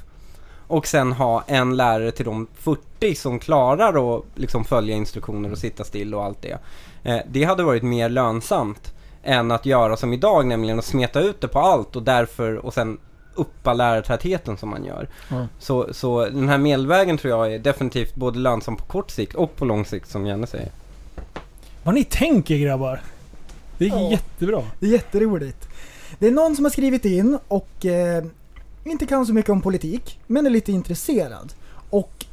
och 0.67 0.87
sen 0.87 1.11
ha 1.11 1.43
en 1.47 1.77
lärare 1.77 2.11
till 2.11 2.25
de 2.25 2.47
40 2.55 3.15
som 3.15 3.39
klarar 3.39 4.17
att 4.17 4.23
liksom 4.35 4.65
följa 4.65 4.95
instruktioner 4.95 5.51
och 5.51 5.57
sitta 5.57 5.83
still 5.83 6.15
och 6.15 6.23
allt 6.25 6.41
det. 6.41 6.57
Eh, 7.03 7.17
det 7.29 7.43
hade 7.43 7.63
varit 7.63 7.83
mer 7.83 8.09
lönsamt 8.09 8.93
än 9.23 9.51
att 9.51 9.65
göra 9.65 9.97
som 9.97 10.13
idag, 10.13 10.45
nämligen 10.47 10.79
att 10.79 10.85
smeta 10.85 11.19
ut 11.19 11.41
det 11.41 11.47
på 11.47 11.59
allt 11.59 11.95
och 11.95 12.03
därför 12.03 12.65
och 12.65 12.73
sen 12.73 12.97
uppa 13.35 13.73
lärartätheten 13.73 14.57
som 14.57 14.69
man 14.69 14.85
gör. 14.85 15.07
Ja. 15.29 15.47
Så, 15.59 15.93
så 15.93 16.25
den 16.25 16.49
här 16.49 16.57
medelvägen 16.57 17.17
tror 17.17 17.33
jag 17.33 17.53
är 17.53 17.59
definitivt 17.59 18.15
både 18.15 18.39
lönsam 18.39 18.75
på 18.75 18.83
kort 18.85 19.11
sikt 19.11 19.35
och 19.35 19.55
på 19.55 19.65
lång 19.65 19.85
sikt 19.85 20.09
som 20.09 20.25
Janne 20.25 20.47
säger. 20.47 20.69
Vad 21.83 21.95
ni 21.95 22.03
tänker 22.03 22.57
grabbar. 22.57 23.01
Det 23.77 23.85
är 23.85 23.89
Ja. 23.89 24.11
jättebra. 24.11 24.61
Det 24.79 24.85
är 24.85 24.91
jätteroligt. 24.91 25.68
Det 26.19 26.27
är 26.27 26.31
någon 26.31 26.55
som 26.55 26.65
har 26.65 26.69
skrivit 26.69 27.05
in 27.05 27.37
och 27.47 27.85
eh, 27.85 28.23
inte 28.83 29.05
kan 29.05 29.25
så 29.25 29.33
mycket 29.33 29.51
om 29.51 29.61
politik, 29.61 30.19
men 30.27 30.45
är 30.45 30.49
lite 30.49 30.71
intresserad. 30.71 31.53
Och 31.89 32.25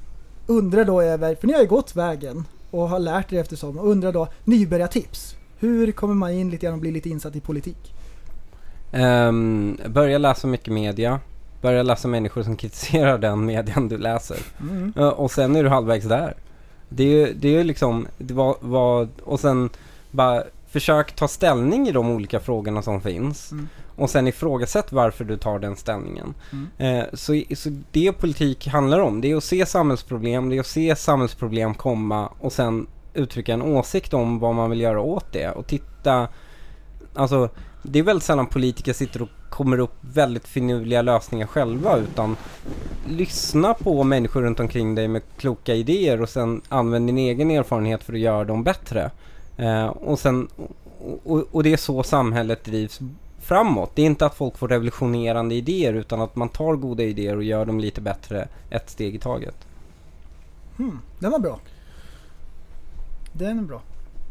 undrar 0.46 0.84
då 0.84 1.02
över, 1.02 1.34
för 1.34 1.46
ni 1.46 1.52
har 1.52 1.60
ju 1.60 1.66
gått 1.66 1.96
vägen 1.96 2.44
och 2.70 2.88
har 2.88 2.98
lärt 2.98 3.32
er 3.32 3.40
eftersom, 3.40 3.78
och 3.78 3.88
undrar 3.88 4.12
då 4.12 4.28
nybörjartips. 4.44 5.36
Hur 5.58 5.92
kommer 5.92 6.14
man 6.14 6.32
in 6.32 6.50
lite 6.50 6.66
grann 6.66 6.74
och 6.74 6.80
bli 6.80 6.90
lite 6.90 7.08
insatt 7.08 7.36
i 7.36 7.40
politik? 7.40 7.94
Um, 8.92 9.78
börja 9.86 10.18
läsa 10.18 10.46
mycket 10.46 10.72
media. 10.72 11.20
Börja 11.62 11.82
läsa 11.82 12.08
människor 12.08 12.42
som 12.42 12.56
kritiserar 12.56 13.18
den 13.18 13.44
median 13.44 13.88
du 13.88 13.98
läser. 13.98 14.38
Mm. 14.60 14.92
Och 14.92 15.30
sen 15.30 15.56
är 15.56 15.62
du 15.62 15.68
halvvägs 15.68 16.06
där. 16.06 16.34
Det 16.88 17.02
är 17.02 17.08
ju, 17.08 17.34
det 17.34 17.56
är 17.56 17.64
liksom, 17.64 18.06
det 18.18 18.34
var, 18.34 18.56
var, 18.60 19.08
och 19.24 19.40
sen 19.40 19.70
bara 20.10 20.42
försök 20.76 21.16
ta 21.16 21.28
ställning 21.28 21.88
i 21.88 21.92
de 21.92 22.10
olika 22.10 22.40
frågorna 22.40 22.82
som 22.82 23.00
finns. 23.00 23.52
Mm. 23.52 23.68
Och 23.96 24.10
sen 24.10 24.26
ifrågasätt 24.26 24.92
varför 24.92 25.24
du 25.24 25.36
tar 25.36 25.58
den 25.58 25.76
ställningen. 25.76 26.34
Mm. 26.52 26.68
Eh, 26.78 27.06
så, 27.12 27.42
så 27.54 27.70
det 27.92 28.12
politik 28.12 28.66
handlar 28.66 29.00
om, 29.00 29.20
det 29.20 29.30
är 29.30 29.36
att 29.36 29.44
se 29.44 29.66
samhällsproblem, 29.66 30.48
det 30.48 30.56
är 30.56 30.60
att 30.60 30.66
se 30.66 30.96
samhällsproblem 30.96 31.74
komma 31.74 32.32
och 32.40 32.52
sen 32.52 32.86
uttrycka 33.14 33.54
en 33.54 33.62
åsikt 33.62 34.14
om 34.14 34.38
vad 34.38 34.54
man 34.54 34.70
vill 34.70 34.80
göra 34.80 35.00
åt 35.00 35.32
det. 35.32 35.50
Och 35.50 35.66
titta, 35.66 36.28
alltså 37.14 37.48
det 37.82 37.98
är 37.98 38.02
väldigt 38.02 38.24
sällan 38.24 38.46
politiker 38.46 38.92
sitter 38.92 39.22
och 39.22 39.28
kommer 39.50 39.78
upp 39.78 39.94
väldigt 40.00 40.48
finurliga 40.48 41.02
lösningar 41.02 41.46
själva 41.46 41.96
utan 41.96 42.36
lyssna 43.08 43.74
på 43.74 44.04
människor 44.04 44.42
runt 44.42 44.60
omkring 44.60 44.94
dig 44.94 45.08
med 45.08 45.22
kloka 45.38 45.74
idéer 45.74 46.22
och 46.22 46.28
sen 46.28 46.60
använd 46.68 47.08
din 47.08 47.18
egen 47.18 47.50
erfarenhet 47.50 48.04
för 48.04 48.12
att 48.12 48.18
göra 48.18 48.44
dem 48.44 48.64
bättre. 48.64 49.10
Eh, 49.56 49.86
och, 49.86 50.18
sen, 50.18 50.48
och, 51.24 51.44
och, 51.52 51.62
det 51.62 51.72
är 51.72 51.76
så 51.76 52.02
samhället 52.02 52.64
drivs 52.64 53.00
framåt. 53.40 53.90
Det 53.94 54.02
är 54.02 54.06
inte 54.06 54.26
att 54.26 54.34
folk 54.34 54.58
får 54.58 54.68
revolutionerande 54.68 55.54
idéer 55.54 55.92
utan 55.92 56.20
att 56.20 56.36
man 56.36 56.48
tar 56.48 56.76
goda 56.76 57.02
idéer 57.02 57.36
och 57.36 57.44
gör 57.44 57.64
dem 57.64 57.80
lite 57.80 58.00
bättre 58.00 58.48
ett 58.70 58.90
steg 58.90 59.14
i 59.14 59.18
taget. 59.18 59.56
Hmm, 60.76 60.98
den 61.18 61.30
var 61.30 61.38
bra. 61.38 61.58
Den 63.32 63.58
är 63.58 63.62
bra. 63.62 63.82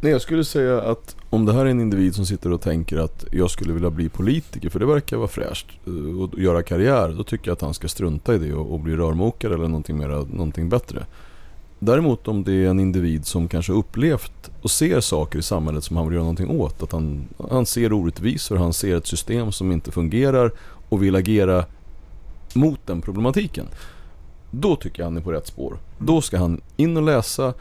Nej, 0.01 0.11
jag 0.11 0.21
skulle 0.21 0.43
säga 0.43 0.81
att 0.81 1.15
om 1.29 1.45
det 1.45 1.53
här 1.53 1.65
är 1.65 1.69
en 1.69 1.81
individ 1.81 2.15
som 2.15 2.25
sitter 2.25 2.51
och 2.51 2.61
tänker 2.61 2.97
att 2.97 3.25
jag 3.31 3.51
skulle 3.51 3.73
vilja 3.73 3.89
bli 3.89 4.09
politiker, 4.09 4.69
för 4.69 4.79
det 4.79 4.85
verkar 4.85 5.17
vara 5.17 5.27
fräscht, 5.27 5.67
eh, 5.87 6.21
och 6.21 6.39
göra 6.39 6.63
karriär, 6.63 7.13
då 7.17 7.23
tycker 7.23 7.47
jag 7.47 7.53
att 7.55 7.61
han 7.61 7.73
ska 7.73 7.87
strunta 7.87 8.35
i 8.35 8.37
det 8.37 8.53
och, 8.53 8.73
och 8.73 8.79
bli 8.79 8.95
rörmokare 8.95 9.53
eller 9.53 9.67
någonting, 9.67 9.97
mera, 9.97 10.17
någonting 10.17 10.69
bättre. 10.69 11.05
Däremot 11.79 12.27
om 12.27 12.43
det 12.43 12.53
är 12.53 12.69
en 12.69 12.79
individ 12.79 13.25
som 13.25 13.47
kanske 13.47 13.73
upplevt 13.73 14.51
och 14.61 14.71
ser 14.71 14.99
saker 14.99 15.39
i 15.39 15.41
samhället 15.41 15.83
som 15.83 15.97
han 15.97 16.05
vill 16.05 16.13
göra 16.13 16.23
någonting 16.23 16.61
åt. 16.61 16.83
Att 16.83 16.91
han, 16.91 17.27
han 17.49 17.65
ser 17.65 17.93
orättvisor, 17.93 18.55
han 18.55 18.73
ser 18.73 18.97
ett 18.97 19.07
system 19.07 19.51
som 19.51 19.71
inte 19.71 19.91
fungerar 19.91 20.51
och 20.89 21.03
vill 21.03 21.15
agera 21.15 21.65
mot 22.53 22.79
den 22.85 23.01
problematiken. 23.01 23.65
Då 24.51 24.75
tycker 24.75 24.99
jag 24.99 25.05
han 25.05 25.17
är 25.17 25.21
på 25.21 25.31
rätt 25.31 25.47
spår. 25.47 25.77
Då 25.97 26.21
ska 26.21 26.37
han 26.37 26.61
in 26.77 26.97
och 26.97 27.03
läsa, 27.03 27.53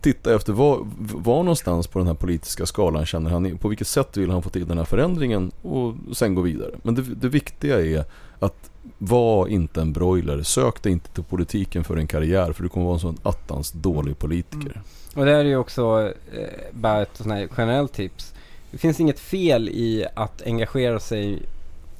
titta 0.00 0.34
efter 0.34 0.52
var, 0.52 0.86
var 0.98 1.42
någonstans 1.42 1.86
på 1.86 1.98
den 1.98 2.08
här 2.08 2.14
politiska 2.14 2.66
skalan 2.66 3.06
känner 3.06 3.30
han, 3.30 3.58
på 3.58 3.68
vilket 3.68 3.88
sätt 3.88 4.16
vill 4.16 4.30
han 4.30 4.42
få 4.42 4.50
till 4.50 4.68
den 4.68 4.78
här 4.78 4.84
förändringen 4.84 5.52
och 5.62 5.94
sen 6.12 6.34
gå 6.34 6.40
vidare. 6.40 6.70
Men 6.82 6.94
det, 6.94 7.02
det 7.02 7.28
viktiga 7.28 7.80
är 7.80 8.04
att 8.38 8.70
var 8.98 9.48
inte 9.48 9.80
en 9.80 9.92
broiler. 9.92 10.42
Sök 10.42 10.82
dig 10.82 10.92
inte 10.92 11.08
till 11.08 11.24
politiken 11.24 11.84
för 11.84 11.96
en 11.96 12.06
karriär 12.06 12.52
för 12.52 12.62
du 12.62 12.68
kommer 12.68 12.86
vara 12.86 12.94
en 12.94 13.00
sån 13.00 13.18
attans 13.22 13.72
dålig 13.72 14.18
politiker. 14.18 14.70
Mm. 14.70 14.82
Och 15.14 15.24
det 15.24 15.30
här 15.30 15.38
är 15.38 15.44
ju 15.44 15.56
också 15.56 16.12
eh, 16.32 16.48
bara 16.72 17.02
ett 17.02 17.16
sånt 17.16 17.30
här 17.30 17.48
generellt 17.56 17.92
tips. 17.92 18.34
Det 18.70 18.78
finns 18.78 19.00
inget 19.00 19.20
fel 19.20 19.68
i 19.68 20.06
att 20.14 20.42
engagera 20.42 21.00
sig 21.00 21.42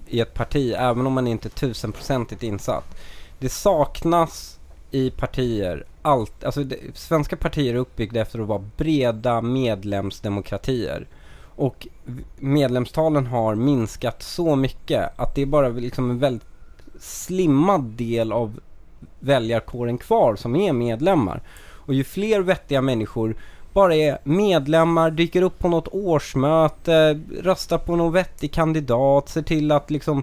i 0.06 0.20
ett 0.20 0.34
parti 0.34 0.74
även 0.78 1.06
om 1.06 1.12
man 1.12 1.26
inte 1.26 1.48
är 1.48 1.50
tusenprocentigt 1.50 2.42
insatt. 2.42 2.96
Det 3.38 3.48
saknas 3.48 4.58
i 4.90 5.10
partier 5.10 5.86
allt, 6.02 6.44
alltså 6.44 6.64
det, 6.64 6.76
svenska 6.94 7.36
partier 7.36 7.74
är 7.74 7.78
uppbyggda 7.78 8.20
efter 8.20 8.38
att 8.38 8.46
vara 8.48 8.64
breda 8.76 9.40
medlemsdemokratier. 9.40 11.06
Och 11.40 11.88
medlemstalen 12.36 13.26
har 13.26 13.54
minskat 13.54 14.22
så 14.22 14.56
mycket 14.56 15.20
att 15.20 15.34
det 15.34 15.42
är 15.42 15.46
bara 15.46 15.68
liksom 15.68 16.10
en 16.10 16.18
väldigt 16.18 16.46
slimmad 17.00 17.80
del 17.80 18.32
av 18.32 18.60
väljarkåren 19.20 19.98
kvar 19.98 20.36
som 20.36 20.56
är 20.56 20.72
medlemmar. 20.72 21.42
Och 21.70 21.94
ju 21.94 22.04
fler 22.04 22.40
vettiga 22.40 22.82
människor 22.82 23.36
bara 23.72 23.94
är 23.94 24.18
medlemmar, 24.24 25.10
dyker 25.10 25.42
upp 25.42 25.58
på 25.58 25.68
något 25.68 25.88
årsmöte, 25.92 27.20
röstar 27.42 27.78
på 27.78 27.96
någon 27.96 28.12
vettig 28.12 28.52
kandidat, 28.52 29.28
ser 29.28 29.42
till 29.42 29.72
att 29.72 29.90
liksom 29.90 30.22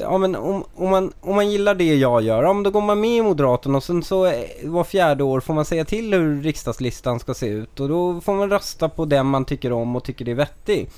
Ja 0.00 0.18
men 0.18 0.36
om, 0.36 0.64
om, 0.74 0.90
man, 0.90 1.12
om 1.20 1.36
man 1.36 1.50
gillar 1.50 1.74
det 1.74 1.94
jag 1.94 2.22
gör, 2.22 2.42
ja 2.42 2.52
men 2.52 2.62
då 2.62 2.70
går 2.70 2.80
man 2.80 3.00
med 3.00 3.10
i 3.10 3.22
Moderaterna 3.22 3.76
och 3.76 3.82
sen 3.82 4.02
så 4.02 4.26
eh, 4.26 4.44
var 4.64 4.84
fjärde 4.84 5.24
år 5.24 5.40
får 5.40 5.54
man 5.54 5.64
säga 5.64 5.84
till 5.84 6.14
hur 6.14 6.42
riksdagslistan 6.42 7.20
ska 7.20 7.34
se 7.34 7.46
ut 7.46 7.80
och 7.80 7.88
då 7.88 8.20
får 8.20 8.34
man 8.34 8.50
rösta 8.50 8.88
på 8.88 9.04
den 9.04 9.26
man 9.26 9.44
tycker 9.44 9.72
om 9.72 9.96
och 9.96 10.04
tycker 10.04 10.24
det 10.24 10.30
är 10.30 10.34
vettig. 10.34 10.88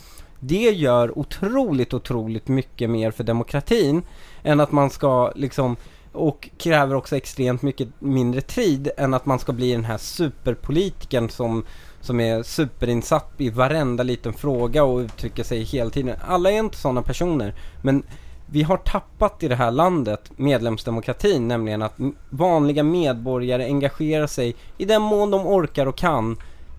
Det 0.41 0.71
gör 0.71 1.19
otroligt, 1.19 1.95
otroligt 1.95 2.49
mycket 2.49 2.91
mer 2.91 3.11
för 3.11 3.25
demokratin 3.25 4.03
än 4.43 4.61
att 4.61 4.73
man 4.73 4.91
ska 4.91 5.33
liksom 5.35 5.77
och 6.13 6.49
kräver 6.59 6.95
också 6.95 7.17
extremt 7.17 7.63
mycket 7.63 7.89
mindre 7.99 8.41
tid 8.41 8.91
än 8.97 9.15
att 9.15 9.27
man 9.27 9.39
ska 9.39 9.53
bli 9.53 9.73
den 9.73 9.85
här 9.85 9.99
superpolitikern 9.99 11.29
som, 11.29 11.65
som 12.01 12.21
är 12.21 12.43
superinsatt 12.43 13.33
i 13.37 13.51
varenda 13.51 14.03
liten 14.03 14.33
fråga 14.33 14.85
och 14.85 14.99
uttrycker 14.99 15.45
sig 15.45 15.63
hela 15.63 15.91
tiden. 15.91 16.17
Alla 16.27 16.51
är 16.51 16.59
inte 16.59 16.77
sådana 16.77 17.03
personer, 17.03 17.55
men 17.83 18.03
vi 18.47 18.63
har 18.63 18.77
tappat 18.77 19.43
i 19.43 19.49
det 19.49 19.57
här 19.57 19.71
landet 19.71 20.31
medlemsdemokratin, 20.37 21.49
nämligen 21.49 21.83
att 21.83 21.95
vanliga 22.31 22.83
medborgare 22.83 23.65
engagerar 23.65 24.27
sig 24.27 24.57
i 24.79 24.85
den 24.85 25.03
mån 25.03 25.31
de 25.31 25.47
orkar 25.47 25.87
och 25.87 25.97
kan 25.97 26.37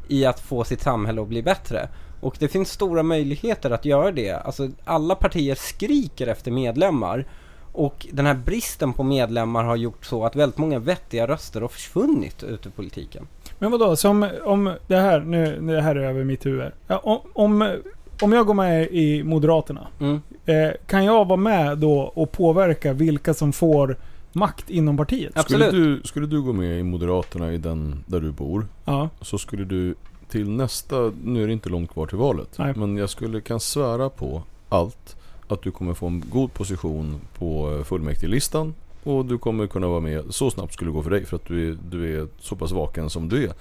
i 0.08 0.26
att 0.26 0.40
få 0.40 0.64
sitt 0.64 0.82
samhälle 0.82 1.22
att 1.22 1.28
bli 1.28 1.44
bättre. 1.44 1.90
Och 2.22 2.36
det 2.40 2.48
finns 2.48 2.72
stora 2.72 3.04
möjligheter 3.04 3.72
att 3.72 3.86
göra 3.86 4.12
det. 4.12 4.32
Alltså 4.32 4.70
alla 4.84 5.16
partier 5.16 5.56
skriker 5.56 6.28
efter 6.28 6.52
medlemmar. 6.52 7.26
Och 7.74 8.08
den 8.12 8.26
här 8.26 8.34
bristen 8.34 8.94
på 8.94 9.04
medlemmar 9.04 9.64
har 9.64 9.76
gjort 9.76 10.06
så 10.06 10.26
att 10.26 10.36
väldigt 10.36 10.58
många 10.58 10.80
vettiga 10.80 11.28
röster 11.28 11.62
har 11.62 11.68
försvunnit 11.68 12.44
ute 12.44 12.70
i 12.70 12.72
politiken. 12.72 13.28
Men 13.60 13.72
vadå, 13.72 13.96
som 13.96 14.30
om 14.44 14.74
det 14.88 14.96
här, 14.96 15.20
nu, 15.20 15.60
det 15.62 15.82
här 15.82 15.96
är 15.96 16.10
över 16.10 16.24
mitt 16.24 16.46
huvud. 16.46 16.72
Ja, 16.88 16.98
om, 17.04 17.20
om, 17.34 17.78
om 18.22 18.32
jag 18.34 18.46
går 18.46 18.54
med 18.54 18.88
i 18.92 19.24
Moderaterna, 19.24 19.88
Mm. 20.00 20.22
eh, 20.46 20.72
kan 20.88 21.06
jag 21.06 21.26
vara 21.28 21.38
med 21.40 21.78
då 21.78 22.00
och 22.00 22.32
påverka 22.32 22.94
vilka 22.94 23.34
som 23.34 23.54
får 23.54 23.96
makt 24.34 24.70
inom 24.70 24.98
partiet? 24.98 25.32
Ja. 25.36 25.42
Skulle 25.42 25.66
Absolut. 25.66 26.02
du, 26.02 26.08
skulle 26.08 26.28
du 26.28 26.42
gå 26.42 26.54
med 26.54 26.80
i 26.80 26.84
Moderaterna 26.84 27.54
i 27.54 27.58
den 27.58 28.04
där 28.08 28.20
du 28.20 28.32
bor 28.32 28.66
Ja. 28.86 29.10
så 29.22 29.38
skulle 29.38 29.66
du 29.66 29.96
till 30.32 30.50
nästa, 30.50 31.12
nu 31.24 31.44
är 31.44 31.48
det 31.48 31.54
inte 31.54 31.70
långt 31.70 31.92
kvar 31.92 32.06
till 32.08 32.18
valet, 32.18 32.50
Nej. 32.58 32.74
men 32.76 32.98
jag 32.98 33.10
skulle 33.10 33.42
kan 33.42 33.60
svära 33.60 34.10
på 34.10 34.44
allt 34.70 35.16
att 35.48 35.62
du 35.62 35.72
kommer 35.72 35.94
få 35.94 36.08
en 36.08 36.24
god 36.32 36.54
position 36.54 37.22
på 37.38 37.76
eh, 37.78 37.84
fullmäktigelistan 37.84 38.74
och 39.04 39.26
du 39.26 39.38
kommer 39.38 39.68
kunna 39.68 39.88
vara 39.88 40.00
med, 40.00 40.24
så 40.30 40.52
snabbt 40.52 40.74
skulle 40.74 40.92
det 40.92 40.96
gå 40.96 41.04
för 41.04 41.10
dig 41.10 41.26
för 41.26 41.36
att 41.36 41.46
du 41.46 41.70
är, 41.72 41.78
du 41.90 42.22
är 42.22 42.28
så 42.40 42.56
pass 42.56 42.72
vaken 42.72 43.10
som 43.10 43.30
du 43.30 43.44
är. 43.44 43.54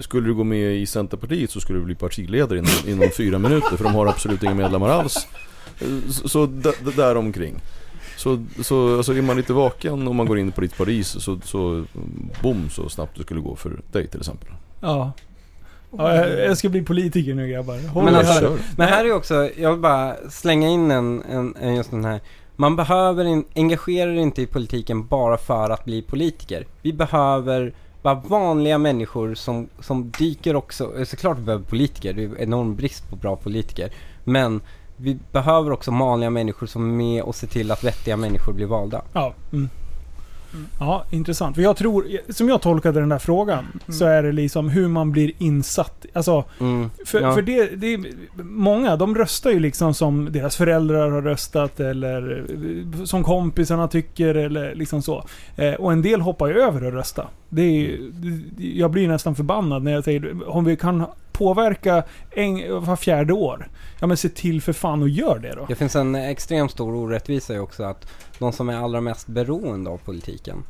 Skulle 0.00 0.26
du 0.26 0.34
gå 0.34 0.44
med 0.44 0.76
i 0.76 0.86
Centerpartiet 0.86 1.50
så 1.50 1.60
skulle 1.60 1.78
du 1.78 1.84
bli 1.84 1.94
partiledare 1.94 2.58
inom, 2.58 2.70
inom 2.86 3.10
fyra 3.16 3.38
minuter 3.38 3.76
för 3.76 3.84
de 3.84 3.94
har 3.94 4.06
absolut 4.06 4.42
inga 4.42 4.54
medlemmar 4.54 4.88
alls. 4.88 5.26
Så, 6.10 6.28
så 6.28 6.46
d- 6.46 6.70
d- 6.84 6.90
där 6.96 7.16
omkring. 7.16 7.54
Så, 8.16 8.44
så 8.62 8.96
alltså 8.96 9.14
är 9.14 9.22
man 9.22 9.36
lite 9.36 9.52
vaken 9.52 10.08
och 10.08 10.14
man 10.14 10.26
går 10.26 10.38
in 10.38 10.52
på 10.52 10.60
ditt 10.60 10.76
parti 10.78 11.06
så, 11.06 11.38
så 11.44 11.84
boom 12.42 12.70
så 12.70 12.88
snabbt 12.88 13.16
det 13.16 13.22
skulle 13.22 13.40
gå 13.40 13.56
för 13.56 13.80
dig 13.92 14.06
till 14.08 14.20
exempel. 14.20 14.48
Ja. 14.80 15.12
Ja 15.96 16.14
jag, 16.14 16.40
jag 16.40 16.58
ska 16.58 16.68
bli 16.68 16.82
politiker 16.82 17.34
nu 17.34 17.48
grabbar. 17.48 17.88
Håll 17.88 18.04
Men 18.04 18.14
alltså- 18.14 18.48
här. 18.48 18.58
Men 18.76 18.88
här 18.88 19.04
är 19.04 19.12
också, 19.12 19.50
jag 19.56 19.70
vill 19.70 19.80
bara 19.80 20.16
slänga 20.30 20.68
in 20.68 20.90
en, 20.90 21.22
en, 21.30 21.54
en 21.60 21.74
just 21.74 21.90
den 21.90 22.04
här. 22.04 22.20
Man 22.56 22.76
behöver 22.76 23.24
in, 23.24 23.44
engagera 23.54 24.10
er 24.10 24.16
inte 24.16 24.42
i 24.42 24.46
politiken 24.46 25.06
bara 25.06 25.36
för 25.36 25.70
att 25.70 25.84
bli 25.84 26.02
politiker. 26.02 26.66
Vi 26.82 26.92
behöver 26.92 27.72
bara 28.02 28.14
vanliga 28.14 28.78
människor 28.78 29.34
som, 29.34 29.68
som 29.80 30.10
dyker 30.18 30.56
också, 30.56 30.98
eh, 30.98 31.04
såklart 31.04 31.38
vi 31.38 31.42
behöver 31.42 31.64
politiker, 31.64 32.12
det 32.12 32.22
är 32.22 32.40
enorm 32.42 32.76
brist 32.76 33.10
på 33.10 33.16
bra 33.16 33.36
politiker. 33.36 33.90
Men 34.24 34.60
vi 34.96 35.18
behöver 35.32 35.70
också 35.70 35.90
vanliga 35.90 36.30
människor 36.30 36.66
som 36.66 36.90
är 36.90 36.94
med 36.94 37.22
och 37.22 37.34
ser 37.34 37.46
till 37.46 37.70
att 37.70 37.84
vettiga 37.84 38.16
människor 38.16 38.52
blir 38.52 38.66
valda. 38.66 39.02
Ja. 39.12 39.34
Mm. 39.52 39.68
Ja, 40.80 41.04
intressant. 41.10 41.56
För 41.56 41.62
jag 41.62 41.76
tror, 41.76 42.06
som 42.28 42.48
jag 42.48 42.62
tolkade 42.62 43.00
den 43.00 43.08
där 43.08 43.18
frågan, 43.18 43.64
så 43.88 44.04
är 44.04 44.22
det 44.22 44.32
liksom 44.32 44.68
hur 44.68 44.88
man 44.88 45.12
blir 45.12 45.32
insatt. 45.38 46.06
Alltså, 46.12 46.44
Mm. 46.60 46.90
För, 47.06 47.20
Ja. 47.20 47.34
för 47.34 47.42
det, 47.42 47.66
det 47.76 47.94
är, 47.94 48.00
många 48.42 48.96
de 48.96 49.14
röstar 49.14 49.50
ju 49.50 49.58
liksom 49.60 49.94
som 49.94 50.28
deras 50.32 50.56
föräldrar 50.56 51.10
har 51.10 51.22
röstat 51.22 51.80
eller 51.80 52.44
som 53.04 53.24
kompisarna 53.24 53.88
tycker 53.88 54.34
eller 54.34 54.74
liksom 54.74 55.02
så. 55.02 55.24
Eh, 55.56 55.74
och 55.74 55.92
en 55.92 56.02
del 56.02 56.20
hoppar 56.20 56.46
ju 56.48 56.60
över 56.60 56.86
att 56.88 56.94
rösta. 56.94 57.26
Det 57.48 57.62
är, 57.62 57.98
jag 58.58 58.90
blir 58.90 59.08
nästan 59.08 59.34
förbannad 59.34 59.82
när 59.82 59.92
jag 59.92 60.04
säger 60.04 60.48
om 60.48 60.64
vi 60.64 60.76
kan 60.76 61.04
påverka 61.38 62.02
en, 62.30 62.84
var 62.84 62.96
fjärde 62.96 63.32
år. 63.32 63.68
Ja 64.00 64.06
men 64.06 64.16
se 64.16 64.28
till 64.28 64.62
för 64.62 64.72
fan 64.72 65.02
och 65.02 65.08
gör 65.08 65.38
det 65.38 65.54
då. 65.54 65.66
Det 65.68 65.74
finns 65.74 65.96
en 65.96 66.14
extremt 66.14 66.70
stor 66.70 66.94
orättvisa 66.94 67.52
ju 67.52 67.60
också 67.60 67.82
att 67.82 68.08
de 68.38 68.52
som 68.52 68.68
är 68.68 68.76
allra 68.76 69.00
mest 69.00 69.26
beroende 69.26 69.90
av 69.90 69.98
politiken 69.98 70.64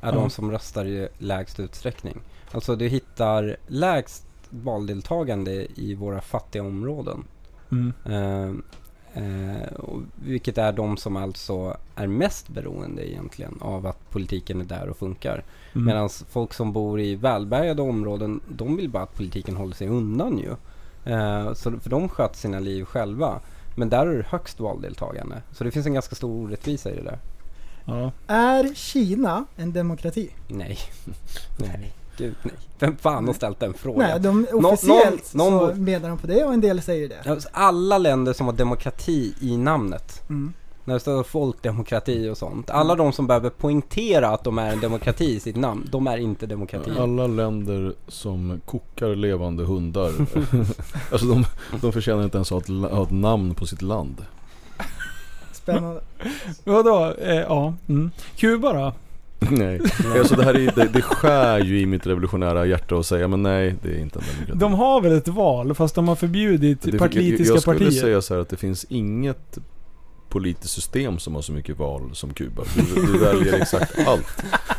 är 0.00 0.12
Ja. 0.12 0.14
de 0.14 0.30
som 0.30 0.50
röstar 0.50 0.84
i 0.84 1.08
lägst 1.18 1.60
utsträckning. 1.60 2.20
Alltså 2.52 2.76
du 2.76 2.88
hittar 2.88 3.56
lägst 3.66 4.24
valdeltagande 4.50 5.66
i 5.74 5.94
våra 5.94 6.20
fattiga 6.20 6.62
områden. 6.62 7.24
Mm. 7.70 7.92
Eh, 8.04 8.48
eh, 9.24 9.72
och 9.72 10.00
vilket 10.24 10.58
är 10.58 10.72
de 10.72 10.96
som 10.96 11.16
alltså 11.16 11.76
är 11.96 12.06
mest 12.06 12.48
beroende 12.48 13.10
egentligen 13.10 13.58
av 13.60 13.86
att 13.86 14.10
politiken 14.10 14.60
är 14.60 14.64
där 14.64 14.88
och 14.88 14.96
funkar. 14.96 15.44
Mm. 15.78 15.86
Medan 15.86 16.08
folk 16.30 16.54
som 16.54 16.72
bor 16.72 17.00
i 17.00 17.14
välbärgade 17.14 17.82
områden, 17.82 18.40
de 18.48 18.76
vill 18.76 18.88
bara 18.90 19.02
att 19.02 19.14
politiken 19.14 19.56
håller 19.56 19.74
sig 19.74 19.88
undan 19.88 20.38
ju. 20.38 20.50
Eh, 21.12 21.52
så 21.54 21.78
för 21.80 21.90
de 21.90 22.08
sköter 22.08 22.36
sina 22.36 22.58
liv 22.60 22.84
själva. 22.84 23.40
Men 23.76 23.88
där 23.88 24.06
är 24.06 24.16
det 24.16 24.26
högst 24.28 24.60
valdeltagande. 24.60 25.42
Så 25.52 25.64
det 25.64 25.70
finns 25.70 25.86
en 25.86 25.94
ganska 25.94 26.14
stor 26.14 26.44
orättvisa 26.44 26.90
i 26.90 26.96
det 26.96 27.02
där. 27.02 27.18
Ja. 27.84 28.12
Är 28.26 28.74
Kina 28.74 29.44
en 29.56 29.72
demokrati? 29.72 30.30
Nej. 30.48 30.78
nej. 31.60 31.92
Gud 32.16 32.34
nej. 32.42 32.54
Vem 32.78 32.96
fan 32.96 33.26
har 33.26 33.34
ställt 33.34 33.60
den 33.60 33.74
frågan? 33.74 34.08
Nej, 34.10 34.20
de, 34.20 34.46
officiellt 34.52 35.34
någon- 35.34 35.52
någon- 35.52 35.74
så 35.76 35.80
menar 35.80 36.08
de 36.08 36.18
på 36.18 36.26
det 36.26 36.44
och 36.44 36.52
en 36.52 36.60
del 36.60 36.82
säger 36.82 37.08
det. 37.08 37.40
Alla 37.52 37.98
länder 37.98 38.32
som 38.32 38.46
har 38.46 38.52
demokrati 38.52 39.34
i 39.40 39.56
namnet. 39.56 40.22
Mm. 40.28 40.52
När 40.88 40.94
det 40.94 41.00
står 41.00 41.22
folkdemokrati 41.22 42.28
och 42.28 42.36
sånt. 42.38 42.70
Alla 42.70 42.94
de 42.94 43.12
som 43.12 43.26
behöver 43.26 43.50
poängtera 43.50 44.28
att 44.28 44.44
de 44.44 44.58
är 44.58 44.72
en 44.72 44.80
demokrati 44.80 45.34
i 45.36 45.40
sitt 45.40 45.56
namn, 45.56 45.88
de 45.90 46.06
är 46.06 46.16
inte 46.18 46.46
demokratier. 46.46 47.02
Alla 47.02 47.26
länder 47.26 47.92
som 48.08 48.60
kokar 48.64 49.14
levande 49.16 49.64
hundar. 49.64 50.12
alltså 51.12 51.26
de, 51.26 51.44
de 51.80 51.92
förtjänar 51.92 52.24
inte 52.24 52.36
ens 52.38 52.50
ha 52.50 52.58
ett, 52.58 52.68
la- 52.68 52.88
ha 52.94 53.02
ett 53.02 53.10
namn 53.10 53.54
på 53.54 53.66
sitt 53.66 53.82
land. 53.82 54.24
Spännande. 55.52 56.00
Vadå? 56.64 57.14
Eh, 57.22 57.34
ja. 57.36 57.74
Mm. 57.88 58.10
Kuba 58.36 58.72
då? 58.72 58.92
nej. 59.50 59.80
Alltså 60.18 60.36
det 60.36 60.44
här 60.44 60.54
är, 60.56 60.72
det, 60.76 60.88
det 60.92 61.02
skär 61.02 61.58
ju 61.58 61.80
i 61.80 61.86
mitt 61.86 62.06
revolutionära 62.06 62.66
hjärta 62.66 62.96
att 62.96 63.06
säga 63.06 63.28
men 63.28 63.42
nej 63.42 63.74
det 63.82 63.88
är 63.88 63.98
inte 64.00 64.18
en 64.18 64.24
demokrati. 64.34 64.58
De 64.58 64.74
har 64.74 65.00
väl 65.00 65.12
ett 65.12 65.28
val 65.28 65.74
fast 65.74 65.94
de 65.94 66.08
har 66.08 66.16
förbjudit 66.16 66.82
Det- 66.82 66.98
politiska 66.98 67.52
jag 67.54 67.62
skulle 67.62 67.78
partier. 67.78 68.00
säga 68.00 68.22
så 68.22 68.34
här 68.34 68.40
att 68.40 68.48
det 68.48 68.56
finns 68.56 68.84
inget 68.88 69.58
politiskt 70.28 70.74
system 70.74 71.18
som 71.18 71.34
har 71.34 71.42
så 71.42 71.52
mycket 71.52 71.78
val 71.78 72.10
som 72.12 72.34
Kuba. 72.34 72.62
Du, 72.94 73.06
du 73.06 73.18
väljer 73.18 73.52
exakt 73.62 73.98
allt. 74.06 74.26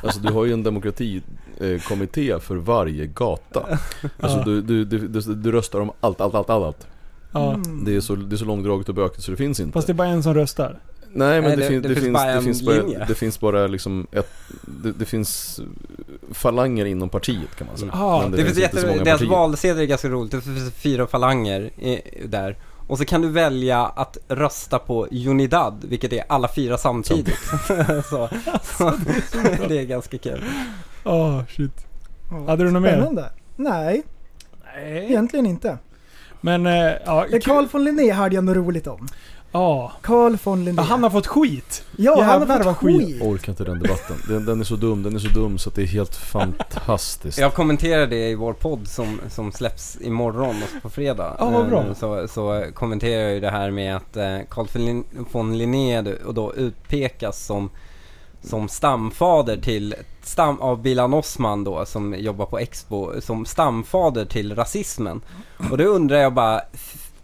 Alltså 0.04 0.20
du 0.20 0.34
har 0.34 0.46
ju 0.46 0.54
en 0.54 0.64
demokrati 0.64 1.22
eh, 1.60 1.82
kommitté 1.82 2.40
för 2.40 2.56
varje 2.56 3.06
gata. 3.06 3.80
Alltså 4.20 4.40
du, 4.44 4.62
du, 4.62 4.86
du, 4.86 5.08
du, 5.08 5.20
du 5.36 5.52
röstar 5.52 5.80
om 5.80 5.92
allt, 6.00 6.22
allt, 6.22 6.36
allt, 6.36 6.50
allt. 6.50 6.66
allt. 6.66 6.88
Ja. 7.34 7.54
Mm. 7.54 7.86
Det 7.86 7.96
är 7.96 8.02
så, 8.02 8.16
det 8.16 8.36
är 8.36 8.38
så 8.38 8.46
långdraget 8.46 8.90
och 8.90 8.96
bökigt 8.96 9.24
så 9.24 9.32
det 9.32 9.38
finns 9.38 9.60
inte. 9.60 9.72
Fast 9.74 9.88
det 9.88 9.92
är 9.92 9.96
bara 9.96 10.08
en 10.08 10.24
som 10.24 10.34
röstar. 10.34 10.80
Nej 11.14 11.42
men 11.42 11.50
Nej, 11.50 11.58
det, 11.58 11.64
det- 11.64 11.70
fin, 11.70 11.82
det 11.82 11.88
det, 11.88 11.96
finns 11.96 12.04
finns, 12.06 12.14
bara 12.14 12.36
det, 12.36 12.42
finns 12.42 12.62
bara, 12.66 13.06
det 13.06 13.16
finns 13.16 13.40
bara 13.40 13.68
liksom 13.68 14.08
ett, 14.12 14.32
det, 14.84 14.92
det 14.92 15.06
finns 15.06 15.60
falanger 16.32 16.86
inom 16.86 17.10
partiet 17.10 17.56
kan 17.58 17.68
man 17.68 17.78
säga. 17.78 17.92
Ah, 17.94 18.28
Det, 18.28 18.38
finns 18.38 18.40
inte 18.50 18.54
så 18.56 18.62
jätte, 18.62 18.88
många 18.88 19.04
deras 19.04 19.20
partier. 19.20 19.30
valsedel 19.30 19.80
är 19.80 19.86
ganska 19.86 20.08
roligt, 20.10 20.32
det 20.32 20.42
finns 20.42 20.74
fyra 20.74 21.08
falanger 21.08 21.62
i, 21.62 22.02
där. 22.26 22.58
Och 22.90 22.98
så 22.98 23.06
kan 23.06 23.22
du 23.22 23.30
välja 23.30 23.86
att 23.86 24.18
rösta 24.28 24.80
på 24.80 25.06
Unidad, 25.06 25.86
vilket 25.90 26.14
är 26.14 26.24
alla 26.30 26.48
fyra 26.48 26.78
samtidigt. 26.78 27.40
så, 28.10 28.30
så, 28.64 28.94
det 29.68 29.80
är 29.80 29.86
ganska 29.86 30.18
kul. 30.18 30.44
Åh, 31.03 31.41
shit. 31.49 31.86
Ja, 32.32 32.45
Hade 32.48 32.64
du 32.64 32.72
något 32.72 32.82
mer? 32.82 32.90
Spännande. 32.90 33.30
Nej, 33.56 34.03
Nej. 34.76 35.06
egentligen 35.06 35.45
inte. 35.45 35.78
Men, 36.41 36.66
eh, 36.66 36.94
ja. 37.06 37.26
Carl 37.44 37.68
von 37.72 37.84
Linné 37.84 38.11
hade 38.11 38.36
jag 38.36 38.44
något 38.44 38.56
roligt 38.56 38.88
om. 38.88 39.07
Ja. 39.52 39.92
Carl 40.02 40.38
von 40.44 40.66
Linné. 40.66 40.82
Ja, 40.82 40.84
Han 40.84 41.04
har 41.04 41.10
fått 41.10 41.28
skit. 41.28 41.84
ja, 41.98 42.22
han 42.24 42.40
jävlar 42.40 42.58
har 42.58 42.64
vad 42.66 42.76
fått 42.76 42.84
skit. 42.86 43.08
skit. 43.08 43.18
Jag 43.20 43.28
orkar 43.30 43.52
inte 43.52 43.64
den 43.64 43.80
debatten. 43.80 44.16
Den, 44.28 44.46
den 44.46 44.60
är 44.60 44.64
så 44.64 44.76
dum, 44.76 45.04
den 45.04 45.16
är 45.16 45.20
så 45.20 45.28
dum 45.28 45.58
så 45.58 45.70
att 45.70 45.76
det 45.76 45.82
är 45.82 45.86
helt 45.86 46.16
fantastiskt. 46.16 47.38
Jag 47.38 47.54
kommenterar 47.54 48.08
det 48.08 48.30
i 48.30 48.36
vår 48.36 48.54
podd 48.54 48.88
som, 48.88 49.20
som 49.30 49.52
släpps 49.52 49.98
imorgon 50.02 50.56
och 50.76 50.82
på 50.82 50.90
fredag. 50.90 51.36
Ja, 51.40 51.50
vad 51.50 51.70
bra. 51.70 51.80
Eh, 51.88 51.94
Så, 51.94 52.28
så 52.28 52.66
kommenterar 52.74 53.22
jag 53.22 53.34
ju 53.34 53.40
det 53.40 53.50
här 53.50 53.72
med 53.72 53.96
att 53.96 54.18
eh, 54.18 54.38
Carl 54.50 54.68
von 54.74 54.86
Lin- 54.86 55.26
von 55.32 55.58
Linné 55.58 56.00
och 56.26 56.34
då 56.34 56.54
utpekas 56.56 57.46
som, 57.46 57.70
som 58.42 58.70
stamfader 58.70 59.58
till, 59.58 59.96
stam, 60.24 60.62
av 60.62 60.82
Bilan 60.82 61.14
Osman 61.14 61.64
då 61.64 61.86
som 61.86 62.16
jobbar 62.20 62.46
på 62.46 62.60
Expo, 62.60 63.22
som 63.22 63.46
stamfader 63.46 64.26
till 64.26 64.56
rasismen. 64.56 65.22
Och 65.72 65.78
då 65.78 65.84
undrar 65.84 66.18
jag 66.18 66.34
bara, 66.34 66.62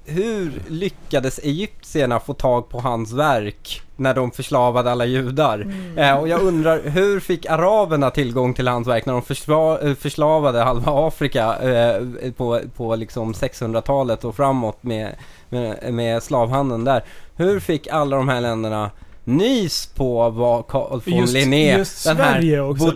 hur 0.06 0.62
lyckades 0.68 1.40
egyptierna 1.44 2.20
få 2.20 2.34
tag 2.34 2.70
på 2.70 2.80
hans 2.80 3.12
verk 3.14 3.82
när 3.96 4.14
de 4.14 4.32
förslavade 4.32 4.92
alla 4.92 5.06
judar? 5.06 5.68
Eh, 5.98 6.14
och 6.18 6.28
jag 6.28 6.42
undrar, 6.42 6.82
hur 6.90 7.20
fick 7.20 7.46
araberna 7.46 8.12
tillgång 8.12 8.54
till 8.54 8.68
hans 8.68 8.88
verk 8.88 9.06
när 9.06 9.14
de 9.14 9.22
försva- 9.22 9.88
eh, 9.90 9.96
förslavade 9.96 10.60
halva 10.64 11.08
Afrika 11.08 11.56
eh, 11.58 12.02
på, 12.38 12.60
på 12.76 12.96
liksom 12.96 13.34
600-talet 13.34 14.24
och 14.24 14.36
framåt 14.36 14.84
med, 14.84 15.16
med, 15.50 15.94
med 15.94 16.24
slavhandeln 16.24 16.84
där? 16.84 17.04
Hur 17.36 17.60
fick 17.60 17.88
alla 17.88 18.16
de 18.18 18.30
här 18.30 18.42
länderna 18.42 18.92
nys 19.24 19.86
på 19.86 20.30
vad 20.30 20.68
Carl 20.68 21.02
von 21.06 21.14
Just- 21.20 21.34
Linné, 21.34 21.78
just 21.78 22.06
den 22.06 22.18
här 22.18 22.62
också, 22.62 22.92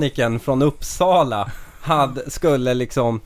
liksom. 0.00 0.40
från 0.40 0.62
Uppsala, 0.62 1.50
hade, 1.80 2.30
skulle 2.30 2.74
liksom 2.74 3.20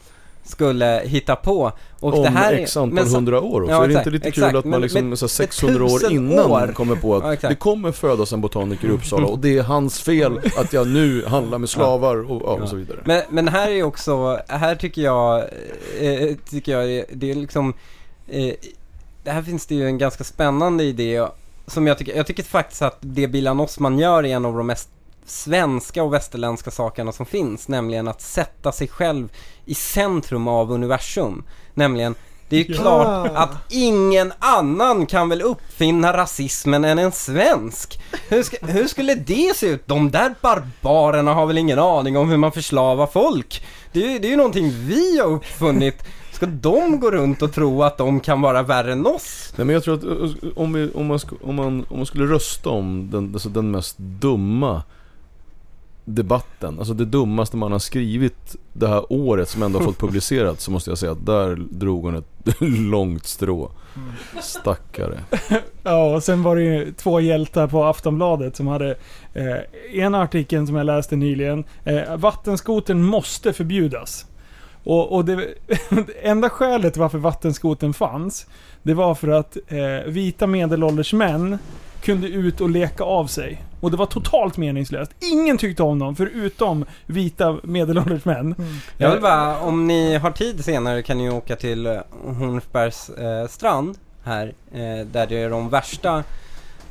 skulle 0.49 1.03
hitta 1.05 1.37
på. 1.37 1.73
Och 2.01 2.15
Om 2.15 2.23
det 2.23 2.29
här 2.29 2.53
är- 2.53 2.59
x 2.59 2.77
antal 2.77 3.09
så- 3.09 3.15
hundra 3.17 3.41
år. 3.41 3.65
Så 3.67 3.71
Ja, 3.71 3.85
är 3.85 3.89
det 3.89 3.95
inte 3.95 4.11
lite 4.11 4.29
exakt. 4.29 4.49
kul 4.51 4.59
att 4.59 4.65
man 4.65 4.81
liksom 4.81 5.09
men- 5.09 5.17
så 5.17 5.25
här 5.25 5.29
men 5.29 5.49
600 5.49 5.85
år 5.85 6.13
innan 6.13 6.39
år. 6.51 6.73
kommer 6.73 6.97
på 6.97 7.17
att 7.17 7.43
Ja, 7.43 7.49
det 7.49 7.55
kommer 7.55 7.93
födas 7.93 8.33
en 8.33 8.41
botaniker 8.41 8.89
i 8.89 8.91
Uppsala 8.91 9.27
och 9.27 9.39
det 9.39 9.59
är 9.59 9.63
hans 9.63 10.01
fel 10.01 10.41
att 10.57 10.73
jag 10.73 10.87
nu 10.89 11.25
handlar 11.27 11.59
med 11.59 11.69
slavar 11.69 12.31
och, 12.31 12.43
ja, 12.45 12.63
och 12.63 12.69
så 12.69 12.77
vidare. 12.77 12.99
Men, 13.05 13.23
men 13.31 13.49
här 13.49 13.71
är 13.71 13.83
också, 13.83 14.41
här 14.49 14.75
tycker 14.75 15.03
jag, 15.03 15.39
eh, 16.01 16.35
tycker 16.51 16.73
jag 16.79 17.05
det- 17.13 17.31
är 17.31 17.35
liksom, 17.35 17.75
eh, 18.29 18.53
här 19.27 19.43
finns 19.43 19.67
det 19.67 19.75
ju 19.75 19.87
en 19.87 19.99
ganska 19.99 20.25
spännande 20.25 20.85
idé 20.85 21.27
som 21.67 21.87
jag 21.87 21.99
tycker, 21.99 22.17
jag 22.17 22.27
tycker 22.27 22.43
faktiskt 22.43 22.83
att 22.83 22.97
det 23.01 23.29
Bilan 23.29 23.61
Osman 23.61 23.99
gör 23.99 24.25
är 24.27 24.29
en 24.37 24.45
av 24.45 24.57
de 24.57 24.67
mest 24.67 24.89
svenska 25.31 26.03
och 26.03 26.13
västerländska 26.15 26.71
sakerna 26.71 27.13
som 27.13 27.27
finns, 27.27 27.69
nämligen 27.69 28.09
att 28.09 28.21
sätta 28.21 28.73
sig 28.73 28.89
själv 28.89 29.29
i 29.65 29.75
centrum 29.75 30.49
av 30.49 30.73
universum. 30.73 31.45
Nämligen, 31.75 32.15
det 32.49 32.57
är 32.57 32.65
ju 32.65 32.75
Ja. 32.75 32.81
klart 32.81 33.31
att 33.35 33.51
ingen 33.71 34.33
annan 34.39 35.07
kan 35.07 35.29
väl 35.29 35.43
uppfinna 35.43 36.17
rasismen 36.17 36.85
än 36.85 36.99
en 36.99 37.13
svensk. 37.13 38.01
Hur, 38.29 38.43
ska, 38.43 38.67
hur 38.67 38.87
skulle 38.89 39.15
det 39.15 39.57
se 39.57 39.67
ut? 39.67 39.87
De 39.87 40.11
där 40.11 40.35
barbarerna 40.41 41.35
har 41.35 41.47
väl 41.47 41.59
ingen 41.59 41.79
aning 41.79 42.17
om 42.17 42.29
hur 42.31 42.37
man 42.37 42.53
förslavar 42.53 43.07
folk? 43.07 43.67
Det 43.93 44.05
är 44.05 44.11
ju, 44.11 44.19
det 44.19 44.33
är 44.33 44.37
någonting 44.37 44.71
vi 44.71 45.19
har 45.19 45.27
uppfunnit. 45.29 46.03
Ska 46.33 46.47
de 46.47 47.01
gå 47.01 47.11
runt 47.11 47.43
och 47.43 47.53
tro 47.53 47.83
att 47.83 47.99
de 47.99 48.21
kan 48.21 48.41
vara 48.41 48.63
värre 48.63 48.93
än 48.93 49.07
oss? 49.07 49.53
Nej 49.57 49.65
men 49.67 49.75
jag 49.75 49.85
tror 49.85 49.95
att 49.95 50.05
om, 50.57 50.73
vi, 50.73 50.91
om, 50.95 51.07
man, 51.07 51.21
om, 51.43 51.55
man, 51.55 51.87
om 51.91 51.97
man 51.97 52.07
skulle 52.07 52.27
rösta 52.27 52.71
om 52.71 53.11
den, 53.11 53.31
alltså 53.35 53.49
den 53.49 53.71
mest 53.71 53.99
dumma 53.99 54.83
debatten, 56.15 56.79
alltså 56.79 56.95
det 56.95 57.05
dummaste 57.05 57.57
man 57.57 57.73
har 57.73 57.79
skrivit 57.79 58.57
det 58.73 58.89
här 58.89 59.13
året 59.13 59.49
som 59.49 59.63
ändå 59.63 59.79
har 59.79 59.85
fått 59.85 59.99
publicerat 60.01 60.61
så 60.61 60.71
måste 60.71 60.91
jag 60.91 60.99
säga 60.99 61.13
att 61.13 61.27
där 61.27 61.57
drog 61.71 62.05
hon 62.05 62.15
ett 62.15 62.57
långt 62.91 63.27
strå. 63.27 63.71
Stackare. 64.43 65.21
Ja, 65.83 66.15
och 66.15 66.23
sen 66.23 66.43
var 66.43 66.57
det 66.57 66.63
ju 66.63 66.93
två 66.93 67.21
hjältar 67.21 67.67
på 67.67 67.85
Aftonbladet 67.85 68.57
som 68.57 68.67
hade 68.67 68.95
eh, 69.35 69.99
ena 69.99 70.23
artikeln 70.23 70.67
som 70.67 70.77
jag 70.77 70.87
läste 70.87 71.17
nyligen. 71.17 71.65
Eh, 71.85 72.17
vattenskoten 72.17 73.03
måste 73.03 73.53
förbjudas. 73.53 74.27
Och, 74.85 75.13
och 75.13 75.25
det, 75.25 75.37
det 75.91 76.13
enda 76.23 76.51
skälet 76.51 76.97
varför 76.97 77.19
vattenskoten 77.19 77.95
fanns, 77.95 78.47
det 78.83 78.95
var 78.95 79.15
för 79.15 79.29
att 79.29 79.57
eh, 79.69 80.11
vita 80.11 80.47
medelålders 80.47 81.13
män 81.13 81.59
kunde 82.03 82.29
ut 82.29 82.61
och 82.61 82.71
leka 82.71 83.05
av 83.05 83.27
sig. 83.27 83.63
Och 83.81 83.91
det 83.91 83.97
var 83.97 84.07
totalt 84.07 84.57
meningslöst. 84.57 85.11
Ingen 85.33 85.59
tyckte 85.59 85.83
om 85.83 85.99
dem, 85.99 86.17
förutom 86.17 86.85
vita 87.07 87.59
medelålders 87.63 88.25
män. 88.25 88.55
Jag 88.97 89.11
vill 89.11 89.21
bara, 89.21 89.61
om 89.61 89.87
ni 89.87 90.17
har 90.17 90.31
tid 90.31 90.65
senare 90.65 91.03
kan 91.03 91.19
ni 91.19 91.31
åka 91.31 91.57
till 91.57 91.87
eh, 91.87 91.99
Hornsbergs 92.25 93.11
eh, 93.11 93.47
strand 93.47 93.99
här, 94.25 94.55
eh, 94.73 95.07
där 95.13 95.27
det 95.27 95.43
är 95.43 95.51
de 95.51 95.69
värsta 95.69 96.17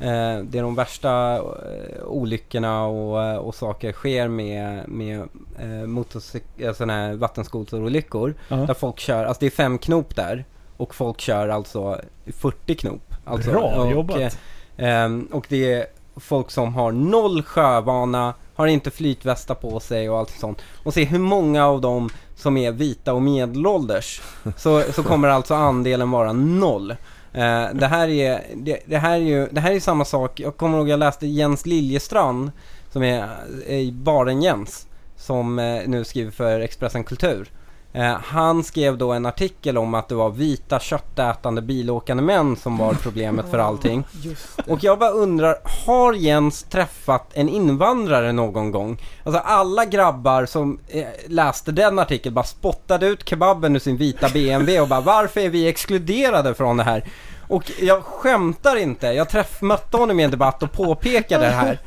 eh, 0.00 0.38
det 0.42 0.58
är 0.58 0.62
de 0.62 0.74
värsta 0.74 1.34
eh, 1.36 2.04
olyckorna 2.06 2.84
och, 2.84 3.46
och 3.46 3.54
saker 3.54 3.92
sker 3.92 4.28
med, 4.28 4.88
med 4.88 5.18
eh, 5.58 5.66
motorcyk- 5.86 6.72
såna 6.74 6.92
här 6.92 7.14
vattenskoterolyckor. 7.14 8.34
Ja. 8.48 8.56
Där 8.56 8.74
folk 8.74 8.98
kör, 9.00 9.24
alltså 9.24 9.40
det 9.40 9.46
är 9.46 9.50
fem 9.50 9.78
knop 9.78 10.16
där 10.16 10.44
och 10.76 10.94
folk 10.94 11.20
kör 11.20 11.48
alltså 11.48 12.00
40 12.26 12.74
knop. 12.74 13.14
Alltså, 13.24 13.50
Bra 13.50 13.60
och, 13.84 13.90
jobbat 13.92 14.38
eh, 14.78 15.08
och 15.30 15.46
det 15.48 15.72
är 15.72 15.86
folk 16.16 16.50
som 16.50 16.74
har 16.74 16.92
noll 16.92 17.42
sjövana, 17.42 18.34
har 18.54 18.66
inte 18.66 18.90
flytvästar 18.90 19.54
på 19.54 19.80
sig 19.80 20.10
och 20.10 20.18
allt 20.18 20.30
sånt. 20.30 20.62
Och 20.82 20.94
se 20.94 21.04
hur 21.04 21.18
många 21.18 21.66
av 21.66 21.80
dem 21.80 22.10
som 22.36 22.56
är 22.56 22.72
vita 22.72 23.12
och 23.12 23.22
medelålders. 23.22 24.22
Så, 24.56 24.82
så 24.92 25.02
kommer 25.02 25.28
alltså 25.28 25.54
andelen 25.54 26.10
vara 26.10 26.32
noll. 26.32 26.90
Eh, 27.32 27.66
det, 27.72 27.86
här 27.86 28.08
är, 28.08 28.42
det, 28.54 28.78
det 28.86 28.98
här 28.98 29.12
är 29.12 29.16
ju 29.16 29.48
det 29.50 29.60
här 29.60 29.72
är 29.72 29.80
samma 29.80 30.04
sak, 30.04 30.40
jag 30.40 30.56
kommer 30.56 30.78
ihåg 30.78 30.88
jag 30.88 30.98
läste 30.98 31.26
Jens 31.26 31.66
Liljestrand 31.66 32.50
som 32.92 33.02
är 33.02 33.28
i 33.66 33.92
Baren 33.92 34.42
Jens 34.42 34.86
som 35.16 35.58
eh, 35.58 35.82
nu 35.86 36.04
skriver 36.04 36.30
för 36.30 36.60
Expressen 36.60 37.04
Kultur. 37.04 37.50
Eh, 37.92 38.16
han 38.22 38.64
skrev 38.64 38.98
då 38.98 39.12
en 39.12 39.26
artikel 39.26 39.78
om 39.78 39.94
att 39.94 40.08
det 40.08 40.14
var 40.14 40.30
vita 40.30 40.80
köttätande 40.80 41.62
bilåkande 41.62 42.22
män 42.22 42.56
som 42.56 42.76
var 42.76 42.94
problemet 42.94 43.50
för 43.50 43.58
allting. 43.58 44.04
Och 44.66 44.84
jag 44.84 44.98
bara 44.98 45.10
undrar, 45.10 45.56
har 45.86 46.12
Jens 46.12 46.62
träffat 46.62 47.30
en 47.34 47.48
invandrare 47.48 48.32
någon 48.32 48.70
gång? 48.70 49.02
Alltså 49.24 49.42
alla 49.44 49.84
grabbar 49.84 50.46
som 50.46 50.78
eh, 50.88 51.06
läste 51.26 51.72
den 51.72 51.98
artikeln 51.98 52.34
bara 52.34 52.44
spottade 52.44 53.06
ut 53.06 53.28
kebaben 53.28 53.76
ur 53.76 53.80
sin 53.80 53.96
vita 53.96 54.28
BMW 54.28 54.80
och 54.80 54.88
bara 54.88 55.00
varför 55.00 55.40
är 55.40 55.48
vi 55.48 55.68
exkluderade 55.68 56.54
från 56.54 56.76
det 56.76 56.84
här? 56.84 57.04
Och 57.48 57.72
jag 57.80 58.04
skämtar 58.04 58.76
inte, 58.76 59.06
jag 59.06 59.28
träff, 59.28 59.62
mötte 59.62 59.96
honom 59.96 60.20
i 60.20 60.22
en 60.22 60.30
debatt 60.30 60.62
och 60.62 60.72
påpekade 60.72 61.44
det 61.44 61.50
här. 61.50 61.78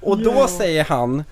Och 0.00 0.18
då 0.18 0.46
säger 0.46 0.84
han, 0.84 1.24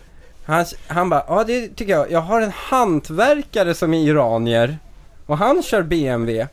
han, 0.46 0.64
han 0.86 1.10
bara, 1.10 1.24
ja 1.28 1.44
det 1.44 1.68
tycker 1.68 1.92
jag, 1.92 2.10
jag 2.10 2.20
har 2.20 2.40
en 2.40 2.52
hantverkare 2.56 3.74
som 3.74 3.94
är 3.94 3.98
iranier 3.98 4.78
och 5.26 5.38
han 5.38 5.62
kör 5.62 5.82
BMW. 5.82 6.48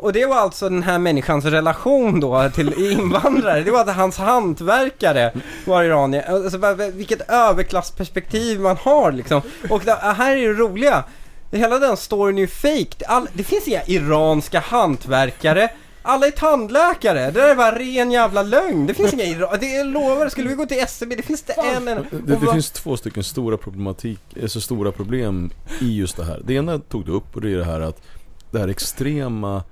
Och 0.00 0.12
det 0.12 0.26
var 0.26 0.36
alltså 0.36 0.68
den 0.68 0.82
här 0.82 0.98
människans 0.98 1.44
relation 1.44 2.20
då 2.20 2.50
till 2.54 2.92
invandrare. 2.92 3.62
Det 3.62 3.70
var 3.70 3.80
att 3.80 3.96
hans 3.96 4.18
hantverkare 4.18 5.32
var 5.66 5.84
iranier. 5.84 6.30
Alltså 6.30 6.74
vilket 6.92 7.30
överklassperspektiv 7.30 8.60
man 8.60 8.76
har 8.76 9.12
liksom. 9.12 9.42
Och 9.70 9.82
det 9.84 9.90
äh, 9.90 9.98
här 9.98 10.36
är 10.36 10.48
det 10.48 10.54
roliga. 10.54 11.04
Hela 11.52 11.78
den 11.78 11.96
storyn 11.96 12.36
är 12.38 12.40
ju 12.40 12.46
fake. 12.46 13.06
All, 13.06 13.28
det 13.32 13.44
finns 13.44 13.68
inga 13.68 13.82
iranska 13.84 14.60
hantverkare. 14.60 15.70
Alla 16.08 16.26
är 16.26 16.30
tandläkare. 16.30 17.20
Det 17.20 17.30
där 17.30 17.48
är 17.48 17.56
bara 17.56 17.78
ren 17.78 18.10
jävla 18.10 18.42
lögn. 18.42 18.86
Det 18.86 18.94
finns 18.94 19.12
inga 19.12 19.24
iran... 19.24 19.56
Det 19.60 19.66
jag 19.66 19.86
lovar, 19.86 20.28
skulle 20.28 20.48
vi 20.48 20.54
gå 20.54 20.66
till 20.66 20.78
SCB, 20.78 21.14
det 21.14 21.22
finns 21.22 21.42
det 21.42 21.52
en... 21.52 21.88
en 21.88 22.06
Det, 22.10 22.36
det 22.36 22.52
finns 22.52 22.70
två 22.70 22.96
stycken 22.96 23.24
stora 23.24 23.56
problematik, 23.56 24.20
alltså 24.42 24.60
stora 24.60 24.92
problem 24.92 25.50
i 25.80 25.96
just 25.96 26.16
det 26.16 26.24
här. 26.24 26.42
Det 26.44 26.54
ena 26.54 26.78
tog 26.78 27.06
du 27.06 27.12
upp 27.12 27.36
och 27.36 27.40
det 27.40 27.52
är 27.52 27.56
det 27.56 27.64
här 27.64 27.80
att 27.80 28.02
det 28.50 28.58
här 28.58 28.68
extrema 28.68 29.62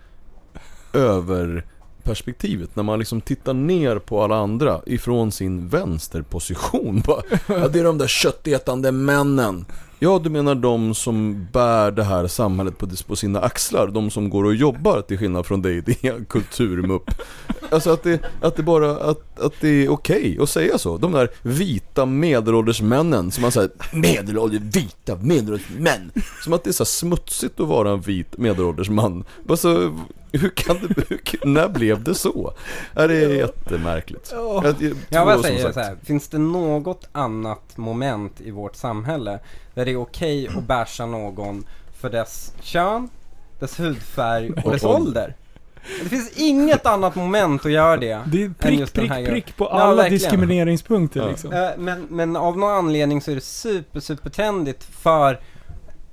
överperspektivet 0.92 2.76
när 2.76 2.82
man 2.82 2.98
liksom 2.98 3.20
tittar 3.20 3.54
ner 3.54 3.98
på 3.98 4.22
alla 4.22 4.36
andra 4.36 4.80
ifrån 4.86 5.32
sin 5.32 5.68
vänsterposition. 5.68 7.00
Bara, 7.06 7.22
ja, 7.46 7.68
det 7.68 7.78
är 7.78 7.84
de 7.84 7.98
där 7.98 8.06
köttätande 8.06 8.92
männen. 8.92 9.64
Ja, 9.98 10.20
du 10.24 10.30
menar 10.30 10.54
de 10.54 10.94
som 10.94 11.46
bär 11.52 11.90
det 11.90 12.04
här 12.04 12.26
samhället 12.26 12.78
på, 12.78 12.88
på 13.06 13.16
sina 13.16 13.40
axlar. 13.40 13.86
De 13.86 14.10
som 14.10 14.30
går 14.30 14.44
och 14.44 14.54
jobbar 14.54 15.00
till 15.00 15.18
skillnad 15.18 15.46
från 15.46 15.62
dig, 15.62 15.80
din 15.86 16.24
kulturmupp. 16.24 17.10
Alltså 17.70 17.90
att 17.90 18.02
det, 18.02 18.20
att 18.40 18.56
det 18.56 18.62
bara, 18.62 18.90
att, 18.96 19.40
att 19.40 19.52
det 19.60 19.68
är 19.68 19.88
okej 19.88 20.38
att 20.40 20.50
säga 20.50 20.78
så. 20.78 20.98
De 20.98 21.12
där 21.12 21.30
vita 21.42 22.06
medelålders 22.06 22.82
männen 22.82 23.30
som 23.30 23.42
man 23.42 23.52
säger, 23.52 23.70
medelålders, 23.92 24.60
vita 24.60 25.16
medelålders 25.16 25.68
män. 25.78 26.10
Som 26.44 26.52
att 26.52 26.64
det 26.64 26.70
är 26.70 26.72
så 26.72 26.84
smutsigt 26.84 27.60
att 27.60 27.68
vara 27.68 27.90
en 27.90 28.00
vit 28.00 28.38
medelålders 28.38 28.88
man. 28.88 29.24
Alltså, 29.48 29.98
hur 30.38 30.48
kan 30.48 30.76
det, 30.96 31.04
hur, 31.08 31.20
när 31.46 31.68
blev 31.68 32.02
det 32.04 32.14
så? 32.14 32.52
Ja, 32.94 33.06
det 33.06 33.24
är 33.24 33.28
jättemärkligt. 33.34 34.28
Jag, 34.32 34.64
jag, 34.64 34.74
Jag 34.80 34.80
tror 35.10 35.24
bara 35.24 35.34
som 35.34 35.42
säger 35.42 35.72
så 35.72 35.80
här, 35.80 35.96
finns 36.04 36.28
det 36.28 36.38
något 36.38 37.08
annat 37.12 37.76
moment 37.76 38.40
i 38.40 38.50
vårt 38.50 38.76
samhälle 38.76 39.38
där 39.74 39.84
det 39.84 39.90
är 39.90 39.96
okej 40.00 40.48
att 40.48 40.64
basha 40.64 41.06
någon 41.06 41.64
för 42.00 42.10
dess 42.10 42.52
kön, 42.60 43.08
dess 43.60 43.80
hudfärg 43.80 44.50
och 44.64 44.72
dess 44.72 44.84
ålder. 44.84 45.34
Det 46.02 46.08
finns 46.08 46.32
inget 46.36 46.86
annat 46.86 47.14
moment 47.14 47.66
att 47.66 47.72
göra 47.72 47.96
det. 47.96 48.20
Det 48.26 48.42
är 48.44 48.48
prick, 48.58 48.92
prick, 48.92 49.10
prick 49.28 49.56
på 49.56 49.64
Ja, 49.64 49.70
alla 49.70 49.94
verkligen. 50.02 50.18
diskrimineringspunkter 50.18 51.20
Ja. 51.20 51.28
liksom. 51.28 51.52
Eh, 51.52 51.68
Men, 51.78 52.06
men 52.10 52.36
av 52.36 52.58
någon 52.58 52.70
anledning 52.72 53.20
så 53.22 53.30
är 53.30 53.34
det 53.34 53.40
super, 53.40 54.00
super 54.00 54.30
trendigt 54.30 54.84
för 54.84 55.40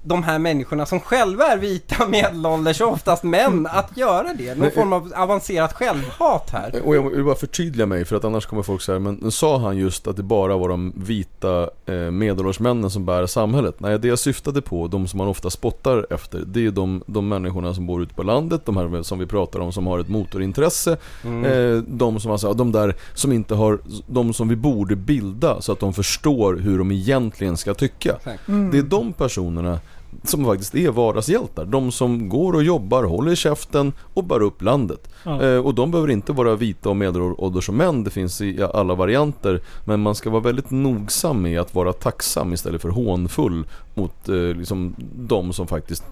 de 0.03 0.23
här 0.23 0.39
människorna 0.39 0.85
som 0.85 0.99
själva 0.99 1.43
är 1.45 1.57
vita 1.57 2.07
medelålders 2.07 2.81
och 2.81 2.91
oftast 2.91 3.23
män 3.23 3.67
att 3.71 3.97
göra 3.97 4.33
det. 4.37 4.49
Någon 4.49 4.59
Men- 4.59 4.71
form 4.71 4.93
av 4.93 5.13
avancerat 5.15 5.73
självhat 5.73 6.49
här. 6.51 6.81
Och 6.85 6.95
jag 6.95 7.09
vill 7.09 7.23
bara 7.23 7.35
förtydliga 7.35 7.85
mig 7.87 8.05
för 8.05 8.15
att 8.15 8.23
annars 8.25 8.45
kommer 8.45 8.63
folk 8.63 8.81
säga 8.81 8.99
men 8.99 9.31
sa 9.31 9.57
han 9.57 9.77
just 9.77 10.07
att 10.07 10.15
det 10.17 10.23
bara 10.23 10.57
var 10.57 10.69
de 10.69 10.93
vita 10.95 11.69
eh, 11.85 11.95
medelåldersmännen 11.95 12.89
som 12.89 13.05
bär 13.05 13.25
samhället? 13.25 13.75
Nej, 13.79 13.99
det 13.99 14.07
jag 14.07 14.19
syftade 14.19 14.61
på, 14.61 14.87
de 14.87 15.07
som 15.07 15.17
man 15.17 15.27
ofta 15.27 15.49
spottar 15.49 16.07
efter, 16.13 16.43
det 16.47 16.65
är 16.65 16.71
de, 16.71 17.03
de 17.05 17.27
människorna 17.27 17.73
som 17.73 17.87
bor 17.87 18.03
ute 18.03 18.13
på 18.13 18.23
landet, 18.23 18.61
de 18.65 18.77
här 18.77 19.03
som 19.03 19.19
vi 19.19 19.25
pratar 19.25 19.59
om 19.59 19.71
som 19.71 19.87
har 19.87 19.99
ett 19.99 20.09
motorintresse, 20.09 20.97
Mm. 21.23 21.45
eh, 21.75 21.83
de 21.87 22.19
som 22.19 22.31
alltså, 22.31 22.53
de 22.53 22.71
där 22.71 22.95
som 23.13 23.31
inte 23.31 23.55
har, 23.55 23.79
de 24.07 24.33
som 24.33 24.47
vi 24.47 24.55
borde 24.55 24.95
bilda 24.95 25.61
så 25.61 25.71
att 25.71 25.79
de 25.79 25.93
förstår 25.93 26.53
hur 26.55 26.77
de 26.77 26.91
egentligen 26.91 27.57
ska 27.57 27.73
tycka. 27.73 28.15
Mm. 28.47 28.71
Det 28.71 28.77
är 28.77 28.81
de 28.83 29.13
personerna 29.13 29.79
som 30.23 30.45
faktiskt 30.45 30.75
är 30.75 30.89
vardagshjältar. 30.91 31.65
De 31.65 31.91
som 31.91 32.29
går 32.29 32.53
och 32.53 32.63
jobbar, 32.63 33.03
håller 33.03 33.35
käften 33.35 33.93
och 34.13 34.23
bär 34.23 34.41
upp 34.41 34.61
landet. 34.61 35.13
Ja. 35.23 35.41
Eh, 35.43 35.57
och 35.57 35.75
de 35.75 35.91
behöver 35.91 36.11
inte 36.11 36.31
vara 36.31 36.55
vita 36.55 36.89
och 36.89 36.95
medelålders 36.95 37.65
som 37.65 37.77
män, 37.77 38.03
det 38.03 38.09
finns 38.09 38.41
i 38.41 38.63
alla 38.73 38.95
varianter. 38.95 39.61
Men 39.85 39.99
man 39.99 40.15
ska 40.15 40.29
vara 40.29 40.41
väldigt 40.41 40.71
nogsam 40.71 41.41
med 41.41 41.61
att 41.61 41.75
vara 41.75 41.93
tacksam 41.93 42.53
istället 42.53 42.81
för 42.81 42.89
hånfull 42.89 43.63
mot 43.95 44.29
eh, 44.29 44.35
liksom, 44.35 44.95
de 45.15 45.53
som 45.53 45.67
faktiskt 45.67 46.03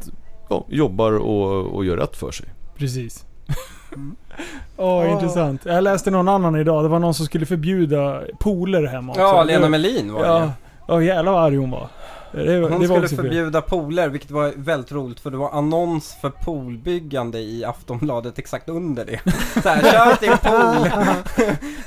ja, 0.50 0.66
jobbar 0.70 1.12
och, 1.12 1.76
och 1.76 1.86
gör 1.86 1.98
rätt 1.98 2.16
för 2.18 2.32
sig. 2.32 2.46
Precis. 2.78 3.26
Mm. 3.96 4.16
Åh, 4.78 5.06
Ja. 5.06 5.08
intressant. 5.12 5.62
Jag 5.66 5.84
läste 5.84 6.12
någon 6.12 6.28
annan 6.28 6.56
idag. 6.56 6.84
Det 6.84 6.88
var 6.90 7.00
någon 7.00 7.14
som 7.14 7.26
skulle 7.26 7.46
förbjuda 7.46 8.22
pooler 8.40 8.84
hemma 8.88 9.12
också. 9.12 9.22
Ja, 9.22 9.44
Lena 9.44 9.70
Melin 9.70 10.14
var 10.14 10.22
det. 10.22 10.28
Ja, 10.28 10.52
ja 10.88 11.02
jävlar 11.04 11.32
vad 11.32 11.44
arg 11.44 11.56
hon 11.56 11.72
var. 11.72 11.88
Det, 12.32 12.60
var- 12.62 12.70
Hon 12.70 12.82
det 12.82 12.88
skulle 12.88 13.08
förbjuda 13.08 13.62
pooler, 13.62 14.10
vilket 14.10 14.32
var 14.32 14.54
väldigt 14.56 14.92
roligt 14.92 15.20
för 15.20 15.32
det 15.32 15.38
var 15.38 15.52
annons 15.52 16.16
för 16.22 16.30
poolbyggande 16.30 17.40
i 17.40 17.66
Aftonbladet 17.66 18.40
exakt 18.40 18.70
under 18.70 19.06
det. 19.06 19.20
Så 19.64 19.70
här, 19.70 20.16
till 20.20 20.30
en 20.30 20.38
pool! 20.38 20.90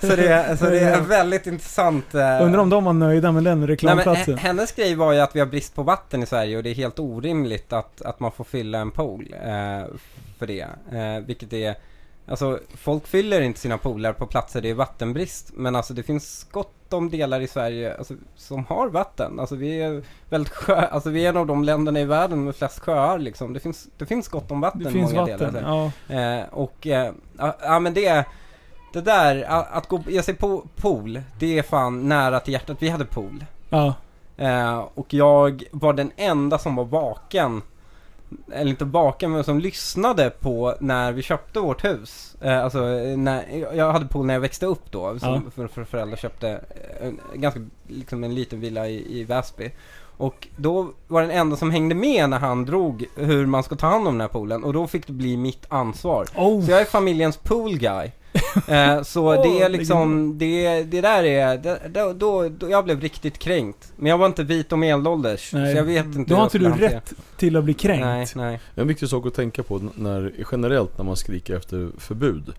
så, 0.01 0.16
det, 0.16 0.57
så 0.59 0.65
det 0.71 0.81
är 0.81 1.01
väldigt 1.01 1.47
intressant. 1.47 2.15
eh, 2.15 2.43
Undrar 2.43 2.59
om 2.59 2.71
de 2.71 2.85
var 2.85 2.93
nöjda 2.93 3.33
med 3.33 3.45
den 3.45 3.61
Nej, 3.61 3.69
reklamplatsen. 3.69 4.35
h- 4.35 4.41
hennes 4.47 4.73
grej 4.73 4.95
var 4.95 5.12
ju 5.12 5.21
att 5.21 5.37
vi 5.37 5.41
har 5.41 5.47
brist 5.47 5.75
på 5.75 5.83
vatten 5.83 6.23
i 6.23 6.27
Sverige 6.27 6.57
och 6.57 6.62
det 6.62 6.71
är 6.71 6.75
helt 6.75 6.99
orimligt 6.99 7.73
att, 7.73 8.03
att 8.03 8.21
man 8.21 8.33
får 8.33 8.45
fylla 8.45 8.79
en 8.79 8.91
pool 8.91 9.35
eh, 9.45 9.51
för 10.39 10.47
det. 10.47 10.61
Eh, 10.93 11.27
vilket 11.27 11.53
är, 11.53 11.75
alltså 12.28 12.59
folk 12.76 13.06
fyller 13.06 13.40
inte 13.40 13.60
sina 13.60 13.78
pooler 13.78 14.12
på 14.12 14.26
platser 14.26 14.60
det 14.60 14.70
är 14.70 14.74
vattenbrist. 14.74 15.51
Men 15.55 15.76
alltså 15.76 15.94
det 15.94 16.02
finns 16.02 16.46
gott 16.51 16.92
om 16.92 17.10
delar 17.10 17.40
i 17.40 17.46
Sverige 17.46 17.96
alltså, 17.96 18.14
som 18.36 18.64
har 18.64 18.88
vatten. 18.88 19.40
Alltså 19.40 19.56
vi 19.56 19.82
är 19.82 20.02
väldigt 20.28 20.52
sjö, 20.52 20.74
alltså 20.74 21.10
vi 21.10 21.24
är 21.24 21.28
en 21.28 21.36
av 21.36 21.46
de 21.46 21.64
länderna 21.64 22.01
i 22.01 22.05
världen 22.05 22.44
med 22.44 22.56
flest 22.56 22.78
sjöar 22.80 23.18
liksom. 23.18 23.52
Det 23.52 23.60
finns, 23.60 23.88
det 23.98 24.06
finns 24.06 24.28
gott 24.28 24.51
om 24.51 24.60
vatten 24.60 24.82
det 24.82 24.88
i 24.88 24.92
finns 24.92 25.12
många 25.12 25.26
vatten. 25.32 25.55
delar. 25.55 25.90
Ja. 26.09 26.14
Eh, 26.14 26.44
och, 26.51 26.86
eh, 26.86 27.12
ja, 27.62 27.78
men 27.78 27.94
det, 27.94 28.24
det 28.92 29.01
där, 29.01 29.44
att 29.48 29.88
gå, 29.88 30.02
ge 30.09 30.22
sig 30.22 30.34
på 30.34 30.64
pool, 30.76 31.22
det 31.38 31.59
är 31.59 31.62
fan 31.62 32.09
nära 32.09 32.40
till 32.40 32.52
hjärtat. 32.52 32.76
Vi 32.80 32.88
hade 32.88 33.05
pool. 33.05 33.44
ja. 33.70 33.94
Eh, 34.36 34.78
och 34.94 35.14
jag 35.14 35.64
var 35.72 35.92
den 35.92 36.12
enda 36.16 36.59
som 36.59 36.76
var 36.76 36.84
vaken 36.84 37.62
eller 38.52 38.70
inte 38.70 38.84
vaken 38.84 39.32
men 39.32 39.44
som 39.44 39.59
lyssnade 39.59 40.30
på 40.30 40.74
när 40.80 41.12
vi 41.12 41.22
köpte 41.22 41.60
vårt 41.60 41.84
hus. 41.84 42.36
Eh, 42.40 42.64
alltså 42.64 42.80
när, 43.16 43.66
jag 43.76 43.92
hade 43.92 44.06
pool 44.06 44.26
när 44.26 44.34
jag 44.34 44.40
växte 44.40 44.66
upp 44.66 44.90
då. 44.90 45.18
Som, 45.18 45.28
Ja. 45.34 45.42
för, 45.55 45.66
för 45.66 45.84
föräldrar 45.84 46.16
köpte 46.16 46.60
en, 47.01 47.20
ganska, 47.34 47.60
liksom 47.88 48.24
en 48.24 48.34
liten 48.34 48.60
villa 48.60 48.88
i, 48.88 49.20
i 49.20 49.24
Väsby. 49.24 49.70
Och 50.16 50.48
då 50.56 50.90
var 51.09 51.22
den 51.22 51.30
enda 51.30 51.56
som 51.56 51.70
hängde 51.70 51.94
med 51.94 52.30
när 52.30 52.38
han 52.38 52.64
drog 52.64 53.05
hur 53.16 53.46
man 53.46 53.62
ska 53.62 53.76
ta 53.76 53.86
hand 53.86 54.09
om 54.09 54.14
den 54.14 54.20
här 54.20 54.28
poolen 54.28 54.64
och 54.64 54.72
då 54.72 54.86
fick 54.86 55.06
det 55.06 55.12
bli 55.12 55.36
mitt 55.36 55.66
ansvar. 55.68 56.26
Oh. 56.36 56.64
Så 56.64 56.70
jag 56.70 56.80
är 56.80 56.84
familjens 56.84 57.36
pool 57.36 57.78
guy. 57.78 58.10
Eh, 58.69 59.02
så 59.02 59.43
det 59.43 59.62
är 59.62 59.69
liksom, 59.69 60.39
det, 60.39 60.82
det 60.82 61.01
där 61.01 61.24
är, 61.24 61.59
det, 61.59 61.81
då, 61.89 62.12
då, 62.12 62.48
då, 62.48 62.70
jag 62.70 62.85
blev 62.85 63.01
riktigt 63.01 63.39
kränkt. 63.39 63.93
Men 63.97 64.11
jag 64.11 64.19
var 64.19 64.27
inte 64.27 64.43
vit 64.43 64.73
och 64.73 64.78
medelålders, 64.78 65.51
så 65.51 65.56
jag 65.56 65.85
vet 65.85 66.06
inte 66.06 66.31
Då 66.31 66.36
har 66.36 66.44
inte 66.44 66.59
du 66.59 66.70
rätt 66.70 67.12
till 67.36 67.56
att 67.56 67.65
bli 67.65 67.74
kränkt. 67.74 68.05
Nej, 68.05 68.27
nej. 68.35 68.61
En 68.74 68.89
viktig 68.89 69.09
sak 69.09 69.27
att 69.27 69.35
tänka 69.35 69.62
på 69.62 69.81
när, 69.94 70.32
generellt 70.52 70.98
när 70.98 71.05
man 71.05 71.16
skriker 71.16 71.56
efter 71.56 71.90
förbud. 71.98 72.52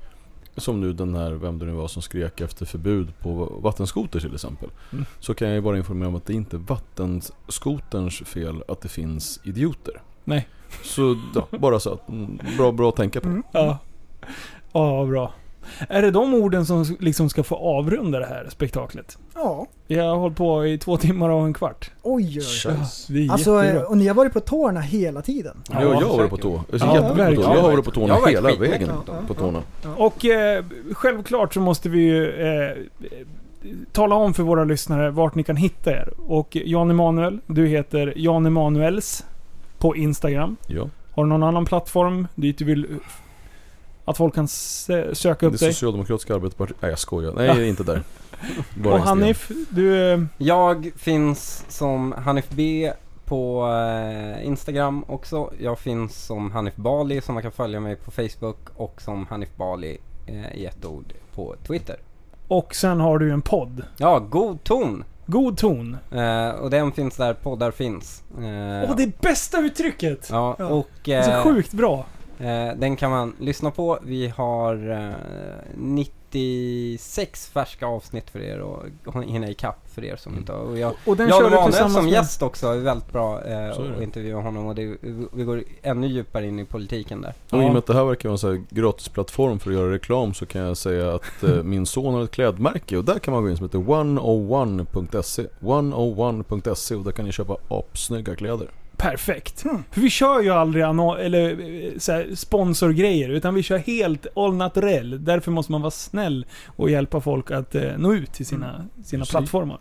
Som 0.58 0.82
nu 0.82 0.94
den 0.94 1.16
här, 1.16 1.32
vem 1.32 1.60
det 1.60 1.66
nu 1.66 1.72
var 1.72 1.88
som 1.88 2.02
skrek 2.02 2.42
efter 2.42 2.66
förbud 2.66 3.20
på 3.20 3.60
vattenskoter 3.64 4.20
till 4.20 4.34
exempel. 4.34 4.70
Mm. 4.92 5.06
Så 5.20 5.34
kan 5.34 5.48
jag 5.48 5.56
ju 5.56 5.62
bara 5.62 5.78
informera 5.78 6.08
om 6.08 6.16
att 6.16 6.26
det 6.26 6.34
är 6.34 6.36
inte 6.36 6.58
vattenskoterns 6.58 8.18
fel 8.20 8.64
att 8.68 8.82
det 8.82 8.90
finns 8.90 9.40
idioter. 9.44 10.02
Nej. 10.24 10.48
Så 10.84 11.22
ja, 11.36 11.48
bara 11.58 11.80
så 11.80 11.94
att, 11.94 12.10
mm, 12.10 12.40
bra, 12.58 12.72
bra 12.72 12.90
att 12.90 12.96
tänka 12.96 13.22
på. 13.22 13.28
Mm. 13.28 13.44
Ja. 13.52 13.78
Ja, 14.72 15.06
bra. 15.06 15.34
Är 15.90 16.02
det 16.02 16.12
de 16.12 16.34
orden 16.34 16.66
som 16.66 16.86
liksom 17.00 17.30
ska 17.30 17.44
få 17.44 17.56
avrunda 17.56 18.20
det 18.20 18.26
här 18.26 18.48
spektaklet? 18.50 19.18
Ja, 19.36 19.66
Jag 19.88 20.04
har 20.04 20.16
hållit 20.16 20.38
på 20.38 20.66
i 20.68 20.78
två 20.78 20.98
timmar 20.98 21.30
och 21.30 21.46
en 21.46 21.54
kvart. 21.54 21.92
oj 22.02 22.40
oj. 22.40 22.72
Är 23.28 23.32
Alltså, 23.32 23.64
jättebra. 23.64 23.88
och 23.88 23.98
ni 23.98 24.08
har 24.08 24.16
varit 24.16 24.34
på 24.34 24.40
tårna 24.40 24.80
hela 24.82 25.22
tiden. 25.22 25.58
Ja, 25.72 25.82
jag 25.82 25.90
har 25.96 26.18
varit 26.18 26.30
på 26.30 26.38
tå. 26.38 26.62
Jag 26.72 26.80
Ja, 26.82 27.08
på 27.10 27.14
verkligen. 27.14 27.44
tå. 27.50 27.56
Jag 27.56 27.62
har 27.62 27.72
varit 27.72 27.86
på 27.86 27.90
Jag 27.90 27.94
tårna 27.94 28.14
har 28.14 28.22
varit 28.22 28.34
hela 28.36 28.50
skitnöjd. 28.50 28.72
vägen 28.72 28.90
Ja, 28.92 29.04
ja, 29.08 29.14
på 29.28 29.34
tårna. 29.34 29.62
Och 29.98 30.26
eh, 30.26 30.66
självklart 30.92 31.54
så 31.54 31.60
måste 31.60 31.90
vi 31.90 32.00
ju 32.00 32.30
eh, 32.32 32.78
tala 33.92 34.16
om 34.16 34.34
för 34.34 34.44
våra 34.44 34.64
lyssnare 34.64 35.12
vart 35.12 35.36
ni 35.36 35.44
kan 35.44 35.56
hitta 35.56 35.92
er. 35.92 36.10
Och 36.28 36.58
Jan 36.66 36.90
Emanuel, 36.90 37.40
du 37.48 37.68
heter 37.68 38.14
Jan 38.16 38.46
Emanuels 38.46 39.26
på 39.80 39.96
Instagram. 39.96 40.58
Ja, 40.68 40.90
Har 41.12 41.24
du 41.24 41.30
någon 41.30 41.44
annan 41.44 41.66
plattform 41.66 42.28
dit 42.36 42.58
du 42.58 42.66
vill 42.66 42.88
att 44.06 44.18
folk 44.18 44.36
kan 44.36 44.46
sö- 44.46 45.14
söka 45.14 45.46
det 45.50 45.54
upp 45.54 45.60
dig? 45.60 45.74
socialdemokratiska 45.74 46.36
arbetarpartiet. 46.36 46.78
Nej 46.82 46.90
jag 46.92 47.00
skojar. 47.00 47.34
Nej 47.36 47.70
inte 47.70 47.84
där. 47.84 48.02
Bara 48.84 48.94
Och. 48.94 49.00
Hanif, 49.00 49.52
du... 49.70 50.12
eh, 50.14 50.20
Jag 50.38 50.92
finns 50.98 51.66
som 51.70 52.12
Hanif 52.12 52.50
B 52.50 52.92
på 53.26 53.68
eh, 53.68 54.46
Instagram 54.46 55.04
också. 55.08 55.52
Jag 55.60 55.80
finns 55.80 56.26
som 56.26 56.52
Hanif 56.52 56.76
Bali 56.76 57.22
som 57.22 57.34
man 57.34 57.44
kan 57.44 57.52
följa 57.52 57.80
mig 57.80 57.96
på 57.96 58.12
Facebook 58.12 58.58
och 58.76 59.02
som 59.02 59.28
Hanif 59.28 59.50
Bali 59.56 59.98
eh, 60.28 60.56
i 60.56 60.66
ett 60.66 60.86
ord 60.86 61.14
på 61.36 61.56
Twitter. 61.68 61.96
Och 62.48 62.76
sen 62.76 63.00
har 63.00 63.20
du 63.20 63.32
en 63.32 63.42
podd. 63.42 63.84
Ja, 63.98 64.20
God 64.20 64.64
ton! 64.64 65.04
God 65.26 65.58
ton. 65.58 65.98
Eh, 66.12 66.50
och 66.50 66.70
den 66.70 66.92
finns 66.92 67.16
där 67.16 67.34
poddar 67.34 67.72
finns. 67.72 68.24
Eh, 68.38 68.90
Åh, 68.90 68.96
det 68.98 69.04
är 69.04 69.12
bästa 69.22 69.60
uttrycket! 69.60 70.28
Ja, 70.32 70.56
Ja. 70.60 70.66
och 70.68 70.90
Det 71.04 71.14
är 71.14 71.24
så 71.24 71.32
eh, 71.32 71.44
sjukt 71.44 71.72
bra. 71.74 72.06
Eh, 72.40 72.78
den 72.78 72.96
kan 72.96 73.12
man 73.12 73.36
lyssna 73.40 73.72
på. 73.72 74.00
Vi 74.04 74.28
har 74.28 74.92
eh, 74.92 75.14
96 75.78 77.48
färska 77.48 77.86
avsnitt 77.88 78.30
för 78.30 78.40
er 78.40 78.60
och 78.60 79.24
hinna 79.24 79.50
ikapp 79.50 79.80
för 79.86 80.04
er 80.04 80.16
som 80.16 80.32
Mm. 80.32 80.42
inte 80.42 80.52
har. 80.54 80.60
Och 80.60 80.78
jag, 80.78 80.94
Och 81.06 81.18
den 81.18 81.28
du 81.28 81.36
Emanuel 81.36 81.64
tillsammans 81.66 81.94
som 81.94 82.04
med... 82.06 82.14
gäst 82.14 82.42
också 82.42 82.68
är 82.68 82.78
väldigt 82.78 83.12
bra 83.12 83.44
eh, 83.46 83.70
att 83.70 84.02
intervjua 84.02 84.42
honom 84.42 84.66
och 84.68 84.76
det, 84.76 84.98
vi 85.34 85.44
går 85.44 85.64
ännu 85.82 86.08
djupare 86.08 86.48
in 86.48 86.60
i 86.60 86.66
politiken 86.66 87.22
där. 87.22 87.34
Och 87.52 87.64
i 87.64 87.66
och 87.66 87.70
med 87.70 87.78
att 87.78 87.86
det 87.88 87.94
här 87.94 88.04
verkar 88.06 88.30
vara 88.30 88.34
en 88.34 88.38
så 88.40 88.52
här 88.52 88.62
gratisplattform 88.70 89.60
för 89.60 89.70
att 89.70 89.76
göra 89.76 89.92
reklam 89.92 90.34
så 90.34 90.46
kan 90.46 90.62
jag 90.62 90.78
säga 90.78 91.16
att 91.16 91.44
eh, 91.44 91.50
min 91.64 91.86
son 91.86 92.14
har 92.14 92.24
ett 92.24 92.32
klädmärke 92.32 92.98
och 92.98 93.04
där 93.06 93.20
kan 93.20 93.34
man 93.34 93.44
gå 93.44 93.50
in 93.50 93.58
som 93.58 93.66
heter 93.66 93.80
101.se 93.80 95.44
101.se 95.62 96.96
och 96.96 97.04
där 97.04 97.12
kan 97.12 97.26
ni 97.26 97.32
köpa 97.32 97.58
apsnygga 97.70 98.36
kläder. 98.36 98.68
Perfekt. 98.98 99.62
Hmm. 99.64 99.84
För 99.92 100.02
vi 100.02 100.10
kör 100.10 100.42
ju 100.42 100.50
aldrig 100.50 100.84
anno- 100.86 101.18
eller, 101.18 101.50
eh, 101.50 101.92
så 101.98 102.12
här, 102.12 102.28
sponsorgrejer, 102.36 103.30
utan 103.30 103.54
vi 103.54 103.64
kör 103.64 103.78
helt 103.78 104.28
all 104.36 104.54
naturell. 104.56 105.26
Därför 105.26 105.52
måste 105.52 105.72
man 105.72 105.82
vara 105.82 105.92
snäll 105.92 106.46
och 106.66 106.90
hjälpa 106.90 107.22
folk 107.22 107.52
att 107.52 107.76
eh, 107.76 107.92
nå 107.98 108.14
ut 108.14 108.34
till 108.34 108.46
sina, 108.46 108.86
sina 109.04 109.22
Precis. 109.22 109.32
plattformar. 109.32 109.78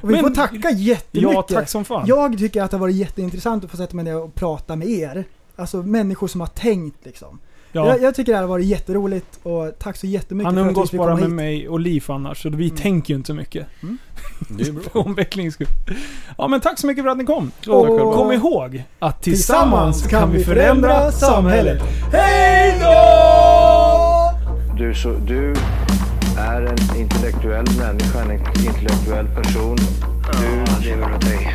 Och 0.00 0.10
vi 0.10 0.12
Men- 0.14 0.22
får 0.24 0.30
tacka 0.30 0.70
jättemycket. 0.70 1.32
Ja, 1.34 1.42
tack 1.42 1.68
som 1.68 1.84
fan. 1.84 2.04
Jag 2.06 2.38
tycker 2.38 2.62
att 2.62 2.70
det 2.70 2.76
har 2.76 2.80
varit 2.80 2.96
jätteintressant 2.96 3.64
att 3.64 3.70
få 3.70 3.76
sätta 3.76 3.96
mig 3.96 4.04
ner 4.04 4.16
och 4.22 4.34
prata 4.34 4.76
med 4.76 4.88
er. 4.88 5.24
Alltså 5.56 5.82
människor 5.82 6.28
som 6.28 6.40
har 6.40 6.48
tänkt 6.48 7.04
liksom. 7.06 7.38
Ja. 7.74 7.86
Jag, 7.86 8.02
jag 8.02 8.14
tycker 8.14 8.32
det 8.32 8.36
här 8.36 8.42
har 8.42 8.48
varit 8.48 8.66
jätteroligt 8.66 9.26
och 9.42 9.72
tack 9.78 9.96
så 9.96 10.06
jättemycket 10.06 10.54
Han 10.54 10.74
för 10.74 10.82
att 10.82 10.94
vi 10.94 10.98
bara 10.98 11.14
med 11.14 11.24
hit. 11.24 11.32
mig 11.32 11.68
och 11.68 11.80
Liv 11.80 12.04
annars, 12.08 12.42
så 12.42 12.48
vi 12.50 12.70
tänker 12.70 13.14
ju 13.14 13.16
inte 13.16 13.26
så 13.26 13.34
mycket. 13.34 13.66
Det 14.48 14.68
är 14.68 14.72
bra. 14.72 14.82
För 14.92 14.98
omvecklings 15.06 15.54
skull. 15.54 15.66
Ja 16.38 16.48
men 16.48 16.60
tack 16.60 16.78
så 16.78 16.86
mycket 16.86 17.04
för 17.04 17.10
att 17.10 17.18
ni 17.18 17.24
kom. 17.24 17.50
Och- 17.68 17.90
Och 18.00 18.14
kom 18.14 18.32
ihåg 18.32 18.82
att 18.98 19.22
tillsammans 19.22 20.06
kan 20.06 20.32
vi 20.32 20.44
förändra 20.44 21.12
samhället. 21.12 21.82
Hej 22.12 22.78
då! 22.80 24.32
Du, 24.78 24.94
så, 24.94 25.12
du 25.26 25.54
är 26.38 26.62
en 26.62 27.00
intellektuell 27.00 27.66
människa, 27.78 28.20
en 28.22 28.32
intellektuell 28.66 29.26
person. 29.26 29.76
Du 30.40 30.84
lever 30.88 31.08
dig. 31.20 31.54